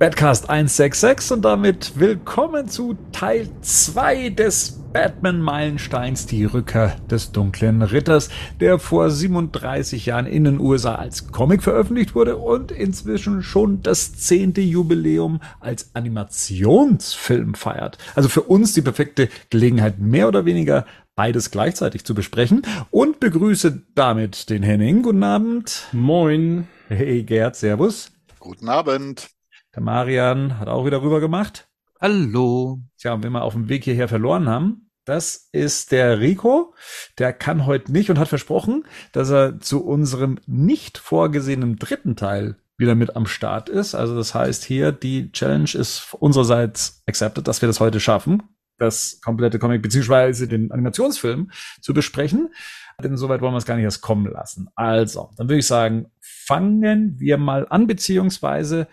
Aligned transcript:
Badcast 0.00 0.48
166 0.48 1.30
und 1.30 1.44
damit 1.44 2.00
willkommen 2.00 2.68
zu 2.68 2.96
Teil 3.12 3.50
2 3.60 4.30
des 4.30 4.80
Batman-Meilensteins, 4.94 6.24
die 6.24 6.46
Rückkehr 6.46 6.96
des 7.10 7.32
dunklen 7.32 7.82
Ritters, 7.82 8.30
der 8.60 8.78
vor 8.78 9.10
37 9.10 10.06
Jahren 10.06 10.24
in 10.24 10.44
den 10.44 10.58
USA 10.58 10.94
als 10.94 11.30
Comic 11.32 11.62
veröffentlicht 11.62 12.14
wurde 12.14 12.38
und 12.38 12.72
inzwischen 12.72 13.42
schon 13.42 13.82
das 13.82 14.14
zehnte 14.14 14.62
Jubiläum 14.62 15.40
als 15.60 15.94
Animationsfilm 15.94 17.52
feiert. 17.52 17.98
Also 18.14 18.30
für 18.30 18.44
uns 18.44 18.72
die 18.72 18.80
perfekte 18.80 19.28
Gelegenheit, 19.50 19.98
mehr 19.98 20.28
oder 20.28 20.46
weniger 20.46 20.86
beides 21.14 21.50
gleichzeitig 21.50 22.06
zu 22.06 22.14
besprechen 22.14 22.62
und 22.90 23.20
begrüße 23.20 23.82
damit 23.94 24.48
den 24.48 24.62
Henning. 24.62 25.02
Guten 25.02 25.24
Abend. 25.24 25.88
Moin. 25.92 26.68
Hey 26.88 27.22
Gerd, 27.22 27.54
Servus. 27.54 28.12
Guten 28.38 28.70
Abend. 28.70 29.28
Der 29.74 29.82
Marian 29.82 30.58
hat 30.58 30.68
auch 30.68 30.84
wieder 30.84 31.00
rüber 31.00 31.20
gemacht. 31.20 31.68
Hallo. 32.00 32.80
Tja, 32.98 33.14
und 33.14 33.22
wenn 33.22 33.32
wir 33.32 33.42
auf 33.42 33.52
dem 33.52 33.68
Weg 33.68 33.84
hierher 33.84 34.08
verloren 34.08 34.48
haben, 34.48 34.90
das 35.04 35.48
ist 35.52 35.92
der 35.92 36.18
Rico. 36.18 36.74
Der 37.18 37.32
kann 37.32 37.66
heute 37.66 37.92
nicht 37.92 38.10
und 38.10 38.18
hat 38.18 38.26
versprochen, 38.26 38.84
dass 39.12 39.30
er 39.30 39.60
zu 39.60 39.84
unserem 39.84 40.38
nicht 40.46 40.98
vorgesehenen 40.98 41.76
dritten 41.76 42.16
Teil 42.16 42.56
wieder 42.78 42.96
mit 42.96 43.14
am 43.14 43.26
Start 43.26 43.68
ist. 43.68 43.94
Also 43.94 44.16
das 44.16 44.34
heißt 44.34 44.64
hier, 44.64 44.90
die 44.90 45.30
Challenge 45.30 45.70
ist 45.72 46.14
unsererseits 46.18 47.04
accepted, 47.06 47.46
dass 47.46 47.62
wir 47.62 47.68
das 47.68 47.78
heute 47.78 48.00
schaffen, 48.00 48.42
das 48.78 49.20
komplette 49.22 49.60
Comic 49.60 49.82
beziehungsweise 49.82 50.48
den 50.48 50.72
Animationsfilm 50.72 51.52
zu 51.80 51.94
besprechen. 51.94 52.52
Denn 53.00 53.16
soweit 53.16 53.40
wollen 53.40 53.54
wir 53.54 53.58
es 53.58 53.66
gar 53.66 53.76
nicht 53.76 53.84
erst 53.84 54.02
kommen 54.02 54.26
lassen. 54.30 54.68
Also, 54.74 55.30
dann 55.36 55.48
würde 55.48 55.60
ich 55.60 55.66
sagen, 55.66 56.10
fangen 56.20 57.20
wir 57.20 57.38
mal 57.38 57.66
an, 57.68 57.86
beziehungsweise 57.86 58.88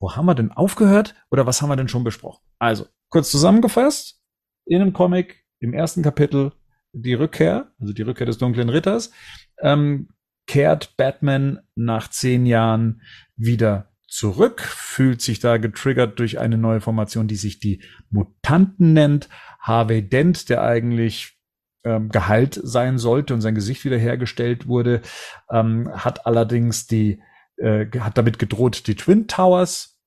wo 0.00 0.16
haben 0.16 0.26
wir 0.26 0.34
denn 0.34 0.50
aufgehört 0.50 1.14
oder 1.30 1.46
was 1.46 1.62
haben 1.62 1.68
wir 1.68 1.76
denn 1.76 1.88
schon 1.88 2.04
besprochen? 2.04 2.42
Also, 2.58 2.86
kurz 3.10 3.30
zusammengefasst, 3.30 4.20
in 4.64 4.80
einem 4.80 4.92
Comic, 4.92 5.44
im 5.60 5.74
ersten 5.74 6.02
Kapitel, 6.02 6.52
die 6.92 7.14
Rückkehr, 7.14 7.70
also 7.78 7.92
die 7.92 8.02
Rückkehr 8.02 8.26
des 8.26 8.38
dunklen 8.38 8.70
Ritters, 8.70 9.12
ähm, 9.60 10.08
kehrt 10.46 10.96
Batman 10.96 11.60
nach 11.76 12.08
zehn 12.08 12.46
Jahren 12.46 13.02
wieder 13.36 13.92
zurück, 14.08 14.62
fühlt 14.62 15.20
sich 15.20 15.38
da 15.38 15.58
getriggert 15.58 16.18
durch 16.18 16.40
eine 16.40 16.58
neue 16.58 16.80
Formation, 16.80 17.28
die 17.28 17.36
sich 17.36 17.60
die 17.60 17.82
Mutanten 18.10 18.92
nennt. 18.92 19.28
Harvey 19.60 20.02
Dent, 20.02 20.48
der 20.48 20.62
eigentlich 20.62 21.38
ähm, 21.84 22.08
geheilt 22.08 22.58
sein 22.62 22.98
sollte 22.98 23.34
und 23.34 23.40
sein 23.40 23.54
Gesicht 23.54 23.84
wiederhergestellt 23.84 24.66
wurde, 24.66 25.02
ähm, 25.50 25.88
hat 25.92 26.26
allerdings 26.26 26.86
die 26.86 27.22
äh, 27.60 27.86
hat 28.00 28.18
damit 28.18 28.38
gedroht, 28.38 28.86
die 28.86 28.94
Twin 28.96 29.28
Towers 29.28 29.98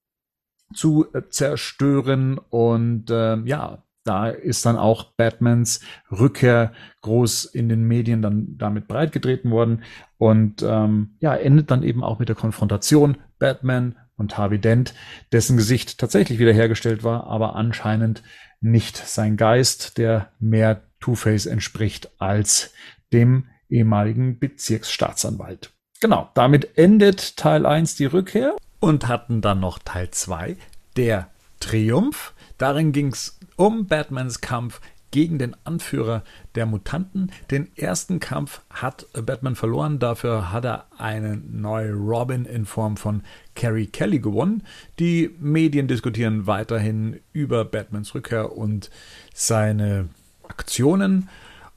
zu 0.73 1.06
äh, 1.14 1.22
zerstören. 1.30 2.38
Und 2.38 3.09
äh, 3.09 3.38
ja, 3.46 3.84
da 4.04 4.28
ist 4.28 4.66
dann 4.66 4.78
auch 4.78 5.14
Batmans 5.16 5.81
Rückkehr 6.12 6.74
groß 7.02 7.46
in 7.46 7.70
den 7.70 7.84
Medien 7.84 8.22
dann 8.22 8.58
damit 8.58 8.88
breitgetreten 8.88 9.52
worden. 9.52 9.84
Und 10.18 10.62
ähm, 10.64 11.16
ja, 11.20 11.36
endet 11.36 11.72
dann 11.72 11.84
eben 11.84 12.04
auch 12.04 12.20
mit 12.20 12.30
der 12.30 12.36
Konfrontation 12.36 13.18
Batman 13.40 13.96
und 14.16 14.38
Harvey 14.38 14.59
Dent, 14.59 14.94
dessen 15.31 15.58
Gesicht 15.58 15.97
tatsächlich 15.97 16.40
wiederhergestellt 16.40 17.03
war, 17.03 17.25
aber 17.28 17.56
anscheinend 17.56 18.24
nicht 18.62 18.96
sein 18.96 19.38
Geist, 19.38 19.97
der 19.97 20.31
mehr 20.40 20.84
Two-Face 21.00 21.46
entspricht 21.46 22.12
als 22.20 22.74
dem 23.12 23.47
ehemaligen 23.70 24.40
Bezirksstaatsanwalt. 24.40 25.72
Genau, 26.03 26.30
damit 26.34 26.78
endet 26.78 27.38
Teil 27.38 27.66
1 27.66 27.96
die 27.96 28.03
Rückkehr 28.03 28.58
und 28.81 29.08
hatten 29.08 29.40
dann 29.40 29.62
noch 29.62 29.80
Teil 29.80 30.12
2, 30.12 30.58
der 30.97 31.30
Triumph. 31.62 32.34
Darin 32.58 32.91
ging 32.91 33.14
es 33.14 33.40
um 33.56 33.88
Batmans 33.88 34.41
Kampf 34.41 34.81
gegen 35.12 35.40
den 35.40 35.56
Anführer 35.64 36.24
der 36.56 36.66
Mutanten. 36.66 37.31
Den 37.52 37.72
ersten 37.78 38.19
Kampf 38.19 38.59
hat 38.69 39.08
Batman 39.14 39.56
verloren, 39.56 39.97
dafür 39.97 40.52
hat 40.52 40.66
er 40.66 40.88
eine 40.97 41.38
neue 41.38 41.94
Robin 41.94 42.44
in 42.44 42.66
Form 42.66 42.97
von 42.97 43.22
Carrie 43.56 43.88
Kelly 43.88 44.20
gewonnen. 44.20 44.64
Die 45.00 45.34
Medien 45.40 45.88
diskutieren 45.88 46.47
weiterhin 46.47 47.22
über 47.31 47.64
Batmans 47.64 48.14
Rückkehr 48.14 48.58
und 48.58 48.90
seine 49.34 50.09
Aktionen. 50.50 51.30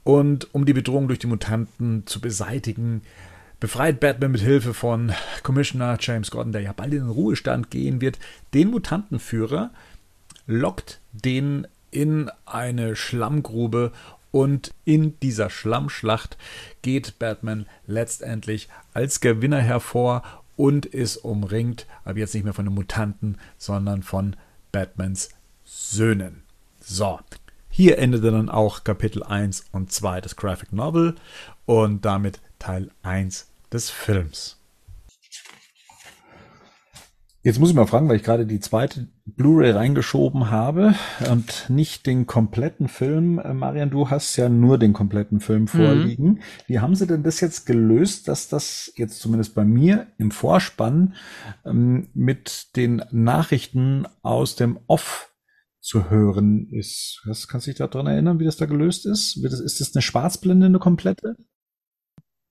Und 0.03 0.53
um 0.53 0.67
die 0.67 0.73
Bedrohung 0.73 1.07
durch 1.07 1.21
die 1.21 1.29
Mutanten 1.29 2.09
zu 2.09 2.21
beseitigen, 2.21 3.03
befreit 3.61 4.01
Batman 4.01 4.33
mit 4.33 4.41
Hilfe 4.41 4.75
von 4.75 5.13
Commissioner 5.43 5.97
James 6.01 6.31
Gordon, 6.31 6.53
der 6.53 6.63
ja 6.63 6.73
bald 6.73 6.93
in 6.93 7.01
den 7.01 7.11
Ruhestand 7.11 7.71
gehen 7.71 8.01
wird, 8.01 8.19
den 8.55 8.71
Mutantenführer, 8.71 9.71
lockt 10.47 11.01
den 11.13 11.67
in 11.91 12.31
eine 12.45 12.97
Schlammgrube 12.97 13.93
und 14.31 14.75
in 14.85 15.19
dieser 15.21 15.49
Schlammschlacht 15.49 16.37
geht 16.83 17.19
Batman 17.19 17.67
letztendlich 17.87 18.69
als 18.93 19.21
Gewinner 19.21 19.61
hervor 19.61 20.23
und 20.57 20.85
ist 20.87 21.19
umringt, 21.19 21.87
aber 22.05 22.19
jetzt 22.19 22.35
nicht 22.35 22.45
mehr 22.45 22.53
von 22.53 22.67
den 22.67 22.75
Mutanten, 22.75 23.39
sondern 23.57 24.03
von 24.03 24.37
Batmans 24.73 25.31
Söhnen. 25.65 26.43
So, 26.81 27.19
hier 27.71 27.99
endete 27.99 28.31
dann 28.31 28.49
auch 28.49 28.85
Kapitel 28.85 29.23
1 29.23 29.67
und 29.73 29.93
2 29.93 30.21
des 30.21 30.37
Graphic 30.37 30.73
Novel 30.73 31.15
und 31.67 32.05
damit 32.05 32.41
Teil 32.59 32.91
1 33.03 33.49
des 33.73 33.91
Films. 33.91 34.57
Jetzt 37.47 37.61
muss 37.61 37.71
ich 37.71 37.77
mal 37.77 37.87
fragen, 37.87 38.09
weil 38.09 38.17
ich 38.17 38.25
gerade 38.25 38.45
die 38.45 38.59
zweite 38.59 39.07
Blu-ray 39.25 39.71
reingeschoben 39.71 40.51
habe 40.51 40.97
und 41.31 41.67
nicht 41.69 42.05
den 42.05 42.27
kompletten 42.27 42.89
Film. 42.89 43.39
Äh, 43.39 43.55
Marian, 43.55 43.89
du 43.89 44.11
hast 44.11 44.35
ja 44.35 44.49
nur 44.49 44.79
den 44.79 44.93
kompletten 44.93 45.39
Film 45.39 45.63
mhm. 45.63 45.69
vorliegen. 45.69 46.27
Mhm. 46.27 46.39
Wie 46.67 46.81
haben 46.81 46.97
sie 46.97 47.07
denn 47.07 47.23
das 47.23 47.41
jetzt 47.41 47.65
gelöst, 47.65 48.27
dass 48.27 48.49
das 48.49 48.93
jetzt 48.97 49.21
zumindest 49.21 49.55
bei 49.55 49.65
mir 49.65 50.09
im 50.19 50.33
Vorspann 50.33 51.15
ähm, 51.65 52.09
mit 52.15 52.75
den 52.75 53.05
Nachrichten 53.13 54.09
aus 54.23 54.57
dem 54.57 54.81
Off 54.89 55.33
zu 55.79 56.11
hören 56.11 56.69
ist? 56.71 57.23
Was 57.27 57.47
kannst 57.47 57.69
du 57.69 57.71
dich 57.71 57.79
daran 57.79 58.09
erinnern, 58.09 58.41
wie 58.41 58.45
das 58.45 58.57
da 58.57 58.67
gelöst 58.67 59.07
ist? 59.07 59.37
Ist 59.37 59.81
das 59.81 59.95
eine 59.95 60.03
Schwarzblende, 60.03 60.67
eine 60.67 60.81
komplette? 60.81 61.37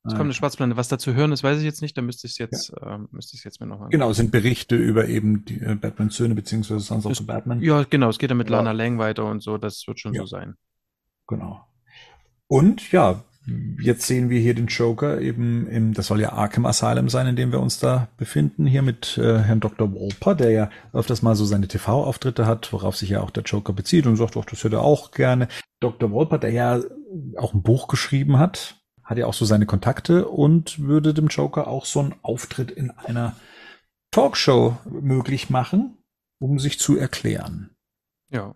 Es 0.05 0.13
kommt 0.13 0.25
eine 0.25 0.33
Schwarzblende. 0.33 0.77
Was 0.77 0.87
da 0.87 0.99
zu 0.99 1.15
hören 1.15 1.31
ist, 1.31 1.43
weiß 1.43 1.57
ich 1.57 1.63
jetzt 1.63 1.81
nicht. 1.81 1.97
Da 1.97 2.01
müsste 2.01 2.27
ich 2.27 2.33
es 2.33 2.37
jetzt, 2.37 2.73
ja. 2.79 2.95
ähm, 2.95 3.07
müsste 3.11 3.35
ich 3.35 3.43
jetzt 3.43 3.59
mir 3.59 3.65
nochmal. 3.65 3.89
Genau, 3.89 4.11
es 4.11 4.17
sind 4.17 4.31
Berichte 4.31 4.75
über 4.75 5.07
eben 5.07 5.45
die 5.45 5.59
äh, 5.59 5.75
Batman-Söhne 5.75 6.35
beziehungsweise 6.35 6.81
Sons 6.81 7.05
of 7.05 7.15
the 7.15 7.23
Batman. 7.23 7.61
Ja, 7.61 7.83
genau. 7.83 8.09
Es 8.09 8.19
geht 8.19 8.29
dann 8.29 8.37
mit 8.37 8.49
ja. 8.49 8.57
Lana 8.57 8.71
Lang 8.71 8.99
weiter 8.99 9.25
und 9.25 9.41
so. 9.41 9.57
Das 9.57 9.83
wird 9.87 9.99
schon 9.99 10.13
ja. 10.13 10.21
so 10.21 10.27
sein. 10.27 10.55
Genau. 11.27 11.65
Und 12.47 12.91
ja, 12.91 13.23
jetzt 13.79 14.07
sehen 14.07 14.29
wir 14.29 14.39
hier 14.39 14.53
den 14.53 14.67
Joker 14.67 15.21
eben 15.21 15.67
im, 15.67 15.93
das 15.93 16.07
soll 16.07 16.21
ja 16.21 16.33
Arkham 16.33 16.65
Asylum 16.65 17.09
sein, 17.09 17.27
in 17.27 17.35
dem 17.35 17.51
wir 17.51 17.59
uns 17.59 17.79
da 17.79 18.07
befinden, 18.17 18.65
hier 18.65 18.81
mit 18.81 19.17
äh, 19.17 19.39
Herrn 19.39 19.59
Dr. 19.59 19.91
Wolper, 19.91 20.35
der 20.35 20.51
ja 20.51 20.69
öfters 20.93 21.21
mal 21.21 21.35
so 21.35 21.45
seine 21.45 21.67
TV-Auftritte 21.67 22.45
hat, 22.45 22.71
worauf 22.73 22.95
sich 22.95 23.09
ja 23.09 23.21
auch 23.21 23.31
der 23.31 23.43
Joker 23.43 23.73
bezieht 23.73 24.07
und 24.07 24.15
sagt, 24.15 24.35
doch, 24.35 24.45
das 24.45 24.63
hätte 24.63 24.77
er 24.77 24.81
auch 24.81 25.11
gerne. 25.11 25.47
Dr. 25.79 26.11
Wolper, 26.11 26.37
der 26.37 26.51
ja 26.51 26.79
auch 27.37 27.53
ein 27.53 27.63
Buch 27.63 27.87
geschrieben 27.87 28.39
hat, 28.39 28.84
hat 29.05 29.17
ja 29.17 29.27
auch 29.27 29.33
so 29.33 29.45
seine 29.45 29.65
Kontakte 29.65 30.27
und 30.27 30.79
würde 30.79 31.13
dem 31.13 31.27
Joker 31.27 31.67
auch 31.67 31.85
so 31.85 31.99
einen 31.99 32.15
Auftritt 32.23 32.71
in 32.71 32.91
einer 32.91 33.35
Talkshow 34.11 34.77
möglich 34.89 35.49
machen, 35.49 35.97
um 36.39 36.59
sich 36.59 36.79
zu 36.79 36.97
erklären. 36.97 37.69
Ja. 38.31 38.55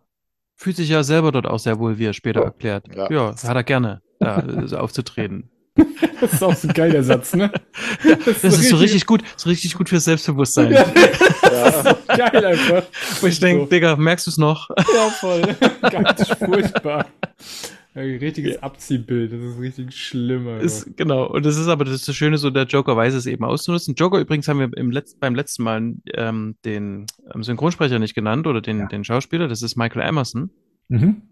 Fühlt 0.55 0.75
sich 0.75 0.89
ja 0.89 1.03
selber 1.03 1.31
dort 1.31 1.45
auch 1.45 1.59
sehr 1.59 1.79
wohl, 1.79 1.99
wie 1.99 2.05
er 2.05 2.13
später 2.13 2.41
erklärt. 2.41 2.87
Ja, 2.93 3.09
ja 3.09 3.35
hat 3.35 3.55
er 3.55 3.63
gerne, 3.63 4.01
da 4.19 4.43
aufzutreten. 4.77 5.51
Das 6.21 6.33
ist 6.33 6.43
auch 6.43 6.55
so 6.55 6.67
ein 6.67 6.73
geiler 6.73 7.01
Satz, 7.01 7.33
ne? 7.33 7.49
Das, 8.03 8.41
das 8.41 8.43
ist, 8.43 8.63
ist 8.63 8.69
so 8.71 8.75
richtig 8.75 9.05
gut, 9.05 9.23
so 9.37 9.49
richtig 9.49 9.73
gut 9.75 9.87
fürs 9.87 10.03
Selbstbewusstsein. 10.03 10.73
Ja. 10.73 10.85
ja. 11.43 11.93
Geil 12.07 12.45
einfach. 12.45 12.83
Wo 13.21 13.27
ich 13.27 13.39
denke, 13.39 13.63
so. 13.63 13.69
Digga, 13.69 13.95
merkst 13.95 14.27
du 14.27 14.31
es 14.31 14.37
noch? 14.37 14.69
Ja, 14.77 15.09
voll. 15.11 15.41
Ganz 15.89 16.27
furchtbar. 16.27 17.05
Ein 17.95 18.17
richtiges 18.17 18.55
ja. 18.55 18.61
Abziehbild, 18.61 19.33
das 19.33 19.41
ist 19.41 19.59
richtig 19.59 19.97
schlimm. 19.97 20.47
Ist, 20.59 20.95
genau, 20.95 21.25
und 21.25 21.43
das 21.43 21.57
ist 21.57 21.67
aber 21.67 21.85
das, 21.85 21.95
ist 21.95 22.07
das 22.07 22.15
Schöne, 22.15 22.37
so 22.37 22.51
der 22.51 22.65
Joker 22.65 22.95
weiß 22.95 23.15
es 23.15 23.25
eben 23.25 23.43
auszunutzen. 23.43 23.95
Joker 23.95 24.19
übrigens 24.19 24.47
haben 24.47 24.59
wir 24.59 24.69
im 24.77 24.91
Letz-, 24.91 25.17
beim 25.19 25.33
letzten 25.33 25.63
Mal 25.63 25.95
ähm, 26.13 26.55
den 26.65 27.07
ähm, 27.33 27.43
Synchronsprecher 27.43 27.97
nicht 27.97 28.13
genannt 28.13 28.45
oder 28.45 28.61
den, 28.61 28.79
ja. 28.79 28.87
den 28.87 29.03
Schauspieler, 29.03 29.47
das 29.47 29.63
ist 29.63 29.75
Michael 29.75 30.07
Emerson. 30.07 30.51
Mhm. 30.87 31.23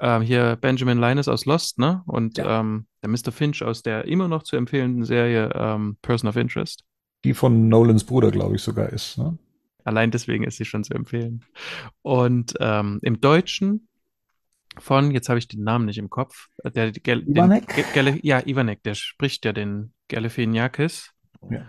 Ähm, 0.00 0.22
hier 0.22 0.56
Benjamin 0.60 0.98
Linus 0.98 1.28
aus 1.28 1.46
Lost, 1.46 1.78
ne? 1.78 2.02
Und 2.06 2.38
ja. 2.38 2.60
ähm, 2.60 2.86
der 3.02 3.10
Mr. 3.10 3.30
Finch 3.30 3.62
aus 3.62 3.82
der 3.82 4.06
immer 4.06 4.28
noch 4.28 4.42
zu 4.42 4.56
empfehlenden 4.56 5.04
Serie 5.04 5.50
ähm, 5.54 5.96
Person 6.02 6.28
of 6.28 6.36
Interest. 6.36 6.84
Die 7.24 7.34
von 7.34 7.68
Nolans 7.68 8.04
Bruder, 8.04 8.30
glaube 8.30 8.56
ich, 8.56 8.62
sogar 8.62 8.88
ist, 8.90 9.16
ne? 9.16 9.38
Allein 9.84 10.10
deswegen 10.10 10.44
ist 10.44 10.56
sie 10.56 10.64
schon 10.64 10.84
zu 10.84 10.94
empfehlen. 10.94 11.44
Und 12.02 12.54
ähm, 12.60 12.98
im 13.02 13.20
Deutschen 13.20 13.88
von, 14.78 15.10
jetzt 15.10 15.28
habe 15.28 15.38
ich 15.38 15.48
den 15.48 15.62
Namen 15.64 15.86
nicht 15.86 15.98
im 15.98 16.10
Kopf, 16.10 16.48
äh, 16.64 16.70
der, 16.70 16.92
der 16.92 17.16
Ivanek? 17.16 17.92
Den, 17.94 18.20
ja, 18.22 18.40
Ivanek, 18.46 18.82
der 18.82 18.94
spricht 18.94 19.44
ja 19.44 19.52
den 19.52 19.92
Galifianakis. 20.08 21.12
Ja. 21.50 21.66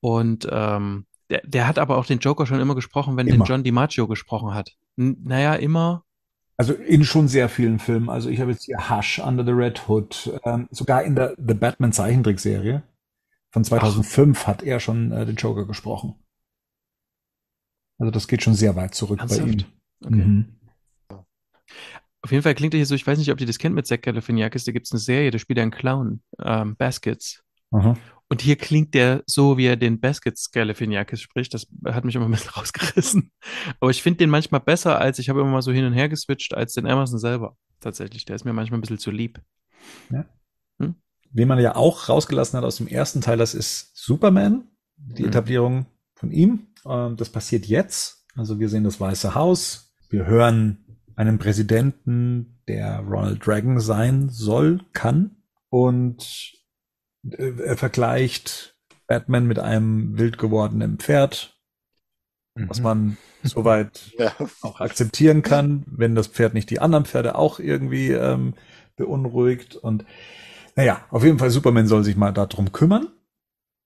Und 0.00 0.48
ähm, 0.50 1.06
Der, 1.30 1.42
der 1.44 1.68
hat 1.68 1.78
aber 1.78 1.96
auch 1.96 2.06
den 2.06 2.18
Joker 2.18 2.44
schon 2.44 2.60
immer 2.60 2.74
gesprochen, 2.74 3.16
wenn 3.16 3.28
immer. 3.28 3.44
den 3.44 3.48
John 3.48 3.64
DiMaggio 3.64 4.08
gesprochen 4.08 4.52
hat. 4.52 4.72
N 4.96 5.16
naja, 5.22 5.54
immer. 5.54 6.04
Also 6.56 6.74
in 6.74 7.04
schon 7.04 7.28
sehr 7.28 7.48
vielen 7.48 7.78
Filmen. 7.78 8.10
Also 8.10 8.28
ich 8.28 8.40
habe 8.40 8.50
jetzt 8.50 8.64
hier 8.64 8.90
Hush, 8.90 9.20
Under 9.20 9.44
the 9.44 9.52
Red 9.52 9.88
Hood, 9.88 10.38
ähm, 10.44 10.68
sogar 10.70 11.04
in 11.04 11.14
der 11.14 11.34
The 11.38 11.54
Batman 11.54 11.92
Zeichentrickserie 11.92 12.82
von 13.50 13.64
2005 13.64 14.42
Ach. 14.42 14.46
hat 14.46 14.62
er 14.62 14.80
schon 14.80 15.12
äh, 15.12 15.24
den 15.24 15.36
Joker 15.36 15.66
gesprochen. 15.66 16.16
Also 17.98 18.10
das 18.10 18.28
geht 18.28 18.42
schon 18.42 18.54
sehr 18.54 18.76
weit 18.76 18.94
zurück 18.94 19.20
Ernsthaft? 19.20 19.42
bei 19.42 19.52
ihm. 19.52 19.64
Okay. 20.04 20.14
Mhm. 20.14 20.56
Auf 22.22 22.32
jeden 22.32 22.42
Fall 22.42 22.54
klingt 22.54 22.74
er 22.74 22.78
hier 22.78 22.86
so, 22.86 22.94
ich 22.94 23.06
weiß 23.06 23.18
nicht, 23.18 23.32
ob 23.32 23.40
ihr 23.40 23.46
das 23.46 23.58
kennt 23.58 23.74
mit 23.74 23.86
Zach 23.86 24.00
Galifianakis, 24.02 24.64
da 24.64 24.72
gibt 24.72 24.86
es 24.86 24.92
eine 24.92 24.98
Serie, 24.98 25.30
da 25.30 25.38
spielt 25.38 25.58
er 25.58 25.62
einen 25.62 25.70
Clown, 25.70 26.22
ähm, 26.42 26.76
Baskets. 26.76 27.42
Aha. 27.70 27.96
Und 28.28 28.42
hier 28.42 28.56
klingt 28.56 28.94
der 28.94 29.24
so, 29.26 29.58
wie 29.58 29.66
er 29.66 29.76
den 29.76 29.98
Baskets 29.98 30.52
Galifianakis 30.52 31.20
spricht. 31.20 31.52
Das 31.52 31.66
hat 31.86 32.04
mich 32.04 32.14
immer 32.14 32.26
ein 32.26 32.30
bisschen 32.30 32.50
rausgerissen. 32.56 33.32
Aber 33.80 33.90
ich 33.90 34.02
finde 34.02 34.18
den 34.18 34.30
manchmal 34.30 34.60
besser, 34.60 35.00
als 35.00 35.18
ich 35.18 35.28
habe 35.28 35.40
immer 35.40 35.50
mal 35.50 35.62
so 35.62 35.72
hin 35.72 35.84
und 35.84 35.94
her 35.94 36.08
geswitcht, 36.08 36.54
als 36.54 36.74
den 36.74 36.86
Emerson 36.86 37.18
selber. 37.18 37.56
Tatsächlich. 37.80 38.26
Der 38.26 38.36
ist 38.36 38.44
mir 38.44 38.52
manchmal 38.52 38.78
ein 38.78 38.82
bisschen 38.82 38.98
zu 38.98 39.10
lieb. 39.10 39.40
Ja. 40.10 40.26
Hm? 40.78 40.94
Wen 41.32 41.48
man 41.48 41.58
ja 41.58 41.74
auch 41.74 42.08
rausgelassen 42.08 42.56
hat 42.56 42.64
aus 42.64 42.76
dem 42.76 42.86
ersten 42.86 43.20
Teil, 43.20 43.38
das 43.38 43.54
ist 43.54 43.96
Superman. 43.96 44.68
Die 44.96 45.22
hm. 45.22 45.28
Etablierung 45.28 45.86
von 46.14 46.30
ihm. 46.30 46.68
Ähm, 46.86 47.16
das 47.16 47.30
passiert 47.30 47.66
jetzt. 47.66 48.26
Also 48.36 48.60
wir 48.60 48.68
sehen 48.68 48.84
das 48.84 49.00
Weiße 49.00 49.34
Haus. 49.34 49.92
Wir 50.08 50.26
hören 50.26 50.84
einen 51.20 51.38
Präsidenten, 51.38 52.62
der 52.66 53.00
Ronald 53.00 53.46
Reagan 53.46 53.78
sein 53.78 54.30
soll, 54.30 54.80
kann. 54.94 55.36
Und 55.68 56.54
äh, 57.30 57.52
er 57.62 57.76
vergleicht 57.76 58.74
Batman 59.06 59.46
mit 59.46 59.58
einem 59.58 60.16
wild 60.16 60.38
gewordenen 60.38 60.98
Pferd, 60.98 61.60
mhm. 62.54 62.70
was 62.70 62.80
man 62.80 63.18
soweit 63.42 64.12
ja. 64.18 64.34
auch 64.62 64.80
akzeptieren 64.80 65.42
kann, 65.42 65.84
wenn 65.86 66.14
das 66.14 66.26
Pferd 66.26 66.54
nicht 66.54 66.70
die 66.70 66.80
anderen 66.80 67.04
Pferde 67.04 67.34
auch 67.34 67.58
irgendwie 67.58 68.12
ähm, 68.12 68.54
beunruhigt. 68.96 69.76
Und 69.76 70.06
naja, 70.74 71.04
auf 71.10 71.22
jeden 71.22 71.38
Fall 71.38 71.50
Superman 71.50 71.86
soll 71.86 72.02
sich 72.02 72.16
mal 72.16 72.32
darum 72.32 72.72
kümmern. 72.72 73.08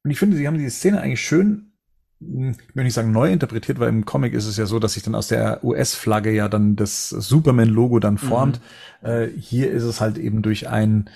Und 0.05 0.11
ich 0.13 0.21
finde, 0.21 0.37
sie 0.37 0.47
haben 0.47 0.59
diese 0.59 0.71
Szene 0.71 1.01
eigentlich 1.01 1.27
schön 1.27 1.74
ich 2.27 2.77
will 2.77 2.85
nicht 2.85 2.95
sagen 2.95 3.13
neu 3.13 3.31
interpretiert, 3.31 3.79
weil 3.79 3.89
im 3.89 4.05
Comic 4.05 4.35
ist 4.35 4.47
es 4.47 4.57
ja 4.57 4.67
so, 4.67 4.79
dass 4.79 4.95
sich 4.95 5.03
dann 5.03 5.15
aus 5.15 5.29
der 5.29 5.63
US-Flagge 5.65 6.33
ja 6.33 6.49
dann 6.49 6.77
das 6.77 7.09
Superman-Logo 7.11 7.99
dann 7.99 8.19
formt. 8.19 8.61
Mhm. 9.03 9.09
Äh, 9.09 9.29
hier 9.39 9.71
ist 9.71 9.85
es 9.85 10.01
halt 10.01 10.19
eben 10.19 10.43
durch 10.43 10.69
ein 10.69 11.11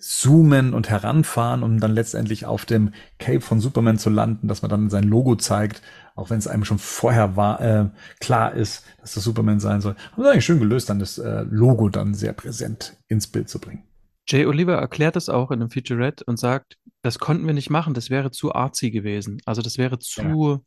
Zoomen 0.00 0.74
und 0.74 0.88
Heranfahren, 0.90 1.62
um 1.62 1.80
dann 1.80 1.92
letztendlich 1.92 2.46
auf 2.46 2.64
dem 2.64 2.92
Cape 3.18 3.40
von 3.40 3.60
Superman 3.60 3.98
zu 3.98 4.10
landen, 4.10 4.48
dass 4.48 4.62
man 4.62 4.70
dann 4.70 4.90
sein 4.90 5.04
Logo 5.04 5.34
zeigt, 5.36 5.82
auch 6.14 6.30
wenn 6.30 6.38
es 6.38 6.46
einem 6.46 6.64
schon 6.64 6.78
vorher 6.78 7.36
war, 7.36 7.60
äh, 7.60 7.86
klar 8.20 8.54
ist, 8.54 8.84
dass 9.00 9.14
das 9.14 9.24
Superman 9.24 9.60
sein 9.60 9.80
soll. 9.80 9.96
Haben 10.12 10.22
sie 10.22 10.30
eigentlich 10.30 10.44
schön 10.44 10.60
gelöst, 10.60 10.88
dann 10.88 10.98
das 10.98 11.18
äh, 11.18 11.44
Logo 11.50 11.88
dann 11.88 12.14
sehr 12.14 12.32
präsent 12.32 12.96
ins 13.08 13.26
Bild 13.26 13.48
zu 13.48 13.58
bringen. 13.58 13.87
Jay 14.28 14.44
Oliver 14.46 14.74
erklärt 14.74 15.16
es 15.16 15.28
auch 15.28 15.50
in 15.50 15.60
einem 15.60 15.70
Featurette 15.70 16.24
und 16.24 16.38
sagt, 16.38 16.76
das 17.02 17.18
konnten 17.18 17.46
wir 17.46 17.54
nicht 17.54 17.70
machen, 17.70 17.94
das 17.94 18.10
wäre 18.10 18.30
zu 18.30 18.54
artsy 18.54 18.90
gewesen. 18.90 19.40
Also 19.46 19.62
das 19.62 19.78
wäre 19.78 19.98
zu, 19.98 20.20
ja. 20.20 20.60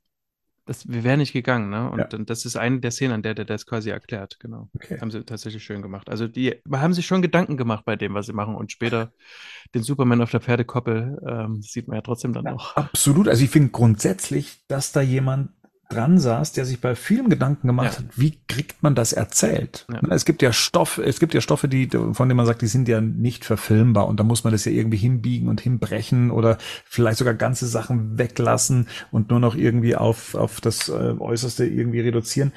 das, 0.65 0.87
wir 0.87 1.03
wären 1.03 1.19
nicht 1.19 1.33
gegangen, 1.33 1.69
ne? 1.69 1.89
Und, 1.89 1.99
ja. 1.99 2.17
und, 2.17 2.29
das 2.29 2.45
ist 2.45 2.55
eine 2.55 2.79
der 2.79 2.89
Szenen, 2.89 3.13
an 3.13 3.21
der 3.21 3.35
der 3.35 3.45
das 3.45 3.67
quasi 3.67 3.91
erklärt, 3.91 4.39
genau. 4.39 4.69
Okay. 4.73 4.99
Haben 4.99 5.11
sie 5.11 5.23
tatsächlich 5.23 5.63
schön 5.63 5.83
gemacht. 5.83 6.09
Also 6.09 6.27
die 6.27 6.59
haben 6.71 6.93
sich 6.93 7.05
schon 7.05 7.21
Gedanken 7.21 7.55
gemacht 7.55 7.85
bei 7.85 7.95
dem, 7.95 8.15
was 8.15 8.25
sie 8.25 8.33
machen. 8.33 8.55
Und 8.55 8.71
später 8.71 9.13
den 9.75 9.83
Superman 9.83 10.21
auf 10.21 10.31
der 10.31 10.41
Pferdekoppel 10.41 11.21
ähm, 11.27 11.61
sieht 11.61 11.87
man 11.87 11.95
ja 11.95 12.01
trotzdem 12.01 12.33
dann 12.33 12.45
ja, 12.45 12.51
noch. 12.53 12.75
Absolut. 12.75 13.27
Also 13.27 13.43
ich 13.43 13.51
finde 13.51 13.69
grundsätzlich, 13.69 14.63
dass 14.67 14.91
da 14.91 15.01
jemand 15.01 15.51
dran 15.91 16.19
saß, 16.19 16.53
der 16.53 16.65
sich 16.65 16.81
bei 16.81 16.95
vielen 16.95 17.29
Gedanken 17.29 17.67
gemacht 17.67 17.93
ja. 17.93 17.99
hat, 17.99 18.05
wie 18.15 18.39
kriegt 18.47 18.81
man 18.83 18.95
das 18.95 19.13
erzählt? 19.13 19.85
Ja. 19.91 19.99
Es 20.09 20.25
gibt 20.25 20.41
ja 20.41 20.53
Stoff, 20.53 20.97
es 20.97 21.19
gibt 21.19 21.33
ja 21.33 21.41
Stoffe, 21.41 21.67
die, 21.67 21.89
von 21.89 22.29
denen 22.29 22.37
man 22.37 22.45
sagt, 22.45 22.61
die 22.61 22.67
sind 22.67 22.87
ja 22.87 23.01
nicht 23.01 23.45
verfilmbar 23.45 24.07
und 24.07 24.19
da 24.19 24.23
muss 24.23 24.43
man 24.43 24.53
das 24.53 24.65
ja 24.65 24.71
irgendwie 24.71 24.97
hinbiegen 24.97 25.49
und 25.49 25.61
hinbrechen 25.61 26.31
oder 26.31 26.57
vielleicht 26.85 27.17
sogar 27.17 27.33
ganze 27.33 27.67
Sachen 27.67 28.17
weglassen 28.17 28.87
und 29.11 29.29
nur 29.29 29.39
noch 29.39 29.55
irgendwie 29.55 29.95
auf, 29.95 30.35
auf 30.35 30.61
das 30.61 30.89
äh, 30.89 31.15
Äußerste 31.19 31.65
irgendwie 31.65 32.01
reduzieren. 32.01 32.53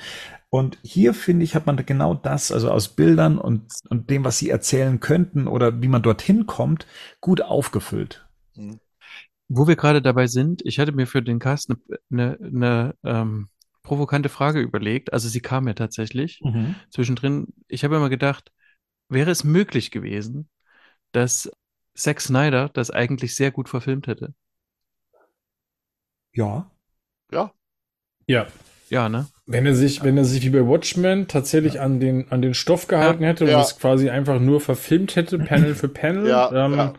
Und 0.51 0.79
hier 0.83 1.15
finde 1.15 1.45
ich, 1.45 1.57
hat 1.57 1.67
man 1.67 1.85
genau 1.85 2.15
das, 2.15 2.53
also 2.53 2.71
aus 2.71 2.89
Bildern 2.89 3.39
und, 3.39 3.73
und 3.89 4.09
dem, 4.09 4.25
was 4.25 4.39
sie 4.39 4.51
erzählen 4.51 5.01
könnten 5.01 5.49
oder 5.49 5.83
wie 5.83 5.89
man 5.89 6.03
dorthin 6.03 6.47
kommt, 6.47 6.87
gut 7.21 7.43
aufgefüllt. 7.43 8.25
Mhm. 8.55 8.79
Wo 9.49 9.69
wir 9.69 9.77
gerade 9.77 10.01
dabei 10.01 10.27
sind, 10.27 10.63
ich 10.65 10.79
hatte 10.79 10.93
mir 10.93 11.07
für 11.07 11.23
den 11.23 11.39
Cast 11.39 11.71
eine, 11.71 11.79
eine, 12.11 12.39
eine 12.41 12.95
ähm, 13.05 13.49
provokante 13.83 14.29
Frage 14.29 14.61
überlegt. 14.61 15.13
Also 15.13 15.29
sie 15.29 15.41
kam 15.41 15.69
ja 15.69 15.75
tatsächlich 15.75 16.41
mhm. 16.43 16.75
zwischendrin. 16.91 17.49
Ich 17.69 17.85
habe 17.85 17.97
immer 17.97 18.09
gedacht, 18.09 18.53
wäre 19.09 19.31
es 19.31 19.45
möglich 19.45 19.91
gewesen, 19.91 20.49
dass 21.13 21.51
Zack 21.95 22.21
Snyder 22.21 22.71
das 22.71 22.91
eigentlich 22.91 23.37
sehr 23.37 23.51
gut 23.51 23.69
verfilmt 23.69 24.07
hätte? 24.07 24.35
Ja. 26.33 26.71
Ja. 27.31 27.53
Ja. 28.27 28.47
Ja, 28.91 29.09
ne? 29.09 29.27
Wenn 29.47 29.67
er 29.67 29.75
sich, 29.75 30.03
wenn 30.03 30.17
er 30.17 30.25
sich 30.25 30.43
wie 30.43 30.51
bei 30.51 30.67
Watchmen 30.67 31.27
tatsächlich 31.27 31.75
ja. 31.75 31.83
an 31.83 32.01
den, 32.01 32.31
an 32.31 32.43
den 32.43 32.55
Stoff 32.55 32.87
gehalten 32.87 33.23
ja. 33.23 33.31
hätte 33.31 33.45
und 33.45 33.51
ja. 33.51 33.61
es 33.61 33.79
quasi 33.79 34.11
einfach 34.11 34.41
nur 34.41 34.61
verfilmt 34.61 35.17
hätte, 35.17 35.39
Panel 35.39 35.75
für 35.75 35.89
Panel, 35.89 36.29
ja, 36.29 36.67
ähm, 36.67 36.75
ja. 36.75 36.95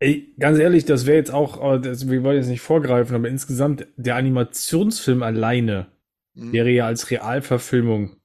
Ey, 0.00 0.34
ganz 0.38 0.58
ehrlich, 0.58 0.84
das 0.84 1.06
wäre 1.06 1.16
jetzt 1.16 1.32
auch, 1.32 1.74
äh, 1.74 1.80
das, 1.80 2.08
wir 2.08 2.22
wollen 2.22 2.36
jetzt 2.36 2.48
nicht 2.48 2.60
vorgreifen, 2.60 3.14
aber 3.14 3.28
insgesamt 3.28 3.86
der 3.96 4.16
Animationsfilm 4.16 5.22
alleine 5.22 5.86
mhm. 6.34 6.52
wäre 6.52 6.70
ja 6.70 6.86
als 6.86 7.10
Realverfilmung 7.10 8.16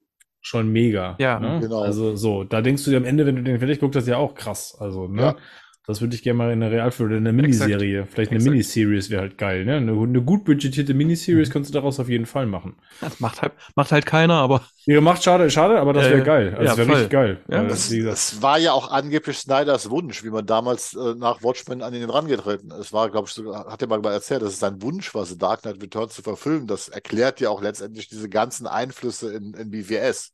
schon 0.42 0.71
mega. 0.71 1.16
Ja, 1.19 1.39
ne? 1.39 1.60
genau. 1.62 1.81
Also 1.81 2.16
so, 2.16 2.44
da 2.44 2.62
denkst 2.62 2.83
du 2.86 2.92
dir 2.92 2.98
am 2.98 3.06
Ende, 3.06 3.25
wenn 3.25 3.36
du 3.36 3.44
den 3.44 3.60
fertig 3.60 3.80
guckst, 3.80 3.95
das 3.95 4.07
ja 4.07 4.18
auch 4.18 4.36
krass. 4.36 4.75
Also, 4.80 5.07
ne? 5.07 5.21
Ja. 5.21 5.36
Das 5.90 6.02
würde 6.02 6.14
ich 6.14 6.22
gerne 6.22 6.38
mal 6.38 6.54
in 6.54 6.62
einer 6.62 6.72
Realfilm 6.72 7.10
oder 7.10 7.18
in 7.18 7.26
einer 7.26 7.36
Miniserie. 7.36 8.02
Exakt. 8.02 8.14
Vielleicht 8.14 8.30
eine 8.30 8.38
Exakt. 8.38 8.52
Miniseries 8.52 9.10
wäre 9.10 9.22
halt 9.24 9.40
geil, 9.40 9.66
ne? 9.66 9.78
Eine, 9.78 9.94
eine 9.94 10.22
gut 10.22 10.46
budgetierte 10.46 10.94
Miniseries 10.94 11.50
mhm. 11.50 11.54
kannst 11.54 11.72
du 11.72 11.74
daraus 11.74 12.00
auf 12.00 12.08
jeden 12.08 12.28
Fall 12.28 12.46
machen. 12.46 12.76
Das 13.02 13.19
macht 13.19 13.42
halt, 13.42 13.54
macht 13.74 13.92
halt 13.92 14.06
keiner, 14.06 14.36
aber. 14.36 14.62
Ja, 14.86 15.02
macht 15.02 15.24
schade, 15.24 15.50
schade, 15.50 15.80
aber 15.80 15.94
das 15.94 16.06
wäre 16.06 16.22
äh, 16.22 16.24
geil. 16.24 16.50
Also 16.50 16.62
ja, 16.62 16.68
das 16.68 16.78
wäre 16.78 16.92
richtig 16.92 17.10
geil. 17.10 17.42
Ja, 17.48 17.64
das, 17.64 17.90
das, 17.90 18.40
war 18.40 18.60
ja 18.60 18.74
auch 18.74 18.92
angeblich 18.92 19.40
Snyders 19.40 19.90
Wunsch, 19.90 20.24
wie 20.24 20.30
man 20.30 20.46
damals 20.46 20.94
äh, 20.94 21.16
nach 21.16 21.42
Watchmen 21.42 21.81
an 21.81 21.96
ihn 21.96 22.08
rangetreten 22.08 22.69
ist. 22.69 22.78
Es 22.78 22.94
war, 22.94 23.10
glaube 23.10 23.28
ich, 23.28 23.34
sogar, 23.34 23.66
hat 23.66 23.81
er 23.81 23.88
mal 23.88 24.06
erzählt, 24.06 24.44
dass 24.44 24.54
es 24.54 24.60
sein 24.60 24.84
Wunsch 24.84 25.16
war, 25.16 25.26
The 25.26 25.40
Dark 25.40 25.64
Knight 25.64 25.81
Returns 25.81 26.14
zu 26.14 26.22
verfilmen. 26.22 26.68
Das 26.68 26.90
erklärt 26.90 27.40
ja 27.40 27.50
auch 27.50 27.64
letztendlich 27.64 28.08
diese 28.08 28.30
ganzen 28.30 28.68
Einflüsse 28.68 29.34
in, 29.34 29.56
in 29.56 29.72
BVS. 29.72 30.34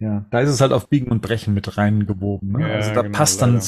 Ja, 0.00 0.24
da 0.30 0.40
ist 0.40 0.50
es 0.50 0.60
halt 0.60 0.72
auf 0.72 0.88
Biegen 0.88 1.10
und 1.10 1.22
Brechen 1.22 1.54
mit 1.54 1.76
reingewoben. 1.76 2.52
Ne? 2.52 2.68
Ja, 2.68 2.74
also 2.76 2.94
da 2.94 3.02
genau, 3.02 3.18
passt 3.18 3.42
dann 3.42 3.60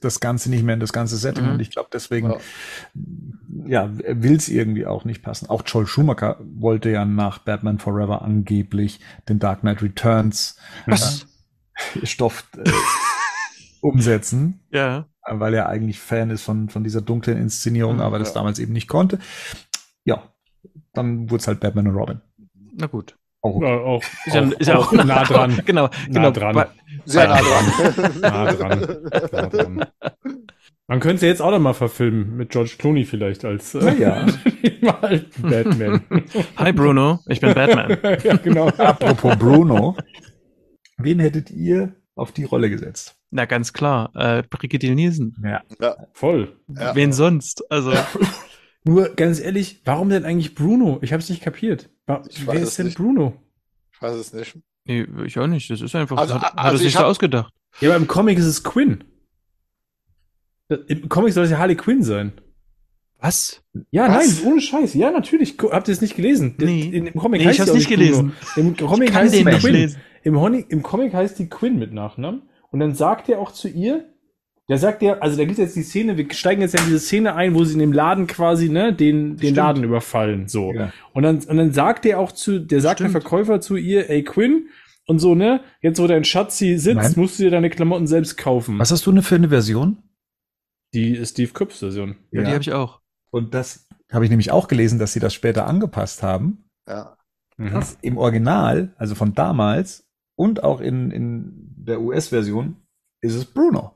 das 0.00 0.20
Ganze 0.20 0.50
nicht 0.50 0.64
mehr 0.64 0.74
in 0.74 0.80
das 0.80 0.92
ganze 0.92 1.16
Setting 1.16 1.44
mhm. 1.44 1.52
und 1.52 1.60
ich 1.60 1.70
glaube 1.70 1.90
deswegen, 1.92 2.30
ja, 2.30 3.84
ja 3.84 3.90
will 3.96 4.34
es 4.34 4.48
irgendwie 4.48 4.84
auch 4.84 5.04
nicht 5.04 5.22
passen. 5.22 5.48
Auch 5.48 5.62
Joel 5.64 5.86
Schumacher 5.86 6.40
wollte 6.40 6.90
ja 6.90 7.04
nach 7.04 7.38
Batman 7.38 7.78
Forever 7.78 8.22
angeblich 8.22 8.98
den 9.28 9.38
Dark 9.38 9.60
Knight 9.60 9.80
Returns 9.80 10.58
äh, 10.86 10.96
Stoff 12.04 12.48
äh, 12.56 12.68
umsetzen. 13.80 14.60
Ja. 14.70 15.06
Weil 15.22 15.54
er 15.54 15.68
eigentlich 15.68 16.00
Fan 16.00 16.30
ist 16.30 16.42
von, 16.42 16.68
von 16.68 16.82
dieser 16.82 17.00
dunklen 17.00 17.38
Inszenierung, 17.38 17.96
mhm, 17.96 18.02
aber 18.02 18.18
das 18.18 18.32
damals 18.32 18.58
eben 18.58 18.72
nicht 18.72 18.88
konnte. 18.88 19.20
Ja, 20.04 20.32
dann 20.92 21.30
wurde 21.30 21.42
es 21.42 21.46
halt 21.46 21.60
Batman 21.60 21.86
und 21.86 21.94
Robin. 21.94 22.20
Na 22.74 22.86
gut. 22.88 23.16
Auch, 23.46 23.62
ja, 23.62 23.76
auch, 23.76 24.02
ist 24.24 24.34
ja, 24.34 24.40
ist 24.42 24.66
ja 24.66 24.76
auch, 24.78 24.92
nah, 24.92 25.04
nah 25.04 25.24
dran. 25.24 25.62
genau, 25.66 25.84
nah 26.08 26.30
genau. 26.30 26.30
dran. 26.30 26.66
Sehr 27.04 27.28
nah 27.28 27.40
dran. 27.40 28.20
nah 28.20 28.52
dran. 28.52 28.98
nah 29.32 29.46
dran. 29.46 29.86
Man 30.88 31.00
könnte 31.00 31.26
jetzt 31.26 31.42
auch 31.42 31.50
noch 31.50 31.58
mal 31.58 31.72
verfilmen 31.72 32.36
mit 32.36 32.50
George 32.50 32.76
Clooney 32.78 33.04
vielleicht 33.04 33.44
als 33.44 33.74
äh, 33.74 33.94
ja. 34.00 34.24
Batman. 35.38 36.02
Hi 36.56 36.72
Bruno, 36.72 37.18
ich 37.26 37.40
bin 37.40 37.54
Batman. 37.54 37.98
ja, 38.22 38.36
genau. 38.36 38.68
Apropos 38.68 39.36
Bruno, 39.36 39.96
wen 40.96 41.18
hättet 41.18 41.50
ihr 41.50 41.96
auf 42.14 42.30
die 42.30 42.44
Rolle 42.44 42.70
gesetzt? 42.70 43.16
Na 43.30 43.46
ganz 43.46 43.72
klar, 43.72 44.12
äh, 44.14 44.44
Brigitte 44.48 44.94
Nielsen. 44.94 45.36
Ja, 45.42 45.62
ja. 45.80 45.96
voll. 46.12 46.56
Ja. 46.68 46.94
Wen 46.94 47.12
sonst? 47.12 47.64
Also 47.68 47.92
nur 48.84 49.08
ganz 49.16 49.40
ehrlich, 49.40 49.82
warum 49.84 50.08
denn 50.08 50.24
eigentlich 50.24 50.54
Bruno? 50.54 51.00
Ich 51.02 51.12
habe 51.12 51.20
es 51.20 51.28
nicht 51.28 51.42
kapiert. 51.42 51.90
Ich 52.28 52.46
Wer 52.46 52.54
ist 52.54 52.78
denn 52.78 52.86
nicht. 52.86 52.98
Bruno? 52.98 53.34
Ich 53.92 54.00
weiß 54.00 54.14
es 54.16 54.32
nicht. 54.32 54.58
Nee, 54.84 55.06
ich 55.24 55.38
auch 55.38 55.46
nicht. 55.46 55.68
Das 55.70 55.80
ist 55.80 55.94
einfach, 55.94 56.16
also, 56.16 56.40
hat, 56.40 56.56
also 56.56 56.74
hat 56.74 56.78
sich 56.78 56.92
so 56.92 57.00
ausgedacht. 57.00 57.52
Ja, 57.80 57.90
aber 57.90 57.96
im 57.96 58.06
Comic 58.06 58.38
ist 58.38 58.46
es 58.46 58.62
Quinn. 58.62 59.04
Im 60.68 61.08
Comic 61.08 61.32
soll 61.32 61.44
es 61.44 61.50
ja 61.50 61.58
Harley 61.58 61.76
Quinn 61.76 62.02
sein. 62.02 62.32
Was? 63.18 63.62
Ja, 63.90 64.08
Was? 64.08 64.42
nein, 64.42 64.52
ohne 64.52 64.60
Scheiß. 64.60 64.94
Ja, 64.94 65.10
natürlich. 65.10 65.56
Habt 65.58 65.88
ihr 65.88 65.92
es 65.92 66.00
nicht 66.00 66.16
gelesen? 66.16 66.54
Nee. 66.58 66.82
In, 66.82 67.06
Im 67.06 67.14
Comic 67.14 67.40
nee, 67.40 67.46
heißt 67.46 67.58
ich 67.58 67.60
hab's 67.62 67.74
nicht 67.74 67.88
gelesen. 67.88 68.32
Bruno. 68.54 68.68
Im 68.68 68.76
Comic 68.76 69.14
heißt 69.14 69.34
die 69.34 69.44
Quinn. 69.44 69.96
Im, 70.22 70.64
Im, 70.68 70.82
Comic 70.82 71.14
heißt 71.14 71.38
die 71.38 71.48
Quinn 71.48 71.78
mit 71.78 71.92
Nachnamen. 71.92 72.42
Und 72.70 72.80
dann 72.80 72.94
sagt 72.94 73.28
er 73.28 73.38
auch 73.38 73.52
zu 73.52 73.68
ihr, 73.68 74.12
Der 74.68 74.78
sagt 74.78 75.00
ja, 75.02 75.18
also 75.18 75.36
da 75.36 75.44
gibt 75.44 75.58
jetzt 75.58 75.76
die 75.76 75.82
Szene, 75.82 76.16
wir 76.16 76.26
steigen 76.32 76.60
jetzt 76.60 76.74
ja 76.74 76.80
in 76.80 76.86
diese 76.86 76.98
Szene 76.98 77.34
ein, 77.36 77.54
wo 77.54 77.64
sie 77.64 77.74
in 77.74 77.78
dem 77.78 77.92
Laden 77.92 78.26
quasi, 78.26 78.68
ne, 78.68 78.92
den, 78.92 79.36
den 79.36 79.54
Laden 79.54 79.84
überfallen, 79.84 80.48
so. 80.48 80.72
Ja. 80.72 80.92
Und 81.12 81.22
dann, 81.22 81.36
und 81.36 81.56
dann 81.56 81.72
sagt 81.72 82.04
der 82.04 82.18
auch 82.18 82.32
zu, 82.32 82.58
der 82.58 82.80
sagt 82.80 82.98
Stimmt. 82.98 83.14
der 83.14 83.20
Verkäufer 83.20 83.60
zu 83.60 83.76
ihr, 83.76 84.10
ey 84.10 84.24
Quinn, 84.24 84.68
und 85.06 85.20
so, 85.20 85.34
ne, 85.34 85.60
jetzt 85.80 86.00
wo 86.00 86.06
dein 86.06 86.24
Schatzi 86.24 86.78
sitzt, 86.78 86.96
Nein. 86.96 87.12
musst 87.16 87.38
du 87.38 87.44
dir 87.44 87.50
deine 87.50 87.70
Klamotten 87.70 88.06
selbst 88.06 88.36
kaufen. 88.36 88.78
Was 88.78 88.90
hast 88.90 89.06
du 89.06 89.12
denn 89.12 89.22
für 89.22 89.36
eine 89.36 89.48
Version? 89.48 90.02
Die 90.94 91.24
Steve 91.24 91.52
Coops 91.52 91.78
Version. 91.78 92.16
Ja, 92.32 92.40
ja. 92.40 92.46
die 92.46 92.52
habe 92.52 92.62
ich 92.62 92.72
auch. 92.72 93.00
Und 93.30 93.54
das 93.54 93.88
habe 94.10 94.24
ich 94.24 94.30
nämlich 94.30 94.50
auch 94.50 94.68
gelesen, 94.68 94.98
dass 94.98 95.12
sie 95.12 95.20
das 95.20 95.34
später 95.34 95.66
angepasst 95.66 96.22
haben. 96.22 96.68
Ja. 96.88 97.16
Mhm. 97.56 97.72
Das 97.72 97.98
im 98.02 98.18
Original, 98.18 98.94
also 98.96 99.14
von 99.14 99.34
damals 99.34 100.08
und 100.36 100.62
auch 100.62 100.80
in, 100.80 101.10
in 101.10 101.74
der 101.76 102.00
US-Version, 102.00 102.76
ist 103.20 103.34
es 103.34 103.44
Bruno. 103.44 103.95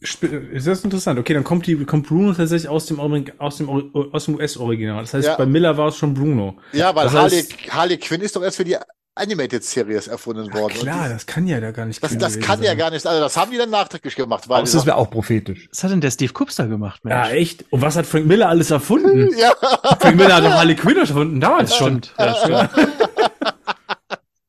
Ist 0.00 0.66
das 0.66 0.82
interessant? 0.82 1.18
Okay, 1.18 1.34
dann 1.34 1.44
kommt 1.44 1.66
die 1.66 1.76
kommt 1.84 2.08
Bruno 2.08 2.32
tatsächlich 2.32 2.70
aus 2.70 2.86
dem 2.86 2.98
aus 3.00 3.56
dem 3.58 3.68
aus 3.68 4.24
dem 4.24 4.34
US-Original. 4.36 5.02
Das 5.02 5.12
heißt, 5.12 5.28
ja. 5.28 5.36
bei 5.36 5.44
Miller 5.44 5.76
war 5.76 5.88
es 5.88 5.96
schon 5.98 6.14
Bruno. 6.14 6.56
Ja, 6.72 6.94
weil 6.94 7.04
das 7.04 7.14
Harley, 7.14 7.44
Harley 7.68 7.98
Quinn 7.98 8.22
ist 8.22 8.34
doch 8.34 8.42
erst 8.42 8.56
für 8.56 8.64
die 8.64 8.76
Animated 9.14 9.62
Series 9.62 10.06
erfunden 10.06 10.52
worden. 10.54 10.72
Klar, 10.72 11.08
die, 11.08 11.12
das 11.12 11.26
kann 11.26 11.46
ja 11.46 11.60
da 11.60 11.72
gar 11.72 11.84
nicht. 11.84 12.02
Das, 12.02 12.16
das 12.16 12.40
kann 12.40 12.58
sein. 12.58 12.66
ja 12.66 12.74
gar 12.74 12.90
nicht. 12.90 13.06
Also 13.06 13.20
das 13.20 13.36
haben 13.36 13.50
die 13.50 13.58
dann 13.58 13.68
nachträglich 13.68 14.16
gemacht. 14.16 14.48
Weil 14.48 14.62
das 14.62 14.86
wäre 14.86 14.96
auch 14.96 15.10
prophetisch. 15.10 15.68
Was 15.70 15.84
hat 15.84 15.90
denn 15.90 16.00
der 16.00 16.10
Steve 16.10 16.32
da 16.56 16.64
gemacht? 16.64 17.04
Mensch? 17.04 17.14
Ja, 17.14 17.28
echt. 17.30 17.66
Und 17.70 17.82
was 17.82 17.96
hat 17.96 18.06
Frank 18.06 18.24
Miller 18.26 18.48
alles 18.48 18.70
erfunden? 18.70 19.30
ja. 19.38 19.52
Frank 19.98 20.16
Miller 20.16 20.36
hat 20.36 20.44
doch 20.44 20.52
Harley 20.52 20.76
Quinn 20.76 20.96
erfunden. 20.96 21.40
Damals 21.40 21.76
schon. 21.76 22.00
Ja, 22.18 22.34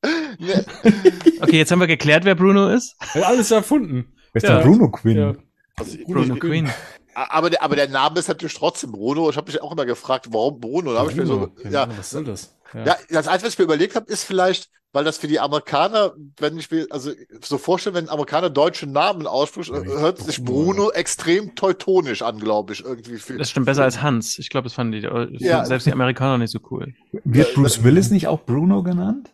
okay, 1.41 1.57
jetzt 1.57 1.71
haben 1.71 1.79
wir 1.79 1.87
geklärt, 1.87 2.23
wer 2.23 2.35
Bruno 2.35 2.69
ist. 2.69 2.95
Hat 2.99 3.23
alles 3.23 3.51
erfunden. 3.51 4.13
Wer 4.33 4.43
ist 4.43 4.49
ja. 4.49 4.59
denn 4.59 4.67
Bruno 4.67 4.89
Quinn? 4.89 5.17
Ja. 5.17 5.35
Also, 5.77 5.97
Bruno 6.05 6.35
Quinn. 6.35 6.69
Aber 7.13 7.49
der, 7.49 7.61
aber 7.61 7.75
der 7.75 7.89
Name 7.89 8.19
ist 8.19 8.29
natürlich 8.29 8.53
trotzdem 8.53 8.91
Bruno. 8.91 9.29
Ich 9.29 9.37
habe 9.37 9.51
mich 9.51 9.61
auch 9.61 9.71
immer 9.71 9.85
gefragt, 9.85 10.27
warum 10.31 10.59
Bruno? 10.59 10.93
Da 10.93 10.99
habe 10.99 11.11
ich 11.11 11.17
mir 11.17 11.25
so, 11.25 11.49
ja, 11.69 11.87
was 11.97 12.11
soll 12.11 12.23
das? 12.23 12.55
Ja. 12.73 12.85
ja, 12.85 12.95
das 13.09 13.27
Einzige, 13.27 13.47
was 13.47 13.53
ich 13.53 13.59
mir 13.59 13.65
überlegt 13.65 13.95
habe, 13.95 14.09
ist 14.09 14.23
vielleicht, 14.23 14.69
weil 14.93 15.03
das 15.03 15.17
für 15.17 15.27
die 15.27 15.41
Amerikaner, 15.41 16.13
wenn 16.37 16.57
ich 16.57 16.71
mir 16.71 16.87
also 16.89 17.11
so 17.43 17.57
vorstelle, 17.57 17.95
wenn 17.95 18.07
Amerikaner 18.07 18.49
deutsche 18.49 18.87
Namen 18.87 19.27
ausspricht, 19.27 19.71
ja, 19.71 19.83
hört 19.83 20.19
sich 20.19 20.41
Bruno 20.41 20.89
ja. 20.89 20.95
extrem 20.95 21.53
teutonisch 21.55 22.21
an, 22.21 22.39
glaube 22.39 22.71
ich, 22.71 22.85
irgendwie. 22.85 23.17
Für, 23.17 23.37
das 23.37 23.49
stimmt 23.49 23.65
besser 23.65 23.83
als 23.83 24.01
Hans. 24.01 24.39
Ich 24.39 24.49
glaube, 24.49 24.65
das 24.65 24.73
fanden 24.73 24.93
die 24.93 25.45
ja. 25.45 25.65
selbst 25.65 25.85
die 25.85 25.91
Amerikaner 25.91 26.37
nicht 26.37 26.51
so 26.51 26.59
cool. 26.69 26.93
Wird 27.25 27.55
Bruce 27.55 27.83
Willis 27.83 28.09
nicht 28.09 28.27
auch 28.27 28.45
Bruno 28.45 28.83
genannt? 28.83 29.33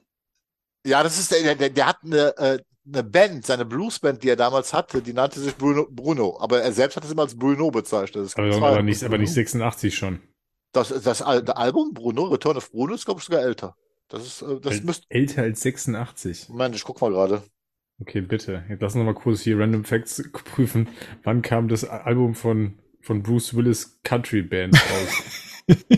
Ja, 0.84 1.04
das 1.04 1.20
ist 1.20 1.32
der, 1.32 1.54
der, 1.54 1.70
der 1.70 1.86
hat 1.86 1.98
eine, 2.04 2.38
äh, 2.38 2.60
eine 2.88 3.03
Band, 3.03 3.46
seine 3.46 3.65
Bluesband, 3.65 4.24
die 4.24 4.29
er 4.29 4.36
damals 4.36 4.74
hatte, 4.74 5.01
die 5.01 5.13
nannte 5.13 5.39
sich 5.39 5.56
Bruno, 5.56 5.88
Bruno 5.89 6.38
aber 6.39 6.62
er 6.62 6.72
selbst 6.72 6.96
hat 6.96 7.03
es 7.03 7.12
immer 7.12 7.24
als 7.24 7.38
Bruno 7.38 7.70
bezeichnet. 7.72 8.34
Aber, 8.36 8.56
aber, 8.56 8.84
nicht, 8.84 9.03
aber 9.03 9.17
nicht 9.17 9.34
86 9.34 9.96
schon. 9.96 10.20
Das, 10.72 10.89
das, 10.89 11.03
das 11.03 11.22
Album 11.22 11.94
Bruno, 11.94 12.25
Return 12.25 12.58
of 12.58 12.72
Bruno, 12.72 12.94
ist, 12.94 13.06
glaube 13.06 13.20
ich, 13.20 13.25
sogar 13.25 13.41
älter. 13.41 13.75
Das 14.10 14.25
ist, 14.25 14.41
äh, 14.41 14.60
das 14.62 14.75
Äl 14.75 14.84
müsste. 14.84 15.06
Älter 15.10 15.44
als 15.44 15.62
86. 15.62 16.50
Moment, 16.50 16.75
ich 16.75 16.84
guck 16.84 17.01
mal 17.01 17.12
gerade. 17.12 17.44
Okay, 18.00 18.22
bitte. 18.22 18.63
Jetzt 18.70 18.82
lass 18.82 18.94
uns 18.94 19.00
noch 19.03 19.12
mal 19.12 19.20
kurz 19.20 19.41
hier 19.41 19.60
Random 19.60 19.84
Facts 19.84 20.24
prüfen. 20.32 20.89
Wann 21.24 21.41
kam 21.41 21.67
das 21.67 21.84
Album 21.84 22.36
von, 22.36 22.79
von 23.01 23.24
Bruce 23.24 23.56
Willis 23.56 24.00
Country 24.03 24.44
Band 24.44 24.75
raus? 24.75 25.67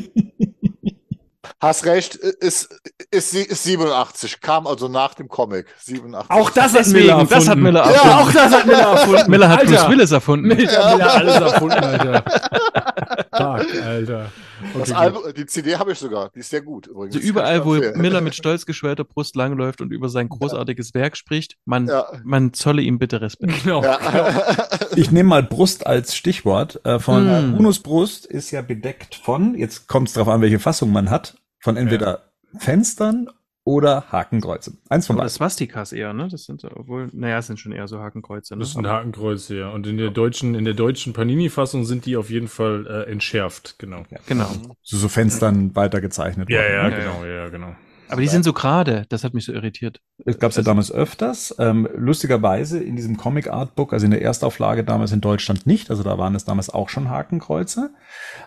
Hast 1.62 1.86
recht, 1.86 2.16
ist, 2.16 2.70
ist, 3.12 3.34
ist 3.34 3.64
87, 3.64 4.40
kam 4.40 4.66
also 4.66 4.88
nach 4.88 5.14
dem 5.14 5.28
Comic. 5.28 5.68
87. 5.80 6.32
Auch 6.32 6.50
das 6.52 6.74
hat 6.74 6.88
Miller 6.88 7.14
erfunden. 7.14 7.34
Das 7.34 7.48
hat 7.50 7.58
Miller 7.58 7.80
erfunden. 7.82 8.08
Ja, 8.08 8.18
auch 8.20 8.32
das 8.32 8.54
hat 8.54 8.66
Miller 8.66 8.80
erfunden. 8.80 9.32
Miller 9.32 9.50
hat 9.50 9.60
Alter. 9.60 9.72
Bruce 9.72 9.90
Willis 9.90 10.12
erfunden. 10.12 10.48
Miller, 10.48 10.72
ja. 10.72 10.96
Miller 10.96 11.14
alles 11.14 11.36
erfunden, 11.36 11.84
Alter. 11.84 12.24
Fuck, 13.36 13.84
Alter. 13.86 14.32
Okay, 14.74 14.94
Album, 14.94 15.24
die 15.36 15.46
CD 15.46 15.76
habe 15.76 15.92
ich 15.92 16.00
sogar, 16.00 16.30
die 16.36 16.40
ist 16.40 16.50
sehr 16.50 16.62
gut 16.62 16.88
übrigens. 16.88 17.16
Also 17.16 17.28
überall, 17.28 17.66
wo 17.66 17.74
Miller 17.98 18.22
mit 18.22 18.36
stolz 18.36 18.66
geschwellter 18.66 19.04
Brust 19.04 19.36
langläuft 19.36 19.82
und 19.82 19.92
über 19.92 20.10
sein 20.10 20.30
großartiges 20.30 20.92
ja. 20.94 21.02
Werk 21.02 21.18
spricht, 21.18 21.56
man, 21.66 21.88
ja. 21.88 22.06
man 22.24 22.54
zolle 22.54 22.82
ihm 22.82 23.00
bitte 23.00 23.22
Respekt. 23.22 23.64
Genau. 23.64 23.84
Ja. 23.84 23.98
genau. 23.98 24.30
Ich 24.96 25.12
nehme 25.12 25.30
mal 25.30 25.44
Brust 25.44 25.86
als 25.86 26.16
Stichwort. 26.16 26.82
Äh, 26.84 27.00
von 27.00 27.30
hm. 27.30 27.54
Brunos 27.54 27.80
Brust 27.80 28.26
ist 28.26 28.52
ja 28.52 28.62
bedeckt 28.62 29.16
von, 29.16 29.56
jetzt 29.56 29.88
kommt 29.88 30.10
es 30.10 30.14
darauf 30.14 30.34
an, 30.34 30.42
welche 30.42 30.60
Fassung 30.60 30.92
man 30.92 31.10
hat, 31.10 31.36
von 31.60 31.78
entweder 31.78 32.32
Fenstern 32.58 33.30
oder 33.64 34.12
Hakenkreuze. 34.12 34.78
Eins 34.90 35.06
von 35.06 35.16
beiden. 35.16 35.26
Oder 35.26 35.30
Swastikas 35.30 35.94
eher, 35.94 36.14
ne? 36.14 36.28
Das 36.28 36.46
sind 36.46 36.64
obwohl, 36.64 37.10
naja, 37.14 37.38
es 37.38 37.48
sind 37.48 37.60
schon 37.60 37.72
eher 37.72 37.88
so 37.88 38.00
Hakenkreuze. 38.00 38.56
Ne? 38.56 38.62
Das 38.62 38.74
sind 38.74 38.88
Hakenkreuze, 38.88 39.58
ja. 39.58 39.70
Und 39.70 39.86
in 39.86 39.98
der 39.98 40.10
deutschen, 40.10 40.56
in 40.56 40.66
der 40.66 40.74
deutschen 40.74 41.14
Panini-Fassung 41.14 41.86
sind 41.86 42.06
die 42.06 42.18
auf 42.18 42.32
jeden 42.32 42.48
Fall 42.48 42.88
äh, 42.88 43.12
entschärft, 43.12 43.78
genau. 43.78 44.06
Ja, 44.10 44.18
genau. 44.26 44.50
So, 44.82 44.98
so 44.98 45.08
Fenstern 45.08 45.76
weitergezeichnet. 45.76 46.50
Ja, 46.50 46.64
ja, 46.64 46.90
ne? 46.90 46.96
genau, 46.96 47.24
ja, 47.24 47.32
ja, 47.32 47.50
genau. 47.50 47.76
Aber 48.10 48.22
die 48.22 48.28
sind 48.28 48.44
so 48.44 48.54
gerade, 48.54 49.06
das 49.10 49.24
hat 49.24 49.34
mich 49.34 49.46
so 49.46 49.54
irritiert. 49.54 50.02
Das 50.26 50.40
gab 50.40 50.52
es 50.52 50.58
ja 50.58 50.64
damals 50.64 50.92
öfters. 50.92 51.56
Ähm, 51.60 51.88
lustigerweise 51.96 52.80
in 52.80 52.96
diesem 52.96 53.18
Comic 53.18 53.48
Artbook, 53.48 53.94
also 53.94 54.06
in 54.06 54.12
der 54.12 54.22
Erstauflage 54.22 54.84
damals 54.84 55.12
in 55.12 55.22
Deutschland 55.22 55.68
nicht, 55.68 55.90
also 55.90 56.04
da 56.04 56.18
waren 56.18 56.36
es 56.36 56.46
damals 56.46 56.70
auch 56.70 56.90
schon 56.90 57.10
Hakenkreuze. 57.10 57.92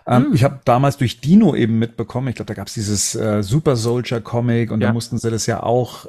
Ähm, 0.05 0.25
hm. 0.25 0.33
Ich 0.33 0.43
habe 0.43 0.59
damals 0.65 0.97
durch 0.97 1.21
Dino 1.21 1.55
eben 1.55 1.79
mitbekommen, 1.79 2.27
ich 2.27 2.35
glaube, 2.35 2.47
da 2.47 2.53
gab 2.53 2.67
es 2.67 2.73
dieses 2.73 3.15
äh, 3.15 3.41
Super 3.41 3.75
Soldier 3.75 4.21
Comic 4.21 4.71
und 4.71 4.81
ja. 4.81 4.87
da 4.87 4.93
mussten 4.93 5.17
sie 5.17 5.31
das 5.31 5.45
ja 5.45 5.63
auch 5.63 6.07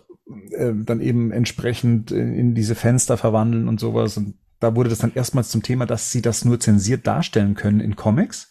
äh, 0.50 0.72
dann 0.74 1.00
eben 1.00 1.30
entsprechend 1.32 2.10
in, 2.10 2.34
in 2.34 2.54
diese 2.54 2.74
Fenster 2.74 3.16
verwandeln 3.16 3.68
und 3.68 3.78
sowas. 3.78 4.16
Und 4.16 4.34
da 4.60 4.74
wurde 4.74 4.88
das 4.88 4.98
dann 4.98 5.12
erstmals 5.14 5.50
zum 5.50 5.62
Thema, 5.62 5.86
dass 5.86 6.10
sie 6.10 6.22
das 6.22 6.44
nur 6.44 6.58
zensiert 6.60 7.06
darstellen 7.06 7.54
können 7.54 7.80
in 7.80 7.96
Comics. 7.96 8.48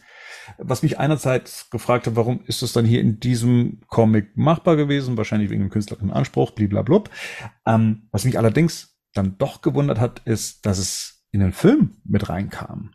Was 0.57 0.83
mich 0.83 0.99
einerseits 0.99 1.69
gefragt 1.69 2.07
hat, 2.07 2.15
warum 2.15 2.41
ist 2.45 2.61
das 2.61 2.73
dann 2.73 2.85
hier 2.85 3.01
in 3.01 3.19
diesem 3.19 3.81
Comic 3.87 4.37
machbar 4.37 4.75
gewesen? 4.75 5.17
Wahrscheinlich 5.17 5.49
wegen 5.49 5.63
dem 5.63 5.69
künstlerischen 5.69 6.11
Anspruch, 6.11 6.51
bliblablub. 6.51 7.09
Ähm, 7.65 8.07
was 8.11 8.25
mich 8.25 8.37
allerdings 8.37 8.97
dann 9.13 9.37
doch 9.37 9.61
gewundert 9.61 9.99
hat, 9.99 10.21
ist, 10.25 10.65
dass 10.65 10.77
es 10.77 11.25
in 11.31 11.39
den 11.39 11.53
Film 11.53 11.97
mit 12.03 12.29
reinkam. 12.29 12.91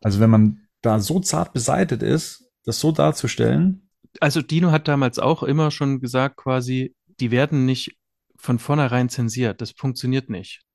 Also 0.00 0.20
wenn 0.20 0.30
man 0.30 0.68
da 0.82 1.00
so 1.00 1.20
zart 1.20 1.52
beseitet 1.52 2.02
ist, 2.02 2.44
das 2.64 2.80
so 2.80 2.92
darzustellen. 2.92 3.90
Also 4.20 4.42
Dino 4.42 4.70
hat 4.70 4.88
damals 4.88 5.18
auch 5.18 5.42
immer 5.42 5.70
schon 5.70 6.00
gesagt, 6.00 6.36
quasi, 6.36 6.94
die 7.20 7.30
werden 7.30 7.64
nicht 7.64 7.98
von 8.36 8.58
vornherein 8.58 9.08
zensiert. 9.08 9.60
Das 9.60 9.72
funktioniert 9.72 10.30
nicht. 10.30 10.65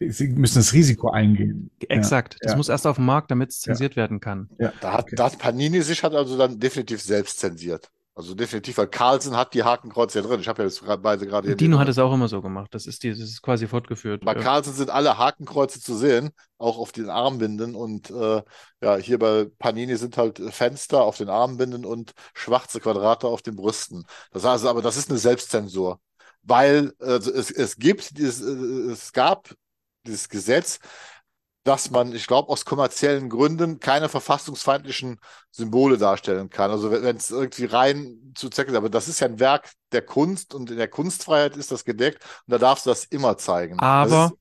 Sie 0.00 0.28
müssen 0.28 0.58
das 0.58 0.72
Risiko 0.72 1.10
eingehen. 1.10 1.70
Exakt. 1.88 2.34
Ja, 2.34 2.38
das 2.42 2.52
ja. 2.52 2.56
muss 2.56 2.68
erst 2.68 2.86
auf 2.86 2.96
dem 2.96 3.06
Markt, 3.06 3.30
damit 3.30 3.50
es 3.50 3.60
zensiert 3.60 3.92
ja. 3.94 4.02
werden 4.02 4.20
kann. 4.20 4.48
Ja. 4.58 4.72
Da 4.80 4.92
hat, 4.92 5.04
okay. 5.04 5.16
da 5.16 5.26
hat 5.26 5.38
Panini 5.38 5.82
sich 5.82 6.02
hat 6.02 6.14
also 6.14 6.36
dann 6.36 6.58
definitiv 6.58 7.02
selbst 7.02 7.38
zensiert. 7.38 7.90
Also 8.14 8.34
definitiv, 8.34 8.76
weil 8.76 8.88
Carlsen 8.88 9.38
hat 9.38 9.54
die 9.54 9.62
Hakenkreuze 9.62 10.18
ja 10.18 10.26
drin. 10.26 10.40
Ich 10.40 10.48
habe 10.48 10.62
ja 10.62 10.68
jetzt 10.68 10.84
beide 11.02 11.26
gerade 11.26 11.48
hier. 11.48 11.56
Dino 11.56 11.78
hat 11.78 11.88
es 11.88 11.98
auch 11.98 12.12
immer 12.12 12.28
so 12.28 12.42
gemacht. 12.42 12.74
Das 12.74 12.86
ist, 12.86 13.02
die, 13.02 13.08
das 13.08 13.20
ist 13.20 13.40
quasi 13.40 13.66
fortgeführt. 13.66 14.22
Bei 14.22 14.34
ja. 14.34 14.40
Carlsen 14.40 14.74
sind 14.74 14.90
alle 14.90 15.16
Hakenkreuze 15.16 15.80
zu 15.80 15.96
sehen, 15.96 16.30
auch 16.58 16.76
auf 16.76 16.92
den 16.92 17.08
Armbinden. 17.08 17.74
Und 17.74 18.10
äh, 18.10 18.42
ja, 18.82 18.96
hier 18.96 19.18
bei 19.18 19.46
Panini 19.58 19.96
sind 19.96 20.18
halt 20.18 20.38
Fenster 20.50 21.02
auf 21.02 21.16
den 21.16 21.30
Armbinden 21.30 21.86
und 21.86 22.12
schwarze 22.34 22.80
Quadrate 22.80 23.28
auf 23.28 23.40
den 23.40 23.56
Brüsten. 23.56 24.04
Das 24.30 24.44
heißt 24.44 24.66
aber, 24.66 24.82
das 24.82 24.98
ist 24.98 25.08
eine 25.08 25.18
Selbstzensur. 25.18 25.98
Weil 26.42 26.92
also 26.98 27.32
es, 27.32 27.50
es 27.50 27.76
gibt, 27.76 28.18
es, 28.18 28.40
es 28.40 29.12
gab 29.14 29.54
dieses 30.06 30.28
Gesetz, 30.28 30.78
dass 31.64 31.90
man, 31.90 32.12
ich 32.12 32.26
glaube, 32.26 32.48
aus 32.48 32.64
kommerziellen 32.64 33.28
Gründen 33.28 33.78
keine 33.78 34.08
verfassungsfeindlichen 34.08 35.20
Symbole 35.50 35.96
darstellen 35.96 36.50
kann. 36.50 36.70
Also 36.70 36.90
wenn 36.90 37.16
es 37.16 37.30
irgendwie 37.30 37.66
rein 37.66 38.32
zu 38.34 38.50
Zwecke 38.50 38.72
ist, 38.72 38.76
aber 38.76 38.90
das 38.90 39.06
ist 39.08 39.20
ja 39.20 39.28
ein 39.28 39.38
Werk 39.38 39.70
der 39.92 40.02
Kunst 40.02 40.54
und 40.54 40.70
in 40.70 40.76
der 40.76 40.88
Kunstfreiheit 40.88 41.56
ist 41.56 41.70
das 41.70 41.84
gedeckt 41.84 42.24
und 42.46 42.52
da 42.52 42.58
darfst 42.58 42.86
du 42.86 42.90
das 42.90 43.04
immer 43.04 43.38
zeigen. 43.38 43.78
Aber, 43.78 44.32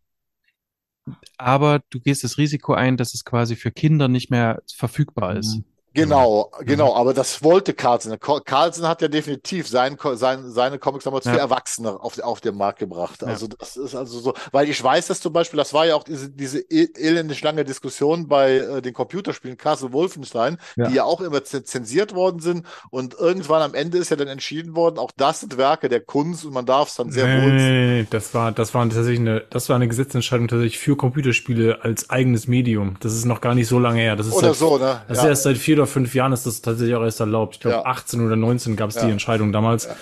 aber 1.38 1.82
du 1.92 2.00
gehst 2.00 2.24
das 2.24 2.40
Risiko 2.40 2.74
ein, 2.74 2.98
dass 2.98 3.14
es 3.14 3.24
quasi 3.24 3.56
für 3.56 3.72
Kinder 3.72 4.08
nicht 4.08 4.32
mehr 4.32 4.60
verfügbar 4.76 5.36
ist. 5.36 5.58
Mhm. 5.58 5.66
Genau, 5.94 6.52
mhm. 6.60 6.66
genau, 6.66 6.96
aber 6.96 7.14
das 7.14 7.44
wollte 7.44 7.74
Carlsen. 7.74 8.18
Carlsen 8.20 8.88
hat 8.88 9.02
ja 9.02 9.10
definitiv 9.10 9.68
sein, 9.68 9.98
sein, 10.14 10.50
seine 10.50 10.80
Comics 10.80 11.04
damals 11.04 11.26
ja. 11.26 11.34
für 11.34 11.40
Erwachsene 11.40 12.00
auf, 12.02 12.18
auf 12.20 12.40
den 12.40 12.56
Markt 12.56 12.80
gebracht. 12.80 13.24
Also 13.24 13.48
ja. 13.48 13.56
das 13.60 13.76
ist 13.76 13.96
also 13.96 14.20
so, 14.20 14.34
weil 14.52 14.70
ich 14.70 14.82
weiß, 14.82 15.08
dass 15.08 15.20
zum 15.20 15.34
Beispiel, 15.34 15.58
das 15.58 15.74
war 15.74 15.86
ja 15.86 15.96
auch 15.96 16.04
diese, 16.04 16.30
diese 16.30 16.60
elendig 16.70 17.42
lange 17.42 17.66
Diskussion 17.66 18.30
bei 18.30 18.58
äh, 18.58 18.82
den 18.82 18.94
Computerspielen 18.94 19.58
Castle 19.58 19.92
Wolfenstein, 19.92 20.58
ja. 20.78 20.88
die 20.88 20.96
ja 20.96 21.04
auch 21.04 21.20
immer 21.20 21.44
zensiert 21.44 22.16
worden 22.16 22.40
sind 22.40 22.66
und 22.90 23.16
irgendwann 23.16 23.62
am 23.62 23.74
Ende 23.74 23.98
ist 23.98 24.12
ja 24.12 24.16
dann 24.16 24.30
entschieden 24.30 24.76
worden, 24.76 24.98
auch 24.98 25.12
das 25.18 25.42
sind 25.42 25.58
Werke 25.58 25.90
der 25.90 26.00
Kunst 26.00 26.46
und 26.46 26.54
man 26.54 26.66
darf 26.66 26.88
es 26.88 26.96
dann 26.96 27.12
sehr 27.12 27.28
nee, 27.28 27.44
wohl. 27.44 27.52
Nee, 27.52 28.08
das 28.10 28.34
war, 28.34 28.54
das 28.54 28.74
war 28.74 28.84
tatsächlich 28.86 29.20
eine, 29.20 29.44
das 29.50 29.68
war 29.68 29.76
eine 29.76 29.90
Gesetzentscheidung 29.90 30.48
tatsächlich 30.48 30.80
für 30.80 30.96
Computerspiele 30.96 31.80
als 31.84 32.10
eigenes 32.10 32.48
Medium. 32.48 32.96
Das 33.02 33.14
ist 33.14 33.26
noch 33.26 33.42
gar 33.42 33.56
nicht 33.56 33.68
so 33.68 33.78
lange 33.78 34.00
her. 34.00 34.16
Das 34.16 34.28
ist 34.28 34.34
Oder 34.34 34.50
seit, 34.50 34.58
so, 34.58 34.78
ne? 34.78 35.02
Das 35.10 35.18
ist 35.18 35.24
erst 35.26 35.44
seit 35.44 35.58
vier 35.58 35.81
oder 35.82 35.88
fünf 35.88 36.14
Jahren 36.14 36.32
ist 36.32 36.46
das 36.46 36.62
tatsächlich 36.62 36.96
auch 36.96 37.04
erst 37.04 37.20
erlaubt. 37.20 37.56
Ich 37.56 37.60
glaube, 37.62 37.78
ja. 37.78 37.86
18 37.86 38.26
oder 38.26 38.36
19 38.36 38.76
gab 38.76 38.90
es 38.90 38.96
ja. 38.96 39.06
die 39.06 39.12
Entscheidung 39.12 39.52
damals. 39.52 39.86
Ja. 39.86 39.96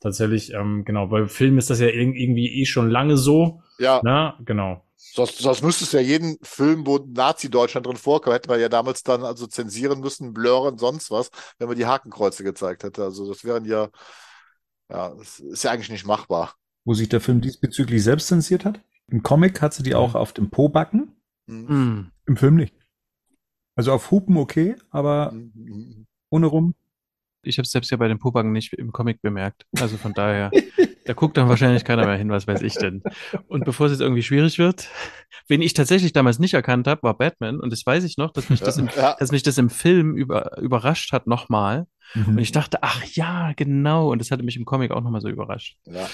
Tatsächlich, 0.00 0.52
ähm, 0.52 0.84
genau. 0.84 1.06
Bei 1.06 1.26
Filmen 1.26 1.58
ist 1.58 1.70
das 1.70 1.80
ja 1.80 1.88
irgendwie 1.88 2.60
eh 2.60 2.66
schon 2.66 2.90
lange 2.90 3.16
so. 3.16 3.62
Ja. 3.78 4.00
Na, 4.04 4.38
genau. 4.44 4.84
Sonst, 4.96 5.38
sonst 5.38 5.62
müsste 5.62 5.84
es 5.84 5.92
ja 5.92 6.00
jeden 6.00 6.38
Film, 6.42 6.86
wo 6.86 6.98
Nazi-Deutschland 6.98 7.86
drin 7.86 7.96
vorkommt, 7.96 8.34
hätte 8.34 8.48
man 8.48 8.60
ja 8.60 8.68
damals 8.68 9.02
dann 9.02 9.22
also 9.22 9.46
zensieren 9.46 10.00
müssen, 10.00 10.32
blurren, 10.32 10.76
sonst 10.76 11.10
was, 11.10 11.30
wenn 11.58 11.68
man 11.68 11.76
die 11.76 11.86
Hakenkreuze 11.86 12.42
gezeigt 12.42 12.82
hätte. 12.84 13.04
Also 13.04 13.28
das 13.28 13.44
wären 13.44 13.64
ja, 13.64 13.88
ja, 14.90 15.14
das 15.14 15.38
ist 15.38 15.64
ja 15.64 15.70
eigentlich 15.70 15.90
nicht 15.90 16.06
machbar. 16.06 16.54
Wo 16.84 16.94
sich 16.94 17.08
der 17.08 17.20
Film 17.20 17.40
diesbezüglich 17.40 18.02
selbst 18.02 18.28
zensiert 18.28 18.64
hat? 18.64 18.80
Im 19.08 19.22
Comic 19.22 19.62
hat 19.62 19.72
sie 19.72 19.82
die 19.82 19.94
auch 19.94 20.14
auf 20.14 20.32
dem 20.32 20.50
Po-Backen. 20.50 21.14
Mhm. 21.46 22.10
Im 22.26 22.36
Film 22.36 22.56
nicht. 22.56 22.74
Also 23.76 23.92
auf 23.92 24.10
Hupen 24.10 24.36
okay, 24.36 24.76
aber 24.90 25.32
ohne 26.30 26.46
rum. 26.46 26.74
Ich 27.46 27.58
habe 27.58 27.66
es 27.66 27.72
selbst 27.72 27.90
ja 27.90 27.98
bei 27.98 28.08
den 28.08 28.18
Pobacken 28.18 28.52
nicht 28.52 28.72
im 28.72 28.90
Comic 28.92 29.20
bemerkt. 29.20 29.66
Also 29.78 29.96
von 29.98 30.14
daher, 30.14 30.50
da 31.04 31.12
guckt 31.12 31.36
dann 31.36 31.48
wahrscheinlich 31.48 31.84
keiner 31.84 32.06
mehr 32.06 32.16
hin, 32.16 32.30
was 32.30 32.46
weiß 32.46 32.62
ich 32.62 32.74
denn. 32.74 33.02
Und 33.48 33.64
bevor 33.64 33.86
es 33.86 33.92
jetzt 33.92 34.00
irgendwie 34.00 34.22
schwierig 34.22 34.58
wird, 34.58 34.88
wen 35.48 35.60
ich 35.60 35.74
tatsächlich 35.74 36.12
damals 36.12 36.38
nicht 36.38 36.54
erkannt 36.54 36.86
habe, 36.86 37.02
war 37.02 37.18
Batman. 37.18 37.60
Und 37.60 37.70
das 37.70 37.84
weiß 37.84 38.04
ich 38.04 38.16
noch, 38.16 38.32
dass 38.32 38.48
mich 38.48 38.60
das 38.60 38.78
im, 38.78 38.88
ja. 38.96 39.14
dass 39.18 39.30
mich 39.30 39.42
das 39.42 39.58
im 39.58 39.68
Film 39.68 40.16
über, 40.16 40.56
überrascht 40.58 41.12
hat 41.12 41.26
nochmal. 41.26 41.86
Mhm. 42.14 42.28
Und 42.28 42.38
ich 42.38 42.52
dachte, 42.52 42.78
ach 42.82 43.04
ja, 43.04 43.52
genau. 43.54 44.10
Und 44.10 44.20
das 44.20 44.30
hatte 44.30 44.42
mich 44.42 44.56
im 44.56 44.64
Comic 44.64 44.90
auch 44.90 45.02
nochmal 45.02 45.20
so 45.20 45.28
überrascht. 45.28 45.76
Ja. 45.84 46.08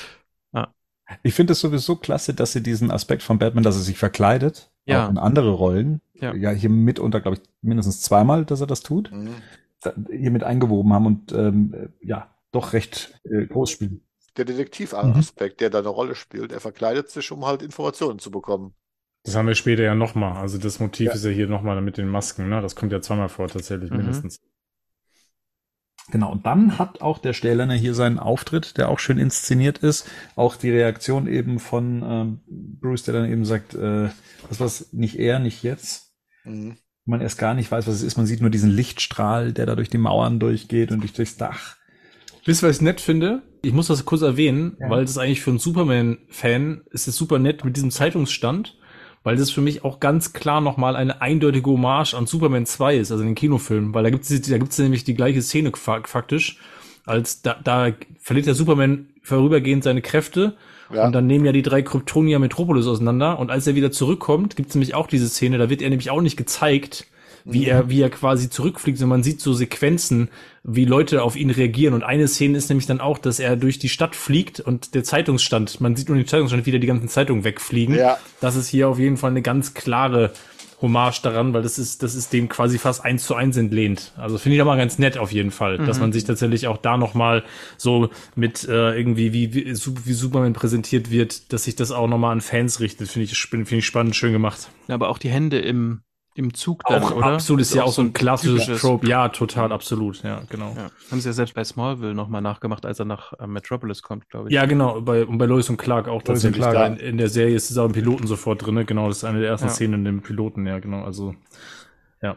ja. 0.52 0.74
Ich 1.22 1.34
finde 1.34 1.52
es 1.52 1.60
sowieso 1.60 1.96
klasse, 1.96 2.34
dass 2.34 2.52
sie 2.52 2.62
diesen 2.62 2.90
Aspekt 2.90 3.22
von 3.22 3.38
Batman, 3.38 3.64
dass 3.64 3.76
er 3.76 3.82
sich 3.82 3.98
verkleidet, 3.98 4.70
ja. 4.84 5.06
auch 5.06 5.10
in 5.10 5.18
andere 5.18 5.50
Rollen. 5.50 6.00
Ja, 6.14 6.34
ja 6.34 6.50
hier 6.50 6.70
mitunter, 6.70 7.20
glaube 7.20 7.38
ich, 7.38 7.42
mindestens 7.62 8.02
zweimal, 8.02 8.44
dass 8.44 8.60
er 8.60 8.66
das 8.66 8.82
tut. 8.82 9.10
Mhm. 9.12 9.34
Hier 10.10 10.30
mit 10.30 10.44
eingewoben 10.44 10.92
haben 10.92 11.06
und 11.06 11.32
ähm, 11.32 11.90
ja, 12.02 12.34
doch 12.52 12.72
recht 12.72 13.18
äh, 13.24 13.46
groß 13.46 13.70
spielen. 13.70 14.02
Der 14.36 14.44
Detektivaspekt, 14.44 15.56
mhm. 15.56 15.58
der 15.58 15.70
da 15.70 15.78
eine 15.78 15.88
Rolle 15.88 16.14
spielt, 16.14 16.52
er 16.52 16.60
verkleidet 16.60 17.10
sich, 17.10 17.32
um 17.32 17.46
halt 17.46 17.62
Informationen 17.62 18.18
zu 18.18 18.30
bekommen. 18.30 18.74
Das 19.24 19.36
haben 19.36 19.48
wir 19.48 19.54
später 19.54 19.82
ja 19.82 19.94
nochmal. 19.94 20.36
Also 20.38 20.58
das 20.58 20.80
Motiv 20.80 21.08
ja. 21.08 21.12
ist 21.12 21.24
ja 21.24 21.30
hier 21.30 21.46
nochmal 21.46 21.80
mit 21.82 21.98
den 21.98 22.08
Masken, 22.08 22.48
ne? 22.48 22.62
Das 22.62 22.74
kommt 22.74 22.92
ja 22.92 23.00
zweimal 23.00 23.28
vor, 23.28 23.48
tatsächlich, 23.48 23.90
mhm. 23.90 23.98
mindestens. 23.98 24.40
Genau, 26.10 26.32
und 26.32 26.46
dann 26.46 26.78
hat 26.78 27.02
auch 27.02 27.18
der 27.18 27.32
Stählerner 27.32 27.74
hier 27.74 27.94
seinen 27.94 28.18
Auftritt, 28.18 28.76
der 28.76 28.88
auch 28.88 28.98
schön 28.98 29.18
inszeniert 29.18 29.78
ist. 29.78 30.08
Auch 30.36 30.56
die 30.56 30.70
Reaktion 30.70 31.26
eben 31.26 31.58
von 31.58 32.02
ähm, 32.04 32.40
Bruce, 32.80 33.04
der 33.04 33.14
dann 33.14 33.30
eben 33.30 33.44
sagt, 33.44 33.74
äh, 33.74 34.08
was 34.48 34.60
was 34.60 34.92
nicht 34.92 35.18
er, 35.18 35.38
nicht 35.38 35.62
jetzt. 35.62 36.12
Mhm. 36.44 36.76
Man 37.04 37.20
erst 37.20 37.38
gar 37.38 37.54
nicht 37.54 37.70
weiß, 37.70 37.86
was 37.86 37.96
es 37.96 38.02
ist. 38.02 38.16
Man 38.16 38.26
sieht 38.26 38.40
nur 38.40 38.50
diesen 38.50 38.70
Lichtstrahl, 38.70 39.52
der 39.52 39.66
da 39.66 39.74
durch 39.74 39.88
die 39.88 39.98
Mauern 39.98 40.38
durchgeht 40.38 40.92
und 40.92 41.00
durch 41.00 41.12
durchs 41.12 41.36
Dach. 41.36 41.76
Wisst 42.44 42.62
ihr, 42.62 42.68
was 42.68 42.76
ich 42.76 42.82
nett 42.82 43.00
finde? 43.00 43.42
Ich 43.62 43.72
muss 43.72 43.88
das 43.88 44.04
kurz 44.04 44.22
erwähnen, 44.22 44.76
ja. 44.80 44.88
weil 44.88 45.04
das 45.04 45.18
eigentlich 45.18 45.42
für 45.42 45.50
einen 45.50 45.58
Superman-Fan 45.58 46.82
ist 46.90 47.08
es 47.08 47.16
super 47.16 47.38
nett 47.38 47.64
mit 47.64 47.76
diesem 47.76 47.90
Zeitungsstand 47.90 48.78
weil 49.22 49.36
das 49.36 49.50
für 49.50 49.60
mich 49.60 49.84
auch 49.84 50.00
ganz 50.00 50.32
klar 50.32 50.60
nochmal 50.60 50.96
eine 50.96 51.20
eindeutige 51.20 51.70
Hommage 51.70 52.14
an 52.14 52.26
Superman 52.26 52.66
2 52.66 52.96
ist, 52.96 53.12
also 53.12 53.22
den 53.22 53.34
Kinofilm, 53.34 53.92
weil 53.94 54.04
da 54.04 54.10
gibt 54.10 54.28
es 54.28 54.42
da 54.42 54.58
gibt's 54.58 54.78
nämlich 54.78 55.04
die 55.04 55.14
gleiche 55.14 55.42
Szene 55.42 55.72
faktisch, 55.74 56.58
als 57.04 57.42
da, 57.42 57.56
da 57.62 57.92
verliert 58.20 58.46
der 58.46 58.54
Superman 58.54 59.08
vorübergehend 59.22 59.84
seine 59.84 60.02
Kräfte 60.02 60.56
ja. 60.92 61.04
und 61.04 61.12
dann 61.12 61.26
nehmen 61.26 61.44
ja 61.44 61.52
die 61.52 61.62
drei 61.62 61.82
Kryptonier 61.82 62.38
Metropolis 62.38 62.86
auseinander 62.86 63.38
und 63.38 63.50
als 63.50 63.66
er 63.66 63.74
wieder 63.74 63.92
zurückkommt, 63.92 64.56
gibt 64.56 64.70
es 64.70 64.74
nämlich 64.74 64.94
auch 64.94 65.06
diese 65.06 65.28
Szene, 65.28 65.58
da 65.58 65.68
wird 65.68 65.82
er 65.82 65.90
nämlich 65.90 66.10
auch 66.10 66.22
nicht 66.22 66.36
gezeigt, 66.36 67.06
wie 67.44 67.66
er, 67.66 67.88
wie 67.88 68.00
er 68.00 68.10
quasi 68.10 68.50
zurückfliegt, 68.50 68.98
sondern 68.98 69.18
man 69.18 69.22
sieht 69.22 69.40
so 69.40 69.52
Sequenzen, 69.52 70.28
wie 70.62 70.84
Leute 70.84 71.22
auf 71.22 71.36
ihn 71.36 71.50
reagieren. 71.50 71.94
Und 71.94 72.02
eine 72.02 72.28
Szene 72.28 72.58
ist 72.58 72.68
nämlich 72.68 72.86
dann 72.86 73.00
auch, 73.00 73.18
dass 73.18 73.40
er 73.40 73.56
durch 73.56 73.78
die 73.78 73.88
Stadt 73.88 74.14
fliegt 74.14 74.60
und 74.60 74.94
der 74.94 75.04
Zeitungsstand, 75.04 75.80
man 75.80 75.96
sieht 75.96 76.08
nur 76.08 76.18
den 76.18 76.26
Zeitungsstand 76.26 76.66
wieder 76.66 76.78
die 76.78 76.86
ganzen 76.86 77.08
Zeitungen 77.08 77.44
wegfliegen. 77.44 77.94
Ja. 77.96 78.18
Das 78.40 78.56
ist 78.56 78.68
hier 78.68 78.88
auf 78.88 78.98
jeden 78.98 79.16
Fall 79.16 79.30
eine 79.30 79.42
ganz 79.42 79.74
klare 79.74 80.32
Hommage 80.82 81.20
daran, 81.22 81.52
weil 81.52 81.62
das 81.62 81.78
ist, 81.78 82.02
das 82.02 82.14
ist 82.14 82.32
dem 82.32 82.48
quasi 82.48 82.78
fast 82.78 83.04
eins 83.04 83.26
zu 83.26 83.34
eins 83.34 83.56
entlehnt. 83.56 84.12
Also 84.16 84.38
finde 84.38 84.56
ich 84.56 84.62
aber 84.62 84.76
ganz 84.76 84.98
nett 84.98 85.18
auf 85.18 85.32
jeden 85.32 85.50
Fall, 85.50 85.78
mhm. 85.78 85.86
dass 85.86 86.00
man 86.00 86.12
sich 86.12 86.24
tatsächlich 86.24 86.68
auch 86.68 86.78
da 86.78 86.96
nochmal 86.96 87.44
so 87.76 88.10
mit 88.34 88.66
äh, 88.66 88.96
irgendwie, 88.96 89.32
wie, 89.32 89.54
wie, 89.54 89.66
wie 89.66 90.12
Superman 90.12 90.52
präsentiert 90.52 91.10
wird, 91.10 91.52
dass 91.52 91.64
sich 91.64 91.76
das 91.76 91.90
auch 91.90 92.08
nochmal 92.08 92.32
an 92.32 92.40
Fans 92.40 92.80
richtet, 92.80 93.08
finde 93.08 93.24
ich, 93.24 93.38
finde 93.38 93.76
ich 93.76 93.86
spannend, 93.86 94.16
schön 94.16 94.32
gemacht. 94.32 94.70
Ja, 94.88 94.94
aber 94.94 95.08
auch 95.10 95.18
die 95.18 95.28
Hände 95.28 95.58
im, 95.58 96.00
im 96.40 96.54
Zug 96.54 96.82
dann, 96.88 97.02
auch, 97.02 97.14
oder? 97.14 97.26
Absolut, 97.26 97.60
ist, 97.60 97.68
ist 97.68 97.74
ja 97.74 97.84
auch 97.84 97.92
so 97.92 98.00
ein 98.00 98.12
klassisches 98.12 98.80
Trope. 98.80 99.06
Ja, 99.06 99.28
total, 99.28 99.72
absolut. 99.72 100.22
Ja, 100.22 100.42
genau. 100.48 100.72
Ja. 100.74 100.90
Haben 101.10 101.20
sie 101.20 101.28
ja 101.28 101.32
selbst 101.34 101.54
bei 101.54 101.62
Smallville 101.62 102.14
nochmal 102.14 102.40
nachgemacht, 102.40 102.86
als 102.86 102.98
er 102.98 103.04
nach 103.04 103.34
äh, 103.38 103.46
Metropolis 103.46 104.02
kommt, 104.02 104.28
glaube 104.30 104.48
ich. 104.48 104.54
Ja, 104.54 104.64
genau. 104.64 105.02
Bei, 105.02 105.24
und 105.26 105.36
bei 105.38 105.44
Lois 105.44 105.68
und 105.68 105.76
Clark 105.76 106.08
auch 106.08 106.14
Lois 106.14 106.24
tatsächlich. 106.24 106.62
Clark, 106.62 106.74
da 106.74 106.86
in, 106.86 106.96
in, 106.96 107.18
der 107.18 107.28
Serie 107.28 107.54
ist 107.54 107.70
es 107.70 107.76
auch 107.76 107.84
im 107.84 107.92
Piloten 107.92 108.26
sofort 108.26 108.64
drin. 108.64 108.84
Genau, 108.86 109.08
das 109.08 109.18
ist 109.18 109.24
eine 109.24 109.40
der 109.40 109.50
ersten 109.50 109.68
ja. 109.68 109.72
Szenen 109.72 109.94
in 110.00 110.04
dem 110.06 110.22
Piloten. 110.22 110.66
Ja, 110.66 110.78
genau. 110.78 111.04
Also, 111.04 111.34
ja. 112.22 112.36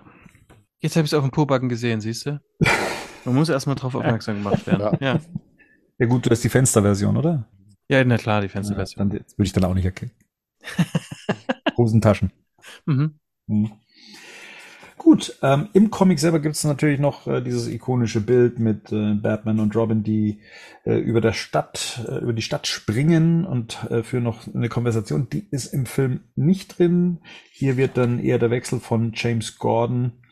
Jetzt 0.80 0.98
habe 0.98 1.06
ich 1.06 1.12
es 1.12 1.18
auf 1.18 1.24
dem 1.24 1.32
Pobacken 1.32 1.70
gesehen, 1.70 2.02
siehst 2.02 2.26
du? 2.26 2.42
Man 3.26 3.36
muss 3.36 3.48
erstmal 3.48 3.78
drauf 3.78 3.96
aufmerksam 3.96 4.44
gemacht 4.44 4.68
werden. 4.68 4.98
Ja. 5.00 5.14
ja. 5.14 5.20
Ja, 5.98 6.06
gut, 6.08 6.26
du 6.26 6.30
hast 6.30 6.44
die 6.44 6.50
Fensterversion, 6.50 7.16
oder? 7.16 7.48
Ja, 7.88 8.04
na 8.04 8.18
klar, 8.18 8.42
die 8.42 8.50
Fensterversion. 8.50 9.08
Ja, 9.08 9.14
würde 9.14 9.44
ich 9.44 9.54
dann 9.54 9.64
auch 9.64 9.74
nicht 9.74 9.86
erkennen. 9.86 10.12
Hosentaschen. 11.78 12.34
Mhm. 12.86 13.20
mhm. 13.48 13.72
Gut, 15.04 15.38
ähm, 15.42 15.68
im 15.74 15.92
Comic 15.92 16.18
selber 16.18 16.40
gibt 16.40 16.56
es 16.56 16.64
natürlich 16.64 16.98
noch 16.98 17.28
äh, 17.28 17.42
dieses 17.42 17.68
ikonische 17.68 18.22
Bild 18.22 18.58
mit 18.58 18.90
äh, 18.94 19.16
Batman 19.16 19.60
und 19.60 19.76
Robin, 19.76 20.02
die 20.02 20.40
äh, 20.86 20.98
über 20.98 21.20
der 21.20 21.34
Stadt, 21.34 22.00
äh, 22.08 22.20
über 22.20 22.32
die 22.32 22.42
Stadt 22.42 22.68
springen 22.68 23.46
und 23.46 23.84
äh, 23.92 24.02
für 24.02 24.22
noch 24.22 24.48
eine 24.48 24.70
Konversation. 24.70 25.28
Die 25.30 25.46
ist 25.52 25.74
im 25.74 25.88
Film 25.88 26.24
nicht 26.36 26.80
drin. 26.80 27.20
Hier 27.52 27.76
wird 27.76 27.98
dann 27.98 28.20
eher 28.20 28.40
der 28.40 28.50
Wechsel 28.50 28.80
von 28.80 29.12
James 29.14 29.58
Gordon 29.58 30.24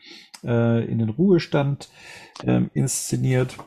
äh, 0.42 0.82
in 0.86 1.00
den 1.00 1.10
Ruhestand 1.10 1.90
äh, 2.42 2.62
inszeniert. 2.72 3.58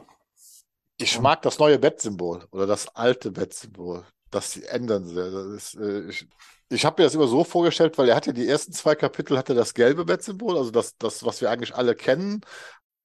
Ich 0.98 1.22
mag 1.22 1.44
das 1.44 1.60
neue 1.60 1.78
Bettsymbol 1.78 2.48
oder 2.50 2.65
das 2.65 2.96
alte 2.96 3.30
Bettsymbol. 3.30 4.04
Das 4.32 4.58
ändern 4.58 5.06
sie. 5.06 5.13
Das 5.13 5.76
ist, 5.76 5.80
ich, 6.10 6.28
ich 6.69 6.86
habe 6.86 7.01
mir 7.01 7.06
das 7.06 7.15
immer 7.15 7.28
so 7.28 7.43
vorgestellt, 7.43 7.97
weil 7.97 8.10
er 8.10 8.15
hatte 8.15 8.34
die 8.34 8.47
ersten 8.47 8.73
zwei 8.73 8.95
Kapitel 8.95 9.38
hatte 9.38 9.54
das 9.54 9.73
gelbe 9.73 10.06
Bettsymbol, 10.06 10.58
also 10.58 10.71
das, 10.71 10.97
das, 10.97 11.23
was 11.23 11.41
wir 11.41 11.49
eigentlich 11.49 11.75
alle 11.75 11.95
kennen. 11.95 12.41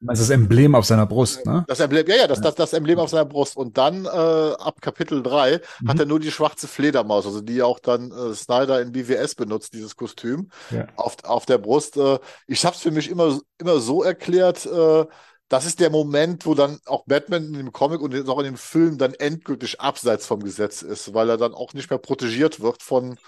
Das 0.03 0.19
ist 0.19 0.31
das 0.31 0.35
Emblem 0.35 0.75
auf 0.75 0.87
seiner 0.87 1.05
Brust, 1.05 1.45
ne? 1.45 1.63
Das 1.69 1.79
Emblem, 1.79 2.07
ja, 2.07 2.17
ja, 2.17 2.27
das, 2.27 2.41
das, 2.41 2.55
das 2.55 2.73
Emblem 2.73 2.99
auf 2.99 3.11
seiner 3.11 3.27
Brust. 3.27 3.55
Und 3.55 3.77
dann 3.77 4.07
äh, 4.07 4.09
ab 4.09 4.81
Kapitel 4.81 5.23
3 5.23 5.61
mhm. 5.81 5.89
hat 5.89 5.99
er 5.99 6.07
nur 6.07 6.19
die 6.19 6.31
schwarze 6.31 6.69
Fledermaus, 6.69 7.27
also 7.27 7.43
die 7.43 7.63
auch 7.63 7.79
dann 7.79 8.11
äh, 8.11 8.33
Snyder 8.35 8.81
in 8.81 8.93
BWS 8.93 9.35
benutzt, 9.35 9.75
dieses 9.75 9.97
Kostüm, 9.97 10.49
ja. 10.71 10.87
auf, 10.97 11.17
auf 11.25 11.45
der 11.45 11.59
Brust. 11.59 11.99
Äh, 11.99 12.19
ich 12.47 12.65
habe 12.65 12.75
es 12.75 12.81
für 12.81 12.91
mich 12.91 13.11
immer, 13.11 13.39
immer 13.59 13.79
so 13.79 14.03
erklärt, 14.03 14.65
äh, 14.65 15.05
das 15.51 15.67
ist 15.67 15.81
der 15.81 15.91
Moment, 15.91 16.47
wo 16.47 16.55
dann 16.55 16.79
auch 16.87 17.05
Batman 17.07 17.47
in 17.47 17.55
dem 17.55 17.73
Comic 17.73 18.01
und 18.01 18.29
auch 18.29 18.39
in 18.39 18.45
dem 18.45 18.57
Film 18.57 18.97
dann 18.97 19.13
endgültig 19.15 19.81
abseits 19.81 20.25
vom 20.25 20.43
Gesetz 20.43 20.81
ist, 20.81 21.13
weil 21.13 21.29
er 21.29 21.37
dann 21.37 21.53
auch 21.53 21.75
nicht 21.75 21.91
mehr 21.91 21.99
protegiert 21.99 22.61
wird 22.61 22.83
von, 22.83 23.19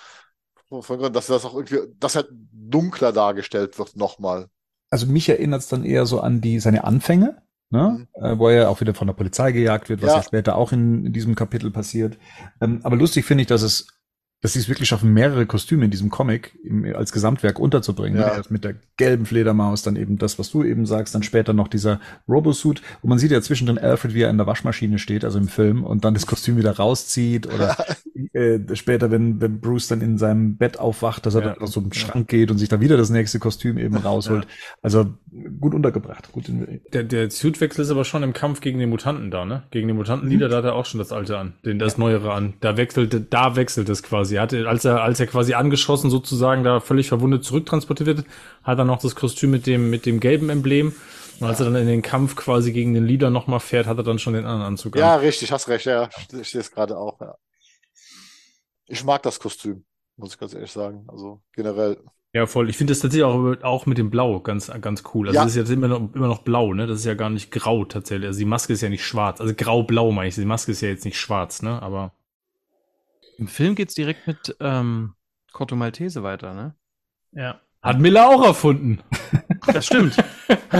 dass 1.12 1.26
das 1.26 1.44
auch 1.44 1.54
irgendwie, 1.54 1.80
dass 1.98 2.16
halt 2.16 2.28
dunkler 2.52 3.12
dargestellt 3.12 3.78
wird 3.78 3.96
nochmal. 3.96 4.48
Also 4.90 5.06
mich 5.06 5.28
erinnert 5.28 5.60
es 5.60 5.68
dann 5.68 5.84
eher 5.84 6.06
so 6.06 6.20
an 6.20 6.40
die 6.40 6.60
seine 6.60 6.84
Anfänge, 6.84 7.42
ne? 7.70 8.06
Mhm. 8.16 8.24
Äh, 8.24 8.38
wo 8.38 8.48
er 8.48 8.70
auch 8.70 8.80
wieder 8.80 8.94
von 8.94 9.06
der 9.06 9.14
Polizei 9.14 9.52
gejagt 9.52 9.88
wird, 9.88 10.02
was 10.02 10.10
ja, 10.10 10.16
ja 10.16 10.22
später 10.22 10.56
auch 10.56 10.72
in, 10.72 11.06
in, 11.06 11.12
diesem 11.12 11.34
Kapitel 11.34 11.70
passiert. 11.70 12.18
Ähm, 12.60 12.80
aber 12.82 12.96
lustig 12.96 13.24
finde 13.24 13.42
ich, 13.42 13.48
dass 13.48 13.62
es 13.62 13.86
dass 14.42 14.54
sie 14.54 14.58
es 14.58 14.68
wirklich 14.68 14.88
schaffen, 14.88 15.12
mehrere 15.12 15.46
Kostüme 15.46 15.84
in 15.84 15.92
diesem 15.92 16.10
Comic 16.10 16.58
im, 16.64 16.84
als 16.96 17.12
Gesamtwerk 17.12 17.60
unterzubringen. 17.60 18.20
Ja. 18.20 18.42
Mit 18.48 18.64
der 18.64 18.74
gelben 18.96 19.24
Fledermaus, 19.24 19.82
dann 19.82 19.94
eben 19.94 20.18
das, 20.18 20.36
was 20.36 20.50
du 20.50 20.64
eben 20.64 20.84
sagst, 20.84 21.14
dann 21.14 21.22
später 21.22 21.52
noch 21.52 21.68
dieser 21.68 22.00
Robosuit. 22.28 22.82
Und 23.02 23.08
man 23.08 23.20
sieht 23.20 23.30
ja 23.30 23.40
zwischendrin 23.40 23.78
Alfred, 23.78 24.14
wie 24.14 24.22
er 24.22 24.30
in 24.30 24.38
der 24.38 24.48
Waschmaschine 24.48 24.98
steht, 24.98 25.24
also 25.24 25.38
im 25.38 25.46
Film, 25.46 25.84
und 25.84 26.04
dann 26.04 26.14
das 26.14 26.26
Kostüm 26.26 26.56
wieder 26.56 26.72
rauszieht. 26.72 27.46
Oder 27.46 27.76
äh, 28.32 28.58
später, 28.74 29.12
wenn, 29.12 29.40
wenn 29.40 29.60
Bruce 29.60 29.86
dann 29.86 30.00
in 30.00 30.18
seinem 30.18 30.56
Bett 30.56 30.76
aufwacht, 30.76 31.24
dass 31.24 31.36
er 31.36 31.42
ja. 31.42 31.48
dann 31.50 31.62
aus 31.62 31.70
so 31.70 31.80
einem 31.80 31.92
Schrank 31.92 32.26
geht 32.26 32.50
und 32.50 32.58
sich 32.58 32.68
dann 32.68 32.80
wieder 32.80 32.96
das 32.96 33.10
nächste 33.10 33.38
Kostüm 33.38 33.78
eben 33.78 33.96
rausholt. 33.98 34.44
Ja. 34.44 34.50
Also 34.82 35.14
gut 35.60 35.72
untergebracht. 35.72 36.32
Gut 36.32 36.48
in, 36.48 36.80
der, 36.92 37.04
der 37.04 37.30
Suitwechsel 37.30 37.84
ist 37.84 37.92
aber 37.92 38.04
schon 38.04 38.24
im 38.24 38.32
Kampf 38.32 38.60
gegen 38.60 38.80
den 38.80 38.90
Mutanten 38.90 39.30
da, 39.30 39.44
ne? 39.44 39.62
Gegen 39.70 39.86
den 39.86 39.96
Mutantenlieder, 39.96 40.48
mhm. 40.48 40.50
da 40.50 40.56
hat 40.58 40.64
er 40.64 40.74
auch 40.74 40.86
schon 40.86 40.98
das 40.98 41.12
alte 41.12 41.38
an, 41.38 41.54
den 41.64 41.78
das 41.78 41.96
Neuere 41.96 42.32
an. 42.32 42.54
Da 42.60 42.76
wechselte, 42.76 43.20
da 43.20 43.54
wechselt 43.54 43.88
es 43.88 44.02
quasi 44.02 44.31
quasi. 44.32 44.36
Er 44.36 44.42
hatte, 44.42 44.68
als 44.68 44.84
er, 44.84 45.02
als 45.02 45.20
er 45.20 45.26
quasi 45.26 45.54
angeschossen 45.54 46.10
sozusagen 46.10 46.64
da 46.64 46.80
völlig 46.80 47.08
verwundet 47.08 47.44
zurücktransportiert 47.44 48.06
wird, 48.06 48.26
hat 48.62 48.78
er 48.78 48.84
noch 48.84 49.00
das 49.00 49.14
Kostüm 49.14 49.50
mit 49.50 49.66
dem, 49.66 49.90
mit 49.90 50.06
dem 50.06 50.20
gelben 50.20 50.50
Emblem. 50.50 50.94
Und 51.40 51.46
als 51.46 51.60
er 51.60 51.66
dann 51.66 51.76
in 51.76 51.86
den 51.86 52.02
Kampf 52.02 52.36
quasi 52.36 52.72
gegen 52.72 52.94
den 52.94 53.04
Leader 53.04 53.30
nochmal 53.30 53.60
fährt, 53.60 53.86
hat 53.86 53.98
er 53.98 54.04
dann 54.04 54.18
schon 54.18 54.34
den 54.34 54.44
anderen 54.44 54.62
Anzug 54.62 54.96
Ja, 54.96 55.16
richtig, 55.16 55.50
hast 55.50 55.68
recht, 55.68 55.86
ja. 55.86 56.08
Ich 56.40 56.50
sehe 56.50 56.60
es 56.60 56.70
gerade 56.70 56.96
auch, 56.96 57.20
ja. 57.20 57.34
Ich 58.86 59.04
mag 59.04 59.22
das 59.22 59.40
Kostüm, 59.40 59.84
muss 60.16 60.34
ich 60.34 60.38
ganz 60.38 60.54
ehrlich 60.54 60.70
sagen. 60.70 61.06
Also 61.08 61.40
generell. 61.54 61.98
Ja, 62.34 62.46
voll. 62.46 62.70
Ich 62.70 62.78
finde 62.78 62.92
das 62.92 63.00
tatsächlich 63.00 63.24
auch, 63.24 63.62
auch 63.62 63.86
mit 63.86 63.98
dem 63.98 64.10
Blau 64.10 64.40
ganz, 64.40 64.70
ganz 64.80 65.02
cool. 65.12 65.28
Also 65.28 65.36
ja. 65.36 65.44
das 65.44 65.52
ist 65.52 65.58
jetzt 65.58 65.70
immer 65.70 65.88
noch, 65.88 66.14
immer 66.14 66.28
noch 66.28 66.42
blau, 66.42 66.72
ne? 66.72 66.86
Das 66.86 67.00
ist 67.00 67.04
ja 67.04 67.14
gar 67.14 67.28
nicht 67.28 67.50
grau 67.50 67.84
tatsächlich. 67.84 68.26
Also 68.26 68.38
die 68.38 68.46
Maske 68.46 68.72
ist 68.72 68.80
ja 68.80 68.88
nicht 68.88 69.04
schwarz. 69.04 69.40
Also 69.40 69.54
grau-blau 69.54 70.12
meine 70.12 70.28
ich. 70.28 70.34
Die 70.34 70.44
Maske 70.44 70.72
ist 70.72 70.80
ja 70.80 70.88
jetzt 70.88 71.04
nicht 71.04 71.18
schwarz, 71.18 71.62
ne? 71.62 71.82
Aber. 71.82 72.12
Im 73.42 73.48
Film 73.48 73.74
geht's 73.74 73.94
direkt 73.94 74.28
mit 74.28 74.54
ähm, 74.60 75.14
Corto 75.50 75.74
Maltese 75.74 76.22
weiter, 76.22 76.54
ne? 76.54 76.76
Ja. 77.32 77.60
Hat 77.82 77.98
Miller 77.98 78.28
auch 78.28 78.44
erfunden. 78.44 79.00
Das 79.66 79.84
stimmt. 79.84 80.14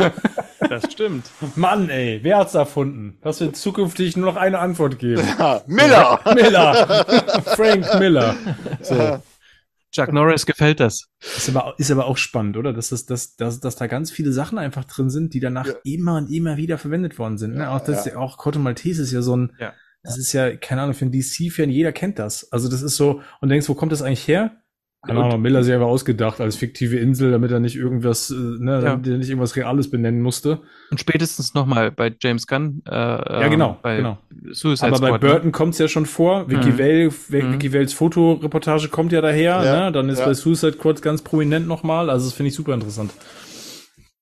das 0.61 0.93
stimmt. 0.93 1.29
Mann, 1.57 1.91
ey, 1.91 2.21
wer 2.23 2.39
hat's 2.39 2.55
erfunden? 2.55 3.19
Das 3.21 3.41
wird 3.41 3.57
zukünftig 3.57 4.17
nur 4.17 4.31
noch 4.31 4.37
eine 4.41 4.61
Antwort 4.61 5.01
geben. 5.01 5.25
Ja, 5.41 5.61
Miller! 5.67 6.21
Miller! 6.37 7.05
Frank 7.47 7.99
Miller. 7.99 8.37
So. 8.81 9.21
Chuck 9.91 10.13
Norris 10.13 10.47
gefällt 10.47 10.79
das. 10.79 11.09
Ist 11.19 11.49
aber, 11.49 11.75
ist 11.79 11.91
aber 11.91 12.07
auch 12.07 12.17
spannend, 12.17 12.57
oder? 12.57 12.73
Dass, 12.73 12.91
das, 12.91 13.07
dass, 13.07 13.35
dass, 13.35 13.59
dass 13.59 13.75
da 13.75 13.89
ganz 13.89 14.13
viele 14.13 14.31
Sachen 14.31 14.59
einfach 14.59 14.85
drin 14.85 15.11
sind, 15.11 15.35
die 15.35 15.41
danach 15.41 15.67
ja. 15.67 15.75
immer 15.83 16.17
und 16.17 16.31
immer 16.31 16.57
wieder 16.59 16.79
verwendet 16.79 17.19
worden 17.19 17.39
sind. 17.39 17.57
Ne? 17.57 17.69
Auch, 17.69 17.81
das, 17.81 18.05
ja. 18.05 18.15
auch 18.19 18.39
Corto 18.39 18.61
Maltese 18.61 19.03
ist 19.03 19.11
ja 19.11 19.21
so 19.21 19.37
ein, 19.37 19.53
ja. 19.59 19.73
Das 20.03 20.19
ist 20.19 20.33
ja, 20.33 20.57
keine 20.57 20.83
Ahnung, 20.83 20.95
für 20.95 21.05
einen 21.05 21.13
DC-Fan, 21.13 21.71
jeder 21.71 21.93
kennt 21.93 22.19
das. 22.19 22.51
Also 22.53 22.69
das 22.69 22.83
ist 22.83 22.97
so, 22.97 23.21
und 23.41 23.49
denkst, 23.49 23.69
wo 23.69 23.75
kommt 23.75 23.93
das 23.93 24.03
eigentlich 24.03 24.27
her? 24.27 24.57
Keine 25.05 25.21
Ahnung, 25.21 25.43
Miller 25.43 25.65
sich 25.65 25.75
einfach 25.75 25.89
ausgedacht 25.89 26.41
als 26.41 26.55
fiktive 26.55 26.97
Insel, 26.97 27.33
damit 27.33 27.51
er 27.51 27.59
nicht 27.59 27.75
irgendwas, 27.75 28.31
äh, 28.31 28.35
ne, 28.35 28.75
ja. 28.75 28.81
damit 28.83 29.09
er 29.09 29.19
nicht 29.19 29.31
irgendwas 29.31 29.57
Reales 29.57 29.91
benennen 29.91 30.23
musste. 30.23 30.61
Und 30.93 31.01
spätestens 31.01 31.55
nochmal 31.55 31.91
bei 31.91 32.15
James 32.21 32.47
Gunn. 32.47 32.83
Äh, 32.87 32.93
ja, 32.93 33.49
genau, 33.49 33.81
bei 33.83 33.97
genau. 33.97 34.19
Suicide 34.53 34.87
Aber 34.87 34.99
Squad, 34.99 35.21
bei 35.21 35.27
ne? 35.27 35.33
Burton 35.33 35.47
ne? 35.49 35.53
kommt's 35.53 35.79
ja 35.79 35.89
schon 35.89 36.07
vor. 36.07 36.49
Vicky 36.49 36.71
mhm. 36.71 36.79
Vale, 36.79 37.09
mhm. 37.09 37.53
Vicky 37.55 37.73
Vales 37.73 37.93
Fotoreportage 37.95 38.89
kommt 38.91 39.11
ja 39.11 39.21
daher. 39.21 39.65
Ja. 39.65 39.85
Ne? 39.87 39.93
Dann 39.93 40.09
ist 40.09 40.21
ja. 40.21 40.27
bei 40.27 40.35
Suicide 40.35 40.75
Squad 40.75 41.03
ganz 41.03 41.23
prominent 41.23 41.67
nochmal. 41.67 42.09
Also 42.09 42.27
das 42.27 42.35
finde 42.35 42.51
ich 42.51 42.55
super 42.55 42.75
interessant. 42.75 43.13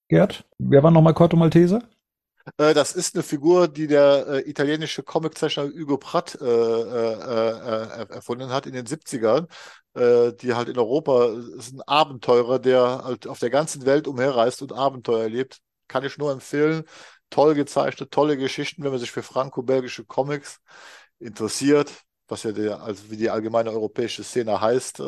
Gerd, 0.08 0.46
wer 0.58 0.82
war 0.82 0.90
nochmal 0.90 1.12
Corto 1.12 1.36
Maltese? 1.36 1.80
Äh, 2.56 2.74
das 2.74 2.92
ist 2.92 3.14
eine 3.14 3.22
Figur, 3.22 3.68
die 3.68 3.86
der 3.86 4.26
äh, 4.28 4.48
italienische 4.48 5.02
Comiczeichner 5.02 5.64
Hugo 5.64 5.98
Pratt 5.98 6.38
äh, 6.40 6.44
äh, 6.44 8.02
äh 8.02 8.14
erfunden 8.14 8.50
hat 8.50 8.66
in 8.66 8.72
den 8.72 8.86
70ern 8.86 9.46
äh, 9.94 10.32
die 10.32 10.54
halt 10.54 10.68
in 10.68 10.78
Europa, 10.78 11.26
ist 11.58 11.72
ein 11.72 11.82
Abenteurer, 11.82 12.58
der 12.58 13.02
halt 13.04 13.26
auf 13.26 13.38
der 13.38 13.50
ganzen 13.50 13.86
Welt 13.86 14.06
umherreist 14.06 14.62
und 14.62 14.72
Abenteuer 14.72 15.22
erlebt. 15.22 15.60
Kann 15.88 16.04
ich 16.04 16.18
nur 16.18 16.32
empfehlen. 16.32 16.84
Toll 17.30 17.54
gezeichnet, 17.54 18.10
tolle 18.10 18.36
Geschichten, 18.36 18.82
wenn 18.82 18.90
man 18.90 19.00
sich 19.00 19.10
für 19.12 19.22
franco-belgische 19.22 20.04
Comics 20.04 20.60
interessiert, 21.18 21.92
was 22.28 22.42
ja 22.44 22.52
der, 22.52 22.82
also 22.82 23.10
wie 23.10 23.16
die 23.16 23.30
allgemeine 23.30 23.70
europäische 23.70 24.24
Szene 24.24 24.60
heißt. 24.60 25.00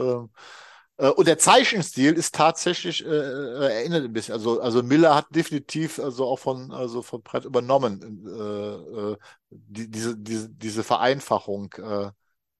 Äh, 1.02 1.08
und 1.10 1.26
der 1.26 1.38
Zeichenstil 1.38 2.12
ist 2.12 2.34
tatsächlich, 2.34 3.04
äh, 3.04 3.08
äh, 3.08 3.80
erinnert 3.80 4.04
ein 4.04 4.12
bisschen. 4.12 4.34
Also, 4.34 4.60
also 4.60 4.82
Miller 4.84 5.14
hat 5.16 5.26
definitiv 5.34 5.98
also 5.98 6.26
auch 6.26 6.38
von, 6.38 6.70
also 6.70 7.02
von 7.02 7.22
Brett 7.22 7.44
übernommen, 7.44 8.24
äh, 8.26 9.10
äh, 9.12 9.16
die, 9.50 9.90
diese, 9.90 10.16
diese, 10.16 10.48
diese 10.48 10.84
Vereinfachung 10.84 11.72
äh, 11.74 12.12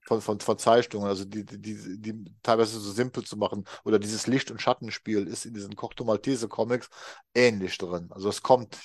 von, 0.08 0.20
von, 0.20 0.40
von 0.40 0.58
Zeichnungen, 0.58 1.06
also 1.06 1.24
die, 1.24 1.44
die, 1.44 1.58
die, 1.60 2.00
die 2.00 2.34
teilweise 2.42 2.80
so 2.80 2.90
simpel 2.90 3.22
zu 3.22 3.36
machen. 3.36 3.64
Oder 3.84 4.00
dieses 4.00 4.26
Licht- 4.26 4.50
und 4.50 4.60
Schattenspiel 4.60 5.28
ist 5.28 5.46
in 5.46 5.54
diesen 5.54 5.76
Cocteau 5.76 6.04
Maltese 6.04 6.48
Comics 6.48 6.90
ähnlich 7.34 7.78
drin. 7.78 8.08
Also 8.10 8.28
es 8.28 8.42
kommt, 8.42 8.76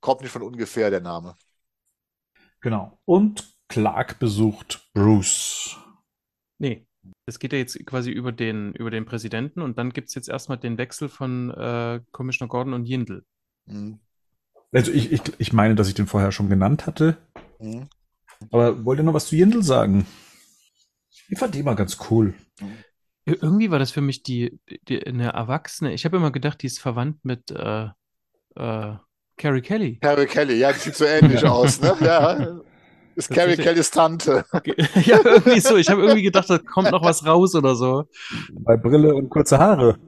kommt 0.00 0.20
nicht 0.20 0.30
von 0.30 0.42
ungefähr 0.42 0.90
der 0.90 1.00
Name. 1.00 1.34
Genau. 2.60 3.00
Und 3.04 3.52
Clark 3.66 4.20
besucht 4.20 4.88
Bruce. 4.94 5.76
Nee, 6.58 6.86
es 7.26 7.38
geht 7.40 7.52
ja 7.52 7.58
jetzt 7.58 7.84
quasi 7.86 8.10
über 8.10 8.32
den, 8.32 8.72
über 8.74 8.90
den 8.90 9.04
Präsidenten 9.04 9.60
und 9.60 9.78
dann 9.78 9.90
gibt 9.90 10.08
es 10.08 10.14
jetzt 10.14 10.28
erstmal 10.28 10.58
den 10.58 10.78
Wechsel 10.78 11.08
von 11.08 11.50
äh, 11.50 12.00
Commissioner 12.12 12.48
Gordon 12.48 12.72
und 12.72 12.86
Jindl. 12.86 13.24
Mhm. 13.66 13.98
Also 14.72 14.92
ich, 14.92 15.12
ich, 15.12 15.22
ich 15.38 15.52
meine, 15.52 15.74
dass 15.74 15.88
ich 15.88 15.94
den 15.94 16.06
vorher 16.06 16.32
schon 16.32 16.48
genannt 16.48 16.86
hatte. 16.86 17.16
Mhm. 17.58 17.88
Aber 18.50 18.84
wollt 18.84 19.00
ihr 19.00 19.02
noch 19.02 19.14
was 19.14 19.26
zu 19.26 19.36
Jindl 19.36 19.62
sagen? 19.62 20.06
Ich 21.28 21.38
fand 21.38 21.54
die 21.54 21.60
immer 21.60 21.74
ganz 21.74 21.98
cool. 22.10 22.34
Irgendwie 23.24 23.70
war 23.70 23.80
das 23.80 23.90
für 23.90 24.02
mich 24.02 24.22
die, 24.22 24.60
die 24.86 25.04
eine 25.04 25.32
Erwachsene. 25.32 25.92
Ich 25.92 26.04
habe 26.04 26.16
immer 26.16 26.30
gedacht, 26.30 26.62
die 26.62 26.66
ist 26.66 26.78
verwandt 26.78 27.24
mit 27.24 27.50
äh, 27.50 27.86
äh, 28.54 28.94
Carrie 29.36 29.62
Kelly. 29.62 29.98
Carrie 30.00 30.26
Kelly, 30.26 30.58
ja, 30.58 30.72
die 30.72 30.78
sieht 30.78 30.94
so 30.94 31.04
ähnlich 31.04 31.44
aus, 31.46 31.80
ne? 31.80 31.96
Ja. 32.00 32.60
Ist 33.16 33.30
Carrie 33.30 33.56
Kellys 33.56 33.90
Tante. 33.90 34.44
ja, 35.04 35.20
irgendwie 35.24 35.60
so. 35.60 35.76
Ich 35.76 35.88
habe 35.88 36.02
irgendwie 36.02 36.22
gedacht, 36.22 36.48
da 36.48 36.58
kommt 36.58 36.90
noch 36.90 37.02
was 37.02 37.26
raus 37.26 37.54
oder 37.54 37.74
so. 37.74 38.04
Bei 38.52 38.76
Brille 38.76 39.14
und 39.14 39.30
kurze 39.30 39.58
Haare 39.58 39.98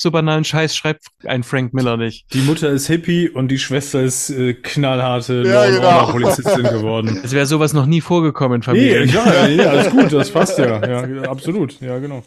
so 0.00 0.10
banalen 0.10 0.44
Scheiß 0.44 0.74
schreibt 0.74 1.08
ein 1.24 1.42
Frank 1.42 1.74
Miller 1.74 1.98
nicht. 1.98 2.32
Die 2.32 2.40
Mutter 2.40 2.70
ist 2.70 2.86
Hippie 2.86 3.28
und 3.28 3.48
die 3.48 3.58
Schwester 3.58 4.00
ist 4.00 4.30
äh, 4.30 4.54
knallharte 4.54 5.42
ja, 5.42 5.66
genau. 5.66 6.06
Polizistin 6.10 6.62
geworden. 6.62 7.20
Es 7.22 7.32
wäre 7.32 7.44
sowas 7.44 7.74
noch 7.74 7.84
nie 7.84 8.00
vorgekommen 8.00 8.56
in 8.56 8.62
Familien. 8.62 9.10
Nee, 9.10 9.14
ja, 9.14 9.46
ja, 9.46 9.70
alles 9.70 9.90
gut, 9.90 10.12
das 10.12 10.30
passt 10.30 10.58
ja. 10.58 10.82
Ja, 10.86 11.22
absolut. 11.28 11.78
Ja, 11.80 11.98
genau. 11.98 12.22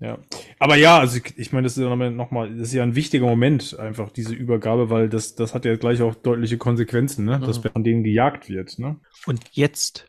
Ja. 0.00 0.18
Aber 0.58 0.76
ja, 0.76 0.98
also 0.98 1.18
ich, 1.18 1.36
ich 1.36 1.52
meine, 1.52 1.64
das 1.64 1.76
ist 1.76 1.82
ja 1.82 1.94
nochmal, 2.10 2.54
das 2.54 2.68
ist 2.68 2.74
ja 2.74 2.84
ein 2.84 2.94
wichtiger 2.94 3.26
Moment, 3.26 3.78
einfach 3.78 4.10
diese 4.10 4.34
Übergabe, 4.34 4.90
weil 4.90 5.08
das, 5.08 5.34
das 5.34 5.54
hat 5.54 5.64
ja 5.64 5.76
gleich 5.76 6.02
auch 6.02 6.14
deutliche 6.14 6.56
Konsequenzen, 6.56 7.24
ne? 7.24 7.40
Dass 7.40 7.62
mhm. 7.62 7.70
von 7.70 7.84
denen 7.84 8.04
gejagt 8.04 8.48
wird, 8.48 8.78
ne? 8.78 9.00
Und 9.26 9.40
jetzt 9.52 10.06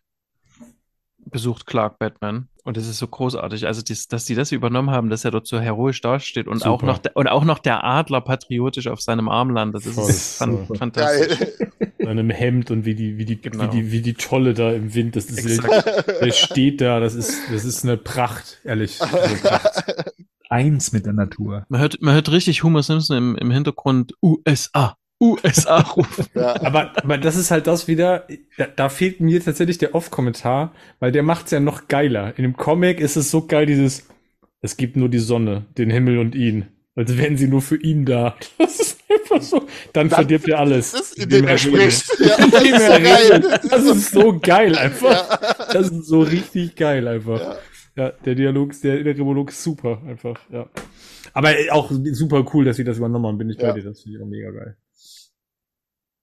besucht 1.17 1.65
Clark 1.65 1.97
Batman 1.97 2.48
und 2.69 2.77
es 2.77 2.88
ist 2.88 2.99
so 2.99 3.08
großartig, 3.08 3.65
also 3.65 3.82
dies, 3.82 4.08
dass 4.08 4.25
die 4.25 4.36
das 4.36 4.51
übernommen 4.51 4.91
haben, 4.91 5.10
dass 5.10 5.25
er 5.25 5.32
dort 5.32 5.47
so 5.47 5.60
heroisch 5.60 6.01
dasteht 6.01 6.47
und 6.47 6.63
auch 6.67 6.84
noch 6.84 6.99
der, 6.99 7.17
und 7.17 7.25
auch 7.25 7.43
noch 7.43 7.58
der 7.58 7.84
Adler 7.84 8.21
patriotisch 8.21 8.86
auf 8.88 9.01
seinem 9.01 9.27
Arm 9.27 9.49
landet. 9.49 9.88
Das 9.88 9.95
Voll, 9.95 10.08
ist 10.08 10.38
fan 10.38 10.67
so. 10.67 10.75
fantastisch. 10.75 11.39
Seinem 11.97 12.29
Hemd 12.29 12.69
und 12.69 12.86
wie 12.86 12.93
die 12.93 13.17
wie 13.17 13.25
die, 13.25 13.41
genau. 13.41 13.63
wie 13.63 13.67
die 13.69 13.91
wie 13.91 14.01
die 14.01 14.13
Tolle 14.13 14.53
da 14.53 14.71
im 14.71 14.93
Wind, 14.93 15.15
das 15.15 15.25
ist 15.25 15.63
der 15.63 16.32
steht 16.32 16.79
da, 16.79 16.99
das 16.99 17.15
ist 17.15 17.41
das 17.51 17.65
ist 17.65 17.84
eine 17.84 17.97
Pracht, 17.97 18.60
ehrlich. 18.63 19.01
Eine 19.01 19.36
Pracht. 19.38 20.05
Eins 20.51 20.91
mit 20.91 21.08
der 21.08 21.13
Natur. 21.13 21.65
Man 21.69 21.82
hört 21.82 21.99
man 22.03 22.13
hört 22.13 22.32
richtig 22.32 22.63
Homer 22.63 22.84
Simpson 22.84 23.17
im, 23.17 23.36
im 23.36 23.49
Hintergrund 23.49 24.13
USA. 24.21 24.95
USA 25.19 25.82
rufen. 25.82 26.25
Ja. 26.34 26.62
Aber, 26.62 26.93
aber 26.95 27.17
das 27.17 27.36
ist 27.36 27.51
halt 27.51 27.67
das 27.67 27.88
wieder, 27.88 28.27
da, 28.58 28.67
da 28.67 28.89
fehlt 28.89 29.19
mir 29.19 29.43
tatsächlich 29.43 29.77
der 29.77 29.95
Off-Kommentar, 29.95 30.73
weil 30.99 31.12
der 31.12 31.23
macht's 31.23 31.51
ja 31.51 31.60
noch 31.60 31.88
geiler. 31.88 32.38
In 32.38 32.43
dem 32.43 32.55
Comic 32.55 32.99
ist 32.99 33.17
es 33.17 33.29
so 33.29 33.45
geil, 33.45 33.65
dieses, 33.65 34.08
es 34.62 34.77
gibt 34.77 34.95
nur 34.95 35.10
die 35.10 35.19
Sonne, 35.19 35.65
den 35.77 35.89
Himmel 35.89 36.19
und 36.19 36.36
ihn. 36.36 36.67
Als 36.95 37.17
wären 37.17 37.38
sie 37.38 37.47
nur 37.47 37.62
für 37.62 37.77
ihn 37.77 38.05
da. 38.05 38.36
Das 38.58 38.79
ist 38.79 38.99
einfach 39.10 39.41
so. 39.41 39.65
Dann 39.93 40.10
das, 40.10 40.17
verdirbt 40.17 40.49
er 40.49 40.60
alles. 40.60 40.91
Das 40.99 41.12
ist, 41.12 41.23
indem 41.23 41.47
er 41.47 41.58
spricht. 41.58 42.19
Ja, 42.19 42.36
das, 42.38 42.63
ist 42.63 42.91
so 42.91 43.01
geil. 43.01 43.60
das 43.69 43.84
ist 43.86 44.12
so 44.12 44.39
geil 44.39 44.75
einfach. 44.77 45.41
Ja. 45.41 45.73
Das 45.73 45.89
ist 45.89 46.08
so 46.08 46.21
richtig 46.21 46.75
geil 46.75 47.08
einfach. 47.08 47.39
Ja, 47.39 47.58
ja 47.95 48.12
der 48.25 48.36
Dialog, 48.36 48.73
der, 48.82 49.03
der 49.03 49.17
Monolog 49.17 49.49
ist 49.49 49.63
super 49.63 50.01
einfach, 50.05 50.39
ja. 50.51 50.67
Aber 51.32 51.53
auch 51.71 51.89
super 52.12 52.45
cool, 52.53 52.65
dass 52.65 52.77
sie 52.77 52.84
das 52.84 52.97
übernommen 52.97 53.27
haben, 53.27 53.38
bin 53.38 53.49
ich 53.49 53.58
bei 53.58 53.71
dir. 53.71 53.84
Das 53.84 54.01
finde 54.01 54.17
ich 54.17 54.23
auch 54.23 54.27
mega 54.27 54.51
geil. 54.51 54.75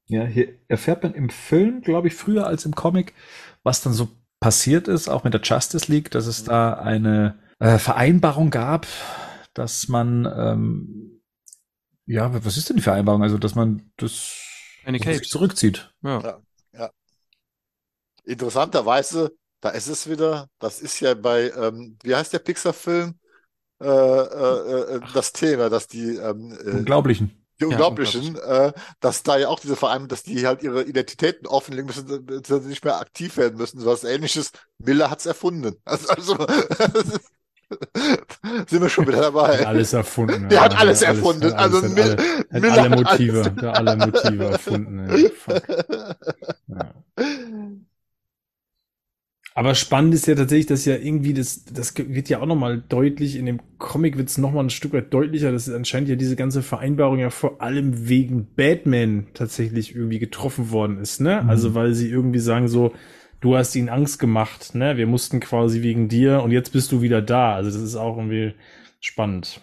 Ja, 0.09 0.25
hier 0.25 0.55
erfährt 0.69 1.03
man 1.03 1.15
im 1.15 1.31
Film, 1.31 1.81
glaube 1.81 2.09
ich, 2.09 2.15
früher 2.15 2.47
als 2.47 2.65
im 2.65 2.75
Comic, 2.75 3.15
was 3.63 3.83
dann 3.83 3.93
so 3.93 4.09
passiert 4.41 4.87
ist, 4.87 5.09
auch 5.09 5.25
mit 5.25 5.35
der 5.35 5.41
Justice 5.41 5.91
League, 5.91 6.11
dass 6.11 6.27
es 6.27 6.45
da 6.45 6.75
eine 6.75 7.39
äh, 7.59 7.79
Vereinbarung 7.79 8.51
gab, 8.51 8.87
dass 9.55 9.89
man, 9.89 10.27
ähm, 10.27 11.23
ja, 12.07 12.45
was 12.45 12.57
ist 12.57 12.69
denn 12.69 12.77
die 12.77 12.83
Vereinbarung? 12.83 13.23
Also, 13.23 13.39
dass 13.39 13.55
man 13.55 13.91
das 13.97 14.41
Capes. 14.85 15.29
zurückzieht. 15.29 15.93
Ja. 16.03 16.21
ja. 16.23 16.41
ja. 16.73 16.91
Interessanterweise, 18.25 19.33
da 19.61 19.71
ist 19.71 19.89
es 19.89 20.09
wieder, 20.09 20.49
das 20.61 20.81
ist 20.81 21.01
ja 21.01 21.15
bei, 21.15 21.51
ähm, 21.51 21.99
wie 22.03 22.15
heißt 22.15 22.33
der 22.33 22.39
Pixar-Film? 22.39 23.19
Äh, 23.83 23.89
äh, 23.89 24.97
äh, 24.97 25.01
das 25.13 25.33
Thema, 25.33 25.69
dass 25.69 25.87
die 25.87 26.17
ähm, 26.17 26.57
äh, 26.65 26.71
Unglaublichen 26.71 27.46
die 27.61 27.65
Unglaublichen, 27.65 28.37
äh, 28.37 28.73
dass 29.01 29.23
da 29.23 29.39
ja 29.39 29.49
auch 29.49 29.61
diese 29.61 29.77
Vereine, 29.77 30.09
dass 30.09 30.23
die 30.23 30.47
halt 30.47 30.63
ihre 30.63 30.85
Identitäten 30.85 31.47
offenlegen 31.47 31.87
müssen, 31.87 32.27
dass 32.27 32.63
sie 32.63 32.69
nicht 32.69 32.85
mehr 32.85 33.01
aktiv 33.01 33.37
werden 33.37 33.57
müssen. 33.57 33.81
So 33.81 33.87
was 33.87 34.05
ähnliches. 34.05 34.53
Miller 34.79 35.11
hat's 35.11 35.27
erfunden. 35.27 35.77
Also, 35.87 36.09
also 36.09 36.37
sind 38.69 38.83
wir 38.83 38.89
schon 38.89 39.09
wieder 39.09 39.23
dabei. 39.23 39.67
Alles 39.67 39.93
erfunden. 39.93 40.49
Der 40.49 40.61
hat 40.61 40.79
alles, 40.79 41.03
erfunden. 41.03 41.53
Alles, 41.53 41.83
also 41.83 41.89
Mil 41.89 42.17
alle, 42.51 42.61
Miller 42.61 42.83
alle 42.83 42.97
Motive, 42.97 43.45
hat 43.45 43.65
alle 43.65 43.97
Motive 43.97 44.45
erfunden. 44.45 45.31
Ja. 46.69 46.95
Aber 49.57 49.75
spannend 49.75 50.13
ist 50.13 50.27
ja 50.27 50.35
tatsächlich, 50.35 50.67
dass 50.67 50.85
ja 50.85 50.97
irgendwie 50.97 51.33
das, 51.33 51.65
das 51.65 51.95
wird 51.97 52.29
ja 52.29 52.41
auch 52.41 52.47
nochmal 52.47 52.83
deutlich, 52.91 53.37
in 53.37 53.47
dem 53.47 53.61
Comic 53.79 54.19
wird 54.19 54.29
es 54.29 54.37
nochmal 54.37 54.65
ein 54.65 54.71
Stück 54.71 54.93
weit 54.93 55.15
deutlicher, 55.15 55.51
dass 55.51 55.71
anscheinend 55.71 56.11
ja 56.11 56.17
diese 56.17 56.37
ganze 56.37 56.63
Vereinbarung 56.63 57.19
ja 57.19 57.31
vor 57.31 57.63
allem 57.63 58.07
wegen 58.07 58.49
Batman 58.55 59.29
tatsächlich 59.33 59.97
irgendwie 59.97 60.19
getroffen 60.19 60.73
worden 60.73 60.99
ist, 60.99 61.23
ne? 61.23 61.41
Mhm. 61.43 61.49
Also 61.49 61.75
weil 61.75 61.95
sie 61.95 62.11
irgendwie 62.11 62.39
sagen 62.39 62.69
so, 62.69 62.93
du 63.41 63.57
hast 63.57 63.75
ihnen 63.77 63.89
Angst 63.89 64.19
gemacht, 64.19 64.75
ne? 64.75 64.99
Wir 64.99 65.07
mussten 65.07 65.41
quasi 65.41 65.81
wegen 65.81 66.11
dir 66.11 66.43
und 66.43 66.51
jetzt 66.51 66.75
bist 66.75 66.93
du 66.93 67.01
wieder 67.01 67.23
da. 67.23 67.55
Also 67.55 67.71
das 67.71 67.81
ist 67.81 67.97
auch 67.97 68.19
irgendwie 68.19 68.53
spannend. 69.01 69.63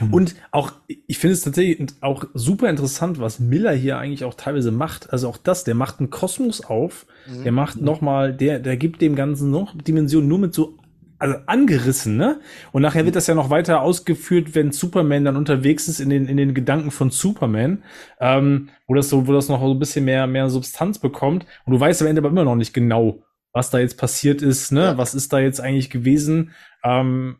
Mhm. 0.00 0.12
Und 0.12 0.34
auch, 0.50 0.72
ich 0.86 1.18
finde 1.18 1.34
es 1.34 1.42
tatsächlich 1.42 1.88
auch 2.00 2.24
super 2.34 2.68
interessant, 2.68 3.18
was 3.20 3.40
Miller 3.40 3.72
hier 3.72 3.98
eigentlich 3.98 4.24
auch 4.24 4.34
teilweise 4.34 4.70
macht. 4.70 5.12
Also 5.12 5.28
auch 5.28 5.36
das, 5.36 5.64
der 5.64 5.74
macht 5.74 6.00
einen 6.00 6.10
Kosmos 6.10 6.62
auf, 6.62 7.06
mhm. 7.26 7.44
der 7.44 7.52
macht 7.52 7.80
nochmal, 7.80 8.34
der, 8.34 8.58
der 8.58 8.76
gibt 8.76 9.00
dem 9.00 9.14
Ganzen 9.14 9.50
noch 9.50 9.76
Dimensionen 9.76 10.28
nur 10.28 10.38
mit 10.38 10.54
so 10.54 10.78
also 11.22 11.36
angerissen, 11.46 12.16
ne? 12.16 12.40
Und 12.72 12.82
nachher 12.82 13.04
wird 13.04 13.14
das 13.14 13.28
ja 13.28 13.36
noch 13.36 13.48
weiter 13.48 13.80
ausgeführt, 13.80 14.56
wenn 14.56 14.72
Superman 14.72 15.24
dann 15.24 15.36
unterwegs 15.36 15.86
ist 15.86 16.00
in 16.00 16.10
den, 16.10 16.26
in 16.26 16.36
den 16.36 16.52
Gedanken 16.52 16.90
von 16.90 17.10
Superman, 17.10 17.84
ähm, 18.18 18.70
wo 18.88 18.94
das 18.94 19.08
so, 19.08 19.28
wo 19.28 19.32
das 19.32 19.48
noch 19.48 19.60
so 19.60 19.70
ein 19.70 19.78
bisschen 19.78 20.04
mehr, 20.04 20.26
mehr 20.26 20.50
Substanz 20.50 20.98
bekommt. 20.98 21.46
Und 21.64 21.74
du 21.74 21.78
weißt 21.78 22.02
am 22.02 22.08
Ende 22.08 22.20
aber 22.20 22.30
immer 22.30 22.42
noch 22.42 22.56
nicht 22.56 22.74
genau, 22.74 23.22
was 23.52 23.70
da 23.70 23.78
jetzt 23.78 23.98
passiert 23.98 24.42
ist, 24.42 24.72
ne? 24.72 24.80
Ja. 24.80 24.98
Was 24.98 25.14
ist 25.14 25.32
da 25.32 25.38
jetzt 25.38 25.60
eigentlich 25.60 25.90
gewesen? 25.90 26.50
Ähm, 26.82 27.36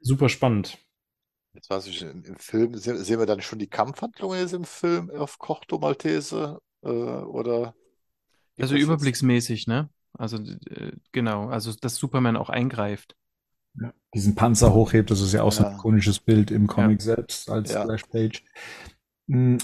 super 0.00 0.28
spannend. 0.28 0.76
Jetzt 1.54 1.70
weiß 1.70 1.86
ich, 1.86 2.02
im 2.02 2.36
Film 2.36 2.76
sehen 2.76 3.18
wir 3.18 3.26
dann 3.26 3.40
schon 3.40 3.60
die 3.60 3.68
Kampfhandlungen 3.68 4.40
jetzt 4.40 4.52
im 4.52 4.64
Film 4.64 5.10
auf 5.10 5.38
Kochto 5.38 5.78
Maltese 5.78 6.60
äh, 6.82 6.88
oder? 6.88 7.74
Also 8.60 8.76
überblicksmäßig, 8.76 9.66
ne? 9.66 9.88
Also 10.12 10.36
äh, 10.36 10.92
genau, 11.12 11.48
also 11.48 11.72
dass 11.72 11.96
Superman 11.96 12.36
auch 12.36 12.50
eingreift. 12.50 13.16
Ja. 13.80 13.92
Diesen 14.14 14.34
Panzer 14.34 14.72
hochhebt, 14.72 15.10
das 15.10 15.20
ist 15.20 15.32
ja 15.32 15.42
auch 15.42 15.52
ja. 15.52 15.62
so 15.62 15.66
ein 15.66 15.74
ikonisches 15.74 16.20
Bild 16.20 16.50
im 16.50 16.66
Comic 16.66 17.00
ja. 17.00 17.14
selbst 17.16 17.50
als 17.50 17.72
ja. 17.72 17.82
Splash-Page. 17.82 18.44
Hm, 19.28 19.58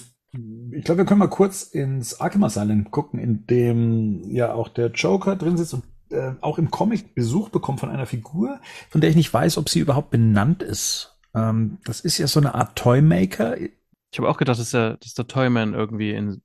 ich 0.72 0.84
glaube, 0.84 0.98
wir 0.98 1.04
können 1.04 1.20
mal 1.20 1.28
kurz 1.28 1.62
ins 1.62 2.20
Arkham 2.20 2.44
Asylum 2.44 2.90
gucken, 2.90 3.18
in 3.18 3.46
dem 3.46 4.30
ja 4.30 4.52
auch 4.52 4.68
der 4.68 4.90
Joker 4.90 5.36
drin 5.36 5.56
sitzt 5.56 5.74
und 5.74 5.84
äh, 6.10 6.34
auch 6.40 6.58
im 6.58 6.70
Comic 6.70 7.14
Besuch 7.14 7.48
bekommt 7.50 7.80
von 7.80 7.90
einer 7.90 8.06
Figur, 8.06 8.60
von 8.88 9.00
der 9.00 9.10
ich 9.10 9.16
nicht 9.16 9.32
weiß, 9.32 9.58
ob 9.58 9.68
sie 9.68 9.80
überhaupt 9.80 10.10
benannt 10.10 10.62
ist. 10.62 11.09
Ähm, 11.34 11.78
das 11.84 12.00
ist 12.00 12.18
ja 12.18 12.26
so 12.26 12.40
eine 12.40 12.54
Art 12.54 12.76
Toymaker. 12.76 13.56
Ich 13.58 14.18
habe 14.18 14.28
auch 14.28 14.38
gedacht, 14.38 14.58
dass 14.58 14.70
der, 14.70 14.96
dass 14.96 15.14
der 15.14 15.26
Toyman 15.26 15.74
irgendwie 15.74 16.10
in 16.10 16.42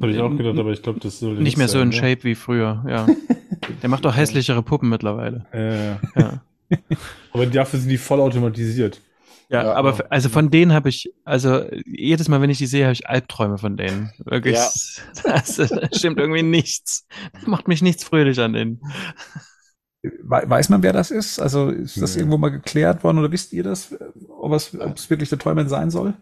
habe 0.00 0.12
ich 0.12 0.20
auch 0.20 0.36
gedacht, 0.36 0.58
aber 0.58 0.70
ich 0.70 0.82
glaube, 0.82 1.00
das 1.00 1.18
soll 1.18 1.34
nicht 1.38 1.56
mehr 1.56 1.68
so 1.68 1.80
in 1.80 1.92
Shape 1.92 2.22
wie 2.22 2.34
früher, 2.34 2.84
ja. 2.88 3.06
Der 3.82 3.88
macht 3.88 4.04
doch 4.04 4.16
hässlichere 4.16 4.62
Puppen 4.62 4.88
mittlerweile. 4.88 5.46
Äh, 5.52 6.20
ja. 6.20 6.42
aber 7.32 7.46
dafür 7.46 7.80
sind 7.80 7.88
die 7.88 7.98
voll 7.98 8.20
automatisiert. 8.20 9.00
Ja, 9.50 9.64
ja 9.64 9.72
aber 9.72 10.06
also 10.10 10.28
von 10.28 10.50
denen 10.50 10.72
habe 10.72 10.88
ich, 10.88 11.12
also 11.24 11.64
jedes 11.84 12.28
Mal, 12.28 12.40
wenn 12.40 12.50
ich 12.50 12.58
die 12.58 12.66
sehe, 12.66 12.84
habe 12.84 12.92
ich 12.92 13.08
Albträume 13.08 13.58
von 13.58 13.76
denen. 13.76 14.12
Wirklich. 14.24 14.56
Ja. 14.56 14.68
Das, 15.24 15.56
das 15.56 15.98
stimmt 15.98 16.18
irgendwie 16.18 16.42
nichts. 16.42 17.06
Das 17.32 17.46
macht 17.46 17.66
mich 17.66 17.82
nichts 17.82 18.04
fröhlich 18.04 18.38
an 18.40 18.52
denen. 18.52 18.80
Weiß 20.02 20.68
man, 20.68 20.82
wer 20.82 20.92
das 20.92 21.10
ist? 21.10 21.40
Also 21.40 21.70
ist 21.70 22.00
das 22.00 22.14
ja. 22.14 22.20
irgendwo 22.20 22.38
mal 22.38 22.50
geklärt 22.50 23.02
worden 23.02 23.18
oder 23.18 23.32
wisst 23.32 23.52
ihr 23.52 23.64
das, 23.64 23.96
ob 24.28 24.52
es, 24.52 24.78
ob 24.78 24.96
es 24.96 25.10
wirklich 25.10 25.28
der 25.28 25.38
Toyman 25.38 25.68
sein 25.68 25.90
soll? 25.90 26.14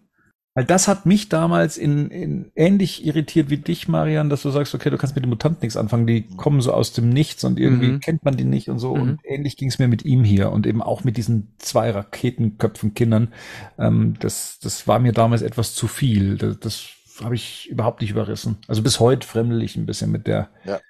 Weil 0.56 0.64
das 0.64 0.88
hat 0.88 1.04
mich 1.04 1.28
damals 1.28 1.76
in, 1.76 2.10
in 2.10 2.50
ähnlich 2.54 3.04
irritiert 3.04 3.50
wie 3.50 3.58
dich, 3.58 3.88
Marian, 3.88 4.30
dass 4.30 4.40
du 4.40 4.48
sagst, 4.48 4.74
okay, 4.74 4.88
du 4.88 4.96
kannst 4.96 5.14
mit 5.14 5.22
den 5.22 5.28
Mutanten 5.28 5.60
nichts 5.60 5.76
anfangen, 5.76 6.06
die 6.06 6.22
kommen 6.22 6.62
so 6.62 6.72
aus 6.72 6.94
dem 6.94 7.10
Nichts 7.10 7.44
und 7.44 7.60
irgendwie 7.60 7.88
mhm. 7.88 8.00
kennt 8.00 8.24
man 8.24 8.38
die 8.38 8.44
nicht 8.44 8.70
und 8.70 8.78
so. 8.78 8.96
Mhm. 8.96 9.02
Und 9.02 9.20
ähnlich 9.22 9.58
ging 9.58 9.68
es 9.68 9.78
mir 9.78 9.86
mit 9.86 10.06
ihm 10.06 10.24
hier 10.24 10.50
und 10.52 10.66
eben 10.66 10.80
auch 10.80 11.04
mit 11.04 11.18
diesen 11.18 11.52
zwei 11.58 11.90
Raketenköpfen 11.90 12.94
Kindern. 12.94 13.34
Ähm, 13.78 14.14
das, 14.18 14.58
das 14.58 14.88
war 14.88 14.98
mir 14.98 15.12
damals 15.12 15.42
etwas 15.42 15.74
zu 15.74 15.88
viel. 15.88 16.38
Das, 16.38 16.58
das 16.58 16.88
habe 17.22 17.34
ich 17.34 17.68
überhaupt 17.68 18.00
nicht 18.00 18.12
überrissen. 18.12 18.56
Also 18.66 18.82
bis 18.82 18.98
heute 18.98 19.26
fremdel 19.26 19.62
ich 19.62 19.76
ein 19.76 19.84
bisschen 19.84 20.10
mit 20.10 20.26
der, 20.26 20.48
ja. 20.64 20.80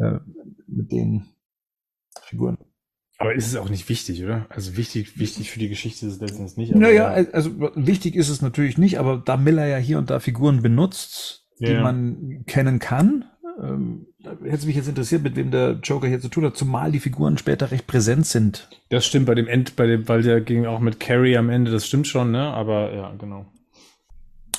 äh, 0.00 0.18
mit 0.66 0.92
den 0.92 1.33
Figuren. 2.22 2.58
Aber 3.18 3.34
ist 3.34 3.46
es 3.46 3.56
auch 3.56 3.68
nicht 3.68 3.88
wichtig, 3.88 4.24
oder? 4.24 4.46
Also 4.50 4.76
wichtig, 4.76 5.18
wichtig 5.18 5.50
für 5.50 5.60
die 5.60 5.68
Geschichte 5.68 6.06
ist 6.06 6.14
es 6.14 6.20
letztens 6.20 6.56
nicht. 6.56 6.74
naja, 6.74 7.16
ja. 7.16 7.26
also 7.32 7.50
wichtig 7.76 8.16
ist 8.16 8.28
es 8.28 8.42
natürlich 8.42 8.76
nicht, 8.76 8.98
aber 8.98 9.22
da 9.24 9.36
Miller 9.36 9.66
ja 9.66 9.76
hier 9.76 9.98
und 9.98 10.10
da 10.10 10.18
Figuren 10.18 10.62
benutzt, 10.62 11.46
die 11.60 11.66
ja. 11.72 11.82
man 11.82 12.44
kennen 12.46 12.80
kann, 12.80 13.24
ähm, 13.62 14.06
hätte 14.24 14.56
es 14.56 14.66
mich 14.66 14.76
jetzt 14.76 14.88
interessiert, 14.88 15.22
mit 15.22 15.36
wem 15.36 15.50
der 15.50 15.78
Joker 15.82 16.08
hier 16.08 16.20
zu 16.20 16.28
tun 16.28 16.44
hat, 16.44 16.56
zumal 16.56 16.90
die 16.90 16.98
Figuren 16.98 17.38
später 17.38 17.70
recht 17.70 17.86
präsent 17.86 18.26
sind. 18.26 18.68
Das 18.90 19.06
stimmt 19.06 19.26
bei 19.26 19.34
dem 19.34 19.46
End, 19.46 19.76
bei 19.76 19.86
dem, 19.86 20.08
weil 20.08 20.22
der 20.22 20.40
ging 20.40 20.66
auch 20.66 20.80
mit 20.80 20.98
Carrie 20.98 21.36
am 21.36 21.50
Ende, 21.50 21.70
das 21.70 21.86
stimmt 21.86 22.08
schon, 22.08 22.32
ne? 22.32 22.42
Aber 22.52 22.92
ja, 22.92 23.14
genau. 23.14 23.46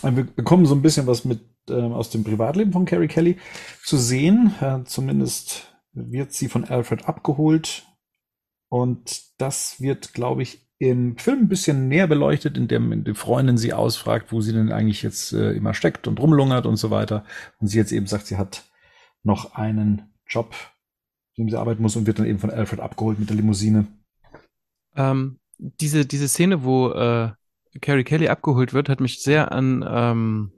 Wir 0.02 0.24
bekommen 0.24 0.65
so 0.65 0.76
ein 0.76 0.82
bisschen 0.82 1.08
was 1.08 1.26
mit 1.26 1.41
äh, 1.70 1.74
aus 1.74 2.10
dem 2.10 2.24
Privatleben 2.24 2.72
von 2.72 2.86
Carrie 2.86 3.08
Kelly 3.08 3.38
zu 3.84 3.98
sehen. 3.98 4.54
Äh, 4.62 4.84
zumindest 4.86 5.74
wird 5.95 6.34
sie 6.34 6.49
von 6.49 6.65
Alfred 6.65 7.08
abgeholt 7.08 7.88
und 8.69 9.23
das 9.38 9.81
wird, 9.81 10.13
glaube 10.13 10.43
ich, 10.43 10.65
im 10.77 11.17
Film 11.17 11.41
ein 11.41 11.47
bisschen 11.47 11.88
näher 11.88 12.08
beleuchtet, 12.08 12.58
indem 12.58 13.03
die 13.03 13.13
Freundin 13.13 13.58
sie 13.58 13.73
ausfragt, 13.73 14.31
wo 14.31 14.41
sie 14.41 14.51
denn 14.51 14.71
eigentlich 14.71 15.03
jetzt 15.03 15.31
äh, 15.31 15.53
immer 15.53 15.73
steckt 15.73 16.08
und 16.08 16.19
rumlungert 16.19 16.65
und 16.65 16.75
so 16.75 16.91
weiter. 16.91 17.23
Und 17.60 17.67
sie 17.67 17.77
jetzt 17.77 17.93
eben 17.93 18.08
sagt, 18.08 18.27
sie 18.27 18.38
hat 18.38 18.65
noch 19.23 19.55
einen 19.55 20.13
Job, 20.27 20.53
in 21.36 21.45
dem 21.45 21.49
sie 21.49 21.58
arbeiten 21.58 21.81
muss 21.81 21.95
und 21.95 22.08
wird 22.08 22.19
dann 22.19 22.25
eben 22.25 22.39
von 22.39 22.51
Alfred 22.51 22.81
abgeholt 22.81 23.19
mit 23.19 23.29
der 23.29 23.38
Limousine. 23.38 23.88
Ähm, 24.95 25.39
diese, 25.58 26.05
diese 26.05 26.27
Szene, 26.27 26.63
wo 26.65 26.91
äh, 26.91 27.31
Carrie 27.81 28.03
Kelly 28.03 28.27
abgeholt 28.27 28.73
wird, 28.73 28.89
hat 28.89 28.99
mich 28.99 29.21
sehr 29.21 29.53
an 29.53 29.86
ähm, 29.88 30.51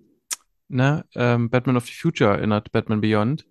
ne, 0.68 1.06
ähm, 1.16 1.50
Batman 1.50 1.78
of 1.78 1.86
the 1.86 1.94
Future 1.94 2.32
erinnert, 2.32 2.72
Batman 2.72 3.02
Beyond, 3.02 3.46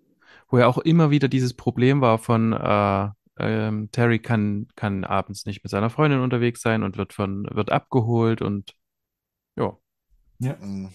wo 0.49 0.57
ja 0.57 0.67
auch 0.67 0.77
immer 0.77 1.09
wieder 1.11 1.27
dieses 1.27 1.53
Problem 1.53 2.01
war 2.01 2.17
von 2.17 2.53
äh, 2.53 3.09
ähm, 3.39 3.89
Terry 3.91 4.19
kann, 4.19 4.67
kann 4.75 5.03
abends 5.03 5.45
nicht 5.45 5.63
mit 5.63 5.71
seiner 5.71 5.89
Freundin 5.89 6.21
unterwegs 6.21 6.61
sein 6.61 6.83
und 6.83 6.97
wird 6.97 7.13
von, 7.13 7.47
wird 7.51 7.71
abgeholt 7.71 8.41
und 8.41 8.73
ja. 9.55 9.77
Ja. 10.39 10.55
Mhm. 10.59 10.89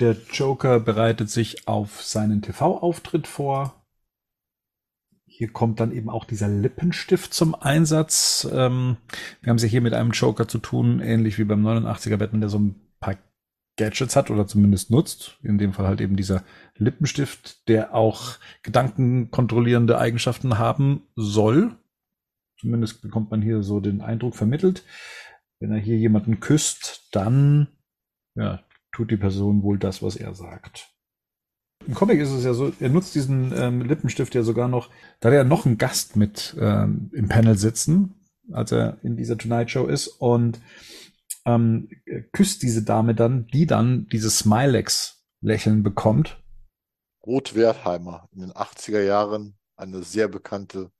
Der 0.00 0.16
Joker 0.32 0.80
bereitet 0.80 1.30
sich 1.30 1.68
auf 1.68 2.02
seinen 2.02 2.42
TV-Auftritt 2.42 3.26
vor. 3.26 3.84
Hier 5.26 5.52
kommt 5.52 5.80
dann 5.80 5.92
eben 5.92 6.10
auch 6.10 6.24
dieser 6.24 6.48
Lippenstift 6.48 7.32
zum 7.32 7.54
Einsatz. 7.54 8.46
Ähm, 8.50 8.96
wir 9.40 9.50
haben 9.50 9.56
es 9.56 9.62
ja 9.62 9.68
hier 9.68 9.80
mit 9.80 9.94
einem 9.94 10.10
Joker 10.10 10.48
zu 10.48 10.58
tun, 10.58 11.00
ähnlich 11.00 11.38
wie 11.38 11.44
beim 11.44 11.64
89er 11.64 12.16
Batman, 12.16 12.40
der 12.40 12.50
so 12.50 12.58
ein 12.58 12.74
paar 13.00 13.16
Gadgets 13.82 14.14
hat 14.14 14.30
oder 14.30 14.46
zumindest 14.46 14.90
nutzt. 14.90 15.38
In 15.42 15.58
dem 15.58 15.72
Fall 15.72 15.88
halt 15.88 16.00
eben 16.00 16.14
dieser 16.14 16.44
Lippenstift, 16.76 17.68
der 17.68 17.94
auch 17.94 18.36
gedankenkontrollierende 18.62 19.98
Eigenschaften 19.98 20.58
haben 20.58 21.02
soll. 21.16 21.74
Zumindest 22.60 23.02
bekommt 23.02 23.32
man 23.32 23.42
hier 23.42 23.64
so 23.64 23.80
den 23.80 24.00
Eindruck 24.00 24.36
vermittelt. 24.36 24.84
Wenn 25.58 25.72
er 25.72 25.80
hier 25.80 25.96
jemanden 25.96 26.38
küsst, 26.38 27.08
dann 27.10 27.66
ja, 28.36 28.62
tut 28.92 29.10
die 29.10 29.16
Person 29.16 29.64
wohl 29.64 29.78
das, 29.78 30.00
was 30.00 30.14
er 30.14 30.32
sagt. 30.34 30.88
Im 31.84 31.94
Comic 31.94 32.20
ist 32.20 32.30
es 32.30 32.44
ja 32.44 32.54
so, 32.54 32.72
er 32.78 32.88
nutzt 32.88 33.16
diesen 33.16 33.52
ähm, 33.56 33.82
Lippenstift 33.82 34.36
ja 34.36 34.44
sogar 34.44 34.68
noch, 34.68 34.90
da 35.18 35.28
hat 35.28 35.34
er 35.34 35.42
noch 35.42 35.66
einen 35.66 35.78
Gast 35.78 36.14
mit 36.14 36.56
ähm, 36.60 37.10
im 37.12 37.28
Panel 37.28 37.58
sitzen, 37.58 38.14
als 38.52 38.70
er 38.70 38.98
in 39.02 39.16
dieser 39.16 39.36
Tonight 39.36 39.72
Show 39.72 39.86
ist 39.86 40.06
und 40.06 40.60
ähm, 41.44 41.88
küsst 42.32 42.62
diese 42.62 42.84
Dame 42.84 43.14
dann, 43.14 43.46
die 43.48 43.66
dann 43.66 44.06
dieses 44.08 44.38
Smilex-Lächeln 44.38 45.82
bekommt. 45.82 46.42
Ruth 47.26 47.54
Wertheimer, 47.54 48.28
in 48.32 48.40
den 48.40 48.52
80er 48.52 49.02
Jahren 49.02 49.56
eine 49.76 50.02
sehr 50.02 50.28
bekannte 50.28 50.90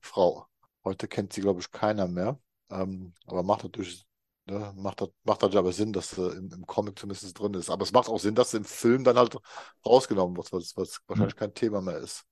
Frau. 0.00 0.46
Heute 0.84 1.08
kennt 1.08 1.32
sie, 1.32 1.40
glaube 1.40 1.60
ich, 1.60 1.70
keiner 1.70 2.08
mehr. 2.08 2.38
Ähm, 2.70 3.14
aber 3.26 3.42
macht 3.42 3.64
natürlich, 3.64 4.06
ne, 4.46 4.72
macht, 4.76 5.00
macht 5.24 5.42
natürlich 5.42 5.58
aber 5.58 5.72
Sinn, 5.72 5.92
dass 5.92 6.10
sie 6.10 6.30
im, 6.30 6.52
im, 6.52 6.66
Comic 6.66 6.98
zumindest 6.98 7.38
drin 7.38 7.54
ist. 7.54 7.70
Aber 7.70 7.82
es 7.82 7.92
macht 7.92 8.08
auch 8.08 8.18
Sinn, 8.18 8.34
dass 8.34 8.52
sie 8.52 8.58
im 8.58 8.64
Film 8.64 9.04
dann 9.04 9.16
halt 9.16 9.36
rausgenommen 9.84 10.36
wird, 10.36 10.52
was, 10.52 10.76
was 10.76 11.00
wahrscheinlich 11.06 11.34
mhm. 11.34 11.38
kein 11.40 11.54
Thema 11.54 11.80
mehr 11.80 11.98
ist. 11.98 12.24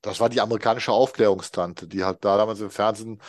Das 0.00 0.20
war 0.20 0.28
die 0.28 0.40
amerikanische 0.40 0.92
Aufklärungstante, 0.92 1.88
die 1.88 2.04
halt 2.04 2.24
da 2.24 2.36
damals 2.36 2.60
im 2.60 2.70
Fernsehen. 2.70 3.20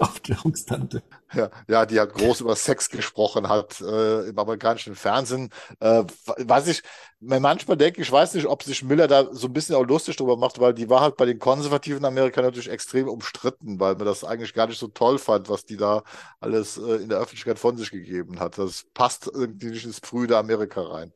Aufklärungstante. 0.00 1.02
Ja, 1.34 1.50
ja, 1.66 1.84
die 1.84 1.98
halt 1.98 2.12
groß 2.14 2.42
über 2.42 2.54
Sex 2.54 2.88
gesprochen 2.90 3.48
hat 3.48 3.80
äh, 3.80 4.28
im 4.28 4.38
amerikanischen 4.38 4.94
Fernsehen. 4.94 5.50
Äh, 5.80 6.04
weiß 6.26 6.68
ich, 6.68 6.84
manchmal 7.18 7.76
denke 7.76 8.00
ich, 8.02 8.12
weiß 8.12 8.34
nicht, 8.34 8.46
ob 8.46 8.62
sich 8.62 8.84
Miller 8.84 9.08
da 9.08 9.34
so 9.34 9.48
ein 9.48 9.52
bisschen 9.52 9.74
auch 9.74 9.82
lustig 9.82 10.16
drüber 10.16 10.36
macht, 10.36 10.60
weil 10.60 10.74
die 10.74 10.88
war 10.88 11.00
halt 11.00 11.16
bei 11.16 11.24
den 11.26 11.40
konservativen 11.40 12.04
Amerikanern 12.04 12.50
natürlich 12.50 12.70
extrem 12.70 13.08
umstritten, 13.08 13.80
weil 13.80 13.96
man 13.96 14.06
das 14.06 14.22
eigentlich 14.22 14.54
gar 14.54 14.68
nicht 14.68 14.78
so 14.78 14.86
toll 14.86 15.18
fand, 15.18 15.48
was 15.48 15.64
die 15.64 15.76
da 15.76 16.04
alles 16.38 16.76
äh, 16.78 17.02
in 17.02 17.08
der 17.08 17.18
Öffentlichkeit 17.18 17.58
von 17.58 17.76
sich 17.76 17.90
gegeben 17.90 18.38
hat. 18.38 18.56
Das 18.58 18.84
passt 18.94 19.26
irgendwie 19.26 19.70
nicht 19.70 19.86
ins 19.86 19.98
frühe 19.98 20.36
Amerika 20.36 20.82
rein. 20.82 21.12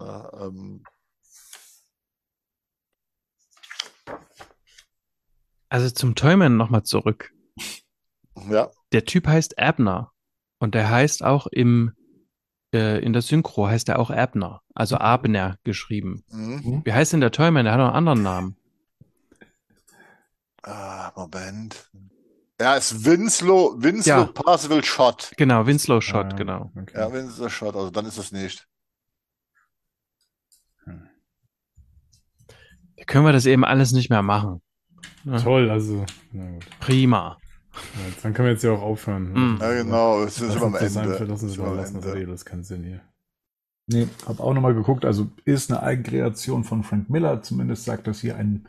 Ja, 0.00 0.30
ähm, 0.46 0.84
Also 5.72 5.88
zum 5.88 6.14
Toyman 6.14 6.58
nochmal 6.58 6.82
zurück. 6.82 7.32
Ja. 8.50 8.70
Der 8.92 9.06
Typ 9.06 9.26
heißt 9.26 9.58
Abner. 9.58 10.12
Und 10.58 10.74
der 10.74 10.90
heißt 10.90 11.24
auch 11.24 11.46
im, 11.46 11.92
äh, 12.74 13.02
in 13.02 13.14
der 13.14 13.22
Synchro 13.22 13.68
heißt 13.68 13.88
er 13.88 13.98
auch 13.98 14.10
Abner. 14.10 14.60
Also 14.74 14.98
Abner 14.98 15.56
geschrieben. 15.64 16.24
Mhm. 16.28 16.82
Wie 16.84 16.92
heißt 16.92 17.14
denn 17.14 17.22
der 17.22 17.30
Toyman? 17.30 17.64
Der 17.64 17.72
hat 17.72 17.78
noch 17.78 17.86
einen 17.86 18.06
anderen 18.06 18.22
Namen. 18.22 18.56
Ah, 20.62 21.10
Moment. 21.16 21.90
Er 22.58 22.76
ist 22.76 23.06
Winslow, 23.06 23.74
Winslow 23.78 24.12
ja. 24.12 24.24
Parsifal 24.26 24.84
Shot. 24.84 25.32
Genau, 25.38 25.64
Winslow 25.64 26.02
Shot, 26.02 26.34
ah, 26.34 26.36
genau. 26.36 26.70
Okay. 26.78 26.98
Ja, 26.98 27.10
Winslow 27.10 27.48
Shot, 27.48 27.76
also 27.76 27.90
dann 27.90 28.04
ist 28.04 28.18
es 28.18 28.30
nicht. 28.30 28.68
Da 30.84 30.92
können 33.06 33.24
wir 33.24 33.32
das 33.32 33.46
eben 33.46 33.64
alles 33.64 33.92
nicht 33.92 34.10
mehr 34.10 34.22
machen. 34.22 34.60
Ja. 35.24 35.38
Toll, 35.38 35.70
also. 35.70 36.04
Prima. 36.80 37.38
Ja, 37.74 38.14
dann 38.22 38.34
können 38.34 38.46
wir 38.46 38.52
jetzt 38.52 38.64
ja 38.64 38.72
auch 38.72 38.82
aufhören. 38.82 39.32
Mm. 39.32 39.58
Ja, 39.60 39.72
genau. 39.82 40.22
Es 40.22 40.40
ist 40.40 40.56
am 40.56 40.74
Ende. 40.74 41.00
Einfach, 41.00 41.26
lassen 41.26 41.48
Sie 41.48 41.58
mal, 41.58 41.74
lassen 41.74 42.00
das 42.00 42.44
keinen 42.44 42.64
Sinn 42.64 42.84
hier. 42.84 43.00
Nee, 43.88 44.08
hab 44.26 44.40
auch 44.40 44.54
nochmal 44.54 44.74
geguckt, 44.74 45.04
also 45.04 45.30
ist 45.44 45.70
eine 45.70 45.82
Eigenkreation 45.82 46.64
von 46.64 46.84
Frank 46.84 47.10
Miller, 47.10 47.42
zumindest 47.42 47.84
sagt 47.84 48.06
das 48.06 48.20
hier 48.20 48.36
ein, 48.36 48.68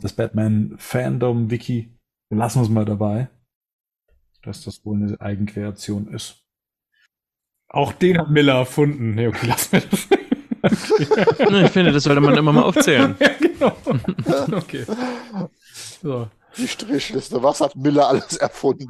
das 0.00 0.12
Batman-Fandom-Wiki. 0.12 1.90
Wir 2.30 2.38
lassen 2.38 2.60
uns 2.60 2.68
mal 2.68 2.84
dabei, 2.84 3.28
dass 4.42 4.62
das 4.64 4.84
wohl 4.84 4.96
eine 4.96 5.20
Eigenkreation 5.20 6.08
ist. 6.08 6.44
Auch 7.68 7.92
den 7.92 8.18
hat 8.18 8.30
Miller 8.30 8.54
erfunden. 8.54 9.14
Nee, 9.14 9.26
okay, 9.26 9.46
lass 9.48 9.72
mir 9.72 9.80
das. 9.80 10.08
ich 11.42 11.70
finde, 11.70 11.92
das 11.92 12.04
sollte 12.04 12.20
man 12.20 12.36
immer 12.36 12.52
mal 12.52 12.62
aufzählen. 12.62 13.16
genau. 13.58 13.76
Okay. 14.56 14.84
So. 16.02 16.28
Die 16.56 16.68
Strichliste. 16.68 17.42
Was 17.42 17.60
hat 17.60 17.76
Miller 17.76 18.08
alles 18.08 18.36
erfunden? 18.36 18.88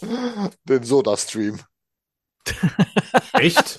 Den 0.64 0.82
Soda-Stream. 0.82 1.60
Echt? 3.34 3.76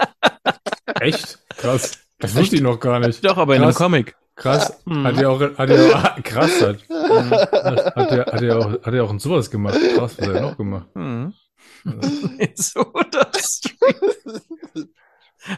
Echt? 0.99 1.39
Krass. 1.57 1.99
Das 2.19 2.31
Echt? 2.31 2.39
wusste 2.39 2.55
ich 2.55 2.61
noch 2.61 2.79
gar 2.79 2.99
nicht. 2.99 3.23
Doch, 3.23 3.37
aber 3.37 3.53
krass. 3.53 3.57
in 3.57 3.63
einem 3.63 3.75
Comic. 3.75 4.15
Krass. 4.35 4.81
Hm. 4.85 5.03
Hat 5.05 5.17
er 5.17 5.29
auch, 5.29 5.39
hat 5.39 5.69
er 5.69 5.95
auch, 5.95 6.15
krass 6.23 6.61
hat. 6.61 6.79
Hat 6.89 8.11
er, 8.11 8.25
hat 8.25 8.41
er 8.41 8.59
auch, 8.59 8.71
hat 8.83 8.93
er 8.93 9.03
auch 9.03 9.09
ein 9.09 9.19
sowas 9.19 9.49
gemacht. 9.49 9.77
Krass, 9.95 10.17
was 10.17 10.27
hat 10.27 10.35
er 10.35 10.41
noch 10.41 10.57
gemacht? 10.57 10.87
Hm. 10.93 11.33
Soda-Stream. 12.55 13.75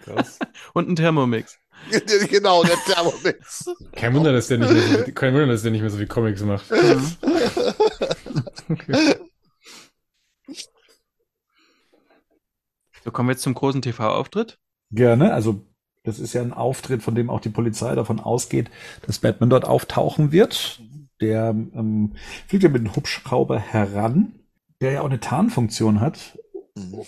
Krass. 0.04 0.40
Und 0.74 0.90
ein 0.90 0.96
Thermomix. 0.96 1.58
genau, 2.30 2.63
der 2.63 2.78
Thermomix. 2.78 3.65
Kein 3.93 4.13
Wunder, 4.13 4.32
dass 4.34 4.47
der 4.47 4.60
nicht 4.60 4.71
mehr 4.71 5.06
so, 5.06 5.12
kein 5.13 5.34
Wunder, 5.34 5.47
dass 5.47 5.62
der 5.63 5.71
nicht 5.71 5.82
mehr 5.82 5.89
so 5.89 6.00
wie 6.00 6.06
Comics 6.06 6.41
macht. 6.41 6.71
okay. 8.69 9.15
So 13.04 13.12
kommen 13.12 13.30
wir 13.30 13.34
jetzt 13.34 13.43
zum 13.43 13.54
großen 13.54 13.82
TV-Auftritt. 13.82 14.60
Gerne, 14.91 15.34
also 15.34 15.65
das 16.04 16.19
ist 16.19 16.34
ja 16.34 16.41
ein 16.41 16.54
Auftritt, 16.54 17.04
von 17.04 17.15
dem 17.15 17.30
auch 17.30 17.41
die 17.41 17.50
Polizei 17.50 17.93
davon 17.95 18.19
ausgeht, 18.19 18.69
dass 19.06 19.19
Batman 19.19 19.50
dort 19.50 19.65
auftauchen 19.65 20.32
wird. 20.32 20.82
Der 21.19 21.50
ähm, 21.50 22.15
fliegt 22.47 22.63
ja 22.63 22.69
mit 22.69 22.84
dem 22.84 22.95
Hubschrauber 22.95 23.60
heran, 23.60 24.39
der 24.82 24.91
ja 24.91 25.02
auch 25.02 25.06
eine 25.06 25.19
Tarnfunktion 25.19 26.00
hat 26.00 26.38
mhm. 26.76 27.02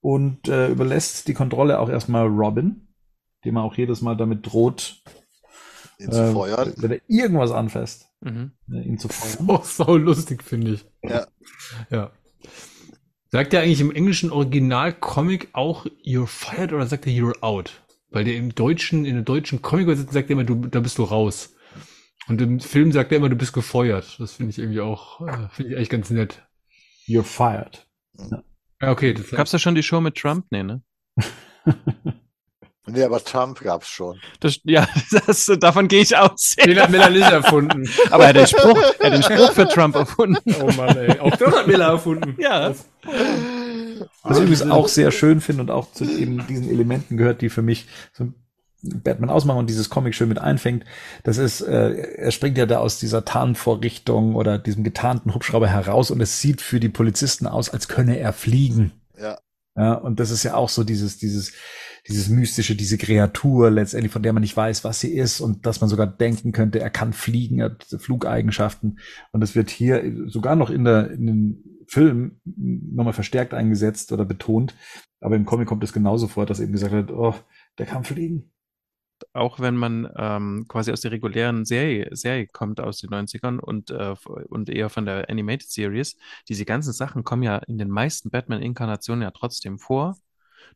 und 0.00 0.48
äh, 0.48 0.68
überlässt 0.68 1.28
die 1.28 1.34
Kontrolle 1.34 1.78
auch 1.80 1.88
erstmal 1.88 2.26
Robin 2.26 2.87
dem 3.44 3.56
er 3.56 3.62
auch 3.62 3.76
jedes 3.76 4.00
Mal 4.00 4.16
damit 4.16 4.46
droht, 4.46 5.02
ihn 5.98 6.12
zu 6.12 6.22
äh, 6.22 6.32
feuern. 6.32 6.72
Wenn 6.76 6.92
er 6.92 7.00
irgendwas 7.08 7.50
anfasst, 7.50 8.06
mhm. 8.20 8.52
Äh, 8.72 8.82
ihn 8.82 8.98
zu 8.98 9.08
feuern. 9.08 9.48
Oh, 9.48 9.62
so 9.62 9.96
lustig, 9.96 10.42
finde 10.42 10.72
ich. 10.72 10.86
Ja. 11.02 11.26
Ja. 11.90 12.10
Sagt 13.30 13.52
er 13.52 13.60
eigentlich 13.60 13.80
im 13.80 13.92
englischen 13.92 14.30
Original-Comic 14.30 15.48
auch 15.52 15.86
You're 16.04 16.26
fired 16.26 16.72
oder 16.72 16.86
sagt 16.86 17.06
er 17.06 17.12
You're 17.12 17.42
out? 17.42 17.82
Weil 18.10 18.24
der 18.24 18.36
im 18.36 18.54
deutschen, 18.54 19.04
in 19.04 19.14
der 19.14 19.24
deutschen 19.24 19.60
Comic-Übersetzung 19.60 20.12
sagt 20.12 20.30
er 20.30 20.32
immer, 20.32 20.44
du, 20.44 20.54
da 20.54 20.80
bist 20.80 20.96
du 20.98 21.04
raus. 21.04 21.54
Und 22.26 22.40
im 22.40 22.60
Film 22.60 22.92
sagt 22.92 23.12
er 23.12 23.18
immer, 23.18 23.28
du 23.28 23.36
bist 23.36 23.52
gefeuert. 23.52 24.16
Das 24.18 24.34
finde 24.34 24.50
ich 24.50 24.58
irgendwie 24.58 24.80
auch, 24.80 25.26
äh, 25.26 25.48
finde 25.50 25.72
ich 25.72 25.76
eigentlich 25.76 25.90
ganz 25.90 26.10
nett. 26.10 26.42
You're 27.06 27.22
fired. 27.22 27.86
Ja. 28.14 28.42
Okay. 28.80 29.14
Das 29.14 29.30
Gab's 29.30 29.50
da 29.50 29.58
schon 29.58 29.74
die 29.74 29.82
Show 29.82 30.00
mit 30.00 30.16
Trump? 30.16 30.46
Nee, 30.50 30.62
ne? 30.62 30.82
Nee, 32.90 33.02
aber 33.02 33.22
Trump 33.22 33.60
gab 33.60 33.82
es 33.82 33.88
schon. 33.88 34.18
Das, 34.40 34.60
ja, 34.64 34.86
das, 35.26 35.50
davon 35.58 35.88
gehe 35.88 36.02
ich 36.02 36.16
aus. 36.16 36.56
Den 36.64 36.80
hat 36.80 36.90
Miller 36.90 37.10
nicht 37.10 37.30
erfunden. 37.30 37.88
Aber 38.10 38.24
er 38.24 38.28
hat 38.30 38.36
den 38.36 38.46
Spruch, 38.46 38.80
er 38.98 39.06
hat 39.06 39.12
den 39.12 39.22
Spruch 39.22 39.52
für 39.52 39.68
Trump 39.68 39.94
erfunden. 39.94 40.54
Oh 40.60 40.70
Mann, 40.72 40.96
ey. 40.96 41.18
Auch 41.20 41.36
das 41.36 41.54
hat 41.54 41.66
Miller 41.66 41.86
erfunden. 41.86 42.36
Ja. 42.38 42.74
Was 44.22 44.36
ich 44.36 44.42
übrigens 44.42 44.62
auch 44.62 44.88
sehr 44.88 45.10
schön 45.10 45.40
finde 45.40 45.62
und 45.62 45.70
auch 45.70 45.92
zu 45.92 46.04
eben 46.04 46.46
diesen 46.46 46.70
Elementen 46.70 47.16
gehört, 47.16 47.40
die 47.40 47.48
für 47.48 47.62
mich 47.62 47.86
so 48.12 48.32
Batman 48.82 49.30
ausmachen 49.30 49.58
und 49.58 49.70
dieses 49.70 49.90
Comic 49.90 50.14
schön 50.14 50.28
mit 50.28 50.38
einfängt. 50.38 50.84
Das 51.24 51.36
ist, 51.38 51.60
äh, 51.62 51.94
er 52.16 52.30
springt 52.30 52.56
ja 52.58 52.66
da 52.66 52.78
aus 52.78 52.98
dieser 52.98 53.24
Tarnvorrichtung 53.24 54.36
oder 54.36 54.58
diesem 54.58 54.84
getarnten 54.84 55.34
Hubschrauber 55.34 55.66
heraus 55.66 56.10
und 56.10 56.20
es 56.20 56.40
sieht 56.40 56.60
für 56.60 56.78
die 56.78 56.88
Polizisten 56.88 57.46
aus, 57.46 57.70
als 57.70 57.88
könne 57.88 58.18
er 58.18 58.32
fliegen. 58.32 58.92
Ja. 59.20 59.38
Ja, 59.76 59.94
und 59.94 60.18
das 60.18 60.30
ist 60.30 60.42
ja 60.42 60.54
auch 60.54 60.68
so 60.68 60.82
dieses, 60.82 61.18
dieses, 61.18 61.52
dieses 62.08 62.28
mystische, 62.28 62.74
diese 62.74 62.98
Kreatur 62.98 63.70
letztendlich, 63.70 64.12
von 64.12 64.22
der 64.22 64.32
man 64.32 64.40
nicht 64.40 64.56
weiß, 64.56 64.84
was 64.84 65.00
sie 65.00 65.12
ist 65.12 65.40
und 65.40 65.66
dass 65.66 65.80
man 65.80 65.90
sogar 65.90 66.06
denken 66.06 66.52
könnte, 66.52 66.80
er 66.80 66.90
kann 66.90 67.12
fliegen, 67.12 67.60
er 67.60 67.66
hat 67.66 67.84
Flugeigenschaften. 67.98 68.98
Und 69.32 69.40
das 69.40 69.54
wird 69.54 69.70
hier 69.70 70.02
sogar 70.26 70.56
noch 70.56 70.70
in 70.70 70.84
der, 70.84 71.10
in 71.10 71.26
den 71.26 71.64
Film 71.86 72.40
nochmal 72.44 73.12
verstärkt 73.12 73.54
eingesetzt 73.54 74.12
oder 74.12 74.24
betont. 74.24 74.74
Aber 75.20 75.36
im 75.36 75.44
Comic 75.44 75.68
kommt 75.68 75.84
es 75.84 75.92
genauso 75.92 76.28
vor, 76.28 76.46
dass 76.46 76.60
eben 76.60 76.72
gesagt 76.72 76.92
wird, 76.92 77.10
oh, 77.10 77.34
der 77.78 77.86
kann 77.86 78.04
fliegen. 78.04 78.50
Auch 79.32 79.58
wenn 79.58 79.74
man 79.74 80.08
ähm, 80.16 80.66
quasi 80.68 80.92
aus 80.92 81.00
der 81.00 81.10
regulären 81.10 81.64
Serie, 81.64 82.08
Serie 82.12 82.46
kommt 82.46 82.80
aus 82.80 82.98
den 82.98 83.10
90ern 83.10 83.58
und, 83.58 83.90
äh, 83.90 84.14
und 84.48 84.68
eher 84.68 84.90
von 84.90 85.06
der 85.06 85.28
Animated 85.28 85.68
Series, 85.68 86.16
diese 86.48 86.64
ganzen 86.64 86.92
Sachen 86.92 87.24
kommen 87.24 87.42
ja 87.42 87.56
in 87.56 87.78
den 87.78 87.90
meisten 87.90 88.30
Batman-Inkarnationen 88.30 89.22
ja 89.22 89.32
trotzdem 89.32 89.78
vor. 89.78 90.16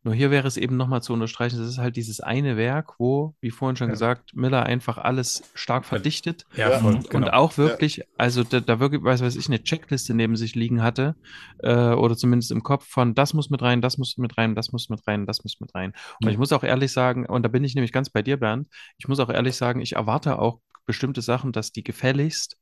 Nur 0.04 0.14
hier 0.14 0.32
wäre 0.32 0.48
es 0.48 0.56
eben 0.56 0.76
nochmal 0.76 1.02
zu 1.02 1.12
unterstreichen, 1.12 1.58
das 1.58 1.68
ist 1.68 1.78
halt 1.78 1.96
dieses 1.96 2.20
eine 2.20 2.56
Werk, 2.56 2.98
wo, 2.98 3.36
wie 3.40 3.50
vorhin 3.50 3.76
schon 3.76 3.88
ja. 3.88 3.92
gesagt, 3.92 4.34
Miller 4.34 4.64
einfach 4.64 4.98
alles 4.98 5.44
stark 5.54 5.84
verdichtet. 5.84 6.44
Ja, 6.56 6.78
voll, 6.78 6.94
und, 6.94 7.10
genau. 7.10 7.26
und 7.26 7.32
auch 7.32 7.56
wirklich, 7.56 7.98
ja. 7.98 8.04
also 8.18 8.42
da, 8.42 8.58
da, 8.58 8.80
wirklich, 8.80 9.04
weiß 9.04 9.22
weiß 9.22 9.36
ich, 9.36 9.46
eine 9.46 9.62
Checkliste 9.62 10.12
neben 10.14 10.34
sich 10.34 10.56
liegen 10.56 10.82
hatte, 10.82 11.14
äh, 11.58 11.92
oder 11.92 12.16
zumindest 12.16 12.50
im 12.50 12.64
Kopf 12.64 12.86
von, 12.88 13.14
das 13.14 13.32
muss 13.32 13.48
mit 13.48 13.62
rein, 13.62 13.80
das 13.80 13.96
muss 13.96 14.18
mit 14.18 14.36
rein, 14.36 14.56
das 14.56 14.72
muss 14.72 14.88
mit 14.88 15.06
rein, 15.06 15.24
das 15.24 15.44
muss 15.44 15.60
mit 15.60 15.72
rein. 15.74 15.92
Und 16.20 16.30
ich 16.30 16.38
muss 16.38 16.52
auch 16.52 16.64
ehrlich 16.64 16.92
sagen, 16.92 17.24
und 17.26 17.44
da 17.44 17.48
bin 17.48 17.62
ich 17.62 17.76
nämlich 17.76 17.92
ganz 17.92 18.10
bei 18.10 18.22
dir, 18.22 18.38
Bernd, 18.38 18.68
ich 18.98 19.06
muss 19.06 19.20
auch 19.20 19.30
ehrlich 19.30 19.54
sagen, 19.56 19.80
ich 19.80 19.94
erwarte 19.94 20.40
auch 20.40 20.60
bestimmte 20.84 21.22
Sachen, 21.22 21.52
dass 21.52 21.70
die 21.70 21.84
gefälligst 21.84 22.56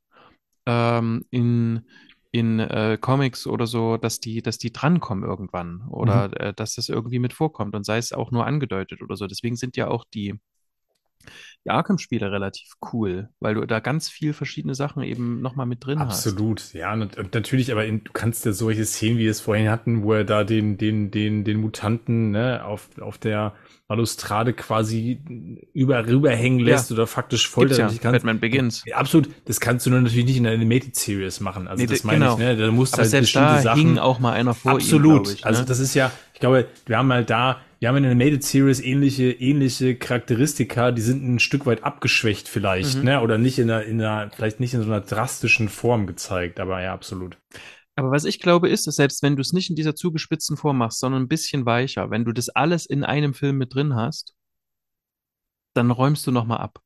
ähm, 0.66 1.24
in 1.30 1.86
in 2.32 2.60
äh, 2.60 2.96
Comics 3.00 3.46
oder 3.46 3.66
so, 3.66 3.96
dass 3.96 4.20
die, 4.20 4.42
dass 4.42 4.58
die 4.58 4.72
drankommen 4.72 5.28
irgendwann 5.28 5.82
oder 5.88 6.28
mhm. 6.28 6.34
äh, 6.34 6.54
dass 6.54 6.74
das 6.76 6.88
irgendwie 6.88 7.18
mit 7.18 7.32
vorkommt 7.32 7.74
und 7.74 7.84
sei 7.84 7.98
es 7.98 8.12
auch 8.12 8.30
nur 8.30 8.46
angedeutet 8.46 9.02
oder 9.02 9.16
so. 9.16 9.26
Deswegen 9.26 9.56
sind 9.56 9.76
ja 9.76 9.88
auch 9.88 10.04
die, 10.04 10.38
die 11.64 11.70
Arkham-Spiele 11.70 12.32
relativ 12.32 12.72
cool, 12.92 13.28
weil 13.38 13.54
du 13.54 13.66
da 13.66 13.80
ganz 13.80 14.08
viel 14.08 14.32
verschiedene 14.32 14.74
Sachen 14.74 15.02
eben 15.02 15.42
nochmal 15.42 15.66
mit 15.66 15.84
drin 15.84 15.98
Absolut. 15.98 16.60
hast. 16.60 16.74
Absolut, 16.74 16.74
ja, 16.74 16.96
natürlich, 16.96 17.70
aber 17.70 17.84
in, 17.84 18.02
du 18.02 18.12
kannst 18.12 18.46
ja 18.46 18.52
solche 18.52 18.84
Szenen, 18.86 19.18
wie 19.18 19.24
wir 19.24 19.30
es 19.30 19.40
vorhin 19.40 19.68
hatten, 19.68 20.02
wo 20.02 20.14
er 20.14 20.24
da 20.24 20.44
den, 20.44 20.78
den, 20.78 21.10
den, 21.10 21.44
den 21.44 21.60
Mutanten 21.60 22.30
ne, 22.30 22.64
auf, 22.64 22.88
auf 23.00 23.18
der 23.18 23.54
Balustrade 23.90 24.52
quasi 24.52 25.20
über 25.74 26.06
rüberhängen 26.06 26.60
lässt 26.60 26.90
ja. 26.90 26.94
oder 26.94 27.08
faktisch 27.08 27.48
foltert. 27.48 28.02
Ja. 28.02 28.10
Batman 28.12 28.38
Begins. 28.38 28.84
Absolut. 28.92 29.28
Das 29.46 29.58
kannst 29.58 29.84
du 29.84 29.90
natürlich 29.90 30.24
nicht 30.24 30.36
in 30.36 30.46
einer 30.46 30.54
Animated 30.54 30.94
Series 30.94 31.40
machen. 31.40 31.66
Also 31.66 31.82
nee, 31.82 31.88
das 31.88 32.04
meine 32.04 32.20
genau. 32.20 32.34
ich, 32.34 32.38
ne? 32.38 32.56
Da 32.56 32.70
musst 32.70 32.94
Aber 32.94 33.02
halt 33.02 33.10
selbst 33.10 33.34
da 33.34 33.60
Sachen. 33.60 33.80
hing 33.80 33.98
auch 33.98 34.20
mal 34.20 34.32
einer 34.32 34.54
vor 34.54 34.72
Absolut. 34.74 35.26
Ihm, 35.26 35.34
ich, 35.34 35.40
ne? 35.40 35.46
Also 35.46 35.64
das 35.64 35.80
ist 35.80 35.94
ja, 35.94 36.12
ich 36.32 36.38
glaube, 36.38 36.68
wir 36.86 36.98
haben 36.98 37.12
halt 37.12 37.30
da, 37.30 37.60
wir 37.80 37.88
haben 37.88 37.96
in 37.96 38.02
der 38.02 38.12
Animated 38.12 38.44
Series 38.44 38.80
ähnliche, 38.80 39.32
ähnliche 39.32 39.96
Charakteristika, 39.96 40.92
die 40.92 41.00
sind 41.00 41.26
ein 41.26 41.38
Stück 41.38 41.64
weit 41.64 41.82
abgeschwächt 41.82 42.46
vielleicht, 42.46 42.98
mhm. 42.98 43.04
ne? 43.04 43.20
Oder 43.22 43.38
nicht 43.38 43.58
in 43.58 43.70
einer, 43.70 43.84
in 43.84 44.02
einer, 44.02 44.30
vielleicht 44.30 44.60
nicht 44.60 44.74
in 44.74 44.82
so 44.82 44.86
einer 44.86 45.00
drastischen 45.00 45.70
Form 45.70 46.06
gezeigt, 46.06 46.60
aber 46.60 46.82
ja, 46.82 46.92
absolut. 46.92 47.38
Aber 47.96 48.10
was 48.10 48.26
ich 48.26 48.38
glaube, 48.38 48.68
ist, 48.68 48.86
dass 48.86 48.96
selbst 48.96 49.22
wenn 49.22 49.34
du 49.34 49.40
es 49.40 49.54
nicht 49.54 49.70
in 49.70 49.76
dieser 49.76 49.94
zugespitzten 49.94 50.58
Form 50.58 50.76
machst, 50.76 51.00
sondern 51.00 51.22
ein 51.22 51.28
bisschen 51.28 51.64
weicher, 51.64 52.10
wenn 52.10 52.26
du 52.26 52.32
das 52.32 52.50
alles 52.50 52.84
in 52.84 53.02
einem 53.02 53.32
Film 53.32 53.56
mit 53.56 53.74
drin 53.74 53.94
hast, 53.94 54.34
dann 55.72 55.90
räumst 55.90 56.26
du 56.26 56.32
nochmal 56.32 56.58
ab. 56.58 56.80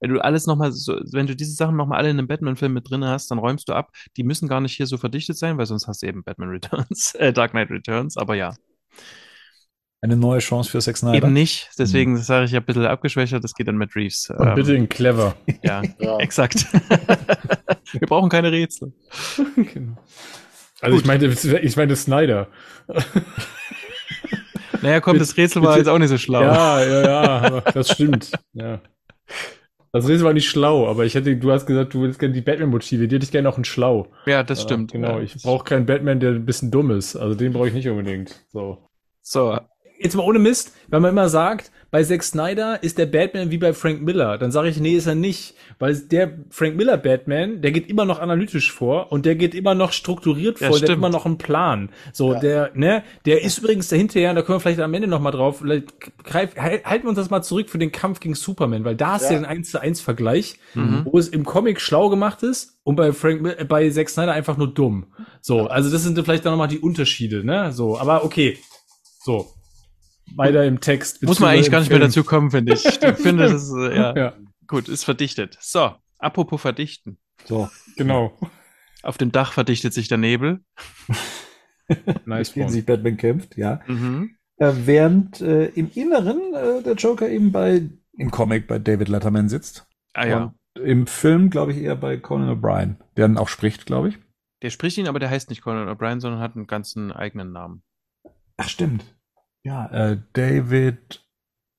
Wenn 0.00 0.14
du 0.14 0.24
alles 0.24 0.46
nochmal 0.46 0.72
so, 0.72 0.98
wenn 1.12 1.26
du 1.26 1.36
diese 1.36 1.52
Sachen 1.52 1.76
nochmal 1.76 1.98
alle 1.98 2.08
in 2.08 2.18
einem 2.18 2.28
Batman-Film 2.28 2.72
mit 2.72 2.88
drin 2.88 3.04
hast, 3.04 3.30
dann 3.30 3.38
räumst 3.38 3.68
du 3.68 3.74
ab. 3.74 3.90
Die 4.16 4.24
müssen 4.24 4.48
gar 4.48 4.62
nicht 4.62 4.74
hier 4.74 4.86
so 4.86 4.96
verdichtet 4.96 5.36
sein, 5.36 5.58
weil 5.58 5.66
sonst 5.66 5.86
hast 5.86 6.02
du 6.02 6.06
eben 6.06 6.24
Batman 6.24 6.48
Returns, 6.48 7.14
äh, 7.18 7.34
Dark 7.34 7.50
Knight 7.50 7.70
Returns, 7.70 8.16
aber 8.16 8.34
ja. 8.34 8.54
Eine 10.02 10.16
neue 10.16 10.38
Chance 10.38 10.70
für 10.70 10.80
Sex 10.80 11.00
Snyder? 11.00 11.18
Eben 11.18 11.32
nicht. 11.34 11.70
Deswegen 11.78 12.12
mhm. 12.12 12.16
sage 12.18 12.46
ich 12.46 12.52
ja 12.52 12.60
ein 12.60 12.64
bisschen 12.64 12.86
abgeschwächt, 12.86 13.32
das 13.32 13.54
geht 13.54 13.68
dann 13.68 13.76
mit 13.76 13.94
Reeves. 13.94 14.30
Und 14.30 14.46
ähm, 14.46 14.54
bitte 14.54 14.74
in 14.74 14.88
clever. 14.88 15.36
Ja, 15.62 15.82
ja. 15.98 16.18
exakt. 16.18 16.66
Wir 17.92 18.06
brauchen 18.06 18.30
keine 18.30 18.50
Rätsel. 18.50 18.92
genau. 19.56 19.96
Also 20.80 20.96
Gut. 20.96 21.02
ich 21.02 21.06
meinte, 21.06 21.58
ich 21.58 21.76
meinte 21.76 21.96
Snyder. 21.96 22.48
Naja, 24.80 25.00
komm, 25.00 25.18
das 25.18 25.36
Rätsel 25.36 25.62
war 25.62 25.76
jetzt 25.76 25.88
auch 25.88 25.98
nicht 25.98 26.08
so 26.08 26.16
schlau. 26.16 26.40
Ja, 26.40 26.82
ja, 26.82 27.02
ja, 27.02 27.60
das 27.60 27.90
stimmt. 27.90 28.30
Ja. 28.54 28.80
Das 29.92 30.08
Rätsel 30.08 30.24
war 30.24 30.32
nicht 30.32 30.48
schlau, 30.48 30.88
aber 30.88 31.04
ich 31.04 31.14
hätte, 31.14 31.36
du 31.36 31.50
hast 31.50 31.66
gesagt, 31.66 31.92
du 31.92 32.02
willst 32.02 32.18
gerne 32.18 32.32
die 32.32 32.40
Batman-Motive, 32.40 33.08
die 33.08 33.16
hätte 33.16 33.24
ich 33.24 33.32
gerne 33.32 33.48
auch 33.48 33.58
ein 33.58 33.64
Schlau. 33.64 34.06
Ja, 34.24 34.42
das 34.42 34.62
stimmt. 34.62 34.92
Genau, 34.92 35.18
ja, 35.18 35.20
ich 35.20 35.34
brauche 35.42 35.64
keinen 35.64 35.84
Batman, 35.84 36.20
der 36.20 36.30
ein 36.30 36.46
bisschen 36.46 36.70
dumm 36.70 36.92
ist. 36.92 37.16
Also 37.16 37.34
den 37.34 37.52
brauche 37.52 37.68
ich 37.68 37.74
nicht 37.74 37.88
unbedingt. 37.88 38.46
So. 38.52 38.88
So, 39.22 39.58
jetzt 40.00 40.16
mal 40.16 40.22
ohne 40.22 40.38
Mist, 40.38 40.72
weil 40.88 41.00
man 41.00 41.10
immer 41.10 41.28
sagt, 41.28 41.70
bei 41.90 42.04
Zack 42.04 42.22
Snyder 42.22 42.82
ist 42.82 42.98
der 42.98 43.06
Batman 43.06 43.50
wie 43.50 43.58
bei 43.58 43.72
Frank 43.72 44.02
Miller. 44.02 44.38
Dann 44.38 44.52
sage 44.52 44.68
ich, 44.68 44.78
nee, 44.78 44.94
ist 44.94 45.06
er 45.06 45.16
nicht. 45.16 45.54
Weil 45.78 45.96
der 45.96 46.38
Frank 46.50 46.76
Miller 46.76 46.96
Batman, 46.96 47.62
der 47.62 47.72
geht 47.72 47.88
immer 47.88 48.04
noch 48.04 48.20
analytisch 48.20 48.72
vor 48.72 49.10
und 49.10 49.26
der 49.26 49.34
geht 49.34 49.54
immer 49.54 49.74
noch 49.74 49.92
strukturiert 49.92 50.58
vor, 50.58 50.70
ja, 50.70 50.78
der 50.78 50.88
hat 50.90 50.96
immer 50.96 51.08
noch 51.08 51.26
einen 51.26 51.38
Plan. 51.38 51.90
So, 52.12 52.34
ja. 52.34 52.40
der, 52.40 52.70
ne, 52.74 53.02
der 53.24 53.42
ist 53.42 53.58
übrigens 53.58 53.88
dahinterher, 53.88 54.34
da 54.34 54.42
können 54.42 54.56
wir 54.56 54.60
vielleicht 54.60 54.80
am 54.80 54.94
Ende 54.94 55.08
noch 55.08 55.20
mal 55.20 55.32
drauf, 55.32 55.58
vielleicht 55.58 56.00
greif, 56.22 56.54
halten 56.56 57.04
wir 57.04 57.08
uns 57.08 57.18
das 57.18 57.30
mal 57.30 57.42
zurück 57.42 57.68
für 57.68 57.78
den 57.78 57.92
Kampf 57.92 58.20
gegen 58.20 58.34
Superman, 58.34 58.84
weil 58.84 58.94
da 58.94 59.16
ist 59.16 59.24
ja, 59.24 59.32
ja 59.32 59.38
ein 59.38 59.44
1 59.44 59.70
zu 59.70 59.80
1 59.80 60.00
Vergleich, 60.00 60.58
mhm. 60.74 61.02
wo 61.04 61.18
es 61.18 61.28
im 61.28 61.44
Comic 61.44 61.80
schlau 61.80 62.08
gemacht 62.08 62.42
ist 62.42 62.78
und 62.84 62.96
bei 62.96 63.12
Frank, 63.12 63.46
äh, 63.58 63.64
bei 63.64 63.90
Zack 63.90 64.10
Snyder 64.10 64.32
einfach 64.32 64.56
nur 64.56 64.72
dumm. 64.72 65.06
So, 65.40 65.66
also 65.66 65.90
das 65.90 66.04
sind 66.04 66.18
vielleicht 66.22 66.44
dann 66.44 66.52
noch 66.52 66.58
mal 66.58 66.68
die 66.68 66.78
Unterschiede, 66.78 67.44
ne, 67.44 67.72
so, 67.72 67.98
aber 67.98 68.24
okay. 68.24 68.58
So, 69.22 69.48
weiter 70.36 70.64
im 70.64 70.80
Text. 70.80 71.22
Muss 71.22 71.40
man 71.40 71.50
eigentlich 71.50 71.70
gar 71.70 71.80
nicht 71.80 71.90
mehr 71.90 71.98
dazu 71.98 72.24
kommen, 72.24 72.50
finde 72.50 72.74
ich. 72.74 72.84
Ich 72.84 72.98
finde, 73.16 73.44
das 73.44 73.64
ist, 73.64 73.72
äh, 73.74 73.96
ja, 73.96 74.16
ja, 74.16 74.32
gut, 74.66 74.88
ist 74.88 75.04
verdichtet. 75.04 75.56
So, 75.60 75.94
apropos 76.18 76.60
verdichten. 76.60 77.18
So, 77.44 77.68
genau. 77.96 78.38
Auf 79.02 79.18
dem 79.18 79.32
Dach 79.32 79.52
verdichtet 79.52 79.94
sich 79.94 80.08
der 80.08 80.18
Nebel. 80.18 80.60
nice 82.26 82.54
Wie 82.54 82.68
sich 82.68 82.84
Batman 82.84 83.16
kämpft, 83.16 83.56
ja. 83.56 83.80
Mhm. 83.86 84.36
Äh, 84.56 84.72
während 84.84 85.40
äh, 85.40 85.66
im 85.66 85.90
Inneren 85.94 86.54
äh, 86.54 86.82
der 86.82 86.94
Joker 86.94 87.28
eben 87.28 87.50
bei, 87.50 87.88
im 88.16 88.30
Comic 88.30 88.66
bei 88.66 88.78
David 88.78 89.08
Letterman 89.08 89.48
sitzt. 89.48 89.86
Ah 90.12 90.26
ja. 90.26 90.44
Und 90.44 90.54
im 90.82 91.06
Film, 91.06 91.50
glaube 91.50 91.72
ich, 91.72 91.78
eher 91.78 91.96
bei 91.96 92.16
Conan 92.16 92.50
O'Brien, 92.50 92.96
der 93.16 93.26
dann 93.26 93.38
auch 93.38 93.48
spricht, 93.48 93.86
glaube 93.86 94.08
ich. 94.10 94.18
Der 94.62 94.70
spricht 94.70 94.98
ihn, 94.98 95.08
aber 95.08 95.18
der 95.18 95.30
heißt 95.30 95.48
nicht 95.48 95.62
Conan 95.62 95.88
O'Brien, 95.88 96.20
sondern 96.20 96.40
hat 96.40 96.54
einen 96.54 96.66
ganzen 96.66 97.10
eigenen 97.10 97.52
Namen. 97.52 97.82
Ach, 98.58 98.68
stimmt. 98.68 99.04
Ja, 99.62 99.86
äh, 99.86 100.18
David. 100.32 101.24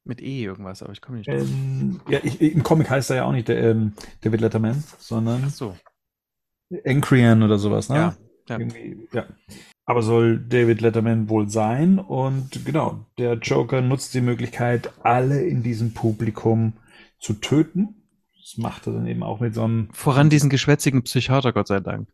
Mit 0.04 0.22
E 0.22 0.44
irgendwas, 0.44 0.82
aber 0.82 0.94
ich 0.94 1.02
komme 1.02 1.20
nicht 1.20 1.30
drauf. 1.30 1.42
Ähm, 1.42 2.02
ja, 2.10 2.20
ich, 2.24 2.42
im 2.42 2.64
Comic 2.64 2.90
heißt 2.90 3.12
er 3.12 3.18
ja 3.18 3.26
auch 3.26 3.32
nicht 3.32 3.48
der, 3.48 3.62
ähm, 3.64 3.94
David 4.22 4.42
Letterman, 4.42 4.84
sondern. 4.98 5.44
Ach 5.46 5.52
so. 5.52 5.78
Encrian 6.84 7.44
oder 7.44 7.60
sowas, 7.60 7.90
ne? 7.90 7.96
Ja. 7.96 8.16
Ja. 8.50 8.60
ja. 9.14 9.26
Aber 9.86 10.02
soll 10.02 10.40
David 10.40 10.82
Letterman 10.82 11.30
wohl 11.30 11.50
sein 11.50 12.00
und 12.00 12.66
genau, 12.66 13.06
der 13.18 13.34
Joker 13.34 13.82
nutzt 13.82 14.14
die 14.14 14.22
Möglichkeit, 14.22 14.92
alle 15.04 15.44
in 15.44 15.64
diesem 15.64 15.94
Publikum 15.94 16.74
zu 17.20 17.34
töten. 17.34 18.08
Das 18.40 18.58
macht 18.58 18.88
er 18.88 18.94
dann 18.94 19.08
eben 19.08 19.24
auch 19.24 19.40
mit 19.40 19.54
so 19.54 19.64
einem. 19.64 19.90
Voran 19.92 20.30
diesen 20.30 20.50
geschwätzigen 20.50 21.04
Psychiater, 21.04 21.54
Gott 21.54 21.68
sei 21.68 21.80
Dank. 21.80 22.08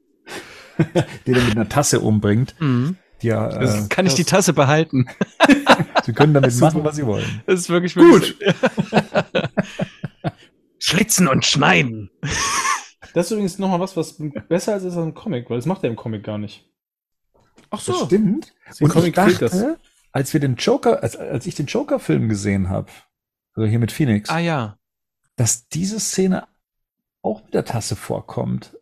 den 1.25 1.35
er 1.35 1.43
mit 1.43 1.51
einer 1.51 1.69
Tasse 1.69 1.99
umbringt. 1.99 2.55
Mhm. 2.59 2.97
Ja, 3.21 3.49
äh, 3.49 3.87
kann 3.89 4.05
ich 4.05 4.13
die 4.13 4.23
Tasse 4.23 4.53
behalten? 4.53 5.07
Sie 6.05 6.13
können 6.13 6.33
damit 6.33 6.57
machen, 6.59 6.83
was 6.83 6.95
Sie 6.95 7.05
wollen. 7.05 7.41
Das 7.45 7.59
ist 7.59 7.69
wirklich 7.69 7.95
gut. 7.95 8.37
Schlitzen 10.79 11.27
und 11.27 11.45
schneiden. 11.45 12.11
Das 13.13 13.25
ist 13.25 13.31
übrigens 13.31 13.59
nochmal 13.59 13.79
was, 13.79 13.97
was 13.97 14.15
besser 14.47 14.73
als 14.73 14.83
ist 14.83 14.95
im 14.95 15.13
Comic, 15.13 15.49
weil 15.49 15.57
das 15.57 15.65
macht 15.65 15.83
er 15.83 15.89
im 15.89 15.95
Comic 15.95 16.23
gar 16.23 16.37
nicht. 16.37 16.69
Ach 17.69 17.79
so. 17.79 17.93
Das 17.93 18.05
stimmt. 18.05 18.53
Und 18.79 18.89
Comic 18.89 19.09
ich 19.09 19.15
dachte, 19.15 19.39
das. 19.39 19.65
als 20.11 20.33
wir 20.33 20.39
den 20.39 20.55
Joker, 20.55 21.01
als, 21.01 21.15
als 21.15 21.45
ich 21.47 21.55
den 21.55 21.65
Joker-Film 21.65 22.29
gesehen 22.29 22.69
habe, 22.69 22.91
also 23.55 23.67
hier 23.67 23.79
mit 23.79 23.91
Phoenix. 23.91 24.29
Ah 24.29 24.39
ja. 24.39 24.77
Dass 25.35 25.67
diese 25.67 25.99
Szene 25.99 26.47
auch 27.21 27.43
mit 27.43 27.53
der 27.53 27.65
Tasse 27.65 27.95
vorkommt. 27.95 28.76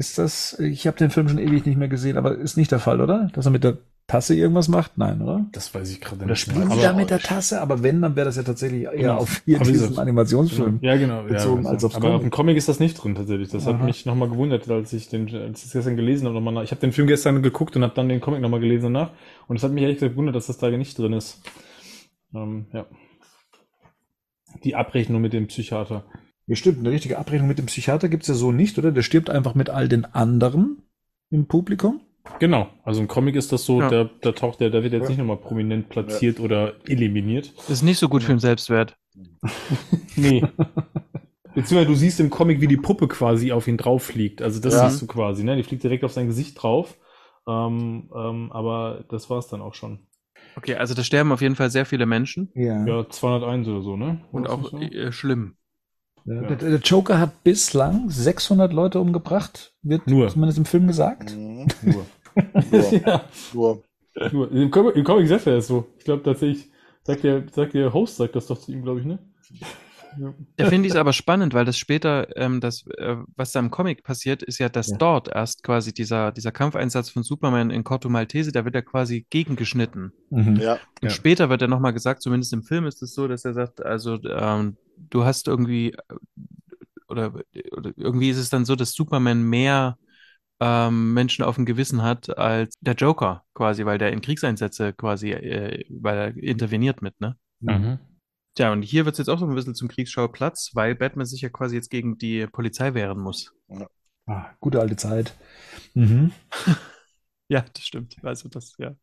Ist 0.00 0.16
das, 0.16 0.58
ich 0.58 0.86
habe 0.86 0.96
den 0.96 1.10
Film 1.10 1.28
schon 1.28 1.36
ewig 1.36 1.66
nicht 1.66 1.76
mehr 1.76 1.86
gesehen, 1.86 2.16
aber 2.16 2.34
ist 2.34 2.56
nicht 2.56 2.72
der 2.72 2.78
Fall, 2.78 3.02
oder? 3.02 3.28
Dass 3.34 3.44
er 3.44 3.50
mit 3.50 3.64
der 3.64 3.76
Tasse 4.06 4.34
irgendwas 4.34 4.68
macht? 4.68 4.96
Nein, 4.96 5.20
oder? 5.20 5.44
Das 5.52 5.74
weiß 5.74 5.90
ich 5.90 6.00
gerade 6.00 6.16
nicht. 6.16 6.24
Oder 6.24 6.36
spielen 6.36 6.70
sie 6.70 6.80
da 6.80 6.94
mit 6.94 7.10
der 7.10 7.18
Tasse? 7.18 7.60
Aber 7.60 7.82
wenn, 7.82 8.00
dann 8.00 8.16
wäre 8.16 8.24
das 8.24 8.36
ja 8.36 8.42
tatsächlich 8.42 8.84
eher 8.84 8.92
genau. 8.92 9.16
auf 9.18 9.42
hier 9.44 9.58
diesen 9.58 9.98
Animationsfilm 9.98 10.78
ja, 10.80 10.96
genau. 10.96 11.24
bezogen 11.24 11.64
ja, 11.64 11.68
als 11.68 11.84
aufs 11.84 11.96
Aber 11.96 12.14
auf 12.14 12.22
dem 12.22 12.30
Comic 12.30 12.56
ist 12.56 12.66
das 12.66 12.80
nicht 12.80 12.94
drin 12.94 13.14
tatsächlich. 13.14 13.50
Das 13.50 13.66
Aha. 13.66 13.74
hat 13.74 13.84
mich 13.84 14.06
nochmal 14.06 14.30
gewundert, 14.30 14.70
als 14.70 14.90
ich 14.94 15.10
den 15.10 15.24
als 15.34 15.58
ich 15.58 15.64
das 15.64 15.72
gestern 15.74 15.96
gelesen 15.96 16.26
habe. 16.26 16.34
Nochmal 16.34 16.64
Ich 16.64 16.70
habe 16.70 16.80
den 16.80 16.92
Film 16.92 17.06
gestern 17.06 17.42
geguckt 17.42 17.76
und 17.76 17.82
habe 17.82 17.92
dann 17.94 18.08
den 18.08 18.22
Comic 18.22 18.40
nochmal 18.40 18.60
gelesen 18.60 18.94
danach. 18.94 19.10
Und 19.48 19.56
es 19.56 19.62
hat 19.62 19.70
mich 19.70 19.82
ehrlich 19.82 19.98
gesagt 19.98 20.14
gewundert, 20.14 20.34
dass 20.34 20.46
das 20.46 20.56
da 20.56 20.70
nicht 20.70 20.98
drin 20.98 21.12
ist. 21.12 21.42
Ähm, 22.34 22.68
ja. 22.72 22.86
Die 24.64 24.76
Abrechnung 24.76 25.20
mit 25.20 25.34
dem 25.34 25.48
Psychiater. 25.48 26.06
Ja, 26.50 26.56
stimmt. 26.56 26.80
Eine 26.80 26.90
richtige 26.90 27.16
Abrechnung 27.16 27.46
mit 27.46 27.58
dem 27.58 27.66
Psychiater 27.66 28.08
gibt 28.08 28.24
es 28.24 28.28
ja 28.28 28.34
so 28.34 28.50
nicht, 28.50 28.76
oder? 28.76 28.90
Der 28.90 29.02
stirbt 29.02 29.30
einfach 29.30 29.54
mit 29.54 29.70
all 29.70 29.86
den 29.86 30.04
anderen 30.04 30.82
im 31.30 31.46
Publikum. 31.46 32.00
Genau, 32.40 32.68
also 32.82 33.00
im 33.00 33.06
Comic 33.06 33.36
ist 33.36 33.52
das 33.52 33.64
so, 33.64 33.80
ja. 33.80 33.88
da, 33.88 34.10
da 34.20 34.32
taucht 34.32 34.58
der, 34.58 34.70
da 34.70 34.82
wird 34.82 34.92
jetzt 34.92 35.08
nicht 35.08 35.18
nochmal 35.18 35.36
prominent 35.36 35.88
platziert 35.90 36.38
ja. 36.38 36.44
oder 36.44 36.74
eliminiert. 36.88 37.52
Das 37.56 37.70
ist 37.70 37.82
nicht 37.82 37.98
so 37.98 38.08
gut 38.08 38.24
für 38.24 38.32
den 38.32 38.40
Selbstwert. 38.40 38.96
nee. 40.16 40.42
Beziehungsweise 41.54 41.86
du 41.86 41.94
siehst 41.94 42.18
im 42.18 42.30
Comic, 42.30 42.60
wie 42.60 42.66
die 42.66 42.76
Puppe 42.76 43.06
quasi 43.06 43.52
auf 43.52 43.68
ihn 43.68 43.76
drauf 43.76 44.02
fliegt. 44.02 44.42
Also 44.42 44.60
das 44.60 44.74
ja. 44.74 44.90
siehst 44.90 45.02
du 45.02 45.06
quasi, 45.06 45.44
ne? 45.44 45.54
Die 45.54 45.62
fliegt 45.62 45.84
direkt 45.84 46.02
auf 46.02 46.12
sein 46.12 46.26
Gesicht 46.26 46.60
drauf. 46.60 46.98
Ähm, 47.46 48.10
ähm, 48.12 48.50
aber 48.50 49.04
das 49.08 49.30
war 49.30 49.38
es 49.38 49.46
dann 49.46 49.62
auch 49.62 49.74
schon. 49.74 50.00
Okay, 50.56 50.74
also 50.74 50.94
da 50.94 51.04
sterben 51.04 51.30
auf 51.30 51.42
jeden 51.42 51.54
Fall 51.54 51.70
sehr 51.70 51.86
viele 51.86 52.06
Menschen. 52.06 52.50
Ja, 52.56 52.84
ja 52.84 53.08
201 53.08 53.68
oder 53.68 53.82
so, 53.82 53.96
ne? 53.96 54.20
Und 54.32 54.48
auch 54.48 54.68
so? 54.68 54.78
äh, 54.80 55.12
schlimm. 55.12 55.54
Ja. 56.24 56.42
Der, 56.42 56.56
der, 56.56 56.78
Joker 56.78 57.18
hat 57.18 57.42
bislang 57.44 58.10
600 58.10 58.72
Leute 58.72 59.00
umgebracht, 59.00 59.72
wird 59.82 60.06
Nur. 60.06 60.28
zumindest 60.28 60.58
im 60.58 60.64
Film 60.64 60.86
gesagt. 60.86 61.36
Mhm. 61.36 61.66
Nur. 61.82 62.06
Nur. 62.70 62.92
ja. 63.06 63.24
Nur. 63.52 63.82
Nur. 64.32 64.52
Im, 64.52 64.70
Com 64.70 64.90
Im 64.90 65.04
Comic 65.04 65.28
sagt 65.28 65.46
er 65.46 65.56
das 65.56 65.66
so. 65.66 65.86
Ich 65.98 66.04
glaube 66.04 66.22
tatsächlich, 66.22 66.70
sagt 67.02 67.24
der, 67.24 67.44
sagt 67.50 67.74
der 67.74 67.92
Host, 67.92 68.16
sagt 68.16 68.36
das 68.36 68.46
doch 68.46 68.58
zu 68.58 68.72
ihm, 68.72 68.82
glaube 68.82 69.00
ich, 69.00 69.06
ne? 69.06 69.18
Ja. 70.18 70.34
Da 70.56 70.66
finde 70.66 70.86
ich 70.86 70.94
es 70.94 70.98
aber 70.98 71.12
spannend, 71.12 71.54
weil 71.54 71.64
das 71.64 71.78
später, 71.78 72.36
ähm, 72.36 72.60
das, 72.60 72.86
äh, 72.98 73.16
was 73.36 73.52
da 73.52 73.60
im 73.60 73.70
Comic 73.70 74.02
passiert, 74.02 74.42
ist 74.42 74.58
ja, 74.58 74.68
dass 74.68 74.88
ja. 74.88 74.96
dort 74.96 75.28
erst 75.28 75.62
quasi 75.62 75.92
dieser, 75.92 76.32
dieser 76.32 76.52
Kampfeinsatz 76.52 77.10
von 77.10 77.22
Superman 77.22 77.70
in 77.70 77.84
Corto 77.84 78.08
Maltese, 78.08 78.52
da 78.52 78.64
wird 78.64 78.74
er 78.74 78.82
quasi 78.82 79.26
gegengeschnitten. 79.30 80.12
Mhm. 80.30 80.56
Ja. 80.56 80.74
Und 80.74 80.80
ja. 81.02 81.10
später 81.10 81.48
wird 81.48 81.62
er 81.62 81.68
nochmal 81.68 81.92
gesagt, 81.92 82.22
zumindest 82.22 82.52
im 82.52 82.62
Film 82.62 82.86
ist 82.86 83.02
es 83.02 83.14
so, 83.14 83.28
dass 83.28 83.44
er 83.44 83.54
sagt, 83.54 83.84
also 83.84 84.18
ähm, 84.24 84.76
du 84.96 85.24
hast 85.24 85.48
irgendwie, 85.48 85.96
oder, 87.08 87.34
oder 87.72 87.92
irgendwie 87.96 88.30
ist 88.30 88.38
es 88.38 88.50
dann 88.50 88.64
so, 88.64 88.76
dass 88.76 88.92
Superman 88.92 89.42
mehr 89.42 89.96
ähm, 90.60 91.14
Menschen 91.14 91.44
auf 91.44 91.56
dem 91.56 91.64
Gewissen 91.64 92.02
hat 92.02 92.36
als 92.36 92.74
der 92.80 92.94
Joker 92.94 93.44
quasi, 93.54 93.86
weil 93.86 93.98
der 93.98 94.12
in 94.12 94.20
Kriegseinsätze 94.20 94.92
quasi, 94.92 95.30
äh, 95.30 95.84
weil 95.88 96.18
er 96.18 96.36
interveniert 96.36 97.00
mit, 97.00 97.18
ne? 97.20 97.36
Mhm. 97.60 97.98
Tja, 98.54 98.72
und 98.72 98.82
hier 98.82 99.04
wird 99.04 99.14
es 99.14 99.18
jetzt 99.18 99.28
auch 99.28 99.38
so 99.38 99.46
ein 99.46 99.54
bisschen 99.54 99.74
zum 99.74 99.88
Kriegsschauplatz, 99.88 100.70
weil 100.74 100.94
Batman 100.94 101.26
sich 101.26 101.40
ja 101.40 101.48
quasi 101.48 101.76
jetzt 101.76 101.90
gegen 101.90 102.18
die 102.18 102.46
Polizei 102.46 102.94
wehren 102.94 103.20
muss. 103.20 103.54
Ja. 103.68 103.88
Ah, 104.26 104.50
gute 104.60 104.80
alte 104.80 104.96
Zeit. 104.96 105.34
Mhm. 105.94 106.32
ja, 107.48 107.64
das 107.72 107.84
stimmt. 107.84 108.16
Also 108.22 108.48
das, 108.48 108.74
ja. 108.78 108.94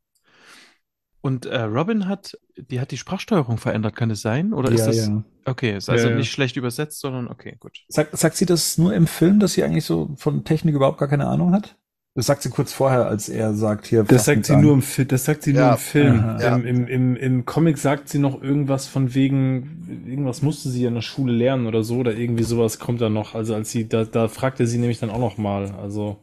Und 1.22 1.46
äh, 1.46 1.62
Robin 1.62 2.08
hat, 2.08 2.38
die 2.56 2.80
hat 2.80 2.92
die 2.92 2.98
Sprachsteuerung 2.98 3.58
verändert, 3.58 3.96
kann 3.96 4.12
es 4.12 4.22
sein? 4.22 4.54
Oder 4.54 4.72
ist 4.72 4.86
das? 4.86 5.08
Ja. 5.08 5.24
Okay, 5.46 5.76
ist 5.76 5.90
also 5.90 6.10
ja, 6.10 6.16
nicht 6.16 6.32
schlecht 6.32 6.56
übersetzt, 6.56 7.00
sondern 7.00 7.28
okay, 7.28 7.58
gut. 7.60 7.84
Sagt, 7.90 8.18
sagt 8.18 8.36
sie 8.36 8.46
das 8.46 8.78
nur 8.78 8.94
im 8.94 9.08
Film, 9.08 9.40
dass 9.40 9.54
sie 9.54 9.64
eigentlich 9.64 9.86
so 9.86 10.14
von 10.18 10.46
Technik 10.46 10.76
überhaupt 10.76 11.00
gar 11.00 11.08
keine 11.08 11.28
Ahnung 11.28 11.54
hat? 11.54 11.76
Das 12.18 12.26
sagt 12.26 12.42
sie 12.42 12.50
kurz 12.50 12.74
vorher, 12.74 13.06
als 13.06 13.30
er 13.30 13.54
sagt 13.54 13.86
hier. 13.86 14.04
Das 14.04 14.26
sagt 14.26 14.48
sie 14.48 14.56
an. 14.56 14.62
nur 14.62 14.74
im 14.74 14.82
Film. 14.82 15.08
Das 15.08 15.26
sagt 15.26 15.44
sie 15.44 15.52
ja. 15.52 15.62
nur 15.62 15.72
im 15.74 15.78
Film. 15.78 16.16
Ja. 16.40 16.56
Im, 16.56 16.66
im, 16.66 16.88
im, 16.88 17.16
Im 17.16 17.46
Comic 17.46 17.78
sagt 17.78 18.10
sie 18.10 18.18
noch 18.18 18.42
irgendwas 18.42 18.88
von 18.88 19.14
wegen, 19.14 20.04
irgendwas 20.08 20.42
musste 20.42 20.70
sie 20.70 20.86
in 20.86 20.96
der 20.96 21.04
Schule 21.04 21.32
lernen 21.32 21.68
oder 21.68 21.84
so, 21.84 21.98
oder 21.98 22.16
irgendwie 22.16 22.42
sowas 22.42 22.80
kommt 22.80 23.02
da 23.02 23.10
noch. 23.10 23.36
Also 23.36 23.54
als 23.54 23.70
sie, 23.70 23.88
da, 23.88 24.04
da 24.04 24.30
fragte 24.30 24.66
sie 24.66 24.80
nämlich 24.80 24.98
dann 24.98 25.12
auch 25.12 25.20
noch 25.20 25.38
mal. 25.38 25.70
Also, 25.80 26.18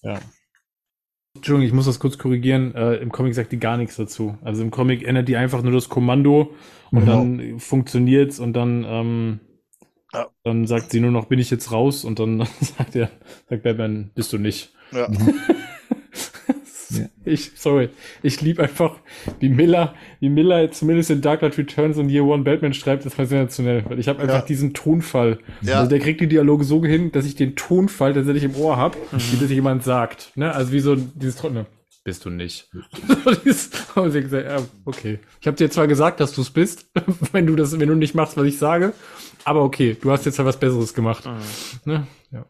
ja. 0.00 0.20
Entschuldigung, 1.36 1.66
ich 1.66 1.74
muss 1.74 1.84
das 1.84 2.00
kurz 2.00 2.16
korrigieren. 2.16 2.74
Äh, 2.74 2.94
Im 2.94 3.12
Comic 3.12 3.34
sagt 3.34 3.52
die 3.52 3.60
gar 3.60 3.76
nichts 3.76 3.96
dazu. 3.96 4.38
Also 4.40 4.62
im 4.62 4.70
Comic 4.70 5.06
ändert 5.06 5.28
die 5.28 5.36
einfach 5.36 5.60
nur 5.60 5.72
das 5.72 5.90
Kommando 5.90 6.54
und 6.92 7.02
mhm. 7.02 7.06
dann 7.06 7.58
funktioniert's 7.58 8.38
und 8.38 8.54
dann, 8.54 8.86
ähm, 8.88 9.40
ja. 10.14 10.28
dann 10.44 10.66
sagt 10.66 10.92
sie 10.92 11.00
nur 11.00 11.10
noch, 11.10 11.26
bin 11.26 11.38
ich 11.38 11.50
jetzt 11.50 11.72
raus? 11.72 12.06
Und 12.06 12.18
dann 12.20 12.38
sagt 12.60 12.96
er, 12.96 13.10
sagt 13.50 13.64
Batman, 13.64 14.12
bist 14.14 14.32
du 14.32 14.38
nicht. 14.38 14.72
Ja. 16.90 17.06
Ich, 17.24 17.52
sorry, 17.54 17.90
ich 18.22 18.40
liebe 18.40 18.62
einfach, 18.62 18.96
wie 19.38 19.48
Miller, 19.48 19.94
wie 20.18 20.28
Miller 20.28 20.70
zumindest 20.72 21.10
in 21.10 21.20
Dark 21.20 21.40
Knight 21.40 21.56
Returns 21.56 21.98
und 21.98 22.08
Year 22.08 22.24
One 22.24 22.42
Batman 22.42 22.74
schreibt, 22.74 23.06
das 23.06 23.16
war 23.16 23.26
sensationell, 23.26 23.84
weil 23.88 23.98
ich 23.98 24.08
habe 24.08 24.20
einfach 24.20 24.40
ja. 24.40 24.44
diesen 24.44 24.74
Tonfall. 24.74 25.38
Ja. 25.60 25.78
Also 25.78 25.90
der 25.90 26.00
kriegt 26.00 26.20
die 26.20 26.26
Dialoge 26.26 26.64
so 26.64 26.84
hin, 26.84 27.12
dass 27.12 27.26
ich 27.26 27.36
den 27.36 27.54
Tonfall 27.54 28.14
tatsächlich 28.14 28.44
im 28.44 28.56
Ohr 28.56 28.76
habe, 28.76 28.98
mhm. 29.12 29.20
wie 29.32 29.36
das 29.36 29.50
jemand 29.50 29.84
sagt. 29.84 30.32
Ne? 30.34 30.52
Also 30.52 30.72
wie 30.72 30.80
so 30.80 30.96
dieses 30.96 31.36
Trockene. 31.36 31.66
Bist 32.02 32.24
du 32.24 32.30
nicht. 32.30 32.70
okay. 34.86 35.18
Ich 35.40 35.46
habe 35.46 35.56
dir 35.56 35.70
zwar 35.70 35.86
gesagt, 35.86 36.18
dass 36.18 36.32
du 36.32 36.40
es 36.40 36.50
bist, 36.50 36.90
wenn 37.32 37.46
du 37.46 37.56
das, 37.56 37.78
wenn 37.78 37.88
du 37.88 37.94
nicht 37.94 38.14
machst, 38.14 38.36
was 38.36 38.46
ich 38.46 38.58
sage, 38.58 38.94
aber 39.44 39.62
okay, 39.62 39.96
du 40.00 40.10
hast 40.10 40.24
jetzt 40.24 40.38
halt 40.38 40.48
was 40.48 40.58
Besseres 40.58 40.94
gemacht. 40.94 41.26
Mhm. 41.26 41.40
Ne? 41.84 42.06
Ja. 42.32 42.46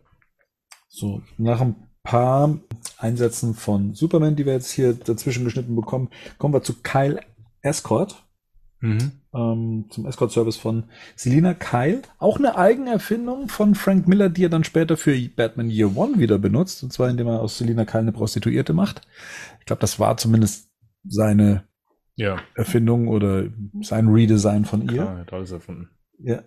So, 0.88 1.22
nach 1.36 1.60
ein 1.60 1.89
paar 2.02 2.58
Einsätzen 2.98 3.54
von 3.54 3.94
Superman, 3.94 4.36
die 4.36 4.46
wir 4.46 4.54
jetzt 4.54 4.70
hier 4.70 4.94
dazwischen 4.94 5.44
geschnitten 5.44 5.76
bekommen, 5.76 6.08
kommen 6.38 6.54
wir 6.54 6.62
zu 6.62 6.74
Kyle 6.82 7.20
Escort. 7.62 8.24
Mhm. 8.82 9.12
Ähm, 9.34 9.84
zum 9.90 10.06
Escort-Service 10.06 10.56
von 10.56 10.84
Selina 11.14 11.52
Kyle. 11.52 12.00
Auch 12.18 12.38
eine 12.38 12.56
Eigenerfindung 12.56 13.48
von 13.48 13.74
Frank 13.74 14.08
Miller, 14.08 14.30
die 14.30 14.44
er 14.44 14.48
dann 14.48 14.64
später 14.64 14.96
für 14.96 15.16
Batman 15.36 15.68
Year 15.68 15.94
One 15.94 16.18
wieder 16.18 16.38
benutzt. 16.38 16.82
Und 16.82 16.92
zwar, 16.92 17.10
indem 17.10 17.26
er 17.26 17.40
aus 17.40 17.58
Selina 17.58 17.84
Kyle 17.84 18.00
eine 18.00 18.12
Prostituierte 18.12 18.72
macht. 18.72 19.02
Ich 19.58 19.66
glaube, 19.66 19.80
das 19.80 20.00
war 20.00 20.16
zumindest 20.16 20.70
seine 21.06 21.64
ja. 22.16 22.38
Erfindung 22.54 23.08
oder 23.08 23.44
sein 23.82 24.08
Redesign 24.08 24.64
von 24.64 24.88
ihr. 24.88 24.96
Ja, 24.96 25.18
hat 25.18 25.32
alles 25.32 25.50
erfunden. 25.50 25.90
Ja. 26.18 26.42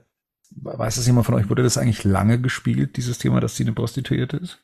Weiß 0.55 0.95
das 0.95 1.07
jemand 1.07 1.25
von 1.25 1.35
euch, 1.35 1.49
wurde 1.49 1.63
das 1.63 1.77
eigentlich 1.77 2.03
lange 2.03 2.39
gespielt, 2.39 2.97
dieses 2.97 3.17
Thema, 3.17 3.39
dass 3.39 3.55
sie 3.55 3.63
eine 3.63 3.73
Prostituierte 3.73 4.37
ist? 4.37 4.62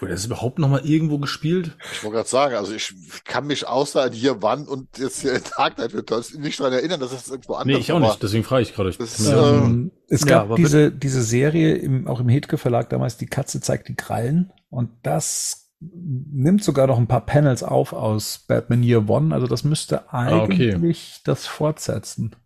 Wurde 0.00 0.12
das 0.12 0.24
überhaupt 0.24 0.58
noch 0.58 0.68
mal 0.68 0.84
irgendwo 0.84 1.18
gespielt? 1.18 1.76
Ich 1.92 2.02
wollte 2.02 2.16
gerade 2.16 2.28
sagen, 2.28 2.54
also 2.54 2.72
ich 2.72 2.94
kann 3.24 3.46
mich 3.46 3.66
außer 3.66 4.02
an 4.02 4.12
hier 4.12 4.40
wann 4.40 4.66
und 4.66 4.98
jetzt 4.98 5.20
hier 5.20 5.34
in 5.34 5.42
Dark 5.56 5.76
Knight 5.76 5.94
Returns 5.94 6.34
nicht 6.34 6.58
daran 6.58 6.72
erinnern, 6.72 7.00
dass 7.00 7.12
es 7.12 7.28
irgendwo 7.28 7.54
anders 7.54 7.66
Nee, 7.66 7.80
ich 7.80 7.92
auch 7.92 8.00
war. 8.00 8.08
nicht, 8.08 8.22
deswegen 8.22 8.44
frage 8.44 8.62
ich 8.62 8.74
gerade. 8.74 8.90
Ähm, 8.90 9.92
es 10.08 10.24
gab 10.24 10.48
ja, 10.48 10.56
diese, 10.56 10.90
diese 10.90 11.22
Serie 11.22 11.74
im, 11.74 12.08
auch 12.08 12.20
im 12.20 12.30
Hetke 12.30 12.56
Verlag 12.56 12.88
damals, 12.88 13.18
die 13.18 13.26
Katze 13.26 13.60
zeigt 13.60 13.88
die 13.88 13.94
Krallen 13.94 14.52
und 14.70 14.90
das 15.02 15.70
nimmt 15.80 16.64
sogar 16.64 16.86
noch 16.86 16.98
ein 16.98 17.06
paar 17.06 17.24
Panels 17.26 17.62
auf 17.62 17.92
aus 17.92 18.44
Batman 18.46 18.82
Year 18.82 19.08
One, 19.08 19.34
also 19.34 19.46
das 19.46 19.64
müsste 19.64 20.12
eigentlich 20.12 20.74
ah, 20.74 20.76
okay. 20.76 20.96
das 21.24 21.46
fortsetzen. 21.46 22.36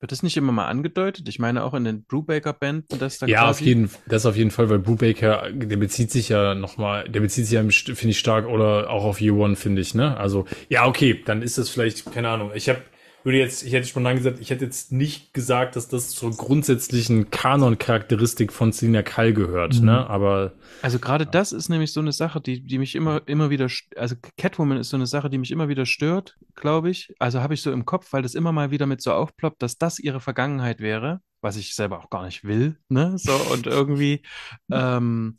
Wird 0.00 0.12
das 0.12 0.22
nicht 0.22 0.36
immer 0.36 0.52
mal 0.52 0.66
angedeutet? 0.66 1.26
Ich 1.28 1.38
meine 1.38 1.64
auch 1.64 1.72
in 1.72 1.84
den 1.84 2.04
Brubaker-Bänden, 2.04 2.98
dass 2.98 3.18
da 3.18 3.26
Ja, 3.26 3.48
auf 3.48 3.62
jeden, 3.62 3.90
das 4.06 4.26
auf 4.26 4.36
jeden 4.36 4.50
Fall, 4.50 4.68
weil 4.68 4.78
Brubaker, 4.78 5.50
der 5.50 5.76
bezieht 5.78 6.10
sich 6.10 6.28
ja 6.28 6.54
nochmal, 6.54 7.08
der 7.08 7.20
bezieht 7.20 7.46
sich 7.46 7.54
ja, 7.54 7.62
finde 7.62 8.10
ich, 8.10 8.18
stark 8.18 8.46
oder 8.46 8.90
auch 8.90 9.04
auf 9.04 9.22
Year 9.22 9.34
One, 9.34 9.56
finde 9.56 9.80
ich, 9.80 9.94
ne? 9.94 10.14
Also, 10.18 10.44
ja, 10.68 10.86
okay, 10.86 11.22
dann 11.24 11.40
ist 11.40 11.56
das 11.56 11.70
vielleicht, 11.70 12.12
keine 12.12 12.28
Ahnung. 12.28 12.50
Ich 12.54 12.68
habe 12.68 12.82
würde 13.26 13.38
jetzt, 13.38 13.64
ich 13.64 13.72
hätte 13.72 13.88
spontan 13.88 14.14
gesagt, 14.14 14.38
ich 14.38 14.50
hätte 14.50 14.64
jetzt 14.64 14.92
nicht 14.92 15.34
gesagt, 15.34 15.74
dass 15.74 15.88
das 15.88 16.10
zur 16.10 16.30
grundsätzlichen 16.30 17.28
Kanon-Charakteristik 17.28 18.52
von 18.52 18.70
Selina 18.70 19.02
Kall 19.02 19.32
gehört, 19.32 19.80
mhm. 19.80 19.86
ne? 19.86 20.08
Aber. 20.08 20.52
Also 20.80 21.00
gerade 21.00 21.24
ja. 21.24 21.30
das 21.32 21.50
ist 21.50 21.68
nämlich 21.68 21.92
so 21.92 21.98
eine 21.98 22.12
Sache, 22.12 22.40
die, 22.40 22.64
die 22.64 22.78
mich 22.78 22.94
immer, 22.94 23.20
immer 23.26 23.50
wieder, 23.50 23.68
also 23.96 24.14
Catwoman 24.38 24.78
ist 24.78 24.90
so 24.90 24.96
eine 24.96 25.08
Sache, 25.08 25.28
die 25.28 25.38
mich 25.38 25.50
immer 25.50 25.68
wieder 25.68 25.86
stört, 25.86 26.38
glaube 26.54 26.88
ich. 26.88 27.12
Also 27.18 27.40
habe 27.40 27.54
ich 27.54 27.62
so 27.62 27.72
im 27.72 27.84
Kopf, 27.84 28.12
weil 28.12 28.22
das 28.22 28.36
immer 28.36 28.52
mal 28.52 28.70
wieder 28.70 28.86
mit 28.86 29.02
so 29.02 29.12
aufploppt, 29.12 29.60
dass 29.60 29.76
das 29.76 29.98
ihre 29.98 30.20
Vergangenheit 30.20 30.78
wäre, 30.78 31.20
was 31.40 31.56
ich 31.56 31.74
selber 31.74 31.98
auch 31.98 32.10
gar 32.10 32.24
nicht 32.24 32.44
will, 32.44 32.78
ne? 32.88 33.18
So, 33.18 33.34
und 33.52 33.66
irgendwie, 33.66 34.22
ähm, 34.70 35.36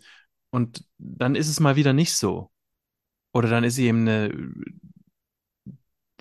und 0.52 0.84
dann 0.98 1.36
ist 1.36 1.48
es 1.48 1.62
mal 1.62 1.78
wieder 1.78 1.94
nicht 1.94 2.18
so. 2.18 2.52
Oder 3.34 3.48
dann 3.48 3.64
ist 3.64 3.76
sie 3.76 3.86
eben 3.88 4.02
eine 4.02 4.34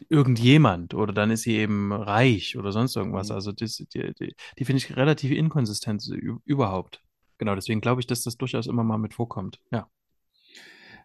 irgendjemand 0.09 0.95
oder 0.95 1.13
dann 1.13 1.31
ist 1.31 1.43
sie 1.43 1.57
eben 1.57 1.93
reich 1.93 2.57
oder 2.57 2.73
sonst 2.73 2.97
irgendwas. 2.97 3.29
Mhm. 3.29 3.35
Also 3.35 3.53
das, 3.53 3.77
die, 3.77 4.13
die, 4.15 4.35
die 4.59 4.65
finde 4.65 4.79
ich 4.79 4.97
relativ 4.97 5.31
inkonsistent 5.31 6.07
überhaupt. 6.45 7.03
Genau, 7.39 7.55
deswegen 7.55 7.81
glaube 7.81 8.01
ich, 8.01 8.07
dass 8.07 8.23
das 8.23 8.37
durchaus 8.37 8.67
immer 8.67 8.85
mal 8.85 8.99
mit 8.99 9.15
vorkommt. 9.15 9.61
Ja. 9.71 9.89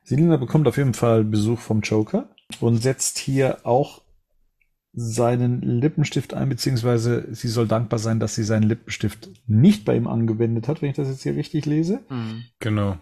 Selina 0.03 0.37
bekommt 0.37 0.67
auf 0.67 0.77
jeden 0.77 0.93
Fall 0.93 1.23
Besuch 1.23 1.59
vom 1.59 1.81
Joker 1.81 2.33
und 2.59 2.77
setzt 2.77 3.17
hier 3.17 3.65
auch 3.65 4.01
seinen 4.93 5.61
Lippenstift 5.61 6.33
ein, 6.33 6.49
beziehungsweise 6.49 7.27
sie 7.33 7.47
soll 7.47 7.67
dankbar 7.67 7.99
sein, 7.99 8.19
dass 8.19 8.35
sie 8.35 8.43
seinen 8.43 8.63
Lippenstift 8.63 9.29
nicht 9.47 9.85
bei 9.85 9.95
ihm 9.95 10.07
angewendet 10.07 10.67
hat, 10.67 10.81
wenn 10.81 10.89
ich 10.89 10.95
das 10.95 11.07
jetzt 11.07 11.23
hier 11.23 11.35
richtig 11.35 11.65
lese. 11.65 12.03
Mhm. 12.09 12.43
Genau. 12.59 12.97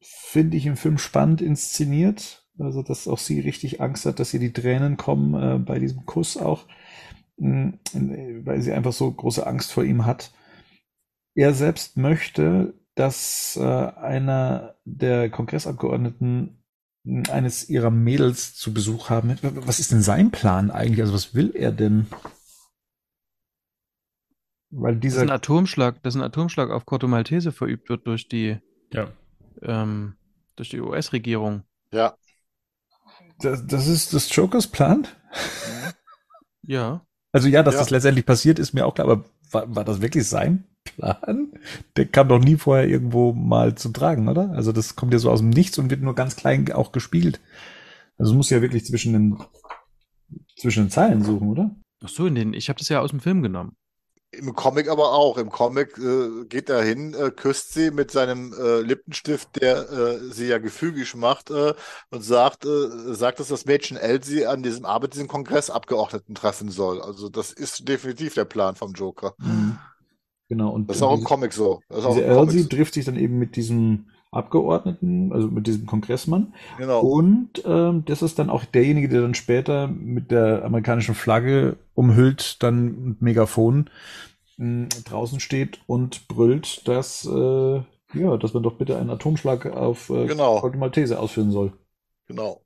Finde 0.00 0.56
ich 0.56 0.66
im 0.66 0.76
Film 0.76 0.98
spannend 0.98 1.40
inszeniert. 1.40 2.41
Also, 2.58 2.82
dass 2.82 3.08
auch 3.08 3.18
sie 3.18 3.40
richtig 3.40 3.80
Angst 3.80 4.04
hat, 4.04 4.20
dass 4.20 4.34
ihr 4.34 4.40
die 4.40 4.52
Tränen 4.52 4.96
kommen 4.96 5.34
äh, 5.34 5.58
bei 5.58 5.78
diesem 5.78 6.04
Kuss 6.04 6.36
auch, 6.36 6.66
mh, 7.38 7.72
mm, 7.92 8.46
weil 8.46 8.60
sie 8.60 8.72
einfach 8.72 8.92
so 8.92 9.10
große 9.10 9.46
Angst 9.46 9.72
vor 9.72 9.84
ihm 9.84 10.04
hat. 10.04 10.32
Er 11.34 11.54
selbst 11.54 11.96
möchte, 11.96 12.74
dass 12.94 13.56
äh, 13.56 13.62
einer 13.62 14.76
der 14.84 15.30
Kongressabgeordneten 15.30 16.62
mm, 17.04 17.22
eines 17.30 17.70
ihrer 17.70 17.90
Mädels 17.90 18.54
zu 18.54 18.74
Besuch 18.74 19.08
haben. 19.08 19.38
Was 19.42 19.80
ist 19.80 19.92
denn 19.92 20.02
sein 20.02 20.30
Plan 20.30 20.70
eigentlich? 20.70 21.00
Also 21.00 21.14
was 21.14 21.34
will 21.34 21.52
er 21.54 21.72
denn? 21.72 22.06
Weil 24.68 24.96
dieser 24.96 25.16
das 25.16 25.24
ist 25.24 25.30
ein 25.30 25.34
Atomschlag, 25.36 26.02
dass 26.02 26.14
ein 26.14 26.22
Atomschlag 26.22 26.70
auf 26.70 26.86
Corto 26.86 27.08
Maltese 27.08 27.52
verübt 27.52 27.88
wird 27.88 28.06
durch 28.06 28.28
die, 28.28 28.58
ja. 28.90 29.08
ähm, 29.62 30.16
durch 30.56 30.70
die 30.70 30.80
US-Regierung. 30.80 31.62
Ja. 31.92 32.16
Das, 33.40 33.66
das 33.66 33.86
ist 33.86 34.12
des 34.12 34.34
Jokers 34.34 34.66
Plan? 34.66 35.06
Ja. 36.62 37.04
Also 37.32 37.48
ja, 37.48 37.62
dass 37.62 37.74
ja. 37.74 37.80
das 37.80 37.90
letztendlich 37.90 38.26
passiert, 38.26 38.58
ist 38.58 38.72
mir 38.72 38.86
auch 38.86 38.94
klar, 38.94 39.08
aber 39.08 39.24
war, 39.50 39.74
war 39.74 39.84
das 39.84 40.00
wirklich 40.00 40.28
sein 40.28 40.64
Plan? 40.84 41.52
Der 41.96 42.06
kam 42.06 42.28
doch 42.28 42.38
nie 42.38 42.56
vorher 42.56 42.88
irgendwo 42.88 43.32
mal 43.32 43.74
zu 43.74 43.88
tragen, 43.88 44.28
oder? 44.28 44.50
Also 44.50 44.72
das 44.72 44.96
kommt 44.96 45.12
ja 45.12 45.18
so 45.18 45.30
aus 45.30 45.40
dem 45.40 45.50
Nichts 45.50 45.78
und 45.78 45.90
wird 45.90 46.02
nur 46.02 46.14
ganz 46.14 46.36
klein 46.36 46.70
auch 46.72 46.92
gespielt. 46.92 47.40
Also 48.18 48.34
muss 48.34 48.50
ja 48.50 48.62
wirklich 48.62 48.84
zwischen 48.84 49.12
den 49.12 49.38
zwischen 50.56 50.84
den 50.84 50.90
Zeilen 50.90 51.22
suchen, 51.22 51.48
oder? 51.48 51.74
Ach 52.04 52.08
so, 52.08 52.26
in 52.26 52.34
den, 52.34 52.54
ich 52.54 52.68
habe 52.68 52.78
das 52.78 52.88
ja 52.88 53.00
aus 53.00 53.10
dem 53.10 53.20
Film 53.20 53.42
genommen. 53.42 53.76
Im 54.32 54.54
Comic 54.54 54.88
aber 54.88 55.12
auch. 55.12 55.36
Im 55.36 55.50
Comic 55.50 55.98
äh, 55.98 56.46
geht 56.46 56.70
er 56.70 56.82
hin, 56.82 57.14
äh, 57.14 57.30
küsst 57.30 57.74
sie 57.74 57.90
mit 57.90 58.10
seinem 58.10 58.54
äh, 58.54 58.80
Lippenstift, 58.80 59.60
der 59.60 59.90
äh, 59.90 60.18
sie 60.30 60.46
ja 60.46 60.58
gefügig 60.58 61.14
macht, 61.14 61.50
äh, 61.50 61.74
und 62.10 62.22
sagt, 62.22 62.64
äh, 62.64 63.14
sagt, 63.14 63.40
dass 63.40 63.48
das 63.48 63.66
Mädchen 63.66 63.98
Elsie 63.98 64.46
an 64.46 64.62
diesem 64.62 64.86
Abend 64.86 65.12
diesen 65.12 65.28
Kongressabgeordneten 65.28 66.34
treffen 66.34 66.70
soll. 66.70 67.02
Also 67.02 67.28
das 67.28 67.52
ist 67.52 67.86
definitiv 67.88 68.34
der 68.34 68.46
Plan 68.46 68.74
vom 68.74 68.92
Joker. 68.94 69.34
Mhm. 69.38 69.78
Genau. 70.48 70.70
Und 70.70 70.88
das 70.88 70.96
ist 70.96 71.02
auch 71.02 71.16
im 71.16 71.24
Comic 71.24 71.52
so. 71.52 71.80
Das 71.88 72.16
Elsie 72.16 72.68
trifft 72.68 72.94
sich 72.94 73.04
dann 73.04 73.16
eben 73.16 73.38
mit 73.38 73.56
diesem 73.56 74.06
Abgeordneten, 74.32 75.32
also 75.32 75.48
mit 75.48 75.66
diesem 75.66 75.86
Kongressmann. 75.86 76.54
Genau. 76.78 77.00
Und 77.02 77.62
ähm, 77.66 78.04
das 78.06 78.22
ist 78.22 78.38
dann 78.38 78.50
auch 78.50 78.64
derjenige, 78.64 79.08
der 79.08 79.20
dann 79.22 79.34
später 79.34 79.88
mit 79.88 80.30
der 80.30 80.64
amerikanischen 80.64 81.14
Flagge 81.14 81.76
umhüllt, 81.94 82.62
dann 82.62 83.04
mit 83.04 83.22
Megafon 83.22 83.90
mh, 84.56 84.88
draußen 85.04 85.40
steht 85.40 85.80
und 85.86 86.28
brüllt, 86.28 86.86
dass 86.88 87.24
äh, 87.26 87.82
ja, 88.14 88.36
dass 88.36 88.54
man 88.54 88.62
doch 88.62 88.74
bitte 88.74 88.98
einen 88.98 89.10
Atomschlag 89.10 89.66
auf 89.66 90.10
äh, 90.10 90.26
genau. 90.26 90.70
Maltese 90.76 91.18
ausführen 91.18 91.50
soll. 91.50 91.72
Genau. 92.26 92.61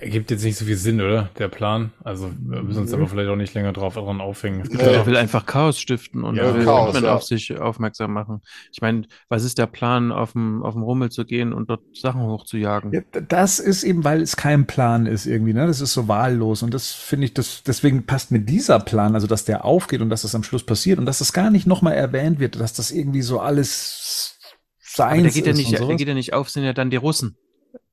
Ergibt 0.00 0.30
jetzt 0.30 0.44
nicht 0.44 0.56
so 0.56 0.64
viel 0.64 0.76
Sinn, 0.76 1.00
oder? 1.00 1.30
Der 1.38 1.48
Plan. 1.48 1.92
Also 2.04 2.30
wir 2.38 2.62
müssen 2.62 2.82
uns 2.82 2.90
mhm. 2.90 2.98
aber 2.98 3.08
vielleicht 3.08 3.28
auch 3.28 3.36
nicht 3.36 3.54
länger 3.54 3.72
drauf 3.72 3.94
dran 3.94 4.20
aufhängen. 4.20 4.68
Nee. 4.70 4.80
Er 4.80 5.06
will 5.06 5.16
einfach 5.16 5.44
Chaos 5.46 5.80
stiften 5.80 6.24
und 6.24 6.36
ja, 6.36 6.54
will 6.54 6.64
Chaos, 6.64 7.00
ja. 7.00 7.14
auf 7.14 7.24
sich 7.24 7.58
aufmerksam 7.58 8.12
machen. 8.12 8.40
Ich 8.72 8.80
meine, 8.80 9.04
was 9.28 9.44
ist 9.44 9.58
der 9.58 9.66
Plan, 9.66 10.12
auf 10.12 10.32
dem, 10.32 10.62
auf 10.62 10.74
dem 10.74 10.82
Rummel 10.82 11.10
zu 11.10 11.24
gehen 11.24 11.52
und 11.52 11.68
dort 11.70 11.82
Sachen 11.96 12.22
hochzujagen? 12.22 12.92
Ja, 12.92 13.00
das 13.28 13.58
ist 13.58 13.82
eben, 13.82 14.04
weil 14.04 14.22
es 14.22 14.36
kein 14.36 14.66
Plan 14.66 15.06
ist 15.06 15.26
irgendwie, 15.26 15.52
ne? 15.52 15.66
Das 15.66 15.80
ist 15.80 15.94
so 15.94 16.06
wahllos. 16.06 16.62
Und 16.62 16.72
das 16.74 16.92
finde 16.92 17.26
ich, 17.26 17.34
das, 17.34 17.62
deswegen 17.64 18.06
passt 18.06 18.30
mir 18.30 18.40
dieser 18.40 18.78
Plan, 18.80 19.14
also 19.14 19.26
dass 19.26 19.44
der 19.44 19.64
aufgeht 19.64 20.00
und 20.00 20.10
dass 20.10 20.22
das 20.22 20.34
am 20.34 20.42
Schluss 20.42 20.64
passiert 20.64 20.98
und 20.98 21.06
dass 21.06 21.18
das 21.18 21.32
gar 21.32 21.50
nicht 21.50 21.66
nochmal 21.66 21.94
erwähnt 21.94 22.38
wird, 22.38 22.60
dass 22.60 22.72
das 22.72 22.90
irgendwie 22.90 23.22
so 23.22 23.40
alles 23.40 24.38
sein 24.80 25.22
der 25.22 25.32
geht 25.32 25.46
ja 25.46 25.52
nicht, 25.52 25.72
der 25.72 25.96
geht 25.96 26.08
ja 26.08 26.14
nicht 26.14 26.32
auf, 26.32 26.50
sind 26.50 26.64
ja 26.64 26.72
dann 26.72 26.90
die 26.90 26.96
Russen. 26.96 27.36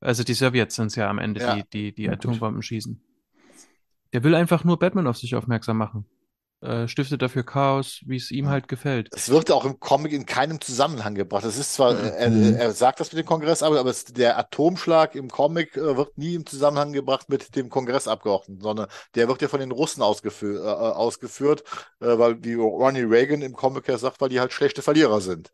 Also 0.05 0.23
die 0.23 0.33
Sowjets 0.33 0.75
sind 0.75 0.87
es 0.87 0.95
ja 0.95 1.09
am 1.09 1.19
Ende, 1.19 1.41
ja. 1.41 1.55
die 1.55 1.63
die, 1.73 1.95
die 1.95 2.09
Atombomben 2.09 2.61
schießen. 2.61 3.01
Der 4.13 4.23
will 4.23 4.35
einfach 4.35 4.63
nur 4.63 4.77
Batman 4.79 5.07
auf 5.07 5.17
sich 5.17 5.35
aufmerksam 5.35 5.77
machen. 5.77 6.05
Äh, 6.61 6.87
stiftet 6.87 7.21
dafür 7.21 7.43
Chaos, 7.43 8.01
wie 8.05 8.15
es 8.15 8.31
ihm 8.31 8.49
halt 8.49 8.67
gefällt. 8.67 9.09
Es 9.13 9.29
wird 9.29 9.51
auch 9.51 9.65
im 9.65 9.79
Comic 9.79 10.13
in 10.13 10.25
keinem 10.25 10.61
Zusammenhang 10.61 11.13
gebracht. 11.13 11.43
Es 11.43 11.57
ist 11.57 11.73
zwar, 11.73 11.93
mhm. 11.93 12.55
er, 12.55 12.59
er, 12.59 12.71
sagt 12.71 12.99
das 12.99 13.11
mit 13.11 13.19
dem 13.19 13.27
Kongress, 13.27 13.61
aber, 13.61 13.79
aber 13.79 13.89
es, 13.89 14.05
der 14.05 14.37
Atomschlag 14.39 15.15
im 15.15 15.29
Comic 15.29 15.75
äh, 15.75 15.97
wird 15.97 16.17
nie 16.17 16.35
im 16.35 16.45
Zusammenhang 16.45 16.93
gebracht 16.93 17.29
mit 17.29 17.55
dem 17.55 17.69
Kongressabgeordneten, 17.69 18.61
sondern 18.63 18.87
der 19.15 19.27
wird 19.27 19.41
ja 19.41 19.47
von 19.47 19.59
den 19.59 19.71
Russen 19.71 20.01
ausgefü 20.01 20.57
äh, 20.57 20.61
ausgeführt, 20.61 21.63
äh, 21.99 22.17
weil 22.17 22.43
wie 22.43 22.53
Ronnie 22.53 23.01
Reagan 23.01 23.41
im 23.41 23.53
Comic 23.53 23.87
ja 23.87 23.97
sagt, 23.97 24.21
weil 24.21 24.29
die 24.29 24.39
halt 24.39 24.53
schlechte 24.53 24.81
Verlierer 24.81 25.19
sind. 25.19 25.51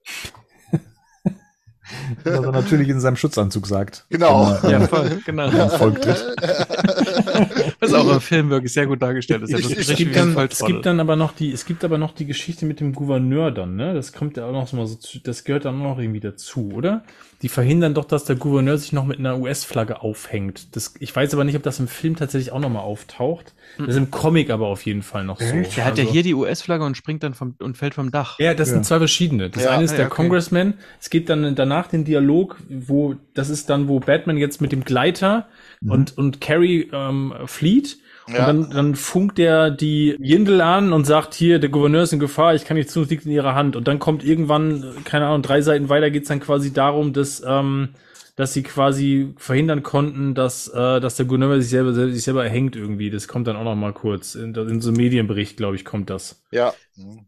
Was 2.23 2.45
er 2.45 2.51
natürlich 2.51 2.89
in 2.89 2.99
seinem 2.99 3.15
Schutzanzug 3.15 3.67
sagt. 3.67 4.05
Genau. 4.09 4.57
Er, 4.63 4.69
ja, 4.69 4.87
voll, 4.87 5.21
genau. 5.25 5.49
Volk 5.69 6.01
tritt. 6.01 6.35
Was 7.81 7.93
auch 7.93 8.09
im 8.13 8.21
Film 8.21 8.49
wirklich 8.51 8.71
sehr 8.71 8.85
gut 8.85 9.01
dargestellt 9.01 9.41
ist. 9.41 9.53
Es, 9.53 9.89
es, 9.89 9.95
gibt 9.97 10.15
dann, 10.15 10.37
es 10.37 10.63
gibt 10.63 10.85
dann 10.85 10.99
aber 10.99 11.15
noch 11.15 11.33
die, 11.33 11.51
es 11.51 11.65
gibt 11.65 11.83
aber 11.83 11.97
noch 11.97 12.13
die 12.13 12.25
Geschichte 12.25 12.65
mit 12.65 12.79
dem 12.79 12.93
Gouverneur 12.93 13.51
dann, 13.51 13.75
ne? 13.75 13.93
Das 13.93 14.13
kommt 14.13 14.37
ja 14.37 14.45
auch 14.45 14.51
noch 14.51 14.67
so, 14.67 14.99
das 15.23 15.43
gehört 15.43 15.65
dann 15.65 15.81
auch 15.81 15.95
noch 15.95 15.99
irgendwie 15.99 16.19
dazu, 16.19 16.71
oder? 16.73 17.03
Die 17.41 17.49
verhindern 17.49 17.95
doch, 17.95 18.05
dass 18.05 18.25
der 18.25 18.35
Gouverneur 18.35 18.77
sich 18.77 18.93
noch 18.93 19.05
mit 19.05 19.17
einer 19.17 19.39
US-Flagge 19.39 20.01
aufhängt. 20.01 20.75
Das, 20.75 20.93
ich 20.99 21.15
weiß 21.15 21.33
aber 21.33 21.43
nicht, 21.43 21.55
ob 21.55 21.63
das 21.63 21.79
im 21.79 21.87
Film 21.87 22.15
tatsächlich 22.15 22.51
auch 22.51 22.59
nochmal 22.59 22.83
auftaucht. 22.83 23.55
Das 23.79 23.89
ist 23.89 23.97
im 23.97 24.11
Comic 24.11 24.51
aber 24.51 24.67
auf 24.67 24.85
jeden 24.85 25.01
Fall 25.01 25.23
noch 25.23 25.39
so. 25.39 25.45
Der 25.51 25.85
hat 25.85 25.93
also, 25.93 26.03
ja 26.03 26.09
hier 26.11 26.21
die 26.21 26.35
US-Flagge 26.35 26.85
und 26.85 26.95
springt 26.95 27.23
dann 27.23 27.33
vom, 27.33 27.55
und 27.59 27.77
fällt 27.77 27.95
vom 27.95 28.11
Dach. 28.11 28.37
Ja, 28.37 28.53
das 28.53 28.67
ja. 28.67 28.75
sind 28.75 28.85
zwei 28.85 28.99
verschiedene. 28.99 29.49
Das 29.49 29.63
ja, 29.63 29.71
eine 29.71 29.83
ist 29.83 29.91
ja, 29.91 29.97
der 29.97 30.05
okay. 30.07 30.17
Congressman. 30.17 30.75
Es 30.99 31.09
gibt 31.09 31.29
dann 31.29 31.55
danach 31.55 31.87
den 31.87 32.05
Dialog, 32.05 32.57
wo, 32.69 33.15
das 33.33 33.49
ist 33.49 33.71
dann, 33.71 33.87
wo 33.87 33.99
Batman 33.99 34.37
jetzt 34.37 34.61
mit 34.61 34.71
dem 34.71 34.83
Gleiter 34.83 35.47
mhm. 35.81 35.91
und, 35.91 36.17
und 36.17 36.41
Carrie 36.41 36.89
ähm, 36.91 37.33
flieht 37.45 37.97
Ja. 38.27 38.47
Und 38.49 38.63
dann, 38.63 38.69
dann 38.71 38.95
funkt 38.95 39.39
er 39.39 39.71
die 39.71 40.15
Jindel 40.19 40.61
an 40.61 40.93
und 40.93 41.05
sagt, 41.05 41.33
hier, 41.33 41.59
der 41.59 41.69
Gouverneur 41.69 42.03
ist 42.03 42.13
in 42.13 42.19
Gefahr, 42.19 42.55
ich 42.55 42.65
kann 42.65 42.77
nicht 42.77 42.89
zu, 42.89 43.01
es 43.01 43.09
liegt 43.09 43.25
in 43.25 43.31
ihrer 43.31 43.55
Hand. 43.55 43.75
Und 43.75 43.87
dann 43.87 43.99
kommt 43.99 44.23
irgendwann, 44.23 45.03
keine 45.03 45.25
Ahnung, 45.27 45.41
drei 45.41 45.61
Seiten 45.61 45.89
weiter 45.89 46.11
geht's 46.11 46.29
dann 46.29 46.39
quasi 46.39 46.71
darum, 46.71 47.13
dass, 47.13 47.43
ähm, 47.45 47.89
dass 48.35 48.53
sie 48.53 48.63
quasi 48.63 49.33
verhindern 49.37 49.83
konnten, 49.83 50.33
dass, 50.35 50.67
äh, 50.67 50.99
dass 50.99 51.15
der 51.15 51.25
Gouverneur 51.25 51.59
sich 51.61 51.71
selber, 51.71 51.93
sich 51.93 52.23
selber 52.23 52.43
erhängt 52.43 52.75
irgendwie. 52.75 53.09
Das 53.09 53.27
kommt 53.27 53.47
dann 53.47 53.55
auch 53.55 53.63
noch 53.63 53.75
mal 53.75 53.93
kurz. 53.93 54.35
In, 54.35 54.53
in 54.55 54.81
so 54.81 54.89
einem 54.89 54.97
Medienbericht, 54.97 55.57
glaube 55.57 55.75
ich, 55.75 55.83
kommt 55.83 56.09
das. 56.09 56.43
Ja. 56.51 56.73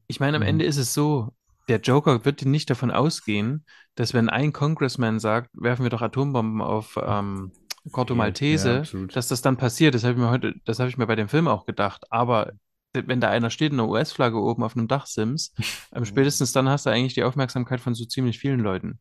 Ich 0.08 0.20
meine, 0.20 0.38
am 0.38 0.44
mhm. 0.44 0.50
Ende 0.50 0.66
ist 0.66 0.78
es 0.78 0.94
so, 0.94 1.34
der 1.68 1.80
Joker 1.80 2.26
wird 2.26 2.46
nicht 2.46 2.70
davon 2.70 2.92
ausgehen, 2.92 3.66
dass 3.96 4.14
wenn 4.14 4.30
ein 4.30 4.54
Congressman 4.54 5.20
sagt, 5.20 5.50
werfen 5.54 5.84
wir 5.84 5.90
doch 5.90 6.02
Atombomben 6.02 6.62
auf 6.62 6.98
ähm, 7.02 7.52
Corto 7.92 8.16
Maltese, 8.16 8.84
ja, 8.86 9.00
dass 9.08 9.28
das 9.28 9.42
dann 9.42 9.58
passiert. 9.58 9.96
Das 9.96 10.04
habe 10.04 10.14
ich 10.14 10.20
mir 10.20 10.30
heute, 10.30 10.56
das 10.66 10.80
habe 10.80 10.90
ich 10.90 10.98
mir 10.98 11.08
bei 11.08 11.16
dem 11.16 11.28
Film 11.28 11.48
auch 11.48 11.66
gedacht. 11.66 12.06
Aber 12.10 12.54
wenn 12.94 13.20
da 13.20 13.30
einer 13.30 13.50
steht, 13.50 13.74
eine 13.74 13.88
US-Flagge 13.88 14.38
oben 14.40 14.64
auf 14.64 14.78
einem 14.78 14.88
Dach 14.88 15.06
Sims, 15.06 15.54
ähm, 15.94 16.06
spätestens 16.06 16.54
dann 16.54 16.70
hast 16.70 16.86
du 16.86 16.90
eigentlich 16.90 17.14
die 17.14 17.24
Aufmerksamkeit 17.24 17.82
von 17.82 17.96
so 17.96 18.06
ziemlich 18.06 18.40
vielen 18.40 18.60
Leuten. 18.60 19.00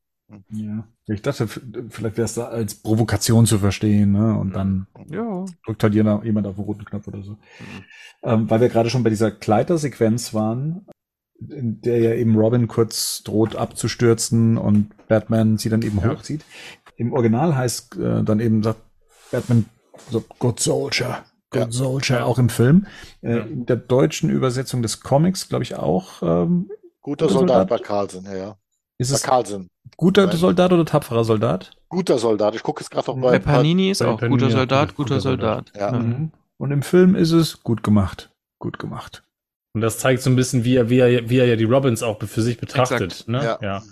Ja, 0.49 0.89
ich 1.07 1.21
dachte, 1.21 1.47
vielleicht 1.47 2.17
wäre 2.17 2.25
es 2.25 2.35
da 2.35 2.47
als 2.47 2.77
Provokation 2.77 3.45
zu 3.45 3.59
verstehen, 3.59 4.13
ne? 4.13 4.39
Und 4.39 4.57
dann 4.57 4.87
ja. 5.11 5.45
drückt 5.67 5.83
halt 5.83 5.93
jemand, 5.93 6.25
jemand 6.25 6.47
auf 6.47 6.57
den 6.57 6.65
roten 6.65 6.85
Knopf 6.87 7.07
oder 7.09 7.23
so. 7.23 7.33
Mhm. 7.33 7.85
Ähm, 8.23 8.51
weil 8.51 8.63
wir 8.63 8.71
gerade 8.71 8.89
schon 8.89 9.03
bei 9.03 9.11
dieser 9.11 9.31
Kleidersequenz 9.31 10.33
waren, 10.33 10.87
in 11.51 11.81
der 11.83 11.99
ja 11.99 12.15
eben 12.15 12.37
Robin 12.37 12.69
kurz 12.69 13.23
droht 13.25 13.57
abzustürzen 13.57 14.57
und 14.57 14.91
Batman 15.09 15.59
sie 15.59 15.69
dann 15.69 15.83
eben 15.83 15.99
ja. 15.99 16.11
hochzieht. 16.11 16.45
Im 16.97 17.13
Original 17.13 17.57
heißt 17.57 17.97
äh, 17.97 18.23
dann 18.23 18.41
eben 18.41 18.63
sagt 18.63 18.81
Batman 19.31 19.67
so 20.11 20.23
Good 20.39 20.61
Soldier, 20.61 21.25
Good 21.51 21.61
ja. 21.61 21.71
Soldier, 21.71 22.27
auch 22.27 22.39
im 22.39 22.49
Film. 22.49 22.87
Äh, 23.23 23.37
ja. 23.37 23.43
In 23.43 23.67
der 23.67 23.77
deutschen 23.77 24.31
Übersetzung 24.31 24.83
des 24.83 25.01
Comics, 25.01 25.49
glaube 25.49 25.65
ich, 25.65 25.77
auch. 25.77 26.23
Ähm, 26.23 26.71
guter 27.01 27.29
Soldat, 27.29 27.49
Soldat 27.49 27.69
bei 27.69 27.79
Carlsen, 27.79 28.25
ja, 28.25 28.35
ja. 28.35 28.57
Ist 28.99 29.11
bei 29.11 29.17
es 29.17 29.23
Carlsen. 29.23 29.69
guter 29.97 30.27
Nein. 30.27 30.37
Soldat 30.37 30.73
oder 30.73 30.85
tapferer 30.85 31.25
Soldat? 31.25 31.71
Guter 31.89 32.19
Soldat. 32.19 32.55
Ich 32.55 32.63
gucke 32.63 32.81
jetzt 32.83 32.91
gerade 32.91 33.11
noch 33.11 33.21
bei. 33.21 33.33
Bei 33.33 33.39
Panini 33.39 33.91
ist 33.91 34.03
auch 34.03 34.19
Panini 34.19 34.39
guter 34.39 34.51
Soldat, 34.51 34.95
guter, 34.95 35.15
guter 35.17 35.21
Soldat. 35.21 35.71
Soldat. 35.75 35.93
Ja. 35.93 35.99
Mhm. 35.99 36.33
Und 36.59 36.71
im 36.71 36.83
Film 36.83 37.15
ist 37.15 37.33
es 37.33 37.63
gut 37.63 37.83
gemacht. 37.83 38.31
Gut 38.59 38.79
gemacht. 38.79 39.25
Und 39.75 39.81
das 39.81 39.99
zeigt 39.99 40.23
so 40.23 40.31
ein 40.31 40.37
bisschen, 40.37 40.65
wie 40.65 40.77
er, 40.77 40.91
wie 40.91 40.99
er, 40.99 41.29
wie 41.29 41.39
er 41.39 41.47
ja 41.47 41.57
die 41.57 41.65
Robins 41.65 42.03
auch 42.03 42.23
für 42.23 42.43
sich 42.43 42.59
betrachtet. 42.59 43.25
Ne? 43.27 43.43
Ja. 43.43 43.59
ja. 43.61 43.83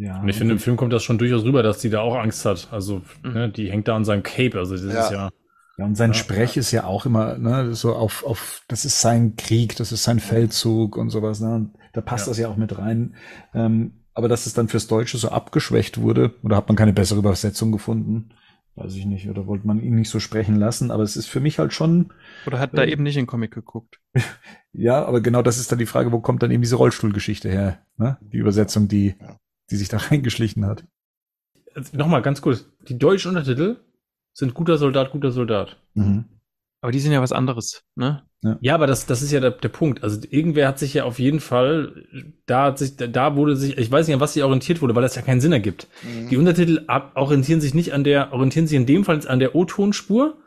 Ja. 0.00 0.18
Und 0.20 0.28
ich 0.28 0.36
finde, 0.36 0.54
im 0.54 0.58
Film 0.58 0.76
kommt 0.78 0.94
das 0.94 1.02
schon 1.02 1.18
durchaus 1.18 1.44
rüber, 1.44 1.62
dass 1.62 1.78
die 1.78 1.90
da 1.90 2.00
auch 2.00 2.16
Angst 2.16 2.46
hat. 2.46 2.68
Also, 2.70 3.02
mhm. 3.22 3.32
ne, 3.32 3.48
die 3.50 3.70
hängt 3.70 3.86
da 3.86 3.96
an 3.96 4.06
seinem 4.06 4.22
Cape. 4.22 4.58
Also, 4.58 4.74
das 4.74 4.84
ja. 4.84 5.04
ist 5.04 5.10
ja. 5.12 5.30
Ja, 5.76 5.84
und 5.86 5.94
sein 5.94 6.10
ja, 6.10 6.14
Sprech 6.14 6.56
ist 6.56 6.72
ja 6.72 6.84
auch 6.84 7.06
immer, 7.06 7.38
ne, 7.38 7.74
so 7.74 7.94
auf, 7.94 8.24
auf, 8.24 8.62
das 8.68 8.84
ist 8.84 9.00
sein 9.00 9.36
Krieg, 9.36 9.76
das 9.76 9.92
ist 9.92 10.02
sein 10.02 10.18
Feldzug 10.18 10.96
und 10.96 11.10
sowas, 11.10 11.40
ne? 11.40 11.54
Und 11.54 11.74
da 11.92 12.00
passt 12.00 12.28
das 12.28 12.38
ja 12.38 12.48
auch 12.48 12.56
mit 12.56 12.76
rein. 12.78 13.14
Ähm, 13.54 14.04
aber 14.14 14.28
dass 14.28 14.46
es 14.46 14.54
dann 14.54 14.68
fürs 14.68 14.88
Deutsche 14.88 15.16
so 15.16 15.28
abgeschwächt 15.28 15.98
wurde, 15.98 16.34
oder 16.42 16.56
hat 16.56 16.68
man 16.68 16.76
keine 16.76 16.92
bessere 16.92 17.20
Übersetzung 17.20 17.72
gefunden? 17.72 18.30
Weiß 18.74 18.94
ich 18.94 19.06
nicht, 19.06 19.28
oder 19.28 19.46
wollte 19.46 19.66
man 19.66 19.80
ihn 19.80 19.94
nicht 19.94 20.10
so 20.10 20.20
sprechen 20.20 20.56
lassen, 20.56 20.90
aber 20.90 21.02
es 21.02 21.16
ist 21.16 21.26
für 21.26 21.40
mich 21.40 21.58
halt 21.58 21.72
schon. 21.72 22.12
Oder 22.46 22.58
hat 22.58 22.72
äh, 22.72 22.76
da 22.76 22.84
eben 22.84 23.02
nicht 23.02 23.16
in 23.16 23.26
Comic 23.26 23.52
geguckt? 23.52 24.00
ja, 24.72 25.04
aber 25.04 25.20
genau 25.20 25.42
das 25.42 25.58
ist 25.58 25.72
dann 25.72 25.78
die 25.78 25.86
Frage, 25.86 26.12
wo 26.12 26.20
kommt 26.20 26.42
dann 26.42 26.50
eben 26.50 26.62
diese 26.62 26.76
Rollstuhlgeschichte 26.76 27.48
her? 27.50 27.80
Ne? 27.96 28.18
Die 28.20 28.38
Übersetzung, 28.38 28.88
die, 28.88 29.16
die 29.70 29.76
sich 29.76 29.88
da 29.88 29.96
reingeschlichen 30.10 30.66
hat. 30.66 30.84
Nochmal 31.92 32.22
ganz 32.22 32.42
kurz. 32.42 32.66
Die 32.88 32.98
deutschen 32.98 33.28
Untertitel 33.28 33.76
sind 34.32 34.54
guter 34.54 34.78
Soldat, 34.78 35.12
guter 35.12 35.30
Soldat. 35.30 35.76
Mhm. 35.94 36.24
Aber 36.82 36.92
die 36.92 37.00
sind 37.00 37.12
ja 37.12 37.20
was 37.20 37.32
anderes, 37.32 37.84
ne? 37.94 38.22
Ja, 38.42 38.58
ja 38.60 38.74
aber 38.74 38.86
das, 38.86 39.04
das 39.04 39.20
ist 39.20 39.32
ja 39.32 39.40
der, 39.40 39.50
der 39.50 39.68
Punkt. 39.68 40.02
Also 40.02 40.18
irgendwer 40.30 40.66
hat 40.66 40.78
sich 40.78 40.94
ja 40.94 41.04
auf 41.04 41.18
jeden 41.18 41.40
Fall, 41.40 42.06
da 42.46 42.66
hat 42.66 42.78
sich, 42.78 42.96
da 42.96 43.36
wurde 43.36 43.54
sich, 43.54 43.76
ich 43.76 43.90
weiß 43.90 44.06
nicht, 44.06 44.14
an 44.14 44.20
was 44.20 44.32
sie 44.32 44.42
orientiert 44.42 44.80
wurde, 44.80 44.94
weil 44.94 45.02
das 45.02 45.14
ja 45.14 45.22
keinen 45.22 45.42
Sinn 45.42 45.52
ergibt. 45.52 45.88
Mhm. 46.02 46.28
Die 46.30 46.36
Untertitel 46.38 46.84
ab, 46.86 47.12
orientieren 47.16 47.60
sich 47.60 47.74
nicht 47.74 47.92
an 47.92 48.02
der, 48.02 48.32
orientieren 48.32 48.66
sich 48.66 48.76
in 48.76 48.86
dem 48.86 49.04
Fall 49.04 49.20
an 49.26 49.40
der 49.40 49.54
O-Tonspur, 49.54 50.38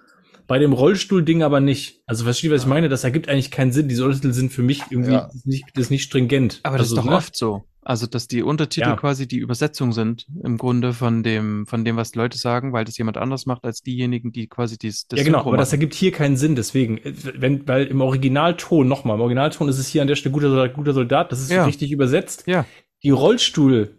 bei 0.48 0.58
dem 0.60 0.74
Rollstuhl-Ding 0.74 1.44
aber 1.44 1.60
nicht. 1.60 2.02
Also 2.08 2.24
versteht, 2.26 2.52
was 2.52 2.64
ich 2.64 2.68
meine? 2.68 2.90
Das 2.90 3.04
ergibt 3.04 3.30
eigentlich 3.30 3.52
keinen 3.52 3.72
Sinn. 3.72 3.88
Die 3.88 4.00
Untertitel 4.00 4.34
sind 4.34 4.52
für 4.52 4.64
mich 4.64 4.82
irgendwie 4.90 5.14
ja. 5.14 5.30
nicht, 5.46 5.66
das 5.76 5.86
ist 5.86 5.92
nicht 5.92 6.04
stringent. 6.04 6.62
Aber 6.64 6.78
das 6.78 6.88
also, 6.88 6.96
ist 6.96 7.06
doch 7.06 7.10
ne? 7.10 7.16
oft 7.16 7.36
so. 7.36 7.64
Also, 7.86 8.08
dass 8.08 8.28
die 8.28 8.44
Untertitel 8.44 8.90
ja. 8.90 8.96
quasi 8.96 9.28
die 9.28 9.38
Übersetzung 9.38 9.92
sind 9.92 10.26
im 10.44 10.58
Grunde 10.58 10.94
von 10.94 11.24
dem, 11.24 11.66
von 11.66 11.84
dem, 11.84 11.98
was 11.98 12.12
die 12.12 12.20
Leute 12.20 12.38
sagen, 12.38 12.74
weil 12.74 12.86
das 12.86 12.98
jemand 12.98 13.18
anders 13.18 13.46
macht 13.46 13.66
als 13.66 13.82
diejenigen, 13.82 14.32
die 14.32 14.48
quasi 14.48 14.78
dies, 14.78 15.08
das 15.08 15.20
Ja, 15.20 15.26
genau, 15.26 15.40
aber 15.40 15.58
das 15.58 15.72
ergibt 15.72 15.94
hier 15.94 16.12
keinen 16.12 16.38
Sinn. 16.38 16.56
Deswegen, 16.56 17.00
wenn, 17.04 17.68
weil 17.68 17.88
im 17.88 18.02
Originalton, 18.02 18.88
nochmal, 18.88 19.16
im 19.16 19.22
Originalton 19.22 19.68
ist 19.70 19.80
es 19.80 19.88
hier 19.88 20.02
an 20.02 20.08
der 20.08 20.16
Stelle 20.16 20.34
guter 20.34 20.50
Soldat, 20.50 20.74
guter 20.74 20.94
Soldat, 20.94 21.32
das 21.32 21.42
ist 21.42 21.52
ja. 21.52 21.66
richtig 21.66 21.92
übersetzt. 21.92 22.44
Ja. 22.48 22.66
Die 23.04 23.10
Rollstuhl, 23.10 23.98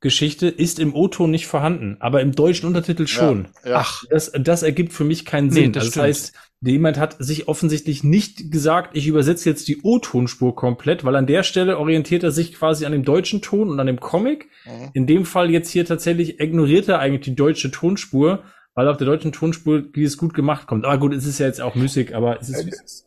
Geschichte 0.00 0.48
ist 0.48 0.78
im 0.78 0.94
O-Ton 0.94 1.30
nicht 1.30 1.46
vorhanden, 1.46 1.96
aber 2.00 2.20
im 2.20 2.32
deutschen 2.32 2.66
Untertitel 2.66 3.06
schon. 3.06 3.48
Ja, 3.64 3.70
ja. 3.70 3.76
Ach, 3.78 4.04
das, 4.10 4.30
das 4.38 4.62
ergibt 4.62 4.92
für 4.92 5.04
mich 5.04 5.24
keinen 5.24 5.50
Sinn. 5.50 5.64
Nee, 5.64 5.70
das, 5.70 5.84
also 5.84 5.94
das 5.94 6.02
heißt, 6.04 6.32
jemand 6.60 6.98
hat 6.98 7.16
sich 7.18 7.48
offensichtlich 7.48 8.02
nicht 8.02 8.50
gesagt, 8.50 8.96
ich 8.96 9.06
übersetze 9.06 9.48
jetzt 9.48 9.68
die 9.68 9.82
O-Tonspur 9.82 10.54
komplett, 10.54 11.04
weil 11.04 11.16
an 11.16 11.26
der 11.26 11.42
Stelle 11.42 11.78
orientiert 11.78 12.22
er 12.22 12.30
sich 12.30 12.54
quasi 12.54 12.86
an 12.86 12.92
dem 12.92 13.04
deutschen 13.04 13.42
Ton 13.42 13.68
und 13.70 13.78
an 13.78 13.86
dem 13.86 14.00
Comic. 14.00 14.48
Mhm. 14.64 14.90
In 14.94 15.06
dem 15.06 15.24
Fall 15.24 15.50
jetzt 15.50 15.70
hier 15.70 15.84
tatsächlich 15.84 16.40
ignoriert 16.40 16.88
er 16.88 16.98
eigentlich 16.98 17.24
die 17.24 17.36
deutsche 17.36 17.70
Tonspur, 17.70 18.44
weil 18.74 18.88
auf 18.88 18.96
der 18.96 19.06
deutschen 19.06 19.32
Tonspur 19.32 19.82
dieses 19.82 20.18
gut 20.18 20.34
gemacht 20.34 20.66
kommt. 20.66 20.84
Aber 20.84 20.98
gut, 20.98 21.14
es 21.14 21.26
ist 21.26 21.38
ja 21.38 21.46
jetzt 21.46 21.60
auch 21.60 21.74
Musik, 21.74 22.14
aber 22.14 22.40
es 22.40 22.48
ist. 22.48 22.66
Äh, 22.66 23.06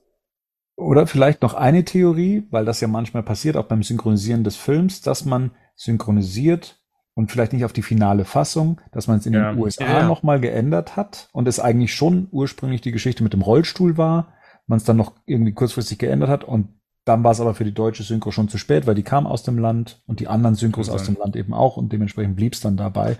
oder 0.75 1.07
vielleicht 1.07 1.41
noch 1.41 1.55
eine 1.55 1.83
Theorie, 1.83 2.47
weil 2.51 2.63
das 2.63 2.79
ja 2.79 2.87
manchmal 2.87 3.23
passiert, 3.23 3.57
auch 3.57 3.65
beim 3.65 3.83
Synchronisieren 3.83 4.45
des 4.45 4.55
Films, 4.55 5.01
dass 5.01 5.25
man 5.25 5.51
synchronisiert 5.75 6.78
und 7.19 7.29
vielleicht 7.29 7.51
nicht 7.51 7.65
auf 7.65 7.73
die 7.73 7.81
finale 7.81 8.23
Fassung, 8.23 8.79
dass 8.93 9.07
man 9.07 9.17
es 9.17 9.25
in 9.25 9.33
ja. 9.33 9.51
den 9.51 9.59
USA 9.59 9.83
ja. 9.83 10.07
nochmal 10.07 10.39
geändert 10.39 10.95
hat 10.95 11.27
und 11.33 11.49
es 11.49 11.59
eigentlich 11.59 11.93
schon 11.93 12.29
ursprünglich 12.31 12.79
die 12.79 12.93
Geschichte 12.93 13.23
mit 13.23 13.33
dem 13.33 13.41
Rollstuhl 13.41 13.97
war, 13.97 14.35
man 14.67 14.77
es 14.77 14.85
dann 14.85 14.95
noch 14.95 15.15
irgendwie 15.25 15.51
kurzfristig 15.51 15.97
geändert 15.99 16.29
hat 16.29 16.45
und 16.45 16.79
dann 17.03 17.21
war 17.25 17.31
es 17.31 17.41
aber 17.41 17.55
für 17.55 17.65
die 17.65 17.73
deutsche 17.73 18.03
Synchro 18.03 18.31
schon 18.31 18.47
zu 18.47 18.57
spät, 18.57 18.87
weil 18.87 18.95
die 18.95 19.03
kam 19.03 19.27
aus 19.27 19.43
dem 19.43 19.57
Land 19.57 20.01
und 20.07 20.21
die 20.21 20.29
anderen 20.29 20.55
Synchros 20.55 20.89
aus 20.89 21.03
dem 21.03 21.17
Land 21.17 21.35
eben 21.35 21.53
auch 21.53 21.75
und 21.75 21.91
dementsprechend 21.91 22.37
blieb 22.37 22.53
es 22.53 22.61
dann 22.61 22.77
dabei. 22.77 23.17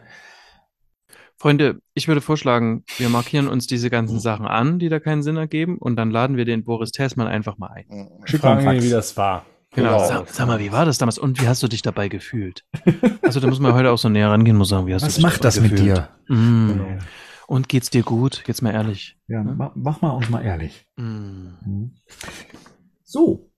Freunde, 1.35 1.81
ich 1.93 2.07
würde 2.07 2.21
vorschlagen, 2.21 2.85
wir 2.95 3.09
markieren 3.09 3.49
uns 3.49 3.67
diese 3.67 3.89
ganzen 3.89 4.21
Sachen 4.21 4.47
an, 4.47 4.79
die 4.79 4.87
da 4.87 5.01
keinen 5.01 5.23
Sinn 5.23 5.35
ergeben 5.35 5.77
und 5.77 5.97
dann 5.97 6.09
laden 6.09 6.37
wir 6.37 6.45
den 6.45 6.63
Boris 6.63 6.91
Tessmann 6.91 7.27
einfach 7.27 7.57
mal 7.57 7.71
ein. 7.71 7.85
Fragen 8.25 8.65
ihn, 8.77 8.81
wie 8.81 8.89
das 8.89 9.17
war. 9.17 9.45
Genau. 9.71 9.97
genau. 9.97 10.07
Sag, 10.07 10.29
sag, 10.29 10.47
mal, 10.47 10.59
wie 10.59 10.71
war 10.71 10.85
das 10.85 10.97
damals 10.97 11.19
und 11.19 11.41
wie 11.41 11.47
hast 11.47 11.61
du 11.61 11.67
dich 11.67 11.81
dabei 11.81 12.07
gefühlt? 12.07 12.65
Also 13.21 13.39
da 13.39 13.47
muss 13.47 13.59
man 13.59 13.73
heute 13.73 13.91
auch 13.91 13.97
so 13.97 14.09
näher 14.09 14.31
rangehen, 14.31 14.57
muss 14.57 14.69
sagen, 14.69 14.87
wie 14.87 14.93
hast 14.95 15.03
Was 15.03 15.15
du 15.15 15.21
dich 15.21 15.23
macht 15.23 15.43
das 15.43 15.61
gefühlt? 15.61 15.73
mit 15.73 15.79
dir? 15.81 16.09
Mm. 16.27 16.67
Genau. 16.67 16.99
Und 17.47 17.69
geht's 17.69 17.89
dir 17.89 18.03
gut? 18.03 18.43
Jetzt 18.47 18.61
mal 18.61 18.73
ehrlich. 18.73 19.17
Ja, 19.27 19.41
hm? 19.41 19.55
mach, 19.57 19.71
mach, 19.75 20.01
mal 20.01 20.11
uns 20.11 20.29
mal 20.29 20.43
ehrlich. 20.43 20.85
Mm. 20.97 21.91
So. 23.03 23.51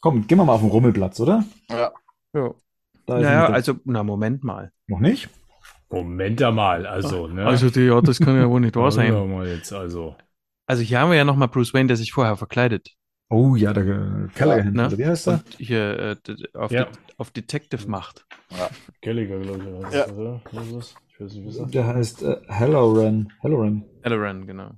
Komm, 0.00 0.26
gehen 0.26 0.38
wir 0.38 0.44
mal 0.44 0.54
auf 0.54 0.60
den 0.60 0.70
Rummelplatz, 0.70 1.20
oder? 1.20 1.44
Ja. 1.70 1.92
Ja. 2.34 2.54
Naja, 3.06 3.46
also, 3.46 3.74
na, 3.84 4.02
Moment 4.02 4.44
mal. 4.44 4.72
Noch 4.86 5.00
nicht? 5.00 5.28
Moment 5.90 6.40
mal, 6.40 6.86
also, 6.86 7.28
ne? 7.28 7.46
Also, 7.46 7.70
die, 7.70 7.82
ja, 7.82 8.00
das 8.00 8.18
kann 8.18 8.36
ja 8.36 8.48
wohl 8.48 8.60
nicht 8.60 8.76
wahr 8.76 8.90
sein. 8.90 9.14
Also. 9.14 10.16
Also, 10.66 10.82
hier 10.82 11.00
haben 11.00 11.10
wir 11.10 11.16
ja 11.16 11.24
nochmal 11.24 11.48
Bruce 11.48 11.72
Wayne, 11.74 11.88
der 11.88 11.96
sich 11.96 12.12
vorher 12.12 12.36
verkleidet. 12.36 12.94
Oh 13.30 13.56
ja, 13.56 13.72
der 13.72 14.28
Callaghan, 14.34 14.74
ne? 14.74 14.98
wie 14.98 15.06
heißt 15.06 15.28
er? 15.28 15.32
Und 15.34 15.56
hier 15.58 16.18
äh, 16.28 16.56
auf, 16.56 16.70
ja. 16.70 16.84
De 16.84 16.92
auf 17.16 17.30
Detective 17.30 17.88
macht. 17.88 18.26
Ja. 18.50 18.68
Gallagher, 19.02 19.38
glaube 19.40 19.86
ich. 19.88 19.94
Ja. 19.94 20.04
Also, 20.04 20.40
ich 21.08 21.20
weiß 21.20 21.34
nicht, 21.34 21.60
was 21.60 21.70
der 21.70 21.86
heißt 21.86 22.22
äh, 22.22 22.36
Halloran. 22.48 23.32
Halloran. 23.42 23.84
Halloran, 24.04 24.46
genau. 24.46 24.70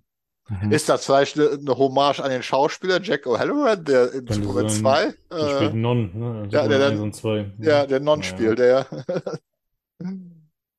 Mhm. 0.48 0.70
Ist 0.70 0.88
das 0.88 1.04
vielleicht 1.04 1.38
eine, 1.38 1.50
eine, 1.50 1.76
Hommage 1.76 2.20
an 2.20 2.30
den 2.30 2.42
Schauspieler 2.42 3.00
Jack 3.02 3.26
O'Halloran, 3.26 3.82
der 3.82 4.12
in 4.12 4.28
Superman 4.28 4.68
2? 4.68 5.04
Äh, 5.04 5.12
spielt 5.56 5.74
Non, 5.74 6.10
ne? 6.14 6.48
Ja, 6.50 6.68
der, 6.68 6.90
der, 6.90 7.48
ja, 7.58 7.86
der 7.86 8.00
Non 8.00 8.22
spielt, 8.22 8.60
der. 8.60 8.86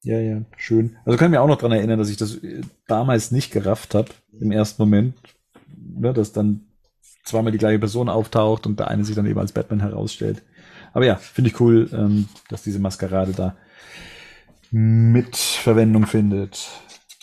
ja, 0.04 0.20
ja, 0.20 0.42
schön. 0.56 0.96
Also 1.04 1.18
kann 1.18 1.28
ich 1.28 1.38
mir 1.38 1.42
auch 1.42 1.48
noch 1.48 1.58
dran 1.58 1.74
erinnern, 1.74 2.00
dass 2.00 2.10
ich 2.10 2.16
das 2.16 2.36
äh, 2.36 2.62
damals 2.88 3.32
nicht 3.32 3.52
gerafft 3.52 3.94
habe, 3.94 4.10
im 4.40 4.52
ersten 4.52 4.82
Moment, 4.82 5.16
ne, 5.76 6.14
dass 6.14 6.32
dann 6.32 6.68
zweimal 7.28 7.52
die 7.52 7.58
gleiche 7.58 7.80
Person 7.80 8.10
auftaucht 8.10 8.66
und 8.66 8.80
der 8.80 8.88
eine 8.88 9.04
sich 9.04 9.16
dann 9.16 9.26
eben 9.26 9.40
als 9.40 9.52
Batman 9.52 9.82
herausstellt. 9.82 10.44
Aber 10.94 11.06
ja, 11.06 11.16
finde 11.16 11.50
ich 11.50 11.60
cool, 11.60 11.90
ähm, 11.94 12.28
dass 12.50 12.64
diese 12.64 12.80
Maskerade 12.80 13.34
da 13.34 13.56
mit 14.72 15.36
Verwendung 15.36 16.08
findet. 16.08 16.70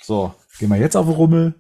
So, 0.03 0.35
gehen 0.59 0.71
wir 0.71 0.77
jetzt 0.77 0.97
auf 0.97 1.07
den 1.07 1.15
Rummel. 1.15 1.55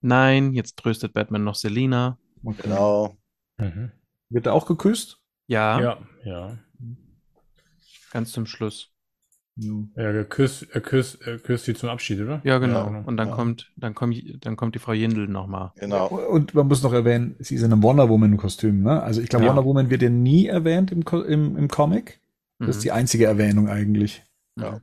Nein, 0.00 0.52
jetzt 0.52 0.76
tröstet 0.76 1.12
Batman 1.12 1.44
noch 1.44 1.54
Selina. 1.54 2.18
Okay. 2.44 2.62
Genau. 2.64 3.16
Mhm. 3.56 3.92
Wird 4.28 4.46
er 4.46 4.54
auch 4.54 4.66
geküsst? 4.66 5.18
Ja. 5.46 5.80
Ja, 5.80 5.98
ja. 6.24 6.58
Ganz 8.10 8.32
zum 8.32 8.46
Schluss. 8.46 8.92
Ja, 9.58 10.02
er 10.02 10.24
küsst, 10.24 10.66
er 10.72 10.80
küsst, 10.80 11.20
er 11.26 11.38
küsst 11.38 11.64
sie 11.64 11.74
zum 11.74 11.88
Abschied, 11.88 12.20
oder? 12.20 12.40
Ja, 12.44 12.58
genau. 12.58 12.90
Ja, 12.90 13.02
und 13.04 13.16
dann 13.16 13.28
ja. 13.28 13.34
kommt, 13.34 13.72
dann 13.76 13.94
kommt, 13.94 14.22
dann 14.44 14.56
kommt 14.56 14.74
die 14.74 14.78
Frau 14.78 14.92
Jindl 14.92 15.26
nochmal. 15.26 15.72
Genau. 15.76 16.06
Und 16.06 16.54
man 16.54 16.68
muss 16.68 16.82
noch 16.82 16.92
erwähnen, 16.92 17.34
sie 17.38 17.56
ist 17.56 17.62
in 17.62 17.72
einem 17.72 17.82
Wonder 17.82 18.08
Woman 18.08 18.36
Kostüm, 18.36 18.82
ne? 18.82 19.02
Also 19.02 19.20
ich 19.20 19.28
glaube, 19.28 19.44
ja. 19.44 19.50
Wonder 19.50 19.64
Woman 19.64 19.90
wird 19.90 20.02
ja 20.02 20.10
nie 20.10 20.46
erwähnt 20.46 20.92
im, 20.92 21.02
im, 21.26 21.56
im 21.56 21.68
Comic. 21.68 22.20
Das 22.58 22.66
mhm. 22.66 22.70
ist 22.70 22.84
die 22.84 22.92
einzige 22.92 23.26
Erwähnung 23.26 23.68
eigentlich. 23.68 24.22
Ja. 24.56 24.80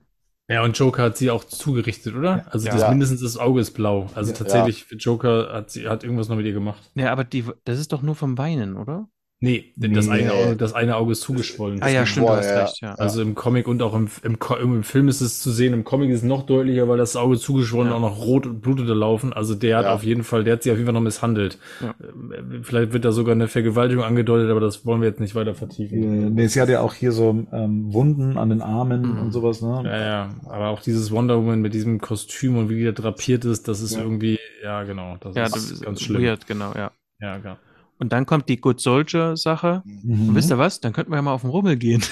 Ja, 0.47 0.63
und 0.63 0.77
Joker 0.77 1.03
hat 1.03 1.17
sie 1.17 1.31
auch 1.31 1.43
zugerichtet, 1.43 2.15
oder? 2.15 2.45
Also 2.51 2.67
das 2.67 2.87
mindestens 2.87 3.21
das 3.21 3.37
Auge 3.37 3.61
ist 3.61 3.71
blau. 3.71 4.11
Also 4.13 4.31
tatsächlich, 4.31 4.85
Joker 4.99 5.51
hat 5.51 5.71
sie 5.71 5.87
hat 5.87 6.03
irgendwas 6.03 6.29
noch 6.29 6.35
mit 6.35 6.45
ihr 6.45 6.53
gemacht. 6.53 6.91
Ja, 6.93 7.11
aber 7.11 7.23
die, 7.23 7.45
das 7.63 7.79
ist 7.79 7.93
doch 7.93 8.03
nur 8.03 8.13
vom 8.13 8.37
Weinen, 8.37 8.77
oder? 8.77 9.09
Nee, 9.45 9.73
das, 9.75 10.07
nee. 10.07 10.11
Eine 10.11 10.33
Auge, 10.33 10.55
das 10.55 10.73
eine 10.73 10.95
Auge 10.95 11.11
ist 11.11 11.21
zugeschwollen. 11.21 11.79
Ah 11.83 11.89
ja, 11.89 12.07
stimmt, 12.07 12.29
du 12.29 12.31
hast 12.31 12.49
recht, 12.49 12.81
ja. 12.81 12.95
Also 12.95 13.21
im 13.21 13.35
Comic 13.35 13.67
und 13.67 13.83
auch 13.83 13.93
im, 13.93 14.07
im, 14.23 14.39
im, 14.59 14.83
Film 14.83 15.07
ist 15.07 15.21
es 15.21 15.39
zu 15.39 15.51
sehen. 15.51 15.71
Im 15.73 15.83
Comic 15.83 16.09
ist 16.09 16.19
es 16.19 16.23
noch 16.23 16.47
deutlicher, 16.47 16.89
weil 16.89 16.97
das 16.97 17.15
Auge 17.15 17.37
zugeschwollen 17.37 17.91
ja. 17.91 17.95
auch 17.95 18.01
noch 18.01 18.25
rot 18.25 18.47
und 18.47 18.61
blutete 18.61 18.95
laufen. 18.95 19.33
Also 19.33 19.53
der 19.53 19.77
hat 19.77 19.85
ja. 19.85 19.93
auf 19.93 20.03
jeden 20.03 20.23
Fall, 20.23 20.43
der 20.43 20.53
hat 20.53 20.63
sie 20.63 20.71
auf 20.71 20.77
jeden 20.77 20.87
Fall 20.87 20.95
noch 20.95 21.01
misshandelt. 21.01 21.59
Ja. 21.79 21.89
Äh, 21.89 22.63
vielleicht 22.63 22.91
wird 22.91 23.05
da 23.05 23.11
sogar 23.11 23.35
eine 23.35 23.47
Vergewaltigung 23.47 24.03
angedeutet, 24.03 24.49
aber 24.49 24.61
das 24.61 24.83
wollen 24.83 25.01
wir 25.01 25.09
jetzt 25.09 25.19
nicht 25.19 25.35
weiter 25.35 25.53
vertiefen. 25.53 26.33
Nee, 26.33 26.47
sie 26.47 26.59
hat 26.59 26.69
ja 26.69 26.81
auch 26.81 26.95
hier 26.95 27.11
so 27.11 27.45
ähm, 27.53 27.93
Wunden 27.93 28.39
an 28.39 28.49
den 28.49 28.63
Armen 28.63 29.13
mhm. 29.13 29.19
und 29.19 29.31
sowas, 29.31 29.61
ne? 29.61 29.83
Ja, 29.85 29.99
ja. 29.99 30.29
Aber 30.47 30.69
auch 30.69 30.81
dieses 30.81 31.11
Wonder 31.11 31.37
Woman 31.37 31.61
mit 31.61 31.75
diesem 31.75 32.01
Kostüm 32.01 32.57
und 32.57 32.69
wie 32.69 32.81
der 32.81 32.93
drapiert 32.93 33.45
ist, 33.45 33.67
das 33.67 33.81
ist 33.81 33.95
irgendwie, 33.95 34.39
ja 34.63 34.81
genau, 34.83 35.17
das 35.19 35.35
ist 35.35 35.71
das 35.71 35.81
ganz 35.81 36.01
schlimm. 36.01 36.23
Weird, 36.23 36.47
genau, 36.47 36.73
ja. 36.75 36.89
Ja, 37.19 37.37
genau. 37.37 37.57
Und 37.97 38.11
dann 38.11 38.25
kommt 38.25 38.49
die 38.49 38.59
Good 38.59 38.81
Soldier 38.81 39.37
Sache. 39.37 39.81
Mhm. 39.85 40.29
Und 40.29 40.35
wisst 40.35 40.49
ihr 40.51 40.57
was? 40.57 40.81
Dann 40.81 40.91
könnten 40.93 41.11
wir 41.11 41.15
ja 41.15 41.21
mal 41.21 41.33
auf 41.33 41.41
den 41.41 41.49
Rummel 41.49 41.77
gehen. 41.77 42.03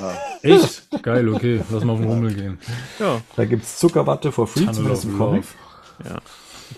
Ja. 0.00 0.14
Echt? 0.42 0.88
Geil, 1.02 1.28
okay. 1.28 1.60
Lass 1.70 1.84
mal 1.84 1.92
auf 1.92 2.00
den 2.00 2.08
Rummel 2.08 2.34
gehen. 2.34 2.58
Ja. 2.98 3.20
Da 3.36 3.44
gibt's 3.44 3.78
Zuckerwatte 3.78 4.32
for 4.32 4.46
free, 4.46 4.66
zumindest 4.70 5.04
im 5.04 5.16
Comic. 5.18 5.44
Ja. 6.04 6.18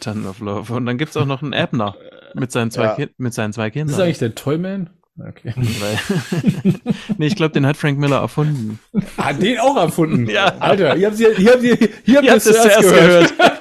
Ton 0.00 0.26
of 0.26 0.40
Love. 0.40 0.72
Und 0.72 0.86
dann 0.86 0.98
gibt's 0.98 1.16
auch 1.16 1.26
noch 1.26 1.42
einen 1.42 1.54
Abner 1.54 1.96
mit 2.34 2.52
seinen 2.52 2.70
zwei, 2.70 2.84
ja. 2.84 2.94
kind, 2.94 3.18
mit 3.18 3.34
seinen 3.34 3.52
zwei 3.52 3.70
Kindern. 3.70 3.88
Das 3.88 3.98
ist 3.98 4.04
eigentlich 4.04 4.18
der 4.18 4.34
Toyman? 4.34 4.90
Okay. 5.28 5.52
nee, 7.18 7.26
ich 7.26 7.36
glaube, 7.36 7.52
den 7.52 7.66
hat 7.66 7.76
Frank 7.76 7.98
Miller 7.98 8.20
erfunden. 8.20 8.78
Hat 9.18 9.42
den 9.42 9.58
auch 9.58 9.76
erfunden? 9.76 10.30
ja. 10.30 10.46
Alter, 10.58 10.96
ihr 10.96 11.08
habt 11.08 11.18
hier, 11.18 11.34
hier 11.34 11.52
habt 11.52 11.62
ihr, 11.62 11.76
hier 12.04 12.16
habt 12.16 12.26
ihr 12.26 12.34
es 12.34 12.44
zuerst 12.44 12.80
gehört. 12.80 13.36
gehört. 13.36 13.59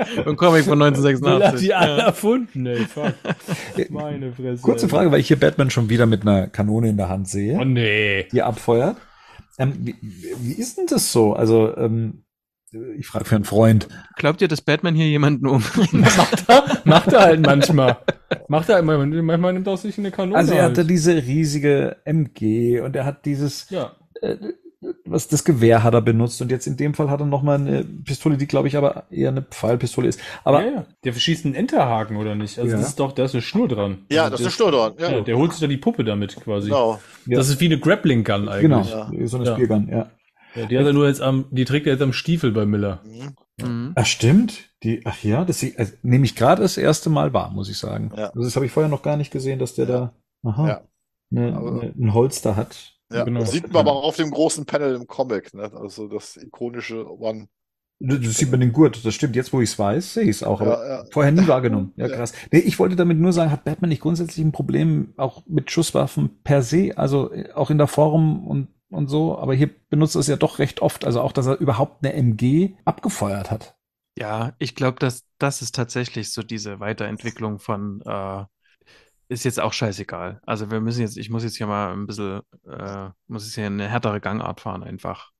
Ein 0.00 0.36
Comic 0.36 0.64
von 0.64 0.80
1986. 0.82 1.52
hat 1.52 1.60
die 1.60 1.74
alle 1.74 2.02
erfunden, 2.02 2.66
ey. 2.66 2.84
Fuck. 2.84 3.14
Meine 3.90 4.32
Fresse. 4.32 4.62
Kurze 4.62 4.88
Frage, 4.88 5.12
weil 5.12 5.20
ich 5.20 5.28
hier 5.28 5.38
Batman 5.38 5.70
schon 5.70 5.88
wieder 5.88 6.06
mit 6.06 6.22
einer 6.22 6.46
Kanone 6.46 6.88
in 6.88 6.96
der 6.96 7.08
Hand 7.08 7.28
sehe. 7.28 7.58
Oh 7.58 7.64
nee. 7.64 8.26
Die 8.32 8.42
abfeuert. 8.42 8.96
Ähm, 9.58 9.74
wie, 9.80 9.94
wie 10.00 10.52
ist 10.52 10.78
denn 10.78 10.86
das 10.86 11.12
so? 11.12 11.34
Also, 11.34 11.76
ähm, 11.76 12.24
ich 12.96 13.06
frage 13.06 13.24
für 13.24 13.34
einen 13.34 13.44
Freund. 13.44 13.88
Glaubt 14.16 14.40
ihr, 14.40 14.48
dass 14.48 14.62
Batman 14.62 14.94
hier 14.94 15.08
jemanden 15.08 15.46
umbringt? 15.46 15.92
macht, 16.16 16.48
er, 16.48 16.64
macht 16.84 17.12
er 17.12 17.20
halt 17.20 17.40
manchmal. 17.40 17.98
Macht 18.48 18.68
er 18.68 18.78
immer, 18.78 19.04
manchmal 19.04 19.52
nimmt 19.52 19.66
er 19.66 19.76
sich 19.76 19.98
eine 19.98 20.10
Kanone. 20.12 20.38
Also 20.38 20.54
er 20.54 20.62
halt. 20.62 20.78
hatte 20.78 20.86
diese 20.86 21.16
riesige 21.16 21.96
MG 22.04 22.80
und 22.80 22.94
er 22.94 23.04
hat 23.04 23.24
dieses 23.26 23.68
ja. 23.70 23.96
äh, 24.22 24.36
was 25.04 25.28
das 25.28 25.44
Gewehr 25.44 25.82
hat 25.82 25.92
er 25.92 26.00
benutzt 26.00 26.40
und 26.40 26.50
jetzt 26.50 26.66
in 26.66 26.76
dem 26.76 26.94
Fall 26.94 27.10
hat 27.10 27.20
er 27.20 27.26
noch 27.26 27.42
mal 27.42 27.56
eine 27.56 27.84
Pistole, 27.84 28.38
die 28.38 28.46
glaube 28.46 28.68
ich 28.68 28.76
aber 28.76 29.04
eher 29.10 29.28
eine 29.28 29.42
Pfeilpistole 29.42 30.08
ist. 30.08 30.20
Aber 30.42 30.64
ja, 30.64 30.72
ja. 30.72 30.86
der 31.04 31.12
verschießt 31.12 31.44
einen 31.44 31.54
Enterhaken 31.54 32.16
oder 32.16 32.34
nicht? 32.34 32.58
Also 32.58 32.70
ja. 32.70 32.78
das 32.78 32.88
ist 32.88 33.00
doch, 33.00 33.12
da 33.12 33.24
ist 33.24 33.34
eine 33.34 33.42
Schnur 33.42 33.68
dran. 33.68 34.06
Ja, 34.10 34.24
also 34.24 34.32
das 34.32 34.40
ist 34.40 34.46
eine 34.46 34.52
Schnur 34.52 34.72
dran. 34.72 34.94
Ja. 34.98 35.20
der 35.20 35.36
holt 35.36 35.52
sich 35.52 35.60
da 35.60 35.66
die 35.66 35.76
Puppe 35.76 36.04
damit 36.04 36.36
quasi. 36.36 36.68
Genau. 36.68 36.98
Das 37.26 37.50
ist 37.50 37.60
wie 37.60 37.66
eine 37.66 37.78
Grappling 37.78 38.24
Gun 38.24 38.48
eigentlich. 38.48 38.90
Genau, 38.90 39.26
so 39.26 39.36
eine 39.36 39.52
Spielgun, 39.52 39.88
ja. 39.88 40.10
ja. 40.54 40.66
Die 40.66 40.78
hat 40.78 40.86
er 40.86 40.92
nur 40.94 41.06
jetzt 41.06 41.20
am, 41.20 41.44
die 41.50 41.66
trägt 41.66 41.86
er 41.86 41.92
jetzt 41.92 42.02
am 42.02 42.14
Stiefel 42.14 42.50
bei 42.52 42.64
Miller. 42.64 43.00
Mhm. 43.04 43.36
Mhm. 43.62 43.92
Ach 43.94 44.06
stimmt. 44.06 44.70
Die, 44.82 45.02
ach 45.04 45.22
ja, 45.22 45.44
das 45.44 45.62
also, 45.76 45.92
nehme 46.02 46.24
ich 46.24 46.36
gerade 46.36 46.62
das 46.62 46.78
erste 46.78 47.10
Mal 47.10 47.34
wahr, 47.34 47.50
muss 47.50 47.68
ich 47.68 47.76
sagen. 47.76 48.12
Ja. 48.16 48.28
Also 48.28 48.44
das 48.44 48.56
habe 48.56 48.64
ich 48.64 48.72
vorher 48.72 48.88
noch 48.88 49.02
gar 49.02 49.18
nicht 49.18 49.30
gesehen, 49.30 49.58
dass 49.58 49.74
der 49.74 49.84
da 49.84 50.14
aha, 50.42 50.82
eine, 51.30 51.56
eine, 51.58 51.94
ein 51.98 52.14
Holster 52.14 52.56
hat. 52.56 52.99
Ja, 53.12 53.24
genau. 53.24 53.40
Das 53.40 53.50
sieht 53.50 53.72
man 53.72 53.80
aber 53.80 53.92
auch 53.92 54.04
auf 54.04 54.16
dem 54.16 54.30
großen 54.30 54.66
Panel 54.66 54.94
im 54.94 55.06
Comic, 55.06 55.52
ne? 55.54 55.70
Also 55.74 56.08
das 56.08 56.36
ikonische 56.36 57.06
One. 57.06 57.48
Das 58.02 58.36
sieht 58.36 58.50
man 58.50 58.60
den 58.60 58.72
Gurt, 58.72 59.04
das 59.04 59.14
stimmt. 59.14 59.36
Jetzt, 59.36 59.52
wo 59.52 59.60
ich 59.60 59.70
es 59.70 59.78
weiß, 59.78 60.14
sehe 60.14 60.22
ich 60.22 60.30
es 60.30 60.42
auch, 60.42 60.62
aber 60.62 60.86
ja, 60.86 60.98
ja. 61.00 61.04
vorher 61.12 61.32
nie 61.32 61.46
wahrgenommen. 61.46 61.92
Ja, 61.96 62.08
krass. 62.08 62.32
Nee, 62.50 62.60
ich 62.60 62.78
wollte 62.78 62.96
damit 62.96 63.18
nur 63.18 63.32
sagen, 63.34 63.50
hat 63.50 63.64
Batman 63.64 63.90
nicht 63.90 64.00
grundsätzlich 64.00 64.44
ein 64.44 64.52
Problem 64.52 65.12
auch 65.18 65.44
mit 65.46 65.70
Schusswaffen 65.70 66.42
per 66.42 66.62
se, 66.62 66.92
also 66.96 67.30
äh, 67.30 67.52
auch 67.52 67.70
in 67.70 67.76
der 67.76 67.88
Form 67.88 68.46
und, 68.46 68.68
und 68.88 69.08
so, 69.08 69.36
aber 69.36 69.54
hier 69.54 69.68
benutzt 69.90 70.16
er 70.16 70.20
es 70.20 70.28
ja 70.28 70.36
doch 70.36 70.58
recht 70.58 70.80
oft, 70.80 71.04
also 71.04 71.20
auch, 71.20 71.32
dass 71.32 71.46
er 71.46 71.58
überhaupt 71.58 72.02
eine 72.02 72.14
MG 72.14 72.70
abgefeuert 72.86 73.50
hat. 73.50 73.76
Ja, 74.16 74.54
ich 74.58 74.74
glaube, 74.74 74.98
dass 74.98 75.24
das 75.38 75.60
ist 75.60 75.74
tatsächlich 75.74 76.32
so 76.32 76.42
diese 76.42 76.80
Weiterentwicklung 76.80 77.58
von 77.58 78.00
äh, 78.06 78.44
ist 79.30 79.44
jetzt 79.44 79.60
auch 79.60 79.72
scheißegal. 79.72 80.40
Also 80.44 80.70
wir 80.70 80.80
müssen 80.80 81.02
jetzt, 81.02 81.16
ich 81.16 81.30
muss 81.30 81.44
jetzt 81.44 81.56
hier 81.56 81.68
mal 81.68 81.92
ein 81.92 82.06
bisschen, 82.06 82.40
äh, 82.66 83.10
muss 83.28 83.44
jetzt 83.44 83.54
hier 83.54 83.66
eine 83.66 83.88
härtere 83.88 84.20
Gangart 84.20 84.60
fahren 84.60 84.82
einfach. 84.82 85.30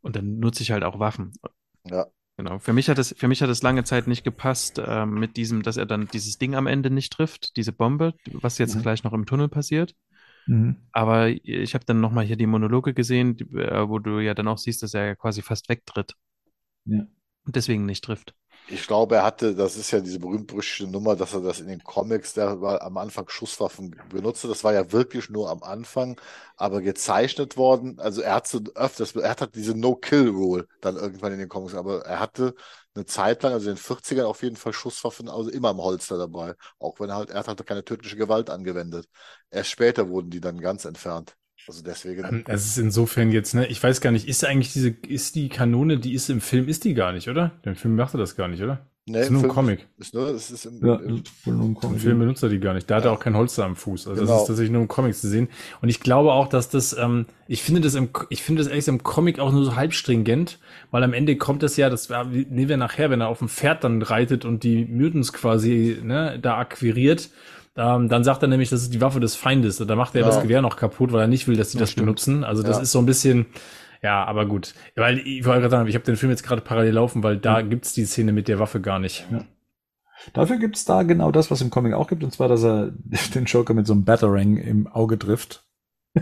Und 0.00 0.14
dann 0.14 0.38
nutze 0.38 0.62
ich 0.62 0.70
halt 0.70 0.84
auch 0.84 1.00
Waffen. 1.00 1.32
Ja. 1.84 2.06
Genau. 2.36 2.58
Für 2.58 2.72
mich 2.72 2.88
hat 2.88 2.98
es, 2.98 3.14
für 3.16 3.28
mich 3.28 3.42
hat 3.42 3.50
es 3.50 3.62
lange 3.62 3.84
Zeit 3.84 4.06
nicht 4.06 4.24
gepasst 4.24 4.78
äh, 4.78 5.06
mit 5.06 5.36
diesem, 5.36 5.62
dass 5.62 5.76
er 5.76 5.86
dann 5.86 6.08
dieses 6.12 6.38
Ding 6.38 6.54
am 6.54 6.66
Ende 6.66 6.90
nicht 6.90 7.12
trifft, 7.12 7.56
diese 7.56 7.72
Bombe, 7.72 8.14
was 8.32 8.58
jetzt 8.58 8.74
mhm. 8.76 8.82
gleich 8.82 9.04
noch 9.04 9.12
im 9.12 9.26
Tunnel 9.26 9.48
passiert. 9.48 9.94
Mhm. 10.46 10.76
Aber 10.92 11.28
ich 11.28 11.74
habe 11.74 11.84
dann 11.84 12.00
nochmal 12.00 12.24
hier 12.24 12.36
die 12.36 12.46
Monologe 12.46 12.92
gesehen, 12.94 13.36
die, 13.36 13.44
äh, 13.56 13.88
wo 13.88 13.98
du 13.98 14.18
ja 14.18 14.34
dann 14.34 14.48
auch 14.48 14.58
siehst, 14.58 14.82
dass 14.82 14.94
er 14.94 15.06
ja 15.06 15.14
quasi 15.14 15.42
fast 15.42 15.68
wegtritt. 15.68 16.14
Ja. 16.86 17.06
Und 17.46 17.56
deswegen 17.56 17.84
nicht 17.84 18.04
trifft. 18.04 18.34
Ich 18.66 18.86
glaube, 18.86 19.16
er 19.16 19.24
hatte, 19.24 19.54
das 19.54 19.76
ist 19.76 19.90
ja 19.90 20.00
diese 20.00 20.18
berühmt-berüchtigte 20.18 20.90
Nummer, 20.90 21.16
dass 21.16 21.34
er 21.34 21.42
das 21.42 21.60
in 21.60 21.68
den 21.68 21.84
Comics, 21.84 22.32
der 22.32 22.62
war 22.62 22.80
am 22.80 22.96
Anfang 22.96 23.28
Schusswaffen 23.28 23.94
benutzte. 24.08 24.48
Das 24.48 24.64
war 24.64 24.72
ja 24.72 24.90
wirklich 24.90 25.28
nur 25.28 25.50
am 25.50 25.62
Anfang, 25.62 26.18
aber 26.56 26.80
gezeichnet 26.80 27.58
worden. 27.58 28.00
Also 28.00 28.22
er 28.22 28.36
hat 28.36 28.46
so 28.48 28.60
öfters, 28.74 29.14
er 29.16 29.28
hat 29.28 29.42
halt 29.42 29.54
diese 29.54 29.74
No-Kill-Rule 29.76 30.66
dann 30.80 30.96
irgendwann 30.96 31.34
in 31.34 31.40
den 31.40 31.48
Comics, 31.50 31.74
aber 31.74 32.06
er 32.06 32.20
hatte 32.20 32.54
eine 32.94 33.04
Zeit 33.04 33.42
lang, 33.42 33.52
also 33.52 33.68
in 33.68 33.76
den 33.76 33.82
40ern 33.82 34.24
auf 34.24 34.42
jeden 34.42 34.56
Fall 34.56 34.72
Schusswaffen 34.72 35.28
also 35.28 35.50
immer 35.50 35.70
im 35.70 35.78
Holster 35.82 36.16
dabei. 36.16 36.54
Auch 36.78 36.98
wenn 37.00 37.10
er 37.10 37.16
halt, 37.16 37.30
er 37.30 37.40
hat 37.40 37.48
halt 37.48 37.66
keine 37.66 37.84
tödliche 37.84 38.16
Gewalt 38.16 38.48
angewendet. 38.48 39.06
Erst 39.50 39.70
später 39.70 40.08
wurden 40.08 40.30
die 40.30 40.40
dann 40.40 40.58
ganz 40.58 40.86
entfernt. 40.86 41.36
Also 41.66 41.82
deswegen. 41.82 42.24
Ähm, 42.24 42.44
es 42.46 42.66
ist 42.66 42.78
insofern 42.78 43.30
jetzt, 43.32 43.54
ne, 43.54 43.66
ich 43.66 43.82
weiß 43.82 44.00
gar 44.00 44.10
nicht, 44.10 44.28
ist 44.28 44.44
eigentlich 44.44 44.72
diese, 44.72 44.90
ist 44.90 45.34
die 45.34 45.48
Kanone, 45.48 45.98
die 45.98 46.14
ist 46.14 46.30
im 46.30 46.40
Film, 46.40 46.68
ist 46.68 46.84
die 46.84 46.94
gar 46.94 47.12
nicht, 47.12 47.28
oder? 47.28 47.52
Im 47.62 47.76
Film 47.76 47.96
macht 47.96 48.14
er 48.14 48.18
das 48.18 48.36
gar 48.36 48.48
nicht, 48.48 48.62
oder? 48.62 48.86
Nee, 49.06 49.20
ist 49.20 49.30
nur 49.30 49.40
Film, 49.40 49.50
ein 49.50 49.54
Comic. 49.54 49.86
Ist 49.98 50.14
nur, 50.14 50.28
es 50.28 50.50
ist 50.50 50.64
im, 50.64 50.86
ja, 50.86 50.94
im, 50.94 51.22
im, 51.44 51.76
Im 51.82 51.98
Film 51.98 52.18
benutzt 52.20 52.42
er 52.42 52.48
die 52.48 52.58
gar 52.58 52.72
nicht. 52.72 52.88
Da 52.88 52.94
ja. 52.94 52.98
hat 52.98 53.04
er 53.04 53.12
auch 53.12 53.20
kein 53.20 53.36
Holster 53.36 53.66
am 53.66 53.76
Fuß. 53.76 54.08
Also 54.08 54.22
genau. 54.22 54.32
das 54.32 54.42
ist 54.42 54.48
tatsächlich 54.48 54.72
nur 54.72 54.80
im 54.80 54.88
Comic 54.88 55.14
zu 55.14 55.28
sehen. 55.28 55.48
Und 55.82 55.90
ich 55.90 56.00
glaube 56.00 56.32
auch, 56.32 56.48
dass 56.48 56.70
das, 56.70 56.96
ähm, 56.96 57.26
ich 57.46 57.62
finde 57.62 57.82
das 57.82 57.96
im, 57.96 58.08
ich 58.30 58.42
finde 58.42 58.62
das 58.62 58.70
ehrlich 58.70 58.88
im 58.88 59.02
Comic 59.02 59.40
auch 59.40 59.52
nur 59.52 59.62
so 59.62 59.76
halb 59.76 59.92
stringent, 59.92 60.58
weil 60.90 61.02
am 61.02 61.12
Ende 61.12 61.36
kommt 61.36 61.62
das 61.62 61.76
ja, 61.76 61.90
das 61.90 62.08
nehmen 62.08 62.68
wir 62.68 62.78
nachher, 62.78 63.10
wenn 63.10 63.20
er 63.20 63.28
auf 63.28 63.40
dem 63.40 63.50
Pferd 63.50 63.84
dann 63.84 64.00
reitet 64.00 64.46
und 64.46 64.62
die 64.62 64.86
Mutants 64.86 65.34
quasi, 65.34 65.98
ne, 66.02 66.38
da 66.40 66.56
akquiriert 66.56 67.28
ähm, 67.76 68.08
dann 68.08 68.24
sagt 68.24 68.42
er 68.42 68.48
nämlich, 68.48 68.70
das 68.70 68.82
ist 68.82 68.94
die 68.94 69.00
Waffe 69.00 69.20
des 69.20 69.34
Feindes. 69.34 69.78
Da 69.78 69.96
macht 69.96 70.14
er 70.14 70.20
ja. 70.20 70.26
das 70.26 70.42
Gewehr 70.42 70.62
noch 70.62 70.76
kaputt, 70.76 71.12
weil 71.12 71.22
er 71.22 71.26
nicht 71.26 71.48
will, 71.48 71.56
dass 71.56 71.72
sie 71.72 71.78
das, 71.78 71.90
das 71.90 71.96
benutzen. 71.96 72.44
Also 72.44 72.62
das 72.62 72.76
ja. 72.76 72.82
ist 72.82 72.92
so 72.92 73.00
ein 73.00 73.06
bisschen, 73.06 73.46
ja, 74.02 74.24
aber 74.24 74.46
gut. 74.46 74.74
Weil 74.94 75.18
ich 75.18 75.44
wollte 75.44 75.60
gerade 75.60 75.70
sagen, 75.70 75.88
ich 75.88 75.94
habe 75.94 76.04
den 76.04 76.16
Film 76.16 76.30
jetzt 76.30 76.44
gerade 76.44 76.62
parallel 76.62 76.94
laufen, 76.94 77.22
weil 77.22 77.36
da 77.36 77.62
mhm. 77.62 77.70
gibt's 77.70 77.92
die 77.94 78.04
Szene 78.04 78.32
mit 78.32 78.48
der 78.48 78.58
Waffe 78.58 78.80
gar 78.80 78.98
nicht. 78.98 79.26
Ja. 79.30 79.44
Dafür 80.32 80.58
gibt's 80.58 80.84
da 80.84 81.02
genau 81.02 81.32
das, 81.32 81.50
was 81.50 81.60
im 81.60 81.70
Comic 81.70 81.94
auch 81.94 82.06
gibt, 82.06 82.22
und 82.22 82.32
zwar, 82.32 82.48
dass 82.48 82.62
er 82.62 82.92
den 83.34 83.44
Joker 83.44 83.74
mit 83.74 83.86
so 83.86 83.92
einem 83.92 84.04
Batarang 84.04 84.56
im 84.56 84.86
Auge 84.86 85.18
trifft. 85.18 85.64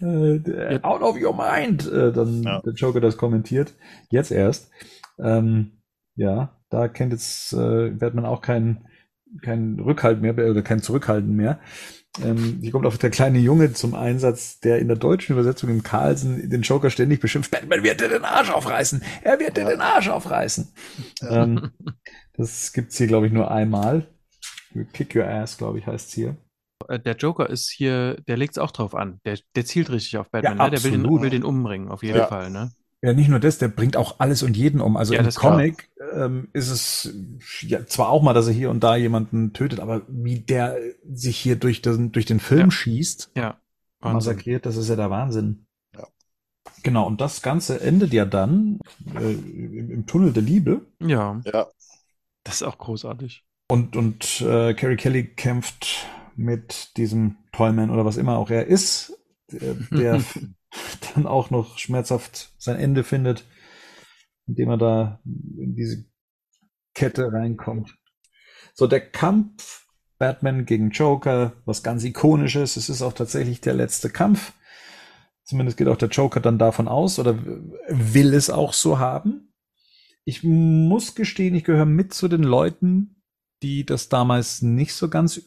Äh, 0.00 0.80
out 0.82 1.02
of 1.02 1.20
your 1.20 1.34
mind, 1.34 1.90
äh, 1.90 2.12
dann 2.12 2.42
ja. 2.42 2.60
der 2.60 2.72
Joker 2.72 3.00
das 3.00 3.16
kommentiert. 3.16 3.74
Jetzt 4.08 4.30
erst. 4.30 4.70
Ähm, 5.18 5.82
ja, 6.14 6.56
da 6.70 6.88
kennt 6.88 7.12
jetzt 7.12 7.52
äh, 7.52 7.90
Batman 7.90 8.24
auch 8.24 8.40
keinen 8.40 8.86
kein 9.42 9.78
Rückhalt 9.80 10.20
mehr 10.20 10.36
oder 10.36 10.62
kein 10.62 10.82
Zurückhalten 10.82 11.34
mehr. 11.34 11.60
Ähm, 12.22 12.58
hier 12.60 12.70
kommt 12.70 12.86
auch 12.86 12.96
der 12.96 13.10
kleine 13.10 13.38
Junge 13.38 13.72
zum 13.72 13.94
Einsatz, 13.94 14.60
der 14.60 14.78
in 14.78 14.86
der 14.86 14.96
deutschen 14.96 15.32
Übersetzung 15.32 15.68
im 15.70 15.82
Carlsen 15.82 16.48
den 16.48 16.62
Joker 16.62 16.90
ständig 16.90 17.20
beschimpft. 17.20 17.50
Batman 17.50 17.82
wird 17.82 18.00
dir 18.00 18.08
den 18.08 18.24
Arsch 18.24 18.50
aufreißen. 18.50 19.02
Er 19.22 19.40
wird 19.40 19.56
dir 19.56 19.64
den 19.64 19.80
Arsch 19.80 20.08
aufreißen. 20.08 20.72
ähm, 21.28 21.72
das 22.36 22.72
gibt's 22.72 22.98
hier, 22.98 23.08
glaube 23.08 23.26
ich, 23.26 23.32
nur 23.32 23.50
einmal. 23.50 24.06
Kick 24.92 25.16
your 25.16 25.26
ass, 25.26 25.56
glaube 25.56 25.78
ich, 25.78 25.86
heißt's 25.86 26.12
hier. 26.12 26.36
Äh, 26.88 27.00
der 27.00 27.16
Joker 27.16 27.50
ist 27.50 27.70
hier, 27.70 28.16
der 28.28 28.36
legt's 28.36 28.58
auch 28.58 28.70
drauf 28.70 28.94
an. 28.94 29.20
Der, 29.24 29.38
der 29.56 29.64
zielt 29.64 29.90
richtig 29.90 30.16
auf 30.18 30.30
Batman. 30.30 30.58
Ja, 30.58 30.64
ne? 30.64 30.70
Der 30.70 30.84
will 30.84 30.90
den, 30.92 31.20
will 31.20 31.30
den 31.30 31.44
umbringen, 31.44 31.88
auf 31.88 32.02
jeden 32.02 32.18
ja. 32.18 32.26
Fall. 32.26 32.50
Ne? 32.50 32.70
Ja, 33.04 33.12
nicht 33.12 33.28
nur 33.28 33.38
das, 33.38 33.58
der 33.58 33.68
bringt 33.68 33.98
auch 33.98 34.18
alles 34.18 34.42
und 34.42 34.56
jeden 34.56 34.80
um. 34.80 34.96
Also 34.96 35.12
ja, 35.12 35.20
im 35.20 35.28
Comic 35.28 35.90
ähm, 36.14 36.48
ist 36.54 36.70
es 36.70 37.14
ja 37.60 37.84
zwar 37.84 38.08
auch 38.08 38.22
mal, 38.22 38.32
dass 38.32 38.46
er 38.46 38.54
hier 38.54 38.70
und 38.70 38.82
da 38.82 38.96
jemanden 38.96 39.52
tötet, 39.52 39.78
aber 39.78 40.00
wie 40.08 40.40
der 40.40 40.78
sich 41.12 41.36
hier 41.36 41.56
durch 41.56 41.82
den, 41.82 42.12
durch 42.12 42.24
den 42.24 42.40
Film 42.40 42.68
ja. 42.68 42.70
schießt, 42.70 43.32
ja. 43.36 43.60
massakriert, 44.00 44.64
das 44.64 44.78
ist 44.78 44.88
ja 44.88 44.96
der 44.96 45.10
Wahnsinn. 45.10 45.66
Ja. 45.94 46.06
Genau, 46.82 47.06
und 47.06 47.20
das 47.20 47.42
Ganze 47.42 47.82
endet 47.82 48.14
ja 48.14 48.24
dann 48.24 48.78
äh, 49.14 49.32
im, 49.32 49.90
im, 49.90 50.06
Tunnel 50.06 50.32
der 50.32 50.42
Liebe. 50.42 50.86
Ja. 50.98 51.42
Ja. 51.44 51.66
Das 52.42 52.54
ist 52.54 52.62
auch 52.62 52.78
großartig. 52.78 53.44
Und, 53.68 53.96
und 53.96 54.40
äh, 54.40 54.72
Carrie 54.72 54.96
Kelly 54.96 55.26
kämpft 55.26 56.06
mit 56.36 56.96
diesem 56.96 57.36
Tollman 57.52 57.90
oder 57.90 58.06
was 58.06 58.16
immer 58.16 58.38
auch 58.38 58.48
er 58.48 58.66
ist, 58.66 59.12
der, 59.52 59.74
der 59.90 60.22
dann 61.14 61.26
auch 61.26 61.50
noch 61.50 61.78
schmerzhaft 61.78 62.52
sein 62.58 62.76
Ende 62.76 63.04
findet, 63.04 63.44
indem 64.46 64.70
er 64.70 64.78
da 64.78 65.20
in 65.24 65.74
diese 65.76 66.04
Kette 66.94 67.32
reinkommt. 67.32 67.96
So, 68.74 68.86
der 68.86 69.00
Kampf 69.10 69.84
Batman 70.18 70.64
gegen 70.64 70.90
Joker, 70.90 71.52
was 71.64 71.82
ganz 71.82 72.04
ikonisches. 72.04 72.76
Es 72.76 72.88
ist 72.88 73.02
auch 73.02 73.12
tatsächlich 73.12 73.60
der 73.60 73.74
letzte 73.74 74.10
Kampf. 74.10 74.52
Zumindest 75.44 75.76
geht 75.76 75.88
auch 75.88 75.96
der 75.96 76.08
Joker 76.08 76.40
dann 76.40 76.58
davon 76.58 76.88
aus 76.88 77.18
oder 77.18 77.38
will 77.88 78.32
es 78.32 78.48
auch 78.48 78.72
so 78.72 78.98
haben. 78.98 79.52
Ich 80.24 80.42
muss 80.42 81.14
gestehen, 81.14 81.54
ich 81.54 81.64
gehöre 81.64 81.84
mit 81.84 82.14
zu 82.14 82.28
den 82.28 82.42
Leuten, 82.42 83.22
die 83.62 83.84
das 83.84 84.08
damals 84.08 84.62
nicht 84.62 84.94
so 84.94 85.10
ganz 85.10 85.42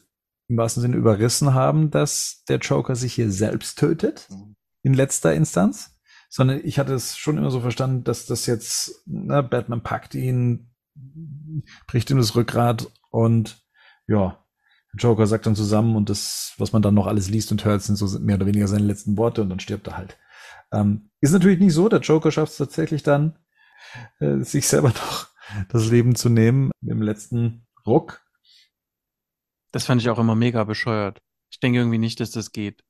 im 0.48 0.56
wahrsten 0.56 0.82
Sinne 0.82 0.96
überrissen 0.96 1.54
haben, 1.54 1.90
dass 1.90 2.44
der 2.48 2.58
Joker 2.58 2.94
sich 2.94 3.14
hier 3.14 3.30
selbst 3.30 3.78
tötet, 3.78 4.28
mhm. 4.30 4.56
In 4.88 4.94
letzter 4.94 5.34
Instanz. 5.34 5.94
Sondern 6.30 6.60
ich 6.62 6.78
hatte 6.78 6.92
es 6.92 7.16
schon 7.16 7.38
immer 7.38 7.50
so 7.50 7.60
verstanden, 7.60 8.04
dass 8.04 8.26
das 8.26 8.44
jetzt, 8.46 9.02
na, 9.06 9.40
Batman 9.40 9.82
packt 9.82 10.14
ihn, 10.14 10.70
bricht 11.86 12.10
ihm 12.10 12.18
das 12.18 12.34
Rückgrat 12.34 12.90
und 13.10 13.62
ja, 14.06 14.44
Joker 14.98 15.26
sagt 15.26 15.46
dann 15.46 15.56
zusammen 15.56 15.96
und 15.96 16.10
das, 16.10 16.54
was 16.58 16.72
man 16.72 16.82
dann 16.82 16.94
noch 16.94 17.06
alles 17.06 17.30
liest 17.30 17.50
und 17.50 17.64
hört, 17.64 17.82
sind 17.82 17.96
so 17.96 18.18
mehr 18.18 18.36
oder 18.36 18.46
weniger 18.46 18.68
seine 18.68 18.84
letzten 18.84 19.16
Worte 19.16 19.40
und 19.42 19.48
dann 19.48 19.60
stirbt 19.60 19.86
er 19.86 19.96
halt. 19.96 20.18
Ähm, 20.72 21.10
ist 21.20 21.32
natürlich 21.32 21.60
nicht 21.60 21.72
so, 21.72 21.88
der 21.88 22.00
Joker 22.00 22.30
schafft 22.30 22.52
es 22.52 22.58
tatsächlich 22.58 23.02
dann, 23.02 23.38
äh, 24.18 24.38
sich 24.40 24.68
selber 24.68 24.88
noch 24.88 25.28
das 25.70 25.88
Leben 25.90 26.14
zu 26.14 26.28
nehmen 26.28 26.70
im 26.86 27.00
letzten 27.00 27.66
Ruck. 27.86 28.22
Das 29.72 29.86
fand 29.86 30.02
ich 30.02 30.10
auch 30.10 30.18
immer 30.18 30.34
mega 30.34 30.64
bescheuert. 30.64 31.18
Ich 31.50 31.60
denke 31.60 31.78
irgendwie 31.78 31.98
nicht, 31.98 32.20
dass 32.20 32.30
das 32.30 32.52
geht. 32.52 32.82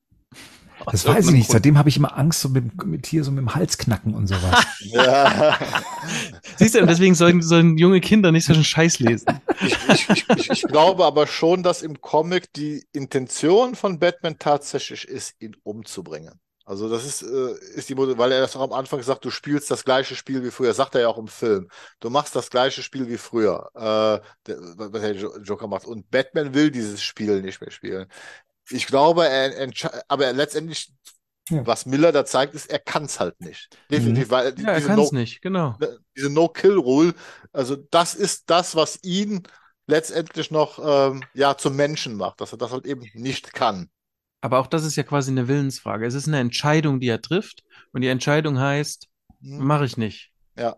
Das 0.87 1.07
weiß 1.07 1.27
ich 1.27 1.33
nicht. 1.33 1.47
Grund. 1.47 1.53
Seitdem 1.53 1.79
habe 1.79 1.89
ich 1.89 1.97
immer 1.97 2.17
Angst 2.17 2.41
so 2.41 2.49
mit, 2.49 2.85
mit 2.85 3.07
hier 3.07 3.25
so 3.25 3.31
mit 3.31 3.41
dem 3.41 3.55
Halsknacken 3.55 4.15
und 4.15 4.27
sowas. 4.27 4.65
ja. 4.81 5.59
Siehst 6.57 6.75
du, 6.75 6.87
deswegen 6.87 7.15
sollen, 7.15 7.43
sollen 7.43 7.79
junge 7.79 8.01
Kinder 8.01 8.33
nicht 8.33 8.47
so 8.47 8.53
einen 8.53 8.65
Scheiß 8.65 8.99
lesen. 9.01 9.41
Ich, 9.61 9.77
ich, 9.89 10.25
ich, 10.37 10.51
ich, 10.51 10.63
glaube 10.63 11.05
aber 11.05 11.27
schon, 11.27 11.63
dass 11.63 11.83
im 11.83 12.01
Comic 12.01 12.53
die 12.53 12.85
Intention 12.93 13.75
von 13.75 13.99
Batman 13.99 14.39
tatsächlich 14.39 15.07
ist, 15.07 15.35
ihn 15.41 15.57
umzubringen. 15.63 16.41
Also 16.69 16.91
das 16.91 17.07
ist, 17.07 17.23
äh, 17.23 17.55
ist 17.77 17.89
die, 17.89 17.97
weil 17.97 18.31
er 18.31 18.43
das 18.43 18.55
auch 18.55 18.61
am 18.61 18.75
Anfang 18.75 19.03
sagt, 19.03 19.25
du 19.25 19.31
spielst 19.31 19.71
das 19.71 19.87
gleiche 19.87 20.15
Spiel 20.15 20.45
wie 20.45 20.51
früher, 20.51 20.75
sagt 20.75 20.95
er 20.95 21.01
ja 21.01 21.09
auch 21.09 21.17
im 21.17 21.27
Film. 21.27 21.69
Du 21.99 22.11
machst 22.11 22.37
das 22.37 22.51
gleiche 22.51 22.83
Spiel 22.83 23.09
wie 23.09 23.17
früher, 23.17 23.71
äh, 23.75 24.53
was 24.77 25.01
der 25.01 25.15
Joker 25.15 25.67
macht. 25.67 25.87
Und 25.87 26.11
Batman 26.11 26.53
will 26.53 26.71
dieses 26.71 27.03
Spiel 27.03 27.41
nicht 27.41 27.63
mehr 27.63 27.71
spielen. 27.71 28.07
Ich 28.71 28.87
glaube, 28.87 29.27
er, 29.27 29.71
aber 30.09 30.33
letztendlich, 30.33 30.93
ja. 31.49 31.67
was 31.67 31.87
Miller 31.87 32.13
da 32.13 32.25
zeigt, 32.25 32.55
ist, 32.55 32.71
er 32.71 32.79
kann 32.79 33.05
es 33.05 33.21
halt 33.21 33.41
nicht. 33.41 33.69
Definitiv, 33.91 34.27
mhm. 34.27 34.31
weil 34.31 34.61
ja, 34.61 34.69
er 34.73 34.81
kann 34.81 34.99
es 34.99 35.13
no, 35.13 35.19
nicht, 35.19 35.41
genau. 35.41 35.77
Ne, 35.81 35.99
diese 36.17 36.31
No-Kill-Rule, 36.31 37.15
also 37.53 37.77
das 37.91 38.15
ist 38.15 38.51
das, 38.51 38.75
was 38.77 38.99
ihn 39.03 39.43
letztendlich 39.87 40.51
noch 40.51 40.79
ähm, 40.83 41.23
ja 41.35 41.57
zum 41.57 41.77
Menschen 41.77 42.17
macht, 42.17 42.41
dass 42.41 42.53
er 42.53 42.59
das 42.59 42.73
halt 42.73 42.87
eben 42.87 43.07
nicht 43.15 43.55
kann. 43.55 43.89
Aber 44.41 44.59
auch 44.59 44.67
das 44.67 44.85
ist 44.85 44.97
ja 44.97 45.03
quasi 45.03 45.31
eine 45.31 45.49
Willensfrage. 45.49 46.07
Es 46.07 46.15
ist 46.15 46.29
eine 46.29 46.39
Entscheidung, 46.39 47.01
die 47.01 47.09
er 47.09 47.23
trifft, 47.23 47.65
und 47.93 48.03
die 48.03 48.09
Entscheidung 48.09 48.59
heißt, 48.59 49.09
mhm. 49.41 49.65
mache 49.65 49.85
ich 49.85 49.97
nicht. 49.97 50.31
Ja. 50.57 50.77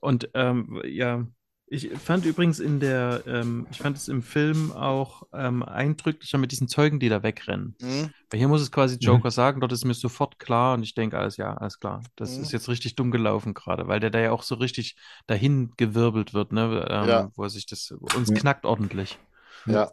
Und 0.00 0.30
ähm, 0.34 0.82
ja, 0.84 1.26
ich 1.72 1.88
fand 2.00 2.26
übrigens 2.26 2.58
in 2.58 2.80
der, 2.80 3.22
ähm, 3.28 3.68
ich 3.70 3.78
fand 3.78 3.96
es 3.96 4.08
im 4.08 4.24
Film 4.24 4.72
auch 4.72 5.22
ähm, 5.32 5.62
eindrücklicher 5.62 6.36
mit 6.36 6.50
diesen 6.50 6.66
Zeugen, 6.66 6.98
die 6.98 7.08
da 7.08 7.22
wegrennen. 7.22 7.76
Mhm. 7.80 8.10
Weil 8.28 8.38
hier 8.38 8.48
muss 8.48 8.60
es 8.60 8.72
quasi 8.72 8.96
mhm. 8.96 9.00
Joker 9.02 9.28
mhm. 9.28 9.32
sagen, 9.32 9.60
dort 9.60 9.70
ist 9.70 9.84
mir 9.84 9.94
sofort 9.94 10.40
klar 10.40 10.74
und 10.74 10.82
ich 10.82 10.94
denke, 10.94 11.16
alles 11.16 11.36
ja, 11.36 11.54
alles 11.54 11.78
klar. 11.78 12.02
Das 12.16 12.36
mhm. 12.36 12.42
ist 12.42 12.50
jetzt 12.50 12.68
richtig 12.68 12.96
dumm 12.96 13.12
gelaufen 13.12 13.54
gerade, 13.54 13.86
weil 13.86 14.00
der 14.00 14.10
da 14.10 14.18
ja 14.18 14.32
auch 14.32 14.42
so 14.42 14.56
richtig 14.56 14.96
dahin 15.28 15.70
gewirbelt 15.76 16.34
wird, 16.34 16.50
ne? 16.50 16.88
Ähm, 16.90 17.08
ja. 17.08 17.30
Wo 17.36 17.44
er 17.44 17.50
sich 17.50 17.66
das, 17.66 17.92
uns 18.16 18.34
knackt 18.34 18.66
ordentlich. 18.66 19.20
Ja. 19.66 19.92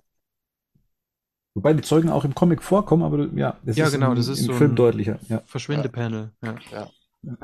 Wobei 1.54 1.74
die 1.74 1.84
Zeugen 1.84 2.10
auch 2.10 2.26
im 2.26 2.34
Comic 2.34 2.64
vorkommen, 2.64 3.04
aber 3.04 3.28
ja, 3.36 3.56
das 3.64 3.78
ja, 3.78 3.86
ist 3.86 3.92
genau, 3.92 4.10
im, 4.10 4.16
das 4.16 4.28
ist 4.28 4.40
im 4.40 4.46
so 4.48 4.54
Film 4.54 4.76
deutlicher. 4.76 5.20
Ja. 5.30 5.44
Verschwindepanel. 5.46 6.32
Ja. 6.42 6.56
ja. 6.72 6.90
ja. 7.22 7.38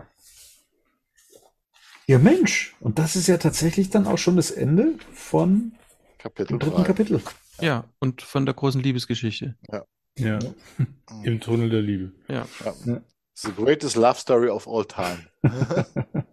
Ja, 2.07 2.19
Mensch. 2.19 2.75
Und 2.79 2.99
das 2.99 3.15
ist 3.15 3.27
ja 3.27 3.37
tatsächlich 3.37 3.89
dann 3.89 4.07
auch 4.07 4.17
schon 4.17 4.35
das 4.35 4.51
Ende 4.51 4.95
von 5.13 5.73
Kapitel 6.17 6.47
dem 6.47 6.59
dritten 6.59 6.77
3. 6.77 6.83
Kapitel. 6.83 7.21
Ja, 7.59 7.85
und 7.99 8.21
von 8.21 8.45
der 8.45 8.55
großen 8.55 8.81
Liebesgeschichte. 8.81 9.55
Ja. 9.71 9.83
Ja. 10.17 10.39
Im 11.23 11.39
Tunnel 11.39 11.69
der 11.69 11.81
Liebe. 11.81 12.11
Ja. 12.27 12.45
ja. 12.85 13.01
The 13.35 13.51
greatest 13.51 13.95
love 13.95 14.19
story 14.19 14.49
of 14.49 14.67
all 14.67 14.85
time. 14.85 15.27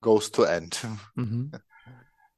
Goes 0.00 0.32
to 0.32 0.42
end. 0.42 0.84
Mhm. 1.14 1.52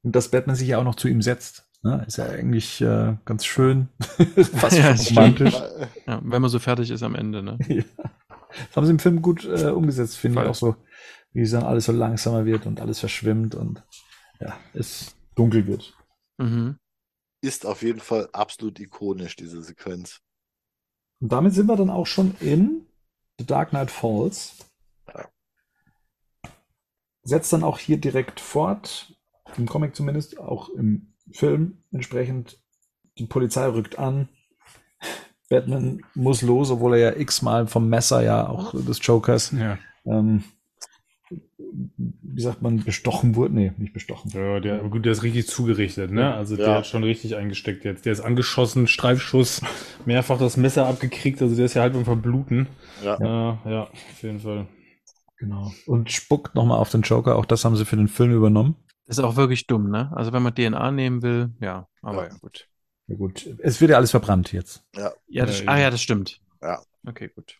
Und 0.03 0.15
dass 0.15 0.29
Batman 0.29 0.55
sich 0.55 0.67
ja 0.67 0.77
auch 0.77 0.83
noch 0.83 0.95
zu 0.95 1.07
ihm 1.07 1.21
setzt. 1.21 1.67
Ne? 1.81 2.03
Ist 2.07 2.17
ja 2.17 2.25
eigentlich 2.25 2.81
äh, 2.81 3.15
ganz 3.25 3.45
schön. 3.45 3.89
Fast 4.53 4.77
ja, 4.77 4.91
romantisch. 4.91 5.55
Ja, 6.05 6.21
wenn 6.23 6.41
man 6.41 6.51
so 6.51 6.59
fertig 6.59 6.91
ist 6.91 7.03
am 7.03 7.15
Ende. 7.15 7.41
Ne? 7.41 7.57
Ja. 7.67 7.83
Das 8.67 8.75
haben 8.75 8.85
sie 8.85 8.91
im 8.91 8.99
Film 8.99 9.21
gut 9.21 9.43
äh, 9.45 9.69
umgesetzt, 9.69 10.17
finde 10.17 10.41
ich 10.41 10.47
auch 10.47 10.55
so 10.55 10.75
wie 11.35 11.41
es 11.41 11.51
dann 11.51 11.63
alles 11.63 11.85
so 11.85 11.91
langsamer 11.91 12.45
wird 12.45 12.65
und 12.65 12.79
alles 12.79 13.01
verschwimmt 13.01 13.55
und 13.55 13.83
ja, 14.39 14.57
es 14.73 15.15
dunkel 15.35 15.67
wird. 15.67 15.93
Mhm. 16.37 16.77
Ist 17.41 17.65
auf 17.65 17.81
jeden 17.81 17.99
Fall 17.99 18.29
absolut 18.31 18.79
ikonisch, 18.79 19.35
diese 19.35 19.61
Sequenz. 19.61 20.21
Und 21.19 21.33
damit 21.33 21.53
sind 21.53 21.67
wir 21.67 21.75
dann 21.75 21.89
auch 21.89 22.07
schon 22.07 22.35
in 22.39 22.87
The 23.37 23.45
Dark 23.45 23.71
Knight 23.71 23.91
Falls. 23.91 24.55
Ja. 25.13 25.29
Setzt 27.23 27.51
dann 27.51 27.63
auch 27.63 27.79
hier 27.79 27.97
direkt 27.97 28.39
fort, 28.39 29.13
im 29.57 29.65
Comic 29.65 29.93
zumindest, 29.93 30.39
auch 30.39 30.69
im 30.69 31.15
Film 31.31 31.83
entsprechend. 31.91 32.63
Die 33.17 33.25
Polizei 33.25 33.65
rückt 33.67 33.99
an. 33.99 34.29
Batman 35.49 36.01
muss 36.13 36.41
los, 36.41 36.71
obwohl 36.71 36.95
er 36.95 37.11
ja 37.11 37.19
x-mal 37.19 37.67
vom 37.67 37.89
Messer 37.89 38.23
ja 38.23 38.47
auch 38.47 38.71
des 38.71 38.99
Jokers 39.05 39.51
ja. 39.51 39.77
ähm, 40.05 40.45
wie 41.57 42.41
sagt 42.41 42.61
man, 42.61 42.83
bestochen 42.83 43.35
wurde. 43.35 43.53
Nee, 43.53 43.71
nicht 43.77 43.93
bestochen. 43.93 44.31
Ja, 44.31 44.59
der, 44.59 44.79
gut, 44.79 45.05
der 45.05 45.13
ist 45.13 45.23
richtig 45.23 45.47
zugerichtet, 45.47 46.11
ne? 46.11 46.33
Also 46.33 46.57
der 46.57 46.67
ja. 46.67 46.75
hat 46.75 46.87
schon 46.87 47.03
richtig 47.03 47.35
eingesteckt 47.35 47.85
jetzt. 47.85 48.05
Der 48.05 48.13
ist 48.13 48.21
angeschossen, 48.21 48.87
Streifschuss, 48.87 49.61
mehrfach 50.05 50.37
das 50.37 50.57
Messer 50.57 50.85
abgekriegt, 50.85 51.41
also 51.41 51.55
der 51.55 51.65
ist 51.65 51.75
ja 51.75 51.81
halb 51.81 51.95
im 51.95 52.03
Verbluten. 52.03 52.67
Ja. 53.03 53.15
Äh, 53.65 53.71
ja, 53.71 53.83
auf 53.83 54.23
jeden 54.23 54.39
Fall. 54.39 54.67
Genau. 55.37 55.71
Und 55.85 56.11
spuckt 56.11 56.55
nochmal 56.55 56.79
auf 56.79 56.89
den 56.89 57.01
Joker, 57.01 57.35
auch 57.35 57.45
das 57.45 57.63
haben 57.65 57.75
sie 57.75 57.85
für 57.85 57.97
den 57.97 58.07
Film 58.07 58.31
übernommen. 58.31 58.75
Das 59.05 59.17
ist 59.17 59.23
auch 59.23 59.35
wirklich 59.35 59.67
dumm, 59.67 59.89
ne? 59.89 60.11
Also 60.15 60.33
wenn 60.33 60.43
man 60.43 60.55
DNA 60.55 60.91
nehmen 60.91 61.21
will, 61.21 61.53
ja, 61.61 61.87
aber 62.01 62.29
ja, 62.29 62.35
gut. 62.41 62.67
Ja 63.07 63.15
gut. 63.15 63.47
Es 63.59 63.79
wird 63.79 63.91
ja 63.91 63.97
alles 63.97 64.11
verbrannt 64.11 64.51
jetzt. 64.51 64.83
Ja. 64.95 65.11
ja 65.27 65.45
das, 65.45 65.67
ah 65.67 65.77
ja, 65.77 65.91
das 65.91 66.01
stimmt. 66.01 66.41
Ja. 66.61 66.81
Okay, 67.05 67.29
gut. 67.33 67.57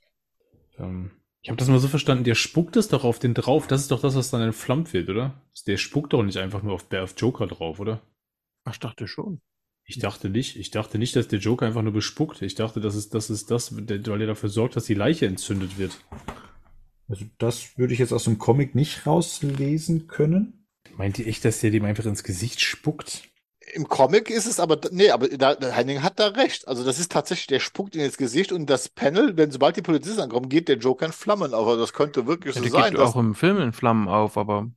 Ähm, 0.79 1.11
ich 1.45 1.49
habe 1.49 1.57
das 1.57 1.67
mal 1.67 1.77
so 1.77 1.87
verstanden, 1.87 2.23
der 2.23 2.33
spuckt 2.33 2.75
es 2.75 2.87
doch 2.87 3.03
auf 3.03 3.19
den 3.19 3.35
drauf. 3.35 3.67
Das 3.67 3.81
ist 3.81 3.91
doch 3.91 4.01
das, 4.01 4.15
was 4.15 4.31
dann 4.31 4.41
entflammt 4.41 4.93
wird, 4.93 5.11
oder? 5.11 5.39
Der 5.67 5.77
spuckt 5.77 6.13
doch 6.13 6.23
nicht 6.23 6.37
einfach 6.37 6.63
nur 6.63 6.73
auf, 6.73 6.91
auf 6.91 7.13
Joker 7.15 7.45
drauf, 7.45 7.79
oder? 7.79 8.01
Ach, 8.63 8.73
ich 8.73 8.79
dachte 8.79 9.07
schon. 9.07 9.41
Ich 9.83 9.99
dachte 9.99 10.31
nicht. 10.31 10.55
Ich 10.55 10.71
dachte 10.71 10.97
nicht, 10.97 11.15
dass 11.15 11.27
der 11.27 11.37
Joker 11.37 11.67
einfach 11.67 11.83
nur 11.83 11.93
bespuckt. 11.93 12.41
Ich 12.41 12.55
dachte, 12.55 12.81
das 12.81 12.95
ist 12.95 13.13
das, 13.13 13.29
ist 13.29 13.51
das 13.51 13.77
weil 13.77 14.21
er 14.21 14.25
dafür 14.25 14.49
sorgt, 14.49 14.75
dass 14.75 14.85
die 14.85 14.95
Leiche 14.95 15.27
entzündet 15.27 15.77
wird. 15.77 15.95
Also 17.07 17.25
das 17.37 17.77
würde 17.77 17.93
ich 17.93 17.99
jetzt 17.99 18.11
aus 18.11 18.23
dem 18.23 18.39
Comic 18.39 18.73
nicht 18.73 19.05
rauslesen 19.05 20.07
können. 20.07 20.65
Meint 20.97 21.19
ihr 21.19 21.27
echt, 21.27 21.45
dass 21.45 21.59
der 21.59 21.69
dem 21.69 21.85
einfach 21.85 22.07
ins 22.07 22.23
Gesicht 22.23 22.59
spuckt? 22.59 23.29
Im 23.75 23.89
Comic 23.89 24.29
ist 24.29 24.45
es 24.45 24.61
aber, 24.61 24.79
nee, 24.91 25.09
aber 25.09 25.27
da, 25.27 25.57
Henning 25.59 26.01
hat 26.01 26.17
da 26.17 26.27
recht. 26.27 26.65
Also 26.65 26.85
das 26.85 26.97
ist 26.97 27.11
tatsächlich, 27.11 27.47
der 27.47 27.59
spuckt 27.59 27.93
in 27.93 28.01
ins 28.01 28.17
Gesicht 28.17 28.53
und 28.53 28.69
das 28.69 28.87
Panel, 28.87 29.35
wenn 29.35 29.51
sobald 29.51 29.75
die 29.75 29.81
Polizisten 29.81 30.21
ankommen, 30.21 30.47
geht 30.47 30.69
der 30.69 30.77
Joker 30.77 31.07
in 31.07 31.11
Flammen 31.11 31.53
auf. 31.53 31.67
Also 31.67 31.81
das 31.81 31.91
könnte 31.91 32.25
wirklich 32.25 32.55
ja, 32.55 32.63
so 32.63 32.69
sein. 32.69 32.91
Geht 32.91 33.01
auch 33.01 33.17
im 33.17 33.35
Film 33.35 33.57
in 33.57 33.73
Flammen 33.73 34.07
auf, 34.07 34.37
aber. 34.37 34.71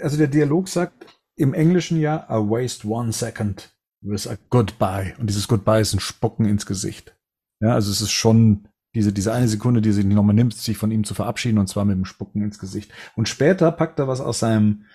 Also 0.00 0.16
der 0.16 0.26
Dialog 0.26 0.68
sagt 0.68 1.06
im 1.36 1.54
Englischen 1.54 2.00
ja, 2.00 2.26
I 2.28 2.34
waste 2.34 2.88
one 2.88 3.12
second 3.12 3.72
with 4.00 4.26
a 4.26 4.36
goodbye. 4.50 5.14
Und 5.18 5.28
dieses 5.28 5.46
Goodbye 5.46 5.80
ist 5.80 5.94
ein 5.94 6.00
Spucken 6.00 6.46
ins 6.46 6.66
Gesicht. 6.66 7.16
Ja, 7.60 7.74
also 7.74 7.92
es 7.92 8.00
ist 8.00 8.10
schon 8.12 8.68
diese, 8.96 9.12
diese 9.12 9.32
eine 9.32 9.46
Sekunde, 9.46 9.82
die 9.82 9.92
sich 9.92 10.04
nochmal 10.04 10.34
nimmt, 10.34 10.54
sich 10.54 10.76
von 10.76 10.90
ihm 10.90 11.04
zu 11.04 11.14
verabschieden 11.14 11.58
und 11.58 11.68
zwar 11.68 11.84
mit 11.84 11.96
dem 11.96 12.04
Spucken 12.06 12.42
ins 12.42 12.58
Gesicht. 12.58 12.90
Und 13.14 13.28
später 13.28 13.70
packt 13.70 14.00
er 14.00 14.08
was 14.08 14.20
aus 14.20 14.40
seinem 14.40 14.86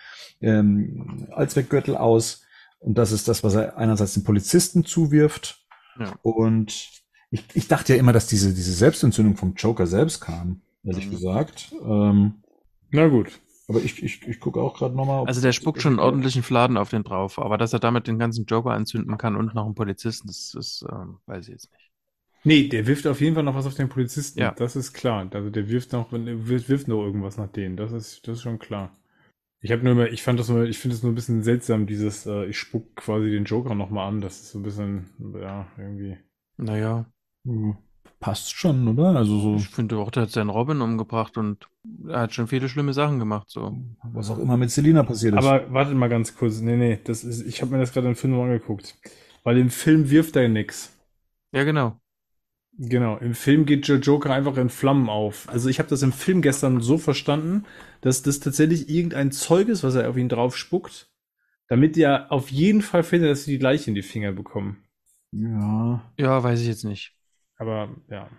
ähm, 0.41 1.29
Allzweckgürtel 1.31 1.95
aus, 1.95 2.43
und 2.81 2.97
das 2.97 3.11
ist 3.11 3.27
das, 3.27 3.43
was 3.43 3.53
er 3.53 3.77
einerseits 3.77 4.15
den 4.15 4.23
Polizisten 4.23 4.83
zuwirft. 4.83 5.63
Ja. 5.99 6.13
Und 6.23 6.89
ich, 7.29 7.43
ich 7.53 7.67
dachte 7.67 7.93
ja 7.93 7.99
immer, 7.99 8.11
dass 8.11 8.27
diese, 8.27 8.53
diese 8.53 8.73
Selbstentzündung 8.73 9.37
vom 9.37 9.53
Joker 9.53 9.87
selbst 9.87 10.19
kam. 10.19 10.61
ehrlich 10.83 11.07
mhm. 11.07 11.11
gesagt. 11.11 11.73
Ähm, 11.83 12.41
Na 12.89 13.07
gut. 13.07 13.39
Aber 13.67 13.79
ich, 13.79 14.03
ich, 14.03 14.27
ich 14.27 14.39
gucke 14.39 14.59
auch 14.59 14.77
gerade 14.77 14.95
nochmal. 14.95 15.25
Also 15.27 15.41
der 15.41 15.53
spuckt 15.53 15.81
schon 15.81 15.93
einen 15.93 15.99
ordentlichen 15.99 16.43
Fladen 16.43 16.75
auf 16.75 16.89
den 16.89 17.03
drauf, 17.03 17.39
aber 17.39 17.57
dass 17.57 17.71
er 17.71 17.79
damit 17.79 18.07
den 18.07 18.19
ganzen 18.19 18.45
Joker 18.45 18.71
anzünden 18.71 19.17
kann 19.17 19.35
und 19.35 19.53
noch 19.53 19.65
einen 19.65 19.75
Polizisten, 19.75 20.27
das, 20.27 20.51
das 20.53 20.83
ähm, 20.91 21.19
weiß 21.27 21.47
ich 21.47 21.53
jetzt 21.53 21.71
nicht. 21.71 21.91
Nee, 22.43 22.67
der 22.67 22.87
wirft 22.87 23.05
auf 23.05 23.21
jeden 23.21 23.35
Fall 23.35 23.43
noch 23.43 23.55
was 23.55 23.67
auf 23.67 23.75
den 23.75 23.87
Polizisten. 23.87 24.39
Ja. 24.39 24.51
Das 24.51 24.75
ist 24.75 24.93
klar. 24.93 25.29
Also 25.31 25.51
der 25.51 25.69
wirft 25.69 25.93
noch, 25.93 26.11
wirft, 26.11 26.67
wirft 26.67 26.87
noch 26.87 27.03
irgendwas 27.03 27.37
nach 27.37 27.47
denen. 27.47 27.77
Das 27.77 27.91
ist, 27.91 28.27
das 28.27 28.37
ist 28.37 28.41
schon 28.41 28.57
klar. 28.57 28.91
Ich 29.63 29.71
habe 29.71 29.83
nur 29.83 29.93
immer, 29.93 30.07
ich 30.07 30.23
fand 30.23 30.39
das 30.39 30.49
nur, 30.49 30.63
ich 30.65 30.79
finde 30.79 30.95
es 30.95 31.03
nur 31.03 31.11
ein 31.11 31.15
bisschen 31.15 31.43
seltsam, 31.43 31.85
dieses, 31.85 32.25
äh, 32.25 32.45
ich 32.45 32.57
spuck 32.57 32.95
quasi 32.95 33.29
den 33.29 33.45
Joker 33.45 33.75
nochmal 33.75 34.07
an. 34.07 34.19
Das 34.19 34.41
ist 34.41 34.51
so 34.51 34.59
ein 34.59 34.63
bisschen, 34.63 35.05
ja, 35.39 35.67
irgendwie. 35.77 36.17
Naja. 36.57 37.05
Hm, 37.45 37.77
passt 38.19 38.55
schon, 38.55 38.87
oder? 38.87 39.15
Also 39.15 39.39
so. 39.39 39.55
Ich 39.57 39.67
finde 39.67 39.97
auch, 39.97 40.09
der 40.09 40.23
hat 40.23 40.31
seinen 40.31 40.49
Robin 40.49 40.81
umgebracht 40.81 41.37
und 41.37 41.67
er 42.07 42.21
hat 42.21 42.33
schon 42.33 42.47
viele 42.47 42.69
schlimme 42.69 42.93
Sachen 42.93 43.19
gemacht, 43.19 43.49
so. 43.49 43.77
Was 44.13 44.31
auch 44.31 44.39
immer 44.39 44.57
mit 44.57 44.71
Selina 44.71 45.03
passiert 45.03 45.33
ist. 45.35 45.45
Aber 45.45 45.71
wartet 45.71 45.95
mal 45.95 46.09
ganz 46.09 46.35
kurz. 46.35 46.59
Nee, 46.59 46.77
nee, 46.77 46.99
das 47.03 47.23
ist, 47.23 47.45
ich 47.45 47.61
habe 47.61 47.71
mir 47.71 47.79
das 47.79 47.93
gerade 47.93 48.07
im 48.07 48.15
Film 48.15 48.39
angeguckt. 48.39 48.95
Weil 49.43 49.57
im 49.59 49.69
Film 49.69 50.09
wirft 50.09 50.35
er 50.35 50.49
nix. 50.49 50.97
Ja, 51.51 51.63
genau. 51.63 52.00
Genau, 52.83 53.17
im 53.17 53.35
Film 53.35 53.67
geht 53.67 53.87
Joe 53.87 53.99
Joker 53.99 54.31
einfach 54.31 54.57
in 54.57 54.71
Flammen 54.71 55.07
auf. 55.07 55.47
Also 55.49 55.69
ich 55.69 55.77
habe 55.77 55.89
das 55.89 56.01
im 56.01 56.11
Film 56.11 56.41
gestern 56.41 56.81
so 56.81 56.97
verstanden, 56.97 57.65
dass 58.01 58.23
das 58.23 58.39
tatsächlich 58.39 58.89
irgendein 58.89 59.31
Zeug 59.31 59.67
ist, 59.67 59.83
was 59.83 59.93
er 59.93 60.09
auf 60.09 60.17
ihn 60.17 60.29
drauf 60.29 60.57
spuckt, 60.57 61.11
damit 61.67 61.95
er 61.95 62.31
auf 62.31 62.49
jeden 62.49 62.81
Fall 62.81 63.03
findet, 63.03 63.29
dass 63.29 63.43
sie 63.43 63.55
die 63.59 63.63
Leiche 63.63 63.91
in 63.91 63.95
die 63.95 64.01
Finger 64.01 64.31
bekommen. 64.31 64.83
Ja. 65.31 66.11
Ja, 66.17 66.41
weiß 66.41 66.59
ich 66.59 66.67
jetzt 66.67 66.83
nicht. 66.83 67.15
Aber 67.57 67.95
ja. 68.09 68.31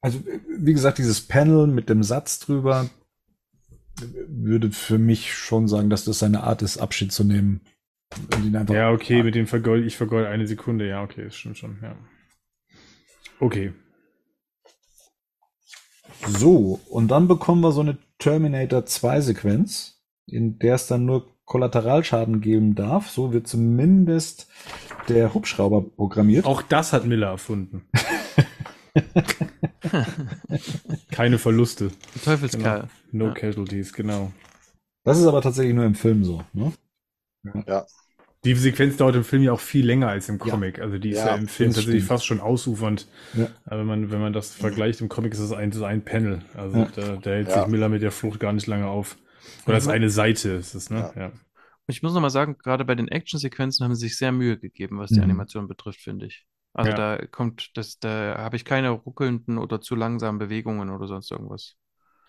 Also 0.00 0.24
wie 0.48 0.72
gesagt, 0.72 0.96
dieses 0.96 1.20
Panel 1.20 1.66
mit 1.66 1.90
dem 1.90 2.02
Satz 2.02 2.38
drüber 2.38 2.88
würde 4.28 4.70
für 4.70 4.96
mich 4.96 5.34
schon 5.34 5.68
sagen, 5.68 5.90
dass 5.90 6.06
das 6.06 6.20
seine 6.20 6.42
Art 6.44 6.62
ist, 6.62 6.78
Abschied 6.78 7.12
zu 7.12 7.22
nehmen. 7.22 7.60
Ja, 8.70 8.92
okay, 8.92 9.22
mit 9.22 9.34
dem 9.34 9.46
vergold, 9.46 9.84
ich 9.84 9.98
vergolde 9.98 10.30
eine 10.30 10.46
Sekunde, 10.46 10.88
ja, 10.88 11.02
okay, 11.02 11.24
das 11.24 11.36
stimmt 11.36 11.58
schon, 11.58 11.76
ja. 11.82 11.94
Okay. 13.42 13.72
So, 16.28 16.78
und 16.88 17.08
dann 17.08 17.26
bekommen 17.26 17.60
wir 17.62 17.72
so 17.72 17.80
eine 17.80 17.98
Terminator 18.18 18.86
2 18.86 19.20
Sequenz, 19.20 20.00
in 20.26 20.60
der 20.60 20.76
es 20.76 20.86
dann 20.86 21.06
nur 21.06 21.26
Kollateralschaden 21.44 22.40
geben 22.40 22.76
darf. 22.76 23.10
So 23.10 23.32
wird 23.32 23.48
zumindest 23.48 24.46
der 25.08 25.34
Hubschrauber 25.34 25.82
programmiert. 25.82 26.46
Auch 26.46 26.62
das 26.62 26.92
hat 26.92 27.04
Miller 27.04 27.30
erfunden. 27.30 27.90
Keine 31.10 31.38
Verluste. 31.38 31.90
Teufelskerl. 32.24 32.88
Genau. 33.10 33.24
No 33.24 33.26
ja. 33.26 33.34
Casualties, 33.34 33.92
genau. 33.92 34.30
Das 35.02 35.18
ist 35.18 35.26
aber 35.26 35.42
tatsächlich 35.42 35.74
nur 35.74 35.84
im 35.84 35.96
Film 35.96 36.22
so, 36.22 36.44
ne? 36.52 36.72
Ja. 37.42 37.64
ja. 37.66 37.86
Die 38.44 38.54
Sequenz 38.54 38.96
dauert 38.96 39.14
im 39.14 39.24
Film 39.24 39.42
ja 39.42 39.52
auch 39.52 39.60
viel 39.60 39.86
länger 39.86 40.08
als 40.08 40.28
im 40.28 40.38
Comic. 40.38 40.78
Ja. 40.78 40.84
Also 40.84 40.98
die 40.98 41.10
ist 41.10 41.18
ja, 41.18 41.28
ja 41.28 41.34
im 41.36 41.46
Film 41.46 41.72
tatsächlich 41.72 42.04
fast 42.04 42.26
schon 42.26 42.40
ausufernd. 42.40 43.06
Ja. 43.34 43.48
wenn 43.66 43.86
man, 43.86 44.10
wenn 44.10 44.20
man 44.20 44.32
das 44.32 44.52
vergleicht, 44.52 45.00
im 45.00 45.08
Comic 45.08 45.32
ist 45.32 45.40
das 45.40 45.52
ein, 45.52 45.70
das 45.70 45.82
ein 45.82 46.04
Panel. 46.04 46.42
Also 46.54 46.88
da, 46.96 47.16
da, 47.16 47.30
hält 47.30 47.52
sich 47.52 47.66
Miller 47.68 47.88
mit 47.88 48.02
der 48.02 48.10
Flucht 48.10 48.40
gar 48.40 48.52
nicht 48.52 48.66
lange 48.66 48.88
auf. 48.88 49.16
Oder 49.64 49.74
das 49.74 49.84
ist 49.84 49.90
eine 49.90 50.10
Seite, 50.10 50.50
ist 50.50 50.74
es, 50.74 50.90
ne? 50.90 51.12
Ja. 51.16 51.32
Ich 51.86 52.02
muss 52.02 52.14
nochmal 52.14 52.30
sagen, 52.30 52.56
gerade 52.58 52.84
bei 52.84 52.94
den 52.94 53.08
Actionsequenzen 53.08 53.84
haben 53.84 53.94
sie 53.94 54.08
sich 54.08 54.16
sehr 54.16 54.32
Mühe 54.32 54.58
gegeben, 54.58 54.98
was 54.98 55.10
die 55.10 55.16
mhm. 55.16 55.24
Animation 55.24 55.68
betrifft, 55.68 56.00
finde 56.00 56.26
ich. 56.26 56.46
Also 56.74 56.92
da 56.92 57.18
kommt, 57.26 57.76
das, 57.76 57.98
da 57.98 58.38
habe 58.38 58.56
ich 58.56 58.64
keine 58.64 58.90
ruckelnden 58.90 59.58
oder 59.58 59.80
zu 59.80 59.94
langsamen 59.94 60.38
Bewegungen 60.38 60.90
oder 60.90 61.06
sonst 61.06 61.30
irgendwas. 61.30 61.76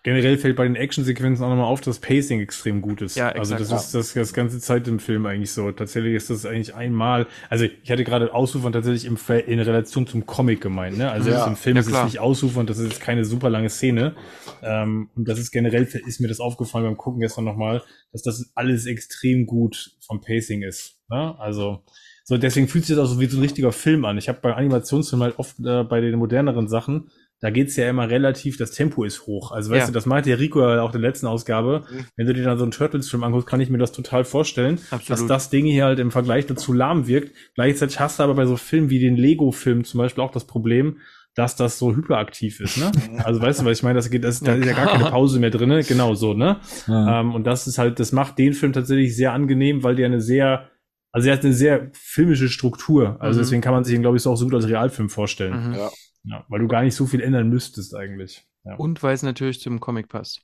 Generell 0.04 0.36
fällt 0.36 0.56
bei 0.56 0.64
den 0.64 0.76
Actionsequenzen 0.76 1.42
auch 1.42 1.48
nochmal 1.48 1.64
auf, 1.64 1.80
dass 1.80 1.98
Pacing 1.98 2.38
extrem 2.38 2.82
gut 2.82 3.00
ist. 3.00 3.16
Ja, 3.16 3.30
also 3.30 3.54
exakt, 3.54 3.60
also 3.60 3.64
das 3.64 3.70
ja. 3.70 3.76
ist 3.76 3.94
das, 3.94 4.12
das 4.12 4.32
ganze 4.34 4.60
Zeit 4.60 4.86
im 4.86 4.98
Film 4.98 5.24
eigentlich 5.24 5.50
so. 5.50 5.72
Tatsächlich 5.72 6.12
ist 6.12 6.28
das 6.28 6.44
eigentlich 6.44 6.74
einmal, 6.74 7.26
also 7.48 7.64
ich 7.64 7.90
hatte 7.90 8.04
gerade 8.04 8.34
Ausufern 8.34 8.74
tatsächlich 8.74 9.06
im, 9.06 9.16
in 9.46 9.60
Relation 9.60 10.06
zum 10.06 10.26
Comic 10.26 10.60
gemeint, 10.60 10.98
ne? 10.98 11.10
Also 11.10 11.30
ja. 11.30 11.46
im 11.46 11.56
Film 11.56 11.76
ja, 11.76 11.80
ist 11.80 11.90
es 11.90 12.04
nicht 12.04 12.18
Ausufern, 12.18 12.66
das 12.66 12.76
ist 12.76 12.92
jetzt 12.92 13.00
keine 13.00 13.24
super 13.24 13.48
lange 13.48 13.70
Szene. 13.70 14.14
Ähm, 14.62 15.08
und 15.16 15.26
das 15.26 15.38
ist 15.38 15.52
generell, 15.52 15.84
ist 15.84 16.20
mir 16.20 16.28
das 16.28 16.38
aufgefallen 16.38 16.84
beim 16.84 16.98
Gucken 16.98 17.20
gestern 17.20 17.44
nochmal, 17.44 17.82
dass 18.12 18.20
das 18.20 18.52
alles 18.54 18.84
extrem 18.84 19.46
gut 19.46 19.96
vom 20.06 20.20
Pacing 20.20 20.60
ist. 20.62 20.98
Ne? 21.08 21.34
Also 21.38 21.82
so 22.24 22.38
deswegen 22.38 22.68
fühlt 22.68 22.84
sich 22.84 22.96
das 22.96 23.06
auch 23.06 23.10
so 23.10 23.20
wie 23.20 23.26
so 23.26 23.38
ein 23.38 23.42
richtiger 23.42 23.72
Film 23.72 24.04
an. 24.04 24.16
Ich 24.16 24.28
habe 24.28 24.38
bei 24.40 24.54
Animationsfilmen 24.54 25.24
halt 25.24 25.38
oft 25.38 25.58
äh, 25.60 25.84
bei 25.84 26.00
den 26.00 26.18
moderneren 26.18 26.68
Sachen 26.68 27.10
da 27.44 27.50
geht's 27.50 27.76
ja 27.76 27.90
immer 27.90 28.08
relativ, 28.08 28.56
das 28.56 28.70
Tempo 28.70 29.04
ist 29.04 29.26
hoch. 29.26 29.52
Also 29.52 29.70
weißt 29.70 29.80
ja. 29.80 29.86
du, 29.88 29.92
das 29.92 30.06
meinte 30.06 30.30
ja 30.30 30.36
Rico 30.36 30.62
ja 30.62 30.80
auch 30.80 30.94
in 30.94 31.02
der 31.02 31.10
letzten 31.10 31.26
Ausgabe. 31.26 31.84
Mhm. 31.92 32.06
Wenn 32.16 32.26
du 32.26 32.32
dir 32.32 32.42
dann 32.42 32.56
so 32.56 32.64
einen 32.64 32.70
Turtles-Film 32.70 33.22
anguckst, 33.22 33.46
kann 33.46 33.60
ich 33.60 33.68
mir 33.68 33.76
das 33.76 33.92
total 33.92 34.24
vorstellen, 34.24 34.80
Absolut. 34.90 35.10
dass 35.10 35.26
das 35.26 35.50
Ding 35.50 35.66
hier 35.66 35.84
halt 35.84 35.98
im 35.98 36.10
Vergleich 36.10 36.46
dazu 36.46 36.72
lahm 36.72 37.06
wirkt. 37.06 37.36
Gleichzeitig 37.54 38.00
hast 38.00 38.18
du 38.18 38.22
aber 38.22 38.32
bei 38.32 38.46
so 38.46 38.56
Filmen 38.56 38.88
wie 38.88 38.98
den 38.98 39.16
Lego-Film 39.16 39.84
zum 39.84 39.98
Beispiel 39.98 40.24
auch 40.24 40.30
das 40.30 40.46
Problem, 40.46 41.00
dass 41.34 41.54
das 41.54 41.78
so 41.78 41.94
hyperaktiv 41.94 42.60
ist, 42.60 42.78
ne? 42.78 42.90
Also 43.24 43.42
weißt 43.42 43.60
du, 43.60 43.66
was 43.66 43.76
ich 43.76 43.82
meine? 43.82 43.96
Das 43.96 44.08
geht, 44.08 44.24
das, 44.24 44.40
da 44.40 44.54
ist 44.54 44.64
ja 44.64 44.72
gar 44.72 44.86
keine 44.86 45.10
Pause 45.10 45.38
mehr 45.38 45.50
drinne, 45.50 45.84
genau 45.84 46.14
so, 46.14 46.32
ne? 46.32 46.60
Ja. 46.86 47.20
Ähm, 47.20 47.34
und 47.34 47.46
das 47.46 47.66
ist 47.66 47.76
halt, 47.76 48.00
das 48.00 48.12
macht 48.12 48.38
den 48.38 48.54
Film 48.54 48.72
tatsächlich 48.72 49.14
sehr 49.14 49.34
angenehm, 49.34 49.82
weil 49.82 49.96
der 49.96 50.06
eine 50.06 50.22
sehr, 50.22 50.70
also 51.12 51.28
er 51.28 51.34
hat 51.34 51.44
eine 51.44 51.52
sehr 51.52 51.90
filmische 51.92 52.48
Struktur. 52.48 53.18
Also 53.20 53.36
mhm. 53.36 53.42
deswegen 53.42 53.60
kann 53.60 53.74
man 53.74 53.84
sich 53.84 53.94
ihn, 53.94 54.00
glaube 54.00 54.16
ich, 54.16 54.22
so 54.22 54.30
auch 54.30 54.36
so 54.36 54.46
gut 54.46 54.54
als 54.54 54.66
Realfilm 54.66 55.10
vorstellen. 55.10 55.68
Mhm. 55.68 55.74
Ja. 55.74 55.90
Ja, 56.24 56.44
weil 56.48 56.60
du 56.60 56.68
gar 56.68 56.82
nicht 56.82 56.94
so 56.94 57.06
viel 57.06 57.20
ändern 57.20 57.48
müsstest 57.48 57.94
eigentlich. 57.94 58.46
Ja. 58.64 58.76
Und 58.76 59.02
weil 59.02 59.14
es 59.14 59.22
natürlich 59.22 59.60
zum 59.60 59.80
Comic 59.80 60.08
passt. 60.08 60.42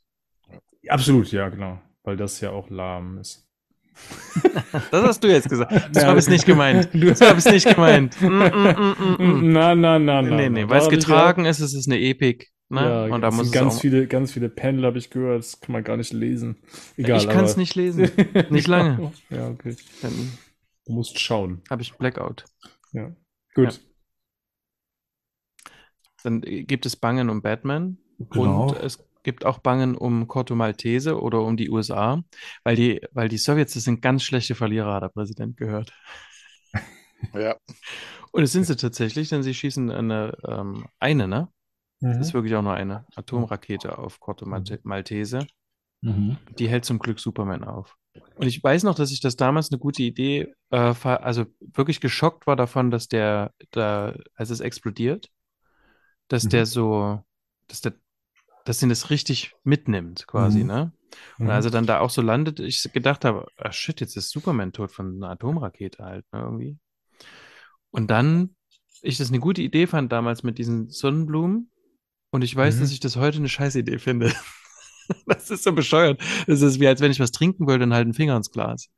Absolut, 0.89 1.33
ja, 1.33 1.49
genau. 1.49 1.81
Weil 2.03 2.17
das 2.17 2.41
ja 2.41 2.51
auch 2.51 2.71
lahm 2.71 3.19
ist. 3.19 3.47
das 4.91 5.05
hast 5.05 5.25
du 5.25 5.29
jetzt 5.29 5.49
gesagt. 5.49 5.73
Das 5.93 6.03
ja, 6.03 6.09
habe 6.09 6.19
ich 6.19 6.29
nicht 6.29 6.47
gemeint. 6.47 6.89
Das 6.95 7.21
habe 7.21 7.39
ich 7.39 7.45
nicht 7.45 7.69
gemeint. 7.69 8.21
Mm, 8.21 8.27
mm, 8.27 9.17
mm, 9.19 9.53
na, 9.53 9.75
na, 9.75 9.99
na, 9.99 10.23
na. 10.23 10.37
Nee, 10.37 10.49
nee, 10.49 10.69
weil 10.69 10.81
es 10.81 10.89
getragen 10.89 11.45
ist, 11.45 11.61
es 11.61 11.75
ist 11.75 11.89
eine 11.89 11.99
Epik. 11.99 12.51
Ne? 12.69 12.83
Ja, 12.83 13.15
und 13.15 13.21
da 13.21 13.31
muss 13.33 13.51
ganz 13.51 13.81
viele, 13.81 14.07
ganz 14.07 14.33
viele 14.33 14.49
Panel 14.49 14.85
habe 14.85 14.99
ich 14.99 15.11
gehört, 15.11 15.41
das 15.41 15.61
kann 15.61 15.73
man 15.73 15.83
gar 15.83 15.97
nicht 15.97 16.13
lesen. 16.13 16.63
Egal. 16.97 17.19
Ich 17.19 17.29
kann 17.29 17.45
es 17.45 17.57
nicht 17.57 17.75
lesen. 17.75 18.11
nicht 18.51 18.69
lange. 18.69 19.13
ja, 19.29 19.49
okay. 19.49 19.75
Dann 20.03 20.13
du 20.87 20.93
musst 20.93 21.19
schauen. 21.19 21.63
Habe 21.69 21.83
ich 21.83 21.93
Blackout. 21.95 22.45
Ja. 22.93 23.11
Gut. 23.55 23.73
Ja. 23.73 23.90
Dann 26.23 26.41
gibt 26.41 26.87
es 26.87 26.97
Bangen 26.97 27.31
um 27.31 27.43
Batman 27.43 27.99
genau. 28.19 28.69
und 28.69 28.77
es 28.79 29.05
gibt 29.23 29.45
auch 29.45 29.59
Bangen 29.59 29.97
um 29.97 30.29
Corto 30.29 30.55
Maltese 30.55 31.21
oder 31.21 31.43
um 31.43 31.57
die 31.57 31.71
USA, 31.71 32.23
weil 32.65 32.77
die, 32.77 33.01
weil 33.13 33.29
die 33.29 33.39
Sowjets, 33.39 33.75
das 33.75 33.85
sind 33.85 34.03
ganz 34.03 34.23
schlechte 34.23 34.55
Verlierer, 34.55 34.95
hat 34.95 35.03
der 35.03 35.09
Präsident 35.09 35.57
gehört. 35.57 35.93
Ja. 37.35 37.57
Und 38.33 38.43
es 38.43 38.53
sind 38.53 38.65
sie 38.65 38.77
tatsächlich, 38.77 39.29
denn 39.29 39.43
sie 39.43 39.55
schießen 39.55 39.91
eine, 39.91 40.37
ähm, 40.47 40.87
eine, 40.99 41.29
ne? 41.29 41.49
Mhm. 42.01 42.13
Das 42.13 42.29
ist 42.29 42.35
wirklich 42.35 42.55
auch 42.55 42.63
nur 42.63 42.75
eine 42.75 43.05
Atomrakete 43.15 43.99
auf 43.99 44.21
Corto 44.21 44.47
Maltese. 44.47 45.47
Mhm. 46.03 46.39
Die 46.59 46.69
hält 46.69 46.85
zum 46.85 46.99
Glück 46.99 47.21
Superman 47.21 47.65
auf. 47.65 47.97
Und 48.37 48.47
ich 48.47 48.63
weiß 48.63 48.85
noch, 48.85 48.95
dass 48.95 49.13
ich 49.13 49.21
das 49.21 49.37
damals 49.37 49.71
eine 49.71 49.79
gute 49.79 50.03
Idee, 50.03 50.53
äh, 50.71 50.95
also 51.05 51.45
wirklich 51.61 52.01
geschockt 52.01 52.47
war 52.47 52.57
davon, 52.57 52.91
dass 52.91 53.09
der, 53.09 53.53
da, 53.71 54.17
als 54.35 54.51
es 54.51 54.61
explodiert, 54.61 55.29
dass 56.31 56.45
mhm. 56.45 56.49
der 56.51 56.67
so, 56.67 57.23
dass 57.69 57.83
der, 57.83 57.93
dass 58.65 58.83
ihn 58.83 58.89
das 58.89 59.11
richtig 59.11 59.55
mitnimmt, 59.65 60.27
quasi, 60.27 60.61
mhm. 60.61 60.67
ne? 60.67 60.93
Und 61.39 61.47
mhm. 61.47 61.51
als 61.51 61.65
er 61.65 61.73
dann 61.73 61.87
da 61.87 61.99
auch 61.99 62.11
so 62.11 62.23
landet, 62.23 62.61
ich 62.61 62.89
gedacht 62.93 63.25
habe, 63.25 63.49
ah 63.57 63.73
shit, 63.73 64.01
jetzt 64.01 64.17
ist 64.17 64.31
Superman 64.31 64.73
tot 64.73 64.93
von 64.93 65.17
einer 65.17 65.31
Atomrakete 65.31 66.05
halt, 66.05 66.25
ne, 66.33 66.41
irgendwie. 66.41 66.79
Und 67.91 68.11
dann, 68.13 68.55
ich 69.03 69.19
das 69.19 69.31
eine 69.31 69.41
gute 69.41 69.61
Idee 69.61 69.89
fand 69.89 70.13
damals 70.13 70.45
mit 70.45 70.59
diesen 70.59 70.89
Sonnenblumen. 70.89 71.71
Und 72.31 72.43
ich 72.43 72.55
weiß, 72.55 72.79
dass 72.79 72.91
mhm. 72.91 72.95
ich 72.95 73.01
das 73.01 73.17
heute 73.17 73.39
eine 73.39 73.49
scheiß 73.49 73.75
Idee 73.75 73.99
finde. 73.99 74.33
Das 75.27 75.51
ist 75.51 75.65
so 75.65 75.73
bescheuert. 75.73 76.21
Das 76.47 76.61
ist 76.61 76.81
wie, 76.81 76.87
als 76.89 77.01
wenn 77.01 77.11
ich 77.11 77.21
was 77.21 77.31
trinken 77.31 77.67
würde 77.69 77.85
und 77.85 77.95
halt 77.95 78.05
einen 78.05 78.15
Finger 78.15 78.37
ins 78.37 78.51
Glas. 78.51 78.89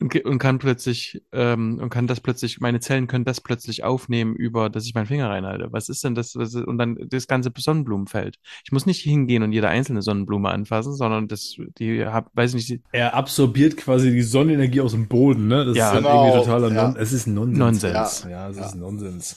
Und, 0.00 0.14
und 0.24 0.38
kann 0.38 0.58
plötzlich, 0.58 1.22
ähm, 1.32 1.78
und 1.80 1.90
kann 1.90 2.06
das 2.06 2.20
plötzlich, 2.20 2.60
meine 2.60 2.80
Zellen 2.80 3.06
können 3.06 3.24
das 3.24 3.40
plötzlich 3.40 3.84
aufnehmen 3.84 4.34
über, 4.34 4.70
dass 4.70 4.86
ich 4.86 4.94
meinen 4.94 5.06
Finger 5.06 5.28
reinhalte. 5.28 5.68
Was 5.70 5.88
ist 5.88 6.02
denn 6.04 6.14
das? 6.14 6.34
Was 6.34 6.54
ist, 6.54 6.66
und 6.66 6.78
dann 6.78 6.96
das 7.08 7.26
ganze 7.26 7.52
Sonnenblumenfeld. 7.54 8.38
Ich 8.64 8.72
muss 8.72 8.86
nicht 8.86 9.02
hingehen 9.02 9.42
und 9.42 9.52
jede 9.52 9.68
einzelne 9.68 10.02
Sonnenblume 10.02 10.48
anfassen, 10.48 10.94
sondern 10.94 11.28
das, 11.28 11.56
die 11.78 12.04
hab, 12.04 12.34
weiß 12.34 12.54
nicht. 12.54 12.80
Er 12.92 13.14
absorbiert 13.14 13.76
quasi 13.76 14.10
die 14.10 14.22
Sonnenenergie 14.22 14.80
aus 14.80 14.92
dem 14.92 15.08
Boden, 15.08 15.48
ne? 15.48 15.64
Das 15.64 15.76
ja, 15.76 15.88
ist 15.88 15.94
halt 15.94 16.04
genau. 16.04 16.24
irgendwie 16.24 16.44
totaler 16.44 16.72
ja. 16.72 16.88
Non 16.88 16.96
Es 16.96 17.12
ist 17.12 17.26
Nonsens. 17.26 17.58
Nonsens. 17.58 18.22
Ja, 18.24 18.30
ja 18.30 18.48
es 18.48 18.56
ist 18.56 18.74
Nonsens. 18.74 19.36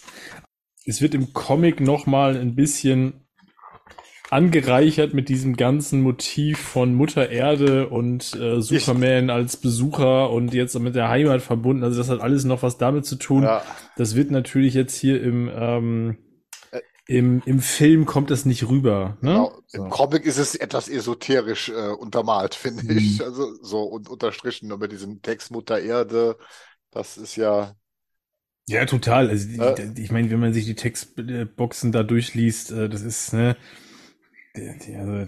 Es 0.85 1.01
wird 1.01 1.15
im 1.15 1.33
Comic 1.33 1.81
nochmal 1.81 2.37
ein 2.37 2.55
bisschen 2.55 3.24
angereichert 4.35 5.13
mit 5.13 5.29
diesem 5.29 5.55
ganzen 5.55 6.01
Motiv 6.01 6.59
von 6.59 6.93
Mutter 6.93 7.29
Erde 7.29 7.87
und 7.87 8.35
äh, 8.35 8.61
Superman 8.61 9.25
ich, 9.25 9.31
als 9.31 9.57
Besucher 9.57 10.29
und 10.29 10.53
jetzt 10.53 10.77
mit 10.77 10.93
der 10.93 11.07
Heimat 11.07 11.41
verbunden. 11.41 11.83
Also 11.83 11.97
das 11.97 12.09
hat 12.09 12.19
alles 12.19 12.43
noch 12.43 12.61
was 12.61 12.77
damit 12.77 13.05
zu 13.05 13.15
tun. 13.15 13.43
Ja. 13.43 13.63
Das 13.95 14.15
wird 14.15 14.31
natürlich 14.31 14.73
jetzt 14.73 14.95
hier 14.97 15.23
im 15.23 15.49
ähm, 15.55 16.17
im, 17.07 17.43
im 17.45 17.59
Film 17.59 18.05
kommt 18.05 18.31
das 18.31 18.45
nicht 18.45 18.67
rüber. 18.67 19.17
Ne? 19.21 19.31
Genau. 19.31 19.61
So. 19.67 19.83
Im 19.83 19.89
Comic 19.89 20.25
ist 20.25 20.37
es 20.37 20.55
etwas 20.55 20.89
esoterisch 20.89 21.69
äh, 21.69 21.89
untermalt, 21.89 22.55
finde 22.55 22.83
mhm. 22.83 22.97
ich. 22.97 23.23
Also 23.23 23.53
so 23.61 23.83
und 23.83 24.09
unterstrichen 24.09 24.71
über 24.71 24.87
diesen 24.87 25.21
Text 25.21 25.51
Mutter 25.51 25.79
Erde. 25.79 26.37
Das 26.91 27.17
ist 27.17 27.37
ja. 27.37 27.75
Ja, 28.67 28.85
total. 28.85 29.29
Also 29.29 29.61
äh, 29.61 29.91
ich 29.95 30.11
meine, 30.11 30.29
wenn 30.29 30.39
man 30.39 30.53
sich 30.53 30.65
die 30.65 30.75
Textboxen 30.75 31.91
da 31.91 32.03
durchliest, 32.03 32.71
äh, 32.71 32.89
das 32.89 33.03
ist, 33.03 33.31
ne, 33.31 33.55
die, 34.55 34.77
die, 34.79 34.95
also 34.95 35.27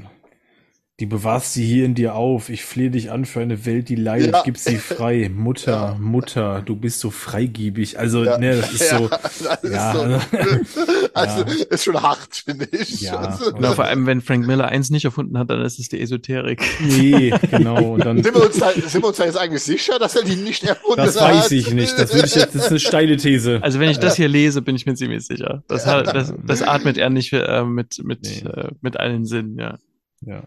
die 0.99 1.05
bewahrst 1.05 1.53
sie 1.53 1.63
hier 1.63 1.85
in 1.85 1.93
dir 1.93 2.15
auf. 2.15 2.49
Ich 2.49 2.65
flehe 2.65 2.89
dich 2.89 3.11
an 3.11 3.25
für 3.25 3.39
eine 3.39 3.67
Welt, 3.67 3.87
die 3.87 3.95
leidet. 3.95 4.33
Ja. 4.33 4.41
Gib 4.43 4.57
sie 4.57 4.77
frei. 4.77 5.29
Mutter, 5.33 5.71
ja. 5.71 5.97
Mutter, 5.99 6.63
du 6.65 6.75
bist 6.75 7.01
so 7.01 7.11
freigiebig. 7.11 7.99
Also, 7.99 8.23
ja. 8.23 8.39
ne, 8.39 8.57
das 8.57 8.73
ist 8.73 8.89
so. 8.89 9.09
Das 9.37 9.59
ja, 9.63 9.91
ist, 9.91 10.31
so, 10.31 10.79
also, 11.13 11.43
ist 11.69 11.83
schon 11.83 12.01
hart, 12.01 12.43
finde 12.45 12.67
ich. 12.71 13.01
Ja. 13.01 13.17
Also, 13.17 13.53
genau, 13.53 13.73
vor 13.73 13.85
allem, 13.85 14.05
wenn 14.05 14.21
Frank 14.21 14.47
Miller 14.47 14.67
eins 14.67 14.89
nicht 14.89 15.05
erfunden 15.05 15.37
hat, 15.37 15.49
dann 15.49 15.61
ist 15.61 15.79
es 15.79 15.89
die 15.89 16.01
Esoterik. 16.01 16.61
Nee, 16.79 17.33
genau. 17.51 17.93
Und 17.93 18.05
dann, 18.05 18.23
sind, 18.23 18.35
wir 18.35 18.45
uns 18.45 18.57
da, 18.57 18.71
sind 18.71 19.03
wir 19.03 19.07
uns 19.07 19.17
da 19.17 19.25
jetzt 19.25 19.37
eigentlich 19.37 19.61
sicher, 19.61 19.99
dass 19.99 20.15
er 20.15 20.23
die 20.23 20.35
nicht 20.35 20.63
erfunden 20.63 20.97
das 20.97 21.19
hat? 21.19 21.31
Das 21.31 21.43
weiß 21.45 21.51
ich 21.51 21.73
nicht. 21.73 21.97
Das 21.97 22.13
würde 22.13 22.27
ich 22.27 22.35
jetzt, 22.35 22.55
das 22.55 22.65
ist 22.65 22.69
eine 22.69 22.79
steile 22.79 23.17
These. 23.17 23.59
Also, 23.61 23.79
wenn 23.79 23.89
ich 23.89 23.99
das 23.99 24.15
hier 24.15 24.27
lese, 24.27 24.61
bin 24.61 24.75
ich 24.75 24.85
mir 24.85 24.95
ziemlich 24.95 25.25
sicher. 25.25 25.63
Das, 25.67 25.85
hat, 25.85 26.07
das, 26.07 26.33
das 26.43 26.61
atmet 26.63 26.97
er 26.97 27.09
nicht 27.09 27.31
äh, 27.33 27.63
mit, 27.63 28.01
mit, 28.03 28.21
nee. 28.23 28.49
äh, 28.49 28.69
mit 28.81 28.97
allen 28.97 29.25
Sinnen, 29.25 29.57
ja. 29.59 29.77
Ja. 30.21 30.43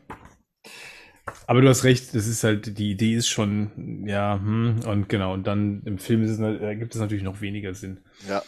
Aber 1.46 1.60
du 1.60 1.68
hast 1.68 1.84
recht, 1.84 2.14
das 2.14 2.26
ist 2.26 2.44
halt, 2.44 2.78
die 2.78 2.90
Idee 2.90 3.14
ist 3.14 3.28
schon, 3.28 4.04
ja, 4.06 4.40
hm, 4.40 4.80
und 4.86 5.08
genau, 5.08 5.34
und 5.34 5.46
dann 5.46 5.82
im 5.84 5.98
Film 5.98 6.22
ist 6.22 6.30
es, 6.30 6.40
äh, 6.40 6.76
gibt 6.76 6.94
es 6.94 7.00
natürlich 7.00 7.24
noch 7.24 7.40
weniger 7.40 7.74
Sinn. 7.74 8.00
Ja. 8.28 8.42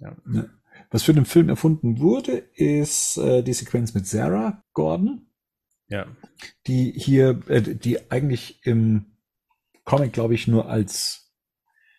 ja. 0.00 0.16
Was 0.90 1.02
für 1.02 1.14
den 1.14 1.24
Film 1.24 1.48
erfunden 1.48 1.98
wurde, 1.98 2.32
ist 2.54 3.16
äh, 3.16 3.42
die 3.42 3.52
Sequenz 3.52 3.94
mit 3.94 4.06
Sarah 4.06 4.62
Gordon. 4.72 5.26
Ja. 5.88 6.06
Die 6.66 6.92
hier, 6.92 7.40
äh, 7.48 7.62
die 7.62 8.10
eigentlich 8.10 8.60
im 8.64 9.16
Comic, 9.84 10.12
glaube 10.12 10.34
ich, 10.34 10.48
nur 10.48 10.68
als 10.68 11.26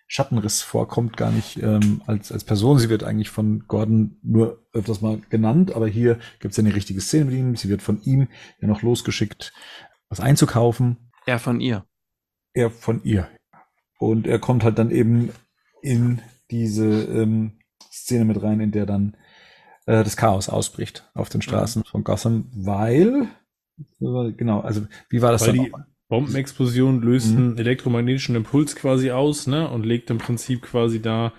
Schattenriss 0.10 0.62
vorkommt, 0.62 1.18
gar 1.18 1.32
nicht 1.32 1.62
ähm, 1.62 2.02
als, 2.06 2.32
als 2.32 2.46
Person. 2.46 2.80
Sie 2.80 2.90
wird 2.90 3.04
eigentlich 3.04 3.30
von 3.30 3.68
Gordon 3.68 4.18
nur 4.24 4.66
öfters 4.72 5.02
mal 5.02 5.22
genannt, 5.30 5.74
aber 5.74 5.88
hier 5.88 6.18
gibt 6.40 6.52
es 6.52 6.58
ja 6.58 6.64
eine 6.64 6.76
richtige 6.76 7.02
Szene 7.02 7.26
mit 7.26 7.36
ihm. 7.36 7.56
Sie 7.58 7.68
wird 7.68 7.82
von 7.82 8.02
ihm 8.04 8.30
ja 8.62 8.68
noch 8.68 8.82
losgeschickt, 8.82 9.54
was 10.10 10.20
einzukaufen. 10.20 11.12
Er 11.26 11.40
von 11.40 11.60
ihr. 11.60 11.86
Er 12.54 12.72
von 12.72 13.04
ihr. 13.04 13.28
Und 14.00 14.28
er 14.28 14.40
kommt 14.40 14.64
halt 14.64 14.78
dann 14.80 14.92
eben 14.92 15.32
in 15.82 16.22
diese 16.52 16.86
ähm, 16.86 17.60
Szene 17.92 18.26
mit 18.26 18.42
rein, 18.42 18.60
in 18.60 18.72
der 18.72 18.86
dann 18.86 19.18
äh, 19.86 20.04
das 20.04 20.18
Chaos 20.18 20.50
ausbricht 20.50 21.10
auf 21.14 21.30
den 21.30 21.42
Straßen 21.42 21.82
mhm. 21.82 21.90
von 21.90 22.04
Gotham, 22.04 22.50
weil 22.54 23.28
genau, 24.00 24.62
also 24.62 24.86
wie 25.10 25.22
war 25.22 25.32
das 25.32 25.48
weil 25.48 25.56
dann? 25.56 25.66
Die 25.66 25.72
Bombenexplosion 26.10 27.02
löst 27.02 27.32
mhm. 27.32 27.38
einen 27.38 27.58
elektromagnetischen 27.58 28.36
Impuls 28.36 28.76
quasi 28.76 29.12
aus, 29.12 29.48
ne, 29.48 29.70
und 29.70 29.86
legt 29.86 30.10
im 30.10 30.20
Prinzip 30.20 30.62
quasi 30.62 31.02
da 31.02 31.34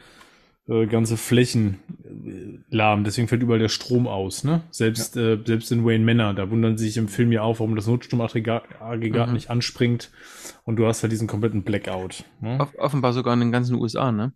äh, 0.68 0.86
ganze 0.86 1.16
Flächen 1.16 1.78
äh, 2.04 2.58
lahm. 2.70 3.04
Deswegen 3.04 3.28
fällt 3.28 3.42
überall 3.42 3.58
der 3.58 3.68
Strom 3.68 4.06
aus. 4.06 4.44
Ne? 4.44 4.62
Selbst, 4.70 5.16
ja. 5.16 5.34
äh, 5.34 5.38
selbst 5.44 5.72
in 5.72 5.84
Wayne 5.84 6.04
Manor, 6.04 6.34
da 6.34 6.50
wundern 6.50 6.76
sie 6.76 6.86
sich 6.86 6.96
im 6.96 7.08
Film 7.08 7.32
ja 7.32 7.42
auf, 7.42 7.60
warum 7.60 7.74
das 7.74 7.86
Notstromaggregat 7.86 8.98
mhm. 8.98 9.32
nicht 9.32 9.50
anspringt 9.50 10.10
und 10.64 10.76
du 10.76 10.86
hast 10.86 11.02
halt 11.02 11.12
diesen 11.12 11.26
kompletten 11.26 11.62
Blackout. 11.62 12.24
Ne? 12.40 12.58
Off 12.60 12.74
offenbar 12.76 13.12
sogar 13.12 13.34
in 13.34 13.40
den 13.40 13.52
ganzen 13.52 13.76
USA, 13.76 14.12
ne? 14.12 14.32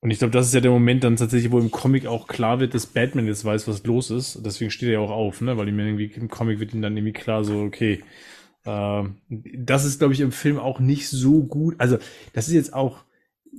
Und 0.00 0.10
ich 0.10 0.18
glaube, 0.18 0.32
das 0.32 0.46
ist 0.46 0.54
ja 0.54 0.60
der 0.60 0.70
Moment 0.70 1.02
dann 1.04 1.16
tatsächlich, 1.16 1.50
wo 1.50 1.58
im 1.58 1.70
Comic 1.70 2.06
auch 2.06 2.28
klar 2.28 2.60
wird, 2.60 2.74
dass 2.74 2.86
Batman 2.86 3.26
jetzt 3.26 3.44
weiß, 3.44 3.66
was 3.66 3.84
los 3.84 4.10
ist. 4.10 4.40
Deswegen 4.44 4.70
steht 4.70 4.88
er 4.88 4.94
ja 4.94 4.98
auch 5.00 5.10
auf, 5.10 5.40
ne? 5.40 5.56
Weil 5.56 5.68
ihm 5.68 5.78
irgendwie 5.78 6.04
im 6.14 6.28
Comic 6.28 6.60
wird 6.60 6.74
ihm 6.74 6.82
dann 6.82 6.96
irgendwie 6.96 7.12
klar, 7.12 7.44
so, 7.44 7.62
okay, 7.62 8.02
äh, 8.64 9.02
das 9.28 9.84
ist, 9.84 9.98
glaube 9.98 10.12
ich, 10.12 10.20
im 10.20 10.32
Film 10.32 10.58
auch 10.58 10.80
nicht 10.80 11.08
so 11.08 11.42
gut. 11.42 11.76
Also, 11.78 11.98
das 12.34 12.48
ist 12.48 12.54
jetzt 12.54 12.74
auch, 12.74 13.04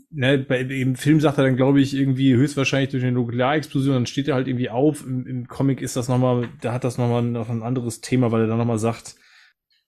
ne, 0.09 0.37
bei, 0.37 0.61
im 0.61 0.95
Film 0.95 1.19
sagt 1.19 1.37
er 1.37 1.43
dann, 1.43 1.55
glaube 1.55 1.81
ich, 1.81 1.95
irgendwie 1.95 2.35
höchstwahrscheinlich 2.35 2.89
durch 2.89 3.03
eine 3.03 3.13
Nuklearexplosion, 3.13 3.93
dann 3.93 4.05
steht 4.05 4.27
er 4.27 4.35
halt 4.35 4.47
irgendwie 4.47 4.69
auf. 4.69 5.05
Im, 5.05 5.25
im 5.25 5.47
Comic 5.47 5.81
ist 5.81 5.95
das 5.95 6.07
nochmal, 6.07 6.49
da 6.61 6.73
hat 6.73 6.83
das 6.83 6.97
nochmal 6.97 7.23
noch 7.23 7.49
ein 7.49 7.63
anderes 7.63 8.01
Thema, 8.01 8.31
weil 8.31 8.41
er 8.41 8.47
dann 8.47 8.57
nochmal 8.57 8.79
sagt, 8.79 9.15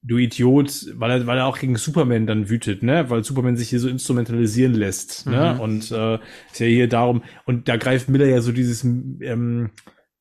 du 0.02 0.18
Idiot, 0.18 0.88
weil 0.96 1.12
er, 1.12 1.28
weil 1.28 1.38
er 1.38 1.46
auch 1.46 1.60
gegen 1.60 1.76
Superman 1.76 2.26
dann 2.26 2.50
wütet, 2.50 2.84
ne, 2.84 3.10
weil 3.10 3.24
Superman 3.24 3.58
sich 3.58 3.70
hier 3.70 3.80
so 3.80 3.90
instrumentalisieren 3.90 4.74
lässt, 4.74 5.26
ne, 5.26 5.32
mhm. 5.32 5.58
ne, 5.58 5.62
und 5.62 5.92
äh, 5.92 6.16
ist 6.52 6.60
ja 6.60 6.66
hier 6.68 6.88
darum, 6.88 7.24
und 7.46 7.68
da 7.68 7.78
greift 7.78 8.10
Miller 8.10 8.26
ja 8.26 8.42
so 8.42 8.52
dieses, 8.52 8.84
ähm, 8.84 9.72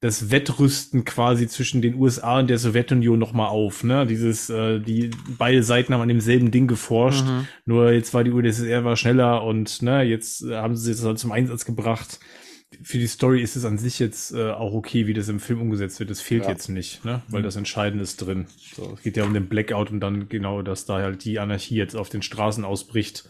das 0.01 0.31
Wettrüsten 0.31 1.05
quasi 1.05 1.49
zwischen 1.49 1.83
den 1.83 1.97
USA 1.97 2.39
und 2.39 2.49
der 2.49 2.59
Sowjetunion 2.59 3.19
nochmal 3.19 3.49
auf. 3.49 3.83
Ne? 3.83 4.07
Dieses, 4.07 4.49
äh, 4.49 4.79
die 4.79 5.11
beide 5.37 5.63
Seiten 5.65 5.93
haben 5.93 6.03
an 6.03 6.09
demselben 6.09 6.53
Ding 6.53 6.69
geforscht. 6.69 7.25
Mhm. 7.25 7.49
Nur 7.65 7.91
jetzt 7.91 8.15
war 8.15 8.23
die 8.23 8.31
UdSSR 8.31 8.85
war 8.85 8.97
schneller 8.97 9.43
und 9.43 9.83
ne, 9.83 10.03
jetzt 10.03 10.45
äh, 10.45 10.55
haben 10.55 10.77
sie 10.77 10.93
es 10.93 11.05
halt 11.05 11.19
zum 11.19 11.33
Einsatz 11.33 11.65
gebracht. 11.65 12.21
Für 12.83 12.99
die 12.99 13.07
Story 13.07 13.43
ist 13.43 13.57
es 13.57 13.65
an 13.65 13.79
sich 13.79 13.99
jetzt 13.99 14.33
äh, 14.33 14.51
auch 14.51 14.75
okay, 14.75 15.07
wie 15.07 15.15
das 15.15 15.29
im 15.29 15.41
Film 15.41 15.63
umgesetzt 15.63 15.99
wird. 15.99 16.11
Das 16.11 16.21
fehlt 16.21 16.45
ja. 16.45 16.51
jetzt 16.51 16.69
nicht, 16.69 17.05
ne? 17.05 17.23
weil 17.29 17.41
mhm. 17.41 17.45
das 17.45 17.57
Entscheidende 17.57 18.05
ist 18.05 18.19
drin. 18.19 18.47
So, 18.77 18.93
es 18.95 19.03
geht 19.03 19.17
ja 19.17 19.25
um 19.25 19.35
den 19.35 19.49
Blackout 19.49 19.91
und 19.91 19.99
dann 20.01 20.29
genau, 20.29 20.63
dass 20.63 20.85
da 20.85 20.99
halt 20.99 21.25
die 21.25 21.41
Anarchie 21.41 21.77
jetzt 21.77 21.97
auf 21.97 22.09
den 22.09 22.23
Straßen 22.23 22.65
ausbricht 22.65 23.29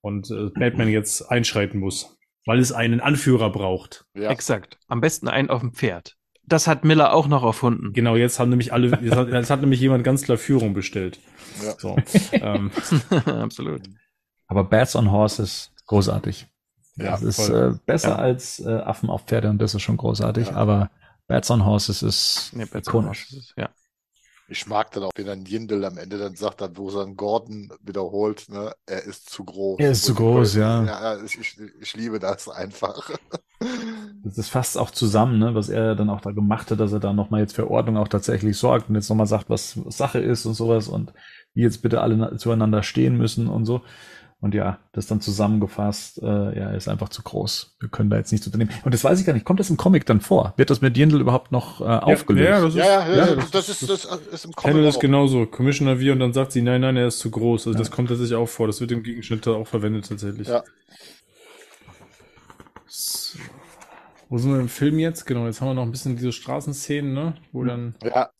und 0.00 0.30
äh, 0.30 0.48
Batman 0.54 0.88
jetzt 0.88 1.22
einschreiten 1.22 1.80
muss 1.80 2.17
weil 2.48 2.60
es 2.60 2.72
einen 2.72 3.02
Anführer 3.02 3.50
braucht. 3.50 4.06
Ja. 4.14 4.30
Exakt. 4.30 4.78
Am 4.86 5.02
besten 5.02 5.28
einen 5.28 5.50
auf 5.50 5.60
dem 5.60 5.74
Pferd. 5.74 6.16
Das 6.44 6.66
hat 6.66 6.82
Miller 6.82 7.12
auch 7.12 7.28
noch 7.28 7.44
erfunden. 7.44 7.92
Genau, 7.92 8.16
jetzt 8.16 8.40
haben 8.40 8.48
nämlich 8.48 8.72
alle, 8.72 8.88
jetzt 9.02 9.16
hat, 9.16 9.28
jetzt 9.28 9.50
hat 9.50 9.60
nämlich 9.60 9.80
jemand 9.80 10.02
ganz 10.02 10.22
klar 10.22 10.38
Führung 10.38 10.72
bestellt. 10.72 11.20
Ja. 11.62 11.74
So, 11.76 11.98
ähm. 12.32 12.70
Absolut. 13.26 13.82
Aber 14.46 14.64
Bats 14.64 14.96
on 14.96 15.12
Horses, 15.12 15.72
großartig. 15.88 16.46
Ja, 16.96 17.10
das 17.10 17.22
ist 17.22 17.50
äh, 17.50 17.72
besser 17.84 18.12
ja. 18.12 18.16
als 18.16 18.60
äh, 18.60 18.70
Affen 18.70 19.10
auf 19.10 19.24
Pferde 19.26 19.50
und 19.50 19.58
das 19.58 19.74
ist 19.74 19.82
schon 19.82 19.98
großartig, 19.98 20.48
ja. 20.48 20.54
aber 20.54 20.90
Bats 21.26 21.50
on 21.50 21.66
Horses 21.66 22.02
ist 22.02 22.52
nee, 22.54 22.64
Bats 22.64 22.88
ikonisch. 22.88 23.26
On 23.30 23.36
Horses, 23.36 23.54
ja. 23.58 23.68
Ich 24.50 24.66
mag 24.66 24.90
dann 24.92 25.04
auch, 25.04 25.10
wenn 25.14 25.26
dann 25.26 25.44
Jindel 25.44 25.84
am 25.84 25.98
Ende 25.98 26.16
dann 26.16 26.34
sagt, 26.34 26.62
dann, 26.62 26.76
wo 26.78 26.90
dann 26.90 27.16
Gordon 27.16 27.70
wiederholt, 27.82 28.48
ne, 28.48 28.74
er 28.86 29.04
ist 29.04 29.28
zu 29.28 29.44
groß. 29.44 29.78
Er 29.78 29.90
ist 29.90 30.04
zu 30.04 30.14
groß, 30.14 30.54
ja. 30.54 30.84
Ja, 30.84 31.22
ich, 31.22 31.38
ich, 31.38 31.56
ich 31.80 31.94
liebe 31.94 32.18
das 32.18 32.48
einfach. 32.48 33.10
Das 34.22 34.38
ist 34.38 34.50
fast 34.50 34.78
auch 34.78 34.92
zusammen, 34.92 35.38
ne, 35.40 35.54
was 35.54 35.68
er 35.68 35.96
dann 35.96 36.10
auch 36.10 36.20
da 36.20 36.30
gemacht 36.30 36.70
hat, 36.70 36.78
dass 36.78 36.92
er 36.92 37.00
da 37.00 37.12
nochmal 37.12 37.40
jetzt 37.40 37.56
für 37.56 37.68
Ordnung 37.68 37.96
auch 37.96 38.06
tatsächlich 38.06 38.56
sorgt 38.56 38.88
und 38.88 38.94
jetzt 38.94 39.08
nochmal 39.08 39.26
sagt, 39.26 39.50
was 39.50 39.72
Sache 39.88 40.20
ist 40.20 40.46
und 40.46 40.54
sowas 40.54 40.86
und 40.86 41.12
wie 41.54 41.62
jetzt 41.62 41.82
bitte 41.82 42.00
alle 42.00 42.36
zueinander 42.36 42.84
stehen 42.84 43.16
müssen 43.16 43.48
und 43.48 43.64
so. 43.64 43.82
Und 44.40 44.54
ja, 44.54 44.78
das 44.92 45.08
dann 45.08 45.20
zusammengefasst, 45.20 46.22
äh, 46.22 46.58
ja, 46.58 46.70
ist 46.70 46.86
einfach 46.86 47.08
zu 47.08 47.22
groß. 47.22 47.76
Wir 47.80 47.88
können 47.88 48.08
da 48.08 48.18
jetzt 48.18 48.30
nichts 48.30 48.46
unternehmen. 48.46 48.70
Und 48.84 48.94
das 48.94 49.02
weiß 49.02 49.18
ich 49.18 49.26
gar 49.26 49.32
nicht. 49.32 49.44
Kommt 49.44 49.58
das 49.58 49.68
im 49.68 49.76
Comic 49.76 50.06
dann 50.06 50.20
vor? 50.20 50.54
Wird 50.56 50.70
das 50.70 50.80
mit 50.80 50.96
Jindl 50.96 51.20
überhaupt 51.20 51.50
noch 51.50 51.80
äh, 51.80 51.84
aufgelöst? 51.84 52.48
Ja, 52.48 52.60
das 52.60 52.74
ist, 52.74 52.78
ja, 52.78 53.08
ja, 53.08 53.16
ja, 53.16 53.34
das, 53.34 53.50
das, 53.50 53.68
ist, 53.68 53.90
das 53.90 54.04
ist 54.04 54.44
im 54.44 54.52
Comic. 54.52 54.76
Panel 54.76 54.88
ist 54.88 55.00
genauso. 55.00 55.44
Commissioner 55.46 55.98
wie 55.98 56.12
und 56.12 56.20
dann 56.20 56.32
sagt 56.32 56.52
sie, 56.52 56.62
nein, 56.62 56.82
nein, 56.82 56.96
er 56.96 57.08
ist 57.08 57.18
zu 57.18 57.32
groß. 57.32 57.66
Also 57.66 57.72
ja. 57.76 57.78
das 57.80 57.90
kommt 57.90 58.10
tatsächlich 58.10 58.36
auch 58.36 58.48
vor. 58.48 58.68
Das 58.68 58.80
wird 58.80 58.92
im 58.92 59.02
Gegenschnitt 59.02 59.46
auch 59.48 59.66
verwendet 59.66 60.08
tatsächlich. 60.08 60.46
Ja. 60.46 60.62
So. 62.86 63.38
Wo 64.28 64.38
sind 64.38 64.52
wir 64.52 64.60
im 64.60 64.68
Film 64.68 64.98
jetzt? 64.98 65.24
Genau, 65.26 65.46
jetzt 65.46 65.60
haben 65.60 65.68
wir 65.68 65.74
noch 65.74 65.82
ein 65.82 65.90
bisschen 65.90 66.16
diese 66.16 66.32
Straßenszenen, 66.32 67.12
ne? 67.12 67.34
Wo 67.50 67.64
dann. 67.64 67.94
Ja, 68.04 68.30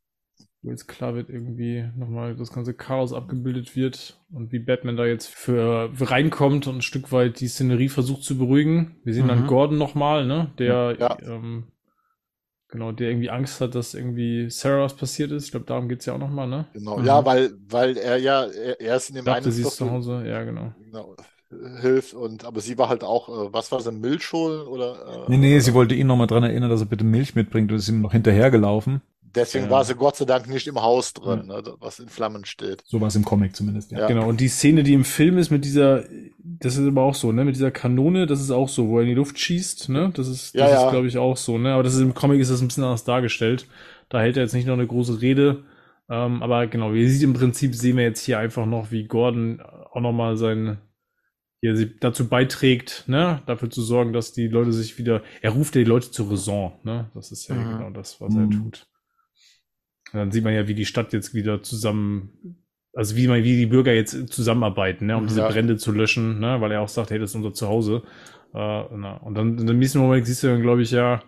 wo 0.63 0.71
jetzt 0.71 0.89
klar 0.89 1.15
wird, 1.15 1.31
irgendwie 1.31 1.85
nochmal 1.97 2.35
das 2.35 2.53
ganze 2.53 2.75
Chaos 2.75 3.13
abgebildet 3.13 3.77
wird 3.77 4.21
und 4.33 4.51
wie 4.53 4.59
Batman 4.59 4.97
da 4.97 5.07
jetzt 5.07 5.29
für, 5.29 5.91
reinkommt 5.99 6.67
und 6.67 6.77
ein 6.77 6.83
Stück 6.83 7.13
weit 7.13 7.41
die 7.41 7.49
Szenerie 7.49 7.89
versucht 7.89 8.25
zu 8.25 8.37
beruhigen. 8.37 8.97
Wir 9.05 9.15
sehen 9.15 9.25
mhm. 9.25 9.29
dann 9.29 9.47
Gordon 9.47 9.79
nochmal, 9.79 10.27
ne, 10.27 10.53
der 10.59 10.97
ja. 10.99 11.17
ähm, 11.23 11.69
genau, 12.69 12.91
der 12.91 13.11
irgendwie 13.11 13.31
Angst 13.31 13.61
hat, 13.61 13.77
dass 13.77 13.95
irgendwie 13.95 14.51
Sarah 14.51 14.83
was 14.83 14.97
passiert 14.97 15.31
ist. 15.31 15.45
Ich 15.45 15.51
glaube, 15.53 15.67
darum 15.67 15.89
geht 15.89 16.01
es 16.01 16.07
ja 16.07 16.15
auch 16.15 16.19
nochmal, 16.19 16.49
ne? 16.49 16.67
Genau, 16.73 16.99
mhm. 16.99 17.05
ja, 17.05 17.25
weil, 17.25 17.53
weil 17.69 17.97
er 17.97 18.17
ja, 18.17 18.45
er, 18.45 18.81
er 18.81 18.97
ist 18.97 19.11
in 19.11 19.17
dem 19.17 19.25
Dachte, 19.25 19.45
einen 19.45 19.53
sie 19.53 19.63
ist 19.63 19.77
zu 19.77 19.91
Hause, 19.91 20.25
ja, 20.27 20.43
genau. 20.43 20.75
genau 20.85 21.15
hilft 21.81 22.13
und 22.13 22.45
aber 22.45 22.61
sie 22.61 22.77
war 22.77 22.89
halt 22.89 23.03
auch, 23.03 23.29
äh, 23.29 23.53
was 23.53 23.73
war 23.73 23.81
sie, 23.81 23.91
Milch 23.91 24.33
holen 24.33 24.67
oder? 24.67 25.27
Äh, 25.27 25.31
nee, 25.31 25.39
nee, 25.39 25.59
sie 25.61 25.73
wollte 25.73 25.95
ihn 25.95 26.07
nochmal 26.07 26.27
dran 26.27 26.43
erinnern, 26.43 26.69
dass 26.69 26.81
er 26.81 26.87
bitte 26.87 27.05
Milch 27.05 27.35
mitbringt 27.35 27.71
und 27.71 27.79
ist 27.79 27.89
ihm 27.89 28.03
noch 28.03 28.13
hinterhergelaufen. 28.13 29.01
Deswegen 29.35 29.67
ja. 29.67 29.71
war 29.71 29.85
sie 29.85 29.95
Gott 29.95 30.17
sei 30.17 30.25
Dank 30.25 30.49
nicht 30.49 30.67
im 30.67 30.81
Haus 30.81 31.13
drin, 31.13 31.47
ja. 31.49 31.61
ne, 31.61 31.75
was 31.81 31.99
in 31.99 32.09
Flammen 32.09 32.45
steht. 32.45 32.83
So 32.87 33.01
war 33.01 33.09
es 33.09 33.17
im 33.17 33.25
Comic 33.25 33.55
zumindest, 33.55 33.91
ja. 33.93 34.01
ja. 34.01 34.07
Genau, 34.07 34.29
und 34.29 34.41
die 34.41 34.49
Szene, 34.49 34.83
die 34.83 34.95
im 34.95 35.05
Film 35.05 35.39
ist 35.39 35.51
mit 35.51 35.65
dieser, 35.65 36.05
das 36.39 36.77
ist 36.77 36.87
aber 36.87 37.03
auch 37.03 37.15
so, 37.15 37.33
ne, 37.33 37.45
mit 37.45 37.55
dieser 37.55 37.71
Kanone, 37.71 38.27
das 38.27 38.41
ist 38.41 38.51
auch 38.51 38.69
so, 38.69 38.89
wo 38.89 38.99
er 38.99 39.03
in 39.03 39.09
die 39.09 39.15
Luft 39.15 39.39
schießt, 39.39 39.91
ne, 39.91 40.11
das 40.15 40.29
ist, 40.29 40.55
das 40.59 40.83
ist, 40.83 40.91
glaube 40.91 41.07
ich, 41.07 41.19
auch 41.19 41.37
so, 41.37 41.59
ne, 41.59 41.73
aber 41.73 41.83
das 41.83 41.95
ist 41.95 42.01
im 42.01 42.15
Comic 42.15 42.41
ist 42.41 42.51
das 42.51 42.61
ein 42.61 42.69
bisschen 42.69 42.85
anders 42.85 43.05
dargestellt. 43.05 43.67
Da 44.09 44.21
hält 44.21 44.37
er 44.37 44.45
jetzt 44.45 44.55
nicht 44.55 44.67
noch 44.67 44.75
eine 44.75 44.87
große 44.87 45.21
Rede, 45.21 45.65
ähm, 46.09 46.43
aber 46.43 46.67
genau, 46.67 46.95
wie 46.95 47.09
sieht 47.09 47.23
im 47.23 47.35
Prinzip, 47.35 47.75
sehen 47.75 47.97
wir 47.97 48.05
jetzt 48.05 48.25
hier 48.25 48.39
einfach 48.39 48.65
noch, 48.67 48.91
wie 48.91 49.05
Gordon 49.05 49.61
auch 49.61 50.01
nochmal 50.01 50.37
sein, 50.37 50.79
hier 51.61 51.77
sie 51.77 51.99
dazu 51.99 52.29
beiträgt, 52.29 53.05
ne, 53.09 53.43
dafür 53.47 53.69
zu 53.69 53.83
sorgen, 53.83 54.13
dass 54.13 54.33
die 54.33 54.49
Leute 54.49 54.73
sich 54.73 54.97
wieder, 54.97 55.23
er 55.43 55.51
ruft 55.51 55.75
ja 55.75 55.83
die 55.83 55.89
Leute 55.89 56.11
zur 56.11 56.31
Raison, 56.31 56.73
ne, 56.85 57.11
das 57.15 57.33
ist 57.33 57.49
ja 57.49 57.57
mhm. 57.57 57.71
genau 57.71 57.91
das, 57.91 58.21
was 58.21 58.33
mhm. 58.33 58.41
er 58.41 58.51
tut. 58.51 58.87
Und 60.13 60.19
dann 60.19 60.31
sieht 60.31 60.45
man 60.45 60.55
ja, 60.55 60.69
wie 60.69 60.75
die 60.75 60.87
Stadt 60.87 61.13
jetzt 61.13 61.35
wieder 61.35 61.63
zusammen, 61.63 62.63
also 62.95 63.17
wie 63.17 63.29
man, 63.29 63.45
wie 63.45 63.57
die 63.57 63.67
Bürger 63.67 63.93
jetzt 63.93 64.33
zusammenarbeiten, 64.33 65.07
ne, 65.07 65.17
um 65.17 65.27
diese 65.27 65.41
ja. 65.41 65.49
Brände 65.49 65.77
zu 65.77 65.93
löschen, 65.93 66.41
ne, 66.41 66.61
weil 66.61 66.73
er 66.73 66.81
auch 66.81 66.89
sagt, 66.89 67.11
hey, 67.11 67.19
das 67.19 67.31
ist 67.31 67.37
unser 67.37 67.53
Zuhause. 67.53 68.03
Äh, 68.55 68.85
na, 68.97 69.19
und 69.23 69.35
dann 69.35 69.59
in 69.59 69.67
dem 69.67 69.79
nächsten 69.79 69.99
Moment 69.99 70.27
siehst 70.27 70.43
du 70.43 70.49
dann, 70.49 70.63
glaube 70.63 70.83
ich, 70.83 70.91
ja, 70.91 71.23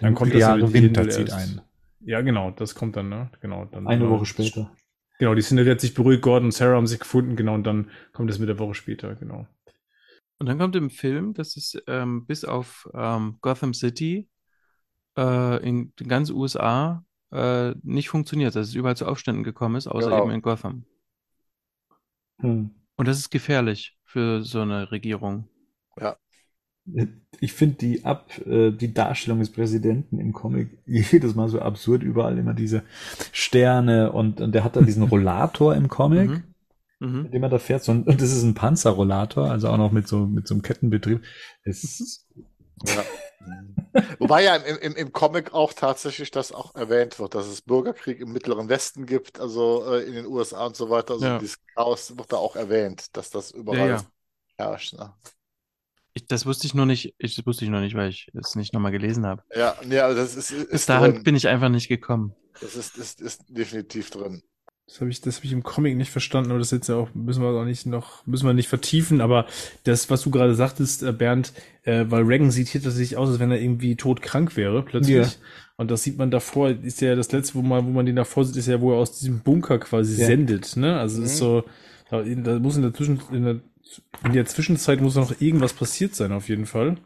dann 0.00 0.14
kommt 0.14 0.32
das 0.32 0.40
Jahre 0.40 0.72
Winter 0.72 1.08
zieht 1.08 1.32
ein. 1.32 1.60
Ja, 2.00 2.20
genau, 2.22 2.50
das 2.50 2.74
kommt 2.74 2.96
dann, 2.96 3.08
ne, 3.08 3.30
genau. 3.40 3.66
Dann, 3.66 3.86
Eine 3.86 4.08
Woche 4.08 4.26
später. 4.26 4.70
Genau, 5.18 5.34
die 5.34 5.42
Szenerie 5.42 5.70
hat 5.70 5.80
sich 5.80 5.92
beruhigt, 5.92 6.22
Gordon 6.22 6.46
und 6.46 6.52
Sarah 6.52 6.76
haben 6.76 6.86
sich 6.86 6.98
gefunden, 6.98 7.36
genau, 7.36 7.54
und 7.54 7.64
dann 7.64 7.90
kommt 8.12 8.30
es 8.30 8.38
mit 8.38 8.48
der 8.48 8.58
Woche 8.58 8.74
später, 8.74 9.14
genau. 9.16 9.46
Und 10.38 10.46
dann 10.46 10.58
kommt 10.58 10.74
im 10.76 10.88
Film, 10.88 11.34
dass 11.34 11.58
es 11.58 11.76
ähm, 11.86 12.24
bis 12.26 12.46
auf 12.46 12.88
ähm, 12.94 13.36
Gotham 13.42 13.74
City 13.74 14.30
äh, 15.18 15.62
in 15.62 15.92
ganz 16.08 16.30
USA 16.30 17.04
äh, 17.32 17.74
nicht 17.82 18.08
funktioniert, 18.08 18.56
dass 18.56 18.68
es 18.68 18.74
überall 18.74 18.96
zu 18.96 19.06
Aufständen 19.06 19.44
gekommen 19.44 19.76
ist, 19.76 19.86
außer 19.86 20.10
genau. 20.10 20.24
eben 20.24 20.32
in 20.32 20.42
Gotham. 20.42 20.84
Hm. 22.40 22.70
Und 22.96 23.08
das 23.08 23.18
ist 23.18 23.30
gefährlich 23.30 23.96
für 24.04 24.42
so 24.42 24.60
eine 24.60 24.90
Regierung. 24.90 25.48
Ja 25.98 26.16
ich 27.40 27.52
finde 27.52 27.76
die 27.76 28.04
ab 28.04 28.30
äh, 28.46 28.70
die 28.70 28.92
Darstellung 28.92 29.40
des 29.40 29.50
Präsidenten 29.50 30.18
im 30.18 30.32
Comic 30.32 30.78
jedes 30.86 31.34
Mal 31.34 31.48
so 31.48 31.60
absurd 31.60 32.02
überall 32.02 32.38
immer 32.38 32.54
diese 32.54 32.82
Sterne 33.32 34.12
und, 34.12 34.40
und 34.40 34.54
der 34.54 34.64
hat 34.64 34.76
da 34.76 34.82
diesen 34.82 35.02
Rollator 35.08 35.74
im 35.74 35.88
Comic 35.88 36.30
mhm. 36.30 36.42
Mhm. 37.00 37.22
mit 37.24 37.34
dem 37.34 37.42
er 37.42 37.48
da 37.48 37.58
fährt 37.58 37.82
so, 37.84 37.92
und 37.92 38.06
das 38.06 38.32
ist 38.32 38.42
ein 38.42 38.54
Panzerrollator 38.54 39.50
also 39.50 39.68
auch 39.68 39.78
noch 39.78 39.92
mit 39.92 40.08
so 40.08 40.26
mit 40.26 40.46
so 40.46 40.54
einem 40.54 40.62
Kettenbetrieb 40.62 41.22
es 41.64 42.26
ja. 42.86 43.02
Wobei 44.18 44.44
ja 44.44 44.56
im, 44.56 44.78
im, 44.78 44.96
im 44.96 45.12
Comic 45.12 45.52
auch 45.52 45.72
tatsächlich 45.72 46.30
das 46.30 46.52
auch 46.52 46.74
erwähnt 46.74 47.18
wird, 47.18 47.34
dass 47.34 47.46
es 47.46 47.62
Bürgerkrieg 47.62 48.20
im 48.20 48.32
Mittleren 48.32 48.68
Westen 48.68 49.06
gibt, 49.06 49.40
also 49.40 49.84
äh, 49.92 50.02
in 50.04 50.14
den 50.14 50.26
USA 50.26 50.66
und 50.66 50.76
so 50.76 50.90
weiter. 50.90 51.14
Also 51.14 51.26
ja. 51.26 51.38
dieses 51.38 51.58
Chaos 51.74 52.16
wird 52.16 52.32
da 52.32 52.36
auch 52.36 52.56
erwähnt, 52.56 53.16
dass 53.16 53.30
das 53.30 53.50
überall 53.50 53.88
ja, 53.88 54.02
herrscht. 54.56 54.94
Ne? 54.94 55.12
Ich, 56.14 56.26
das 56.26 56.46
wusste 56.46 56.66
ich 56.66 56.74
nur 56.74 56.86
nicht, 56.86 57.14
ich 57.18 57.34
das 57.34 57.46
wusste 57.46 57.64
ich 57.64 57.70
noch 57.70 57.80
nicht, 57.80 57.94
weil 57.94 58.10
ich 58.10 58.30
es 58.34 58.54
nicht 58.54 58.72
nochmal 58.72 58.92
gelesen 58.92 59.26
habe. 59.26 59.42
Ja, 59.54 59.76
ja, 59.88 60.12
das 60.12 60.36
ist. 60.36 60.50
ist 60.50 60.70
Bis 60.70 60.86
dahin 60.86 61.14
drin. 61.14 61.22
bin 61.22 61.36
ich 61.36 61.48
einfach 61.48 61.68
nicht 61.68 61.88
gekommen. 61.88 62.34
Das 62.60 62.76
ist, 62.76 62.98
ist, 62.98 63.20
ist 63.20 63.44
definitiv 63.48 64.10
drin. 64.10 64.42
Das 64.90 65.00
habe 65.00 65.10
ich, 65.10 65.20
das 65.20 65.36
habe 65.36 65.46
ich 65.46 65.52
im 65.52 65.62
Comic 65.62 65.96
nicht 65.96 66.10
verstanden, 66.10 66.50
aber 66.50 66.58
das 66.58 66.72
jetzt 66.72 66.88
ja 66.88 66.96
auch, 66.96 67.14
müssen 67.14 67.44
wir 67.44 67.50
auch 67.50 67.64
nicht 67.64 67.86
noch, 67.86 68.26
müssen 68.26 68.44
wir 68.44 68.54
nicht 68.54 68.68
vertiefen, 68.68 69.20
aber 69.20 69.46
das, 69.84 70.10
was 70.10 70.22
du 70.22 70.32
gerade 70.32 70.56
sagtest, 70.56 71.04
äh, 71.04 71.12
Bernd, 71.12 71.52
äh, 71.84 72.06
weil 72.08 72.24
Reagan 72.24 72.50
sieht 72.50 72.66
hier 72.66 72.82
tatsächlich 72.82 73.16
aus, 73.16 73.28
als 73.28 73.38
wenn 73.38 73.52
er 73.52 73.60
irgendwie 73.60 73.94
todkrank 73.94 74.56
wäre, 74.56 74.82
plötzlich. 74.82 75.14
Ja. 75.14 75.32
Und 75.76 75.92
das 75.92 76.02
sieht 76.02 76.18
man 76.18 76.32
davor, 76.32 76.70
ist 76.70 77.00
ja 77.02 77.14
das 77.14 77.30
letzte, 77.30 77.54
wo 77.54 77.62
man, 77.62 77.86
wo 77.86 77.90
man 77.90 78.04
den 78.04 78.16
davor 78.16 78.44
sieht, 78.44 78.56
ist 78.56 78.66
ja, 78.66 78.80
wo 78.80 78.92
er 78.92 78.98
aus 78.98 79.16
diesem 79.16 79.40
Bunker 79.40 79.78
quasi 79.78 80.20
ja. 80.20 80.26
sendet, 80.26 80.76
ne? 80.76 80.98
Also, 80.98 81.18
mhm. 81.18 81.24
ist 81.24 81.36
so, 81.36 81.62
da, 82.10 82.22
da 82.22 82.58
muss 82.58 82.74
in 82.74 82.82
der 82.82 82.92
Zwischen, 82.92 83.20
in 83.30 83.44
der 83.44 83.60
in 84.24 84.32
der 84.32 84.46
Zwischenzeit 84.46 85.00
muss 85.00 85.14
noch 85.14 85.40
irgendwas 85.40 85.72
passiert 85.72 86.14
sein, 86.14 86.32
auf 86.32 86.48
jeden 86.48 86.66
Fall. 86.66 86.96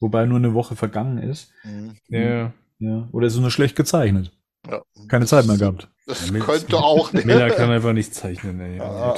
Wobei 0.00 0.26
nur 0.26 0.38
eine 0.38 0.54
Woche 0.54 0.76
vergangen 0.76 1.18
ist. 1.18 1.52
Mhm. 1.64 1.96
Ja. 2.08 2.52
ja. 2.78 3.08
Oder 3.12 3.26
ist 3.26 3.34
es 3.34 3.40
nur 3.40 3.50
schlecht 3.50 3.76
gezeichnet? 3.76 4.32
Ja. 4.68 4.82
Keine 5.08 5.26
Zeit 5.26 5.46
mehr 5.46 5.56
gehabt. 5.56 5.88
Das 6.06 6.28
ja, 6.28 6.38
könnte 6.40 6.76
auch 6.76 7.12
nicht. 7.12 7.24
Miller 7.24 7.50
kann 7.50 7.70
einfach 7.70 7.92
nicht 7.92 8.14
zeichnen. 8.14 8.60
Ey. 8.60 8.78
Ja. 8.78 9.14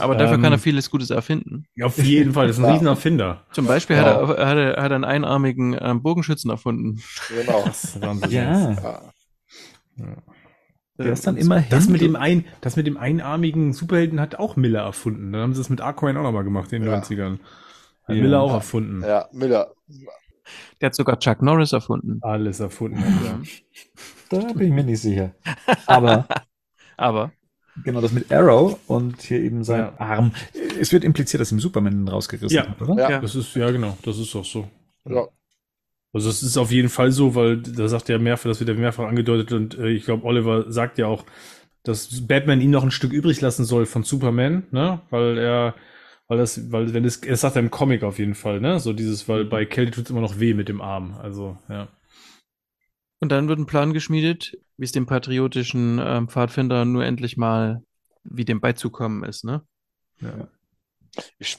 aber 0.00 0.14
dafür 0.16 0.36
ähm, 0.36 0.42
kann 0.42 0.52
er 0.52 0.58
vieles 0.58 0.90
Gutes 0.90 1.10
erfinden. 1.10 1.66
Auf 1.82 1.98
jeden 1.98 2.32
Fall, 2.32 2.46
das 2.46 2.58
ist 2.58 2.64
ein 2.64 2.72
Riesenerfinder. 2.72 3.44
Zum 3.52 3.66
Beispiel 3.66 3.96
hat, 3.96 4.06
er, 4.06 4.28
hat, 4.28 4.56
er, 4.56 4.82
hat 4.82 4.90
er 4.90 4.94
einen 4.94 5.04
einarmigen 5.04 5.76
ähm, 5.78 6.02
Bogenschützen 6.02 6.50
erfunden. 6.50 7.02
Genau. 7.28 7.64
ja. 8.28 9.00
ja. 9.96 10.16
Der 10.98 11.12
ist 11.12 11.26
dann 11.26 11.36
immerhin. 11.36 11.70
Das 11.70 11.88
mit 11.88 12.00
dem 12.00 12.16
ein, 12.16 12.46
das 12.60 12.76
mit 12.76 12.86
dem 12.86 12.96
einarmigen 12.96 13.72
Superhelden 13.72 14.20
hat 14.20 14.38
auch 14.38 14.56
Miller 14.56 14.80
erfunden. 14.82 15.32
Dann 15.32 15.42
haben 15.42 15.54
sie 15.54 15.60
das 15.60 15.70
mit 15.70 15.80
Aquaman 15.80 16.16
auch 16.16 16.22
nochmal 16.22 16.44
gemacht 16.44 16.72
in 16.72 16.82
den 16.82 16.90
ja. 16.90 16.98
90ern. 16.98 17.38
Hat 18.04 18.16
ja. 18.16 18.22
Miller 18.22 18.40
auch 18.40 18.52
erfunden. 18.52 19.02
Ja, 19.02 19.28
Miller. 19.32 19.72
Der 20.80 20.86
hat 20.86 20.94
sogar 20.94 21.18
Chuck 21.18 21.42
Norris 21.42 21.72
erfunden. 21.72 22.18
Alles 22.22 22.60
erfunden. 22.60 23.02
ja. 23.24 23.40
Da 24.30 24.52
bin 24.52 24.68
ich 24.68 24.72
mir 24.72 24.84
nicht 24.84 25.00
sicher. 25.00 25.34
Aber. 25.86 26.26
Aber. 26.96 27.32
Genau, 27.84 28.00
das 28.00 28.12
mit 28.12 28.30
Arrow 28.32 28.78
und 28.88 29.22
hier 29.22 29.40
eben 29.40 29.64
sein 29.64 29.80
ja. 29.80 29.94
Arm. 29.98 30.32
Es 30.78 30.92
wird 30.92 31.04
impliziert, 31.04 31.40
dass 31.40 31.52
ihm 31.52 31.60
Superman 31.60 32.08
rausgerissen 32.08 32.54
ja. 32.54 32.68
hat, 32.68 32.80
oder? 32.82 33.10
Ja, 33.10 33.20
das 33.20 33.34
ist, 33.34 33.54
ja, 33.54 33.70
genau, 33.70 33.96
das 34.02 34.18
ist 34.18 34.34
auch 34.36 34.44
so. 34.44 34.68
Ja. 35.08 35.26
Also 36.12 36.28
es 36.28 36.42
ist 36.42 36.56
auf 36.56 36.72
jeden 36.72 36.88
Fall 36.88 37.12
so, 37.12 37.34
weil 37.34 37.58
da 37.58 37.86
sagt 37.88 38.10
er 38.10 38.18
mehrfach, 38.18 38.48
das 38.48 38.58
wird 38.60 38.68
ja 38.68 38.74
mehrfach 38.74 39.06
angedeutet 39.06 39.52
und 39.52 39.78
äh, 39.78 39.88
ich 39.90 40.04
glaube, 40.04 40.24
Oliver 40.24 40.70
sagt 40.70 40.98
ja 40.98 41.06
auch, 41.06 41.24
dass 41.84 42.26
Batman 42.26 42.60
ihn 42.60 42.70
noch 42.70 42.82
ein 42.82 42.90
Stück 42.90 43.12
übrig 43.12 43.40
lassen 43.40 43.64
soll 43.64 43.86
von 43.86 44.02
Superman, 44.02 44.64
ne? 44.70 45.00
Weil 45.10 45.38
er, 45.38 45.74
weil 46.30 46.38
das, 46.38 46.70
weil 46.70 46.94
wenn 46.94 47.04
es, 47.04 47.16
er 47.16 47.36
sagt 47.36 47.56
er 47.56 47.60
im 47.60 47.72
Comic 47.72 48.04
auf 48.04 48.20
jeden 48.20 48.36
Fall, 48.36 48.60
ne? 48.60 48.78
So 48.78 48.92
dieses, 48.92 49.28
weil 49.28 49.44
bei 49.44 49.64
Kälte 49.64 49.90
tut 49.90 50.04
es 50.04 50.10
immer 50.10 50.20
noch 50.20 50.38
weh 50.38 50.54
mit 50.54 50.68
dem 50.68 50.80
Arm. 50.80 51.18
Also, 51.20 51.58
ja. 51.68 51.88
Und 53.18 53.32
dann 53.32 53.48
wird 53.48 53.58
ein 53.58 53.66
Plan 53.66 53.92
geschmiedet, 53.92 54.56
wie 54.76 54.84
es 54.84 54.92
dem 54.92 55.06
patriotischen 55.06 55.98
ähm, 55.98 56.28
Pfadfinder 56.28 56.84
nur 56.84 57.04
endlich 57.04 57.36
mal 57.36 57.82
wie 58.22 58.44
dem 58.44 58.60
beizukommen 58.60 59.24
ist, 59.24 59.42
ne? 59.42 59.66
Ja. 60.20 60.46
Ich, 61.40 61.58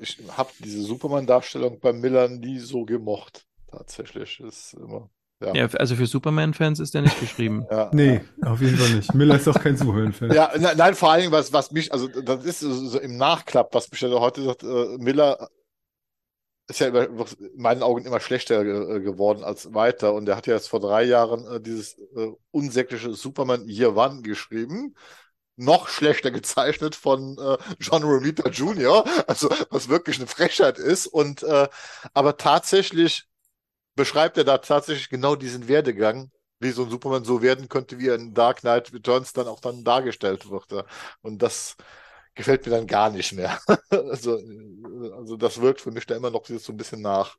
ich 0.00 0.18
habe 0.28 0.50
diese 0.60 0.82
Superman-Darstellung 0.82 1.80
bei 1.80 1.92
Miller 1.92 2.28
nie 2.28 2.60
so 2.60 2.84
gemocht. 2.84 3.44
Tatsächlich 3.72 4.38
ist 4.38 4.74
immer. 4.74 5.10
Ja. 5.40 5.54
ja 5.54 5.66
also 5.66 5.96
für 5.96 6.06
Superman-Fans 6.06 6.80
ist 6.80 6.94
der 6.94 7.02
nicht 7.02 7.18
geschrieben. 7.20 7.66
ja, 7.70 7.90
nee, 7.92 8.20
ja. 8.42 8.50
auf 8.50 8.60
jeden 8.60 8.76
Fall 8.76 8.90
nicht. 8.90 9.14
Miller 9.14 9.36
ist 9.36 9.48
auch 9.48 9.60
kein 9.60 9.76
Superman-Fan. 9.76 10.32
Ja, 10.32 10.52
nein, 10.76 10.94
vor 10.94 11.10
allen 11.10 11.22
Dingen, 11.22 11.32
was, 11.32 11.52
was 11.52 11.70
mich, 11.70 11.92
also 11.92 12.08
das 12.08 12.44
ist 12.44 12.60
so 12.60 12.98
im 12.98 13.16
Nachklapp, 13.16 13.74
was 13.74 13.90
mich 13.90 14.00
ja 14.00 14.08
heute 14.08 14.42
sagt, 14.42 14.62
äh, 14.62 14.98
Miller 14.98 15.48
ist 16.66 16.80
ja 16.80 16.88
in 16.88 17.26
meinen 17.56 17.82
Augen 17.82 18.06
immer 18.06 18.20
schlechter 18.20 18.62
äh, 18.62 19.00
geworden 19.00 19.44
als 19.44 19.74
weiter. 19.74 20.14
Und 20.14 20.28
er 20.28 20.36
hat 20.36 20.46
ja 20.46 20.54
jetzt 20.54 20.68
vor 20.68 20.80
drei 20.80 21.02
Jahren 21.02 21.46
äh, 21.46 21.60
dieses 21.60 21.98
äh, 22.16 22.32
unsägliche 22.52 23.12
Superman 23.12 23.68
Year 23.68 23.96
One 23.96 24.22
geschrieben 24.22 24.94
noch 25.56 25.88
schlechter 25.88 26.30
gezeichnet 26.30 26.96
von 26.96 27.38
äh, 27.38 27.56
John 27.78 28.02
Romita 28.02 28.48
Jr., 28.48 29.04
also 29.28 29.48
was 29.70 29.88
wirklich 29.88 30.18
eine 30.18 30.26
Frechheit 30.26 30.78
ist. 30.78 31.06
Und 31.06 31.42
äh, 31.42 31.68
aber 32.12 32.36
tatsächlich 32.36 33.24
beschreibt 33.94 34.38
er 34.38 34.44
da 34.44 34.58
tatsächlich 34.58 35.08
genau 35.08 35.36
diesen 35.36 35.68
Werdegang, 35.68 36.30
wie 36.60 36.70
so 36.70 36.84
ein 36.84 36.90
Superman 36.90 37.24
so 37.24 37.42
werden 37.42 37.68
könnte, 37.68 37.98
wie 37.98 38.08
er 38.08 38.16
in 38.16 38.34
Dark 38.34 38.60
Knight 38.60 38.92
Returns 38.92 39.32
dann 39.32 39.46
auch 39.46 39.60
dann 39.60 39.84
dargestellt 39.84 40.50
wird. 40.50 40.84
Und 41.22 41.42
das 41.42 41.76
gefällt 42.34 42.64
mir 42.66 42.72
dann 42.72 42.86
gar 42.86 43.10
nicht 43.10 43.32
mehr. 43.32 43.58
also, 43.90 44.40
also 45.16 45.36
das 45.36 45.60
wirkt 45.60 45.80
für 45.80 45.90
mich 45.90 46.06
da 46.06 46.16
immer 46.16 46.30
noch 46.30 46.44
so 46.46 46.72
ein 46.72 46.76
bisschen 46.76 47.02
nach. 47.02 47.36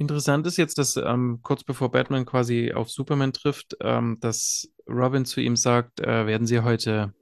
Interessant 0.00 0.46
ist 0.46 0.56
jetzt, 0.56 0.78
dass 0.78 0.96
ähm, 0.96 1.40
kurz 1.42 1.64
bevor 1.64 1.90
Batman 1.90 2.24
quasi 2.24 2.72
auf 2.72 2.88
Superman 2.88 3.32
trifft, 3.32 3.76
ähm, 3.80 4.18
dass 4.20 4.68
Robin 4.88 5.24
zu 5.24 5.40
ihm 5.40 5.56
sagt, 5.56 5.98
äh, 5.98 6.24
werden 6.24 6.46
Sie 6.46 6.60
heute, 6.60 7.14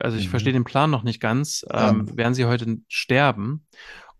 also 0.00 0.16
ich 0.16 0.26
mhm. 0.26 0.30
verstehe 0.30 0.52
den 0.52 0.64
Plan 0.64 0.90
noch 0.90 1.04
nicht 1.04 1.20
ganz, 1.20 1.64
ähm, 1.70 2.08
ja. 2.08 2.16
werden 2.16 2.34
Sie 2.34 2.46
heute 2.46 2.78
sterben? 2.88 3.64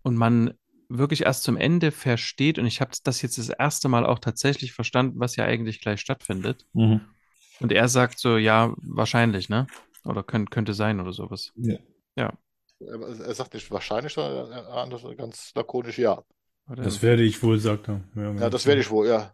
Und 0.03 0.15
man 0.15 0.53
wirklich 0.97 1.23
erst 1.23 1.43
zum 1.43 1.57
Ende 1.57 1.91
versteht, 1.91 2.59
und 2.59 2.65
ich 2.65 2.81
habe 2.81 2.91
das 3.03 3.21
jetzt 3.21 3.37
das 3.37 3.49
erste 3.49 3.89
Mal 3.89 4.05
auch 4.05 4.19
tatsächlich 4.19 4.73
verstanden, 4.73 5.19
was 5.19 5.35
ja 5.35 5.45
eigentlich 5.45 5.81
gleich 5.81 6.01
stattfindet. 6.01 6.65
Mhm. 6.73 7.01
Und 7.59 7.71
er 7.71 7.87
sagt 7.87 8.19
so, 8.19 8.37
ja, 8.37 8.73
wahrscheinlich, 8.81 9.49
ne? 9.49 9.67
Oder 10.03 10.23
könnt, 10.23 10.51
könnte 10.51 10.73
sein 10.73 10.99
oder 10.99 11.13
sowas. 11.13 11.51
Ja. 11.55 11.77
ja. 12.15 12.33
Er 12.79 13.33
sagt 13.35 13.53
nicht 13.53 13.69
wahrscheinlich, 13.69 14.13
sondern 14.13 15.17
ganz 15.17 15.51
lakonisch 15.55 15.99
ja. 15.99 16.23
Das 16.67 17.01
werde 17.01 17.23
ich 17.23 17.41
wohl, 17.43 17.59
sagt 17.59 17.89
er. 17.89 18.01
Ja, 18.15 18.31
ja 18.33 18.49
das 18.49 18.65
werde 18.65 18.81
ich 18.81 18.89
wohl, 18.89 19.07
ja. 19.07 19.33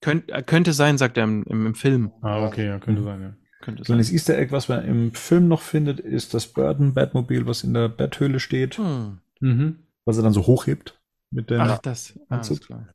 Könnt, 0.00 0.30
äh, 0.30 0.42
könnte 0.42 0.72
sein, 0.72 0.98
sagt 0.98 1.16
er 1.16 1.24
im, 1.24 1.44
im, 1.44 1.66
im 1.66 1.74
Film. 1.74 2.12
Ah, 2.20 2.46
okay, 2.46 2.66
ja, 2.66 2.78
könnte 2.78 3.00
mhm. 3.00 3.06
sein, 3.06 3.22
ja. 3.22 3.36
Könnte 3.62 3.84
sein. 3.84 3.98
Das 3.98 4.12
Easter 4.12 4.36
Egg, 4.36 4.52
was 4.52 4.68
man 4.68 4.84
im 4.84 5.14
Film 5.14 5.48
noch 5.48 5.62
findet, 5.62 6.00
ist 6.00 6.34
das 6.34 6.46
Burton 6.46 6.92
Batmobil, 6.92 7.46
was 7.46 7.64
in 7.64 7.72
der 7.72 7.88
Betthöhle 7.88 8.38
steht. 8.38 8.76
Hm. 8.76 9.20
Mhm. 9.40 9.85
Was 10.06 10.16
er 10.16 10.22
dann 10.22 10.32
so 10.32 10.46
hochhebt. 10.46 10.98
Mit 11.30 11.50
dem 11.50 11.60
Ach, 11.60 11.78
das. 11.78 12.14
Ah, 12.28 12.36
Anzug. 12.36 12.62
klar. 12.62 12.88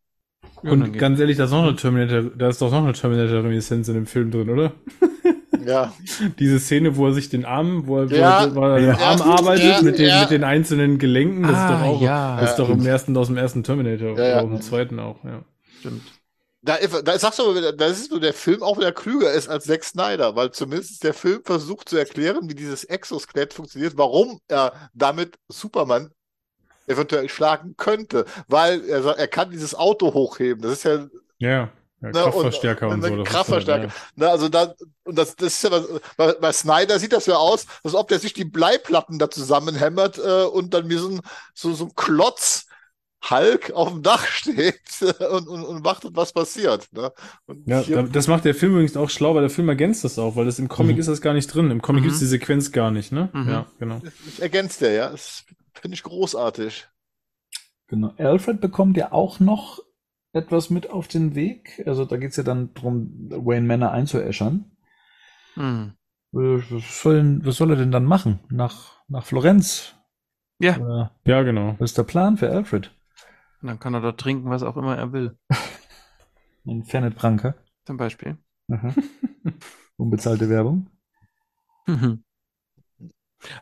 Und 0.63 0.93
ganz 0.93 1.19
ehrlich, 1.19 1.37
da 1.37 1.45
ist 1.45 1.51
noch 1.51 1.63
eine 1.63 1.75
Terminator, 1.75 2.31
da 2.35 2.49
ist 2.49 2.61
doch 2.61 2.71
noch 2.71 2.83
eine 2.83 2.93
Terminator-Reminiszenz 2.93 3.87
in 3.87 3.95
dem 3.95 4.05
Film 4.07 4.31
drin, 4.31 4.49
oder? 4.49 4.73
Ja. 5.65 5.93
Diese 6.39 6.59
Szene, 6.59 6.95
wo 6.95 7.07
er 7.07 7.13
sich 7.13 7.29
den 7.29 7.45
Arm, 7.45 7.87
wo 7.87 7.99
er, 7.99 8.05
ja. 8.05 8.55
wo 8.55 8.61
er 8.63 8.79
ja. 8.79 8.97
Arm 8.97 9.19
ja. 9.19 9.25
arbeitet 9.25 9.83
mit, 9.83 9.99
den, 9.99 10.19
mit 10.19 10.31
den 10.31 10.43
einzelnen 10.43 10.97
Gelenken, 10.97 11.43
das 11.43 11.55
ah, 11.55 11.65
ist 11.65 11.71
doch 11.71 11.87
auch, 11.87 12.01
ja. 12.01 12.39
das 12.39 12.51
ist 12.51 12.55
doch 12.59 12.69
im 12.69 12.85
ersten, 12.85 13.15
aus 13.17 13.27
dem 13.27 13.37
ersten 13.37 13.63
Terminator, 13.63 14.17
ja, 14.17 14.27
ja. 14.27 14.41
auch 14.41 14.45
im 14.45 14.61
zweiten 14.61 14.99
auch, 14.99 15.23
ja. 15.23 15.43
Stimmt. 15.79 16.01
Da, 16.63 16.77
da 16.77 17.17
sagst 17.17 17.39
du 17.39 17.49
aber, 17.49 17.73
da 17.73 17.85
ist 17.87 18.11
so 18.11 18.19
der 18.19 18.33
Film 18.33 18.61
auch 18.61 18.77
wieder 18.77 18.91
klüger 18.91 19.31
ist 19.31 19.49
als 19.49 19.65
Zack 19.65 19.83
Snyder, 19.83 20.35
weil 20.35 20.51
zumindest 20.51 21.03
der 21.03 21.15
Film 21.15 21.41
versucht 21.43 21.89
zu 21.89 21.97
erklären, 21.97 22.49
wie 22.49 22.55
dieses 22.55 22.83
Exoskelett 22.83 23.53
funktioniert, 23.53 23.97
warum 23.97 24.39
er 24.47 24.73
damit 24.93 25.37
Superman 25.47 26.11
eventuell 26.87 27.29
schlagen 27.29 27.75
könnte, 27.77 28.25
weil 28.47 28.83
er 28.87 29.03
sagt, 29.03 29.19
er 29.19 29.27
kann 29.27 29.51
dieses 29.51 29.75
Auto 29.75 30.13
hochheben. 30.13 30.61
Das 30.61 30.73
ist 30.73 30.83
ja. 30.83 31.07
Ja. 31.39 31.69
Ja, 32.01 32.07
ne, 32.07 32.13
Kraftverstärker 32.13 32.87
und, 32.87 33.03
und, 33.03 33.11
und 33.11 33.17
so. 33.17 33.23
Kraftverstärker. 33.23 33.85
Ja. 33.85 33.93
Ne, 34.15 34.29
also 34.29 34.49
da, 34.49 34.73
und 35.03 35.15
das, 35.17 35.35
das 35.35 35.53
ist 35.53 35.63
ja 35.63 35.71
was, 35.71 35.85
bei, 36.17 36.33
bei 36.33 36.51
Snyder 36.51 36.97
sieht 36.97 37.13
das 37.13 37.27
ja 37.27 37.35
aus, 37.35 37.67
als 37.83 37.93
ob 37.93 38.07
der 38.07 38.17
sich 38.17 38.33
die 38.33 38.43
Bleiplatten 38.45 39.19
da 39.19 39.29
zusammenhämmert 39.29 40.17
äh, 40.17 40.45
und 40.45 40.73
dann 40.73 40.89
wie 40.89 40.95
so 40.95 41.09
ein, 41.09 41.21
so, 41.53 41.73
so 41.73 41.85
ein 41.85 41.91
Klotz 41.95 42.65
Hulk 43.29 43.71
auf 43.73 43.89
dem 43.89 44.01
Dach 44.01 44.25
steht 44.27 44.81
und, 45.29 45.47
und, 45.47 45.63
und 45.63 45.85
wartet, 45.85 46.15
was 46.15 46.33
passiert. 46.33 46.87
Ne? 46.91 47.11
ja, 47.65 47.83
das 48.01 48.27
macht 48.27 48.45
der 48.45 48.55
Film 48.55 48.73
übrigens 48.73 48.97
auch 48.97 49.11
schlau, 49.11 49.35
weil 49.35 49.41
der 49.41 49.51
Film 49.51 49.69
ergänzt 49.69 50.03
das 50.03 50.17
auch, 50.17 50.35
weil 50.35 50.45
das 50.45 50.57
im 50.57 50.69
Comic 50.69 50.95
mhm. 50.95 51.01
ist 51.01 51.07
das 51.07 51.21
gar 51.21 51.33
nicht 51.33 51.53
drin. 51.53 51.69
Im 51.69 51.83
Comic 51.83 52.01
mhm. 52.01 52.05
gibt 52.05 52.13
es 52.15 52.19
die 52.19 52.25
Sequenz 52.25 52.71
gar 52.71 52.89
nicht, 52.89 53.11
ne? 53.11 53.29
Mhm. 53.31 53.49
Ja, 53.49 53.67
genau. 53.79 54.01
Das 54.25 54.39
ergänzt 54.39 54.81
der, 54.81 54.93
ja. 54.93 55.09
Das 55.09 55.43
finde 55.73 55.95
ich 55.95 56.03
großartig. 56.03 56.87
Genau. 57.87 58.13
Alfred 58.17 58.61
bekommt 58.61 58.97
ja 58.97 59.11
auch 59.11 59.39
noch 59.39 59.79
etwas 60.33 60.69
mit 60.69 60.89
auf 60.89 61.07
den 61.07 61.35
Weg. 61.35 61.83
Also 61.85 62.05
da 62.05 62.17
geht 62.17 62.31
es 62.31 62.37
ja 62.37 62.43
dann 62.43 62.73
darum, 62.73 63.29
Wayne 63.29 63.67
Manor 63.67 63.91
einzuäschern. 63.91 64.71
Hm. 65.55 65.93
Was, 66.31 67.01
soll, 67.01 67.45
was 67.45 67.57
soll 67.57 67.71
er 67.71 67.75
denn 67.75 67.91
dann 67.91 68.05
machen? 68.05 68.39
Nach, 68.49 69.03
nach 69.09 69.25
Florenz? 69.25 69.95
Ja. 70.59 70.77
Oder 70.77 71.15
ja, 71.25 71.41
genau. 71.43 71.75
Was 71.79 71.91
ist 71.91 71.97
der 71.97 72.03
Plan 72.03 72.37
für 72.37 72.49
Alfred? 72.49 72.91
dann 73.61 73.79
kann 73.79 73.93
er 73.93 74.01
dort 74.01 74.19
trinken, 74.19 74.49
was 74.49 74.63
auch 74.63 74.77
immer 74.77 74.97
er 74.97 75.11
will. 75.11 75.37
Ein 76.65 76.83
Fernet 76.83 77.15
Branca. 77.15 77.55
Zum 77.85 77.97
Beispiel. 77.97 78.37
Unbezahlte 79.97 80.49
Werbung. 80.49 80.89
Mhm. 81.87 82.23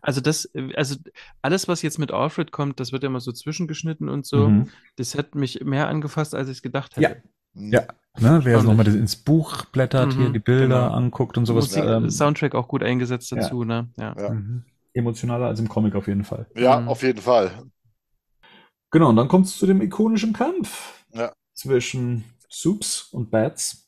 Also 0.01 0.21
das, 0.21 0.49
also 0.75 0.95
alles, 1.41 1.67
was 1.67 1.81
jetzt 1.81 1.99
mit 1.99 2.11
Alfred 2.11 2.51
kommt, 2.51 2.79
das 2.79 2.91
wird 2.91 3.03
ja 3.03 3.07
immer 3.09 3.19
so 3.19 3.31
zwischengeschnitten 3.31 4.09
und 4.09 4.25
so. 4.25 4.49
Mhm. 4.49 4.69
Das 4.95 5.15
hat 5.15 5.35
mich 5.35 5.63
mehr 5.63 5.87
angefasst, 5.87 6.35
als 6.35 6.49
ich 6.49 6.57
es 6.57 6.61
gedacht 6.61 6.97
hätte. 6.97 7.21
Ja. 7.55 7.69
Ja. 7.71 7.87
Ne, 8.19 8.41
wer 8.43 8.61
nochmal 8.63 8.87
ins 8.87 9.15
Buch 9.15 9.65
blättert, 9.65 10.15
mhm, 10.15 10.19
hier 10.19 10.29
die 10.29 10.39
Bilder 10.39 10.83
genau. 10.83 10.93
anguckt 10.93 11.37
und 11.37 11.45
sowas. 11.45 11.67
Musik, 11.67 11.83
ähm, 11.83 12.09
Soundtrack 12.09 12.55
auch 12.55 12.67
gut 12.67 12.83
eingesetzt 12.83 13.31
dazu, 13.31 13.61
ja. 13.61 13.65
ne? 13.65 13.89
Ja. 13.97 14.15
ja. 14.17 14.29
Mhm. 14.31 14.63
Emotionaler 14.93 15.47
als 15.47 15.59
im 15.59 15.69
Comic 15.69 15.95
auf 15.95 16.07
jeden 16.07 16.23
Fall. 16.23 16.47
Ja, 16.55 16.79
mhm. 16.79 16.87
auf 16.89 17.01
jeden 17.03 17.21
Fall. 17.21 17.51
Genau, 18.91 19.09
und 19.09 19.15
dann 19.15 19.27
kommt 19.27 19.45
es 19.45 19.57
zu 19.57 19.67
dem 19.67 19.81
ikonischen 19.81 20.33
Kampf 20.33 21.05
ja. 21.13 21.31
zwischen 21.53 22.23
Soups 22.49 23.09
und 23.11 23.29
Bats. 23.29 23.78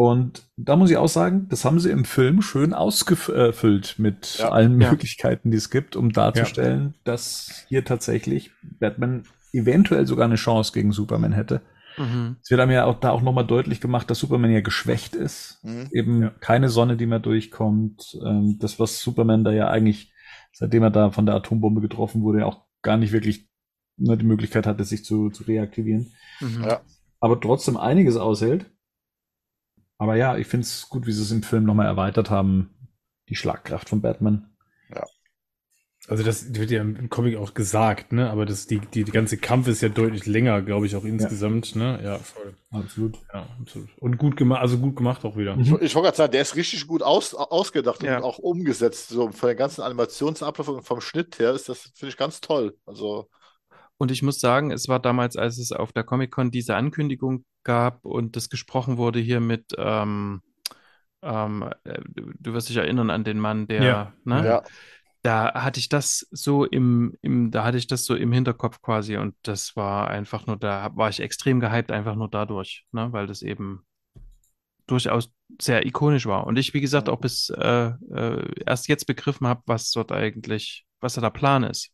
Und 0.00 0.48
da 0.56 0.76
muss 0.76 0.90
ich 0.90 0.96
auch 0.96 1.10
sagen, 1.10 1.46
das 1.50 1.66
haben 1.66 1.78
sie 1.78 1.90
im 1.90 2.06
Film 2.06 2.40
schön 2.40 2.72
ausgefüllt 2.72 3.96
mit 3.98 4.38
ja, 4.38 4.48
allen 4.48 4.80
ja. 4.80 4.92
Möglichkeiten, 4.92 5.50
die 5.50 5.58
es 5.58 5.68
gibt, 5.68 5.94
um 5.94 6.10
darzustellen, 6.10 6.94
ja. 6.94 7.00
dass 7.04 7.66
hier 7.68 7.84
tatsächlich 7.84 8.50
Batman 8.62 9.24
eventuell 9.52 10.06
sogar 10.06 10.24
eine 10.24 10.36
Chance 10.36 10.72
gegen 10.72 10.92
Superman 10.92 11.32
hätte. 11.32 11.60
Mhm. 11.98 12.36
Es 12.42 12.50
wird 12.50 12.62
einem 12.62 12.72
ja 12.72 12.86
auch 12.86 12.98
da 12.98 13.10
auch 13.10 13.20
nochmal 13.20 13.46
deutlich 13.46 13.82
gemacht, 13.82 14.08
dass 14.08 14.20
Superman 14.20 14.50
ja 14.50 14.62
geschwächt 14.62 15.14
ist. 15.14 15.62
Mhm. 15.64 15.88
Eben 15.92 16.30
keine 16.40 16.70
Sonne, 16.70 16.96
die 16.96 17.04
mehr 17.04 17.18
durchkommt. 17.18 18.18
Ähm, 18.24 18.56
das, 18.58 18.80
was 18.80 19.00
Superman 19.00 19.44
da 19.44 19.52
ja 19.52 19.68
eigentlich, 19.68 20.14
seitdem 20.54 20.82
er 20.82 20.90
da 20.90 21.10
von 21.10 21.26
der 21.26 21.34
Atombombe 21.34 21.82
getroffen 21.82 22.22
wurde, 22.22 22.46
auch 22.46 22.64
gar 22.80 22.96
nicht 22.96 23.12
wirklich 23.12 23.50
die 23.98 24.24
Möglichkeit 24.24 24.66
hatte, 24.66 24.82
sich 24.84 25.04
zu, 25.04 25.28
zu 25.28 25.42
reaktivieren. 25.42 26.14
Mhm. 26.40 26.68
Aber 27.20 27.38
trotzdem 27.38 27.76
einiges 27.76 28.16
aushält. 28.16 28.64
Aber 30.00 30.16
ja, 30.16 30.38
ich 30.38 30.46
finde 30.46 30.64
es 30.64 30.88
gut, 30.88 31.06
wie 31.06 31.12
sie 31.12 31.20
es 31.20 31.30
im 31.30 31.42
Film 31.42 31.64
nochmal 31.64 31.84
erweitert 31.84 32.30
haben, 32.30 32.70
die 33.28 33.36
Schlagkraft 33.36 33.90
von 33.90 34.00
Batman. 34.00 34.48
Ja. 34.88 35.04
Also 36.08 36.24
das 36.24 36.54
wird 36.54 36.70
ja 36.70 36.80
im 36.80 37.10
Comic 37.10 37.36
auch 37.36 37.52
gesagt, 37.52 38.10
ne? 38.10 38.30
Aber 38.30 38.46
das, 38.46 38.66
die, 38.66 38.78
die, 38.78 39.04
die 39.04 39.12
ganze 39.12 39.36
Kampf 39.36 39.68
ist 39.68 39.82
ja 39.82 39.90
deutlich 39.90 40.24
länger, 40.24 40.62
glaube 40.62 40.86
ich, 40.86 40.96
auch 40.96 41.04
insgesamt, 41.04 41.74
ja. 41.74 41.98
ne? 41.98 42.00
Ja, 42.02 42.18
voll. 42.18 42.54
Absolut. 42.70 43.18
Ja, 43.30 43.46
absolut. 43.60 43.90
Und 43.98 44.16
gut 44.16 44.38
gemacht, 44.38 44.62
also 44.62 44.78
gut 44.78 44.96
gemacht 44.96 45.22
auch 45.26 45.36
wieder. 45.36 45.54
Ich, 45.58 45.70
ich 45.70 45.94
wollte 45.94 46.06
gerade 46.06 46.16
sagen, 46.16 46.32
der 46.32 46.40
ist 46.40 46.56
richtig 46.56 46.86
gut 46.86 47.02
aus, 47.02 47.34
ausgedacht 47.34 48.02
ja. 48.02 48.16
und 48.16 48.22
auch 48.22 48.38
umgesetzt. 48.38 49.10
So 49.10 49.30
von 49.30 49.48
der 49.48 49.54
ganzen 49.54 49.82
Animationsablauf 49.82 50.68
und 50.68 50.82
vom 50.82 51.02
Schnitt 51.02 51.38
her 51.38 51.52
ist 51.52 51.68
das, 51.68 51.92
finde 51.94 52.08
ich, 52.08 52.16
ganz 52.16 52.40
toll. 52.40 52.74
Also. 52.86 53.28
Und 54.00 54.10
ich 54.10 54.22
muss 54.22 54.40
sagen, 54.40 54.70
es 54.70 54.88
war 54.88 54.98
damals, 54.98 55.36
als 55.36 55.58
es 55.58 55.72
auf 55.72 55.92
der 55.92 56.04
Comic-Con 56.04 56.50
diese 56.50 56.74
Ankündigung 56.74 57.44
gab 57.64 58.02
und 58.06 58.34
das 58.34 58.48
gesprochen 58.48 58.96
wurde 58.96 59.20
hier 59.20 59.40
mit, 59.40 59.74
ähm, 59.76 60.40
ähm, 61.20 61.70
äh, 61.84 62.00
du 62.14 62.54
wirst 62.54 62.70
dich 62.70 62.78
erinnern 62.78 63.10
an 63.10 63.24
den 63.24 63.38
Mann, 63.38 63.66
der, 63.66 63.82
ja. 63.82 64.12
ne? 64.24 64.46
Ja. 64.46 64.62
Da 65.20 65.52
hatte 65.52 65.80
ich 65.80 65.90
das 65.90 66.26
so 66.30 66.64
im, 66.64 67.14
im, 67.20 67.50
da 67.50 67.62
hatte 67.62 67.76
ich 67.76 67.88
das 67.88 68.06
so 68.06 68.14
im 68.14 68.32
Hinterkopf 68.32 68.80
quasi 68.80 69.18
und 69.18 69.34
das 69.42 69.76
war 69.76 70.08
einfach 70.08 70.46
nur, 70.46 70.56
da 70.56 70.96
war 70.96 71.10
ich 71.10 71.20
extrem 71.20 71.60
gehypt, 71.60 71.92
einfach 71.92 72.14
nur 72.14 72.30
dadurch, 72.30 72.86
ne? 72.92 73.12
Weil 73.12 73.26
das 73.26 73.42
eben 73.42 73.84
durchaus 74.86 75.30
sehr 75.60 75.84
ikonisch 75.84 76.24
war. 76.24 76.46
Und 76.46 76.58
ich, 76.58 76.72
wie 76.72 76.80
gesagt, 76.80 77.10
auch 77.10 77.20
bis 77.20 77.50
äh, 77.50 77.90
äh, 78.14 78.62
erst 78.64 78.88
jetzt 78.88 79.04
begriffen 79.04 79.46
habe, 79.46 79.60
was 79.66 79.90
dort 79.90 80.10
eigentlich, 80.10 80.86
was 81.00 81.12
da 81.12 81.20
der 81.20 81.28
Plan 81.28 81.64
ist 81.64 81.92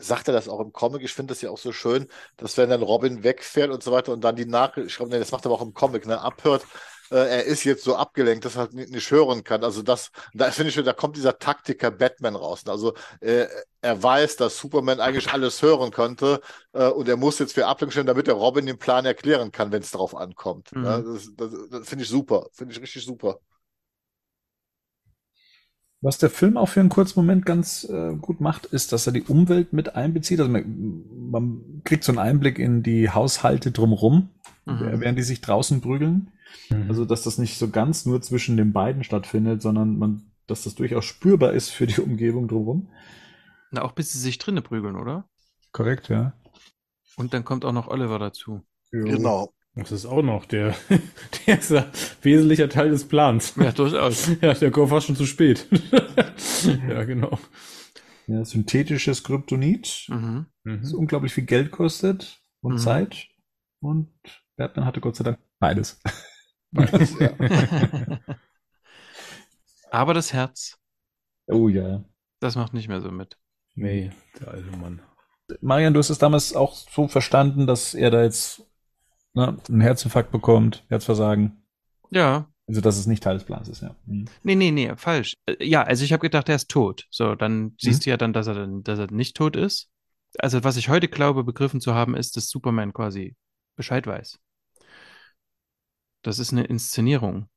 sagt 0.00 0.28
er 0.28 0.34
das 0.34 0.48
auch 0.48 0.60
im 0.60 0.72
Comic. 0.72 1.02
Ich 1.02 1.12
finde 1.12 1.32
das 1.32 1.42
ja 1.42 1.50
auch 1.50 1.58
so 1.58 1.72
schön, 1.72 2.06
dass 2.36 2.56
wenn 2.56 2.70
dann 2.70 2.82
Robin 2.82 3.22
wegfährt 3.22 3.70
und 3.70 3.82
so 3.82 3.92
weiter 3.92 4.12
und 4.12 4.22
dann 4.22 4.36
die 4.36 4.46
Nachricht, 4.46 5.00
nee, 5.00 5.18
das 5.18 5.32
macht 5.32 5.44
er 5.44 5.50
auch 5.50 5.62
im 5.62 5.74
Comic, 5.74 6.06
ne, 6.06 6.20
abhört, 6.20 6.64
äh, 7.10 7.16
er 7.16 7.44
ist 7.44 7.64
jetzt 7.64 7.84
so 7.84 7.96
abgelenkt, 7.96 8.44
dass 8.44 8.56
er 8.56 8.60
halt 8.60 8.74
nicht, 8.74 8.90
nicht 8.90 9.10
hören 9.10 9.44
kann. 9.44 9.64
Also 9.64 9.82
das, 9.82 10.10
da 10.34 10.50
finde 10.50 10.70
ich, 10.70 10.84
da 10.84 10.92
kommt 10.92 11.16
dieser 11.16 11.38
Taktiker 11.38 11.90
Batman 11.90 12.36
raus. 12.36 12.62
Also 12.66 12.94
äh, 13.20 13.46
er 13.80 14.02
weiß, 14.02 14.36
dass 14.36 14.58
Superman 14.58 15.00
eigentlich 15.00 15.32
alles 15.32 15.62
hören 15.62 15.90
könnte 15.90 16.40
äh, 16.72 16.88
und 16.88 17.08
er 17.08 17.16
muss 17.16 17.38
jetzt 17.38 17.54
für 17.54 17.66
Ablenkung 17.66 17.92
stellen, 17.92 18.06
damit 18.06 18.26
der 18.26 18.34
Robin 18.34 18.66
den 18.66 18.78
Plan 18.78 19.06
erklären 19.06 19.52
kann, 19.52 19.72
wenn 19.72 19.82
es 19.82 19.90
darauf 19.90 20.14
ankommt. 20.14 20.70
Mhm. 20.72 20.84
Ja, 20.84 21.00
das, 21.00 21.30
das, 21.36 21.50
das 21.70 21.88
finde 21.88 22.04
ich 22.04 22.10
super, 22.10 22.46
finde 22.52 22.74
ich 22.74 22.80
richtig 22.80 23.04
super. 23.04 23.40
Was 26.00 26.18
der 26.18 26.30
Film 26.30 26.56
auch 26.56 26.68
für 26.68 26.80
einen 26.80 26.90
kurzen 26.90 27.18
Moment 27.18 27.44
ganz 27.44 27.84
äh, 27.84 28.14
gut 28.14 28.40
macht, 28.40 28.66
ist, 28.66 28.92
dass 28.92 29.06
er 29.06 29.12
die 29.12 29.22
Umwelt 29.22 29.72
mit 29.72 29.96
einbezieht. 29.96 30.38
Also 30.38 30.50
man, 30.50 31.02
man 31.30 31.82
kriegt 31.84 32.04
so 32.04 32.12
einen 32.12 32.20
Einblick 32.20 32.58
in 32.58 32.84
die 32.84 33.10
Haushalte 33.10 33.72
drumherum, 33.72 34.30
mhm. 34.64 35.00
während 35.00 35.18
die 35.18 35.24
sich 35.24 35.40
draußen 35.40 35.80
prügeln. 35.80 36.30
Mhm. 36.70 36.86
Also 36.88 37.04
dass 37.04 37.24
das 37.24 37.38
nicht 37.38 37.58
so 37.58 37.68
ganz 37.70 38.06
nur 38.06 38.22
zwischen 38.22 38.56
den 38.56 38.72
beiden 38.72 39.02
stattfindet, 39.02 39.60
sondern 39.60 39.98
man, 39.98 40.30
dass 40.46 40.62
das 40.62 40.76
durchaus 40.76 41.04
spürbar 41.04 41.52
ist 41.52 41.70
für 41.70 41.88
die 41.88 42.00
Umgebung 42.00 42.46
drumherum. 42.46 42.88
Na, 43.72 43.82
auch 43.82 43.92
bis 43.92 44.12
sie 44.12 44.20
sich 44.20 44.38
drinnen 44.38 44.62
prügeln, 44.62 44.96
oder? 44.96 45.28
Korrekt, 45.72 46.08
ja. 46.08 46.32
Und 47.16 47.34
dann 47.34 47.44
kommt 47.44 47.64
auch 47.64 47.72
noch 47.72 47.88
Oliver 47.88 48.20
dazu. 48.20 48.62
Genau. 48.92 49.52
Das 49.78 49.92
ist 49.92 50.06
auch 50.06 50.22
noch 50.22 50.44
der, 50.44 50.74
der 51.46 51.58
ist 51.58 51.72
ein 51.72 51.84
wesentlicher 52.22 52.68
Teil 52.68 52.90
des 52.90 53.06
Plans. 53.06 53.54
Ja, 53.56 53.72
durchaus. 53.72 54.28
Ja, 54.40 54.52
der 54.54 54.70
kommt 54.70 54.90
fast 54.90 55.06
schon 55.06 55.16
zu 55.16 55.26
spät. 55.26 55.68
ja, 56.88 57.04
genau. 57.04 57.38
Ja, 58.26 58.44
synthetisches 58.44 59.22
Kryptonit, 59.24 60.06
mhm. 60.08 60.46
das 60.64 60.92
unglaublich 60.92 61.32
viel 61.32 61.44
Geld 61.44 61.70
kostet 61.70 62.42
und 62.60 62.74
mhm. 62.74 62.78
Zeit. 62.78 63.28
Und 63.80 64.10
Batman 64.56 64.84
hatte 64.84 65.00
Gott 65.00 65.16
sei 65.16 65.24
Dank 65.24 65.38
beides. 65.60 66.00
Beides, 66.72 67.18
ja. 67.18 67.30
Aber 69.90 70.12
das 70.12 70.32
Herz. 70.32 70.78
Oh 71.46 71.68
ja. 71.68 72.04
Das 72.40 72.56
macht 72.56 72.74
nicht 72.74 72.88
mehr 72.88 73.00
so 73.00 73.10
mit. 73.10 73.38
Nee, 73.74 74.10
der 74.40 74.48
alte 74.48 74.76
Mann. 74.76 75.00
Marian, 75.62 75.94
du 75.94 76.00
hast 76.00 76.10
es 76.10 76.18
damals 76.18 76.54
auch 76.54 76.74
so 76.74 77.08
verstanden, 77.08 77.66
dass 77.66 77.94
er 77.94 78.10
da 78.10 78.22
jetzt 78.22 78.67
ne, 79.34 79.56
einen 79.68 79.80
Herzinfarkt 79.80 80.30
bekommt, 80.30 80.84
Herzversagen. 80.88 81.62
Ja. 82.10 82.48
Also, 82.66 82.80
dass 82.80 82.98
es 82.98 83.06
nicht 83.06 83.22
Teil 83.22 83.34
des 83.34 83.44
Plans 83.44 83.68
ist, 83.68 83.82
ja. 83.82 83.94
Mhm. 84.06 84.26
Nee, 84.42 84.54
nee, 84.54 84.70
nee, 84.70 84.94
falsch. 84.96 85.34
Äh, 85.46 85.64
ja, 85.64 85.82
also 85.82 86.04
ich 86.04 86.12
habe 86.12 86.20
gedacht, 86.20 86.48
er 86.48 86.56
ist 86.56 86.68
tot. 86.68 87.06
So, 87.10 87.34
dann 87.34 87.60
mhm. 87.60 87.74
siehst 87.78 88.04
du 88.04 88.10
ja 88.10 88.16
dann, 88.16 88.32
dass 88.32 88.46
er 88.46 88.54
dann, 88.54 88.82
dass 88.82 88.98
er 88.98 89.10
nicht 89.10 89.36
tot 89.36 89.56
ist. 89.56 89.88
Also, 90.38 90.62
was 90.64 90.76
ich 90.76 90.88
heute 90.88 91.08
glaube, 91.08 91.44
begriffen 91.44 91.80
zu 91.80 91.94
haben, 91.94 92.14
ist, 92.14 92.36
dass 92.36 92.48
Superman 92.48 92.92
quasi 92.92 93.36
Bescheid 93.76 94.06
weiß. 94.06 94.38
Das 96.22 96.38
ist 96.38 96.52
eine 96.52 96.64
Inszenierung 96.64 97.48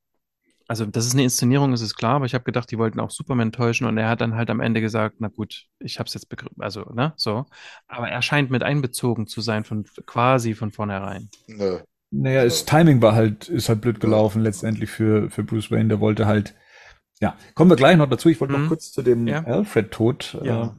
also 0.67 0.85
dass 0.85 1.05
es 1.05 1.13
eine 1.13 1.23
Inszenierung 1.23 1.73
ist, 1.73 1.81
ist 1.81 1.95
klar, 1.95 2.15
aber 2.15 2.25
ich 2.25 2.33
habe 2.33 2.43
gedacht, 2.43 2.71
die 2.71 2.77
wollten 2.77 2.99
auch 2.99 3.11
Superman 3.11 3.51
täuschen 3.51 3.87
und 3.87 3.97
er 3.97 4.09
hat 4.09 4.21
dann 4.21 4.35
halt 4.35 4.49
am 4.49 4.59
Ende 4.59 4.81
gesagt, 4.81 5.17
na 5.19 5.27
gut, 5.27 5.65
ich 5.79 5.99
habe 5.99 6.07
es 6.07 6.13
jetzt 6.13 6.29
begriffen, 6.29 6.61
also, 6.61 6.83
ne, 6.93 7.13
so. 7.17 7.45
Aber 7.87 8.09
er 8.09 8.21
scheint 8.21 8.51
mit 8.51 8.63
einbezogen 8.63 9.27
zu 9.27 9.41
sein 9.41 9.63
von 9.63 9.85
quasi 10.05 10.53
von 10.53 10.71
vornherein. 10.71 11.29
Nö. 11.47 11.79
Naja, 12.11 12.43
das 12.43 12.65
Timing 12.65 13.01
war 13.01 13.15
halt, 13.15 13.47
ist 13.47 13.69
halt 13.69 13.81
blöd 13.81 13.99
gelaufen 13.99 14.41
letztendlich 14.41 14.89
für, 14.89 15.29
für 15.29 15.43
Bruce 15.43 15.71
Wayne, 15.71 15.89
der 15.89 15.99
wollte 16.01 16.25
halt, 16.25 16.55
ja, 17.21 17.37
kommen 17.53 17.69
wir 17.69 17.77
gleich 17.77 17.95
noch 17.95 18.09
dazu. 18.09 18.29
Ich 18.29 18.41
wollte 18.41 18.55
mhm. 18.55 18.63
noch 18.63 18.67
kurz 18.69 18.91
zu 18.91 19.01
dem 19.01 19.27
ja. 19.27 19.43
Alfred-Tod. 19.43 20.39
Ja. 20.43 20.63
Äh, 20.63 20.69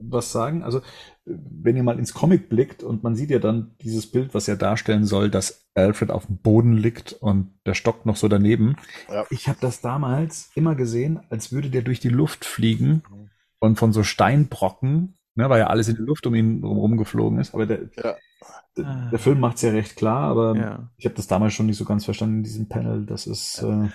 was 0.00 0.32
sagen. 0.32 0.64
Also, 0.64 0.80
wenn 1.26 1.76
ihr 1.76 1.82
mal 1.82 1.98
ins 1.98 2.14
Comic 2.14 2.48
blickt 2.48 2.84
und 2.84 3.02
man 3.02 3.16
sieht 3.16 3.30
ja 3.30 3.40
dann 3.40 3.72
dieses 3.80 4.06
Bild, 4.06 4.32
was 4.32 4.46
ja 4.46 4.54
darstellen 4.54 5.04
soll, 5.04 5.28
dass 5.28 5.66
Alfred 5.74 6.10
auf 6.10 6.26
dem 6.26 6.38
Boden 6.38 6.74
liegt 6.74 7.12
und 7.12 7.50
der 7.66 7.74
Stock 7.74 8.06
noch 8.06 8.16
so 8.16 8.28
daneben. 8.28 8.76
Ja. 9.10 9.24
Ich 9.30 9.48
habe 9.48 9.58
das 9.60 9.80
damals 9.80 10.50
immer 10.54 10.76
gesehen, 10.76 11.20
als 11.28 11.52
würde 11.52 11.68
der 11.68 11.82
durch 11.82 11.98
die 11.98 12.08
Luft 12.08 12.44
fliegen 12.44 13.02
mhm. 13.10 13.30
und 13.58 13.76
von 13.76 13.92
so 13.92 14.04
Steinbrocken, 14.04 15.18
ne, 15.34 15.50
weil 15.50 15.58
ja 15.58 15.66
alles 15.66 15.88
in 15.88 15.96
die 15.96 16.02
Luft 16.02 16.26
um 16.26 16.34
ihn 16.36 16.62
rumgeflogen 16.62 17.40
ist. 17.40 17.54
Aber 17.54 17.66
der, 17.66 17.90
ja. 17.96 18.14
Der, 18.76 19.08
der 19.10 19.18
Film 19.18 19.40
macht 19.40 19.56
es 19.56 19.62
ja 19.62 19.70
recht 19.70 19.96
klar, 19.96 20.30
aber 20.30 20.54
ja. 20.54 20.90
ich 20.98 21.06
habe 21.06 21.14
das 21.14 21.26
damals 21.26 21.54
schon 21.54 21.66
nicht 21.66 21.78
so 21.78 21.86
ganz 21.86 22.04
verstanden 22.04 22.38
in 22.38 22.42
diesem 22.44 22.68
Panel. 22.68 23.06
Das 23.06 23.26
ist. 23.26 23.62
Äh, 23.62 23.88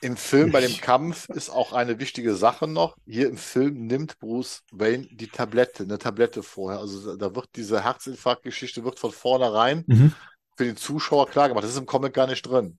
Im 0.00 0.16
Film, 0.16 0.50
bei 0.50 0.60
dem 0.60 0.76
Kampf, 0.78 1.28
ist 1.28 1.50
auch 1.50 1.72
eine 1.72 1.98
wichtige 1.98 2.34
Sache 2.34 2.66
noch. 2.66 2.96
Hier 3.06 3.28
im 3.28 3.36
Film 3.36 3.86
nimmt 3.86 4.18
Bruce 4.18 4.62
Wayne 4.72 5.06
die 5.10 5.28
Tablette, 5.28 5.82
eine 5.82 5.98
Tablette 5.98 6.42
vorher. 6.42 6.80
Also 6.80 7.16
da 7.16 7.34
wird 7.34 7.50
diese 7.56 7.84
Herzinfarktgeschichte 7.84 8.84
wird 8.84 8.98
von 8.98 9.12
vornherein 9.12 9.84
mhm. 9.86 10.12
für 10.56 10.64
den 10.64 10.76
Zuschauer 10.76 11.28
klar 11.28 11.48
gemacht. 11.48 11.64
Das 11.64 11.72
ist 11.72 11.78
im 11.78 11.86
Comic 11.86 12.14
gar 12.14 12.26
nicht 12.26 12.42
drin. 12.42 12.78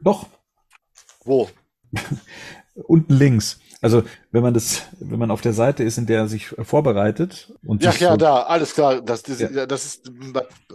Doch. 0.00 0.26
Wo? 1.24 1.50
Unten 2.74 3.14
links. 3.14 3.58
Also 3.80 4.04
wenn 4.30 4.42
man 4.42 4.54
das, 4.54 4.82
wenn 5.00 5.18
man 5.18 5.30
auf 5.30 5.40
der 5.40 5.52
Seite 5.52 5.82
ist, 5.82 5.98
in 5.98 6.06
der 6.06 6.20
er 6.20 6.28
sich 6.28 6.46
vorbereitet 6.48 7.52
und 7.64 7.82
ja, 7.82 7.92
ja, 7.92 8.12
so 8.12 8.16
da, 8.16 8.42
alles 8.44 8.74
klar. 8.74 9.02
Das, 9.02 9.22
das, 9.22 9.40
ja. 9.40 9.66
das 9.66 9.84
ist 9.84 10.10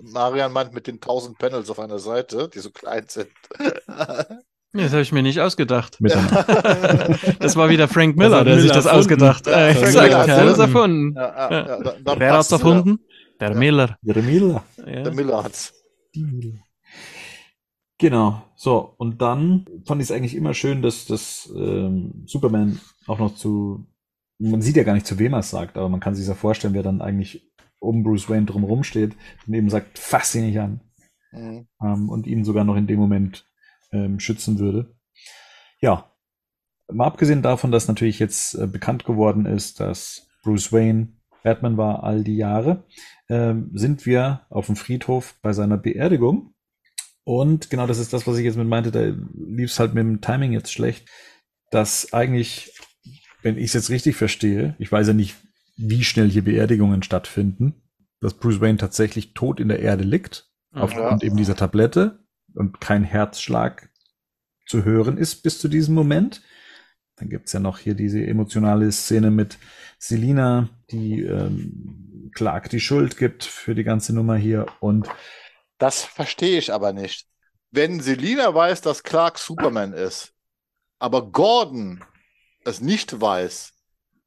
Marian 0.02 0.52
meint 0.52 0.74
mit 0.74 0.88
den 0.88 1.00
tausend 1.00 1.38
Panels 1.38 1.70
auf 1.70 1.80
einer 1.80 2.00
Seite, 2.00 2.50
die 2.54 2.60
so 2.60 2.70
klein 2.72 3.06
sind. 3.08 3.30
Das 4.74 4.92
habe 4.92 5.02
ich 5.02 5.12
mir 5.12 5.22
nicht 5.22 5.40
ausgedacht. 5.40 5.98
das 7.40 7.56
war 7.56 7.70
wieder 7.70 7.88
Frank 7.88 8.16
Miller, 8.16 8.44
der 8.44 8.56
Miller 8.56 8.62
sich 8.62 8.72
das 8.72 8.86
erfunden. 8.86 9.00
ausgedacht 9.00 9.48
hat. 9.48 9.54
Ja, 9.54 9.74
Frank 9.74 9.94
Miller 9.96 10.20
hat 10.20 10.30
das 10.48 10.60
erfunden. 10.60 11.14
Ja, 11.16 11.52
ja, 11.52 11.94
da, 12.04 12.20
Wer 12.20 12.34
hat 12.34 12.42
es 12.42 12.52
erfunden? 12.52 13.00
Der 13.40 13.56
Miller. 13.56 13.98
Der 14.02 14.24
Miller. 14.24 14.64
Der 14.78 15.14
Miller 15.14 15.44
hat's. 15.44 15.74
Genau, 17.98 18.42
so, 18.56 18.96
und 18.98 19.22
dann 19.22 19.66
fand 19.86 20.02
ich 20.02 20.10
es 20.10 20.12
eigentlich 20.12 20.36
immer 20.36 20.56
schön, 20.56 20.82
dass, 20.82 21.06
dass 21.06 21.54
ähm, 21.56 22.24
Superman 22.26 22.80
auch 23.06 23.20
noch 23.20 23.36
zu, 23.36 23.86
man 24.40 24.62
sieht 24.64 24.76
ja 24.76 24.84
gar 24.84 24.96
nicht, 24.96 25.06
zu 25.06 25.20
wem 25.20 25.34
er 25.34 25.40
es 25.40 25.52
sagt, 25.52 25.78
aber 25.78 25.88
man 25.88 26.00
kann 26.00 26.16
sich 26.16 26.28
ja 26.28 26.34
vorstellen, 26.34 26.74
wer 26.74 26.82
dann 26.82 27.02
eigentlich 27.02 27.52
um 27.78 28.02
Bruce 28.02 28.28
Wayne 28.28 28.48
drumherum 28.48 28.84
steht 28.84 29.16
und 29.46 29.54
eben 29.54 29.70
sagt, 29.70 30.00
fass 30.00 30.34
ihn 30.34 30.48
nicht 30.48 30.60
an. 30.60 30.82
Mhm. 31.32 31.68
Ähm, 31.84 32.10
und 32.10 32.26
ihn 32.26 32.44
sogar 32.44 32.64
noch 32.64 32.76
in 32.76 32.88
dem 32.88 33.00
Moment 33.00 33.46
ähm, 33.92 34.20
schützen 34.20 34.60
würde. 34.60 34.96
Ja, 35.80 36.12
mal 36.92 37.08
abgesehen 37.08 37.42
davon, 37.42 37.72
dass 37.72 37.88
natürlich 37.88 38.20
jetzt 38.20 38.56
äh, 38.56 38.68
bekannt 38.68 39.06
geworden 39.06 39.46
ist, 39.46 39.80
dass 39.80 40.28
Bruce 40.44 40.72
Wayne 40.72 41.10
Batman 41.44 41.78
war 41.78 42.04
all 42.04 42.24
die 42.24 42.38
Jahre, 42.38 42.84
äh, 43.28 43.56
sind 43.74 44.06
wir 44.06 44.46
auf 44.50 44.68
dem 44.68 44.76
Friedhof 44.76 45.36
bei 45.42 45.54
seiner 45.54 45.78
Beerdigung 45.78 46.54
und 47.24 47.70
genau 47.70 47.88
das 47.88 48.00
ist 48.00 48.14
das, 48.14 48.26
was 48.26 48.38
ich 48.38 48.46
jetzt 48.46 48.58
mit 48.58 48.68
meinte, 48.68 48.92
da 48.92 49.02
lief 49.34 49.72
es 49.72 49.80
halt 49.80 49.94
mit 49.94 50.04
dem 50.04 50.22
Timing 50.22 50.54
jetzt 50.54 50.72
schlecht, 50.72 51.08
dass 51.70 52.14
eigentlich, 52.14 52.74
wenn 53.42 53.58
ich 53.58 53.66
es 53.66 53.74
jetzt 53.74 53.90
richtig 53.90 54.16
verstehe, 54.16 54.76
ich 54.80 54.92
weiß 54.92 55.08
ja 55.08 55.14
nicht, 55.14 55.36
wie 55.78 56.04
schnell 56.04 56.30
hier 56.30 56.44
Beerdigungen 56.44 57.04
stattfinden, 57.04 57.82
dass 58.20 58.34
Bruce 58.34 58.62
Wayne 58.62 58.78
tatsächlich 58.78 59.34
tot 59.34 59.60
in 59.60 59.68
der 59.68 59.80
Erde 59.80 60.04
liegt, 60.04 60.50
ja. 60.76 60.82
aufgrund 60.82 61.24
eben 61.24 61.38
dieser 61.38 61.56
Tablette 61.56 62.21
und 62.56 62.82
kein 62.82 63.04
Herzschlag 63.04 63.90
zu 64.66 64.84
hören 64.86 65.18
ist 65.18 65.44
bis 65.44 65.60
zu 65.60 65.68
diesem 65.68 65.96
Moment. 65.96 66.42
Dann 67.16 67.30
gibt's 67.30 67.54
ja 67.54 67.60
noch 67.60 67.78
hier 67.78 67.94
diese 67.94 68.26
emotionale 68.26 68.92
Szene 68.92 69.32
mit 69.32 69.58
Selina, 70.00 70.70
die 70.90 71.22
ähm, 71.22 72.32
Clark 72.34 72.70
die 72.70 72.80
Schuld 72.80 73.18
gibt 73.18 73.44
für 73.44 73.76
die 73.76 73.84
ganze 73.84 74.14
Nummer 74.14 74.36
hier 74.36 74.66
und 74.80 75.08
das 75.78 76.04
verstehe 76.04 76.60
ich 76.60 76.72
aber 76.72 76.94
nicht. 76.94 77.28
Wenn 77.72 78.02
Selina 78.02 78.54
weiß, 78.54 78.82
dass 78.82 79.02
Clark 79.02 79.40
Superman 79.40 79.94
ist, 79.94 80.34
aber 81.00 81.32
Gordon 81.32 82.04
es 82.64 82.82
nicht 82.82 83.20
weiß, 83.20 83.71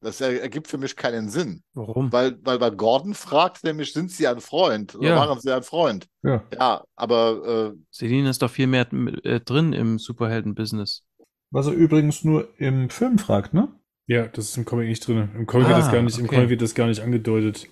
das 0.04 0.20
ergibt 0.20 0.68
für 0.68 0.78
mich 0.78 0.96
keinen 0.96 1.28
Sinn. 1.28 1.62
Warum? 1.74 2.12
Weil, 2.12 2.38
weil, 2.42 2.60
weil 2.60 2.70
Gordon 2.76 3.14
fragt 3.14 3.64
nämlich, 3.64 3.92
sind 3.92 4.10
Sie 4.10 4.28
ein 4.28 4.40
Freund? 4.40 4.94
Oder 4.94 5.08
ja. 5.08 5.16
waren 5.16 5.40
Sie 5.40 5.50
ein 5.50 5.62
Freund? 5.62 6.06
Ja. 6.22 6.44
Ja, 6.52 6.84
aber. 6.94 7.72
Äh, 7.74 7.78
Selina 7.90 8.30
ist 8.30 8.42
doch 8.42 8.50
viel 8.50 8.66
mehr 8.66 8.86
äh, 8.92 9.40
drin 9.40 9.72
im 9.72 9.98
Superhelden-Business. 9.98 11.02
Was 11.50 11.66
er 11.66 11.72
übrigens 11.72 12.24
nur 12.24 12.48
im 12.58 12.90
Film 12.90 13.18
fragt, 13.18 13.54
ne? 13.54 13.68
Ja, 14.06 14.26
das 14.26 14.50
ist 14.50 14.56
im 14.56 14.64
Comic 14.64 14.88
nicht 14.88 15.06
drin. 15.06 15.30
Im 15.34 15.46
Comic, 15.46 15.66
ah, 15.66 15.70
wird, 15.70 15.78
das 15.78 15.92
gar 15.92 16.02
nicht, 16.02 16.14
okay. 16.14 16.22
im 16.22 16.28
Comic 16.28 16.48
wird 16.50 16.62
das 16.62 16.74
gar 16.74 16.86
nicht 16.86 17.00
angedeutet. 17.00 17.68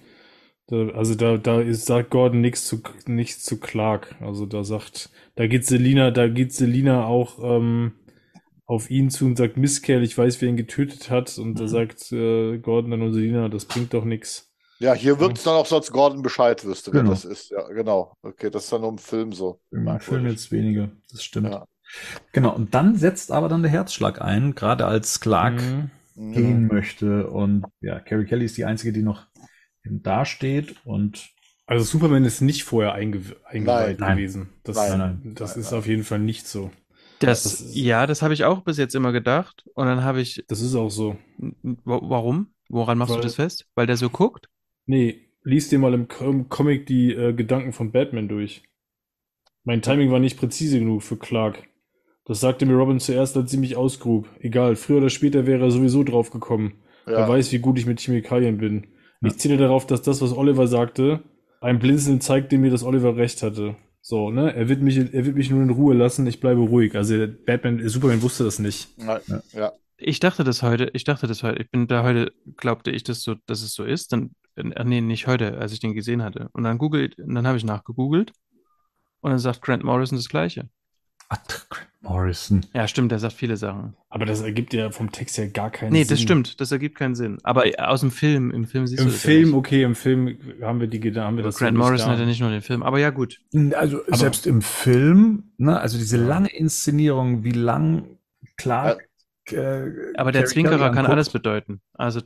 Da, 0.69 0.89
also 0.91 1.15
da, 1.15 1.37
da 1.37 1.61
ist, 1.61 1.87
sagt 1.87 2.11
Gordon 2.11 2.41
nichts 2.41 2.67
zu, 2.67 2.81
nichts 3.07 3.45
zu 3.45 3.59
Clark. 3.59 4.15
Also 4.21 4.47
da 4.47 4.65
sagt, 4.65 5.11
da 5.35 5.47
geht 5.47 5.67
Selina, 5.67 6.11
da 6.11 6.29
geht 6.29 6.53
Selina 6.53 7.05
auch 7.05 7.39
ähm, 7.43 7.93
auf 8.73 8.91
ihn 8.91 9.11
zu 9.11 9.27
und 9.27 9.37
sagt, 9.37 9.59
Misskerl, 9.59 10.03
ich 10.03 10.17
weiß, 10.17 10.41
wer 10.41 10.49
ihn 10.49 10.57
getötet 10.57 11.11
hat. 11.11 11.37
Und 11.37 11.59
da 11.59 11.65
mhm. 11.65 11.69
sagt 11.69 12.11
äh, 12.11 12.57
Gordon 12.59 12.93
dann 12.93 13.03
und 13.03 13.13
Selina, 13.13 13.51
das 13.51 13.67
bringt 13.67 13.93
doch 13.93 14.05
nichts. 14.05 14.51
Ja, 14.79 14.95
hier 14.95 15.21
wird 15.21 15.37
es 15.37 15.45
dann 15.45 15.55
auch 15.55 15.67
so, 15.67 15.77
als 15.77 15.93
Gordon 15.93 16.23
Bescheid 16.23 16.65
wüsste, 16.65 16.91
genau. 16.91 17.05
wer 17.05 17.11
das 17.11 17.25
ist. 17.27 17.51
Ja, 17.51 17.69
genau. 17.69 18.17
Okay, 18.23 18.51
das 18.51 18.65
ist 18.65 18.73
dann 18.73 18.81
nur 18.81 18.91
im 18.91 18.99
Film 18.99 19.33
so. 19.33 19.61
Im 19.71 20.01
Film 20.01 20.27
jetzt 20.27 20.51
weniger, 20.51 20.91
das 21.11 21.23
stimmt. 21.23 21.51
Ja. 21.51 21.67
Genau, 22.33 22.55
und 22.55 22.75
dann 22.75 22.97
setzt 22.97 23.31
aber 23.31 23.49
dann 23.49 23.63
der 23.63 23.71
Herzschlag 23.71 24.23
ein, 24.23 24.55
gerade 24.55 24.87
als 24.87 25.21
Clark 25.21 25.61
mhm. 26.17 26.33
gehen 26.33 26.63
mhm. 26.63 26.69
möchte. 26.69 27.29
Und 27.29 27.67
ja, 27.81 28.01
Carrie 28.01 28.25
Kelly 28.25 28.47
ist 28.47 28.57
die 28.57 28.65
Einzige, 28.65 28.93
die 28.93 29.03
noch 29.03 29.27
dasteht 29.85 30.77
und 30.85 31.31
also 31.67 31.85
Superman 31.85 32.25
ist 32.25 32.41
nicht 32.41 32.65
vorher 32.65 32.93
einge 32.93 33.21
eingeweiht 33.45 34.01
nein, 34.01 34.17
gewesen. 34.17 34.49
Das, 34.65 34.77
nein, 34.77 34.99
nein, 34.99 35.35
das 35.35 35.57
ist 35.57 35.73
auf 35.73 35.87
jeden 35.87 36.05
Fall 36.05 36.19
nicht 36.19 36.47
so. 36.47 36.71
Das, 37.27 37.43
das 37.43 37.61
ist, 37.61 37.77
ja, 37.77 38.07
das 38.07 38.23
habe 38.23 38.35
ich 38.35 38.45
auch 38.45 38.63
bis 38.63 38.79
jetzt 38.79 38.95
immer 38.95 39.13
gedacht. 39.13 39.65
Und 39.75 39.87
dann 39.87 40.05
habe 40.05 40.21
ich. 40.21 40.45
Das 40.49 40.61
ist 40.61 40.75
auch 40.75 40.91
so. 40.91 41.17
Warum? 41.85 42.55
Woran 42.69 42.99
machst 42.99 43.13
Weil, 43.13 43.21
du 43.21 43.27
das 43.27 43.35
fest? 43.37 43.67
Weil 43.75 43.87
der 43.87 43.97
so 43.97 44.09
guckt? 44.09 44.49
Nee, 44.87 45.29
lies 45.45 45.69
dir 45.69 45.79
mal 45.79 45.95
im, 45.95 46.07
im 46.21 46.49
Comic 46.49 46.87
die 46.87 47.13
äh, 47.13 47.33
Gedanken 47.33 47.73
von 47.73 47.93
Batman 47.93 48.29
durch. 48.29 48.63
Mein 49.65 49.83
Timing 49.83 50.11
war 50.11 50.19
nicht 50.19 50.39
präzise 50.39 50.79
genug 50.79 51.03
für 51.03 51.17
Clark. 51.17 51.69
Das 52.25 52.41
sagte 52.41 52.67
mir 52.67 52.75
Robin 52.75 53.01
zuerst, 53.01 53.37
als 53.37 53.51
sie 53.51 53.57
mich 53.59 53.77
ausgrub. 53.77 54.29
Egal, 54.41 54.77
früher 54.77 54.99
oder 54.99 55.11
später 55.11 55.47
wäre 55.47 55.65
er 55.65 55.71
sowieso 55.71 56.05
drauf 56.05 56.31
gekommen. 56.31 56.75
Ja. 57.07 57.15
Er 57.15 57.29
weiß, 57.29 57.53
wie 57.53 57.59
gut 57.59 57.79
ich 57.79 57.87
mit 57.87 58.01
Chemikalien 58.01 58.59
bin. 58.59 58.87
Ich 59.25 59.39
zähle 59.39 59.57
darauf, 59.57 59.87
dass 59.87 60.03
das, 60.03 60.21
was 60.21 60.37
Oliver 60.37 60.67
sagte, 60.67 61.23
ein 61.61 61.79
Blinzeln 61.79 62.21
zeigt 62.21 62.53
mir, 62.53 62.71
dass 62.71 62.83
Oliver 62.83 63.17
recht 63.17 63.43
hatte. 63.43 63.77
So, 64.05 64.33
ne? 64.33 64.53
Er 64.55 64.69
wird 64.69 64.83
mich, 64.83 64.97
er 64.97 65.25
wird 65.25 65.37
mich 65.37 65.49
nur 65.49 65.63
in 65.63 65.71
Ruhe 65.71 65.95
lassen, 65.95 66.27
ich 66.27 66.41
bleibe 66.41 66.61
ruhig. 66.61 66.97
Also 66.97 67.29
Batman, 67.47 67.89
Superman 67.89 68.21
wusste 68.21 68.43
das 68.43 68.59
nicht. 68.59 68.89
Ja. 68.99 69.21
ja. 69.53 69.73
Ich 69.97 70.19
dachte 70.19 70.43
das 70.43 70.63
heute, 70.63 70.91
ich 70.93 71.05
dachte 71.05 71.29
das 71.29 71.45
heute, 71.45 71.63
ich 71.63 71.71
bin 71.71 71.87
da 71.87 72.03
heute, 72.03 72.33
glaubte 72.57 72.91
ich, 72.91 73.05
dass, 73.05 73.23
so, 73.23 73.37
dass 73.47 73.63
es 73.63 73.75
so 73.75 73.85
ist. 73.85 74.13
Dann, 74.13 74.35
äh, 74.57 74.85
nee, 74.85 75.01
nicht 75.01 75.29
heute, 75.29 75.57
als 75.59 75.73
ich 75.73 75.79
den 75.79 75.95
gesehen 75.95 76.23
hatte. 76.23 76.49
Und 76.53 76.65
dann 76.65 76.79
googelt, 76.79 77.15
dann 77.17 77.47
habe 77.47 77.57
ich 77.57 77.65
nachgegoogelt 77.65 78.33
und 79.21 79.31
dann 79.31 79.39
sagt 79.39 79.63
Grant 79.63 79.85
Morrison 79.85 80.19
das 80.19 80.29
Gleiche. 80.29 80.69
Grant 81.29 81.92
Morrison. 82.03 82.67
Ja, 82.75 82.89
stimmt, 82.89 83.13
der 83.13 83.19
sagt 83.19 83.35
viele 83.35 83.57
Sachen. 83.57 83.95
Aber 84.09 84.27
das 84.27 84.41
ergibt 84.41 84.75
ja 84.75 84.91
vom 84.91 85.13
Text 85.13 85.39
her 85.39 85.49
gar 85.49 85.71
keinen 85.71 85.93
nee, 85.93 85.99
Sinn. 85.99 86.07
Nee, 86.07 86.11
das 86.11 86.21
stimmt, 86.21 86.61
das 86.61 86.73
ergibt 86.73 86.97
keinen 86.97 87.15
Sinn. 87.15 87.39
Aber 87.45 87.65
aus 87.79 88.01
dem 88.01 88.11
Film, 88.11 88.51
im 88.51 88.67
Film 88.67 88.87
siehst 88.87 89.01
Im 89.01 89.07
du 89.07 89.13
das 89.13 89.23
Film, 89.23 89.51
ja 89.51 89.57
okay, 89.57 89.83
im 89.83 89.95
Film 89.95 90.37
haben 90.61 90.81
wir 90.81 90.89
die 90.89 91.01
haben 91.19 91.37
wir 91.37 91.45
das 91.45 91.59
Grant 91.59 91.77
so 91.77 91.83
Morrison 91.83 92.11
hat 92.11 92.19
ja 92.19 92.27
nicht 92.27 92.41
nur 92.41 92.51
den 92.51 92.63
Film, 92.63 92.83
aber 92.83 92.99
ja 92.99 93.11
gut. 93.11 93.41
Also 93.75 94.03
aber 94.07 94.17
selbst 94.17 94.47
im 94.47 94.63
Film, 94.63 95.53
ne, 95.57 95.79
also 95.79 95.97
diese 95.97 96.17
lange 96.17 96.49
Inszenierung, 96.49 97.45
wie 97.45 97.53
lang 97.53 98.19
klar. 98.57 98.99
Äh, 99.51 99.91
aber 100.17 100.33
der 100.33 100.47
Zwinkerer 100.47 100.93
kann 100.93 101.07
alles 101.07 101.31
bedeuten. 101.31 101.81
Also 101.95 102.21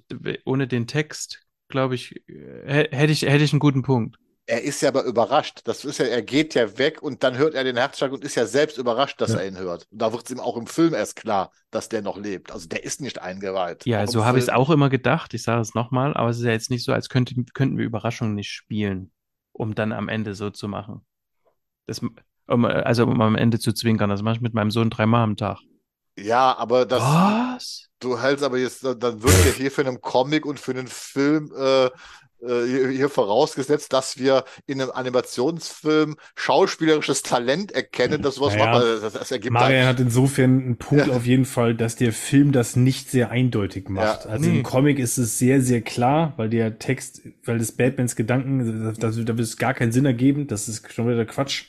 ohne 0.44 0.66
den 0.68 0.86
Text, 0.86 1.46
glaube 1.68 1.94
ich, 1.94 2.22
äh, 2.28 2.88
hätte 2.90 3.12
ich, 3.12 3.22
hätte 3.22 3.44
ich 3.44 3.52
einen 3.52 3.60
guten 3.60 3.82
Punkt 3.82 4.18
er 4.46 4.62
ist 4.62 4.80
ja 4.80 4.90
aber 4.90 5.02
überrascht. 5.04 5.62
Das 5.64 5.84
ist 5.84 5.98
ja, 5.98 6.06
er 6.06 6.22
geht 6.22 6.54
ja 6.54 6.78
weg 6.78 7.02
und 7.02 7.22
dann 7.22 7.36
hört 7.36 7.54
er 7.54 7.64
den 7.64 7.76
Herzschlag 7.76 8.12
und 8.12 8.24
ist 8.24 8.36
ja 8.36 8.46
selbst 8.46 8.78
überrascht, 8.78 9.20
dass 9.20 9.32
ja. 9.32 9.38
er 9.38 9.48
ihn 9.48 9.58
hört. 9.58 9.86
Und 9.90 10.00
da 10.00 10.12
wird 10.12 10.24
es 10.24 10.30
ihm 10.30 10.40
auch 10.40 10.56
im 10.56 10.66
Film 10.66 10.94
erst 10.94 11.16
klar, 11.16 11.50
dass 11.70 11.88
der 11.88 12.02
noch 12.02 12.16
lebt. 12.16 12.52
Also 12.52 12.68
der 12.68 12.84
ist 12.84 13.00
nicht 13.00 13.20
eingeweiht. 13.20 13.84
Ja, 13.86 14.06
so 14.06 14.24
habe 14.24 14.38
ich 14.38 14.44
es 14.44 14.50
auch 14.50 14.70
immer 14.70 14.88
gedacht. 14.88 15.34
Ich 15.34 15.42
sage 15.42 15.60
es 15.60 15.74
nochmal, 15.74 16.14
aber 16.14 16.30
es 16.30 16.38
ist 16.38 16.44
ja 16.44 16.52
jetzt 16.52 16.70
nicht 16.70 16.84
so, 16.84 16.92
als 16.92 17.08
könnte, 17.08 17.34
könnten 17.54 17.76
wir 17.76 17.84
Überraschungen 17.84 18.34
nicht 18.34 18.50
spielen, 18.50 19.10
um 19.52 19.74
dann 19.74 19.92
am 19.92 20.08
Ende 20.08 20.34
so 20.34 20.50
zu 20.50 20.68
machen. 20.68 21.04
Das, 21.86 22.00
um, 22.46 22.64
also 22.64 23.04
um 23.04 23.20
am 23.20 23.34
Ende 23.34 23.58
zu 23.58 23.72
zwinkern. 23.72 24.10
Das 24.10 24.22
mache 24.22 24.36
ich 24.36 24.40
mit 24.40 24.54
meinem 24.54 24.70
Sohn 24.70 24.90
dreimal 24.90 25.24
am 25.24 25.36
Tag. 25.36 25.58
Ja, 26.18 26.56
aber 26.56 26.86
das. 26.86 27.02
Was? 27.02 27.82
Du 27.98 28.20
hältst 28.20 28.44
aber 28.44 28.58
jetzt, 28.58 28.84
dann 28.84 29.22
wird 29.22 29.44
ja 29.44 29.52
hier 29.52 29.70
für 29.70 29.80
einen 29.80 30.00
Comic 30.00 30.44
und 30.44 30.60
für 30.60 30.72
einen 30.72 30.86
Film 30.86 31.50
äh, 31.56 31.88
hier, 32.46 32.88
hier, 32.88 33.08
vorausgesetzt, 33.08 33.92
dass 33.92 34.18
wir 34.18 34.44
in 34.66 34.80
einem 34.80 34.90
Animationsfilm 34.90 36.16
schauspielerisches 36.34 37.22
Talent 37.22 37.72
erkennen, 37.72 38.22
das 38.22 38.40
was 38.40 38.54
naja, 38.54 38.72
macht. 38.72 38.84
Das, 39.02 39.12
das 39.12 39.30
ergibt 39.30 39.52
Marian 39.52 39.86
hat 39.86 40.00
insofern 40.00 40.60
einen 40.60 40.76
Punkt 40.76 41.06
ja. 41.06 41.14
auf 41.14 41.26
jeden 41.26 41.44
Fall, 41.44 41.74
dass 41.74 41.96
der 41.96 42.12
Film 42.12 42.52
das 42.52 42.76
nicht 42.76 43.10
sehr 43.10 43.30
eindeutig 43.30 43.88
macht. 43.88 44.24
Ja. 44.24 44.30
Also 44.30 44.48
nee. 44.48 44.58
im 44.58 44.62
Comic 44.62 44.98
ist 44.98 45.18
es 45.18 45.38
sehr, 45.38 45.60
sehr 45.60 45.82
klar, 45.82 46.34
weil 46.36 46.48
der 46.48 46.78
Text, 46.78 47.22
weil 47.44 47.58
das 47.58 47.72
Batmans 47.72 48.16
Gedanken, 48.16 48.94
da 48.98 49.16
wird 49.16 49.40
es 49.40 49.56
gar 49.56 49.74
keinen 49.74 49.92
Sinn 49.92 50.06
ergeben, 50.06 50.46
das 50.46 50.68
ist 50.68 50.92
schon 50.92 51.08
wieder 51.08 51.24
Quatsch. 51.24 51.66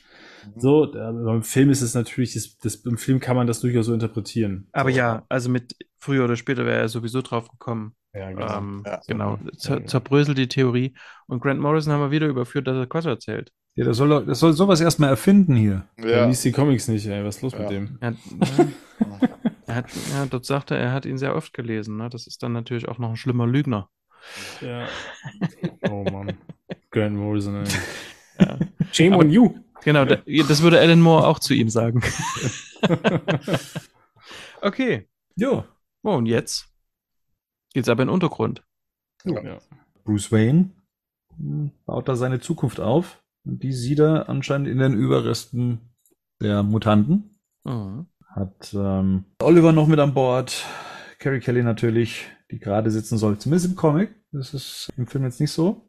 Mhm. 0.54 0.60
So, 0.60 0.92
beim 0.92 1.42
Film 1.42 1.70
ist 1.70 1.82
es 1.82 1.94
natürlich, 1.94 2.34
das, 2.34 2.56
das, 2.58 2.76
im 2.84 2.98
Film 2.98 3.20
kann 3.20 3.36
man 3.36 3.46
das 3.46 3.60
durchaus 3.60 3.86
so 3.86 3.94
interpretieren. 3.94 4.68
Aber 4.72 4.90
ja, 4.90 5.24
also 5.28 5.48
mit 5.50 5.76
früher 5.98 6.24
oder 6.24 6.36
später 6.36 6.64
wäre 6.64 6.78
er 6.78 6.88
sowieso 6.88 7.22
drauf 7.22 7.48
gekommen. 7.48 7.94
Ja, 8.14 8.30
genau. 8.30 8.58
Ähm, 8.58 8.82
ja. 8.86 9.00
genau. 9.06 9.38
Zer 9.56 9.86
zerbröselt 9.86 10.38
die 10.38 10.48
Theorie. 10.48 10.94
Und 11.26 11.40
Grant 11.40 11.60
Morrison 11.60 11.92
haben 11.92 12.00
wir 12.00 12.10
wieder 12.10 12.26
überführt, 12.26 12.66
dass 12.66 12.76
er 12.76 12.86
Quatsch 12.86 13.06
erzählt. 13.06 13.52
Ja, 13.74 13.84
das 13.84 13.96
soll, 13.96 14.24
das 14.24 14.40
soll 14.40 14.54
sowas 14.54 14.80
erstmal 14.80 15.10
erfinden 15.10 15.54
hier. 15.54 15.86
Ja. 15.98 16.06
Er 16.06 16.26
liest 16.26 16.44
die 16.44 16.52
Comics 16.52 16.88
nicht, 16.88 17.06
ey. 17.06 17.24
Was 17.24 17.36
ist 17.36 17.42
los 17.42 17.52
ja. 17.52 17.60
mit 17.60 17.70
dem? 17.70 17.98
Er, 18.00 18.14
er 19.66 19.74
hat, 19.74 19.86
ja, 20.12 20.26
dort 20.26 20.46
sagte 20.46 20.74
er, 20.74 20.86
er 20.86 20.92
hat 20.92 21.06
ihn 21.06 21.18
sehr 21.18 21.36
oft 21.36 21.52
gelesen. 21.52 21.96
Ne? 21.96 22.08
Das 22.08 22.26
ist 22.26 22.42
dann 22.42 22.52
natürlich 22.52 22.88
auch 22.88 22.98
noch 22.98 23.10
ein 23.10 23.16
schlimmer 23.16 23.46
Lügner. 23.46 23.88
Ja. 24.60 24.88
Oh 25.88 26.02
Mann. 26.04 26.36
Grant 26.90 27.16
Morrison, 27.16 27.64
ey. 27.64 27.68
Ja. 28.40 28.58
Shame 28.92 29.12
Aber, 29.12 29.22
on 29.22 29.30
you. 29.30 29.54
Genau, 29.84 30.04
das 30.04 30.62
würde 30.62 30.80
Alan 30.80 31.00
Moore 31.00 31.26
auch 31.26 31.38
zu 31.38 31.54
ihm 31.54 31.68
sagen. 31.68 32.02
okay. 34.60 35.08
Jo. 35.36 35.64
Oh, 36.02 36.14
und 36.14 36.26
jetzt 36.26 36.67
geht's 37.72 37.88
aber 37.88 38.02
in 38.02 38.08
den 38.08 38.14
Untergrund. 38.14 38.62
Ja. 39.24 39.58
Bruce 40.04 40.32
Wayne 40.32 40.70
baut 41.86 42.08
da 42.08 42.16
seine 42.16 42.40
Zukunft 42.40 42.80
auf. 42.80 43.22
Und 43.44 43.62
die 43.62 43.72
sieht 43.72 44.00
er 44.00 44.28
anscheinend 44.28 44.68
in 44.68 44.78
den 44.78 44.94
Überresten 44.94 45.80
der 46.40 46.62
Mutanten. 46.62 47.38
Mhm. 47.64 48.06
Hat 48.26 48.74
ähm, 48.74 49.24
Oliver 49.40 49.72
noch 49.72 49.86
mit 49.86 49.98
an 49.98 50.14
Bord. 50.14 50.64
Carrie 51.18 51.40
Kelly 51.40 51.62
natürlich, 51.62 52.26
die 52.50 52.58
gerade 52.58 52.90
sitzen 52.90 53.18
soll. 53.18 53.38
Zumindest 53.38 53.70
im 53.70 53.76
Comic. 53.76 54.14
Das 54.32 54.54
ist 54.54 54.90
im 54.96 55.06
Film 55.06 55.24
jetzt 55.24 55.40
nicht 55.40 55.52
so 55.52 55.87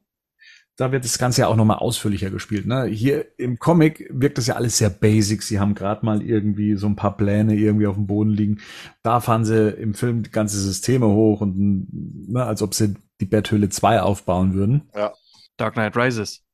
da 0.79 0.93
wird 0.93 1.03
das 1.03 1.17
Ganze 1.17 1.41
ja 1.41 1.47
auch 1.47 1.57
nochmal 1.57 1.79
ausführlicher 1.79 2.29
gespielt. 2.29 2.65
Ne? 2.65 2.85
Hier 2.85 3.37
im 3.37 3.59
Comic 3.59 4.07
wirkt 4.13 4.37
das 4.37 4.47
ja 4.47 4.55
alles 4.55 4.77
sehr 4.77 4.89
basic. 4.89 5.43
Sie 5.43 5.59
haben 5.59 5.75
gerade 5.75 6.05
mal 6.05 6.21
irgendwie 6.21 6.75
so 6.75 6.87
ein 6.87 6.95
paar 6.95 7.17
Pläne 7.17 7.53
irgendwie 7.55 7.85
auf 7.85 7.95
dem 7.95 8.07
Boden 8.07 8.29
liegen. 8.29 8.59
Da 9.03 9.19
fahren 9.19 9.43
sie 9.43 9.71
im 9.71 9.93
Film 9.93 10.23
ganze 10.31 10.57
Systeme 10.57 11.07
hoch 11.07 11.41
und 11.41 12.29
ne, 12.29 12.45
als 12.45 12.61
ob 12.61 12.73
sie 12.73 12.93
die 13.19 13.25
Betthöhle 13.25 13.67
2 13.67 14.01
aufbauen 14.01 14.53
würden. 14.53 14.89
Ja. 14.95 15.11
Dark 15.57 15.73
Knight 15.73 15.97
Rises. 15.97 16.45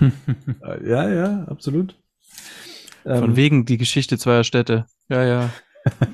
ja, 0.00 1.10
ja, 1.10 1.44
absolut. 1.48 2.00
Von 3.02 3.30
ähm, 3.30 3.36
wegen 3.36 3.64
die 3.64 3.76
Geschichte 3.76 4.18
zweier 4.18 4.44
Städte. 4.44 4.86
Ja, 5.08 5.24
ja. 5.24 5.50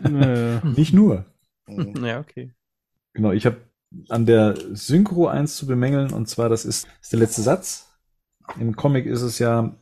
Nicht 0.77 0.95
nur. 0.95 1.27
Ja, 1.67 2.21
okay. 2.21 2.55
Genau, 3.13 3.33
ich 3.33 3.45
habe 3.45 3.59
an 4.09 4.27
der 4.27 4.57
Synchro 4.75 5.29
eins 5.29 5.57
zu 5.57 5.67
bemängeln, 5.67 6.13
und 6.13 6.29
zwar, 6.29 6.49
das 6.49 6.65
ist, 6.65 6.87
ist 7.01 7.13
der 7.13 7.21
letzte 7.21 7.43
Satz. 7.43 7.89
Im 8.59 8.77
Comic 8.77 9.07
ist 9.07 9.23
es 9.23 9.39
ja, 9.39 9.77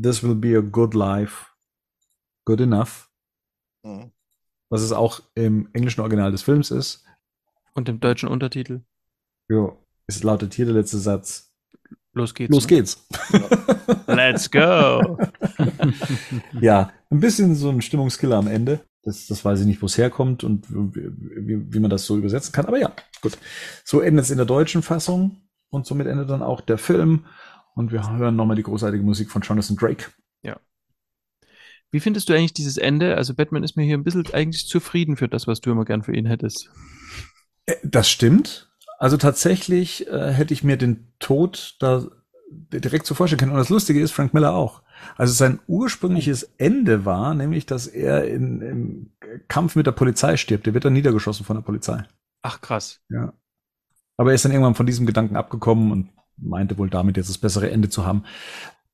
this 0.00 0.22
will 0.22 0.34
be 0.34 0.56
a 0.56 0.60
good 0.60 0.94
life, 0.94 1.46
good 2.44 2.60
enough. 2.60 3.10
Mhm. 3.82 4.12
Was 4.70 4.82
es 4.82 4.92
auch 4.92 5.22
im 5.34 5.68
englischen 5.72 6.00
Original 6.00 6.30
des 6.30 6.42
Films 6.42 6.70
ist. 6.70 7.04
Und 7.74 7.88
im 7.88 8.00
deutschen 8.00 8.28
Untertitel. 8.28 8.82
Ja, 9.48 9.76
es 10.06 10.22
lautet 10.22 10.54
hier 10.54 10.66
der 10.66 10.74
letzte 10.74 10.98
Satz. 10.98 11.54
Los 12.12 12.34
geht's. 12.34 12.52
Los 12.52 12.64
ne? 12.64 12.68
geht's. 12.68 13.06
Let's 14.06 14.50
go. 14.50 15.18
ja, 16.60 16.92
ein 17.10 17.20
bisschen 17.20 17.54
so 17.54 17.70
ein 17.70 17.80
Stimmungskiller 17.80 18.36
am 18.36 18.48
Ende. 18.48 18.80
Das, 19.08 19.26
das 19.26 19.42
weiß 19.42 19.60
ich 19.60 19.66
nicht, 19.66 19.80
wo 19.80 19.86
es 19.86 19.96
herkommt 19.96 20.44
und 20.44 20.66
wie, 20.70 21.72
wie 21.72 21.80
man 21.80 21.88
das 21.88 22.04
so 22.04 22.18
übersetzen 22.18 22.52
kann. 22.52 22.66
Aber 22.66 22.78
ja, 22.78 22.92
gut. 23.22 23.38
So 23.84 24.00
endet 24.00 24.26
es 24.26 24.30
in 24.30 24.36
der 24.36 24.44
deutschen 24.44 24.82
Fassung 24.82 25.40
und 25.70 25.86
somit 25.86 26.06
endet 26.06 26.28
dann 26.28 26.42
auch 26.42 26.60
der 26.60 26.76
Film. 26.76 27.24
Und 27.74 27.90
wir 27.90 28.06
hören 28.18 28.36
nochmal 28.36 28.56
die 28.56 28.62
großartige 28.62 29.02
Musik 29.02 29.30
von 29.30 29.40
Jonathan 29.40 29.76
Drake. 29.76 30.06
Ja. 30.42 30.60
Wie 31.90 32.00
findest 32.00 32.28
du 32.28 32.34
eigentlich 32.34 32.52
dieses 32.52 32.76
Ende? 32.76 33.16
Also 33.16 33.34
Batman 33.34 33.62
ist 33.62 33.76
mir 33.76 33.84
hier 33.84 33.96
ein 33.96 34.04
bisschen 34.04 34.26
eigentlich 34.34 34.66
zufrieden 34.66 35.16
für 35.16 35.28
das, 35.28 35.46
was 35.46 35.62
du 35.62 35.70
immer 35.70 35.86
gern 35.86 36.02
für 36.02 36.14
ihn 36.14 36.26
hättest. 36.26 36.70
Äh, 37.64 37.76
das 37.82 38.10
stimmt. 38.10 38.70
Also 38.98 39.16
tatsächlich 39.16 40.06
äh, 40.08 40.32
hätte 40.32 40.52
ich 40.52 40.62
mir 40.62 40.76
den 40.76 41.12
Tod 41.18 41.76
da 41.80 42.04
direkt 42.50 43.06
so 43.06 43.14
vorstellen 43.14 43.38
können. 43.38 43.52
Und 43.52 43.58
das 43.58 43.70
Lustige 43.70 44.02
ist, 44.02 44.12
Frank 44.12 44.34
Miller 44.34 44.54
auch. 44.54 44.82
Also 45.16 45.32
sein 45.32 45.60
ursprüngliches 45.66 46.50
Ende 46.58 47.04
war 47.04 47.34
nämlich, 47.34 47.66
dass 47.66 47.86
er 47.86 48.28
in, 48.28 48.60
im 48.60 49.12
Kampf 49.48 49.76
mit 49.76 49.86
der 49.86 49.92
Polizei 49.92 50.36
stirbt. 50.36 50.66
Der 50.66 50.74
wird 50.74 50.84
dann 50.84 50.92
niedergeschossen 50.92 51.44
von 51.44 51.56
der 51.56 51.62
Polizei. 51.62 52.04
Ach 52.42 52.60
krass. 52.60 53.00
Ja. 53.08 53.32
Aber 54.16 54.30
er 54.30 54.34
ist 54.34 54.44
dann 54.44 54.52
irgendwann 54.52 54.74
von 54.74 54.86
diesem 54.86 55.06
Gedanken 55.06 55.36
abgekommen 55.36 55.92
und 55.92 56.10
meinte 56.36 56.78
wohl 56.78 56.90
damit 56.90 57.16
jetzt 57.16 57.30
das 57.30 57.38
bessere 57.38 57.70
Ende 57.70 57.88
zu 57.88 58.06
haben. 58.06 58.24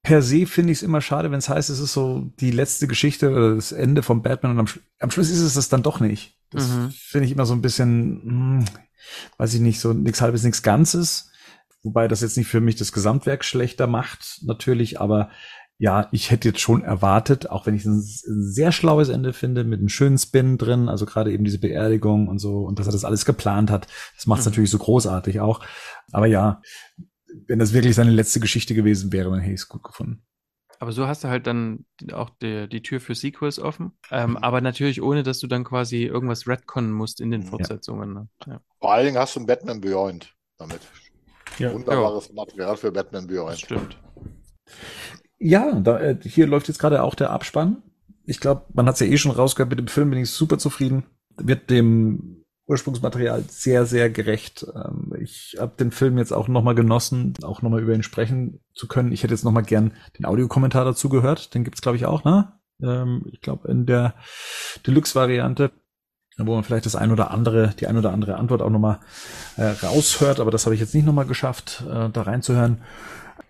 Per 0.03 0.21
se 0.21 0.47
finde 0.47 0.73
ich 0.73 0.79
es 0.79 0.83
immer 0.83 1.01
schade, 1.01 1.31
wenn 1.31 1.39
es 1.39 1.49
heißt, 1.49 1.71
es 1.71 1.81
ist 1.81 1.95
so 1.95 2.31
die 2.39 2.51
letzte 2.51 2.87
Geschichte 2.87 3.31
oder 3.31 3.55
das 3.55 3.73
Ende 3.73 4.03
von 4.03 4.23
Batman 4.23 4.53
und 4.53 4.59
am, 4.59 4.81
am 5.01 5.11
Schluss 5.11 5.31
ist 5.31 5.41
es 5.41 5.55
das 5.55 5.71
dann 5.71 5.83
doch 5.83 5.99
nicht. 5.99 6.39
Das 6.51 6.69
mhm. 6.69 6.91
finde 6.91 7.27
ich 7.27 7.33
immer 7.33 7.47
so 7.47 7.55
ein 7.55 7.63
bisschen, 7.63 8.21
hm, 8.23 8.65
weiß 9.39 9.55
ich 9.55 9.61
nicht, 9.61 9.81
so 9.81 9.95
nichts 9.95 10.21
halbes, 10.21 10.43
nichts 10.43 10.63
Ganzes. 10.63 11.31
Wobei 11.83 12.07
das 12.07 12.21
jetzt 12.21 12.37
nicht 12.37 12.49
für 12.49 12.61
mich 12.61 12.77
das 12.77 12.93
Gesamtwerk 12.93 13.45
schlechter 13.45 13.87
macht, 13.87 14.41
natürlich, 14.43 15.01
aber 15.01 15.31
ja, 15.79 16.09
ich 16.13 16.31
hätte 16.31 16.49
jetzt 16.49 16.61
schon 16.61 16.85
erwartet, 16.85 17.51
auch 17.51 17.67
wenn 17.67 17.75
ich 17.75 17.85
ein 17.85 18.01
sehr 18.01 18.71
schlaues 18.71 19.09
Ende 19.09 19.33
finde, 19.33 19.65
mit 19.65 19.81
einem 19.81 19.89
schönen 19.89 20.19
Spin 20.19 20.57
drin, 20.57 20.89
also 20.89 21.05
gerade 21.05 21.33
eben 21.33 21.45
diese 21.45 21.59
Beerdigung 21.59 22.29
und 22.29 22.39
so, 22.39 22.61
und 22.61 22.79
dass 22.79 22.87
er 22.87 22.93
das 22.93 23.05
alles 23.05 23.25
geplant 23.25 23.71
hat, 23.71 23.89
das 24.17 24.27
macht 24.27 24.41
es 24.41 24.47
mhm. 24.47 24.53
natürlich 24.53 24.71
so 24.71 24.79
großartig 24.79 25.41
auch. 25.41 25.65
Aber 26.13 26.27
ja, 26.27 26.63
wenn 27.47 27.59
das 27.59 27.73
wirklich 27.73 27.95
seine 27.95 28.13
letzte 28.13 28.39
Geschichte 28.39 28.75
gewesen 28.75 29.13
wäre, 29.13 29.31
dann 29.31 29.41
hätte 29.41 29.55
ich 29.55 29.61
es 29.61 29.69
gut 29.69 29.83
gefunden. 29.83 30.25
Aber 30.79 30.93
so 30.93 31.07
hast 31.07 31.25
du 31.25 31.29
halt 31.29 31.47
dann 31.47 31.87
auch 32.13 32.31
die, 32.43 32.69
die 32.69 32.83
Tür 32.83 33.01
für 33.01 33.15
Sequels 33.15 33.59
offen, 33.59 33.93
ähm, 34.11 34.31
mhm. 34.31 34.37
aber 34.39 34.61
natürlich 34.61 35.03
ohne, 35.03 35.23
dass 35.23 35.41
du 35.41 35.47
dann 35.47 35.65
quasi 35.65 36.05
irgendwas 36.05 36.47
retconnen 36.47 36.93
musst 36.93 37.21
in 37.21 37.31
den 37.31 37.43
Fortsetzungen. 37.43 38.13
Ne? 38.13 38.29
Ja. 38.47 38.61
Vor 38.81 38.93
allen 38.93 39.07
Dingen 39.07 39.19
hast 39.19 39.35
du 39.35 39.41
ein 39.41 39.47
Batman 39.47 39.81
Beyond 39.81 40.35
damit. 40.57 40.81
Ja. 41.59 41.73
Wunderbares 41.73 42.29
ja. 42.29 42.35
Material 42.35 42.77
für 42.77 42.93
Batman 42.93 43.27
Beyond. 43.27 43.53
Das 43.53 43.61
stimmt. 43.61 43.99
Ja, 45.45 45.79
da, 45.79 46.01
äh, 46.01 46.17
hier 46.23 46.47
läuft 46.47 46.69
jetzt 46.69 46.79
gerade 46.79 47.03
auch 47.03 47.15
der 47.15 47.29
Abspann. 47.29 47.83
Ich 48.25 48.41
glaube, 48.41 48.63
man 48.73 48.87
hat 48.87 48.95
es 48.95 49.01
ja 49.01 49.07
eh 49.07 49.19
schon 49.19 49.31
rausgehört, 49.31 49.69
mit 49.69 49.79
dem 49.79 49.89
Film 49.89 50.09
bin 50.09 50.19
ich 50.19 50.31
super 50.31 50.57
zufrieden. 50.57 51.05
Wird 51.37 51.69
dem 51.69 52.47
Ursprungsmaterial 52.67 53.45
sehr, 53.49 53.85
sehr 53.85 54.09
gerecht. 54.09 54.67
Ähm, 54.75 55.13
ich 55.21 55.57
habe 55.61 55.75
den 55.79 55.91
Film 55.91 56.17
jetzt 56.17 56.33
auch 56.33 56.49
nochmal 56.49 56.75
genossen, 56.75 57.35
auch 57.43 57.61
nochmal 57.61 57.83
über 57.83 57.93
ihn 57.93 58.03
sprechen 58.03 58.61
zu 58.73 58.89
können. 58.89 59.13
Ich 59.13 59.23
hätte 59.23 59.35
jetzt 59.35 59.45
nochmal 59.45 59.65
gern 59.65 59.93
den 60.19 60.25
Audiokommentar 60.25 60.87
dazu 60.87 61.11
gehört. 61.11 61.53
Den 61.53 61.63
gibt's 61.63 61.83
glaube 61.83 61.99
ich, 61.99 62.07
auch, 62.07 62.25
ne? 62.25 62.55
Ähm, 62.83 63.27
ich 63.31 63.43
glaube, 63.43 63.69
in 63.69 63.85
der 63.85 64.15
Deluxe-Variante, 64.87 65.73
wo 66.39 66.55
man 66.55 66.65
vielleicht 66.65 66.87
das 66.87 66.97
ein 66.97 67.13
oder 67.13 67.31
andere, 67.31 67.75
die 67.79 67.87
ein 67.87 67.99
oder 67.99 68.15
andere 68.15 68.37
Antwort 68.37 68.63
auch 68.63 68.71
nochmal 68.71 69.01
äh, 69.59 69.67
raushört. 69.67 70.41
Aber 70.41 70.51
das 70.51 70.65
habe 70.65 70.75
ich 70.75 70.81
jetzt 70.81 70.95
nicht 70.95 71.05
nochmal 71.05 71.27
geschafft, 71.27 71.85
äh, 71.87 72.09
da 72.09 72.23
reinzuhören. 72.23 72.79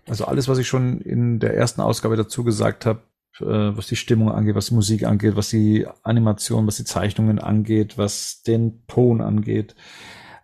Also 0.07 0.25
alles, 0.25 0.47
was 0.47 0.57
ich 0.57 0.67
schon 0.67 1.01
in 1.01 1.39
der 1.39 1.55
ersten 1.55 1.81
Ausgabe 1.81 2.15
dazu 2.15 2.43
gesagt 2.43 2.85
habe, 2.85 3.01
äh, 3.39 3.45
was 3.45 3.87
die 3.87 3.95
Stimmung 3.95 4.31
angeht, 4.31 4.55
was 4.55 4.67
die 4.67 4.75
Musik 4.75 5.03
angeht, 5.03 5.35
was 5.35 5.49
die 5.49 5.87
Animation, 6.03 6.67
was 6.67 6.77
die 6.77 6.85
Zeichnungen 6.85 7.39
angeht, 7.39 7.97
was 7.97 8.43
den 8.43 8.85
Ton 8.87 9.21
angeht, 9.21 9.75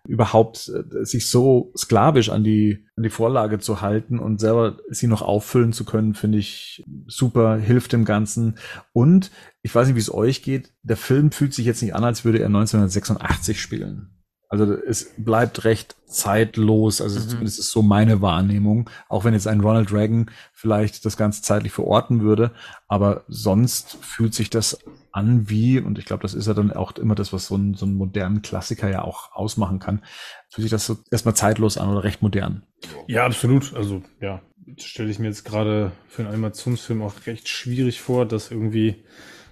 überhaupt 0.06 0.68
äh, 0.68 1.04
sich 1.04 1.30
so 1.30 1.72
sklavisch 1.76 2.28
an 2.30 2.42
die, 2.42 2.84
an 2.96 3.04
die 3.04 3.10
Vorlage 3.10 3.60
zu 3.60 3.80
halten 3.80 4.18
und 4.18 4.40
selber 4.40 4.78
sie 4.90 5.06
noch 5.06 5.22
auffüllen 5.22 5.72
zu 5.72 5.84
können, 5.84 6.14
finde 6.14 6.38
ich 6.38 6.82
super, 7.06 7.56
hilft 7.56 7.92
dem 7.92 8.04
Ganzen. 8.04 8.58
Und 8.92 9.30
ich 9.62 9.74
weiß 9.74 9.86
nicht, 9.86 9.96
wie 9.96 10.00
es 10.00 10.12
euch 10.12 10.42
geht, 10.42 10.72
der 10.82 10.96
Film 10.96 11.30
fühlt 11.30 11.54
sich 11.54 11.66
jetzt 11.66 11.82
nicht 11.82 11.94
an, 11.94 12.04
als 12.04 12.24
würde 12.24 12.40
er 12.40 12.46
1986 12.46 13.60
spielen. 13.60 14.21
Also 14.52 14.74
es 14.74 15.14
bleibt 15.16 15.64
recht 15.64 15.96
zeitlos, 16.04 17.00
also 17.00 17.18
mhm. 17.18 17.26
zumindest 17.26 17.58
ist 17.58 17.70
so 17.70 17.80
meine 17.80 18.20
Wahrnehmung, 18.20 18.90
auch 19.08 19.24
wenn 19.24 19.32
jetzt 19.32 19.46
ein 19.46 19.62
Ronald 19.62 19.94
Reagan 19.94 20.30
vielleicht 20.52 21.06
das 21.06 21.16
Ganze 21.16 21.40
zeitlich 21.40 21.72
verorten 21.72 22.20
würde, 22.20 22.50
aber 22.86 23.24
sonst 23.28 23.96
fühlt 24.02 24.34
sich 24.34 24.50
das 24.50 24.78
an 25.10 25.48
wie, 25.48 25.80
und 25.80 25.98
ich 25.98 26.04
glaube, 26.04 26.20
das 26.20 26.34
ist 26.34 26.48
ja 26.48 26.52
dann 26.52 26.70
auch 26.70 26.92
immer 26.98 27.14
das, 27.14 27.32
was 27.32 27.46
so 27.46 27.56
ein, 27.56 27.72
so 27.72 27.86
einen 27.86 27.94
modernen 27.94 28.42
Klassiker 28.42 28.90
ja 28.90 29.04
auch 29.04 29.32
ausmachen 29.32 29.78
kann, 29.78 30.02
fühlt 30.50 30.64
sich 30.64 30.70
das 30.70 30.84
so 30.84 30.98
erstmal 31.10 31.34
zeitlos 31.34 31.78
an 31.78 31.88
oder 31.88 32.04
recht 32.04 32.20
modern. 32.20 32.62
Ja, 33.06 33.24
absolut. 33.24 33.72
Also 33.74 34.02
ja, 34.20 34.42
stelle 34.76 35.08
ich 35.08 35.18
mir 35.18 35.28
jetzt 35.28 35.44
gerade 35.44 35.92
für 36.08 36.24
einen 36.24 36.30
Animationsfilm 36.30 37.00
auch 37.00 37.14
recht 37.24 37.48
schwierig 37.48 38.02
vor, 38.02 38.26
das 38.26 38.50
irgendwie 38.50 39.02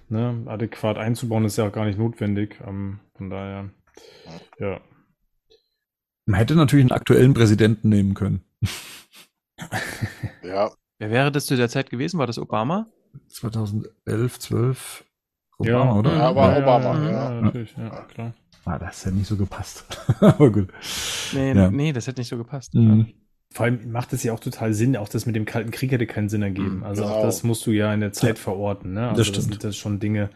ne, 0.09 0.43
adäquat 0.45 0.99
einzubauen, 0.99 1.45
ist 1.45 1.57
ja 1.57 1.67
auch 1.67 1.73
gar 1.73 1.85
nicht 1.85 1.97
notwendig. 1.97 2.59
Ähm, 2.67 2.99
von 3.15 3.31
daher, 3.31 3.71
ja. 4.59 4.79
Man 6.31 6.37
hätte 6.37 6.55
natürlich 6.55 6.83
einen 6.85 6.93
aktuellen 6.93 7.33
Präsidenten 7.33 7.89
nehmen 7.89 8.13
können. 8.13 8.41
ja. 10.43 10.71
Wer 10.97 11.11
wäre 11.11 11.29
das 11.29 11.45
zu 11.45 11.57
der 11.57 11.67
Zeit 11.67 11.89
gewesen? 11.89 12.19
War 12.19 12.27
das 12.27 12.39
Obama? 12.39 12.87
2011, 13.27 14.39
12. 14.39 15.03
Obama, 15.57 15.73
ja, 15.73 15.93
oder? 15.93 16.15
Ja, 16.15 16.33
war 16.33 16.57
Obama, 16.57 17.03
ja. 17.03 17.11
ja, 17.11 17.41
natürlich, 17.41 17.75
ja, 17.77 17.89
klar. 18.05 18.33
Ah, 18.63 18.79
das 18.79 19.05
hätte 19.05 19.17
nicht 19.17 19.27
so 19.27 19.35
gepasst. 19.35 19.83
Aber 20.21 20.49
gut. 20.53 20.69
Nee, 21.33 21.53
ja. 21.53 21.69
nee, 21.69 21.91
das 21.91 22.07
hätte 22.07 22.21
nicht 22.21 22.29
so 22.29 22.37
gepasst. 22.37 22.75
Mhm. 22.75 23.07
Vor 23.53 23.65
allem 23.65 23.91
macht 23.91 24.13
es 24.13 24.23
ja 24.23 24.31
auch 24.31 24.39
total 24.39 24.73
Sinn, 24.73 24.95
auch 24.95 25.09
das 25.09 25.25
mit 25.25 25.35
dem 25.35 25.43
Kalten 25.43 25.71
Krieg 25.71 25.91
hätte 25.91 26.07
keinen 26.07 26.29
Sinn 26.29 26.43
ergeben. 26.43 26.77
Mhm. 26.77 26.83
Also 26.83 27.01
genau. 27.01 27.15
auch 27.15 27.23
das 27.23 27.43
musst 27.43 27.65
du 27.67 27.71
ja 27.71 27.93
in 27.93 27.99
der 27.99 28.13
Zeit 28.13 28.39
verorten. 28.39 28.93
Ne? 28.93 29.09
Also 29.09 29.17
das 29.17 29.27
stimmt. 29.27 29.37
Das 29.37 29.51
sind 29.51 29.63
das 29.65 29.75
schon 29.75 29.99
Dinge, 29.99 30.29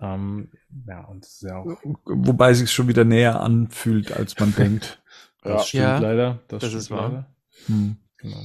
ähm, 0.00 0.48
ja, 0.86 1.04
und 1.04 1.24
das 1.24 1.32
ist 1.34 1.42
ja 1.42 1.56
auch. 1.56 1.66
Wobei 2.04 2.50
es 2.50 2.58
sich 2.58 2.70
schon 2.70 2.88
wieder 2.88 3.04
näher 3.04 3.40
anfühlt, 3.40 4.12
als 4.12 4.38
man 4.38 4.54
denkt. 4.54 5.00
Das 5.42 5.52
ja. 5.52 5.66
stimmt 5.66 5.82
ja, 5.82 5.98
leider. 5.98 6.42
Das, 6.48 6.60
das 6.60 6.74
ist 6.74 6.90
wahr. 6.90 7.26
Hm. 7.66 7.96
Genau. 8.18 8.44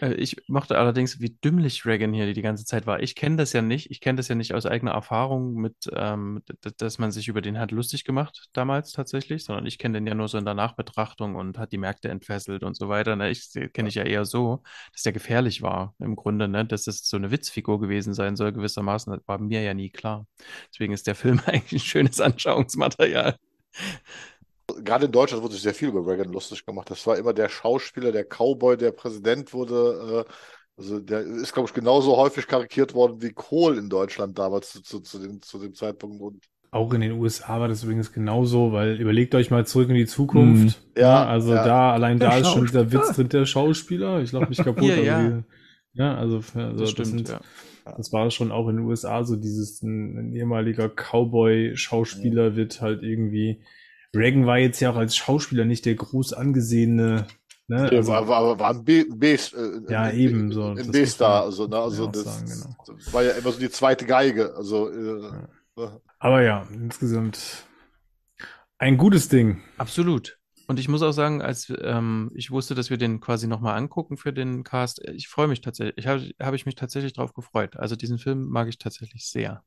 Äh, 0.00 0.14
ich 0.14 0.36
mochte 0.48 0.78
allerdings, 0.78 1.20
wie 1.20 1.30
dümmlich 1.30 1.84
Reagan 1.86 2.12
hier 2.12 2.32
die 2.32 2.42
ganze 2.42 2.64
Zeit 2.64 2.86
war. 2.86 3.00
Ich 3.02 3.14
kenne 3.14 3.36
das 3.36 3.52
ja 3.52 3.62
nicht. 3.62 3.90
Ich 3.90 4.00
kenne 4.00 4.16
das 4.16 4.28
ja 4.28 4.34
nicht 4.34 4.54
aus 4.54 4.66
eigener 4.66 4.92
Erfahrung 4.92 5.54
mit, 5.54 5.74
ähm, 5.94 6.42
dass 6.78 6.98
man 6.98 7.10
sich 7.10 7.28
über 7.28 7.40
den 7.40 7.58
hat 7.58 7.70
lustig 7.70 8.04
gemacht 8.04 8.48
damals 8.52 8.92
tatsächlich, 8.92 9.44
sondern 9.44 9.66
ich 9.66 9.78
kenne 9.78 9.98
den 9.98 10.06
ja 10.06 10.14
nur 10.14 10.28
so 10.28 10.38
in 10.38 10.44
der 10.44 10.54
Nachbetrachtung 10.54 11.34
und 11.34 11.58
hat 11.58 11.72
die 11.72 11.78
Märkte 11.78 12.08
entfesselt 12.08 12.62
und 12.62 12.76
so 12.76 12.88
weiter. 12.88 13.16
Ne? 13.16 13.30
Ich 13.30 13.52
kenne 13.72 13.88
ich 13.88 13.94
ja 13.94 14.04
eher 14.04 14.24
so, 14.24 14.62
dass 14.92 15.02
der 15.02 15.12
gefährlich 15.12 15.62
war 15.62 15.94
im 15.98 16.16
Grunde, 16.16 16.48
ne? 16.48 16.64
dass 16.64 16.86
es 16.86 17.06
so 17.08 17.16
eine 17.16 17.30
Witzfigur 17.30 17.80
gewesen 17.80 18.14
sein 18.14 18.36
soll 18.36 18.52
gewissermaßen. 18.52 19.12
Das 19.12 19.26
war 19.26 19.38
mir 19.38 19.62
ja 19.62 19.74
nie 19.74 19.90
klar. 19.90 20.26
Deswegen 20.72 20.92
ist 20.92 21.06
der 21.06 21.14
Film 21.14 21.40
eigentlich 21.46 21.82
ein 21.82 21.86
schönes 21.86 22.20
Anschauungsmaterial 22.20 23.36
gerade 24.82 25.06
in 25.06 25.12
Deutschland 25.12 25.42
wurde 25.42 25.54
sich 25.54 25.62
sehr 25.62 25.74
viel 25.74 25.88
über 25.88 26.06
Reagan 26.06 26.32
lustig 26.32 26.64
gemacht. 26.64 26.90
Das 26.90 27.06
war 27.06 27.16
immer 27.16 27.32
der 27.32 27.48
Schauspieler, 27.48 28.12
der 28.12 28.24
Cowboy, 28.24 28.76
der 28.76 28.92
Präsident 28.92 29.52
wurde. 29.52 30.26
Äh, 30.26 30.32
also 30.76 31.00
der 31.00 31.20
ist, 31.20 31.52
glaube 31.52 31.68
ich, 31.68 31.74
genauso 31.74 32.16
häufig 32.16 32.46
karikiert 32.46 32.94
worden 32.94 33.20
wie 33.20 33.32
Kohl 33.32 33.78
in 33.78 33.88
Deutschland 33.88 34.38
damals 34.38 34.72
zu, 34.72 34.82
zu, 34.82 35.00
zu, 35.00 35.18
dem, 35.18 35.42
zu 35.42 35.58
dem 35.58 35.74
Zeitpunkt. 35.74 36.20
Und 36.20 36.44
auch 36.70 36.92
in 36.92 37.00
den 37.00 37.12
USA 37.12 37.58
war 37.60 37.68
das 37.68 37.82
übrigens 37.82 38.12
genauso, 38.12 38.72
weil 38.72 39.00
überlegt 39.00 39.34
euch 39.34 39.50
mal 39.50 39.66
zurück 39.66 39.88
in 39.88 39.94
die 39.94 40.06
Zukunft. 40.06 40.78
Mhm. 40.94 41.00
Ja, 41.00 41.26
also 41.26 41.54
ja. 41.54 41.64
da, 41.64 41.92
allein 41.92 42.18
der 42.18 42.30
da 42.30 42.36
ist 42.36 42.52
schon 42.52 42.66
dieser 42.66 42.92
Witz 42.92 43.14
drin, 43.14 43.28
der 43.30 43.46
Schauspieler. 43.46 44.20
Ich 44.20 44.30
glaube 44.30 44.48
mich 44.48 44.58
kaputt. 44.64 44.84
ja, 44.84 44.96
ja. 44.96 45.42
ja, 45.94 46.14
also, 46.16 46.42
also 46.54 46.84
das, 46.84 46.94
das, 46.94 47.08
sind, 47.08 47.28
ja. 47.28 47.40
das 47.96 48.12
war 48.12 48.30
schon 48.30 48.52
auch 48.52 48.68
in 48.68 48.76
den 48.76 48.84
USA 48.84 49.24
so, 49.24 49.36
dieses 49.36 49.82
ein, 49.82 50.18
ein 50.18 50.32
ehemaliger 50.34 50.90
Cowboy-Schauspieler 50.90 52.54
wird 52.54 52.82
halt 52.82 53.02
irgendwie 53.02 53.62
Reagan 54.18 54.46
war 54.46 54.58
jetzt 54.58 54.80
ja 54.80 54.90
auch 54.90 54.96
als 54.96 55.16
Schauspieler 55.16 55.64
nicht 55.64 55.86
der 55.86 55.94
groß 55.94 56.32
angesehene. 56.32 57.26
Ne? 57.68 57.88
Ja, 57.92 57.98
also, 57.98 58.12
war, 58.12 58.28
war, 58.28 58.58
war 58.58 58.70
ein 58.70 58.84
B, 58.84 59.04
B 59.04 59.34
äh, 59.34 59.38
ja, 59.88 60.10
eben 60.10 60.52
so. 60.52 60.70
Ein 60.70 60.90
B-Star, 60.90 61.44
also, 61.44 61.66
ne, 61.66 61.78
also 61.78 62.06
das, 62.06 62.24
sagen, 62.24 62.46
genau. 62.86 63.12
war 63.12 63.22
ja 63.22 63.32
immer 63.32 63.52
so 63.52 63.60
die 63.60 63.70
zweite 63.70 64.06
Geige. 64.06 64.54
Also, 64.56 64.90
äh, 64.90 65.22
ja. 65.22 65.48
Ne. 65.76 66.00
Aber 66.18 66.42
ja, 66.42 66.66
insgesamt 66.72 67.66
ein 68.78 68.96
gutes 68.96 69.28
Ding. 69.28 69.62
Absolut. 69.76 70.38
Und 70.66 70.78
ich 70.78 70.88
muss 70.88 71.02
auch 71.02 71.12
sagen, 71.12 71.40
als 71.40 71.72
ähm, 71.80 72.30
ich 72.34 72.50
wusste, 72.50 72.74
dass 72.74 72.90
wir 72.90 72.98
den 72.98 73.20
quasi 73.20 73.46
nochmal 73.46 73.76
angucken 73.76 74.16
für 74.16 74.32
den 74.32 74.64
Cast, 74.64 75.00
ich 75.08 75.28
freue 75.28 75.48
mich 75.48 75.60
tatsächlich, 75.60 75.96
ich 75.96 76.06
habe 76.06 76.30
hab 76.40 76.54
ich 76.54 76.66
mich 76.66 76.74
tatsächlich 76.74 77.14
drauf 77.14 77.32
gefreut. 77.32 77.76
Also 77.76 77.96
diesen 77.96 78.18
Film 78.18 78.48
mag 78.48 78.68
ich 78.68 78.78
tatsächlich 78.78 79.26
sehr. 79.26 79.64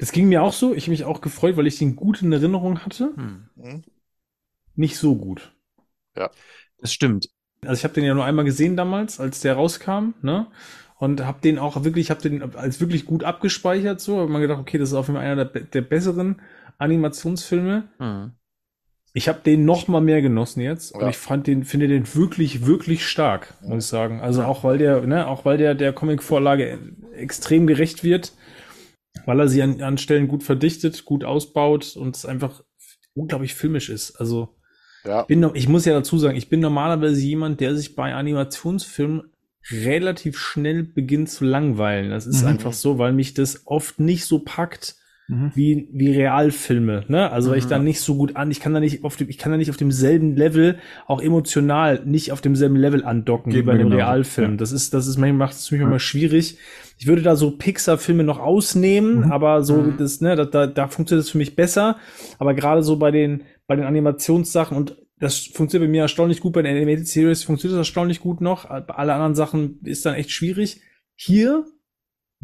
Es 0.00 0.12
ging 0.12 0.28
mir 0.28 0.42
auch 0.42 0.54
so. 0.54 0.74
Ich 0.74 0.84
habe 0.84 0.92
mich 0.92 1.04
auch 1.04 1.20
gefreut, 1.20 1.56
weil 1.56 1.66
ich 1.66 1.78
den 1.78 1.94
gut 1.94 2.22
in 2.22 2.32
Erinnerung 2.32 2.80
hatte. 2.80 3.12
Hm. 3.14 3.82
Nicht 4.74 4.96
so 4.96 5.14
gut. 5.14 5.52
Ja, 6.16 6.30
das 6.78 6.92
stimmt. 6.92 7.28
Also 7.62 7.80
ich 7.80 7.84
habe 7.84 7.92
den 7.92 8.04
ja 8.04 8.14
nur 8.14 8.24
einmal 8.24 8.46
gesehen 8.46 8.76
damals, 8.76 9.20
als 9.20 9.40
der 9.40 9.54
rauskam, 9.54 10.14
ne? 10.22 10.46
Und 10.96 11.24
habe 11.24 11.40
den 11.42 11.58
auch 11.58 11.84
wirklich, 11.84 12.10
habe 12.10 12.22
den 12.22 12.54
als 12.54 12.80
wirklich 12.80 13.04
gut 13.04 13.24
abgespeichert. 13.24 14.00
So, 14.00 14.20
habe 14.20 14.32
mir 14.32 14.40
gedacht, 14.40 14.60
okay, 14.60 14.78
das 14.78 14.90
ist 14.90 14.94
auf 14.94 15.08
jeden 15.08 15.18
Fall 15.18 15.26
einer 15.26 15.44
der, 15.44 15.62
der 15.62 15.82
besseren 15.82 16.40
Animationsfilme. 16.78 17.88
Hm. 17.98 18.32
Ich 19.12 19.28
habe 19.28 19.40
den 19.44 19.64
noch 19.66 19.86
mal 19.88 20.00
mehr 20.00 20.22
genossen 20.22 20.60
jetzt 20.60 20.94
ja. 20.94 21.00
und 21.00 21.10
ich 21.10 21.18
fand 21.18 21.46
den, 21.46 21.64
finde 21.64 21.88
den 21.88 22.14
wirklich, 22.14 22.64
wirklich 22.64 23.06
stark, 23.06 23.54
ja. 23.60 23.68
muss 23.68 23.84
ich 23.84 23.90
sagen. 23.90 24.20
Also 24.20 24.44
auch 24.44 24.64
weil 24.64 24.78
der, 24.78 25.02
ne, 25.02 25.26
auch 25.26 25.44
weil 25.44 25.58
der 25.58 25.74
der 25.74 25.92
Comic-Vorlage 25.92 26.78
extrem 27.16 27.66
gerecht 27.66 28.02
wird 28.02 28.32
weil 29.26 29.40
er 29.40 29.48
sie 29.48 29.62
an, 29.62 29.80
an 29.80 29.98
Stellen 29.98 30.28
gut 30.28 30.42
verdichtet, 30.42 31.04
gut 31.04 31.24
ausbaut 31.24 31.96
und 31.96 32.16
es 32.16 32.26
einfach 32.26 32.62
unglaublich 33.14 33.54
filmisch 33.54 33.88
ist. 33.88 34.16
Also 34.16 34.56
ja. 35.04 35.22
bin 35.22 35.48
ich 35.54 35.68
muss 35.68 35.84
ja 35.84 35.92
dazu 35.92 36.18
sagen, 36.18 36.36
ich 36.36 36.48
bin 36.48 36.60
normalerweise 36.60 37.20
jemand, 37.20 37.60
der 37.60 37.76
sich 37.76 37.96
bei 37.96 38.14
Animationsfilmen 38.14 39.30
relativ 39.70 40.38
schnell 40.38 40.82
beginnt 40.84 41.30
zu 41.30 41.44
langweilen. 41.44 42.10
Das 42.10 42.26
ist 42.26 42.42
mhm. 42.42 42.48
einfach 42.48 42.72
so, 42.72 42.98
weil 42.98 43.12
mich 43.12 43.34
das 43.34 43.66
oft 43.66 44.00
nicht 44.00 44.24
so 44.24 44.40
packt 44.40 44.96
mhm. 45.30 45.52
wie, 45.54 45.88
wie 45.92 46.12
Realfilme. 46.12 47.04
Ne? 47.08 47.30
Also 47.30 47.50
mhm. 47.50 47.56
ich 47.56 47.66
da 47.66 47.78
nicht 47.78 48.00
so 48.00 48.16
gut 48.16 48.36
an, 48.36 48.50
ich 48.50 48.60
kann 48.60 48.74
da 48.74 48.80
nicht 48.80 49.04
auf 49.04 49.16
dem, 49.16 49.28
ich 49.28 49.38
kann 49.38 49.52
da 49.52 49.58
nicht 49.58 49.70
auf 49.70 49.76
demselben 49.76 50.36
Level, 50.36 50.78
auch 51.06 51.22
emotional, 51.22 52.02
nicht 52.04 52.32
auf 52.32 52.40
demselben 52.40 52.76
Level 52.76 53.04
andocken 53.04 53.52
Geht 53.52 53.62
wie 53.62 53.66
bei 53.66 53.72
einem 53.72 53.90
genau. 53.90 53.96
Realfilm. 53.96 54.52
Ja. 54.52 54.56
Das 54.56 54.72
ist, 54.72 54.92
das 54.92 55.06
ist 55.06 55.16
manchmal 55.16 55.48
macht 55.48 55.54
es 55.54 55.70
mich 55.70 55.80
ja. 55.80 55.86
immer 55.86 56.00
schwierig. 56.00 56.58
Ich 56.98 57.06
würde 57.06 57.22
da 57.22 57.36
so 57.36 57.52
Pixar-Filme 57.52 58.24
noch 58.24 58.38
ausnehmen, 58.38 59.26
mhm. 59.26 59.32
aber 59.32 59.62
so 59.62 59.76
mhm. 59.76 59.96
das, 59.96 60.20
ne, 60.20 60.36
da, 60.36 60.44
da, 60.44 60.66
da 60.66 60.88
funktioniert 60.88 61.24
es 61.24 61.30
für 61.30 61.38
mich 61.38 61.56
besser. 61.56 61.96
Aber 62.38 62.52
gerade 62.54 62.82
so 62.82 62.96
bei 62.96 63.10
den, 63.10 63.44
bei 63.66 63.76
den 63.76 63.84
Animationssachen 63.84 64.76
und 64.76 64.96
das 65.18 65.38
funktioniert 65.38 65.88
bei 65.88 65.92
mir 65.92 66.02
erstaunlich 66.02 66.40
gut, 66.40 66.54
bei 66.54 66.62
den 66.62 66.74
Animated 66.74 67.06
Series 67.06 67.44
funktioniert 67.44 67.78
das 67.78 67.86
erstaunlich 67.86 68.20
gut 68.20 68.40
noch. 68.40 68.64
Bei 68.64 68.94
alle 68.94 69.12
anderen 69.12 69.34
Sachen 69.34 69.78
ist 69.84 70.04
dann 70.06 70.14
echt 70.14 70.30
schwierig. 70.30 70.80
Hier 71.14 71.66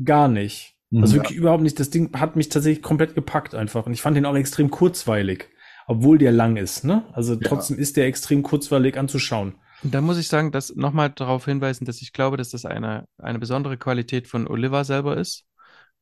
gar 0.05 0.29
nicht. 0.29 0.76
Also 0.95 1.17
wirklich 1.17 1.37
überhaupt 1.37 1.63
nicht. 1.63 1.81
Das 1.81 1.91
Ding 1.91 2.17
hat 2.19 2.37
mich 2.37 2.49
tatsächlich 2.49 2.83
komplett 2.83 3.15
gepackt 3.15 3.55
einfach. 3.55 3.87
Und 3.87 3.93
ich 3.93 4.03
fand 4.03 4.17
den 4.17 4.27
auch 4.27 4.37
extrem 4.37 4.71
kurzweilig. 4.71 5.49
Obwohl 5.89 6.19
der 6.19 6.33
lang 6.33 6.57
ist, 6.57 6.85
ne? 6.85 7.05
Also 7.13 7.37
trotzdem 7.37 7.77
ja. 7.77 7.83
ist 7.83 7.97
der 7.97 8.07
extrem 8.07 8.43
kurzweilig 8.43 8.99
anzuschauen. 8.99 9.55
Und 9.85 9.95
da 9.95 10.01
muss 10.01 10.19
ich 10.19 10.27
sagen, 10.27 10.51
dass 10.51 10.75
nochmal 10.75 11.11
darauf 11.11 11.45
hinweisen, 11.45 11.85
dass 11.85 12.03
ich 12.03 12.13
glaube, 12.13 12.37
dass 12.37 12.51
das 12.51 12.65
eine, 12.65 13.07
eine 13.19 13.39
besondere 13.39 13.77
Qualität 13.77 14.27
von 14.27 14.49
Oliver 14.49 14.85
selber 14.85 15.17
ist, 15.17 15.45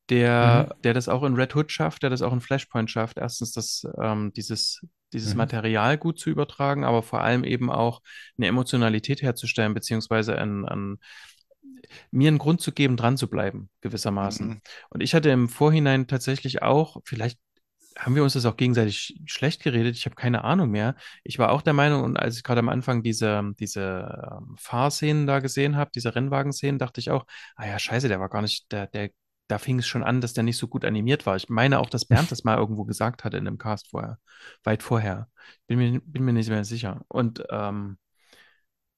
der, 0.09 0.71
mhm. 0.71 0.83
der 0.83 0.95
das 0.95 1.09
auch 1.09 1.23
in 1.23 1.35
Red 1.35 1.55
Hood 1.55 1.71
schafft, 1.71 2.03
der 2.03 2.11
das 2.11 2.23
auch 2.23 2.33
in 2.33 2.41
Flashpoint 2.41 2.91
schafft. 2.91 3.19
Erstens, 3.19 3.53
das, 3.53 3.87
ähm, 4.01 4.33
dieses, 4.35 4.81
dieses 5.13 5.33
mhm. 5.33 5.39
Material 5.39 5.99
gut 5.99 6.19
zu 6.19 6.31
übertragen, 6.31 6.85
aber 6.85 7.03
vor 7.03 7.21
allem 7.21 7.45
eben 7.45 7.71
auch 7.71 8.01
eine 8.39 8.47
Emotionalität 8.47 9.23
herzustellen, 9.23 9.75
beziehungsweise 9.75 10.39
ein, 10.39 10.65
ein 10.67 10.97
mir 12.11 12.29
einen 12.29 12.39
Grund 12.39 12.61
zu 12.61 12.73
geben, 12.73 12.97
dran 12.97 13.17
zu 13.17 13.29
bleiben, 13.29 13.71
gewissermaßen. 13.81 14.49
Mhm. 14.49 14.61
Und 14.91 15.03
ich 15.03 15.15
hatte 15.15 15.31
im 15.31 15.49
Vorhinein 15.49 16.07
tatsächlich 16.07 16.63
auch, 16.63 17.01
vielleicht 17.05 17.39
haben 17.99 18.15
wir 18.17 18.23
uns 18.23 18.33
das 18.33 18.47
auch 18.47 18.57
gegenseitig 18.57 19.21
schlecht 19.27 19.63
geredet, 19.63 19.97
ich 19.97 20.05
habe 20.07 20.17
keine 20.17 20.45
Ahnung 20.45 20.71
mehr. 20.71 20.97
Ich 21.23 21.39
war 21.39 21.53
auch 21.53 21.63
der 21.63 21.75
Meinung, 21.75 22.03
und 22.03 22.17
als 22.17 22.37
ich 22.37 22.43
gerade 22.43 22.59
am 22.59 22.69
Anfang 22.69 23.03
diese, 23.03 23.53
diese 23.59 24.33
ähm, 24.33 24.57
Fahrszenen 24.59 25.27
da 25.27 25.39
gesehen 25.39 25.77
habe, 25.77 25.91
diese 25.95 26.15
Rennwagenszenen, 26.15 26.79
dachte 26.79 27.01
ich 27.01 27.11
auch, 27.11 27.25
ah 27.57 27.67
ja, 27.67 27.79
scheiße, 27.79 28.09
der 28.09 28.21
war 28.21 28.29
gar 28.29 28.43
nicht, 28.43 28.71
der, 28.73 28.89
der, 28.89 29.11
da 29.47 29.59
fing 29.59 29.79
es 29.79 29.87
schon 29.87 30.03
an, 30.03 30.21
dass 30.21 30.33
der 30.33 30.43
nicht 30.43 30.57
so 30.57 30.67
gut 30.67 30.85
animiert 30.85 31.27
war. 31.27 31.37
Ich 31.37 31.49
meine 31.49 31.79
auch, 31.79 31.91
dass 31.91 32.07
Bernd 32.07 32.33
das 32.33 32.45
mal 32.45 32.59
irgendwo 32.59 32.85
gesagt 32.85 33.25
hatte 33.25 33.37
in 33.37 33.47
einem 33.47 33.59
Cast 33.59 33.89
vorher, 33.89 34.19
weit 34.65 34.83
vorher. 34.83 35.29
Bin 35.67 35.79
mir, 35.79 36.01
bin 36.01 36.25
mir 36.25 36.33
nicht 36.33 36.49
mehr 36.49 36.65
sicher. 36.65 37.03
Und 37.09 37.45
ähm, 37.51 37.99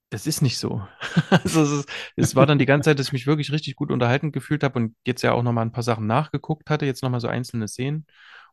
das 0.09 0.27
ist 0.27 0.41
nicht 0.41 0.57
so. 0.57 0.87
also 1.29 1.61
es, 1.63 1.71
ist, 1.71 1.89
es, 2.15 2.35
war 2.35 2.45
dann 2.45 2.59
die 2.59 2.65
ganze 2.65 2.89
Zeit, 2.89 2.99
dass 2.99 3.07
ich 3.07 3.13
mich 3.13 3.27
wirklich 3.27 3.51
richtig 3.51 3.75
gut 3.75 3.91
unterhalten 3.91 4.31
gefühlt 4.31 4.63
habe 4.63 4.79
und 4.79 4.95
jetzt 5.05 5.21
ja 5.21 5.33
auch 5.33 5.43
nochmal 5.43 5.65
ein 5.65 5.71
paar 5.71 5.83
Sachen 5.83 6.07
nachgeguckt 6.07 6.69
hatte, 6.69 6.85
jetzt 6.85 7.03
nochmal 7.03 7.19
so 7.19 7.27
einzelne 7.27 7.67
Szenen. 7.67 8.05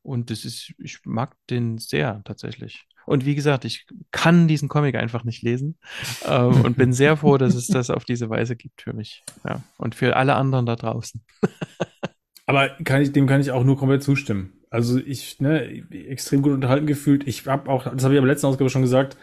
Und 0.03 0.31
das 0.31 0.45
ist, 0.45 0.75
ich 0.79 0.99
mag 1.05 1.35
den 1.49 1.79
sehr 1.79 2.21
tatsächlich. 2.25 2.87
Und 3.07 3.25
wie 3.25 3.35
gesagt, 3.35 3.65
ich 3.65 3.87
kann 4.11 4.49
diesen 4.49 4.69
Comic 4.69 4.97
einfach 4.97 5.25
nicht 5.25 5.43
lesen 5.43 5.79
ähm, 6.27 6.63
und 6.63 6.77
bin 6.77 6.93
sehr 6.93 7.17
froh, 7.17 7.39
dass 7.39 7.55
es 7.55 7.69
das 7.69 7.91
auf 7.91 8.05
diese 8.05 8.31
Weise 8.31 8.57
gibt 8.57 8.83
für 8.83 8.93
mich. 8.93 9.23
Ja. 9.45 9.63
Und 9.79 9.95
für 9.95 10.17
alle 10.17 10.35
anderen 10.35 10.67
da 10.67 10.77
draußen. 10.77 11.23
Aber 12.47 12.69
kann 12.85 13.01
ich, 13.01 13.13
dem 13.13 13.27
kann 13.27 13.41
ich 13.41 13.51
auch 13.51 13.65
nur 13.65 13.79
komplett 13.79 14.03
zustimmen. 14.03 14.53
Also 14.69 14.99
ich, 14.99 15.41
ne, 15.41 15.85
extrem 15.91 16.43
gut 16.43 16.53
unterhalten 16.53 16.87
gefühlt. 16.87 17.27
Ich 17.27 17.47
habe 17.47 17.71
auch, 17.71 17.85
das 17.85 18.05
habe 18.05 18.13
ich 18.13 18.19
aber 18.19 18.27
letzten 18.27 18.49
Ausgabe 18.49 18.69
schon 18.69 18.83
gesagt, 18.83 19.17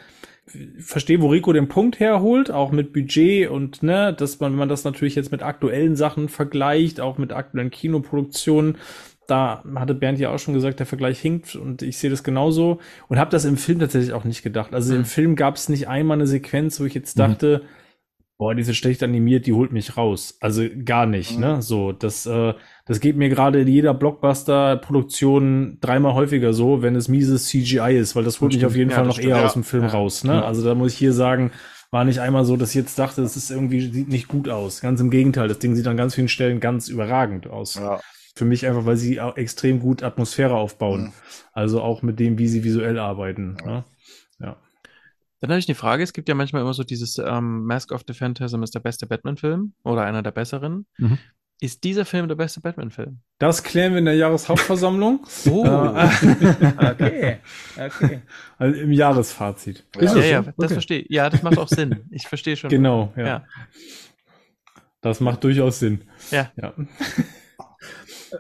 verstehe, 0.78 1.22
wo 1.22 1.28
Rico 1.30 1.54
den 1.54 1.68
Punkt 1.68 2.00
herholt, 2.00 2.52
auch 2.52 2.72
mit 2.72 2.94
Budget 2.94 3.50
und 3.50 3.84
ne, 3.84 4.14
dass 4.14 4.40
man, 4.40 4.52
wenn 4.52 4.60
man 4.60 4.70
das 4.70 4.84
natürlich 4.84 5.16
jetzt 5.16 5.32
mit 5.32 5.44
aktuellen 5.44 5.96
Sachen 5.96 6.30
vergleicht, 6.30 7.00
auch 7.00 7.18
mit 7.18 7.34
aktuellen 7.34 7.72
Kinoproduktionen, 7.72 8.78
da 9.28 9.64
hatte 9.76 9.94
Bernd 9.94 10.20
ja 10.20 10.34
auch 10.34 10.40
schon 10.40 10.54
gesagt, 10.54 10.80
der 10.80 10.86
Vergleich 10.86 11.20
hinkt 11.20 11.56
und 11.56 11.82
ich 11.82 11.98
sehe 11.98 12.10
das 12.10 12.24
genauso 12.24 12.80
und 13.08 13.18
habe 13.18 13.32
das 13.32 13.46
im 13.46 13.58
Film 13.58 13.80
tatsächlich 13.80 14.14
auch 14.14 14.26
nicht 14.26 14.44
gedacht. 14.44 14.74
Also 14.74 14.94
mhm. 14.94 15.00
im 15.00 15.06
Film 15.06 15.36
gab 15.36 15.56
es 15.56 15.70
nicht 15.70 15.88
einmal 15.88 16.18
eine 16.18 16.28
Sequenz, 16.28 16.80
wo 16.80 16.86
ich 16.86 16.94
jetzt 16.94 17.18
dachte, 17.18 17.62
mhm. 17.64 17.68
boah, 18.38 18.56
die 18.56 18.64
sind 18.64 18.76
schlecht 18.76 19.04
animiert, 19.04 19.46
die 19.46 19.54
holt 19.54 19.72
mich 19.72 19.96
raus. 19.96 20.38
Also 20.42 20.64
gar 20.84 21.06
nicht, 21.06 21.36
mhm. 21.36 21.42
ne? 21.42 21.62
So, 21.62 21.94
das, 21.94 22.26
äh, 22.26 22.54
das 22.92 23.00
geht 23.00 23.16
mir 23.16 23.30
gerade 23.30 23.62
in 23.62 23.70
jeder 23.70 23.94
Blockbuster-Produktion 23.94 25.78
dreimal 25.80 26.14
häufiger 26.14 26.52
so, 26.52 26.82
wenn 26.82 26.94
es 26.98 27.08
mieses 27.08 27.46
CGI 27.46 27.98
ist, 27.98 28.18
weil 28.18 28.26
das 28.26 28.42
holt 28.42 28.54
mich 28.54 28.66
auf 28.66 28.76
jeden 28.76 28.90
ja, 28.90 28.98
Fall 28.98 29.06
noch 29.06 29.14
stimmt, 29.14 29.30
eher 29.30 29.38
ja. 29.38 29.46
aus 29.46 29.54
dem 29.54 29.64
Film 29.64 29.84
ja. 29.84 29.92
raus, 29.92 30.26
ne? 30.26 30.44
Also 30.44 30.62
da 30.66 30.76
muss 30.76 30.92
ich 30.92 30.98
hier 30.98 31.14
sagen, 31.14 31.52
war 31.90 32.04
nicht 32.04 32.20
einmal 32.20 32.44
so, 32.44 32.58
dass 32.58 32.72
ich 32.72 32.76
jetzt 32.76 33.00
dachte, 33.00 33.22
es 33.22 33.38
ist 33.38 33.50
irgendwie, 33.50 33.80
sieht 33.80 34.10
nicht 34.10 34.28
gut 34.28 34.50
aus. 34.50 34.82
Ganz 34.82 35.00
im 35.00 35.10
Gegenteil, 35.10 35.48
das 35.48 35.60
Ding 35.60 35.74
sieht 35.74 35.88
an 35.88 35.96
ganz 35.96 36.16
vielen 36.16 36.28
Stellen 36.28 36.60
ganz 36.60 36.90
überragend 36.90 37.48
aus. 37.48 37.76
Ja. 37.76 38.02
Für 38.36 38.44
mich 38.44 38.68
einfach, 38.68 38.86
weil 38.86 38.98
sie 38.98 39.22
auch 39.22 39.38
extrem 39.38 39.80
gut 39.80 40.04
Atmosphäre 40.04 40.56
aufbauen. 40.56 41.04
Mhm. 41.04 41.14
Also 41.54 41.82
auch 41.82 42.02
mit 42.02 42.20
dem, 42.20 42.38
wie 42.40 42.50
sie 42.50 42.66
visuell 42.66 43.00
arbeiten. 43.00 43.56
Ne? 43.66 43.86
Ja. 44.42 44.58
Dann 45.40 45.50
habe 45.50 45.60
ich 45.60 45.70
eine 45.70 45.76
Frage. 45.76 46.04
Es 46.04 46.12
gibt 46.12 46.28
ja 46.28 46.36
manchmal 46.36 46.62
immer 46.62 46.74
so 46.74 46.84
dieses 46.84 47.18
ähm, 47.20 47.64
Mask 47.64 47.94
of 47.94 48.04
the 48.06 48.14
Phantasm 48.14 48.64
ist 48.64 48.76
der 48.76 48.82
beste 48.82 49.08
Batman-Film 49.08 49.76
oder 49.84 50.04
einer 50.04 50.24
der 50.24 50.32
besseren. 50.32 50.88
Mhm. 50.98 51.20
Ist 51.64 51.84
dieser 51.84 52.06
Film 52.06 52.28
der 52.28 52.34
beste 52.34 52.60
Batman-Film? 52.60 53.20
Das 53.38 53.62
klären 53.62 53.92
wir 53.92 54.00
in 54.00 54.06
der 54.06 54.16
Jahreshauptversammlung. 54.16 55.20
oh. 55.48 55.64
okay. 55.64 57.38
okay. 57.78 58.22
Also 58.58 58.80
im 58.82 58.92
Jahresfazit. 58.92 59.86
Ja, 60.00 60.16
ja, 60.16 60.24
ja, 60.24 60.42
das 60.42 60.54
okay. 60.58 60.74
verstehe 60.74 61.06
Ja, 61.08 61.30
das 61.30 61.44
macht 61.44 61.60
auch 61.60 61.68
Sinn. 61.68 62.06
Ich 62.10 62.28
verstehe 62.28 62.58
schon. 62.58 62.72
Genau, 62.72 63.14
ja. 63.16 63.26
ja. 63.26 63.44
Das 65.02 65.20
macht 65.20 65.44
durchaus 65.44 65.78
Sinn. 65.78 66.02
Ja. 66.32 66.52
ja. 66.56 66.74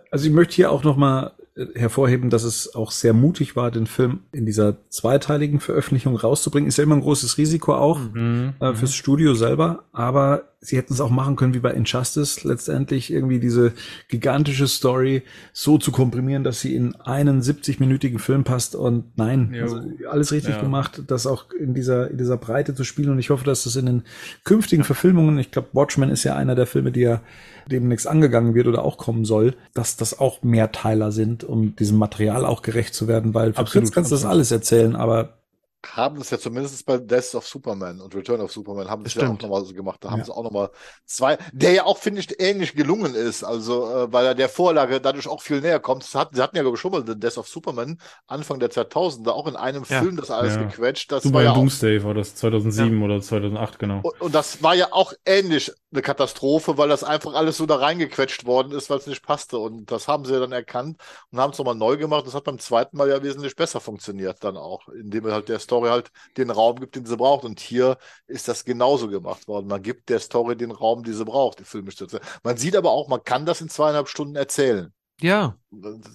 Also 0.10 0.26
ich 0.26 0.34
möchte 0.34 0.56
hier 0.56 0.72
auch 0.72 0.84
noch 0.84 0.98
mal 0.98 1.34
hervorheben, 1.76 2.32
dass 2.32 2.42
es 2.44 2.74
auch 2.74 2.90
sehr 2.90 3.14
mutig 3.14 3.56
war, 3.56 3.70
den 3.70 3.86
Film 3.86 4.22
in 4.32 4.48
dieser 4.48 4.90
zweiteiligen 4.90 5.60
Veröffentlichung 5.60 6.16
rauszubringen. 6.16 6.68
Ist 6.68 6.78
ja 6.78 6.86
immer 6.86 6.96
ein 6.96 7.02
großes 7.02 7.38
Risiko 7.38 7.76
auch 7.76 8.00
mhm. 8.00 8.54
äh, 8.60 8.74
fürs 8.74 8.96
Studio 8.96 9.36
selber, 9.36 9.84
aber 9.92 10.51
sie 10.64 10.78
hätten 10.78 10.94
es 10.94 11.02
auch 11.02 11.10
machen 11.10 11.36
können 11.36 11.56
wie 11.56 11.60
bei 11.60 11.72
Injustice, 11.72 12.44
letztendlich 12.44 13.12
irgendwie 13.12 13.40
diese 13.40 13.74
gigantische 14.10 14.68
Story 14.68 15.24
so 15.54 15.80
zu 15.80 15.92
komprimieren, 15.92 16.44
dass 16.44 16.62
sie 16.62 16.76
in 16.76 16.96
einen 16.98 17.42
70-minütigen 17.42 18.20
Film 18.20 18.44
passt 18.44 18.76
und 18.76 19.18
nein, 19.18 19.56
also 19.60 19.82
alles 20.08 20.32
richtig 20.32 20.56
ja. 20.56 20.62
gemacht, 20.62 21.02
das 21.08 21.26
auch 21.26 21.46
in 21.52 21.74
dieser, 21.74 22.12
in 22.12 22.20
dieser 22.20 22.38
Breite 22.38 22.76
zu 22.76 22.84
spielen. 22.84 23.10
Und 23.10 23.18
ich 23.18 23.32
hoffe, 23.32 23.44
dass 23.44 23.64
das 23.64 23.76
in 23.76 23.88
den 23.88 24.04
künftigen 24.44 24.84
Verfilmungen, 24.84 25.40
ich 25.40 25.50
glaube 25.50 25.70
Watchmen 25.74 26.12
ist 26.12 26.24
ja 26.24 26.36
einer 26.36 26.54
der 26.54 26.68
Filme, 26.68 26.92
die 26.92 27.02
ja 27.02 27.22
demnächst 27.66 28.08
angegangen 28.08 28.54
wird 28.54 28.68
oder 28.68 28.84
auch 28.84 28.98
kommen 28.98 29.26
soll, 29.26 29.56
dass 29.74 29.98
das 29.98 30.20
auch 30.20 30.44
Mehrteiler 30.44 31.12
sind, 31.12 31.44
um 31.44 31.76
diesem 31.76 31.98
Material 31.98 32.46
auch 32.46 32.62
gerecht 32.62 32.94
zu 32.94 33.08
werden, 33.08 33.34
weil 33.34 33.54
Fritz 33.54 33.92
kannst 33.92 34.12
du 34.12 34.16
das 34.16 34.26
alles 34.26 34.52
erzählen, 34.52 34.96
aber 34.96 35.41
haben 35.86 36.22
es 36.22 36.30
ja 36.30 36.38
zumindest 36.38 36.86
bei 36.86 36.98
Death 36.98 37.36
of 37.36 37.48
Superman 37.48 38.02
und 38.02 38.16
Return 38.16 38.42
of 38.42 38.52
Superman 38.52 38.90
haben 38.90 39.06
es 39.06 39.16
ja 39.16 39.28
auch 39.28 39.40
nochmal 39.40 39.66
so 39.66 39.74
gemacht. 39.74 39.98
Da 40.02 40.10
ja. 40.10 40.14
haben 40.14 40.24
sie 40.24 40.34
auch 40.34 40.44
nochmal 40.44 40.70
zwei, 41.06 41.38
der 41.52 41.72
ja 41.72 41.86
auch, 41.86 41.98
finde 41.98 42.22
ich, 42.22 42.40
ähnlich 42.40 42.76
gelungen 42.76 43.16
ist. 43.16 43.44
Also, 43.44 43.86
äh, 43.90 44.14
weil 44.14 44.26
er 44.26 44.36
der 44.36 44.50
Vorlage 44.50 45.02
dadurch 45.02 45.28
auch 45.28 45.42
viel 45.42 45.62
näher 45.62 45.80
kommt. 45.80 46.04
Sie 46.04 46.18
hatten, 46.18 46.36
sie 46.36 46.42
hatten 46.42 46.56
ja, 46.56 46.62
glaube 46.62 46.76
ich, 46.76 46.82
schon 46.82 46.92
mal 46.92 47.04
den 47.04 47.20
Death 47.20 47.38
of 47.38 47.48
Superman 47.48 47.98
Anfang 48.28 48.60
der 48.60 48.70
2000er, 48.70 49.32
auch 49.32 49.48
in 49.48 49.56
einem 49.56 49.84
ja. 49.90 50.02
Film 50.02 50.18
das 50.18 50.30
alles 50.30 50.56
ja. 50.56 50.64
gequetscht. 50.64 51.12
Das 51.12 51.24
Super 51.24 51.36
war 51.36 51.44
ja 51.44 51.54
Doomsday 51.54 52.04
war 52.04 52.14
das 52.14 52.36
2007 52.36 53.02
oder 53.02 53.20
2008, 53.20 53.80
genau. 53.80 54.02
Und, 54.04 54.22
und, 54.22 54.36
das 54.36 54.62
war 54.62 54.76
ja 54.76 54.90
auch 54.92 55.14
ähnlich 55.26 55.72
eine 55.92 56.02
Katastrophe, 56.02 56.78
weil 56.78 56.90
das 56.90 57.04
einfach 57.04 57.34
alles 57.34 57.58
so 57.58 57.66
da 57.66 57.76
reingequetscht 57.76 58.46
worden 58.46 58.72
ist, 58.72 58.90
weil 58.90 59.00
es 59.00 59.08
nicht 59.08 59.24
passte. 59.24 59.58
Und 59.58 59.92
das 59.92 60.08
haben 60.08 60.26
sie 60.26 60.40
dann 60.40 60.52
erkannt 60.52 60.98
und 61.32 61.40
haben 61.40 61.52
es 61.52 61.58
nochmal 61.58 61.76
neu 61.76 61.98
gemacht. 61.98 62.28
Das 62.28 62.36
hat 62.36 62.44
beim 62.44 62.60
zweiten 62.60 62.98
Mal 62.98 63.10
ja 63.10 63.22
wesentlich 63.24 63.56
besser 63.56 63.80
funktioniert 63.80 64.44
dann 64.44 64.58
auch, 64.58 64.88
indem 64.90 65.26
halt 65.32 65.50
der 65.50 65.60
Story 65.60 65.71
halt 65.72 66.12
den 66.38 66.50
Raum 66.50 66.80
gibt, 66.80 66.96
den 66.96 67.06
sie 67.06 67.18
braucht. 67.18 67.46
Und 67.46 67.60
hier 67.60 67.98
ist 68.28 68.48
das 68.48 68.66
genauso 68.66 69.08
gemacht 69.08 69.48
worden. 69.48 69.68
Man 69.68 69.82
gibt 69.82 70.10
der 70.10 70.20
Story 70.20 70.56
den 70.56 70.72
Raum, 70.72 71.04
den 71.04 71.14
sie 71.14 71.26
braucht, 71.26 71.60
die 71.60 71.64
Filmstütze. 71.64 72.20
Man 72.44 72.58
sieht 72.58 72.76
aber 72.76 72.92
auch, 72.92 73.08
man 73.08 73.24
kann 73.24 73.46
das 73.46 73.62
in 73.62 73.70
zweieinhalb 73.70 74.08
Stunden 74.08 74.36
erzählen. 74.36 74.92
Ja. 75.22 75.56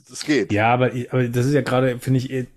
Das 0.09 0.25
geht. 0.25 0.53
Ja, 0.53 0.73
aber, 0.75 0.91
aber 1.11 1.29
das 1.29 1.47
ist 1.47 1.55
ja 1.55 1.63
gerade, 1.63 1.99
finde 1.99 2.19
ich, 2.19 2.49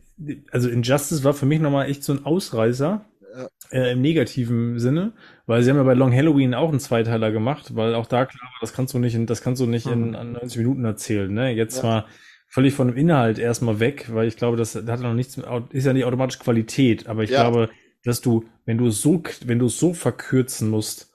also 0.51 0.69
Injustice 0.69 1.23
war 1.23 1.33
für 1.33 1.45
mich 1.45 1.59
nochmal 1.59 1.89
echt 1.89 2.03
so 2.03 2.13
ein 2.13 2.25
Ausreißer. 2.25 3.05
Ja. 3.35 3.47
Äh, 3.71 3.91
Im 3.91 4.01
negativen 4.01 4.79
Sinne, 4.79 5.13
weil 5.45 5.61
sie 5.61 5.69
haben 5.69 5.77
ja 5.77 5.83
bei 5.83 5.93
Long 5.93 6.11
Halloween 6.11 6.55
auch 6.55 6.69
einen 6.69 6.79
Zweiteiler 6.79 7.31
gemacht, 7.31 7.75
weil 7.75 7.93
auch 7.93 8.07
da 8.07 8.25
klar 8.25 8.49
das 8.59 8.73
kannst 8.73 8.95
du 8.95 8.99
nicht 8.99 9.13
in, 9.13 9.27
das 9.27 9.41
kannst 9.41 9.61
du 9.61 9.67
nicht 9.67 9.85
mhm. 9.85 10.15
in 10.15 10.31
90 10.31 10.57
Minuten 10.57 10.83
erzählen, 10.83 11.31
ne? 11.31 11.51
Jetzt 11.51 11.77
ja. 11.77 11.83
war 11.83 12.05
völlig 12.49 12.73
von 12.73 12.87
dem 12.87 12.97
Inhalt 12.97 13.39
erstmal 13.39 13.79
weg, 13.79 14.09
weil 14.11 14.27
ich 14.27 14.35
glaube, 14.35 14.57
das, 14.57 14.75
hat 14.75 14.99
noch 14.99 15.13
nichts, 15.13 15.39
ist 15.71 15.85
ja 15.85 15.93
nicht 15.93 16.05
automatisch 16.05 16.39
Qualität, 16.39 17.07
aber 17.07 17.23
ich 17.23 17.29
ja. 17.29 17.43
glaube, 17.43 17.69
dass 18.03 18.21
du, 18.21 18.45
wenn 18.65 18.77
du 18.77 18.89
so, 18.89 19.23
wenn 19.45 19.59
du 19.59 19.67
es 19.67 19.79
so 19.79 19.93
verkürzen 19.93 20.69
musst, 20.69 21.09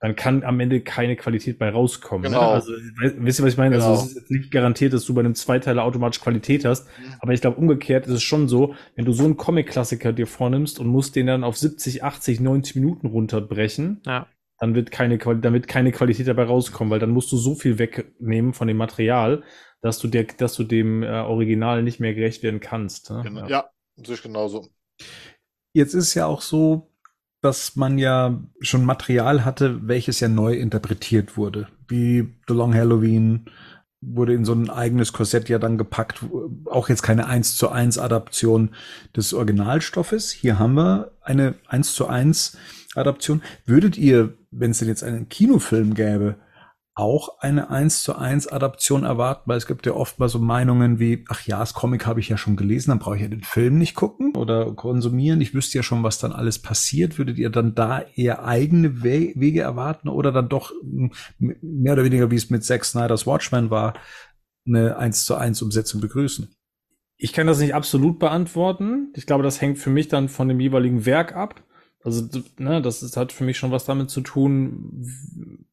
dann 0.00 0.14
kann 0.14 0.44
am 0.44 0.60
Ende 0.60 0.80
keine 0.80 1.16
Qualität 1.16 1.58
bei 1.58 1.70
rauskommen. 1.70 2.22
Ne? 2.22 2.28
Genau. 2.28 2.42
Ne? 2.42 2.52
Also, 2.52 2.72
wisst 3.00 3.40
ihr, 3.40 3.44
was 3.44 3.52
ich 3.52 3.58
meine? 3.58 3.74
Also, 3.74 3.88
genau. 3.88 3.98
Also, 4.00 4.10
es 4.10 4.16
ist 4.24 4.30
nicht 4.30 4.50
garantiert, 4.52 4.92
dass 4.92 5.04
du 5.04 5.14
bei 5.14 5.20
einem 5.20 5.34
Zweiteiler 5.34 5.82
automatisch 5.82 6.20
Qualität 6.20 6.64
hast. 6.64 6.86
Mhm. 6.86 7.14
Aber 7.20 7.32
ich 7.32 7.40
glaube, 7.40 7.56
umgekehrt 7.56 8.06
ist 8.06 8.12
es 8.12 8.22
schon 8.22 8.46
so, 8.46 8.74
wenn 8.94 9.04
du 9.04 9.12
so 9.12 9.24
einen 9.24 9.36
Comic-Klassiker 9.36 10.12
dir 10.12 10.28
vornimmst 10.28 10.78
und 10.78 10.86
musst 10.86 11.16
den 11.16 11.26
dann 11.26 11.42
auf 11.42 11.56
70, 11.58 12.04
80, 12.04 12.38
90 12.38 12.76
Minuten 12.76 13.08
runterbrechen, 13.08 14.00
ja. 14.06 14.28
dann 14.60 14.76
wird 14.76 14.92
keine, 14.92 15.18
dann 15.18 15.52
wird 15.52 15.66
keine 15.66 15.90
Qualität 15.90 16.28
dabei 16.28 16.44
rauskommen, 16.44 16.92
weil 16.92 17.00
dann 17.00 17.10
musst 17.10 17.32
du 17.32 17.36
so 17.36 17.56
viel 17.56 17.80
wegnehmen 17.80 18.52
von 18.52 18.68
dem 18.68 18.76
Material, 18.76 19.42
dass 19.80 19.98
du 19.98 20.08
der, 20.08 20.24
dass 20.24 20.54
du 20.54 20.64
dem 20.64 21.02
äh, 21.02 21.08
Original 21.08 21.82
nicht 21.82 22.00
mehr 22.00 22.14
gerecht 22.14 22.42
werden 22.42 22.60
kannst. 22.60 23.10
Ne? 23.10 23.22
Genau. 23.24 23.46
Ja, 23.48 23.70
ja 23.96 24.16
genauso. 24.22 24.68
Jetzt 25.72 25.94
ist 25.94 26.14
ja 26.14 26.26
auch 26.26 26.40
so, 26.40 26.90
dass 27.40 27.76
man 27.76 27.98
ja 27.98 28.42
schon 28.60 28.84
Material 28.84 29.44
hatte, 29.44 29.86
welches 29.86 30.20
ja 30.20 30.28
neu 30.28 30.54
interpretiert 30.54 31.36
wurde. 31.36 31.68
Wie 31.86 32.34
The 32.48 32.54
Long 32.54 32.74
Halloween 32.74 33.48
wurde 34.00 34.34
in 34.34 34.44
so 34.44 34.52
ein 34.52 34.70
eigenes 34.70 35.12
Korsett 35.12 35.48
ja 35.48 35.58
dann 35.58 35.78
gepackt. 35.78 36.24
Auch 36.66 36.88
jetzt 36.88 37.02
keine 37.02 37.26
1 37.26 37.56
zu 37.56 37.68
1 37.68 37.98
Adaption 37.98 38.70
des 39.16 39.34
Originalstoffes. 39.34 40.30
Hier 40.30 40.58
haben 40.58 40.74
wir 40.74 41.12
eine 41.20 41.54
1 41.68 41.94
zu 41.94 42.06
1 42.06 42.56
Adaption. 42.94 43.42
Würdet 43.66 43.96
ihr, 43.96 44.34
wenn 44.50 44.70
es 44.72 44.78
denn 44.78 44.88
jetzt 44.88 45.04
einen 45.04 45.28
Kinofilm 45.28 45.94
gäbe, 45.94 46.36
auch 46.98 47.38
eine 47.38 47.70
1 47.70 48.02
zu 48.02 48.16
1 48.16 48.48
Adaption 48.48 49.04
erwarten, 49.04 49.42
weil 49.46 49.56
es 49.56 49.68
gibt 49.68 49.86
ja 49.86 49.92
oft 49.92 50.18
mal 50.18 50.28
so 50.28 50.40
Meinungen 50.40 50.98
wie, 50.98 51.24
ach 51.28 51.46
ja, 51.46 51.60
das 51.60 51.72
Comic 51.72 52.06
habe 52.06 52.18
ich 52.18 52.28
ja 52.28 52.36
schon 52.36 52.56
gelesen, 52.56 52.90
dann 52.90 52.98
brauche 52.98 53.14
ich 53.14 53.22
ja 53.22 53.28
den 53.28 53.44
Film 53.44 53.78
nicht 53.78 53.94
gucken 53.94 54.34
oder 54.34 54.74
konsumieren. 54.74 55.40
Ich 55.40 55.54
wüsste 55.54 55.78
ja 55.78 55.84
schon, 55.84 56.02
was 56.02 56.18
dann 56.18 56.32
alles 56.32 56.58
passiert. 56.58 57.16
Würdet 57.16 57.38
ihr 57.38 57.50
dann 57.50 57.76
da 57.76 58.02
eher 58.16 58.44
eigene 58.44 59.04
We 59.04 59.32
Wege 59.36 59.60
erwarten 59.60 60.08
oder 60.08 60.32
dann 60.32 60.48
doch 60.48 60.72
mehr 61.38 61.92
oder 61.92 62.04
weniger, 62.04 62.32
wie 62.32 62.36
es 62.36 62.50
mit 62.50 62.64
Zack 62.64 62.84
Snyder's 62.84 63.26
Watchmen 63.26 63.70
war, 63.70 63.94
eine 64.66 64.96
1 64.96 65.24
zu 65.24 65.36
1 65.36 65.62
Umsetzung 65.62 66.00
begrüßen? 66.00 66.48
Ich 67.16 67.32
kann 67.32 67.46
das 67.46 67.60
nicht 67.60 67.74
absolut 67.74 68.18
beantworten. 68.18 69.12
Ich 69.14 69.26
glaube, 69.26 69.44
das 69.44 69.60
hängt 69.60 69.78
für 69.78 69.90
mich 69.90 70.08
dann 70.08 70.28
von 70.28 70.48
dem 70.48 70.58
jeweiligen 70.58 71.06
Werk 71.06 71.36
ab. 71.36 71.62
Also, 72.02 72.28
ne, 72.58 72.82
das 72.82 73.02
ist, 73.02 73.16
hat 73.16 73.32
für 73.32 73.44
mich 73.44 73.58
schon 73.58 73.70
was 73.70 73.84
damit 73.84 74.10
zu 74.10 74.20
tun, 74.20 75.04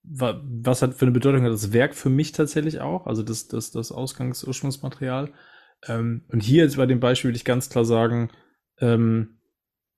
was 0.08 0.82
hat 0.82 0.94
für 0.94 1.06
eine 1.06 1.12
Bedeutung 1.12 1.44
hat 1.44 1.52
das 1.52 1.74
Werk 1.74 1.96
für 1.96 2.10
mich 2.10 2.32
tatsächlich 2.32 2.80
auch, 2.80 3.08
also 3.08 3.24
das, 3.24 3.48
das, 3.48 3.72
das 3.72 3.92
Ausgangs-Ursprungsmaterial. 3.92 5.32
Ähm, 5.88 6.24
und 6.30 6.42
hier 6.42 6.64
jetzt 6.64 6.78
bei 6.78 6.86
dem 6.86 7.00
Beispiel 7.00 7.30
würde 7.30 7.38
ich 7.38 7.46
ganz 7.46 7.70
klar 7.70 7.86
sagen, 7.86 8.30
ähm, 8.80 9.40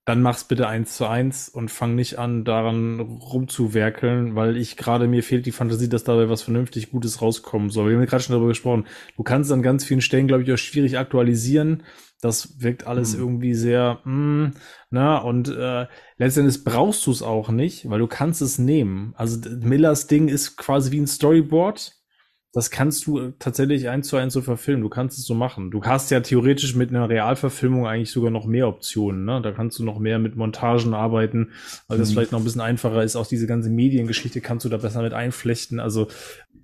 dann 0.07 0.21
mach's 0.21 0.45
bitte 0.45 0.69
eins 0.69 0.95
zu 0.95 1.05
eins 1.05 1.49
und 1.49 1.69
fang 1.69 1.95
nicht 1.95 2.17
an, 2.17 2.45
daran 2.45 3.01
rumzuwerkeln, 3.01 4.35
weil 4.35 4.55
ich 4.55 4.77
gerade 4.77 5.05
mir 5.05 5.21
fehlt 5.21 5.45
die 5.45 5.51
Fantasie, 5.51 5.89
dass 5.89 6.05
dabei 6.05 6.29
was 6.29 6.43
vernünftig 6.43 6.91
Gutes 6.91 7.21
rauskommen 7.21 7.69
soll. 7.69 7.89
Wir 7.89 7.97
haben 7.97 8.05
gerade 8.05 8.23
schon 8.23 8.31
darüber 8.31 8.47
gesprochen. 8.47 8.85
Du 9.17 9.23
kannst 9.23 9.51
an 9.51 9.61
ganz 9.61 9.83
vielen 9.83 9.99
Stellen, 9.99 10.27
glaube 10.27 10.43
ich, 10.43 10.53
auch 10.53 10.57
schwierig 10.57 10.97
aktualisieren. 10.97 11.83
Das 12.21 12.61
wirkt 12.61 12.87
alles 12.87 13.13
hm. 13.13 13.19
irgendwie 13.19 13.53
sehr, 13.53 13.99
mm, 14.05 14.53
na, 14.89 15.17
und 15.17 15.49
äh, 15.49 15.85
letztendlich 16.17 16.63
brauchst 16.63 17.05
du 17.05 17.11
es 17.11 17.21
auch 17.21 17.49
nicht, 17.49 17.89
weil 17.89 17.99
du 17.99 18.07
kannst 18.07 18.41
es 18.41 18.57
nehmen. 18.57 19.13
Also 19.15 19.37
Millers 19.59 20.07
Ding 20.07 20.27
ist 20.27 20.57
quasi 20.57 20.91
wie 20.91 20.99
ein 20.99 21.07
Storyboard 21.07 21.97
das 22.57 22.71
kannst 22.71 23.05
du 23.05 23.33
tatsächlich 23.37 23.87
eins 23.87 24.07
zu 24.07 24.17
eins 24.17 24.33
so 24.33 24.41
verfilmen. 24.41 24.81
Du 24.81 24.89
kannst 24.89 25.19
es 25.19 25.25
so 25.25 25.35
machen. 25.35 25.69
Du 25.69 25.83
hast 25.83 26.09
ja 26.09 26.21
theoretisch 26.21 26.73
mit 26.73 26.89
einer 26.89 27.07
Realverfilmung 27.07 27.85
eigentlich 27.85 28.09
sogar 28.09 28.31
noch 28.31 28.47
mehr 28.47 28.67
Optionen. 28.67 29.25
Ne? 29.25 29.41
Da 29.43 29.51
kannst 29.51 29.77
du 29.77 29.83
noch 29.83 29.99
mehr 29.99 30.17
mit 30.17 30.35
Montagen 30.35 30.95
arbeiten, 30.95 31.51
weil 31.87 31.99
das 31.99 32.09
mhm. 32.09 32.13
vielleicht 32.13 32.31
noch 32.31 32.39
ein 32.39 32.45
bisschen 32.45 32.61
einfacher 32.61 33.03
ist. 33.03 33.15
Auch 33.15 33.27
diese 33.27 33.45
ganze 33.45 33.69
Mediengeschichte 33.69 34.41
kannst 34.41 34.65
du 34.65 34.69
da 34.69 34.77
besser 34.77 35.03
mit 35.03 35.13
einflechten. 35.13 35.79
Also 35.79 36.07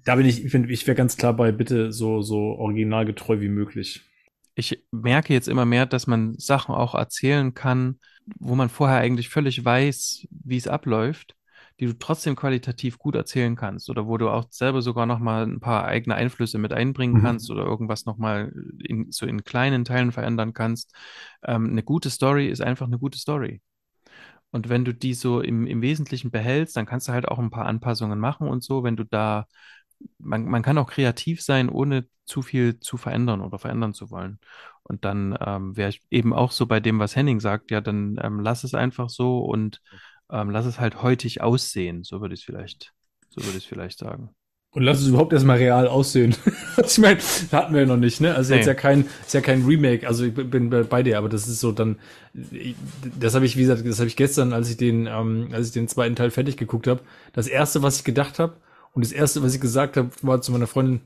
da 0.04 0.16
bin 0.16 0.26
ich, 0.26 0.44
ich, 0.44 0.52
bin, 0.52 0.68
ich 0.68 0.88
wäre 0.88 0.96
ganz 0.96 1.16
klar 1.16 1.36
bei 1.36 1.52
bitte 1.52 1.92
so, 1.92 2.24
so 2.24 2.38
originalgetreu 2.38 3.40
wie 3.42 3.50
möglich. 3.50 4.02
Ich 4.56 4.84
merke 4.92 5.34
jetzt 5.34 5.48
immer 5.48 5.66
mehr, 5.66 5.86
dass 5.86 6.08
man 6.08 6.36
Sachen 6.38 6.76
auch 6.76 6.96
erzählen 6.96 7.54
kann, 7.54 8.00
wo 8.40 8.56
man 8.56 8.70
vorher 8.70 8.98
eigentlich 8.98 9.30
völlig 9.30 9.64
weiß, 9.64 10.28
wie 10.30 10.58
es 10.58 10.68
abläuft 10.68 11.36
die 11.80 11.86
du 11.88 11.98
trotzdem 11.98 12.36
qualitativ 12.36 12.98
gut 12.98 13.16
erzählen 13.16 13.56
kannst 13.56 13.90
oder 13.90 14.08
wo 14.08 14.18
du 14.18 14.30
auch 14.30 14.46
selber 14.50 14.82
sogar 14.82 15.06
nochmal 15.06 15.44
ein 15.44 15.60
paar 15.60 15.86
eigene 15.86 16.16
Einflüsse 16.16 16.58
mit 16.58 16.72
einbringen 16.72 17.16
mhm. 17.16 17.24
kannst 17.24 17.50
oder 17.50 17.66
irgendwas 17.66 18.06
nochmal 18.06 18.54
in, 18.80 19.12
so 19.12 19.26
in 19.26 19.44
kleinen 19.44 19.84
Teilen 19.84 20.12
verändern 20.12 20.54
kannst. 20.54 20.94
Ähm, 21.44 21.72
eine 21.72 21.84
gute 21.84 22.10
Story 22.10 22.48
ist 22.48 22.62
einfach 22.62 22.86
eine 22.86 23.00
gute 23.00 23.18
Story. 23.18 23.62
Und 24.52 24.70
wenn 24.70 24.86
du 24.86 24.94
die 24.94 25.16
so 25.16 25.42
im, 25.42 25.66
im 25.66 25.82
Wesentlichen 25.82 26.30
behältst, 26.30 26.78
dann 26.78 26.86
kannst 26.86 27.08
du 27.08 27.12
halt 27.12 27.28
auch 27.28 27.40
ein 27.40 27.50
paar 27.50 27.66
Anpassungen 27.66 28.20
machen 28.20 28.48
und 28.48 28.64
so, 28.64 28.84
wenn 28.84 28.96
du 28.96 29.04
da, 29.04 29.48
man, 30.18 30.46
man 30.46 30.62
kann 30.62 30.78
auch 30.78 30.90
kreativ 30.90 31.42
sein, 31.42 31.70
ohne 31.70 32.06
zu 32.26 32.42
viel 32.42 32.80
zu 32.80 32.98
verändern 32.98 33.42
oder 33.42 33.60
verändern 33.60 33.94
zu 33.94 34.10
wollen. 34.10 34.40
Und 34.84 35.06
dann 35.06 35.38
ähm, 35.46 35.76
wäre 35.78 35.90
ich 35.90 36.02
eben 36.10 36.34
auch 36.34 36.52
so 36.52 36.66
bei 36.66 36.80
dem, 36.80 37.00
was 37.00 37.16
Henning 37.16 37.40
sagt, 37.40 37.72
ja, 37.72 37.82
dann 37.82 38.20
ähm, 38.22 38.40
lass 38.40 38.64
es 38.64 38.74
einfach 38.74 39.10
so 39.10 39.40
und 39.40 39.82
ähm, 40.32 40.50
lass 40.50 40.66
es 40.66 40.80
halt 40.80 41.02
heutig 41.02 41.42
aussehen. 41.42 42.04
So 42.04 42.22
würde 42.22 42.34
ich 42.34 42.42
es 42.42 42.46
vielleicht, 42.46 42.94
so 43.30 43.44
würde 43.46 43.58
ich 43.58 43.68
vielleicht 43.68 44.00
sagen. 44.00 44.30
Und 44.72 44.82
lass 44.82 45.02
es 45.02 45.08
überhaupt 45.08 45.32
erstmal 45.34 45.58
real 45.58 45.88
aussehen. 45.88 46.36
ich 46.84 46.98
meine, 46.98 47.18
das 47.18 47.54
hatten 47.54 47.74
wir 47.74 47.82
ja 47.82 47.88
noch 47.88 47.98
nicht, 47.98 48.20
ne? 48.20 48.34
Also 48.34 48.52
nee. 48.52 48.58
jetzt 48.58 48.66
ja 48.66 48.74
kein, 48.74 49.06
ist 49.22 49.34
ja 49.34 49.42
kein 49.42 49.64
Remake. 49.66 50.08
Also 50.08 50.26
ich 50.26 50.34
bin 50.34 50.70
bei 50.70 51.04
dir, 51.04 51.20
aber 51.20 51.30
das 51.30 51.48
ist 51.48 51.60
so 51.60 51.72
dann, 51.72 52.00
das 53.20 53.36
habe 53.36 53.46
ich, 53.46 53.56
wie 53.56 53.62
gesagt, 53.62 53.86
das 53.86 54.00
habe 54.00 54.08
ich 54.08 54.16
gestern, 54.16 54.52
als 54.52 54.72
ich 54.72 54.78
den, 54.78 55.06
ähm, 55.06 55.50
als 55.52 55.68
ich 55.68 55.74
den 55.74 55.88
zweiten 55.88 56.16
Teil 56.16 56.32
fertig 56.32 56.58
geguckt 56.58 56.88
habe, 56.88 57.02
das 57.34 57.48
erste, 57.48 57.84
was 57.84 57.98
ich 57.98 58.04
gedacht 58.04 58.40
habe 58.40 58.56
und 58.94 59.04
das 59.04 59.12
erste, 59.12 59.44
was 59.44 59.54
ich 59.54 59.62
gesagt 59.62 59.98
habe, 59.98 60.10
war 60.22 60.42
zu 60.42 60.52
meiner 60.52 60.68
Freundin, 60.68 61.02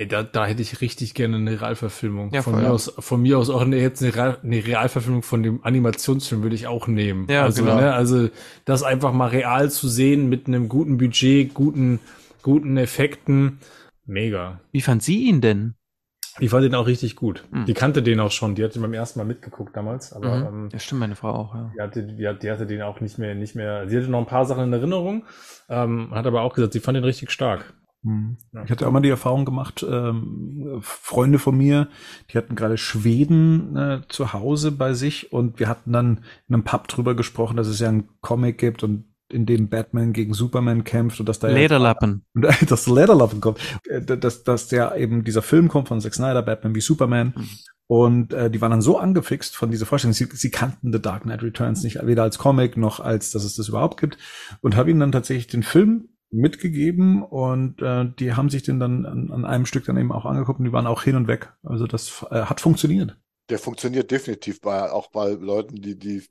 Ey, 0.00 0.08
da, 0.08 0.22
da 0.22 0.46
hätte 0.46 0.62
ich 0.62 0.80
richtig 0.80 1.12
gerne 1.12 1.36
eine 1.36 1.60
Realverfilmung. 1.60 2.30
Ja, 2.32 2.40
von, 2.40 2.54
voll, 2.54 2.62
mir 2.62 2.68
ja. 2.68 2.72
aus, 2.72 2.90
von 2.98 3.20
mir 3.20 3.38
aus 3.38 3.50
auch 3.50 3.60
eine, 3.60 3.76
jetzt 3.76 4.02
eine, 4.02 4.14
Real, 4.14 4.38
eine 4.42 4.64
Realverfilmung 4.64 5.22
von 5.22 5.42
dem 5.42 5.62
Animationsfilm 5.62 6.42
würde 6.42 6.54
ich 6.54 6.66
auch 6.66 6.86
nehmen. 6.86 7.26
Ja, 7.28 7.42
also, 7.42 7.62
genau. 7.62 7.76
ne, 7.76 7.92
also 7.92 8.30
das 8.64 8.82
einfach 8.82 9.12
mal 9.12 9.28
real 9.28 9.70
zu 9.70 9.88
sehen 9.88 10.30
mit 10.30 10.46
einem 10.46 10.70
guten 10.70 10.96
Budget, 10.96 11.52
guten, 11.52 12.00
guten 12.40 12.78
Effekten. 12.78 13.58
Mega. 14.06 14.62
Wie 14.72 14.80
fand 14.80 15.02
sie 15.02 15.24
ihn 15.24 15.42
denn? 15.42 15.74
Ich 16.40 16.50
fand 16.50 16.64
ihn 16.64 16.74
auch 16.74 16.86
richtig 16.86 17.16
gut. 17.16 17.44
Mhm. 17.50 17.66
Die 17.66 17.74
kannte 17.74 18.02
den 18.02 18.20
auch 18.20 18.30
schon. 18.30 18.54
Die 18.54 18.64
hatte 18.64 18.80
beim 18.80 18.94
ersten 18.94 19.18
Mal 19.18 19.24
mitgeguckt 19.24 19.76
damals. 19.76 20.12
Aber, 20.12 20.36
mhm. 20.36 20.46
ähm, 20.46 20.68
ja, 20.72 20.78
stimmt, 20.78 21.00
meine 21.00 21.16
Frau 21.16 21.30
auch, 21.30 21.54
ja. 21.54 21.70
Die 21.74 21.80
hatte, 21.80 22.02
die, 22.04 22.38
die 22.40 22.50
hatte 22.50 22.66
den 22.66 22.82
auch 22.82 23.00
nicht 23.00 23.18
mehr, 23.18 23.34
nicht 23.34 23.54
mehr. 23.54 23.88
Sie 23.88 23.96
hatte 23.96 24.10
noch 24.10 24.20
ein 24.20 24.26
paar 24.26 24.46
Sachen 24.46 24.64
in 24.64 24.72
Erinnerung, 24.72 25.24
ähm, 25.68 26.10
hat 26.12 26.26
aber 26.26 26.42
auch 26.42 26.54
gesagt, 26.54 26.72
sie 26.72 26.80
fand 26.80 26.98
ihn 26.98 27.04
richtig 27.04 27.30
stark. 27.30 27.72
Mhm. 28.02 28.38
Ich 28.64 28.70
hatte 28.70 28.86
auch 28.86 28.92
mal 28.92 29.00
die 29.00 29.10
Erfahrung 29.10 29.44
gemacht, 29.44 29.84
ähm, 29.88 30.78
Freunde 30.80 31.38
von 31.38 31.56
mir, 31.56 31.88
die 32.30 32.38
hatten 32.38 32.56
gerade 32.56 32.78
Schweden 32.78 33.76
äh, 33.76 34.00
zu 34.08 34.32
Hause 34.32 34.72
bei 34.72 34.94
sich 34.94 35.32
und 35.32 35.60
wir 35.60 35.68
hatten 35.68 35.92
dann 35.92 36.24
in 36.48 36.54
einem 36.54 36.64
Pub 36.64 36.88
drüber 36.88 37.14
gesprochen, 37.14 37.58
dass 37.58 37.66
es 37.66 37.78
ja 37.78 37.88
einen 37.88 38.08
Comic 38.22 38.56
gibt 38.56 38.82
und 38.82 39.04
in 39.32 39.46
dem 39.46 39.68
Batman 39.68 40.12
gegen 40.12 40.34
Superman 40.34 40.84
kämpft 40.84 41.20
und 41.20 41.28
dass 41.28 41.38
da 41.38 41.48
Lederlappen. 41.48 42.24
Ja, 42.34 42.50
dass 42.68 42.86
Lederlappen 42.86 43.40
kommt. 43.40 43.58
Äh, 43.88 44.02
dass, 44.02 44.44
dass 44.44 44.68
der 44.68 44.96
eben 44.96 45.24
dieser 45.24 45.42
Film 45.42 45.68
kommt 45.68 45.88
von 45.88 46.00
Zack 46.00 46.14
Snyder, 46.14 46.42
Batman 46.42 46.74
wie 46.74 46.80
Superman. 46.80 47.34
Mhm. 47.36 47.48
Und 47.86 48.32
äh, 48.32 48.50
die 48.50 48.60
waren 48.60 48.70
dann 48.70 48.82
so 48.82 48.98
angefixt 48.98 49.56
von 49.56 49.72
dieser 49.72 49.84
Vorstellung. 49.84 50.12
Sie, 50.12 50.28
sie 50.32 50.50
kannten 50.50 50.92
The 50.92 51.02
Dark 51.02 51.22
Knight 51.22 51.42
Returns 51.42 51.82
nicht 51.82 51.98
weder 52.06 52.22
als 52.22 52.38
Comic 52.38 52.76
noch 52.76 53.00
als, 53.00 53.32
dass 53.32 53.42
es 53.42 53.56
das 53.56 53.68
überhaupt 53.68 53.98
gibt. 54.00 54.16
Und 54.60 54.76
habe 54.76 54.90
ihnen 54.90 55.00
dann 55.00 55.10
tatsächlich 55.10 55.48
den 55.48 55.64
Film 55.64 56.08
mitgegeben 56.30 57.22
und 57.24 57.82
äh, 57.82 58.06
die 58.18 58.34
haben 58.34 58.50
sich 58.50 58.62
den 58.62 58.78
dann 58.78 59.04
an, 59.04 59.30
an, 59.32 59.44
einem 59.44 59.66
Stück 59.66 59.84
dann 59.86 59.96
eben 59.96 60.12
auch 60.12 60.24
angeguckt 60.24 60.60
und 60.60 60.66
die 60.66 60.72
waren 60.72 60.86
auch 60.86 61.02
hin 61.02 61.16
und 61.16 61.26
weg. 61.26 61.52
Also 61.64 61.86
das 61.86 62.24
äh, 62.30 62.42
hat 62.42 62.60
funktioniert. 62.60 63.16
Der 63.48 63.58
funktioniert 63.58 64.10
definitiv 64.12 64.60
bei 64.60 64.92
auch 64.92 65.10
bei 65.10 65.30
Leuten, 65.30 65.82
die 65.82 65.98
die 65.98 66.22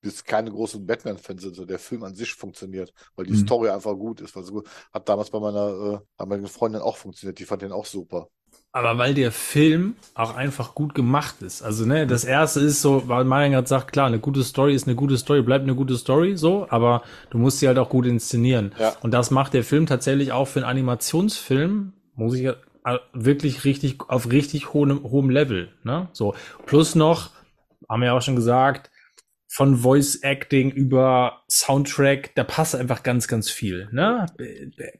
bis 0.00 0.24
keine 0.24 0.50
großen 0.50 0.84
Batman-Fans 0.86 1.42
sind. 1.42 1.54
So 1.54 1.64
der 1.64 1.78
Film 1.78 2.02
an 2.04 2.14
sich 2.14 2.34
funktioniert, 2.34 2.92
weil 3.16 3.26
die 3.26 3.32
mhm. 3.32 3.46
Story 3.46 3.68
einfach 3.70 3.94
gut 3.94 4.20
ist. 4.20 4.36
Also 4.36 4.62
hat 4.92 5.08
damals 5.08 5.30
bei 5.30 5.40
meiner, 5.40 6.02
äh, 6.18 6.26
meiner 6.26 6.48
Freundin 6.48 6.80
auch 6.80 6.96
funktioniert. 6.96 7.38
Die 7.38 7.44
fand 7.44 7.62
den 7.62 7.72
auch 7.72 7.86
super. 7.86 8.28
Aber 8.72 8.98
weil 8.98 9.14
der 9.14 9.32
Film 9.32 9.96
auch 10.14 10.36
einfach 10.36 10.76
gut 10.76 10.94
gemacht 10.94 11.42
ist. 11.42 11.60
Also, 11.60 11.86
ne, 11.86 12.06
das 12.06 12.24
erste 12.24 12.60
ist 12.60 12.80
so, 12.80 13.08
weil 13.08 13.24
Marian 13.24 13.50
gerade 13.50 13.66
sagt, 13.66 13.92
klar, 13.92 14.06
eine 14.06 14.20
gute 14.20 14.44
Story 14.44 14.74
ist 14.74 14.86
eine 14.86 14.94
gute 14.94 15.18
Story, 15.18 15.42
bleibt 15.42 15.64
eine 15.64 15.74
gute 15.74 15.96
Story, 15.96 16.36
so, 16.36 16.68
aber 16.70 17.02
du 17.30 17.38
musst 17.38 17.58
sie 17.58 17.66
halt 17.66 17.78
auch 17.78 17.88
gut 17.88 18.06
inszenieren. 18.06 18.72
Ja. 18.78 18.94
Und 19.02 19.12
das 19.12 19.32
macht 19.32 19.54
der 19.54 19.64
Film 19.64 19.86
tatsächlich 19.86 20.30
auch 20.30 20.46
für 20.46 20.60
einen 20.60 20.68
Animationsfilm, 20.68 21.94
muss 22.14 22.34
ich 22.34 22.44
äh, 22.44 22.54
wirklich 23.12 23.64
richtig, 23.64 24.08
auf 24.08 24.30
richtig 24.30 24.72
hohem, 24.72 25.02
hohem 25.02 25.30
Level, 25.30 25.72
ne, 25.82 26.08
so. 26.12 26.34
Plus 26.66 26.94
noch, 26.94 27.30
haben 27.88 28.02
wir 28.02 28.06
ja 28.06 28.16
auch 28.16 28.22
schon 28.22 28.36
gesagt, 28.36 28.92
von 29.52 29.78
Voice 29.78 30.22
Acting 30.22 30.70
über 30.70 31.42
Soundtrack, 31.50 32.36
da 32.36 32.44
passt 32.44 32.76
einfach 32.76 33.02
ganz, 33.02 33.26
ganz 33.26 33.50
viel. 33.50 33.88
Ne? 33.90 34.26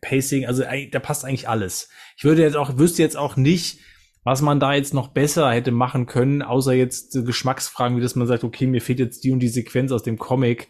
Pacing, 0.01 0.45
also 0.45 0.65
da 0.91 0.99
passt 0.99 1.25
eigentlich 1.25 1.49
alles. 1.49 1.89
Ich 2.17 2.25
würde 2.25 2.43
jetzt 2.43 2.57
auch, 2.57 2.77
wüsste 2.77 3.01
jetzt 3.01 3.17
auch 3.17 3.37
nicht, 3.37 3.79
was 4.25 4.43
man 4.43 4.59
da 4.59 4.75
jetzt 4.75 4.93
noch 4.93 5.09
besser 5.09 5.53
hätte 5.53 5.71
machen 5.71 6.07
können, 6.07 6.43
außer 6.43 6.73
jetzt 6.73 7.25
Geschmacksfragen, 7.25 7.97
wie 7.97 8.03
dass 8.03 8.17
man 8.17 8.27
sagt, 8.27 8.43
okay, 8.43 8.67
mir 8.67 8.81
fehlt 8.81 8.99
jetzt 8.99 9.23
die 9.23 9.31
und 9.31 9.39
die 9.39 9.49
Sequenz 9.49 9.93
aus 9.93 10.03
dem 10.03 10.19
Comic. 10.19 10.67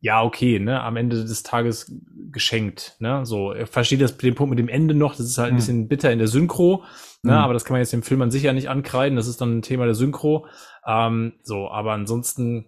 Ja, 0.00 0.22
okay, 0.22 0.58
ne, 0.58 0.82
am 0.82 0.96
Ende 0.96 1.24
des 1.24 1.42
Tages 1.42 1.90
geschenkt, 2.30 2.96
ne, 2.98 3.24
so. 3.24 3.54
Ich 3.54 3.70
verstehe 3.70 3.96
das, 3.96 4.18
den 4.18 4.34
Punkt 4.34 4.50
mit 4.50 4.58
dem 4.58 4.68
Ende 4.68 4.94
noch, 4.94 5.16
das 5.16 5.24
ist 5.24 5.38
halt 5.38 5.48
ein 5.48 5.52
hm. 5.52 5.56
bisschen 5.56 5.88
bitter 5.88 6.12
in 6.12 6.18
der 6.18 6.28
Synchro, 6.28 6.84
ne, 7.22 7.32
mhm. 7.32 7.38
aber 7.38 7.54
das 7.54 7.64
kann 7.64 7.72
man 7.72 7.80
jetzt 7.80 7.94
dem 7.94 8.02
Film 8.02 8.20
an 8.20 8.30
sich 8.30 8.42
ja 8.42 8.52
nicht 8.52 8.68
ankreiden, 8.68 9.16
das 9.16 9.26
ist 9.26 9.40
dann 9.40 9.56
ein 9.56 9.62
Thema 9.62 9.86
der 9.86 9.94
Synchro, 9.94 10.46
ähm, 10.86 11.32
so, 11.42 11.70
aber 11.70 11.92
ansonsten, 11.92 12.66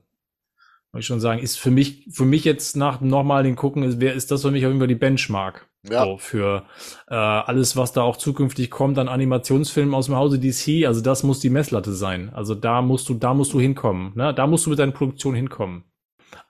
ich 1.00 1.06
schon 1.06 1.20
sagen, 1.20 1.40
ist 1.40 1.58
für 1.58 1.70
mich, 1.70 2.06
für 2.10 2.24
mich 2.24 2.44
jetzt 2.44 2.76
nach 2.76 3.00
nochmal 3.00 3.44
den 3.44 3.56
gucken, 3.56 3.82
ist, 3.82 4.00
wer 4.00 4.14
ist 4.14 4.30
das 4.30 4.42
für 4.42 4.50
mich 4.50 4.64
auf 4.64 4.70
jeden 4.70 4.80
Fall 4.80 4.88
die 4.88 4.94
Benchmark. 4.94 5.68
Ja. 5.88 6.04
So, 6.04 6.18
für 6.18 6.64
äh, 7.08 7.14
alles, 7.14 7.76
was 7.76 7.92
da 7.92 8.02
auch 8.02 8.16
zukünftig 8.16 8.70
kommt 8.70 8.98
an 8.98 9.08
Animationsfilmen 9.08 9.94
aus 9.94 10.06
dem 10.06 10.16
Hause 10.16 10.38
DC, 10.38 10.86
also 10.86 11.00
das 11.00 11.22
muss 11.22 11.40
die 11.40 11.50
Messlatte 11.50 11.92
sein. 11.92 12.30
Also 12.34 12.54
da 12.54 12.82
musst 12.82 13.08
du, 13.08 13.14
da 13.14 13.34
musst 13.34 13.52
du 13.52 13.60
hinkommen. 13.60 14.12
Ne? 14.14 14.32
Da 14.34 14.46
musst 14.46 14.66
du 14.66 14.70
mit 14.70 14.78
deiner 14.78 14.92
Produktion 14.92 15.34
hinkommen. 15.34 15.84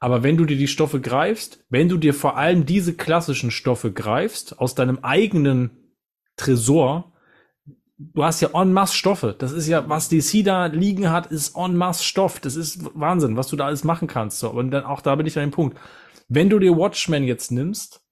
Aber 0.01 0.23
wenn 0.23 0.37
du 0.37 0.45
dir 0.45 0.57
die 0.57 0.69
Stoffe 0.69 1.01
greifst, 1.01 1.65
wenn 1.71 1.89
du 1.89 1.97
dir 1.97 2.13
vor 2.13 2.37
allem 2.37 2.67
diese 2.67 2.95
klassischen 2.95 3.51
Stoffe 3.51 3.93
greifst, 3.93 4.59
aus 4.59 4.75
deinem 4.75 4.99
eigenen 5.03 5.71
Tresor, 6.37 7.12
du 7.99 8.25
hast 8.25 8.41
ja 8.41 8.51
en 8.55 8.73
masse 8.73 8.97
Stoffe. 8.97 9.35
Das 9.39 9.53
ist 9.53 9.69
ja, 9.69 9.89
was 9.89 10.09
DC 10.09 10.45
da 10.45 10.67
liegen 10.67 11.11
hat, 11.11 11.27
ist 11.27 11.57
en 11.57 11.77
masse 11.77 12.05
Stoff. 12.05 12.41
Das 12.41 12.57
ist 12.57 12.85
Wahnsinn, 12.95 13.37
was 13.37 13.49
du 13.49 13.57
da 13.57 13.67
alles 13.67 13.85
machen 13.85 14.09
kannst. 14.09 14.39
So. 14.39 14.51
Und 14.51 14.71
dann 14.71 14.85
auch 14.85 15.01
da 15.01 15.15
bin 15.15 15.27
ich 15.27 15.39
an 15.39 15.47
dem 15.47 15.51
Punkt. 15.53 15.79
Wenn 16.29 16.51
du 16.51 16.59
dir 16.59 16.77
Watchmen 16.77 17.25
jetzt 17.25 17.53
nimmst, 17.53 18.03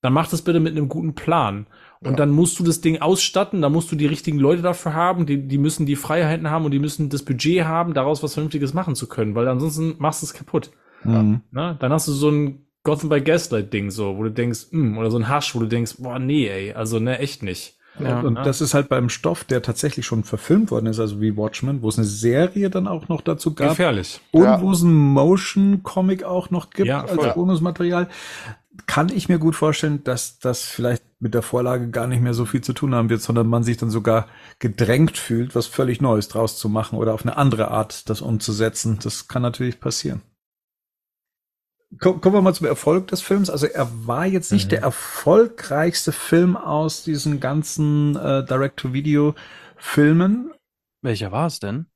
dann 0.00 0.12
mach 0.12 0.28
das 0.28 0.42
bitte 0.42 0.60
mit 0.60 0.76
einem 0.76 0.88
guten 0.88 1.14
Plan. 1.14 1.66
Und 2.00 2.10
ja. 2.10 2.16
dann 2.16 2.30
musst 2.30 2.58
du 2.58 2.64
das 2.64 2.82
Ding 2.82 3.00
ausstatten, 3.00 3.62
da 3.62 3.70
musst 3.70 3.90
du 3.90 3.96
die 3.96 4.04
richtigen 4.04 4.38
Leute 4.38 4.60
dafür 4.60 4.92
haben, 4.92 5.24
die, 5.24 5.48
die 5.48 5.56
müssen 5.56 5.86
die 5.86 5.96
Freiheiten 5.96 6.50
haben 6.50 6.66
und 6.66 6.72
die 6.72 6.78
müssen 6.78 7.08
das 7.08 7.22
Budget 7.22 7.64
haben, 7.64 7.94
daraus 7.94 8.22
was 8.22 8.34
Vernünftiges 8.34 8.74
machen 8.74 8.94
zu 8.94 9.08
können, 9.08 9.34
weil 9.34 9.48
ansonsten 9.48 9.94
machst 9.98 10.20
du 10.20 10.26
es 10.26 10.34
kaputt. 10.34 10.70
Mhm. 11.04 11.40
Na, 11.50 11.72
dann 11.72 11.92
hast 11.92 12.08
du 12.08 12.12
so 12.12 12.30
ein 12.30 12.66
Gotham 12.82 13.08
by 13.08 13.22
Gaslight 13.22 13.72
Ding 13.72 13.90
so, 13.90 14.18
wo 14.18 14.24
du 14.24 14.30
denkst, 14.30 14.66
mh, 14.72 14.78
hm, 14.78 14.98
oder 14.98 15.10
so 15.10 15.16
ein 15.16 15.28
Hasch, 15.28 15.54
wo 15.54 15.60
du 15.60 15.66
denkst, 15.66 15.94
boah, 15.98 16.18
nee, 16.18 16.48
ey, 16.48 16.72
also 16.74 16.98
ne, 16.98 17.18
echt 17.18 17.42
nicht. 17.42 17.78
Ja, 17.98 18.20
und 18.20 18.34
das 18.34 18.60
ist 18.60 18.74
halt 18.74 18.88
beim 18.88 19.08
Stoff, 19.08 19.44
der 19.44 19.62
tatsächlich 19.62 20.04
schon 20.04 20.24
verfilmt 20.24 20.70
worden 20.70 20.86
ist, 20.86 20.98
also 20.98 21.20
wie 21.20 21.36
Watchmen, 21.36 21.82
wo 21.82 21.88
es 21.88 21.98
eine 21.98 22.06
Serie 22.06 22.70
dann 22.70 22.88
auch 22.88 23.08
noch 23.08 23.20
dazu 23.20 23.54
gab. 23.54 23.70
Gefährlich. 23.70 24.20
Und 24.32 24.44
ja. 24.44 24.60
wo 24.60 24.72
es 24.72 24.82
ein 24.82 24.94
Motion-Comic 24.94 26.24
auch 26.24 26.50
noch 26.50 26.70
gibt 26.70 26.88
ja, 26.88 27.04
als 27.04 27.34
Bonusmaterial. 27.34 28.08
Kann 28.86 29.08
ich 29.10 29.28
mir 29.28 29.38
gut 29.38 29.54
vorstellen, 29.54 30.02
dass 30.02 30.40
das 30.40 30.62
vielleicht 30.62 31.04
mit 31.20 31.34
der 31.34 31.42
Vorlage 31.42 31.88
gar 31.90 32.08
nicht 32.08 32.20
mehr 32.20 32.34
so 32.34 32.44
viel 32.44 32.60
zu 32.60 32.72
tun 32.72 32.94
haben 32.94 33.08
wird, 33.08 33.22
sondern 33.22 33.46
man 33.46 33.62
sich 33.62 33.76
dann 33.76 33.90
sogar 33.90 34.26
gedrängt 34.58 35.16
fühlt, 35.16 35.54
was 35.54 35.66
völlig 35.66 36.00
Neues 36.00 36.28
draus 36.28 36.58
zu 36.58 36.68
machen 36.68 36.98
oder 36.98 37.14
auf 37.14 37.22
eine 37.22 37.36
andere 37.36 37.70
Art 37.70 38.10
das 38.10 38.20
umzusetzen. 38.20 38.98
Das 39.02 39.28
kann 39.28 39.42
natürlich 39.42 39.78
passieren 39.78 40.22
kommen 41.98 42.34
wir 42.34 42.42
mal 42.42 42.54
zum 42.54 42.66
Erfolg 42.66 43.08
des 43.08 43.20
Films. 43.20 43.50
Also 43.50 43.66
er 43.66 43.88
war 44.06 44.26
jetzt 44.26 44.52
nicht 44.52 44.66
mhm. 44.66 44.70
der 44.70 44.82
erfolgreichste 44.82 46.12
Film 46.12 46.56
aus 46.56 47.04
diesen 47.04 47.40
ganzen 47.40 48.16
äh, 48.16 48.44
Direct-to-Video-Filmen. 48.44 50.52
Welcher 51.02 51.32
war 51.32 51.46
es 51.46 51.60
denn? 51.60 51.86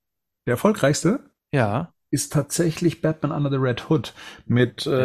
Der 0.46 0.52
erfolgreichste? 0.52 1.20
Ja 1.52 1.92
ist 2.10 2.32
tatsächlich 2.32 3.02
Batman 3.02 3.32
Under 3.32 3.51
the 3.51 3.56
Red 3.56 3.90
Hood 3.90 4.14
mit 4.47 4.86
äh. 4.86 5.01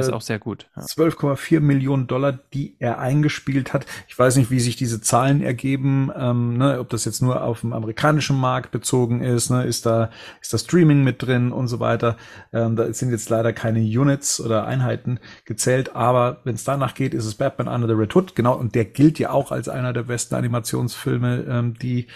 Ja. 0.75 0.83
12,4 0.83 1.59
Millionen 1.59 2.07
Dollar, 2.07 2.39
die 2.53 2.75
er 2.79 2.99
eingespielt 2.99 3.73
hat. 3.73 3.85
Ich 4.07 4.17
weiß 4.17 4.37
nicht, 4.37 4.51
wie 4.51 4.61
sich 4.61 4.77
diese 4.77 5.01
Zahlen 5.01 5.41
ergeben, 5.41 6.11
ähm, 6.15 6.57
ne, 6.57 6.79
ob 6.79 6.89
das 6.89 7.03
jetzt 7.03 7.21
nur 7.21 7.43
auf 7.43 7.61
dem 7.61 7.73
amerikanischen 7.73 8.39
Markt 8.39 8.71
bezogen 8.71 9.21
ist, 9.21 9.49
ne, 9.49 9.65
ist 9.65 9.85
da 9.85 10.11
ist 10.41 10.53
da 10.53 10.57
Streaming 10.57 11.03
mit 11.03 11.21
drin 11.21 11.51
und 11.51 11.67
so 11.67 11.81
weiter. 11.81 12.15
Ähm, 12.53 12.77
da 12.77 12.91
sind 12.93 13.11
jetzt 13.11 13.29
leider 13.29 13.51
keine 13.51 13.79
Units 13.79 14.39
oder 14.39 14.65
Einheiten 14.65 15.19
gezählt, 15.43 15.95
aber 15.95 16.39
wenn 16.45 16.55
es 16.55 16.63
danach 16.63 16.93
geht, 16.93 17.13
ist 17.13 17.25
es 17.25 17.35
Batman 17.35 17.67
Under 17.67 17.87
the 17.87 17.93
Red 17.93 18.15
Hood, 18.15 18.35
genau, 18.35 18.55
und 18.55 18.75
der 18.75 18.85
gilt 18.85 19.19
ja 19.19 19.31
auch 19.31 19.51
als 19.51 19.67
einer 19.67 19.91
der 19.91 20.03
besten 20.03 20.35
Animationsfilme, 20.35 21.45
ähm, 21.49 21.73
die 21.73 22.07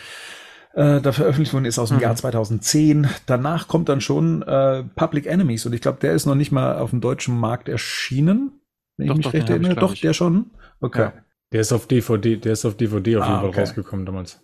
äh, 0.77 1.01
da 1.01 1.11
veröffentlicht 1.11 1.53
worden 1.53 1.65
ist 1.65 1.79
aus 1.79 1.89
dem 1.89 1.97
mhm. 1.97 2.03
Jahr 2.03 2.15
2010. 2.15 3.07
Danach 3.25 3.67
kommt 3.67 3.89
dann 3.89 3.99
schon 3.99 4.43
äh, 4.43 4.83
Public 4.95 5.25
Enemies 5.25 5.65
und 5.65 5.73
ich 5.73 5.81
glaube, 5.81 5.97
der 5.99 6.13
ist 6.13 6.27
noch 6.27 6.35
nicht 6.35 6.51
mal 6.51 6.77
auf 6.77 6.91
dem 6.91 7.01
deutschen 7.01 7.35
Markt 7.35 7.67
erschienen. 7.67 8.61
Wenn 8.95 9.07
doch, 9.07 9.13
ich 9.13 9.17
mich 9.17 9.25
doch, 9.25 9.33
recht 9.33 9.49
erinnere. 9.49 9.75
Doch, 9.75 9.95
der 9.95 10.13
schon? 10.13 10.51
Okay. 10.79 11.01
Ja. 11.01 11.13
Der 11.51 11.61
ist 11.61 11.71
auf 11.71 11.87
DVD, 11.87 12.37
der 12.37 12.53
ist 12.53 12.63
auf 12.65 12.75
DVD 12.75 13.17
auf 13.17 13.23
ah, 13.23 13.27
jeden 13.27 13.39
Fall 13.39 13.49
okay. 13.49 13.59
rausgekommen 13.61 14.05
damals. 14.05 14.39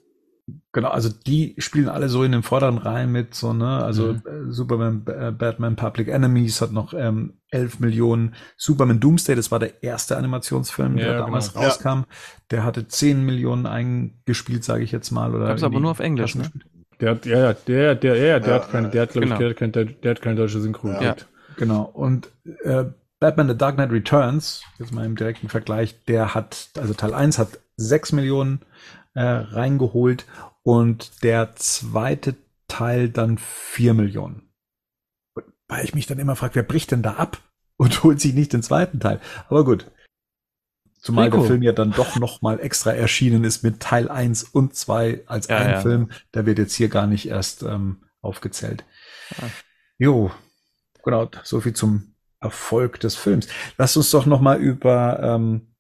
Genau, 0.74 0.90
also 0.90 1.10
die 1.10 1.56
spielen 1.58 1.88
alle 1.88 2.10
so 2.10 2.24
in 2.24 2.34
den 2.34 2.44
vorderen 2.44 2.78
Reihen 2.78 3.12
mit, 3.12 3.34
so, 3.34 3.54
ne? 3.54 3.82
Also 3.84 4.14
mhm. 4.14 4.50
Äh, 4.50 4.52
Superman, 4.52 5.04
äh, 5.08 5.32
Batman, 5.32 5.76
Public 5.78 6.10
Enemies 6.10 6.62
hat 6.62 6.72
noch 6.74 6.94
ähm, 6.94 7.36
11 7.52 7.80
Millionen. 7.80 8.36
Superman 8.58 9.00
Doomsday, 9.00 9.36
das 9.36 9.52
war 9.52 9.60
der 9.60 9.84
erste 9.84 10.18
Animationsfilm, 10.18 10.98
ja, 10.98 11.06
der 11.06 11.18
damals 11.20 11.54
genau. 11.54 11.66
rauskam. 11.66 11.88
Ja. 11.88 12.06
Der 12.52 12.64
hatte 12.66 12.88
10 12.88 13.26
Millionen 13.26 13.66
eingespielt, 13.66 14.66
sage 14.66 14.84
ich 14.84 14.92
jetzt 14.92 15.12
mal. 15.12 15.34
Oder 15.34 15.48
Gab's 15.48 15.64
aber 15.64 15.80
nur 15.80 15.92
auf 15.92 16.00
Englisch, 16.00 16.36
ne? 16.36 16.52
Der 17.00 17.12
hat, 17.12 17.26
ja, 17.26 17.40
ja, 17.40 17.54
der, 17.54 17.96
der, 17.96 18.16
ja, 18.16 18.40
der 18.40 18.50
ja, 18.50 18.56
hat 18.56 18.72
keine, 18.72 18.90
der 18.90 19.04
hat, 19.04 19.12
glaube 19.12 19.28
genau. 19.28 19.40
ich, 19.40 19.56
der, 19.56 19.68
der, 19.70 19.86
der 19.86 20.12
hat 20.12 20.22
keine 20.22 20.36
deutsche 20.36 20.60
Synchron. 20.60 20.98
Ja. 21.02 21.16
Genau. 21.56 21.84
Und 21.84 22.30
äh, 22.64 22.86
Batman 23.20 23.48
The 23.48 23.58
Dark 23.58 23.76
Knight 23.76 23.92
Returns, 23.92 24.64
jetzt 24.80 24.92
mal 24.92 25.06
im 25.06 25.16
direkten 25.16 25.48
Vergleich, 25.48 26.04
der 26.06 26.34
hat, 26.36 26.70
also 26.78 26.94
Teil 26.94 27.14
1 27.14 27.40
hat 27.40 27.60
6 27.78 28.12
Millionen 28.12 28.60
äh, 29.14 29.24
reingeholt 29.24 30.26
und 30.64 31.24
der 31.24 31.56
zweite 31.56 32.36
Teil 32.68 33.10
dann 33.10 33.38
4 33.38 33.94
Millionen. 33.94 34.50
Weil 35.68 35.86
ich 35.86 35.94
mich 35.94 36.08
dann 36.08 36.20
immer 36.20 36.36
frage, 36.36 36.56
wer 36.56 36.64
bricht 36.64 36.92
denn 36.92 37.04
da 37.04 37.14
ab 37.14 37.40
und 37.78 38.04
holt 38.04 38.20
sich 38.20 38.34
nicht 38.34 38.54
den 38.54 38.64
zweiten 38.64 39.00
Teil? 39.00 39.20
Aber 39.50 39.64
gut. 39.64 39.92
Zumal 41.00 41.26
Rico. 41.26 41.40
der 41.40 41.48
Film 41.48 41.64
ja 41.64 41.74
dann 41.74 41.92
doch 41.92 42.16
noch 42.16 42.42
mal 42.42 42.62
extra 42.62 42.92
erschienen 42.92 43.44
ist 43.44 43.62
mit 43.62 43.82
Teil 43.82 44.08
1 44.08 44.44
und 44.44 44.74
2 44.74 45.24
als 45.26 45.48
ja, 45.48 45.58
ein 45.58 45.70
ja. 45.72 45.82
Film. 45.82 46.12
Der 46.34 46.46
wird 46.46 46.60
jetzt 46.60 46.76
hier 46.76 46.88
gar 46.88 47.08
nicht 47.08 47.28
erst 47.28 47.62
ähm, 47.64 48.06
aufgezählt. 48.22 48.86
Ja. 49.38 49.50
Jo, 49.98 50.32
genau, 51.04 51.30
so 51.44 51.60
viel 51.60 51.74
zum 51.74 52.16
Erfolg 52.40 53.00
des 53.02 53.16
Films. 53.16 53.48
Lass 53.78 53.98
uns 53.98 54.12
doch 54.12 54.26
noch 54.26 54.42
mal 54.42 54.60
über 54.60 55.20
ähm, 55.22 55.74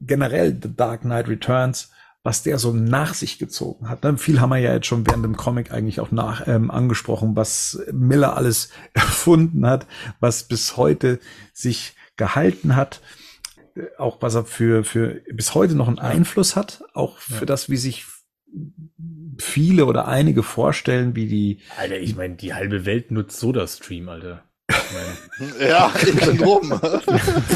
generell 0.00 0.58
The 0.60 0.74
Dark 0.74 1.02
Knight 1.02 1.28
Returns 1.28 1.92
was 2.22 2.42
der 2.42 2.58
so 2.58 2.72
nach 2.72 3.14
sich 3.14 3.38
gezogen 3.38 3.88
hat. 3.88 4.04
Ne? 4.04 4.16
Viel 4.16 4.40
haben 4.40 4.50
wir 4.50 4.58
ja 4.58 4.72
jetzt 4.72 4.86
schon 4.86 5.06
während 5.06 5.24
dem 5.24 5.36
Comic 5.36 5.72
eigentlich 5.72 6.00
auch 6.00 6.12
nach 6.12 6.46
ähm, 6.46 6.70
angesprochen, 6.70 7.34
was 7.34 7.82
Miller 7.92 8.36
alles 8.36 8.70
erfunden 8.94 9.66
hat, 9.66 9.86
was 10.20 10.44
bis 10.44 10.76
heute 10.76 11.18
sich 11.52 11.94
gehalten 12.16 12.76
hat, 12.76 13.00
auch 13.98 14.18
was 14.20 14.34
er 14.34 14.44
für, 14.44 14.84
für 14.84 15.22
bis 15.32 15.54
heute 15.54 15.74
noch 15.74 15.88
einen 15.88 15.98
Einfluss 15.98 16.56
hat, 16.56 16.84
auch 16.94 17.18
für 17.18 17.40
ja. 17.40 17.46
das, 17.46 17.70
wie 17.70 17.76
sich 17.76 18.04
viele 19.38 19.86
oder 19.86 20.08
einige 20.08 20.42
vorstellen, 20.42 21.16
wie 21.16 21.26
die. 21.26 21.60
Alter, 21.78 21.98
ich 21.98 22.16
meine, 22.16 22.36
die 22.36 22.54
halbe 22.54 22.84
Welt 22.84 23.10
nutzt 23.10 23.38
so 23.40 23.52
das 23.52 23.78
Stream, 23.78 24.08
Alter. 24.08 24.44
ja, 25.60 25.92
ich 26.00 26.14
bin 26.14 26.38
drum. 26.38 26.70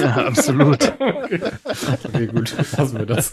ja, 0.01 0.17
absolut. 0.27 0.93
Okay. 0.99 1.41
okay, 2.05 2.27
gut, 2.27 2.55
lassen 2.77 2.99
wir 2.99 3.07
das. 3.07 3.33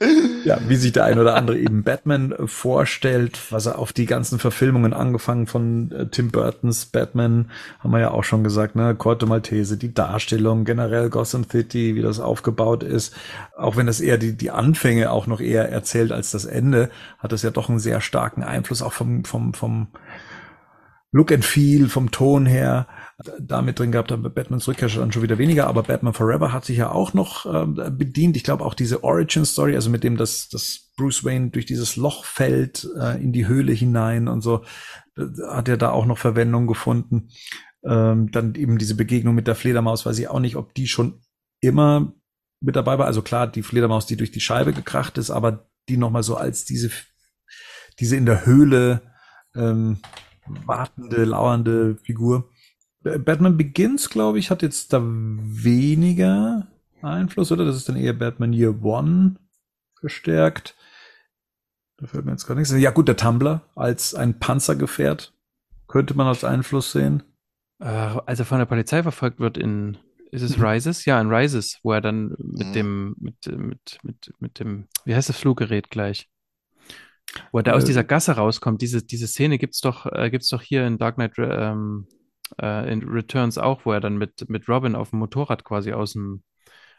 ja, 0.44 0.58
wie 0.68 0.76
sich 0.76 0.92
der 0.92 1.04
ein 1.04 1.18
oder 1.18 1.34
andere 1.34 1.58
eben 1.58 1.84
Batman 1.84 2.34
vorstellt, 2.46 3.38
was 3.50 3.66
er 3.66 3.78
auf 3.78 3.92
die 3.92 4.06
ganzen 4.06 4.38
Verfilmungen 4.38 4.92
angefangen 4.92 5.46
von 5.46 5.90
äh, 5.92 6.06
Tim 6.06 6.30
Burtons 6.30 6.86
Batman, 6.86 7.50
haben 7.80 7.90
wir 7.90 8.00
ja 8.00 8.10
auch 8.10 8.24
schon 8.24 8.44
gesagt, 8.44 8.76
ne, 8.76 8.94
Corto 8.94 9.26
Maltese, 9.26 9.76
die 9.76 9.94
Darstellung, 9.94 10.64
generell 10.64 11.10
Gotham 11.10 11.44
City, 11.48 11.94
wie 11.94 12.02
das 12.02 12.20
aufgebaut 12.20 12.82
ist, 12.82 13.14
auch 13.56 13.76
wenn 13.76 13.86
das 13.86 14.00
eher 14.00 14.18
die, 14.18 14.36
die 14.36 14.50
Anfänge 14.50 15.10
auch 15.10 15.26
noch 15.26 15.40
eher 15.40 15.70
erzählt 15.70 16.12
als 16.12 16.30
das 16.30 16.44
Ende, 16.44 16.90
hat 17.18 17.32
das 17.32 17.42
ja 17.42 17.50
doch 17.50 17.68
einen 17.68 17.78
sehr 17.78 18.00
starken 18.00 18.42
Einfluss 18.42 18.82
auch 18.82 18.92
vom, 18.92 19.24
vom, 19.24 19.54
vom, 19.54 19.88
Look 21.14 21.30
and 21.30 21.44
Feel 21.44 21.88
vom 21.88 22.10
Ton 22.10 22.44
her 22.44 22.88
damit 23.38 23.78
drin 23.78 23.92
gehabt 23.92 24.10
haben. 24.10 24.22
Batmans 24.22 24.66
Rückkehr 24.66 24.88
dann 24.88 25.12
schon 25.12 25.22
wieder 25.22 25.38
weniger, 25.38 25.66
aber 25.68 25.84
Batman 25.84 26.14
Forever 26.14 26.52
hat 26.52 26.64
sich 26.64 26.78
ja 26.78 26.90
auch 26.90 27.14
noch 27.14 27.46
äh, 27.46 27.90
bedient. 27.90 28.36
Ich 28.36 28.44
glaube 28.44 28.64
auch 28.64 28.74
diese 28.74 29.04
Origin 29.04 29.44
Story, 29.44 29.74
also 29.74 29.90
mit 29.90 30.02
dem, 30.02 30.16
dass, 30.16 30.48
dass 30.48 30.90
Bruce 30.96 31.24
Wayne 31.24 31.50
durch 31.50 31.66
dieses 31.66 31.96
Loch 31.96 32.24
fällt 32.24 32.88
äh, 32.98 33.22
in 33.22 33.32
die 33.32 33.46
Höhle 33.46 33.72
hinein 33.72 34.26
und 34.28 34.40
so, 34.40 34.64
hat 35.48 35.68
er 35.68 35.76
da 35.76 35.90
auch 35.90 36.06
noch 36.06 36.18
Verwendung 36.18 36.66
gefunden. 36.66 37.28
Ähm, 37.84 38.30
dann 38.30 38.54
eben 38.54 38.78
diese 38.78 38.96
Begegnung 38.96 39.34
mit 39.34 39.46
der 39.46 39.54
Fledermaus, 39.54 40.06
weiß 40.06 40.18
ich 40.18 40.28
auch 40.28 40.40
nicht, 40.40 40.56
ob 40.56 40.74
die 40.74 40.88
schon 40.88 41.20
immer 41.60 42.14
mit 42.60 42.76
dabei 42.76 42.98
war. 42.98 43.06
Also 43.06 43.22
klar, 43.22 43.46
die 43.46 43.62
Fledermaus, 43.62 44.06
die 44.06 44.16
durch 44.16 44.32
die 44.32 44.40
Scheibe 44.40 44.72
gekracht 44.72 45.18
ist, 45.18 45.30
aber 45.30 45.68
die 45.88 45.98
nochmal 45.98 46.22
so 46.22 46.36
als 46.36 46.64
diese, 46.64 46.90
diese 48.00 48.16
in 48.16 48.26
der 48.26 48.46
Höhle 48.46 49.02
ähm, 49.54 49.98
wartende, 50.46 51.24
lauernde 51.24 51.96
Figur. 52.02 52.50
Batman 53.04 53.56
Begins, 53.56 54.08
glaube 54.08 54.38
ich, 54.38 54.50
hat 54.50 54.62
jetzt 54.62 54.92
da 54.92 55.00
weniger 55.04 56.68
Einfluss, 57.02 57.52
oder? 57.52 57.64
Das 57.64 57.76
ist 57.76 57.88
dann 57.88 57.96
eher 57.96 58.14
Batman 58.14 58.52
Year 58.52 58.82
One 58.82 59.36
verstärkt. 60.00 60.74
Da 61.98 62.06
fällt 62.06 62.24
mir 62.24 62.32
jetzt 62.32 62.46
gar 62.46 62.54
nichts. 62.54 62.72
Ja 62.72 62.90
gut, 62.90 63.08
der 63.08 63.16
Tumblr 63.16 63.62
als 63.74 64.14
ein 64.14 64.38
Panzergefährt 64.38 65.32
könnte 65.86 66.14
man 66.14 66.26
als 66.26 66.44
Einfluss 66.44 66.92
sehen. 66.92 67.22
Äh, 67.78 67.84
als 67.86 68.38
er 68.38 68.46
von 68.46 68.58
der 68.58 68.66
Polizei 68.66 69.02
verfolgt 69.02 69.38
wird 69.38 69.58
in, 69.58 69.98
ist 70.30 70.42
es 70.42 70.56
mhm. 70.56 70.64
Rises? 70.64 71.04
Ja, 71.04 71.20
in 71.20 71.32
Rises, 71.32 71.78
wo 71.82 71.92
er 71.92 72.00
dann 72.00 72.34
mit 72.38 72.68
mhm. 72.68 72.72
dem, 72.72 73.16
mit, 73.18 73.46
mit, 73.46 73.98
mit, 74.02 74.32
mit 74.38 74.60
dem, 74.60 74.88
wie 75.04 75.14
heißt 75.14 75.28
das 75.28 75.38
Fluggerät 75.38 75.90
gleich? 75.90 76.28
Wo 77.52 77.58
er 77.58 77.64
da 77.64 77.72
aus 77.72 77.84
äh, 77.84 77.86
dieser 77.86 78.04
Gasse 78.04 78.32
rauskommt, 78.32 78.80
diese, 78.80 79.02
diese 79.02 79.26
Szene 79.26 79.58
gibt's 79.58 79.80
doch, 79.80 80.06
äh, 80.06 80.30
gibt's 80.30 80.48
doch 80.48 80.62
hier 80.62 80.86
in 80.86 80.98
Dark 80.98 81.16
Knight 81.16 81.34
ähm, 81.38 82.06
äh, 82.60 82.92
in 82.92 83.02
Returns 83.08 83.58
auch, 83.58 83.84
wo 83.84 83.92
er 83.92 84.00
dann 84.00 84.16
mit, 84.16 84.48
mit 84.48 84.68
Robin 84.68 84.94
auf 84.94 85.10
dem 85.10 85.18
Motorrad 85.18 85.64
quasi 85.64 85.92
aus, 85.92 86.12
dem, 86.12 86.42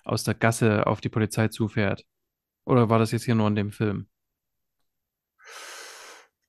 aus 0.03 0.23
der 0.23 0.33
Gasse 0.33 0.87
auf 0.87 1.01
die 1.01 1.09
Polizei 1.09 1.47
zufährt. 1.47 2.05
Oder 2.65 2.89
war 2.89 2.99
das 2.99 3.11
jetzt 3.11 3.25
hier 3.25 3.35
nur 3.35 3.47
in 3.47 3.55
dem 3.55 3.71
Film? 3.71 4.07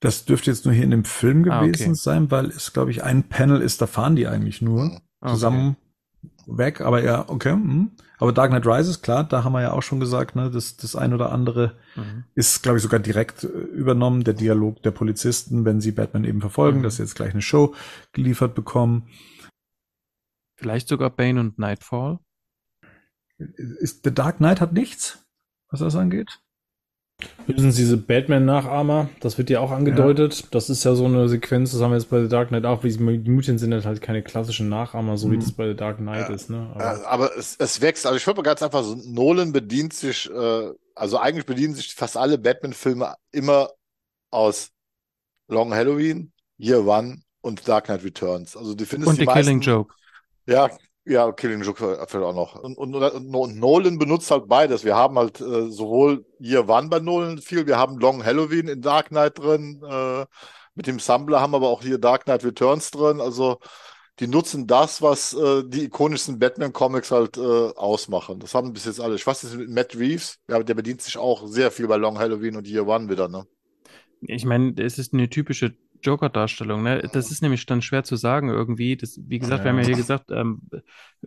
Das 0.01 0.25
dürfte 0.25 0.51
jetzt 0.51 0.65
nur 0.65 0.75
hier 0.75 0.85
in 0.85 0.91
dem 0.91 1.05
Film 1.05 1.43
gewesen 1.43 1.85
ah, 1.85 1.91
okay. 1.91 1.95
sein, 1.95 2.31
weil 2.31 2.47
es, 2.47 2.73
glaube 2.73 2.91
ich, 2.91 3.03
ein 3.03 3.29
Panel 3.29 3.61
ist, 3.61 3.81
da 3.81 3.87
fahren 3.87 4.17
die 4.17 4.27
eigentlich 4.27 4.61
nur 4.61 5.01
ah, 5.21 5.31
zusammen 5.31 5.77
weg, 6.47 6.81
aber 6.81 7.03
ja, 7.03 7.29
okay. 7.29 7.55
Mh. 7.55 7.89
Aber 8.19 8.33
Dark 8.33 8.51
Knight 8.51 8.67
Rises, 8.67 9.03
klar, 9.03 9.25
da 9.25 9.45
haben 9.45 9.53
wir 9.53 9.61
ja 9.63 9.73
auch 9.73 9.83
schon 9.83 10.01
gesagt, 10.01 10.37
ne, 10.37 10.51
das, 10.51 10.77
das 10.77 10.97
ein 10.97 11.13
oder 11.13 11.33
andere 11.33 11.77
mhm. 11.97 12.25
ist, 12.35 12.63
glaube 12.63 12.79
ich, 12.79 12.83
sogar 12.83 13.01
direkt 13.01 13.45
äh, 13.45 13.49
übernommen, 13.49 14.25
der 14.25 14.35
Dialog 14.35 14.83
der 14.83 14.91
Polizisten, 14.91 15.65
wenn 15.65 15.81
sie 15.81 15.93
Batman 15.93 16.25
eben 16.25 16.41
verfolgen, 16.41 16.79
mhm. 16.79 16.83
dass 16.83 16.97
sie 16.97 17.03
jetzt 17.03 17.15
gleich 17.15 17.33
eine 17.33 17.43
Show 17.43 17.75
geliefert 18.13 18.55
bekommen. 18.55 19.09
Vielleicht 20.59 20.89
sogar 20.89 21.11
Bane 21.11 21.39
und 21.41 21.59
Nightfall. 21.59 22.19
Ist, 23.37 24.05
The 24.05 24.15
Dark 24.15 24.39
Knight 24.39 24.63
hat 24.63 24.73
nichts, 24.73 25.27
was 25.69 25.81
das 25.81 25.95
angeht? 25.95 26.41
Lösen 27.47 27.73
diese 27.73 27.97
Batman-Nachahmer, 27.97 29.09
das 29.21 29.39
wird 29.39 29.49
ja 29.51 29.61
auch 29.61 29.71
angedeutet. 29.71 30.41
Ja. 30.41 30.47
Das 30.51 30.69
ist 30.69 30.85
ja 30.85 30.95
so 30.95 31.07
eine 31.07 31.29
Sequenz, 31.29 31.73
das 31.73 31.81
haben 31.81 31.93
wir 31.93 31.99
jetzt 31.99 32.11
bei 32.11 32.21
The 32.21 32.29
Dark 32.29 32.49
Knight 32.49 32.67
auch. 32.67 32.83
Die 32.83 32.99
Mutants 32.99 33.63
sind 33.63 33.85
halt 33.85 34.03
keine 34.03 34.23
klassischen 34.23 34.69
Nachahmer, 34.69 35.17
so 35.17 35.29
mhm. 35.29 35.33
wie 35.33 35.39
das 35.39 35.53
bei 35.53 35.69
The 35.69 35.77
Dark 35.77 35.99
Knight 35.99 36.29
ja. 36.29 36.35
ist. 36.35 36.51
Ne? 36.51 36.71
Aber, 36.75 37.07
aber 37.07 37.37
es, 37.37 37.57
es, 37.59 37.81
wächst. 37.81 38.05
Also 38.05 38.17
ich 38.17 38.27
würde 38.27 38.39
mal 38.39 38.43
ganz 38.43 38.63
einfach 38.63 38.83
so, 38.83 38.97
Nolan 39.07 39.53
bedient 39.53 39.95
sich, 39.95 40.29
äh, 40.31 40.71
also 40.95 41.19
eigentlich 41.19 41.47
bedienen 41.47 41.75
sich 41.75 41.95
fast 41.95 42.17
alle 42.17 42.37
Batman-Filme 42.37 43.15
immer 43.33 43.71
aus 44.31 44.71
Long 45.49 45.73
Halloween, 45.73 46.33
Year 46.59 46.85
One 46.85 47.23
und 47.41 47.67
Dark 47.67 47.85
Knight 47.85 48.05
Returns. 48.05 48.57
Also 48.57 48.75
die 48.75 48.85
findest 48.85 49.09
und 49.09 49.19
The 49.19 49.27
Killing 49.27 49.61
Joke. 49.61 49.95
Ja, 50.47 50.69
ja, 51.07 51.31
Killing 51.33 51.63
Joke 51.63 52.05
fällt 52.09 52.25
auch 52.25 52.35
noch. 52.35 52.57
Und, 52.63 52.77
und, 52.77 52.95
und, 52.95 53.57
Nolan 53.59 53.99
benutzt 53.99 54.31
halt 54.31 54.49
beides. 54.49 54.85
Wir 54.85 54.97
haben 54.97 55.17
halt 55.17 55.41
äh, 55.41 55.71
sowohl 55.71 56.27
Year 56.41 56.69
One 56.69 56.89
bei 56.89 56.99
Nolan 56.99 57.39
viel, 57.39 57.67
wir 57.67 57.79
haben 57.79 57.99
Long 57.99 58.25
Halloween 58.25 58.69
in 58.69 58.83
Dark 58.83 59.09
Knight 59.09 59.39
drin, 59.39 59.81
äh, 59.89 60.27
mit 60.75 60.87
dem 60.87 60.99
Sampler 60.99 61.41
haben 61.41 61.55
aber 61.55 61.69
auch 61.69 61.83
hier 61.83 61.99
Dark 61.99 62.25
Knight 62.25 62.45
Returns 62.45 62.91
drin. 62.91 63.21
Also 63.21 63.59
die 64.19 64.27
nutzen 64.27 64.67
das, 64.67 65.01
was 65.01 65.33
äh, 65.33 65.63
die 65.65 65.85
ikonischsten 65.85 66.39
Batman-Comics 66.39 67.11
halt 67.13 67.37
äh, 67.37 67.41
ausmachen. 67.41 68.41
Das 68.41 68.55
haben 68.55 68.73
bis 68.73 68.87
jetzt 68.87 69.01
alle. 69.01 69.15
Ich 69.15 69.27
weiß 69.27 69.45
nicht, 69.45 69.57
mit 69.57 69.71
Matt 69.71 69.97
Reeves, 69.97 70.39
ja, 70.49 70.63
der 70.63 70.75
bedient 70.75 71.03
sich 71.03 71.19
auch 71.19 71.47
sehr 71.47 71.71
viel 71.71 71.87
bei 71.87 71.97
Long 71.97 72.19
Halloween 72.19 72.57
und 72.57 72.67
Year 72.67 72.87
One 72.87 73.09
wieder, 73.09 73.29
ne? 73.29 73.47
Ich 74.23 74.45
meine, 74.45 74.75
es 74.79 74.99
ist 74.99 75.13
eine 75.13 75.29
typische 75.29 75.77
Joker-Darstellung. 76.07 76.83
Ne? 76.83 77.09
Das 77.13 77.31
ist 77.31 77.43
nämlich 77.43 77.67
dann 77.67 77.83
schwer 77.83 78.05
zu 78.05 78.17
sagen 78.17 78.49
irgendwie. 78.49 78.97
Das, 78.97 79.19
wie 79.27 79.39
gesagt, 79.39 79.61
ja. 79.61 79.65
wir 79.65 79.71
haben 79.73 79.79
ja 79.79 79.87
hier 79.87 79.97
gesagt, 79.97 80.31
ähm, 80.31 80.63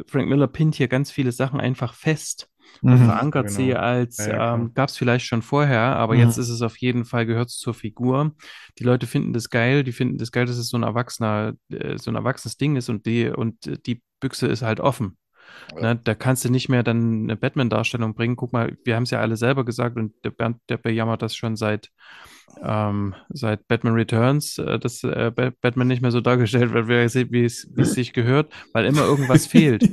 Frank 0.07 0.29
Miller 0.29 0.47
pinnt 0.47 0.75
hier 0.75 0.87
ganz 0.87 1.11
viele 1.11 1.31
Sachen 1.31 1.59
einfach 1.59 1.93
fest 1.93 2.49
und 2.81 2.93
mhm, 2.93 3.05
verankert 3.05 3.47
genau. 3.47 3.57
sie 3.57 3.75
als, 3.75 4.17
ja, 4.17 4.55
ähm, 4.55 4.73
gab 4.73 4.89
es 4.89 4.97
vielleicht 4.97 5.25
schon 5.25 5.41
vorher, 5.41 5.95
aber 5.95 6.13
mhm. 6.13 6.21
jetzt 6.21 6.37
ist 6.37 6.49
es 6.49 6.61
auf 6.61 6.77
jeden 6.77 7.05
Fall, 7.05 7.25
gehört 7.25 7.49
zur 7.49 7.73
Figur. 7.73 8.35
Die 8.77 8.83
Leute 8.83 9.07
finden 9.07 9.33
das 9.33 9.49
geil, 9.49 9.83
die 9.83 9.91
finden 9.91 10.17
das 10.17 10.31
geil, 10.31 10.45
dass 10.45 10.57
es 10.57 10.69
so 10.69 10.77
ein 10.77 10.83
erwachsener, 10.83 11.53
äh, 11.69 11.97
so 11.97 12.11
ein 12.11 12.15
erwachsenes 12.15 12.57
Ding 12.57 12.75
ist 12.75 12.89
und 12.89 13.05
die, 13.05 13.27
und 13.29 13.85
die 13.85 14.01
Büchse 14.19 14.47
ist 14.47 14.61
halt 14.61 14.79
offen. 14.79 15.17
Ja. 15.75 15.93
Ne, 15.93 16.01
da 16.03 16.15
kannst 16.15 16.45
du 16.45 16.49
nicht 16.49 16.69
mehr 16.69 16.83
dann 16.83 17.23
eine 17.23 17.35
Batman-Darstellung 17.35 18.13
bringen. 18.13 18.35
Guck 18.35 18.53
mal, 18.53 18.77
wir 18.85 18.95
haben 18.95 19.03
es 19.03 19.11
ja 19.11 19.19
alle 19.19 19.35
selber 19.35 19.65
gesagt 19.65 19.97
und 19.97 20.13
der 20.23 20.31
Bernd, 20.31 20.57
der 20.69 20.77
bejammert 20.77 21.21
das 21.21 21.35
schon 21.35 21.55
seit 21.55 21.89
ähm, 22.63 23.15
seit 23.29 23.67
Batman 23.67 23.93
Returns, 23.93 24.57
äh, 24.57 24.79
dass 24.79 25.03
äh, 25.03 25.31
Batman 25.61 25.87
nicht 25.87 26.01
mehr 26.01 26.11
so 26.11 26.21
dargestellt 26.21 26.73
wird, 26.73 26.87
wie 26.87 27.43
es, 27.43 27.67
wie 27.75 27.81
es 27.81 27.93
sich 27.93 28.13
gehört, 28.13 28.51
weil 28.73 28.85
immer 28.85 29.01
irgendwas 29.01 29.47
fehlt. 29.47 29.89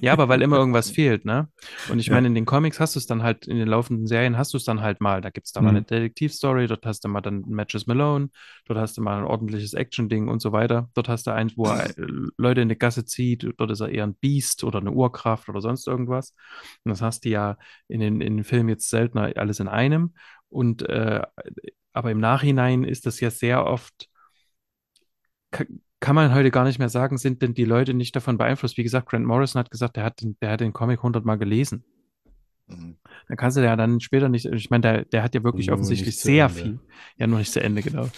Ja, 0.00 0.12
aber 0.12 0.28
weil 0.28 0.42
immer 0.42 0.56
irgendwas 0.56 0.90
fehlt, 0.90 1.24
ne? 1.24 1.48
Und 1.90 1.98
ich 1.98 2.06
ja. 2.06 2.14
meine, 2.14 2.28
in 2.28 2.34
den 2.34 2.46
Comics 2.46 2.80
hast 2.80 2.94
du 2.94 2.98
es 2.98 3.06
dann 3.06 3.22
halt, 3.22 3.46
in 3.46 3.58
den 3.58 3.68
laufenden 3.68 4.06
Serien 4.06 4.38
hast 4.38 4.52
du 4.54 4.56
es 4.56 4.64
dann 4.64 4.80
halt 4.80 5.00
mal. 5.00 5.20
Da 5.20 5.30
gibt 5.30 5.46
es 5.46 5.52
da 5.52 5.60
mhm. 5.60 5.64
mal 5.66 5.70
eine 5.70 5.82
Detektivstory, 5.82 6.66
dort 6.66 6.86
hast 6.86 7.04
du 7.04 7.08
mal 7.08 7.20
dann 7.20 7.42
Matches 7.46 7.86
Malone, 7.86 8.30
dort 8.66 8.78
hast 8.78 8.96
du 8.96 9.02
mal 9.02 9.18
ein 9.18 9.24
ordentliches 9.24 9.74
Action-Ding 9.74 10.28
und 10.28 10.40
so 10.40 10.52
weiter. 10.52 10.88
Dort 10.94 11.08
hast 11.08 11.26
du 11.26 11.32
eins, 11.32 11.56
wo 11.56 11.66
er 11.66 11.90
Leute 12.38 12.62
in 12.62 12.68
die 12.68 12.78
Gasse 12.78 13.04
zieht, 13.04 13.46
dort 13.56 13.70
ist 13.70 13.80
er 13.80 13.90
eher 13.90 14.04
ein 14.04 14.14
Biest 14.14 14.64
oder 14.64 14.78
eine 14.78 14.92
Urkraft 14.92 15.48
oder 15.48 15.60
sonst 15.60 15.86
irgendwas. 15.86 16.34
Und 16.84 16.90
das 16.90 17.02
hast 17.02 17.24
du 17.24 17.28
ja 17.28 17.56
in 17.88 18.00
den, 18.00 18.20
in 18.20 18.38
den 18.38 18.44
Filmen 18.44 18.68
jetzt 18.68 18.88
seltener 18.88 19.32
alles 19.36 19.60
in 19.60 19.68
einem. 19.68 20.14
Und 20.48 20.82
äh, 20.88 21.22
aber 21.92 22.10
im 22.10 22.18
Nachhinein 22.18 22.84
ist 22.84 23.06
das 23.06 23.20
ja 23.20 23.30
sehr 23.30 23.66
oft 23.66 24.08
kann 26.00 26.14
man 26.14 26.34
heute 26.34 26.50
gar 26.50 26.64
nicht 26.64 26.78
mehr 26.78 26.88
sagen, 26.88 27.18
sind 27.18 27.42
denn 27.42 27.54
die 27.54 27.64
Leute 27.64 27.92
nicht 27.92 28.16
davon 28.16 28.38
beeinflusst? 28.38 28.78
Wie 28.78 28.82
gesagt, 28.82 29.08
Grant 29.10 29.26
Morrison 29.26 29.60
hat 29.60 29.70
gesagt, 29.70 29.96
der 29.96 30.04
hat 30.04 30.22
den, 30.22 30.36
der 30.40 30.52
hat 30.52 30.60
den 30.60 30.72
Comic 30.72 31.02
hundertmal 31.02 31.38
gelesen. 31.38 31.84
Mhm. 32.68 32.96
Dann 33.28 33.36
kannst 33.36 33.58
du 33.58 33.60
ja 33.62 33.76
dann 33.76 34.00
später 34.00 34.28
nicht, 34.28 34.46
ich 34.46 34.70
meine, 34.70 34.80
der, 34.80 35.04
der 35.04 35.22
hat 35.22 35.34
ja 35.34 35.44
wirklich 35.44 35.66
nur 35.66 35.74
offensichtlich 35.74 36.18
sehr 36.18 36.48
viel, 36.48 36.80
ja, 37.16 37.26
nur 37.26 37.38
nicht 37.38 37.52
zu 37.52 37.62
Ende, 37.62 37.82
genau. 37.82 38.08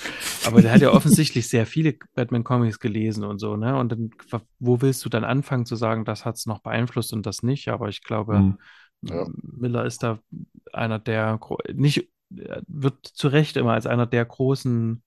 Aber 0.47 0.63
der 0.63 0.73
hat 0.73 0.81
ja 0.81 0.93
offensichtlich 0.93 1.49
sehr 1.49 1.67
viele 1.67 1.95
Batman-Comics 2.15 2.79
gelesen 2.79 3.25
und 3.25 3.39
so, 3.39 3.57
ne? 3.57 3.77
Und 3.77 3.93
dann, 3.93 4.11
wo 4.59 4.81
willst 4.81 5.05
du 5.05 5.09
dann 5.09 5.25
anfangen 5.25 5.67
zu 5.67 5.75
sagen, 5.75 6.05
das 6.05 6.25
hat 6.25 6.37
es 6.37 6.47
noch 6.47 6.61
beeinflusst 6.61 7.13
und 7.13 7.27
das 7.27 7.43
nicht? 7.43 7.69
Aber 7.69 7.89
ich 7.89 8.05
glaube, 8.05 8.39
mhm. 8.39 8.59
ja. 9.03 9.27
Miller 9.43 9.87
ist 9.87 10.03
da 10.03 10.21
einer 10.73 10.99
der, 10.99 11.41
nicht, 11.75 12.12
wird 12.67 13.07
zu 13.07 13.29
Recht 13.29 13.57
immer 13.57 13.73
als 13.73 13.87
einer 13.87 14.07
der 14.07 14.25
großen 14.25 15.03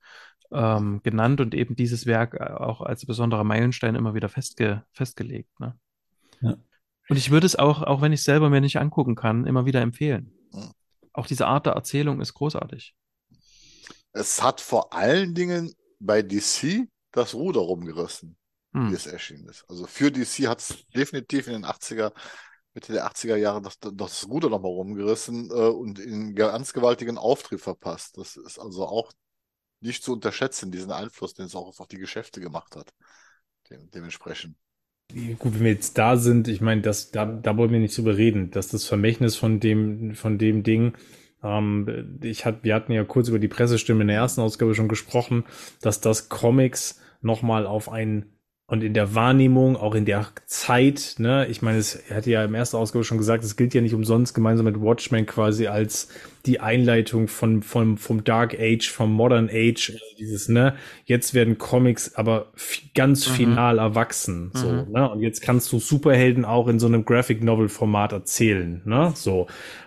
ähm, 0.51 1.01
genannt 1.03 1.41
und 1.41 1.53
eben 1.53 1.75
dieses 1.75 2.05
Werk 2.05 2.35
äh, 2.35 2.53
auch 2.53 2.81
als 2.81 3.05
besonderer 3.05 3.43
Meilenstein 3.43 3.95
immer 3.95 4.13
wieder 4.13 4.29
festge 4.29 4.83
festgelegt. 4.91 5.59
Ne? 5.59 5.77
Ja. 6.41 6.55
Und 7.09 7.17
ich 7.17 7.31
würde 7.31 7.45
es 7.45 7.55
auch, 7.55 7.83
auch 7.83 8.01
wenn 8.01 8.13
ich 8.13 8.21
es 8.21 8.25
selber 8.25 8.49
mir 8.49 8.61
nicht 8.61 8.77
angucken 8.77 9.15
kann, 9.15 9.45
immer 9.45 9.65
wieder 9.65 9.81
empfehlen. 9.81 10.31
Hm. 10.53 10.71
Auch 11.13 11.27
diese 11.27 11.47
Art 11.47 11.65
der 11.65 11.73
Erzählung 11.73 12.19
ist 12.21 12.33
großartig. 12.33 12.95
Es 14.11 14.41
hat 14.41 14.61
vor 14.61 14.93
allen 14.93 15.35
Dingen 15.35 15.73
bei 15.99 16.21
DC 16.21 16.87
das 17.11 17.33
Ruder 17.33 17.61
rumgerissen, 17.61 18.37
hm. 18.73 18.89
wie 18.89 18.95
es 18.95 19.07
erschienen 19.07 19.47
ist. 19.47 19.65
Also 19.69 19.85
für 19.85 20.11
DC 20.11 20.47
hat 20.47 20.59
es 20.59 20.85
definitiv 20.95 21.47
in 21.47 21.53
den 21.53 21.65
80er, 21.65 22.11
Mitte 22.75 22.91
der 22.91 23.07
80er 23.09 23.37
Jahre 23.37 23.61
das, 23.61 23.79
das 23.79 24.27
Ruder 24.27 24.49
nochmal 24.49 24.71
rumgerissen 24.71 25.49
äh, 25.49 25.53
und 25.53 25.97
in 25.97 26.35
ganz 26.35 26.73
gewaltigen 26.73 27.17
Auftrieb 27.17 27.61
verpasst. 27.61 28.17
Das 28.17 28.35
ist 28.35 28.59
also 28.59 28.85
auch 28.85 29.13
nicht 29.79 30.03
zu 30.03 30.13
unterschätzen, 30.13 30.71
diesen 30.71 30.91
Einfluss, 30.91 31.33
den 31.33 31.45
es 31.45 31.55
auch 31.55 31.79
auf 31.79 31.87
die 31.87 31.97
Geschäfte 31.97 32.41
gemacht 32.41 32.75
hat. 32.75 32.93
Dem, 33.69 33.89
dementsprechend. 33.91 34.55
Gut, 35.39 35.53
wenn 35.53 35.63
wir 35.63 35.71
jetzt 35.71 35.97
da 35.97 36.17
sind, 36.17 36.47
ich 36.47 36.61
meine, 36.61 36.81
das, 36.81 37.11
da, 37.11 37.25
da 37.25 37.55
wollen 37.57 37.71
wir 37.71 37.79
nicht 37.79 37.97
drüber 37.97 38.17
reden, 38.17 38.51
dass 38.51 38.67
das 38.67 38.85
Vermächtnis 38.85 39.35
von 39.35 39.59
dem, 39.59 40.15
von 40.15 40.37
dem 40.37 40.63
Ding, 40.63 40.97
ähm, 41.43 42.19
ich 42.21 42.45
hat, 42.45 42.63
wir 42.63 42.75
hatten 42.75 42.91
ja 42.91 43.05
kurz 43.05 43.29
über 43.29 43.39
die 43.39 43.47
Pressestimme 43.47 44.01
in 44.01 44.07
der 44.07 44.17
ersten 44.17 44.41
Ausgabe 44.41 44.75
schon 44.75 44.89
gesprochen, 44.89 45.45
dass 45.81 46.01
das 46.01 46.27
Comics 46.27 46.99
nochmal 47.21 47.65
auf 47.65 47.89
ein 47.89 48.34
und 48.67 48.83
in 48.83 48.95
der 48.95 49.13
Wahrnehmung, 49.13 49.77
auch 49.77 49.93
in 49.93 50.05
der 50.05 50.25
Zeit, 50.47 51.15
ne, 51.19 51.45
ich 51.47 51.61
meine, 51.61 51.77
es, 51.77 52.01
hatte 52.09 52.31
ja 52.31 52.43
im 52.43 52.55
ersten 52.55 52.77
Ausgabe 52.77 53.03
schon 53.03 53.19
gesagt, 53.19 53.43
es 53.43 53.57
gilt 53.57 53.75
ja 53.75 53.81
nicht 53.81 53.93
umsonst 53.93 54.33
gemeinsam 54.33 54.65
mit 54.65 54.81
Watchmen 54.81 55.27
quasi 55.27 55.67
als 55.67 56.09
die 56.47 56.59
Einleitung 56.59 57.27
von, 57.27 57.61
von, 57.61 57.97
vom 57.97 58.23
Dark 58.23 58.59
Age, 58.59 58.89
vom 58.89 59.13
Modern 59.13 59.49
Age, 59.51 59.91
also 59.91 60.05
dieses, 60.17 60.49
ne, 60.49 60.75
jetzt 61.05 61.35
werden 61.35 61.59
Comics 61.59 62.15
aber 62.15 62.47
ganz 62.95 63.29
mhm. 63.29 63.33
final 63.33 63.77
erwachsen, 63.77 64.49
so, 64.55 64.67
mhm. 64.67 64.91
ne, 64.91 65.11
und 65.11 65.21
jetzt 65.21 65.43
kannst 65.43 65.71
du 65.71 65.77
Superhelden 65.77 66.43
auch 66.43 66.67
in 66.67 66.79
so 66.79 66.87
einem 66.87 67.05
Graphic 67.05 67.43
Novel 67.43 67.69
Format 67.69 68.13
erzählen, 68.13 68.81
ne, 68.83 69.11
so, 69.13 69.45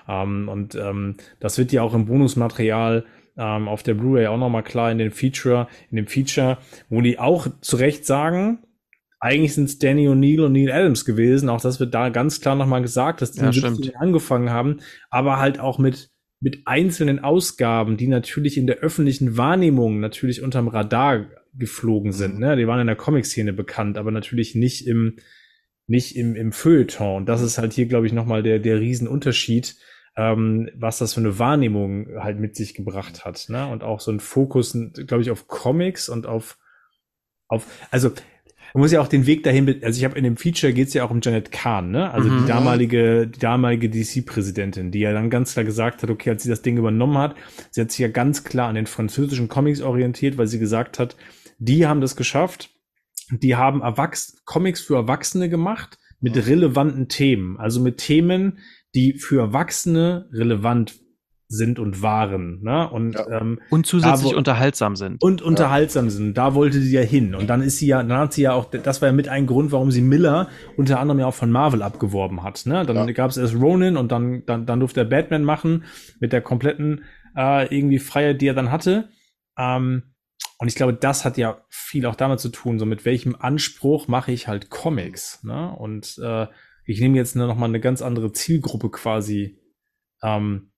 ähm, 0.08 0.48
und, 0.48 0.76
ähm, 0.76 1.16
das 1.40 1.58
wird 1.58 1.72
ja 1.72 1.82
auch 1.82 1.94
im 1.94 2.06
Bonusmaterial 2.06 3.04
ähm, 3.36 3.66
auf 3.66 3.82
der 3.82 3.94
Blu-ray 3.94 4.28
auch 4.28 4.38
nochmal 4.38 4.62
klar 4.62 4.92
in 4.92 4.98
den 4.98 5.10
Feature, 5.10 5.66
in 5.90 5.96
dem 5.96 6.06
Feature, 6.06 6.58
wo 6.90 7.00
die 7.00 7.18
auch 7.18 7.48
zu 7.60 7.76
Recht 7.76 8.04
sagen, 8.04 8.60
eigentlich 9.20 9.54
sind 9.54 9.64
es 9.64 9.78
Danny 9.78 10.08
O'Neill 10.08 10.44
und 10.44 10.52
Neil 10.52 10.70
Adams 10.70 11.04
gewesen. 11.04 11.48
Auch 11.48 11.60
das 11.60 11.80
wird 11.80 11.94
da 11.94 12.08
ganz 12.08 12.40
klar 12.40 12.54
nochmal 12.54 12.82
gesagt, 12.82 13.20
dass 13.20 13.32
die 13.32 13.40
ja, 13.40 13.70
angefangen 13.98 14.50
haben, 14.50 14.80
aber 15.10 15.38
halt 15.38 15.58
auch 15.58 15.78
mit, 15.78 16.10
mit 16.40 16.62
einzelnen 16.66 17.18
Ausgaben, 17.18 17.96
die 17.96 18.06
natürlich 18.06 18.56
in 18.56 18.66
der 18.66 18.78
öffentlichen 18.78 19.36
Wahrnehmung 19.36 20.00
natürlich 20.00 20.42
unterm 20.42 20.68
Radar 20.68 21.26
geflogen 21.54 22.12
sind. 22.12 22.34
Mhm. 22.34 22.40
Ne? 22.40 22.56
Die 22.56 22.66
waren 22.66 22.80
in 22.80 22.86
der 22.86 22.96
Comic-Szene 22.96 23.52
bekannt, 23.52 23.98
aber 23.98 24.12
natürlich 24.12 24.54
nicht 24.54 24.86
im, 24.86 25.16
nicht 25.88 26.16
im, 26.16 26.36
im 26.36 26.52
Feuilleton. 26.52 27.16
Und 27.16 27.28
das 27.28 27.42
ist 27.42 27.58
halt 27.58 27.72
hier, 27.72 27.86
glaube 27.86 28.06
ich, 28.06 28.12
nochmal 28.12 28.42
der, 28.44 28.60
der 28.60 28.78
Riesenunterschied, 28.78 29.76
ähm, 30.16 30.70
was 30.76 30.98
das 30.98 31.14
für 31.14 31.20
eine 31.20 31.40
Wahrnehmung 31.40 32.08
halt 32.20 32.38
mit 32.38 32.54
sich 32.54 32.74
gebracht 32.74 33.24
hat. 33.24 33.46
Ne? 33.48 33.66
Und 33.66 33.82
auch 33.82 33.98
so 33.98 34.12
ein 34.12 34.20
Fokus, 34.20 34.78
glaube 35.06 35.22
ich, 35.22 35.30
auf 35.32 35.48
Comics 35.48 36.08
und 36.08 36.26
auf, 36.26 36.58
auf, 37.48 37.66
also 37.90 38.12
man 38.74 38.82
muss 38.82 38.92
ja 38.92 39.00
auch 39.00 39.08
den 39.08 39.26
Weg 39.26 39.42
dahin, 39.42 39.82
also 39.82 39.98
ich 39.98 40.04
habe 40.04 40.18
in 40.18 40.24
dem 40.24 40.36
Feature 40.36 40.72
geht 40.72 40.88
es 40.88 40.94
ja 40.94 41.04
auch 41.04 41.10
um 41.10 41.20
Janet 41.22 41.50
Kahn, 41.50 41.90
ne? 41.90 42.10
Also 42.12 42.28
mhm. 42.28 42.40
die 42.40 42.46
damalige, 42.46 43.26
die 43.26 43.38
damalige 43.38 43.88
DC-Präsidentin, 43.88 44.90
die 44.90 45.00
ja 45.00 45.12
dann 45.12 45.30
ganz 45.30 45.52
klar 45.52 45.64
gesagt 45.64 46.02
hat, 46.02 46.10
okay, 46.10 46.30
als 46.30 46.42
sie 46.42 46.50
das 46.50 46.62
Ding 46.62 46.76
übernommen 46.76 47.18
hat, 47.18 47.34
sie 47.70 47.80
hat 47.80 47.90
sich 47.90 48.00
ja 48.00 48.08
ganz 48.08 48.44
klar 48.44 48.68
an 48.68 48.74
den 48.74 48.86
französischen 48.86 49.48
Comics 49.48 49.80
orientiert, 49.80 50.36
weil 50.38 50.46
sie 50.46 50.58
gesagt 50.58 50.98
hat, 50.98 51.16
die 51.58 51.86
haben 51.86 52.00
das 52.00 52.16
geschafft, 52.16 52.70
die 53.30 53.56
haben 53.56 53.82
Erwachs 53.82 54.42
Comics 54.44 54.80
für 54.80 54.96
Erwachsene 54.96 55.48
gemacht 55.48 55.98
mit 56.20 56.36
mhm. 56.36 56.42
relevanten 56.42 57.08
Themen, 57.08 57.58
also 57.58 57.80
mit 57.80 57.98
Themen, 57.98 58.58
die 58.94 59.14
für 59.14 59.40
Erwachsene 59.40 60.28
relevant 60.32 60.94
sind 61.48 61.78
und 61.78 62.02
waren. 62.02 62.62
Ne? 62.62 62.88
Und, 62.90 63.14
ja. 63.14 63.40
ähm, 63.40 63.58
und 63.70 63.86
zusätzlich 63.86 64.34
unterhaltsam 64.34 64.96
sind. 64.96 65.22
Und 65.22 65.40
unterhaltsam 65.40 66.10
sind. 66.10 66.36
Da 66.36 66.54
wollte 66.54 66.80
sie 66.80 66.94
ja 66.94 67.00
hin. 67.00 67.34
Und 67.34 67.48
dann 67.48 67.62
ist 67.62 67.78
sie 67.78 67.86
ja, 67.86 68.02
dann 68.02 68.18
hat 68.18 68.34
sie 68.34 68.42
ja 68.42 68.52
auch, 68.52 68.66
das 68.66 69.00
war 69.00 69.08
ja 69.08 69.14
mit 69.14 69.28
ein 69.28 69.46
Grund, 69.46 69.72
warum 69.72 69.90
sie 69.90 70.02
Miller 70.02 70.48
unter 70.76 71.00
anderem 71.00 71.20
ja 71.20 71.26
auch 71.26 71.34
von 71.34 71.50
Marvel 71.50 71.82
abgeworben 71.82 72.42
hat. 72.42 72.66
Ne? 72.66 72.84
Dann 72.84 72.96
ja. 72.96 73.12
gab 73.12 73.30
es 73.30 73.38
erst 73.38 73.54
Ronin 73.54 73.96
und 73.96 74.12
dann, 74.12 74.44
dann, 74.44 74.66
dann 74.66 74.80
durfte 74.80 75.00
er 75.00 75.06
Batman 75.06 75.42
machen 75.42 75.84
mit 76.20 76.34
der 76.34 76.42
kompletten 76.42 77.04
äh, 77.34 77.74
irgendwie 77.74 77.98
Freiheit, 77.98 78.42
die 78.42 78.48
er 78.48 78.54
dann 78.54 78.70
hatte. 78.70 79.08
Ähm, 79.56 80.02
und 80.58 80.68
ich 80.68 80.74
glaube, 80.74 80.92
das 80.92 81.24
hat 81.24 81.38
ja 81.38 81.62
viel 81.70 82.04
auch 82.04 82.16
damit 82.16 82.40
zu 82.40 82.50
tun, 82.50 82.78
so 82.78 82.84
mit 82.84 83.06
welchem 83.06 83.36
Anspruch 83.36 84.06
mache 84.06 84.32
ich 84.32 84.48
halt 84.48 84.68
Comics. 84.68 85.42
Ne? 85.44 85.74
Und 85.78 86.18
äh, 86.22 86.46
ich 86.84 87.00
nehme 87.00 87.16
jetzt 87.16 87.36
noch 87.36 87.56
mal 87.56 87.66
eine 87.66 87.80
ganz 87.80 88.02
andere 88.02 88.32
Zielgruppe 88.32 88.90
quasi 88.90 89.58
ähm, 90.22 90.72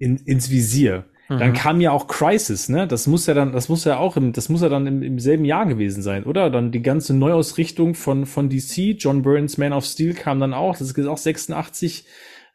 in, 0.00 0.16
ins 0.16 0.50
Visier. 0.50 1.04
Mhm. 1.28 1.38
Dann 1.38 1.52
kam 1.52 1.80
ja 1.80 1.92
auch 1.92 2.08
Crisis, 2.08 2.68
ne? 2.68 2.88
Das 2.88 3.06
muss 3.06 3.26
ja 3.26 3.34
dann, 3.34 3.52
das 3.52 3.68
muss 3.68 3.84
ja 3.84 3.98
auch 3.98 4.16
im, 4.16 4.32
das 4.32 4.48
muss 4.48 4.62
ja 4.62 4.68
dann 4.68 4.86
im, 4.86 5.02
im 5.02 5.18
selben 5.20 5.44
Jahr 5.44 5.66
gewesen 5.66 6.02
sein, 6.02 6.24
oder? 6.24 6.50
Dann 6.50 6.72
die 6.72 6.82
ganze 6.82 7.14
Neuausrichtung 7.14 7.94
von, 7.94 8.26
von 8.26 8.48
DC, 8.48 8.96
John 8.98 9.22
Burns 9.22 9.56
Man 9.56 9.72
of 9.72 9.84
Steel 9.84 10.14
kam 10.14 10.40
dann 10.40 10.54
auch, 10.54 10.76
das 10.76 10.90
ist 10.90 11.06
auch 11.06 11.18
86, 11.18 12.04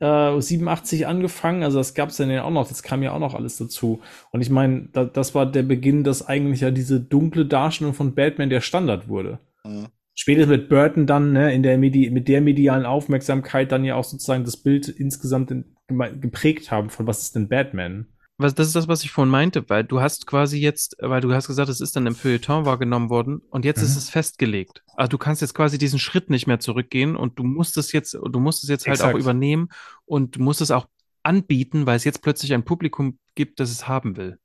äh, 0.02 0.42
87 0.42 1.08
angefangen, 1.08 1.64
also 1.64 1.78
das 1.78 1.94
gab's 1.94 2.18
dann 2.18 2.30
ja 2.30 2.44
auch 2.44 2.52
noch, 2.52 2.68
das 2.68 2.84
kam 2.84 3.02
ja 3.02 3.14
auch 3.14 3.20
noch 3.20 3.34
alles 3.34 3.58
dazu. 3.58 4.02
Und 4.32 4.42
ich 4.42 4.50
meine, 4.50 4.90
da, 4.92 5.06
das 5.06 5.34
war 5.34 5.50
der 5.50 5.64
Beginn, 5.64 6.04
dass 6.04 6.28
eigentlich 6.28 6.60
ja 6.60 6.72
diese 6.72 7.00
dunkle 7.00 7.46
Darstellung 7.46 7.94
von 7.94 8.14
Batman 8.14 8.50
der 8.50 8.62
Standard 8.62 9.08
wurde. 9.08 9.40
Mhm. 9.64 9.88
Spätestens 10.18 10.52
mit 10.52 10.70
Burton 10.70 11.08
dann, 11.08 11.34
ne, 11.34 11.54
in 11.54 11.62
der 11.64 11.78
Medi 11.78 12.10
mit 12.10 12.28
der 12.28 12.42
medialen 12.42 12.86
Aufmerksamkeit 12.86 13.72
dann 13.72 13.84
ja 13.84 13.96
auch 13.96 14.06
sozusagen 14.06 14.46
das 14.46 14.58
Bild 14.58 14.88
insgesamt 14.88 15.52
in, 15.52 15.75
geprägt 15.88 16.72
haben 16.72 16.90
von 16.90 17.07
was 17.07 17.22
ist 17.22 17.36
denn 17.36 17.48
Batman. 17.48 18.07
Was, 18.38 18.53
das 18.53 18.68
ist 18.68 18.76
das, 18.76 18.90
was 18.90 19.03
ich 19.03 19.12
vorhin 19.12 19.32
meinte, 19.32 19.70
weil 19.70 19.86
du 19.86 20.02
hast 20.02 20.28
quasi 20.28 20.60
jetzt, 20.60 20.98
weil 20.99 21.22
du 21.22 21.34
hast 21.34 21.48
gesagt, 21.48 21.70
es 21.70 21.80
ist 21.80 21.95
dann 21.95 22.06
im 22.06 22.16
Feuilleton 22.16 22.66
wahrgenommen 22.66 23.10
worden 23.10 23.41
und 23.49 23.64
jetzt 23.64 23.78
mhm. 23.78 23.86
ist 23.86 23.95
es 23.95 24.10
festgelegt. 24.10 24.84
Also 24.95 25.10
du 25.10 25.18
kannst 25.18 25.41
jetzt 25.41 25.53
quasi 25.53 25.78
diesen 25.78 25.99
Schritt 25.99 26.30
nicht 26.30 26.45
mehr 26.45 26.60
zurückgehen 26.60 27.16
und 27.16 27.40
du 27.40 27.44
musst 27.44 27.78
es 27.78 27.94
jetzt, 27.94 28.14
du 28.14 28.40
musst 28.40 28.64
es 28.64 28.70
jetzt 28.70 28.88
halt 28.88 28.98
Exakt. 28.98 29.16
auch 29.16 29.20
übernehmen 29.20 29.70
und 30.03 30.36
du 30.36 30.41
musst 30.41 30.60
es 30.60 30.72
auch 30.72 30.88
anbieten, 31.24 31.86
weil 31.86 31.95
es 31.95 32.03
jetzt 32.03 32.22
plötzlich 32.22 32.53
ein 32.53 32.66
Publikum 32.66 33.20
gibt, 33.36 33.62
das 33.62 33.72
es 33.72 33.88
haben 33.88 34.18
will. 34.18 34.38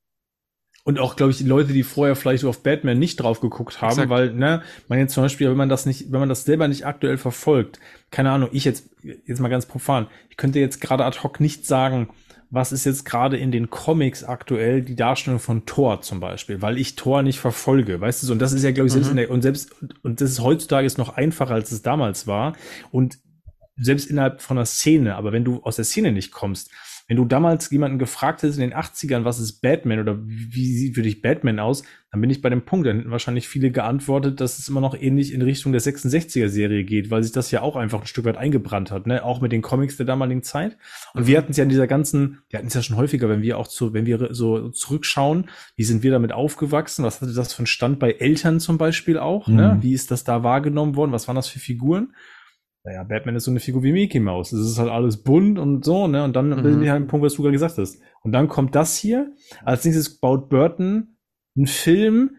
Und 0.82 0.98
auch, 0.98 1.16
glaube 1.16 1.30
ich, 1.30 1.38
die 1.38 1.44
Leute, 1.44 1.72
die 1.72 1.82
vorher 1.82 2.16
vielleicht 2.16 2.44
auf 2.44 2.62
Batman 2.62 2.98
nicht 2.98 3.16
drauf 3.16 3.40
geguckt 3.40 3.82
haben, 3.82 3.90
Exakt. 3.90 4.10
weil, 4.10 4.32
ne, 4.32 4.62
man 4.88 4.98
jetzt 4.98 5.12
zum 5.12 5.22
Beispiel, 5.22 5.50
wenn 5.50 5.56
man 5.56 5.68
das 5.68 5.84
nicht, 5.84 6.10
wenn 6.10 6.20
man 6.20 6.28
das 6.28 6.44
selber 6.44 6.68
nicht 6.68 6.86
aktuell 6.86 7.18
verfolgt, 7.18 7.78
keine 8.10 8.30
Ahnung, 8.30 8.48
ich 8.52 8.64
jetzt, 8.64 8.88
jetzt 9.02 9.40
mal 9.40 9.48
ganz 9.48 9.66
profan, 9.66 10.06
ich 10.30 10.36
könnte 10.36 10.58
jetzt 10.58 10.80
gerade 10.80 11.04
ad 11.04 11.18
hoc 11.22 11.38
nicht 11.38 11.66
sagen, 11.66 12.08
was 12.50 12.72
ist 12.72 12.84
jetzt 12.84 13.04
gerade 13.04 13.36
in 13.36 13.52
den 13.52 13.70
Comics 13.70 14.24
aktuell 14.24 14.82
die 14.82 14.96
Darstellung 14.96 15.38
von 15.38 15.66
Thor 15.66 16.00
zum 16.00 16.18
Beispiel, 16.18 16.60
weil 16.60 16.78
ich 16.78 16.96
Thor 16.96 17.22
nicht 17.22 17.38
verfolge, 17.38 18.00
weißt 18.00 18.22
du 18.22 18.26
so, 18.26 18.32
und 18.32 18.40
das 18.40 18.52
ist 18.52 18.64
ja, 18.64 18.72
glaube 18.72 18.88
ich, 18.88 18.92
selbst 18.92 19.12
mhm. 19.12 19.18
in 19.18 19.24
der, 19.24 19.30
und 19.30 19.42
selbst, 19.42 19.70
und 20.02 20.20
das 20.20 20.30
ist 20.30 20.40
heutzutage 20.40 20.86
ist 20.86 20.98
noch 20.98 21.16
einfacher, 21.16 21.54
als 21.54 21.70
es 21.70 21.82
damals 21.82 22.26
war, 22.26 22.56
und 22.90 23.18
selbst 23.76 24.10
innerhalb 24.10 24.42
von 24.42 24.56
der 24.56 24.66
Szene, 24.66 25.14
aber 25.14 25.32
wenn 25.32 25.44
du 25.44 25.62
aus 25.62 25.76
der 25.76 25.84
Szene 25.84 26.12
nicht 26.12 26.32
kommst, 26.32 26.70
wenn 27.10 27.16
du 27.16 27.24
damals 27.24 27.68
jemanden 27.70 27.98
gefragt 27.98 28.44
hättest 28.44 28.60
in 28.60 28.70
den 28.70 28.78
80ern, 28.78 29.24
was 29.24 29.40
ist 29.40 29.62
Batman 29.62 29.98
oder 29.98 30.16
wie 30.22 30.72
sieht 30.72 30.94
für 30.94 31.02
dich 31.02 31.22
Batman 31.22 31.58
aus, 31.58 31.82
dann 32.12 32.20
bin 32.20 32.30
ich 32.30 32.40
bei 32.40 32.50
dem 32.50 32.62
Punkt, 32.62 32.86
dann 32.86 32.98
hätten 32.98 33.10
wahrscheinlich 33.10 33.48
viele 33.48 33.72
geantwortet, 33.72 34.40
dass 34.40 34.60
es 34.60 34.68
immer 34.68 34.80
noch 34.80 34.94
ähnlich 34.94 35.34
in 35.34 35.42
Richtung 35.42 35.72
der 35.72 35.80
66er-Serie 35.80 36.84
geht, 36.84 37.10
weil 37.10 37.24
sich 37.24 37.32
das 37.32 37.50
ja 37.50 37.62
auch 37.62 37.74
einfach 37.74 38.02
ein 38.02 38.06
Stück 38.06 38.26
weit 38.26 38.36
eingebrannt 38.36 38.92
hat, 38.92 39.08
ne? 39.08 39.24
Auch 39.24 39.40
mit 39.40 39.50
den 39.50 39.60
Comics 39.60 39.96
der 39.96 40.06
damaligen 40.06 40.44
Zeit. 40.44 40.78
Und 41.12 41.26
wir 41.26 41.36
hatten 41.36 41.50
es 41.50 41.56
ja 41.56 41.64
in 41.64 41.68
dieser 41.68 41.88
ganzen, 41.88 42.42
wir 42.48 42.60
hatten 42.60 42.68
es 42.68 42.74
ja 42.74 42.82
schon 42.82 42.96
häufiger, 42.96 43.28
wenn 43.28 43.42
wir 43.42 43.58
auch 43.58 43.66
zu, 43.66 43.92
wenn 43.92 44.06
wir 44.06 44.28
so 44.32 44.68
zurückschauen, 44.68 45.50
wie 45.74 45.82
sind 45.82 46.04
wir 46.04 46.12
damit 46.12 46.30
aufgewachsen? 46.30 47.04
Was 47.04 47.20
hatte 47.20 47.32
das 47.32 47.52
für 47.52 47.58
einen 47.58 47.66
Stand 47.66 47.98
bei 47.98 48.12
Eltern 48.12 48.60
zum 48.60 48.78
Beispiel 48.78 49.18
auch? 49.18 49.48
Ne? 49.48 49.54
Mhm. 49.54 49.58
Ne? 49.58 49.78
Wie 49.80 49.94
ist 49.94 50.12
das 50.12 50.22
da 50.22 50.44
wahrgenommen 50.44 50.94
worden? 50.94 51.10
Was 51.10 51.26
waren 51.26 51.34
das 51.34 51.48
für 51.48 51.58
Figuren? 51.58 52.14
Naja, 52.82 53.02
Batman 53.04 53.36
ist 53.36 53.44
so 53.44 53.50
eine 53.50 53.60
Figur 53.60 53.82
wie 53.82 53.92
Mickey 53.92 54.20
Mouse. 54.20 54.50
Das 54.50 54.60
ist 54.60 54.78
halt 54.78 54.90
alles 54.90 55.18
bunt 55.22 55.58
und 55.58 55.84
so, 55.84 56.06
ne? 56.06 56.24
Und 56.24 56.34
dann 56.34 56.50
mhm. 56.50 56.62
bin 56.62 56.82
ich 56.82 56.88
halt 56.88 57.02
ein 57.02 57.08
Punkt, 57.08 57.24
was 57.24 57.34
du 57.34 57.42
gerade 57.42 57.52
gesagt 57.52 57.76
hast. 57.76 58.00
Und 58.22 58.32
dann 58.32 58.48
kommt 58.48 58.74
das 58.74 58.96
hier. 58.96 59.34
Als 59.64 59.84
nächstes 59.84 60.18
baut 60.18 60.48
Burton 60.48 61.16
ein 61.56 61.66
Film, 61.66 62.36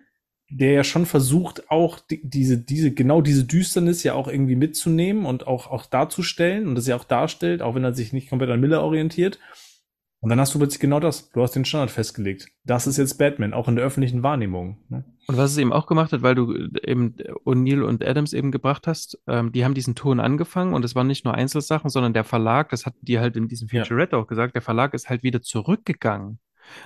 der 0.50 0.72
ja 0.74 0.84
schon 0.84 1.06
versucht, 1.06 1.70
auch 1.70 2.00
die, 2.00 2.22
diese, 2.28 2.58
diese, 2.58 2.92
genau 2.92 3.22
diese 3.22 3.46
Düsternis 3.46 4.04
ja 4.04 4.16
auch 4.16 4.28
irgendwie 4.28 4.56
mitzunehmen 4.56 5.26
und 5.26 5.48
auch, 5.48 5.68
auch 5.68 5.86
darzustellen 5.86 6.68
und 6.68 6.76
das 6.76 6.88
ja 6.88 6.96
auch 6.96 7.06
darstellt, 7.06 7.62
auch 7.62 7.76
wenn 7.76 7.84
er 7.84 7.94
sich 7.94 8.12
nicht 8.12 8.30
komplett 8.30 8.50
an 8.50 8.60
Miller 8.60 8.84
orientiert. 8.84 9.40
Und 10.20 10.30
dann 10.30 10.40
hast 10.40 10.54
du 10.54 10.60
plötzlich 10.60 10.80
genau 10.80 11.00
das. 11.00 11.32
Du 11.32 11.42
hast 11.42 11.56
den 11.56 11.66
Standard 11.66 11.90
festgelegt. 11.90 12.50
Das 12.64 12.86
ist 12.86 12.98
jetzt 12.98 13.18
Batman, 13.18 13.54
auch 13.54 13.68
in 13.68 13.76
der 13.76 13.86
öffentlichen 13.86 14.22
Wahrnehmung. 14.22 14.78
Ne? 14.90 15.04
Und 15.32 15.38
was 15.38 15.52
es 15.52 15.58
eben 15.58 15.72
auch 15.72 15.86
gemacht 15.86 16.12
hat, 16.12 16.24
weil 16.24 16.36
du 16.36 16.54
eben 16.84 17.16
O'Neill 17.46 17.84
und 17.84 18.06
Adams 18.06 18.34
eben 18.34 18.52
gebracht 18.52 18.86
hast, 18.86 19.18
ähm, 19.28 19.54
die 19.54 19.64
haben 19.64 19.74
diesen 19.74 19.96
Ton 19.96 20.20
angefangen 20.20 20.74
und 20.74 20.84
es 20.84 20.94
waren 20.94 21.08
nicht 21.08 21.24
nur 21.24 21.34
Einzelsachen, 21.34 21.90
sondern 21.90 22.14
der 22.14 22.26
Verlag, 22.26 22.70
das 22.70 22.86
hatten 22.86 23.00
die 23.02 23.18
halt 23.18 23.38
in 23.38 23.48
diesem 23.48 23.70
Featurette 23.70 24.18
ja. 24.18 24.22
auch 24.22 24.28
gesagt, 24.28 24.56
der 24.56 24.62
Verlag 24.62 24.94
ist 24.94 25.10
halt 25.10 25.24
wieder 25.24 25.42
zurückgegangen 25.42 26.40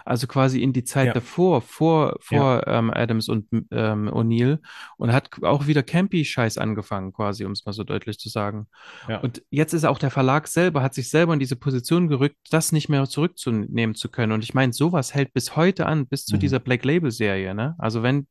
also 0.03 0.27
quasi 0.27 0.61
in 0.61 0.73
die 0.73 0.83
Zeit 0.83 1.07
ja. 1.07 1.13
davor, 1.13 1.61
vor, 1.61 2.17
vor 2.19 2.63
ja. 2.65 2.79
ähm, 2.79 2.91
Adams 2.93 3.29
und 3.29 3.47
ähm, 3.71 4.09
O'Neill 4.09 4.59
und 4.97 5.11
hat 5.11 5.29
auch 5.43 5.67
wieder 5.67 5.83
Campy-Scheiß 5.83 6.57
angefangen, 6.57 7.13
quasi, 7.13 7.45
um 7.45 7.51
es 7.51 7.65
mal 7.65 7.73
so 7.73 7.83
deutlich 7.83 8.19
zu 8.19 8.29
sagen. 8.29 8.67
Ja. 9.07 9.19
Und 9.19 9.43
jetzt 9.49 9.73
ist 9.73 9.85
auch 9.85 9.99
der 9.99 10.11
Verlag 10.11 10.47
selber, 10.47 10.81
hat 10.81 10.93
sich 10.93 11.09
selber 11.09 11.33
in 11.33 11.39
diese 11.39 11.55
Position 11.55 12.07
gerückt, 12.07 12.37
das 12.51 12.71
nicht 12.71 12.89
mehr 12.89 13.05
zurückzunehmen 13.07 13.95
zu 13.95 14.09
können. 14.09 14.31
Und 14.31 14.43
ich 14.43 14.53
meine, 14.53 14.73
sowas 14.73 15.13
hält 15.13 15.33
bis 15.33 15.55
heute 15.55 15.85
an, 15.85 16.07
bis 16.07 16.25
zu 16.25 16.35
mhm. 16.35 16.39
dieser 16.39 16.59
Black 16.59 16.83
Label-Serie, 16.83 17.53
ne? 17.55 17.75
Also 17.77 18.03
wenn 18.03 18.27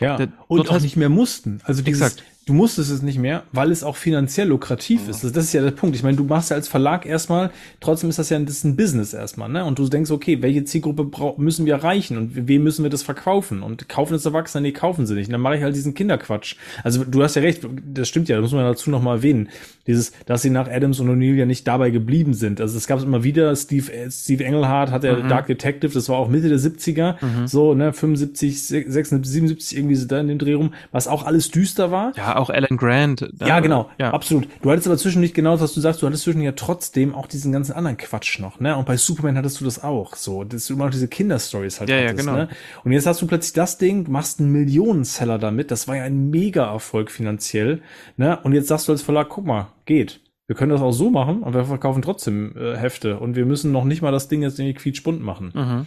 ja, 0.00 0.18
und 0.46 0.70
auch 0.70 0.80
nicht 0.80 0.96
mehr 0.96 1.08
mussten. 1.08 1.60
Also 1.64 1.82
dieses, 1.82 2.02
exakt 2.02 2.24
du 2.48 2.54
musstest 2.54 2.90
es 2.90 3.02
nicht 3.02 3.18
mehr, 3.18 3.42
weil 3.52 3.70
es 3.70 3.84
auch 3.84 3.96
finanziell 3.96 4.48
lukrativ 4.48 5.04
mhm. 5.04 5.10
ist. 5.10 5.22
Das, 5.22 5.36
ist 5.36 5.52
ja 5.52 5.62
der 5.62 5.70
Punkt. 5.70 5.94
Ich 5.94 6.02
meine, 6.02 6.16
du 6.16 6.24
machst 6.24 6.50
ja 6.50 6.56
als 6.56 6.66
Verlag 6.66 7.04
erstmal, 7.04 7.50
trotzdem 7.80 8.08
ist 8.08 8.18
das 8.18 8.30
ja 8.30 8.38
ein, 8.38 8.46
das 8.46 8.56
ist 8.56 8.64
ein 8.64 8.74
Business 8.74 9.12
erstmal, 9.12 9.50
ne? 9.50 9.66
Und 9.66 9.78
du 9.78 9.86
denkst, 9.86 10.10
okay, 10.10 10.40
welche 10.40 10.64
Zielgruppe 10.64 11.34
müssen 11.36 11.66
wir 11.66 11.74
erreichen 11.74 12.16
und 12.16 12.48
wem 12.48 12.64
müssen 12.64 12.84
wir 12.84 12.90
das 12.90 13.02
verkaufen? 13.02 13.62
Und 13.62 13.88
kaufen 13.90 14.14
es 14.14 14.24
Erwachsene? 14.24 14.62
Nee, 14.62 14.72
kaufen 14.72 15.06
sie 15.06 15.14
nicht. 15.14 15.28
Und 15.28 15.32
dann 15.32 15.42
mache 15.42 15.56
ich 15.56 15.62
halt 15.62 15.76
diesen 15.76 15.92
Kinderquatsch. 15.92 16.56
Also 16.82 17.04
du 17.04 17.22
hast 17.22 17.36
ja 17.36 17.42
recht, 17.42 17.66
das 17.92 18.08
stimmt 18.08 18.30
ja, 18.30 18.36
das 18.36 18.44
muss 18.44 18.52
man 18.52 18.64
dazu 18.64 18.88
nochmal 18.88 19.18
erwähnen. 19.18 19.50
Dieses, 19.86 20.12
dass 20.24 20.40
sie 20.40 20.50
nach 20.50 20.70
Adams 20.70 21.00
und 21.00 21.10
O'Neill 21.10 21.34
ja 21.34 21.46
nicht 21.46 21.68
dabei 21.68 21.90
geblieben 21.90 22.32
sind. 22.32 22.62
Also 22.62 22.78
es 22.78 22.86
gab 22.86 23.02
immer 23.02 23.24
wieder, 23.24 23.54
Steve, 23.56 23.90
Steve 24.10 24.44
Englehart 24.44 24.90
hat 24.90 25.04
ja 25.04 25.16
mhm. 25.16 25.28
Dark 25.28 25.48
Detective, 25.48 25.92
das 25.92 26.08
war 26.08 26.16
auch 26.16 26.28
Mitte 26.28 26.48
der 26.48 26.58
70er, 26.58 27.16
mhm. 27.22 27.46
so, 27.46 27.74
ne, 27.74 27.92
75, 27.92 28.62
76, 28.62 29.30
77, 29.30 29.78
irgendwie 29.78 29.96
so 29.96 30.06
da 30.06 30.18
in 30.20 30.28
dem 30.28 30.38
Dreh 30.38 30.54
rum, 30.54 30.72
was 30.92 31.08
auch 31.08 31.26
alles 31.26 31.50
düster 31.50 31.90
war. 31.90 32.12
Ja, 32.16 32.37
auch 32.38 32.50
Alan 32.50 32.76
Grant. 32.76 33.28
Da, 33.32 33.46
ja, 33.46 33.60
genau, 33.60 33.90
ja. 33.98 34.12
absolut. 34.12 34.48
Du 34.62 34.70
hattest 34.70 34.86
aber 34.86 34.96
zwischen 34.96 35.20
nicht 35.20 35.34
genau, 35.34 35.60
was 35.60 35.74
du 35.74 35.80
sagst, 35.80 36.02
du 36.02 36.06
hattest 36.06 36.24
zwischen 36.24 36.40
ja 36.40 36.52
trotzdem 36.52 37.14
auch 37.14 37.26
diesen 37.26 37.52
ganzen 37.52 37.72
anderen 37.72 37.96
Quatsch 37.96 38.38
noch, 38.38 38.60
ne? 38.60 38.76
Und 38.76 38.86
bei 38.86 38.96
Superman 38.96 39.36
hattest 39.36 39.60
du 39.60 39.64
das 39.64 39.82
auch, 39.82 40.16
so, 40.16 40.44
dass 40.44 40.66
du 40.66 40.74
immer 40.74 40.86
noch 40.86 40.92
diese 40.92 41.08
Kinderstories 41.08 41.80
halt 41.80 41.90
ja, 41.90 41.96
hattest, 41.96 42.26
ja, 42.26 42.32
genau. 42.32 42.36
ne? 42.36 42.48
Und 42.84 42.92
jetzt 42.92 43.06
hast 43.06 43.20
du 43.20 43.26
plötzlich 43.26 43.52
das 43.52 43.78
Ding, 43.78 44.10
machst 44.10 44.40
einen 44.40 44.52
Millionenseller 44.52 45.38
damit, 45.38 45.70
das 45.70 45.88
war 45.88 45.96
ja 45.96 46.04
ein 46.04 46.30
Mega-Erfolg 46.30 47.10
finanziell, 47.10 47.82
ne? 48.16 48.38
Und 48.42 48.52
jetzt 48.52 48.68
sagst 48.68 48.88
du 48.88 48.92
als 48.92 49.02
Verlag, 49.02 49.28
guck 49.28 49.44
mal, 49.44 49.72
geht. 49.84 50.20
Wir 50.46 50.56
können 50.56 50.70
das 50.70 50.80
auch 50.80 50.92
so 50.92 51.10
machen, 51.10 51.44
aber 51.44 51.60
wir 51.60 51.64
verkaufen 51.66 52.00
trotzdem 52.00 52.56
äh, 52.56 52.74
Hefte 52.74 53.18
und 53.18 53.36
wir 53.36 53.44
müssen 53.44 53.70
noch 53.70 53.84
nicht 53.84 54.00
mal 54.00 54.12
das 54.12 54.28
Ding 54.28 54.40
jetzt 54.42 54.58
irgendwie 54.58 54.74
quietschbunt 54.74 55.20
machen. 55.20 55.52
Mhm. 55.54 55.86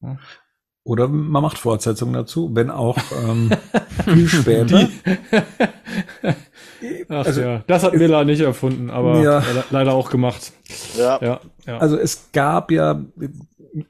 Ja. 0.00 0.18
Oder 0.86 1.08
man 1.08 1.42
macht 1.42 1.58
Fortsetzungen 1.58 2.14
dazu, 2.14 2.54
wenn 2.54 2.70
auch 2.70 2.96
ähm, 3.26 3.50
viel 4.04 4.28
später. 4.28 4.88
Ach 7.08 7.26
also, 7.26 7.40
ja, 7.40 7.64
das 7.66 7.82
hat 7.82 7.94
Miller 7.94 8.24
nicht 8.24 8.40
erfunden, 8.40 8.90
aber 8.90 9.20
ja. 9.20 9.42
leider 9.70 9.94
auch 9.94 10.10
gemacht. 10.10 10.52
Ja. 10.96 11.18
ja. 11.20 11.40
ja. 11.66 11.78
Also 11.78 11.98
es 11.98 12.28
gab 12.32 12.70
ja 12.70 13.02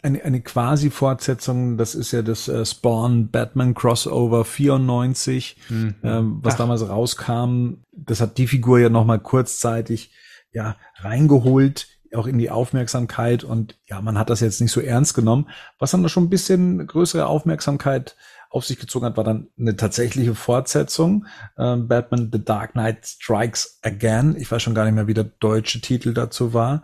eine, 0.00 0.24
eine 0.24 0.40
quasi-Fortsetzung, 0.40 1.76
das 1.76 1.94
ist 1.94 2.12
ja 2.12 2.22
das 2.22 2.48
äh, 2.48 2.64
Spawn 2.64 3.28
Batman 3.30 3.74
Crossover 3.74 4.46
94, 4.46 5.58
mhm. 5.68 5.94
ähm, 6.02 6.38
was 6.40 6.54
Ach. 6.54 6.58
damals 6.58 6.88
rauskam. 6.88 7.74
Das 7.92 8.22
hat 8.22 8.38
die 8.38 8.46
Figur 8.46 8.78
ja 8.78 8.88
nochmal 8.88 9.18
kurzzeitig 9.18 10.12
ja 10.50 10.76
reingeholt 11.00 11.88
auch 12.16 12.26
in 12.26 12.38
die 12.38 12.50
Aufmerksamkeit 12.50 13.44
und 13.44 13.78
ja, 13.86 14.00
man 14.00 14.18
hat 14.18 14.30
das 14.30 14.40
jetzt 14.40 14.60
nicht 14.60 14.72
so 14.72 14.80
ernst 14.80 15.14
genommen. 15.14 15.48
Was 15.78 15.90
dann 15.90 16.08
schon 16.08 16.24
ein 16.24 16.30
bisschen 16.30 16.86
größere 16.86 17.26
Aufmerksamkeit 17.26 18.16
auf 18.50 18.64
sich 18.64 18.78
gezogen 18.78 19.06
hat, 19.06 19.16
war 19.16 19.24
dann 19.24 19.48
eine 19.58 19.76
tatsächliche 19.76 20.34
Fortsetzung. 20.34 21.26
Ähm, 21.58 21.88
Batman 21.88 22.30
The 22.32 22.44
Dark 22.44 22.72
Knight 22.72 23.06
Strikes 23.06 23.78
Again. 23.82 24.36
Ich 24.38 24.50
weiß 24.50 24.62
schon 24.62 24.74
gar 24.74 24.84
nicht 24.84 24.94
mehr, 24.94 25.06
wie 25.06 25.14
der 25.14 25.24
deutsche 25.24 25.80
Titel 25.80 26.14
dazu 26.14 26.54
war. 26.54 26.82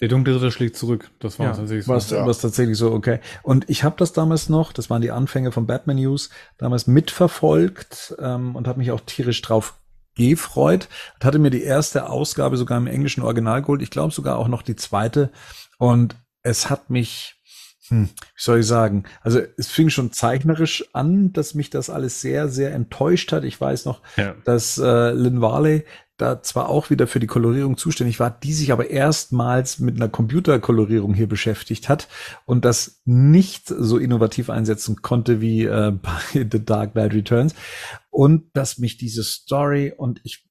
Der 0.00 0.08
dunkle 0.08 0.34
Ritter 0.34 0.50
schlägt 0.50 0.76
zurück. 0.76 1.10
Das 1.20 1.38
war 1.38 1.46
ja, 1.46 1.52
tatsächlich 1.52 1.86
so. 1.86 1.92
Was, 1.92 2.10
ja. 2.10 2.26
was 2.26 2.38
tatsächlich 2.38 2.76
so, 2.76 2.92
okay. 2.92 3.20
Und 3.42 3.70
ich 3.70 3.84
habe 3.84 3.96
das 3.98 4.12
damals 4.12 4.48
noch, 4.48 4.72
das 4.72 4.90
waren 4.90 5.02
die 5.02 5.12
Anfänge 5.12 5.52
von 5.52 5.66
Batman 5.66 5.96
News, 5.96 6.30
damals 6.58 6.86
mitverfolgt 6.86 8.14
ähm, 8.18 8.56
und 8.56 8.68
habe 8.68 8.78
mich 8.78 8.90
auch 8.90 9.00
tierisch 9.00 9.40
drauf 9.42 9.78
gefreut. 10.14 10.88
Hatte 11.22 11.38
mir 11.38 11.50
die 11.50 11.62
erste 11.62 12.08
Ausgabe 12.08 12.56
sogar 12.56 12.78
im 12.78 12.86
englischen 12.86 13.22
Original 13.22 13.62
geholt. 13.62 13.82
Ich 13.82 13.90
glaube 13.90 14.12
sogar 14.12 14.38
auch 14.38 14.48
noch 14.48 14.62
die 14.62 14.76
zweite. 14.76 15.30
Und 15.78 16.16
es 16.42 16.70
hat 16.70 16.90
mich, 16.90 17.40
hm, 17.88 18.08
wie 18.08 18.42
soll 18.42 18.60
ich 18.60 18.66
sagen, 18.66 19.04
also 19.22 19.40
es 19.56 19.68
fing 19.68 19.90
schon 19.90 20.12
zeichnerisch 20.12 20.84
an, 20.92 21.32
dass 21.32 21.54
mich 21.54 21.70
das 21.70 21.90
alles 21.90 22.20
sehr, 22.20 22.48
sehr 22.48 22.72
enttäuscht 22.72 23.32
hat. 23.32 23.44
Ich 23.44 23.60
weiß 23.60 23.86
noch, 23.86 24.02
ja. 24.16 24.34
dass 24.44 24.78
äh, 24.78 25.10
Lynn 25.10 25.40
Varley 25.40 25.84
da 26.16 26.42
zwar 26.42 26.68
auch 26.68 26.90
wieder 26.90 27.06
für 27.06 27.20
die 27.20 27.26
Kolorierung 27.26 27.76
zuständig 27.76 28.20
war, 28.20 28.30
die 28.30 28.52
sich 28.52 28.72
aber 28.72 28.90
erstmals 28.90 29.80
mit 29.80 29.96
einer 29.96 30.08
Computerkolorierung 30.08 31.14
hier 31.14 31.28
beschäftigt 31.28 31.88
hat 31.88 32.08
und 32.44 32.64
das 32.64 33.00
nicht 33.04 33.68
so 33.68 33.98
innovativ 33.98 34.50
einsetzen 34.50 35.02
konnte 35.02 35.40
wie 35.40 35.64
äh, 35.64 35.92
bei 36.02 36.46
The 36.50 36.64
Dark 36.64 36.92
Knight 36.92 37.14
Returns 37.14 37.54
und 38.10 38.44
dass 38.54 38.78
mich 38.78 38.96
diese 38.96 39.24
Story 39.24 39.92
und 39.96 40.20
ich 40.24 40.44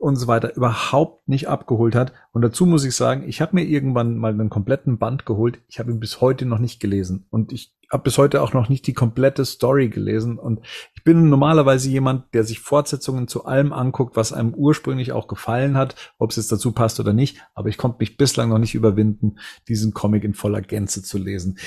und 0.00 0.16
so 0.16 0.26
weiter 0.26 0.56
überhaupt 0.56 1.28
nicht 1.28 1.48
abgeholt 1.48 1.94
hat. 1.94 2.12
Und 2.32 2.42
dazu 2.42 2.66
muss 2.66 2.84
ich 2.84 2.94
sagen, 2.94 3.24
ich 3.28 3.40
habe 3.40 3.54
mir 3.54 3.64
irgendwann 3.64 4.16
mal 4.16 4.32
einen 4.32 4.50
kompletten 4.50 4.98
Band 4.98 5.26
geholt. 5.26 5.60
Ich 5.68 5.78
habe 5.78 5.92
ihn 5.92 6.00
bis 6.00 6.20
heute 6.20 6.44
noch 6.44 6.58
nicht 6.58 6.80
gelesen. 6.80 7.26
Und 7.30 7.52
ich 7.52 7.75
habe 7.90 8.02
bis 8.02 8.18
heute 8.18 8.42
auch 8.42 8.52
noch 8.52 8.68
nicht 8.68 8.86
die 8.86 8.94
komplette 8.94 9.44
Story 9.44 9.88
gelesen. 9.88 10.38
Und 10.38 10.60
ich 10.94 11.04
bin 11.04 11.28
normalerweise 11.28 11.88
jemand, 11.88 12.34
der 12.34 12.44
sich 12.44 12.60
Fortsetzungen 12.60 13.28
zu 13.28 13.44
allem 13.44 13.72
anguckt, 13.72 14.16
was 14.16 14.32
einem 14.32 14.54
ursprünglich 14.54 15.12
auch 15.12 15.28
gefallen 15.28 15.76
hat, 15.76 15.94
ob 16.18 16.30
es 16.30 16.36
jetzt 16.36 16.52
dazu 16.52 16.72
passt 16.72 16.98
oder 17.00 17.12
nicht. 17.12 17.38
Aber 17.54 17.68
ich 17.68 17.78
konnte 17.78 17.98
mich 18.00 18.16
bislang 18.16 18.48
noch 18.48 18.58
nicht 18.58 18.74
überwinden, 18.74 19.38
diesen 19.68 19.92
Comic 19.94 20.24
in 20.24 20.34
voller 20.34 20.62
Gänze 20.62 21.02
zu 21.02 21.18
lesen. 21.18 21.58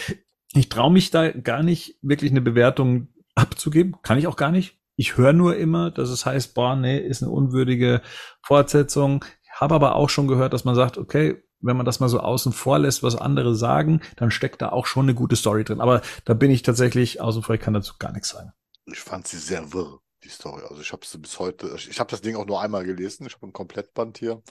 Ich 0.53 0.69
traue 0.69 0.91
mich 0.91 1.11
da 1.11 1.31
gar 1.31 1.63
nicht 1.63 1.97
wirklich 2.01 2.31
eine 2.31 2.41
Bewertung 2.41 3.09
abzugeben. 3.35 3.95
Kann 4.01 4.17
ich 4.17 4.27
auch 4.27 4.35
gar 4.35 4.51
nicht. 4.51 4.77
Ich 4.95 5.15
höre 5.15 5.33
nur 5.33 5.55
immer, 5.55 5.91
dass 5.91 6.09
es 6.09 6.25
heißt, 6.25 6.53
boah, 6.55 6.75
nee, 6.75 6.97
ist 6.97 7.23
eine 7.23 7.31
unwürdige 7.31 8.01
Fortsetzung. 8.41 9.23
Habe 9.53 9.75
aber 9.75 9.95
auch 9.95 10.09
schon 10.09 10.27
gehört, 10.27 10.51
dass 10.51 10.65
man 10.65 10.75
sagt, 10.75 10.97
okay, 10.97 11.41
wenn 11.61 11.77
man 11.77 11.85
das 11.85 11.99
mal 11.99 12.09
so 12.09 12.19
außen 12.19 12.53
vor 12.53 12.79
lässt, 12.79 13.03
was 13.03 13.15
andere 13.15 13.55
sagen, 13.55 14.01
dann 14.15 14.31
steckt 14.31 14.61
da 14.61 14.69
auch 14.69 14.85
schon 14.85 15.05
eine 15.05 15.15
gute 15.15 15.35
Story 15.35 15.63
drin. 15.63 15.81
Aber 15.81 16.01
da 16.25 16.33
bin 16.33 16.51
ich 16.51 16.61
tatsächlich 16.61 17.21
außen 17.21 17.43
vor, 17.43 17.55
ich 17.55 17.61
kann 17.61 17.73
dazu 17.73 17.93
gar 17.99 18.11
nichts 18.11 18.29
sagen. 18.29 18.51
Ich 18.85 18.99
fand 18.99 19.27
sie 19.27 19.37
sehr 19.37 19.71
wirr, 19.73 19.99
die 20.23 20.29
Story. 20.29 20.63
Also 20.69 20.81
ich 20.81 20.91
habe 20.91 21.05
sie 21.05 21.17
bis 21.17 21.39
heute, 21.39 21.75
ich 21.75 21.99
habe 21.99 22.09
das 22.09 22.21
Ding 22.21 22.35
auch 22.35 22.45
nur 22.45 22.61
einmal 22.61 22.85
gelesen. 22.85 23.25
Ich 23.27 23.35
habe 23.35 23.47
ein 23.47 23.53
Komplettband 23.53 24.17
hier. 24.17 24.41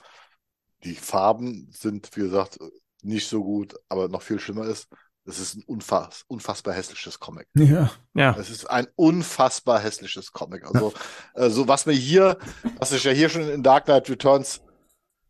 Die 0.83 0.95
Farben 0.95 1.69
sind, 1.71 2.09
wie 2.15 2.21
gesagt, 2.21 2.57
nicht 3.01 3.27
so 3.27 3.43
gut, 3.43 3.75
aber 3.89 4.07
noch 4.07 4.21
viel 4.21 4.39
schlimmer 4.39 4.65
ist, 4.65 4.87
das 5.25 5.37
ist 5.37 5.55
ein 5.55 5.63
unfass, 5.67 6.23
unfassbar 6.27 6.73
hässliches 6.73 7.19
Comic. 7.19 7.47
Ja. 7.55 7.91
ja. 8.15 8.35
Es 8.39 8.49
ist 8.49 8.69
ein 8.69 8.87
unfassbar 8.95 9.79
hässliches 9.79 10.31
Comic. 10.31 10.65
Also, 10.65 10.93
ja. 11.35 11.41
äh, 11.45 11.49
so 11.49 11.67
was 11.67 11.85
mir 11.85 11.93
hier, 11.93 12.37
was 12.77 12.89
sich 12.89 13.03
ja 13.03 13.11
hier 13.11 13.29
schon 13.29 13.47
in 13.47 13.61
Dark 13.61 13.85
Knight 13.85 14.09
Returns 14.09 14.61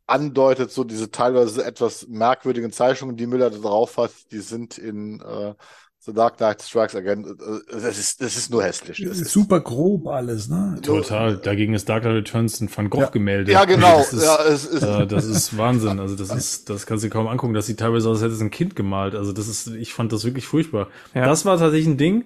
andeutet, 0.09 0.71
so 0.71 0.83
diese 0.83 1.11
teilweise 1.11 1.63
etwas 1.63 2.07
merkwürdigen 2.07 2.71
Zeichnungen, 2.71 3.17
die 3.17 3.27
Müller 3.27 3.49
da 3.49 3.57
drauf 3.57 3.97
hat, 3.97 4.11
die 4.31 4.39
sind 4.39 4.77
in 4.77 5.21
äh, 5.21 5.53
The 6.01 6.09
The 6.09 6.13
Dark 6.13 6.37
Knight 6.37 6.61
Strikes 6.61 6.95
Again, 6.95 7.25
äh, 7.25 7.81
das 7.81 7.99
ist, 7.99 8.21
das 8.21 8.35
ist 8.35 8.49
nur 8.49 8.63
hässlich. 8.63 9.03
Das 9.05 9.19
ist 9.19 9.31
super 9.31 9.59
grob 9.59 10.07
alles, 10.07 10.47
ne? 10.49 10.79
Total. 10.81 11.37
Dagegen 11.37 11.73
ist 11.73 11.87
Dark 11.89 12.03
Knight 12.03 12.15
Returns 12.15 12.59
ein 12.61 12.69
Van 12.73 12.89
Gogh-Gemälde. 12.89 13.51
Ja, 13.51 13.65
genau. 13.65 13.97
Das 13.97 14.13
ist, 14.13 14.23
ja, 14.23 14.43
es 14.43 14.65
ist, 14.65 14.83
äh, 14.83 15.05
das 15.05 15.25
ist 15.25 15.57
Wahnsinn. 15.57 15.99
Also 15.99 16.15
das 16.15 16.29
ist, 16.35 16.69
das 16.69 16.85
kannst 16.85 17.03
du 17.03 17.07
dir 17.07 17.13
kaum 17.13 17.27
angucken. 17.27 17.53
Das 17.53 17.65
sieht 17.65 17.79
teilweise 17.79 18.09
aus, 18.09 18.17
als 18.17 18.23
hätte 18.23 18.33
es 18.33 18.41
ein 18.41 18.49
Kind 18.49 18.75
gemalt. 18.75 19.13
Also 19.13 19.33
das 19.33 19.47
ist, 19.47 19.67
ich 19.67 19.93
fand 19.93 20.11
das 20.11 20.23
wirklich 20.23 20.47
furchtbar. 20.47 20.87
Ja. 21.13 21.25
Das 21.25 21.45
war 21.45 21.57
tatsächlich 21.57 21.87
ein 21.87 21.97
Ding. 21.97 22.25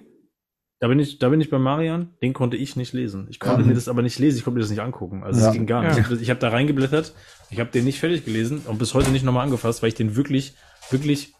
Da 0.80 0.88
bin 0.88 0.98
ich, 0.98 1.18
da 1.18 1.28
bin 1.28 1.40
ich 1.40 1.50
bei 1.50 1.58
Marian. 1.58 2.10
Den 2.20 2.32
konnte 2.32 2.56
ich 2.56 2.76
nicht 2.76 2.92
lesen. 2.92 3.26
Ich 3.30 3.40
konnte 3.40 3.62
ja. 3.62 3.66
mir 3.66 3.74
das 3.74 3.88
aber 3.88 4.02
nicht 4.02 4.18
lesen. 4.18 4.38
Ich 4.38 4.44
konnte 4.44 4.56
mir 4.56 4.62
das 4.62 4.70
nicht 4.70 4.82
angucken. 4.82 5.22
Also 5.22 5.46
es 5.46 5.52
ging 5.52 5.66
gar 5.66 5.82
nicht. 5.82 5.98
Ich 5.98 6.04
habe 6.04 6.26
hab 6.26 6.40
da 6.40 6.48
reingeblättert. 6.48 7.14
Ich 7.50 7.60
habe 7.60 7.70
den 7.70 7.84
nicht 7.84 8.00
fertig 8.00 8.24
gelesen 8.24 8.62
und 8.66 8.78
bis 8.78 8.92
heute 8.94 9.10
nicht 9.10 9.24
nochmal 9.24 9.44
angefasst, 9.44 9.82
weil 9.82 9.88
ich 9.88 9.94
den 9.94 10.16
wirklich, 10.16 10.54
wirklich 10.90 11.32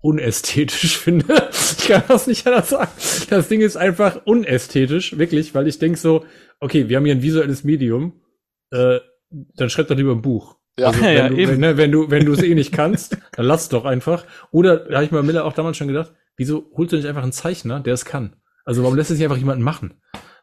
unästhetisch 0.00 0.98
finde. 0.98 1.50
Ich 1.50 1.88
kann 1.88 2.02
das 2.08 2.26
nicht 2.26 2.46
anders 2.46 2.70
sagen. 2.70 2.90
Das 3.30 3.48
Ding 3.48 3.60
ist 3.60 3.76
einfach 3.76 4.20
unästhetisch, 4.24 5.18
wirklich, 5.18 5.54
weil 5.54 5.66
ich 5.66 5.78
denke 5.78 5.98
so, 5.98 6.24
okay, 6.60 6.88
wir 6.88 6.96
haben 6.96 7.04
hier 7.04 7.14
ein 7.14 7.22
visuelles 7.22 7.64
Medium, 7.64 8.20
äh, 8.70 9.00
dann 9.30 9.70
schreib 9.70 9.88
doch 9.88 9.96
lieber 9.96 10.12
ein 10.12 10.22
Buch. 10.22 10.56
Ja, 10.78 10.88
also, 10.88 11.02
wenn, 11.02 11.16
ja, 11.16 11.28
du, 11.28 11.36
wenn, 11.36 11.60
ne, 11.60 11.76
wenn 11.76 11.92
du 11.92 12.10
wenn 12.10 12.24
du 12.24 12.32
es 12.32 12.42
eh 12.42 12.54
nicht 12.54 12.72
kannst, 12.72 13.18
dann 13.32 13.44
lass 13.44 13.68
doch 13.68 13.84
einfach. 13.84 14.24
Oder 14.50 14.78
da 14.78 14.96
habe 14.96 15.04
ich 15.04 15.10
mir 15.10 15.22
Miller 15.22 15.44
auch 15.44 15.52
damals 15.52 15.76
schon 15.76 15.88
gedacht, 15.88 16.12
wieso 16.36 16.70
holst 16.76 16.92
du 16.92 16.96
nicht 16.96 17.06
einfach 17.06 17.22
einen 17.22 17.32
Zeichner, 17.32 17.80
der 17.80 17.94
es 17.94 18.04
kann? 18.04 18.36
Also 18.64 18.82
warum 18.82 18.96
lässt 18.96 19.10
es 19.10 19.18
nicht 19.18 19.24
einfach 19.24 19.38
jemanden 19.38 19.64
machen? 19.64 19.94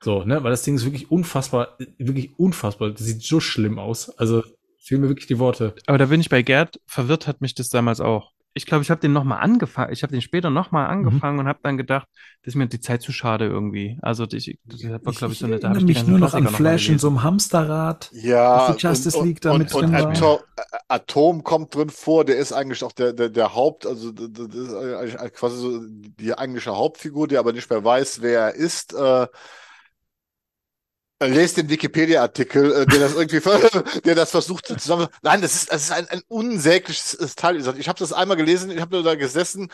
So, 0.02 0.24
ne, 0.24 0.44
weil 0.44 0.52
das 0.52 0.64
Ding 0.64 0.76
ist 0.76 0.86
wirklich 0.86 1.12
unfassbar, 1.12 1.78
wirklich 1.98 2.38
unfassbar. 2.38 2.92
Das 2.92 3.02
sieht 3.02 3.22
so 3.22 3.40
schlimm 3.40 3.80
aus. 3.80 4.10
Also 4.18 4.44
fehlen 4.80 5.02
mir 5.02 5.10
wirklich 5.10 5.28
die 5.28 5.40
Worte. 5.40 5.76
Aber 5.88 5.98
da 5.98 6.06
bin 6.06 6.22
ich 6.22 6.30
bei 6.30 6.42
Gerd, 6.42 6.80
verwirrt 6.86 7.28
hat 7.28 7.42
mich 7.42 7.54
das 7.54 7.70
damals 7.70 8.00
auch 8.00 8.32
ich 8.54 8.66
glaube, 8.66 8.82
ich 8.82 8.90
habe 8.90 9.00
den 9.00 9.14
nochmal 9.14 9.42
angefangen. 9.42 9.94
Ich 9.94 10.04
habe 10.04 10.12
den 10.12 10.22
später 10.22 10.50
nochmal 10.50 10.86
mhm. 10.86 10.92
angefangen 10.92 11.36
mhm. 11.36 11.40
und 11.42 11.48
habe 11.48 11.60
dann 11.62 11.78
gedacht, 11.78 12.08
das 12.44 12.54
ist 12.54 12.56
mir 12.56 12.68
die 12.68 12.80
Zeit 12.80 13.02
zu 13.02 13.12
schade 13.12 13.46
irgendwie. 13.46 13.98
Also 14.02 14.26
ich, 14.32 14.60
das 14.66 14.84
war, 14.84 15.00
glaube 15.00 15.34
ich, 15.34 15.40
so 15.40 15.46
eine. 15.46 15.60
Da 15.60 15.74
ich 15.76 15.84
mich 15.84 16.06
nur 16.06 16.20
noch 16.20 16.34
an 16.34 16.48
Flash 16.48 16.90
in 16.90 17.00
so 17.00 17.08
einem 17.08 17.24
Hamsterrad. 17.24 18.10
Ja. 18.12 18.72
Die 18.72 18.82
Justice 18.82 19.22
League 19.24 19.42
da 19.42 19.58
mit 19.58 19.74
drin 19.74 19.90
und 19.90 19.96
Atom, 19.96 20.40
Atom, 20.88 21.44
kommt 21.44 21.76
drin 21.76 21.90
vor. 21.90 22.26
Der 22.26 22.38
ist 22.38 22.52
eigentlich 22.52 22.84
auch 22.84 22.92
der 22.92 23.14
der, 23.14 23.30
der 23.30 23.54
Haupt, 23.54 23.86
also 23.86 24.12
das 24.12 24.56
ist 24.56 24.74
eigentlich 24.74 25.34
quasi 25.34 25.58
so 25.58 25.82
die 26.20 26.38
eigentliche 26.38 26.76
Hauptfigur, 26.76 27.28
die 27.28 27.38
aber 27.38 27.54
nicht 27.54 27.70
mehr 27.70 27.84
weiß, 27.84 28.22
wer 28.22 28.40
er 28.40 28.56
ist. 28.56 28.94
Äh, 28.94 29.28
Lest 31.22 31.58
den 31.58 31.70
Wikipedia-Artikel, 31.70 32.72
äh, 32.72 32.86
der 32.86 33.00
das 33.00 33.14
irgendwie, 33.14 33.42
der 34.06 34.16
das 34.16 34.32
versucht 34.32 34.68
zusammen. 34.68 35.08
Nein, 35.22 35.42
das 35.42 35.56
ist, 35.56 35.72
das 35.72 35.84
ist 35.84 35.92
ein, 35.92 36.08
ein 36.08 36.22
unsägliches 36.28 37.36
Teil. 37.36 37.58
Ich 37.78 37.90
habe 37.90 38.00
das 38.00 38.14
einmal 38.14 38.38
gelesen, 38.38 38.72
ich 38.72 38.80
habe 38.80 39.04
da 39.04 39.16
gesessen. 39.16 39.70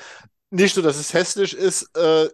Nicht 0.50 0.76
nur, 0.76 0.84
dass 0.84 0.98
es 0.98 1.14
hässlich 1.14 1.56
ist, 1.56 1.96
äh, 1.96 2.30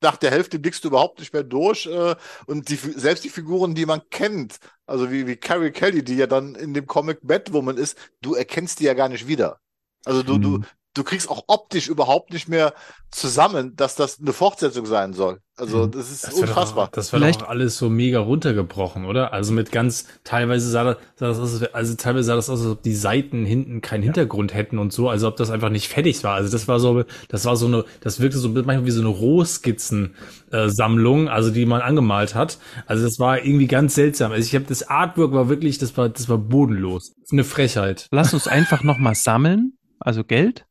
nach 0.00 0.16
der 0.16 0.30
Hälfte 0.30 0.58
blickst 0.58 0.84
du 0.84 0.88
überhaupt 0.88 1.18
nicht 1.18 1.32
mehr 1.32 1.42
durch. 1.42 1.86
Äh, 1.86 2.16
und 2.46 2.68
die, 2.68 2.76
selbst 2.76 3.24
die 3.24 3.28
Figuren, 3.28 3.74
die 3.74 3.86
man 3.86 4.02
kennt, 4.10 4.58
also 4.86 5.10
wie, 5.10 5.26
wie 5.26 5.36
Carrie 5.36 5.70
Kelly, 5.70 6.02
die 6.02 6.16
ja 6.16 6.26
dann 6.26 6.54
in 6.54 6.74
dem 6.74 6.86
Comic 6.86 7.20
Batwoman 7.22 7.76
ist, 7.76 7.96
du 8.20 8.34
erkennst 8.34 8.80
die 8.80 8.84
ja 8.84 8.94
gar 8.94 9.08
nicht 9.08 9.26
wieder. 9.26 9.60
Also 10.04 10.22
du, 10.22 10.34
mhm. 10.34 10.42
du, 10.42 10.60
du 10.98 11.04
kriegst 11.04 11.30
auch 11.30 11.44
optisch 11.46 11.88
überhaupt 11.88 12.32
nicht 12.32 12.48
mehr 12.48 12.74
zusammen, 13.10 13.74
dass 13.76 13.94
das 13.94 14.20
eine 14.20 14.34
Fortsetzung 14.34 14.84
sein 14.84 15.14
soll. 15.14 15.38
Also 15.56 15.86
mhm. 15.86 15.92
das 15.92 16.10
ist 16.10 16.26
das 16.26 16.34
unfassbar. 16.34 16.86
Doch, 16.86 16.92
das 16.92 17.12
war 17.12 17.18
Vielleicht 17.18 17.42
doch 17.42 17.48
alles 17.48 17.76
so 17.78 17.88
mega 17.88 18.20
runtergebrochen, 18.20 19.06
oder? 19.06 19.32
Also 19.32 19.52
mit 19.52 19.72
ganz 19.72 20.06
teilweise 20.24 20.70
sah 20.70 20.84
das, 20.84 20.96
sah 21.16 21.28
das 21.28 21.38
aus, 21.38 21.62
also 21.72 21.94
teilweise 21.96 22.24
sah 22.24 22.36
das 22.36 22.50
aus, 22.50 22.60
als 22.60 22.70
ob 22.70 22.82
die 22.82 22.94
Seiten 22.94 23.46
hinten 23.46 23.80
keinen 23.80 24.02
Hintergrund 24.02 24.52
hätten 24.54 24.78
und 24.78 24.92
so, 24.92 25.08
also 25.08 25.26
ob 25.26 25.36
das 25.36 25.50
einfach 25.50 25.70
nicht 25.70 25.88
fertig 25.88 26.22
war. 26.22 26.34
Also 26.34 26.52
das 26.52 26.68
war 26.68 26.78
so, 26.80 27.02
das 27.28 27.44
war 27.44 27.56
so 27.56 27.66
eine, 27.66 27.84
das 28.00 28.20
wirkte 28.20 28.38
so 28.38 28.50
manchmal 28.50 28.84
wie 28.84 28.90
so 28.90 29.00
eine 29.00 29.08
Rohskizzen-Sammlung, 29.08 31.26
äh, 31.26 31.30
also 31.30 31.50
die 31.50 31.66
man 31.66 31.80
angemalt 31.80 32.34
hat. 32.34 32.58
Also 32.86 33.04
das 33.04 33.18
war 33.18 33.44
irgendwie 33.44 33.66
ganz 33.66 33.94
seltsam. 33.94 34.32
Also 34.32 34.46
ich 34.46 34.54
habe 34.54 34.66
das 34.66 34.88
Artwork 34.88 35.32
war 35.32 35.48
wirklich, 35.48 35.78
das 35.78 35.96
war, 35.96 36.10
das 36.10 36.28
war 36.28 36.38
bodenlos. 36.38 37.14
Eine 37.32 37.44
Frechheit. 37.44 38.06
Lass 38.10 38.34
uns 38.34 38.46
einfach 38.46 38.84
noch 38.84 38.98
mal 38.98 39.14
sammeln, 39.14 39.72
also 39.98 40.24
Geld 40.24 40.66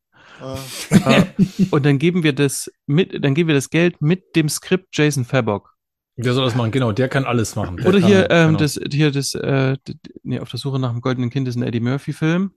und 1.72 1.86
dann 1.86 2.00
geben 2.00 2.24
wir 2.24 2.34
das 2.34 2.72
mit, 2.86 3.24
dann 3.24 3.34
geben 3.34 3.48
wir 3.48 3.56
das 3.56 3.70
Geld 3.70 4.02
mit 4.02 4.36
dem 4.36 4.50
Skript 4.50 4.88
Jason 4.94 5.26
Fabok. 5.26 5.76
Der 6.18 6.34
soll 6.34 6.46
das 6.46 6.56
machen, 6.56 6.72
genau, 6.72 6.92
der 6.92 7.10
kann 7.10 7.26
alles 7.26 7.56
machen. 7.56 7.78
Der 7.78 7.88
Oder 7.88 8.00
kann, 8.00 8.10
hier, 8.10 8.32
ähm, 8.32 8.48
genau. 8.48 8.60
das, 8.60 8.80
hier, 8.92 9.12
das, 9.12 9.36
äh, 9.36 9.78
nee, 10.24 10.40
auf 10.40 10.50
der 10.50 10.60
Suche 10.60 10.80
nach 10.80 10.92
dem 10.92 11.02
goldenen 11.02 11.30
Kind 11.30 11.48
ist 11.48 11.56
ein 11.56 11.64
Eddie 11.64 11.80
Murphy-Film. 11.80 12.52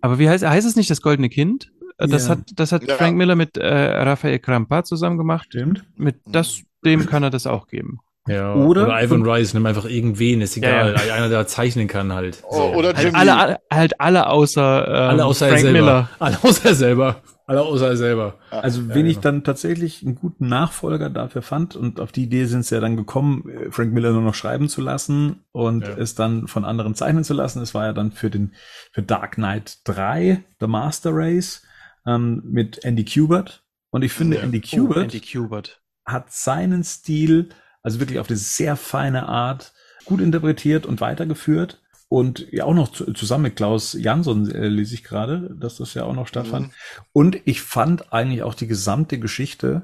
Aber 0.00 0.18
wie 0.18 0.28
heißt, 0.28 0.44
heißt 0.44 0.66
es 0.66 0.76
nicht 0.76 0.90
das 0.90 1.02
goldene 1.02 1.28
Kind? 1.28 1.72
Äh, 1.98 2.06
das 2.06 2.26
yeah. 2.26 2.36
hat, 2.36 2.44
das 2.54 2.70
hat 2.70 2.86
ja. 2.86 2.96
Frank 2.96 3.16
Miller 3.16 3.34
mit 3.34 3.56
äh, 3.56 3.66
Raphael 3.66 4.38
Krampa 4.38 4.84
zusammen 4.84 5.18
gemacht. 5.18 5.46
Stimmt. 5.46 5.84
Mit 5.96 6.20
das, 6.26 6.62
dem 6.84 7.06
kann 7.06 7.22
er 7.22 7.30
das 7.30 7.46
auch 7.46 7.66
geben. 7.66 7.98
Ja, 8.26 8.54
oder, 8.54 8.84
oder 8.84 9.02
Ivan 9.02 9.22
Rice, 9.22 9.52
nimm 9.52 9.66
einfach 9.66 9.84
irgendwen, 9.84 10.40
ist 10.40 10.56
egal, 10.56 10.94
ja, 10.94 11.04
ja. 11.04 11.14
einer, 11.14 11.28
der 11.28 11.46
zeichnen 11.46 11.88
kann 11.88 12.14
halt. 12.14 12.36
So. 12.36 12.44
Oh, 12.50 12.74
oder 12.74 12.94
halt 12.94 13.14
alle, 13.14 13.58
halt 13.70 14.00
alle 14.00 14.28
außer, 14.28 14.88
ähm, 14.88 14.94
alle 15.10 15.24
außer 15.26 15.48
Frank 15.48 15.58
er 15.58 15.62
selber. 15.62 15.78
Miller. 15.78 16.08
Alle 16.18 16.38
außer 16.42 16.68
er 16.70 16.74
selber. 16.74 17.22
Alle 17.46 17.60
außer 17.60 17.88
er 17.88 17.96
selber. 17.98 18.38
Also 18.50 18.80
ja, 18.80 18.94
wen 18.94 19.04
ich 19.04 19.16
genau. 19.16 19.22
dann 19.22 19.44
tatsächlich 19.44 20.02
einen 20.02 20.14
guten 20.14 20.48
Nachfolger 20.48 21.10
dafür 21.10 21.42
fand 21.42 21.76
und 21.76 22.00
auf 22.00 22.12
die 22.12 22.22
Idee 22.22 22.46
sind 22.46 22.64
sie 22.64 22.74
ja 22.74 22.80
dann 22.80 22.96
gekommen, 22.96 23.46
äh, 23.50 23.70
Frank 23.70 23.92
Miller 23.92 24.12
nur 24.12 24.22
noch 24.22 24.34
schreiben 24.34 24.70
zu 24.70 24.80
lassen 24.80 25.44
und 25.52 25.86
es 25.86 26.14
dann 26.14 26.48
von 26.48 26.64
anderen 26.64 26.94
zeichnen 26.94 27.24
zu 27.24 27.34
lassen. 27.34 27.60
Es 27.60 27.74
war 27.74 27.84
ja 27.84 27.92
dann 27.92 28.12
für 28.12 28.30
den 28.30 28.54
für 28.92 29.02
Dark 29.02 29.34
Knight 29.34 29.80
3, 29.84 30.42
The 30.60 30.66
Master 30.66 31.10
Race, 31.12 31.62
ähm, 32.06 32.42
mit 32.46 32.82
Andy 32.84 33.04
Kubert. 33.04 33.62
Und 33.90 34.02
ich 34.02 34.12
finde, 34.12 34.38
Andy 34.38 34.62
Kubert, 34.62 34.96
oh, 34.96 35.00
Andy 35.00 35.20
Kubert 35.20 35.82
hat 36.06 36.32
seinen 36.32 36.84
Stil 36.84 37.50
also 37.84 38.00
wirklich 38.00 38.18
auf 38.18 38.28
eine 38.28 38.36
sehr 38.36 38.74
feine 38.74 39.28
Art 39.28 39.72
gut 40.04 40.20
interpretiert 40.20 40.86
und 40.86 41.00
weitergeführt. 41.00 41.80
Und 42.08 42.46
ja 42.52 42.64
auch 42.64 42.74
noch 42.74 42.92
zu, 42.92 43.12
zusammen 43.12 43.44
mit 43.44 43.56
Klaus 43.56 43.94
Jansson 43.94 44.50
äh, 44.50 44.68
lese 44.68 44.94
ich 44.94 45.04
gerade, 45.04 45.54
dass 45.58 45.76
das 45.76 45.94
ja 45.94 46.04
auch 46.04 46.14
noch 46.14 46.28
stattfand. 46.28 46.68
Mhm. 46.68 46.72
Und 47.12 47.40
ich 47.44 47.62
fand 47.62 48.12
eigentlich 48.12 48.42
auch 48.42 48.54
die 48.54 48.66
gesamte 48.66 49.18
Geschichte 49.18 49.82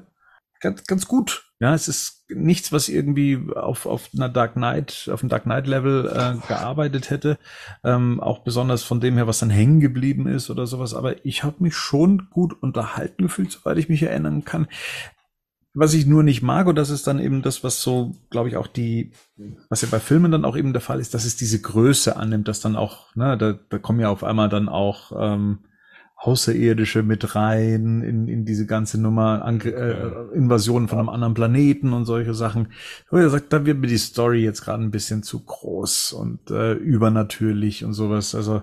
ganz, 0.61 0.83
ganz 0.85 1.07
gut. 1.07 1.51
Ja, 1.59 1.73
es 1.75 1.87
ist 1.87 2.25
nichts, 2.29 2.71
was 2.71 2.87
irgendwie 2.89 3.39
auf, 3.55 3.85
auf 3.85 4.09
einer 4.15 4.29
Dark 4.29 4.53
Knight, 4.53 5.09
auf 5.11 5.21
einem 5.21 5.29
Dark 5.29 5.43
Knight 5.43 5.67
Level 5.67 6.07
äh, 6.07 6.47
gearbeitet 6.47 7.09
hätte. 7.09 7.37
Ähm, 7.83 8.19
auch 8.19 8.39
besonders 8.39 8.83
von 8.83 8.99
dem 8.99 9.15
her, 9.15 9.27
was 9.27 9.39
dann 9.39 9.49
hängen 9.49 9.79
geblieben 9.79 10.27
ist 10.27 10.49
oder 10.49 10.65
sowas. 10.65 10.93
Aber 10.93 11.25
ich 11.25 11.43
habe 11.43 11.57
mich 11.59 11.75
schon 11.75 12.29
gut 12.31 12.53
unterhalten 12.63 13.23
gefühlt, 13.23 13.51
soweit 13.51 13.77
ich 13.77 13.89
mich 13.89 14.03
erinnern 14.03 14.45
kann. 14.45 14.67
Was 15.73 15.93
ich 15.93 16.05
nur 16.05 16.21
nicht 16.23 16.41
mag, 16.41 16.67
und 16.67 16.75
das 16.75 16.89
ist 16.89 17.07
dann 17.07 17.19
eben 17.19 17.41
das, 17.41 17.63
was 17.63 17.81
so, 17.81 18.17
glaube 18.29 18.49
ich, 18.49 18.57
auch 18.57 18.67
die, 18.67 19.11
was 19.69 19.81
ja 19.81 19.87
bei 19.89 20.01
Filmen 20.01 20.31
dann 20.31 20.43
auch 20.43 20.57
eben 20.57 20.73
der 20.73 20.81
Fall 20.81 20.99
ist, 20.99 21.13
dass 21.13 21.23
es 21.23 21.37
diese 21.37 21.61
Größe 21.61 22.17
annimmt, 22.17 22.49
dass 22.49 22.59
dann 22.59 22.75
auch, 22.75 23.15
ne, 23.15 23.37
da, 23.37 23.57
da 23.69 23.77
kommen 23.77 24.01
ja 24.01 24.09
auf 24.09 24.23
einmal 24.23 24.49
dann 24.49 24.67
auch 24.67 25.13
ähm, 25.17 25.59
Außerirdische 26.21 27.01
mit 27.01 27.35
rein 27.35 28.03
in, 28.03 28.27
in 28.27 28.45
diese 28.45 28.67
ganze 28.67 29.01
Nummer, 29.01 29.43
An 29.43 29.59
äh, 29.61 30.35
Invasionen 30.35 30.87
von 30.87 30.99
einem 30.99 31.09
anderen 31.09 31.33
Planeten 31.33 31.93
und 31.93 32.05
solche 32.05 32.35
Sachen. 32.35 32.67
Aber 33.09 33.21
er 33.21 33.29
sagt, 33.31 33.51
da 33.51 33.65
wird 33.65 33.79
mir 33.79 33.87
die 33.87 33.97
Story 33.97 34.43
jetzt 34.43 34.61
gerade 34.61 34.83
ein 34.83 34.91
bisschen 34.91 35.23
zu 35.23 35.43
groß 35.43 36.13
und 36.13 36.51
äh, 36.51 36.73
übernatürlich 36.73 37.83
und 37.83 37.93
sowas. 37.93 38.35
Also 38.35 38.61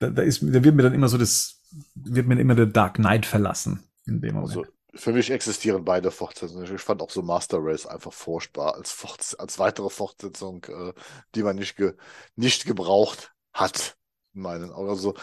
da, 0.00 0.10
da 0.10 0.20
ist, 0.20 0.42
da 0.42 0.64
wird 0.64 0.74
mir 0.74 0.82
dann 0.82 0.92
immer 0.92 1.08
so 1.08 1.16
das, 1.16 1.62
wird 1.94 2.26
mir 2.26 2.38
immer 2.38 2.56
der 2.56 2.66
Dark 2.66 2.94
Knight 2.94 3.24
verlassen 3.24 3.80
in 4.04 4.20
dem 4.20 4.34
Moment. 4.34 4.50
Also 4.50 4.66
für 4.94 5.12
mich 5.12 5.30
existieren 5.30 5.84
beide 5.84 6.10
Fortsetzungen. 6.10 6.74
Ich 6.74 6.82
fand 6.82 7.02
auch 7.02 7.10
so 7.10 7.22
Master 7.22 7.58
Race 7.60 7.86
einfach 7.86 8.12
furchtbar 8.12 8.74
als, 8.74 8.92
Forts 8.92 9.34
als 9.34 9.58
weitere 9.58 9.88
Fortsetzung, 9.88 10.64
äh, 10.64 10.92
die 11.34 11.42
man 11.42 11.56
nicht, 11.56 11.76
ge 11.76 11.94
nicht 12.36 12.66
gebraucht 12.66 13.32
hat, 13.52 13.96
in 14.34 14.42
meinen 14.42 14.70
Augen. 14.70 14.90
Also, 14.90 15.14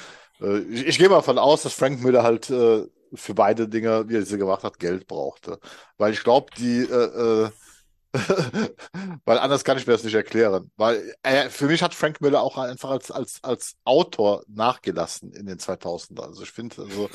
äh, 0.41 0.59
ich, 0.59 0.87
ich 0.87 0.97
gehe 0.97 1.09
mal 1.09 1.17
davon 1.17 1.37
aus, 1.37 1.63
dass 1.63 1.73
Frank 1.73 2.01
Miller 2.01 2.23
halt 2.23 2.49
äh, 2.49 2.87
für 3.13 3.33
beide 3.33 3.67
Dinge, 3.67 4.09
wie 4.09 4.15
er 4.15 4.25
sie 4.25 4.37
gemacht 4.37 4.63
hat, 4.63 4.79
Geld 4.79 5.07
brauchte. 5.07 5.59
Weil 5.97 6.13
ich 6.13 6.23
glaube, 6.23 6.47
die, 6.57 6.81
äh, 6.81 7.45
äh 7.45 7.49
weil 9.25 9.37
anders 9.37 9.63
kann 9.63 9.77
ich 9.77 9.85
mir 9.85 9.93
das 9.93 10.03
nicht 10.03 10.15
erklären. 10.15 10.71
Weil 10.77 11.15
er, 11.21 11.51
für 11.51 11.67
mich 11.67 11.83
hat 11.83 11.93
Frank 11.93 12.21
Miller 12.21 12.41
auch 12.41 12.57
einfach 12.57 12.89
als, 12.89 13.11
als, 13.11 13.43
als 13.43 13.75
Autor 13.83 14.43
nachgelassen 14.47 15.31
in 15.33 15.45
den 15.45 15.59
2000ern. 15.59 16.21
Also 16.21 16.41
ich 16.41 16.51
finde, 16.51 16.81
also, 16.81 17.07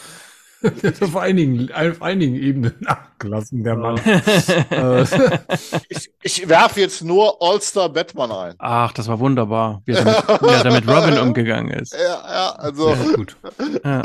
auf 1.00 1.16
einigen, 1.16 1.70
auf 1.72 2.02
einigen 2.02 2.34
Ebenen 2.36 2.74
abgelassen, 2.86 3.64
der 3.64 3.76
Mann. 3.76 4.00
ich, 5.88 6.10
ich 6.22 6.48
werfe 6.48 6.80
jetzt 6.80 7.04
nur 7.04 7.36
All-Star 7.40 7.88
Batman 7.88 8.32
ein. 8.32 8.54
Ach, 8.58 8.92
das 8.92 9.08
war 9.08 9.18
wunderbar, 9.18 9.82
wie 9.84 9.92
er 9.92 10.04
damit, 10.04 10.42
wie 10.42 10.48
er 10.48 10.64
damit 10.64 10.88
Robin 10.88 11.18
umgegangen 11.18 11.70
ist. 11.78 11.92
Ja, 11.94 11.98
ja, 11.98 12.50
also. 12.52 12.90
Ja, 12.90 13.12
gut. 13.14 13.36
Ja. 13.84 14.02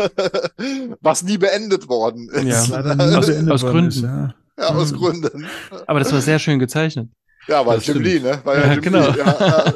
Was 1.02 1.24
nie 1.24 1.38
beendet 1.38 1.88
worden 1.88 2.30
ist. 2.30 2.70
Ja, 2.70 2.82
beendet 2.82 3.52
aus 3.52 3.62
Gründen. 3.62 3.90
Ist, 3.90 4.02
ja. 4.02 4.34
ja, 4.58 4.68
aus 4.70 4.92
mhm. 4.92 4.98
Gründen. 4.98 5.48
Aber 5.88 6.00
das 6.00 6.12
war 6.12 6.22
sehr 6.22 6.40
schön 6.40 6.60
gezeichnet. 6.60 7.10
Ja, 7.48 7.66
weil 7.66 7.80
Jim 7.80 8.02
Lee, 8.02 8.20
ne? 8.20 8.40
War 8.44 8.56
ja, 8.56 8.66
ja 8.68 8.74
Jim 8.74 8.82
genau. 8.82 9.10
Lee. 9.10 9.18
Ja, 9.18 9.74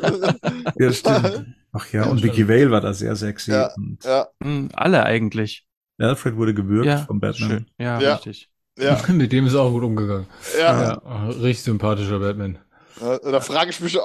ja. 0.77 0.91
stimmt. 0.91 1.45
Ach 1.71 1.91
ja, 1.91 2.05
und 2.05 2.21
Vicky 2.21 2.47
Vale 2.47 2.69
war 2.69 2.81
da 2.81 2.93
sehr 2.93 3.15
sexy. 3.15 3.51
Ja, 3.51 3.71
ja. 4.03 4.27
Mhm, 4.39 4.69
alle 4.73 5.03
eigentlich. 5.03 5.65
Alfred 5.99 6.35
wurde 6.35 6.53
gewürgt 6.53 6.87
ja, 6.87 6.97
vom 6.97 7.19
Batman. 7.19 7.49
Schön. 7.49 7.65
Ja, 7.77 7.99
ja, 7.99 8.15
richtig. 8.15 8.49
Ja. 8.77 8.99
Mit 9.09 9.31
dem 9.31 9.45
ist 9.45 9.53
er 9.53 9.61
auch 9.61 9.71
gut 9.71 9.83
umgegangen. 9.83 10.27
Ja. 10.57 11.01
ja. 11.03 11.27
Richtig 11.27 11.63
sympathischer 11.63 12.19
Batman. 12.19 12.59
Da 12.99 13.41
frage 13.41 13.71
ich 13.71 13.79
mich 13.79 13.99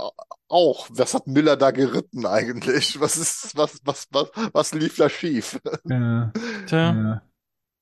auch, 0.48 0.88
was 0.90 1.14
hat 1.14 1.26
Miller 1.26 1.56
da 1.56 1.70
geritten 1.70 2.26
eigentlich? 2.26 2.98
Was 3.00 3.16
ist, 3.16 3.56
was, 3.56 3.80
was, 3.84 4.06
was, 4.10 4.30
was 4.52 4.72
lief 4.72 4.96
da 4.96 5.08
schief? 5.08 5.60
Ja. 5.84 6.32
Tja. 6.66 6.94
Ja. 6.94 7.22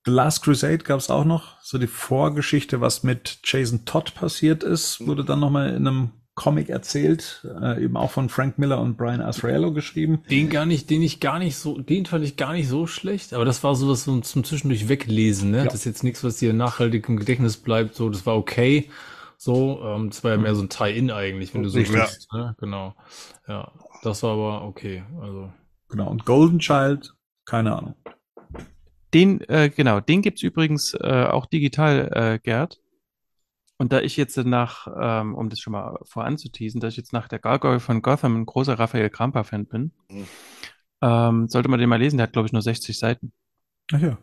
The 0.04 0.12
Last 0.12 0.44
Crusade 0.44 0.78
gab 0.78 1.00
es 1.00 1.10
auch 1.10 1.24
noch, 1.24 1.60
so 1.62 1.78
die 1.78 1.88
Vorgeschichte, 1.88 2.80
was 2.80 3.02
mit 3.02 3.40
Jason 3.42 3.84
Todd 3.84 4.14
passiert 4.14 4.62
ist, 4.62 5.04
wurde 5.04 5.24
dann 5.24 5.40
nochmal 5.40 5.70
in 5.70 5.86
einem 5.86 6.12
Comic 6.36 6.68
erzählt, 6.68 7.44
äh, 7.60 7.82
eben 7.82 7.96
auch 7.96 8.10
von 8.10 8.28
Frank 8.28 8.58
Miller 8.58 8.80
und 8.80 8.98
Brian 8.98 9.22
Azraello 9.22 9.72
geschrieben. 9.72 10.22
Den 10.30 10.50
gar 10.50 10.66
nicht, 10.66 10.90
den 10.90 11.02
ich 11.02 11.18
gar 11.18 11.38
nicht 11.38 11.56
so, 11.56 11.80
den 11.80 12.04
fand 12.04 12.24
ich 12.24 12.36
gar 12.36 12.52
nicht 12.52 12.68
so 12.68 12.86
schlecht, 12.86 13.32
aber 13.32 13.46
das 13.46 13.64
war 13.64 13.74
sowas 13.74 14.04
so 14.04 14.20
zum 14.20 14.44
Zwischendurch 14.44 14.88
weglesen, 14.88 15.50
ne? 15.50 15.58
Ja. 15.58 15.64
Das 15.64 15.74
ist 15.76 15.86
jetzt 15.86 16.04
nichts, 16.04 16.22
was 16.22 16.36
dir 16.36 16.52
nachhaltig 16.52 17.08
im 17.08 17.16
Gedächtnis 17.16 17.56
bleibt, 17.56 17.94
so, 17.94 18.10
das 18.10 18.26
war 18.26 18.36
okay. 18.36 18.90
So, 19.38 19.80
ähm, 19.82 20.10
das 20.10 20.24
war 20.24 20.32
ja 20.32 20.36
mehr 20.36 20.54
so 20.54 20.62
ein 20.62 20.68
Tie-In 20.68 21.10
eigentlich, 21.10 21.54
wenn 21.54 21.62
du 21.62 21.70
so 21.70 21.78
willst, 21.78 22.30
ne? 22.32 22.54
Genau. 22.60 22.94
Ja, 23.48 23.72
das 24.02 24.22
war 24.22 24.32
aber 24.32 24.66
okay, 24.66 25.04
also. 25.20 25.50
Genau, 25.88 26.10
und 26.10 26.26
Golden 26.26 26.58
Child, 26.58 27.14
keine 27.46 27.74
Ahnung. 27.74 27.94
Den, 29.14 29.40
äh, 29.48 29.70
genau, 29.74 30.00
den 30.00 30.20
gibt's 30.20 30.42
übrigens 30.42 30.92
äh, 30.94 31.24
auch 31.24 31.46
digital, 31.46 32.10
äh, 32.12 32.38
Gerd. 32.42 32.78
Und 33.78 33.92
da 33.92 34.00
ich 34.00 34.16
jetzt 34.16 34.36
nach, 34.38 34.88
ähm, 34.98 35.34
um 35.34 35.50
das 35.50 35.60
schon 35.60 35.72
mal 35.72 35.98
voranzuteasen, 36.04 36.80
da 36.80 36.88
ich 36.88 36.96
jetzt 36.96 37.12
nach 37.12 37.28
der 37.28 37.38
Gargoyle 37.38 37.80
von 37.80 38.00
Gotham 38.00 38.36
ein 38.36 38.46
großer 38.46 38.78
Raphael 38.78 39.10
Krampa-Fan 39.10 39.66
bin, 39.66 39.92
mhm. 40.10 40.26
ähm, 41.02 41.48
sollte 41.48 41.68
man 41.68 41.78
den 41.78 41.88
mal 41.88 41.98
lesen. 41.98 42.16
Der 42.16 42.24
hat, 42.24 42.32
glaube 42.32 42.46
ich, 42.46 42.52
nur 42.52 42.62
60 42.62 42.98
Seiten. 42.98 43.32
Ach 43.92 44.00
ja. 44.00 44.18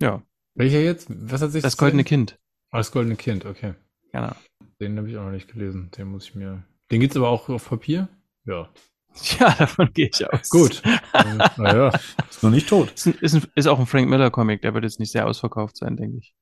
Ja. 0.00 0.22
Welcher 0.54 0.80
jetzt? 0.80 1.08
Was 1.10 1.42
hat 1.42 1.52
sich 1.52 1.62
Das 1.62 1.76
Goldene 1.76 2.04
Kind. 2.04 2.38
Ah, 2.70 2.78
das 2.78 2.90
Goldene 2.90 3.16
Kind, 3.16 3.44
okay. 3.44 3.74
Genau. 4.12 4.32
Den 4.80 4.96
habe 4.96 5.10
ich 5.10 5.16
auch 5.16 5.24
noch 5.24 5.30
nicht 5.30 5.52
gelesen. 5.52 5.90
Den 5.96 6.08
muss 6.08 6.24
ich 6.28 6.34
mir. 6.34 6.64
Den 6.90 7.00
gibt's 7.00 7.16
aber 7.16 7.28
auch 7.28 7.48
auf 7.48 7.68
Papier? 7.68 8.08
Ja. 8.44 8.68
Ja, 9.38 9.54
davon 9.54 9.90
gehe 9.94 10.10
ich 10.12 10.30
aus. 10.30 10.50
Gut. 10.50 10.82
naja. 11.56 11.90
Ist 12.28 12.42
noch 12.42 12.50
nicht 12.50 12.68
tot. 12.68 12.92
Ist, 12.92 13.06
ein, 13.06 13.14
ist, 13.14 13.34
ein, 13.34 13.42
ist 13.54 13.66
auch 13.66 13.78
ein 13.78 13.86
Frank 13.86 14.10
Miller-Comic, 14.10 14.60
der 14.60 14.74
wird 14.74 14.84
jetzt 14.84 15.00
nicht 15.00 15.10
sehr 15.10 15.26
ausverkauft 15.26 15.78
sein, 15.78 15.96
denke 15.96 16.18
ich. 16.18 16.34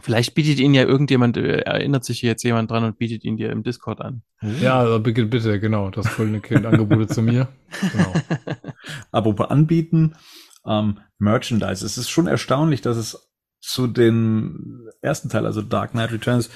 Vielleicht 0.00 0.34
bietet 0.34 0.60
ihn 0.60 0.74
ja 0.74 0.84
irgendjemand, 0.84 1.36
äh, 1.36 1.58
erinnert 1.60 2.04
sich 2.04 2.22
jetzt 2.22 2.44
jemand 2.44 2.70
dran 2.70 2.84
und 2.84 2.98
bietet 2.98 3.24
ihn 3.24 3.36
dir 3.36 3.50
im 3.50 3.64
Discord 3.64 4.00
an. 4.00 4.22
Ja, 4.60 4.78
also 4.78 5.00
bitte, 5.00 5.26
bitte, 5.26 5.58
genau. 5.58 5.90
Das 5.90 6.16
goldene 6.16 6.40
Kind 6.40 6.64
Angebote 6.66 7.08
zu 7.08 7.22
mir. 7.22 7.48
Genau. 7.92 8.14
Apropos 9.12 9.50
anbieten, 9.50 10.14
ähm, 10.66 11.00
Merchandise. 11.18 11.84
Es 11.84 11.98
ist 11.98 12.08
schon 12.08 12.26
erstaunlich, 12.26 12.80
dass 12.80 12.96
es 12.96 13.30
zu 13.60 13.86
den 13.86 14.88
ersten 15.02 15.28
Teil, 15.28 15.44
also 15.44 15.60
Dark 15.60 15.90
Knight 15.90 16.12
Returns, 16.12 16.48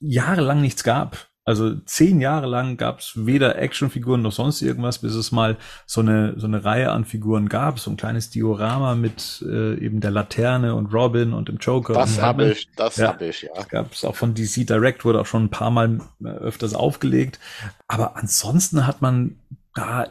jahrelang 0.00 0.60
nichts 0.60 0.82
gab. 0.82 1.28
Also 1.44 1.74
zehn 1.86 2.20
Jahre 2.20 2.46
lang 2.46 2.76
gab 2.76 3.00
es 3.00 3.12
weder 3.26 3.58
Actionfiguren 3.58 4.22
noch 4.22 4.30
sonst 4.30 4.62
irgendwas, 4.62 4.98
bis 5.00 5.14
es 5.14 5.32
mal 5.32 5.56
so 5.86 6.00
eine 6.00 6.38
so 6.38 6.46
eine 6.46 6.64
Reihe 6.64 6.92
an 6.92 7.04
Figuren 7.04 7.48
gab, 7.48 7.80
so 7.80 7.90
ein 7.90 7.96
kleines 7.96 8.30
Diorama 8.30 8.94
mit 8.94 9.44
äh, 9.48 9.74
eben 9.78 10.00
der 10.00 10.12
Laterne 10.12 10.76
und 10.76 10.94
Robin 10.94 11.32
und 11.32 11.48
dem 11.48 11.56
Joker. 11.56 11.94
Das 11.94 12.20
habe 12.20 12.52
ich, 12.52 12.68
das 12.76 12.96
ja, 12.96 13.08
habe 13.08 13.26
ich, 13.26 13.42
ja. 13.42 13.64
Gab 13.64 13.92
es 13.92 14.04
auch 14.04 14.14
von 14.14 14.34
DC 14.34 14.66
Direct, 14.68 15.04
wurde 15.04 15.20
auch 15.20 15.26
schon 15.26 15.44
ein 15.44 15.50
paar 15.50 15.72
Mal 15.72 15.98
äh, 16.22 16.28
öfters 16.28 16.74
aufgelegt. 16.74 17.40
Aber 17.88 18.16
ansonsten 18.16 18.86
hat 18.86 19.02
man 19.02 19.36
da 19.74 20.06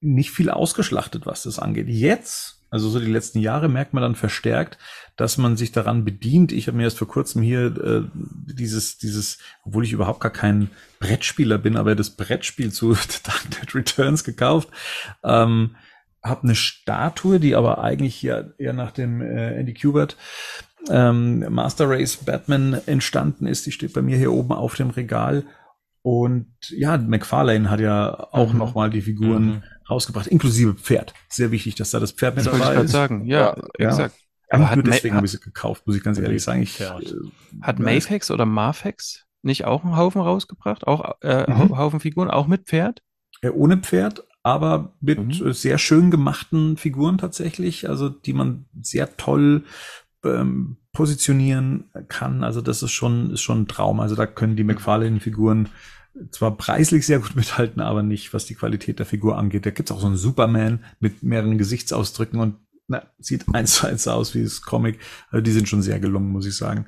nicht 0.00 0.32
viel 0.32 0.50
ausgeschlachtet, 0.50 1.24
was 1.24 1.44
das 1.44 1.58
angeht. 1.58 1.88
Jetzt 1.88 2.54
also 2.74 2.88
so 2.88 2.98
die 2.98 3.06
letzten 3.06 3.38
Jahre 3.38 3.68
merkt 3.68 3.94
man 3.94 4.02
dann 4.02 4.16
verstärkt, 4.16 4.78
dass 5.16 5.38
man 5.38 5.56
sich 5.56 5.72
daran 5.72 6.04
bedient. 6.04 6.52
Ich 6.52 6.66
habe 6.66 6.76
mir 6.76 6.84
erst 6.84 6.98
vor 6.98 7.08
kurzem 7.08 7.42
hier 7.42 7.66
äh, 7.66 8.02
dieses, 8.14 8.98
dieses, 8.98 9.38
obwohl 9.64 9.84
ich 9.84 9.92
überhaupt 9.92 10.20
gar 10.20 10.32
kein 10.32 10.70
Brettspieler 10.98 11.58
bin, 11.58 11.76
aber 11.76 11.94
das 11.94 12.10
Brettspiel 12.10 12.72
zu 12.72 12.94
Dark 13.24 13.50
Knight 13.50 13.74
Returns 13.74 14.24
gekauft. 14.24 14.68
Ähm, 15.22 15.76
habe 16.22 16.44
eine 16.44 16.54
Statue, 16.54 17.38
die 17.38 17.54
aber 17.54 17.82
eigentlich 17.82 18.14
hier 18.14 18.54
eher 18.58 18.72
nach 18.72 18.92
dem 18.92 19.20
äh, 19.20 19.58
Andy 19.58 19.74
Kubert 19.74 20.16
ähm, 20.88 21.44
Master 21.52 21.88
Race 21.88 22.16
Batman 22.16 22.80
entstanden 22.86 23.46
ist. 23.46 23.66
Die 23.66 23.72
steht 23.72 23.92
bei 23.92 24.02
mir 24.02 24.16
hier 24.16 24.32
oben 24.32 24.52
auf 24.52 24.74
dem 24.74 24.90
Regal. 24.90 25.44
Und 26.02 26.48
ja, 26.68 26.98
McFarlane 26.98 27.70
hat 27.70 27.80
ja 27.80 28.28
auch 28.32 28.52
mhm. 28.52 28.58
noch 28.58 28.74
mal 28.74 28.90
die 28.90 29.02
Figuren 29.02 29.46
mhm 29.46 29.62
rausgebracht, 29.88 30.26
inklusive 30.26 30.74
Pferd. 30.74 31.14
Sehr 31.28 31.50
wichtig, 31.50 31.74
dass 31.74 31.90
da 31.90 32.00
das 32.00 32.12
Pferd 32.12 32.36
mit 32.36 32.46
das 32.46 32.58
dabei 32.58 32.74
ist. 32.82 32.90
sagen, 32.90 33.26
ja, 33.26 33.56
ja 33.78 33.88
exakt. 33.88 34.16
Aber 34.50 34.70
hat 34.70 34.76
nur 34.76 34.84
deswegen 34.84 35.16
habe 35.16 35.26
ich 35.26 35.32
sie 35.32 35.40
gekauft, 35.40 35.86
muss 35.86 35.96
ich 35.96 36.02
ganz 36.02 36.18
ehrlich 36.18 36.42
sagen. 36.42 36.62
Ich, 36.62 36.80
äh, 36.80 36.90
hat 37.62 37.78
Mayfax 37.78 38.30
oder 38.30 38.46
Marfax 38.46 39.24
nicht 39.42 39.64
auch 39.64 39.84
einen 39.84 39.96
Haufen 39.96 40.20
rausgebracht? 40.20 40.86
Auch 40.86 41.16
äh, 41.22 41.50
mhm. 41.50 41.76
Haufen 41.76 42.00
Figuren, 42.00 42.30
auch 42.30 42.46
mit 42.46 42.66
Pferd? 42.66 43.02
Ja, 43.42 43.52
ohne 43.52 43.78
Pferd, 43.78 44.24
aber 44.42 44.94
mit 45.00 45.18
mhm. 45.18 45.52
sehr 45.52 45.78
schön 45.78 46.10
gemachten 46.10 46.76
Figuren 46.76 47.18
tatsächlich, 47.18 47.88
also 47.88 48.08
die 48.08 48.32
man 48.32 48.66
sehr 48.80 49.16
toll 49.16 49.64
ähm, 50.24 50.76
positionieren 50.92 51.90
kann. 52.08 52.44
Also 52.44 52.60
das 52.60 52.82
ist 52.82 52.92
schon, 52.92 53.30
ist 53.30 53.42
schon 53.42 53.62
ein 53.62 53.68
Traum. 53.68 54.00
Also 54.00 54.14
da 54.14 54.26
können 54.26 54.56
die 54.56 54.64
McFarlane-Figuren 54.64 55.68
zwar 56.30 56.56
preislich 56.56 57.06
sehr 57.06 57.18
gut 57.18 57.36
mithalten, 57.36 57.82
aber 57.82 58.02
nicht, 58.02 58.32
was 58.32 58.46
die 58.46 58.54
Qualität 58.54 58.98
der 58.98 59.06
Figur 59.06 59.36
angeht. 59.36 59.66
Da 59.66 59.70
gibt's 59.70 59.92
auch 59.92 60.00
so 60.00 60.06
einen 60.06 60.16
Superman 60.16 60.84
mit 61.00 61.22
mehreren 61.22 61.58
Gesichtsausdrücken 61.58 62.40
und 62.40 62.56
na, 62.86 63.10
sieht 63.18 63.44
eins 63.54 63.74
zu 63.74 63.86
eins 63.86 64.06
aus 64.08 64.34
wie 64.34 64.42
das 64.42 64.62
Comic. 64.62 65.00
Also 65.30 65.42
die 65.42 65.52
sind 65.52 65.68
schon 65.68 65.82
sehr 65.82 66.00
gelungen, 66.00 66.30
muss 66.30 66.46
ich 66.46 66.56
sagen. 66.56 66.86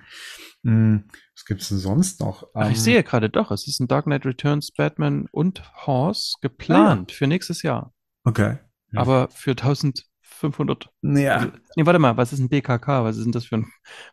Hm, 0.64 1.04
was 1.34 1.44
gibt's 1.44 1.68
denn 1.68 1.78
sonst 1.78 2.20
noch? 2.20 2.48
Ach, 2.54 2.62
ich 2.62 2.66
um, 2.66 2.72
ähm, 2.72 2.76
sehe 2.76 3.02
gerade 3.02 3.30
doch, 3.30 3.50
es 3.50 3.66
ist 3.68 3.80
ein 3.80 3.88
Dark 3.88 4.04
Knight 4.04 4.26
Returns 4.26 4.72
Batman 4.72 5.26
und 5.30 5.62
Horse 5.86 6.36
geplant 6.40 7.10
ah, 7.10 7.12
ja. 7.12 7.16
für 7.16 7.26
nächstes 7.26 7.62
Jahr. 7.62 7.92
Okay. 8.24 8.58
Aber 8.94 9.28
für 9.30 9.52
1000 9.52 10.06
500. 10.36 10.90
Ja. 11.02 11.52
Nee, 11.76 11.86
warte 11.86 11.98
mal, 11.98 12.16
was 12.16 12.32
ist 12.32 12.40
ein 12.40 12.48
DKK? 12.48 13.04
Was 13.04 13.16
ist 13.16 13.24
denn 13.24 13.32
das 13.32 13.46
für 13.46 13.56
ein, 13.56 13.66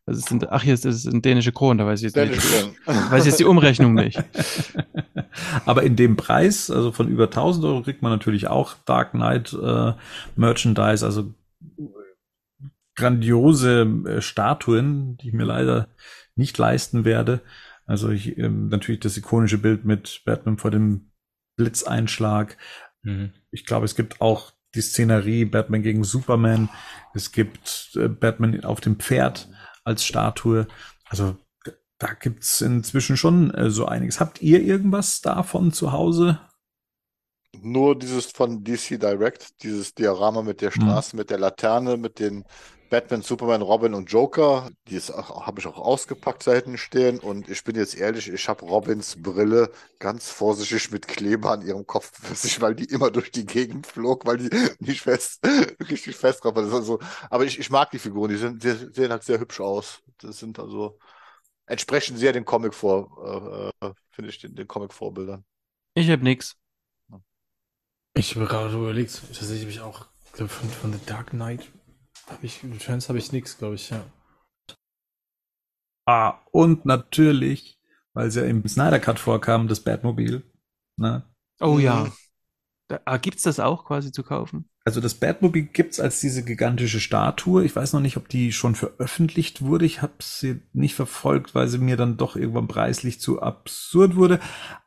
was 0.06 0.18
ist 0.18 0.32
denn, 0.32 0.46
ach, 0.50 0.64
hier 0.64 0.74
ist 0.74 0.86
das 0.86 1.06
ein 1.06 1.22
dänische 1.22 1.52
Kron, 1.52 1.78
da 1.78 1.86
weiß 1.86 2.00
ich 2.00 2.06
jetzt 2.06 2.16
Dänische 2.16 2.68
nicht. 2.68 2.88
weiß 3.12 3.24
ich 3.24 3.32
jetzt 3.32 3.40
die 3.40 3.46
Umrechnung 3.46 3.94
nicht. 3.94 4.24
Aber 5.66 5.84
in 5.84 5.96
dem 5.96 6.16
Preis, 6.16 6.70
also 6.70 6.92
von 6.92 7.08
über 7.10 7.26
1000 7.26 7.66
Euro, 7.66 7.82
kriegt 7.82 8.02
man 8.02 8.12
natürlich 8.12 8.48
auch 8.48 8.76
Dark 8.86 9.12
Knight 9.12 9.54
äh, 9.54 9.94
Merchandise, 10.36 11.06
also 11.06 11.34
grandiose 12.96 13.82
äh, 14.06 14.22
Statuen, 14.22 15.18
die 15.18 15.30
ich 15.30 15.34
mir 15.34 15.46
leider 15.46 15.90
nicht 16.36 16.58
leisten 16.58 17.06
werde. 17.06 17.42
Also 17.86 18.10
ich, 18.10 18.38
ähm, 18.38 18.70
natürlich 18.70 19.02
das 19.02 19.18
ikonische 19.18 19.58
Bild 19.58 19.86
mit 19.86 20.22
Batman 20.26 20.58
vor 20.58 20.72
dem 20.72 21.12
Blitzeinschlag. 21.58 22.58
Mhm. 23.02 23.34
Ich 23.52 23.66
glaube, 23.66 23.86
es 23.86 23.96
gibt 23.96 24.22
auch 24.22 24.52
die 24.76 24.82
Szenerie 24.82 25.46
Batman 25.46 25.84
gegen 25.84 26.04
Superman. 26.04 26.70
Es 27.14 27.32
gibt 27.32 27.92
äh, 27.96 28.08
Batman 28.08 28.64
auf 28.64 28.82
dem 28.82 29.00
Pferd 29.00 29.50
als 29.84 30.06
Statue. 30.06 30.68
Also 31.06 31.38
da 32.00 32.14
gibt's 32.14 32.62
inzwischen 32.62 33.18
schon 33.18 33.54
äh, 33.54 33.70
so 33.70 33.86
einiges. 33.86 34.20
Habt 34.20 34.42
ihr 34.42 34.62
irgendwas 34.62 35.22
davon 35.22 35.72
zu 35.72 35.92
Hause? 35.92 36.40
Nur 37.64 37.98
dieses 37.98 38.28
von 38.28 38.64
DC 38.64 39.00
Direct, 39.00 39.64
dieses 39.64 39.94
Diorama 39.94 40.42
mit 40.42 40.62
der 40.62 40.74
hm. 40.74 40.82
Straße, 40.82 41.16
mhm. 41.16 41.20
mit 41.20 41.30
der 41.30 41.40
Laterne, 41.40 41.98
mit 41.98 42.20
den 42.20 42.46
Batman, 42.94 43.24
Superman, 43.24 43.64
Robin 43.64 43.96
und 43.96 44.12
Joker. 44.12 44.70
Die 44.88 45.00
habe 45.00 45.60
ich 45.60 45.66
auch 45.66 45.80
ausgepackt 45.80 46.46
da 46.46 46.54
hinten 46.54 46.78
stehen. 46.78 47.18
Und 47.18 47.50
ich 47.50 47.64
bin 47.64 47.76
jetzt 47.76 47.96
ehrlich, 47.96 48.30
ich 48.32 48.48
habe 48.48 48.64
Robins 48.66 49.16
Brille 49.20 49.72
ganz 49.98 50.30
vorsichtig 50.30 50.92
mit 50.92 51.08
Kleber 51.08 51.54
an 51.54 51.64
ihrem 51.64 51.88
Kopf 51.88 52.12
befestigt, 52.12 52.62
weil 52.62 52.76
die 52.76 52.86
immer 52.86 53.10
durch 53.10 53.32
die 53.32 53.48
Gegend 53.48 53.88
flog, 53.88 54.28
weil 54.28 54.38
die 54.38 54.50
nicht 54.80 55.02
fest, 55.02 55.44
richtig 55.90 56.16
fest 56.16 56.44
drauf 56.44 56.56
war. 56.56 56.72
Also, 56.72 57.00
aber 57.32 57.46
ich, 57.46 57.58
ich 57.58 57.72
mag 57.72 57.90
die 57.90 57.98
Figuren, 57.98 58.30
die, 58.30 58.38
sind, 58.38 58.64
die 58.64 58.74
sehen 58.94 59.10
halt 59.10 59.24
sehr 59.24 59.40
hübsch 59.40 59.60
aus. 59.60 60.04
Das 60.20 60.38
sind 60.38 60.60
also, 60.60 61.00
entsprechen 61.66 62.16
sehr 62.16 62.32
den 62.32 62.46
Comic 62.46 62.76
vor, 62.76 63.72
äh, 63.82 63.88
äh 63.88 63.94
finde 64.12 64.30
ich, 64.30 64.38
den, 64.38 64.54
den 64.54 64.68
Comic-Vorbildern. 64.68 65.44
Ich 65.96 66.12
habe 66.12 66.24
nichts. 66.24 66.56
Ich 68.16 68.36
habe 68.36 68.46
gerade 68.46 68.76
überlegt, 68.76 69.22
tatsächlich 69.28 69.62
habe 69.62 69.72
ich 69.72 69.82
auch 69.82 70.06
von, 70.34 70.48
von 70.48 70.94
The 70.94 71.00
Dark 71.06 71.32
Knight 71.32 71.68
hab 72.28 72.44
ich, 72.44 72.64
Returns 72.64 73.10
habe 73.10 73.20
ich 73.20 73.32
nichts, 73.32 73.58
glaube 73.58 73.76
ich, 73.76 73.90
ja. 73.90 74.04
Ah, 76.06 76.40
und 76.52 76.86
natürlich, 76.86 77.80
weil 78.14 78.30
sie 78.32 78.42
ja 78.42 78.46
im 78.46 78.68
Snyder 78.68 79.00
Cut 79.00 79.20
vorkam, 79.20 79.68
das 79.68 79.82
Batmobil. 79.82 80.44
Ne? 80.98 81.24
Oh 81.60 81.80
ja. 81.80 82.12
Da, 82.88 83.00
ah, 83.06 83.18
gibt's 83.18 83.44
das 83.44 83.60
auch 83.60 83.86
quasi 83.86 84.12
zu 84.12 84.24
kaufen? 84.24 84.66
Also 84.86 85.00
das 85.00 85.14
Batmobil 85.14 85.64
gibt's 85.64 86.00
als 86.00 86.20
diese 86.20 86.44
gigantische 86.44 87.00
Statue. 87.00 87.64
Ich 87.64 87.76
weiß 87.76 87.94
noch 87.94 88.02
nicht, 88.02 88.18
ob 88.18 88.28
die 88.28 88.52
schon 88.52 88.76
veröffentlicht 88.76 89.62
wurde. 89.62 89.86
Ich 89.86 90.02
habe 90.02 90.14
sie 90.22 90.62
nicht 90.74 90.96
verfolgt, 90.96 91.56
weil 91.56 91.68
sie 91.70 91.78
mir 91.78 91.96
dann 91.96 92.18
doch 92.18 92.36
irgendwann 92.36 92.68
preislich 92.68 93.20
zu 93.20 93.42
absurd 93.42 94.16
wurde. 94.16 94.40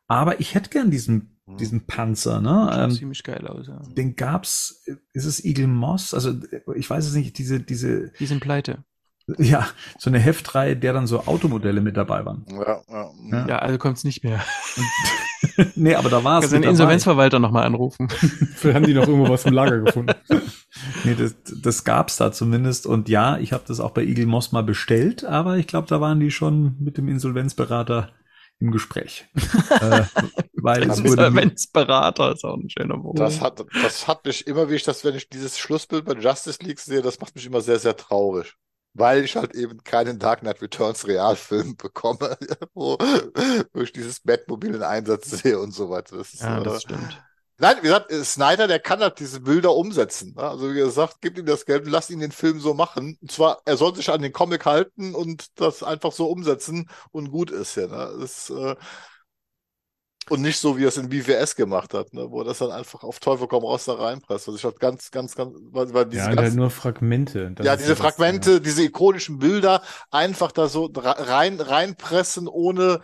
Aber 0.06 0.40
ich 0.40 0.54
hätte 0.54 0.70
gern 0.70 0.90
diesen 0.90 1.36
Mhm. 1.46 1.56
diesen 1.58 1.86
Panzer, 1.86 2.40
ne? 2.40 2.70
Ähm, 2.74 2.90
ziemlich 2.90 3.22
geil 3.22 3.46
aus, 3.46 3.68
ja. 3.68 3.80
Den 3.96 4.16
gab's, 4.16 4.82
ist 5.12 5.24
es 5.24 5.44
Eagle 5.44 5.68
Moss? 5.68 6.12
Also 6.12 6.34
ich 6.74 6.90
weiß 6.90 7.06
es 7.06 7.14
nicht, 7.14 7.38
diese, 7.38 7.60
diese. 7.60 8.10
Die 8.18 8.26
sind 8.26 8.40
pleite. 8.40 8.84
Ja, 9.38 9.68
so 9.98 10.08
eine 10.08 10.20
Heftreihe, 10.20 10.76
der 10.76 10.92
dann 10.92 11.08
so 11.08 11.26
Automodelle 11.26 11.80
mit 11.80 11.96
dabei 11.96 12.24
waren. 12.24 12.44
Ja, 12.48 12.80
ja. 12.88 13.10
ja. 13.30 13.48
ja 13.48 13.58
also 13.58 13.78
kommt's 13.78 14.04
nicht 14.04 14.22
mehr. 14.22 14.40
nee, 15.74 15.94
aber 15.94 16.08
da 16.08 16.24
war 16.24 16.38
es. 16.38 16.50
Kannst 16.50 16.54
den 16.54 16.62
Insolvenzverwalter 16.62 17.38
nochmal 17.38 17.64
anrufen. 17.64 18.08
Vielleicht 18.10 18.76
haben 18.76 18.86
die 18.86 18.94
noch 18.94 19.06
irgendwo 19.06 19.28
was 19.28 19.44
im 19.44 19.52
Lager 19.52 19.80
gefunden. 19.80 20.14
nee, 21.04 21.14
das, 21.14 21.36
das 21.62 21.84
gab's 21.84 22.16
da 22.16 22.32
zumindest. 22.32 22.86
Und 22.86 23.08
ja, 23.08 23.38
ich 23.38 23.52
habe 23.52 23.64
das 23.66 23.80
auch 23.80 23.90
bei 23.90 24.04
Eagle 24.04 24.26
Moss 24.26 24.52
mal 24.52 24.62
bestellt, 24.62 25.24
aber 25.24 25.56
ich 25.56 25.66
glaube, 25.66 25.88
da 25.88 26.00
waren 26.00 26.20
die 26.20 26.30
schon 26.30 26.76
mit 26.78 26.98
dem 26.98 27.08
Insolvenzberater 27.08 28.10
im 28.58 28.70
Gespräch. 28.70 29.26
äh, 29.80 30.02
weil 30.54 30.90
es 30.90 30.98
Insolvenzberater 31.00 32.32
ist 32.32 32.44
auch 32.44 32.56
ein 32.56 32.70
schöner 32.70 33.02
Wort. 33.02 33.18
Das 33.18 33.40
hat, 33.40 33.64
das 33.82 34.08
hat 34.08 34.24
mich 34.24 34.46
immer, 34.46 34.70
wie 34.70 34.74
ich 34.74 34.82
das, 34.82 35.04
wenn 35.04 35.14
ich 35.14 35.28
dieses 35.28 35.58
Schlussbild 35.58 36.04
bei 36.04 36.14
Justice 36.14 36.58
League 36.62 36.80
sehe, 36.80 37.02
das 37.02 37.20
macht 37.20 37.34
mich 37.34 37.46
immer 37.46 37.60
sehr, 37.60 37.78
sehr 37.78 37.96
traurig 37.96 38.56
weil 38.98 39.24
ich 39.24 39.36
halt 39.36 39.54
eben 39.54 39.82
keinen 39.84 40.18
Dark 40.18 40.40
Knight 40.40 40.62
Returns 40.62 41.06
Realfilm 41.06 41.76
bekomme, 41.82 42.36
wo, 42.74 42.96
wo 43.72 43.80
ich 43.80 43.92
dieses 43.92 44.20
Batmobil 44.20 44.74
in 44.74 44.82
Einsatz 44.82 45.30
sehe 45.30 45.58
und 45.58 45.72
so 45.72 45.90
weiter. 45.90 46.16
Das 46.16 46.38
ja, 46.40 46.60
das 46.60 46.76
äh, 46.76 46.80
stimmt. 46.80 47.22
Nein, 47.58 47.76
wie 47.78 47.86
gesagt, 47.86 48.12
Snyder, 48.12 48.66
der 48.68 48.80
kann 48.80 49.00
halt 49.00 49.18
diese 49.18 49.40
Bilder 49.40 49.74
umsetzen. 49.74 50.34
Ne? 50.36 50.42
Also 50.42 50.70
wie 50.70 50.78
gesagt, 50.78 51.16
gib 51.22 51.38
ihm 51.38 51.46
das 51.46 51.64
Geld 51.64 51.86
und 51.86 51.90
lass 51.90 52.10
ihn 52.10 52.20
den 52.20 52.32
Film 52.32 52.60
so 52.60 52.74
machen. 52.74 53.16
Und 53.22 53.32
zwar, 53.32 53.62
er 53.64 53.78
soll 53.78 53.94
sich 53.94 54.10
an 54.10 54.20
den 54.20 54.32
Comic 54.32 54.66
halten 54.66 55.14
und 55.14 55.58
das 55.58 55.82
einfach 55.82 56.12
so 56.12 56.26
umsetzen 56.26 56.90
und 57.12 57.30
gut 57.30 57.50
ist 57.50 57.76
ja. 57.76 57.86
Ne? 57.86 58.16
Das, 58.20 58.50
äh, 58.50 58.76
und 60.30 60.42
nicht 60.42 60.58
so, 60.58 60.76
wie 60.76 60.84
er 60.84 60.88
es 60.88 60.96
in 60.96 61.08
BWS 61.08 61.56
gemacht 61.56 61.94
hat, 61.94 62.12
ne? 62.12 62.26
wo 62.30 62.40
er 62.40 62.44
das 62.44 62.58
dann 62.58 62.70
einfach 62.70 63.02
auf 63.02 63.20
Teufel 63.20 63.46
komm 63.46 63.64
raus 63.64 63.84
da 63.84 63.94
reinpresst. 63.94 64.48
Also 64.48 64.56
ich 64.56 64.64
hatte 64.64 64.78
ganz, 64.78 65.10
ganz, 65.10 65.34
ganz, 65.34 65.54
weil, 65.70 65.92
weil 65.94 66.06
diese 66.06 66.22
ja, 66.22 66.28
ganz, 66.28 66.40
halt 66.40 66.54
nur 66.54 66.70
Fragmente. 66.70 67.54
Ja, 67.62 67.76
diese 67.76 67.96
Fragmente, 67.96 68.50
das, 68.50 68.58
ja. 68.58 68.60
diese 68.60 68.82
ikonischen 68.84 69.38
Bilder 69.38 69.82
einfach 70.10 70.52
da 70.52 70.68
so 70.68 70.90
rein, 70.94 71.60
reinpressen, 71.60 72.48
ohne 72.48 73.00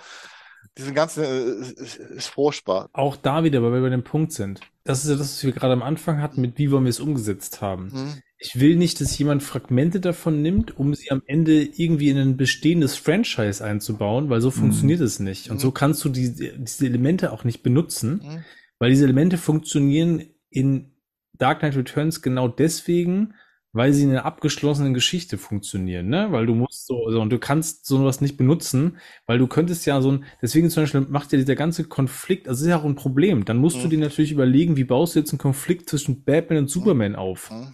diesen 0.79 0.95
ganzen, 0.95 1.25
äh, 1.25 2.17
ist 2.17 2.29
furchtbar. 2.29 2.89
Auch 2.93 3.17
da 3.17 3.45
wieder, 3.45 3.63
weil 3.63 3.73
wir 3.73 3.83
bei 3.83 3.91
dem 3.91 4.05
Punkt 4.05 4.33
sind. 4.33 4.61
Das 4.85 5.05
ist 5.05 5.11
ja 5.11 5.17
das, 5.17 5.35
was 5.35 5.45
wir 5.45 5.53
gerade 5.53 5.75
am 5.75 5.83
Anfang 5.83 6.21
hatten, 6.21 6.41
mit 6.41 6.59
wie 6.59 6.71
wollen 6.71 6.85
wir 6.85 6.91
es 6.91 7.01
umgesetzt 7.01 7.61
haben. 7.61 7.91
Mhm. 7.93 8.23
Ich 8.45 8.59
will 8.59 8.77
nicht, 8.77 9.01
dass 9.01 9.17
jemand 9.17 9.43
Fragmente 9.43 10.01
davon 10.01 10.43
nimmt, 10.43 10.77
um 10.77 10.95
sie 10.95 11.11
am 11.13 11.23
Ende 11.27 11.63
irgendwie 11.63 12.09
in 12.09 12.19
ein 12.19 12.37
bestehendes 12.37 12.97
Franchise 12.97 13.65
einzubauen, 13.65 14.31
weil 14.31 14.41
so 14.41 14.49
mhm. 14.49 14.55
funktioniert 14.55 15.01
es 15.01 15.21
nicht. 15.21 15.49
Und 15.49 15.57
mhm. 15.57 15.61
so 15.61 15.71
kannst 15.71 16.05
du 16.05 16.09
die, 16.09 16.33
diese 16.59 16.87
Elemente 16.87 17.33
auch 17.33 17.45
nicht 17.45 17.63
benutzen, 17.63 18.21
mhm. 18.25 18.45
weil 18.79 18.91
diese 18.91 19.05
Elemente 19.05 19.39
funktionieren 19.39 20.25
in 20.51 20.91
Dark 21.39 21.61
Knight 21.61 21.77
Returns 21.77 22.21
genau 22.21 22.49
deswegen, 22.49 23.35
weil 23.73 23.93
sie 23.93 24.03
in 24.03 24.11
einer 24.11 24.27
abgeschlossenen 24.27 24.93
Geschichte 24.93 25.39
funktionieren, 25.39 26.09
ne? 26.09 26.31
Weil 26.31 26.45
du 26.45 26.55
musst 26.55 26.87
so, 26.87 27.11
so 27.11 27.21
und 27.23 27.31
du 27.31 27.39
kannst 27.39 27.87
sowas 27.87 28.21
nicht 28.21 28.37
benutzen, 28.37 28.99
weil 29.27 29.39
du 29.39 29.47
könntest 29.47 29.87
ja 29.87 30.01
so 30.03 30.13
ein, 30.13 30.25
deswegen 30.43 30.69
zum 30.69 30.83
Beispiel 30.83 31.01
macht 31.03 31.33
ja 31.33 31.39
dieser 31.39 31.55
ganze 31.55 31.85
Konflikt, 31.85 32.49
also 32.49 32.65
ist 32.65 32.69
ja 32.69 32.79
auch 32.79 32.85
ein 32.85 32.97
Problem. 32.97 33.45
Dann 33.45 33.57
musst 33.57 33.79
mhm. 33.79 33.83
du 33.83 33.89
dir 33.89 33.99
natürlich 33.99 34.33
überlegen, 34.33 34.77
wie 34.77 34.85
baust 34.85 35.15
du 35.15 35.21
jetzt 35.21 35.33
einen 35.33 35.39
Konflikt 35.39 35.89
zwischen 35.89 36.23
Batman 36.25 36.59
und 36.59 36.69
Superman 36.69 37.17
auf? 37.17 37.51
Mhm. 37.51 37.73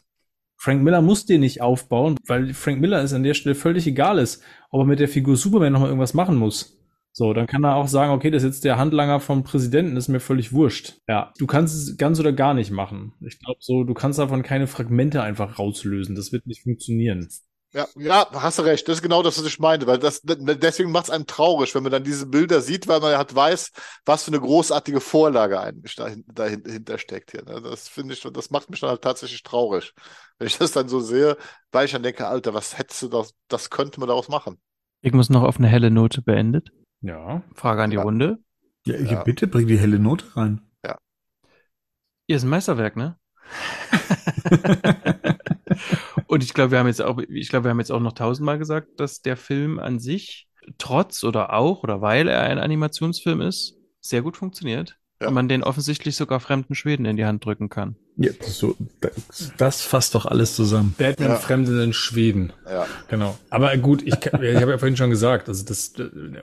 Frank 0.59 0.82
Miller 0.82 1.01
muss 1.01 1.24
den 1.24 1.40
nicht 1.40 1.62
aufbauen, 1.62 2.16
weil 2.26 2.52
Frank 2.52 2.80
Miller 2.80 3.01
ist 3.01 3.12
an 3.12 3.22
der 3.22 3.35
Stelle 3.35 3.55
völlig 3.55 3.86
egal 3.86 4.18
ist, 4.18 4.43
ob 4.70 4.82
er 4.82 4.86
mit 4.86 4.98
der 4.98 5.09
Figur 5.09 5.36
Superman 5.36 5.72
nochmal 5.72 5.89
irgendwas 5.89 6.14
machen 6.14 6.36
muss. 6.36 6.76
So, 7.12 7.32
dann 7.32 7.47
kann 7.47 7.64
er 7.64 7.76
auch 7.76 7.89
sagen, 7.89 8.12
okay, 8.12 8.30
das 8.30 8.43
ist 8.43 8.48
jetzt 8.48 8.64
der 8.64 8.78
Handlanger 8.78 9.20
vom 9.20 9.43
Präsidenten, 9.44 9.97
ist 9.97 10.09
mir 10.09 10.20
völlig 10.20 10.52
wurscht. 10.52 11.01
Ja, 11.09 11.32
du 11.39 11.47
kannst 11.47 11.74
es 11.74 11.97
ganz 11.97 12.20
oder 12.20 12.32
gar 12.32 12.55
nicht 12.55 12.70
machen. 12.70 13.12
Ich 13.20 13.40
glaube 13.40 13.59
so, 13.60 13.82
du 13.85 13.94
kannst 13.94 14.18
davon 14.18 14.43
keine 14.43 14.66
Fragmente 14.66 15.22
einfach 15.22 15.59
rauslösen. 15.59 16.14
Das 16.14 16.32
wird 16.32 16.47
nicht 16.47 16.62
funktionieren. 16.62 17.28
Ja, 17.74 17.86
ja, 17.97 18.27
hast 18.32 18.59
du 18.59 18.62
recht. 18.62 18.89
Das 18.89 18.97
ist 18.97 19.03
genau 19.03 19.23
das, 19.23 19.39
was 19.39 19.45
ich 19.45 19.59
meinte, 19.59 19.86
weil 19.86 19.99
das 19.99 20.23
deswegen 20.24 20.90
macht 20.90 21.05
es 21.05 21.11
einem 21.11 21.27
traurig, 21.27 21.74
wenn 21.74 21.82
man 21.82 21.93
dann 21.93 22.03
diese 22.03 22.27
Bilder 22.27 22.62
sieht, 22.62 22.89
weil 22.89 23.01
man 23.01 23.19
halt 23.19 23.35
weiß, 23.35 23.73
was 24.07 24.24
für 24.24 24.31
eine 24.31 24.40
großartige 24.40 25.01
Vorlage 25.01 25.61
eigentlich 25.61 25.95
dahinter 25.95 26.97
steckt 26.97 27.32
hier. 27.32 27.45
Ne? 27.45 27.61
Das 27.61 27.89
finde 27.89 28.15
ich, 28.15 28.23
das 28.23 28.51
macht 28.51 28.70
mich 28.70 28.81
dann 28.81 28.89
halt 28.89 29.03
tatsächlich 29.03 29.43
traurig, 29.43 29.93
wenn 30.39 30.47
ich 30.47 30.57
das 30.57 30.73
dann 30.73 30.89
so 30.89 31.01
sehe, 31.01 31.36
weil 31.70 31.85
ich 31.85 31.93
dann 31.93 32.03
denke, 32.03 32.27
Alter, 32.27 32.55
was 32.55 32.78
hättest 32.78 33.03
du 33.03 33.09
das, 33.09 33.35
das 33.49 33.69
könnte 33.69 34.01
man 34.01 34.09
daraus 34.09 34.28
machen. 34.28 34.59
Ich 35.03 35.12
muss 35.12 35.28
noch 35.28 35.43
auf 35.43 35.59
eine 35.59 35.69
helle 35.69 35.90
Note 35.90 36.23
beendet. 36.23 36.70
Ja. 37.03 37.43
Frage 37.55 37.82
an 37.82 37.90
die 37.90 37.97
ja. 37.97 38.03
Runde. 38.03 38.39
Ja, 38.86 38.97
ja, 38.97 39.23
bitte 39.23 39.47
bring 39.47 39.66
die 39.66 39.78
helle 39.78 39.99
Note 39.99 40.24
rein. 40.36 40.62
Ja. 40.85 40.97
Ihr 42.27 42.36
ist 42.36 42.45
ein 42.45 42.49
Meisterwerk, 42.49 42.97
ne? 42.97 43.19
Und 46.26 46.42
ich 46.42 46.55
glaube, 46.55 46.72
wir 46.72 46.78
haben 46.78 46.86
jetzt 46.86 47.02
auch, 47.02 47.18
ich 47.18 47.48
glaube, 47.48 47.64
wir 47.64 47.70
haben 47.70 47.78
jetzt 47.78 47.92
auch 47.92 48.00
noch 48.00 48.12
tausendmal 48.12 48.59
gesagt, 48.59 49.00
dass 49.00 49.22
der 49.22 49.36
Film 49.36 49.78
an 49.78 49.98
sich 49.98 50.48
trotz 50.78 51.24
oder 51.24 51.52
auch 51.52 51.82
oder 51.82 52.00
weil 52.00 52.28
er 52.28 52.42
ein 52.42 52.59
Animationsfilm 52.59 53.40
ist, 53.40 53.76
sehr 54.00 54.22
gut 54.22 54.36
funktioniert. 54.36 54.98
Ja. 55.20 55.32
Man 55.32 55.49
den 55.49 55.65
offensichtlich 55.65 56.15
sogar 56.15 56.39
fremden 56.39 56.77
Schweden 56.77 57.05
in 57.05 57.16
die 57.16 57.24
Hand 57.24 57.45
drücken 57.45 57.69
kann. 57.69 57.97
Ja, 58.16 58.31
so, 58.40 58.77
das, 59.01 59.53
das 59.57 59.82
fasst 59.82 60.15
doch 60.15 60.27
alles 60.27 60.55
zusammen. 60.55 60.95
Batman 60.97 61.31
ja. 61.31 61.35
Fremden 61.36 61.81
in 61.81 61.93
Schweden. 61.93 62.53
Ja. 62.69 62.86
Genau. 63.09 63.36
Aber 63.51 63.77
gut, 63.78 64.03
ich, 64.03 64.15
ich 64.15 64.32
habe 64.32 64.70
ja 64.70 64.78
vorhin 64.78 64.97
schon 64.97 65.11
gesagt, 65.11 65.49
also 65.49 65.65
das, 65.65 65.95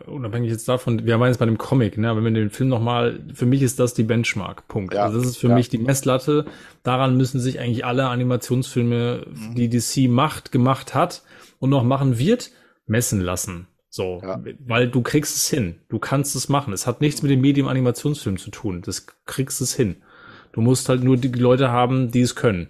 unabhängig 0.05 0.51
jetzt 0.51 0.67
davon, 0.67 1.05
wir 1.05 1.17
meinen 1.17 1.29
jetzt 1.29 1.39
bei 1.39 1.45
dem 1.45 1.57
Comic, 1.57 1.97
ne, 1.97 2.09
aber 2.09 2.23
wenn 2.23 2.33
wir 2.33 2.41
den 2.41 2.49
Film 2.49 2.67
nochmal, 2.67 3.21
für 3.33 3.45
mich 3.45 3.61
ist 3.61 3.79
das 3.79 3.93
die 3.93 4.03
Benchmark, 4.03 4.67
Punkt. 4.67 4.93
Ja. 4.93 5.03
Also 5.03 5.19
das 5.19 5.27
ist 5.27 5.37
für 5.37 5.49
ja. 5.49 5.55
mich 5.55 5.69
die 5.69 5.77
Messlatte. 5.77 6.45
Daran 6.83 7.15
müssen 7.15 7.39
sich 7.39 7.59
eigentlich 7.59 7.85
alle 7.85 8.07
Animationsfilme, 8.09 9.25
mhm. 9.29 9.55
die 9.55 9.69
DC 9.69 10.09
macht, 10.09 10.51
gemacht 10.51 10.93
hat 10.93 11.23
und 11.59 11.69
noch 11.69 11.83
machen 11.83 12.19
wird, 12.19 12.51
messen 12.87 13.21
lassen. 13.21 13.67
So, 13.95 14.19
ja. 14.21 14.43
weil 14.59 14.89
du 14.89 15.01
kriegst 15.01 15.37
es 15.37 15.47
hin. 15.47 15.79
Du 15.87 15.99
kannst 15.99 16.35
es 16.35 16.49
machen. 16.49 16.73
Es 16.73 16.85
hat 16.85 16.99
nichts 16.99 17.21
mit 17.21 17.31
dem 17.31 17.39
Medium 17.39 17.69
Animationsfilm 17.69 18.35
zu 18.35 18.51
tun. 18.51 18.81
Das 18.81 19.07
kriegst 19.25 19.61
es 19.61 19.73
hin. 19.73 20.03
Du 20.51 20.59
musst 20.59 20.89
halt 20.89 21.01
nur 21.01 21.15
die 21.15 21.29
Leute 21.29 21.71
haben, 21.71 22.11
die 22.11 22.19
es 22.19 22.35
können. 22.35 22.67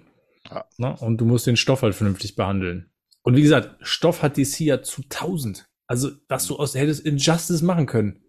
Ja. 0.52 0.66
Ne? 0.78 0.96
Und 1.00 1.18
du 1.18 1.26
musst 1.26 1.48
den 1.48 1.58
Stoff 1.58 1.82
halt 1.82 1.96
vernünftig 1.96 2.36
behandeln. 2.36 2.92
Und 3.24 3.36
wie 3.36 3.42
gesagt, 3.42 3.76
Stoff 3.82 4.22
hat 4.22 4.38
DC 4.38 4.60
ja 4.60 4.84
zu 4.84 5.02
tausend. 5.10 5.66
Also, 5.88 6.12
was 6.30 6.46
du 6.46 6.58
aus 6.58 6.76
hättest 6.76 7.04
Injustice 7.04 7.64
machen 7.64 7.88
können. 7.88 8.22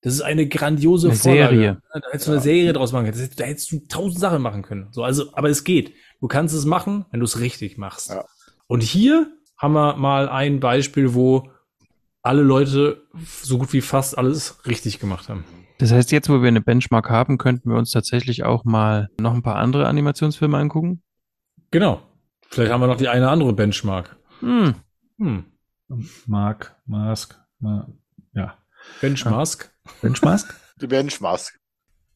Das 0.00 0.12
ist 0.12 0.22
eine 0.22 0.48
grandiose 0.48 1.10
eine 1.10 1.16
Vorlage. 1.16 1.54
Serie. 1.54 1.82
Da 1.92 2.00
hättest 2.10 2.26
du 2.26 2.32
ja. 2.32 2.36
eine 2.38 2.42
Serie 2.42 2.72
draus 2.72 2.90
machen 2.90 3.08
können. 3.08 3.30
Da 3.36 3.44
hättest 3.44 3.70
du 3.70 3.86
tausend 3.86 4.18
Sachen 4.18 4.42
machen 4.42 4.62
können. 4.62 4.88
So, 4.90 5.04
also, 5.04 5.32
aber 5.34 5.48
es 5.48 5.62
geht. 5.62 5.94
Du 6.20 6.26
kannst 6.26 6.56
es 6.56 6.64
machen, 6.64 7.04
wenn 7.12 7.20
du 7.20 7.24
es 7.24 7.38
richtig 7.38 7.78
machst. 7.78 8.10
Ja. 8.10 8.24
Und 8.66 8.82
hier 8.82 9.30
haben 9.56 9.74
wir 9.74 9.94
mal 9.94 10.28
ein 10.28 10.58
Beispiel, 10.58 11.14
wo 11.14 11.48
alle 12.22 12.42
Leute 12.42 13.02
so 13.42 13.58
gut 13.58 13.72
wie 13.72 13.80
fast 13.80 14.16
alles 14.16 14.66
richtig 14.66 14.98
gemacht 14.98 15.28
haben. 15.28 15.44
Das 15.78 15.90
heißt, 15.90 16.12
jetzt, 16.12 16.28
wo 16.28 16.40
wir 16.40 16.48
eine 16.48 16.60
Benchmark 16.60 17.10
haben, 17.10 17.38
könnten 17.38 17.70
wir 17.70 17.76
uns 17.76 17.90
tatsächlich 17.90 18.44
auch 18.44 18.64
mal 18.64 19.08
noch 19.18 19.34
ein 19.34 19.42
paar 19.42 19.56
andere 19.56 19.86
Animationsfilme 19.88 20.56
angucken? 20.56 21.02
Genau. 21.70 22.02
Vielleicht 22.48 22.70
haben 22.70 22.80
wir 22.80 22.86
noch 22.86 22.96
die 22.96 23.08
eine 23.08 23.28
andere 23.28 23.52
Benchmark. 23.52 24.16
Hm. 24.40 24.74
Hm. 25.18 25.44
Mark, 26.26 26.76
Mask, 26.86 27.38
Ma 27.58 27.88
ja. 28.34 28.56
Benchmask. 29.00 29.72
Benchmask? 30.00 30.54
Die 30.80 30.86
Benchmask. 30.86 31.58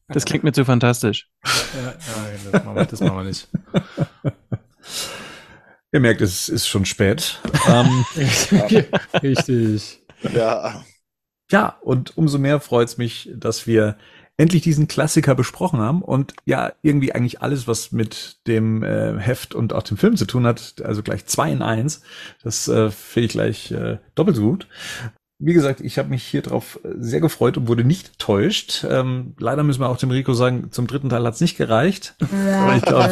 Das 0.07 0.25
klingt 0.25 0.43
mir 0.43 0.51
zu 0.51 0.65
fantastisch. 0.65 1.29
Ja, 1.43 1.51
ja, 1.81 1.91
ja 1.91 2.51
das, 2.51 2.63
machen 2.63 2.75
wir, 2.75 2.85
das 2.85 2.99
machen 3.01 3.17
wir 3.17 3.23
nicht. 3.23 3.47
Ihr 5.93 5.99
merkt, 5.99 6.21
es 6.21 6.49
ist 6.49 6.67
schon 6.67 6.85
spät. 6.85 7.39
ähm, 7.67 8.05
Richtig. 9.23 10.01
Ja. 10.33 10.83
Ja, 11.49 11.77
und 11.81 12.17
umso 12.17 12.37
mehr 12.39 12.59
freut 12.59 12.89
es 12.89 12.97
mich, 12.97 13.29
dass 13.33 13.67
wir 13.67 13.97
endlich 14.35 14.61
diesen 14.61 14.87
Klassiker 14.87 15.33
besprochen 15.33 15.79
haben 15.79 16.01
und 16.01 16.33
ja, 16.45 16.73
irgendwie 16.83 17.13
eigentlich 17.13 17.41
alles, 17.41 17.67
was 17.67 17.91
mit 17.91 18.37
dem 18.47 18.83
äh, 18.83 19.17
Heft 19.17 19.55
und 19.55 19.73
auch 19.73 19.83
dem 19.83 19.97
Film 19.97 20.15
zu 20.15 20.25
tun 20.25 20.45
hat, 20.45 20.75
also 20.83 21.01
gleich 21.01 21.25
zwei 21.25 21.51
in 21.51 21.63
eins, 21.63 22.01
das 22.43 22.67
äh, 22.67 22.91
finde 22.91 23.25
ich 23.25 23.31
gleich 23.31 23.71
äh, 23.71 23.97
doppelt 24.13 24.35
so 24.37 24.43
gut. 24.43 24.67
Wie 25.39 25.53
gesagt, 25.53 25.81
ich 25.81 25.99
habe 25.99 26.09
mich 26.09 26.23
hier 26.23 26.41
drauf 26.41 26.79
äh, 26.83 26.89
sehr 26.97 27.21
gefreut 27.21 27.57
und 27.57 27.67
wurde 27.67 27.83
nicht 27.83 28.09
enttäuscht. 28.09 28.85
Ähm, 28.89 29.35
leider 29.39 29.63
müssen 29.63 29.81
wir 29.81 29.89
auch 29.89 29.97
dem 29.97 30.11
Rico 30.11 30.33
sagen, 30.33 30.71
zum 30.71 30.87
dritten 30.87 31.09
Teil 31.09 31.25
hat's 31.25 31.41
nicht 31.41 31.57
gereicht. 31.57 32.15
Aber 32.21 32.75
ich 32.75 32.81
glaube, 32.81 33.07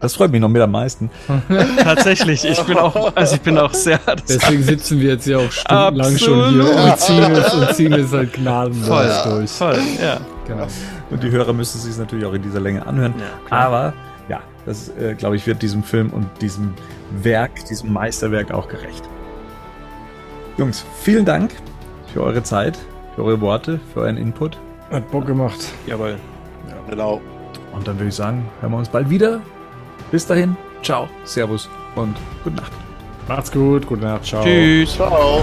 das 0.00 0.14
freut 0.14 0.30
mich 0.30 0.40
noch 0.40 0.48
mit 0.48 0.60
am 0.60 0.70
meisten. 0.70 1.10
Tatsächlich, 1.82 2.44
ich 2.44 2.60
bin 2.62 2.76
auch, 2.76 3.14
also 3.14 3.36
ich 3.36 3.40
bin 3.40 3.58
auch 3.58 3.72
sehr. 3.72 4.00
Deswegen 4.28 4.62
sitzen 4.62 5.00
wir 5.00 5.12
jetzt 5.12 5.26
ja 5.26 5.38
auch 5.38 5.50
stundenlang 5.50 6.18
schon 6.18 6.50
hier 6.50 6.76
und 6.76 6.98
ziehen 6.98 7.32
es 7.32 7.54
und 7.54 7.74
ziehen 7.74 7.92
es 7.92 8.12
halt 8.12 8.32
gnadenlos 8.32 8.86
voll, 8.86 9.38
durch. 9.38 9.50
Voll, 9.50 9.78
ja. 10.02 10.20
Genau. 10.46 10.66
Und 11.10 11.22
die 11.22 11.30
Hörer 11.30 11.52
müssen 11.52 11.80
sich 11.80 11.96
natürlich 11.96 12.24
auch 12.24 12.32
in 12.32 12.42
dieser 12.42 12.60
Länge 12.60 12.86
anhören. 12.86 13.14
Ja, 13.18 13.56
Aber 13.56 13.94
ja, 14.28 14.40
das 14.66 14.90
äh, 14.90 15.14
glaube 15.14 15.36
ich 15.36 15.46
wird 15.46 15.62
diesem 15.62 15.82
Film 15.82 16.10
und 16.10 16.28
diesem 16.40 16.74
Werk, 17.22 17.64
diesem 17.66 17.92
Meisterwerk 17.92 18.52
auch 18.52 18.68
gerecht. 18.68 19.08
Jungs, 20.56 20.84
vielen 21.00 21.24
Dank 21.24 21.52
für 22.12 22.22
eure 22.22 22.42
Zeit, 22.42 22.78
für 23.14 23.24
eure 23.24 23.40
Worte, 23.40 23.80
für 23.92 24.00
euren 24.00 24.16
Input. 24.16 24.58
Hat 24.90 25.10
Bock 25.10 25.26
gemacht. 25.26 25.58
Jawohl. 25.86 26.16
Ja. 26.68 26.74
Genau. 26.88 27.20
Und 27.72 27.88
dann 27.88 27.98
würde 27.98 28.08
ich 28.08 28.14
sagen, 28.14 28.48
hören 28.60 28.72
wir 28.72 28.78
uns 28.78 28.88
bald 28.88 29.10
wieder. 29.10 29.40
Bis 30.14 30.24
dahin, 30.24 30.56
ciao, 30.80 31.08
servus. 31.24 31.68
und 31.96 32.16
gute 32.44 32.54
Nacht. 32.54 32.70
Macht's 33.26 33.50
gut, 33.50 33.84
gute 33.84 34.02
Nacht, 34.02 34.24
ciao. 34.24 34.44
Tschüss. 34.44 34.94
Ciao. 34.94 35.42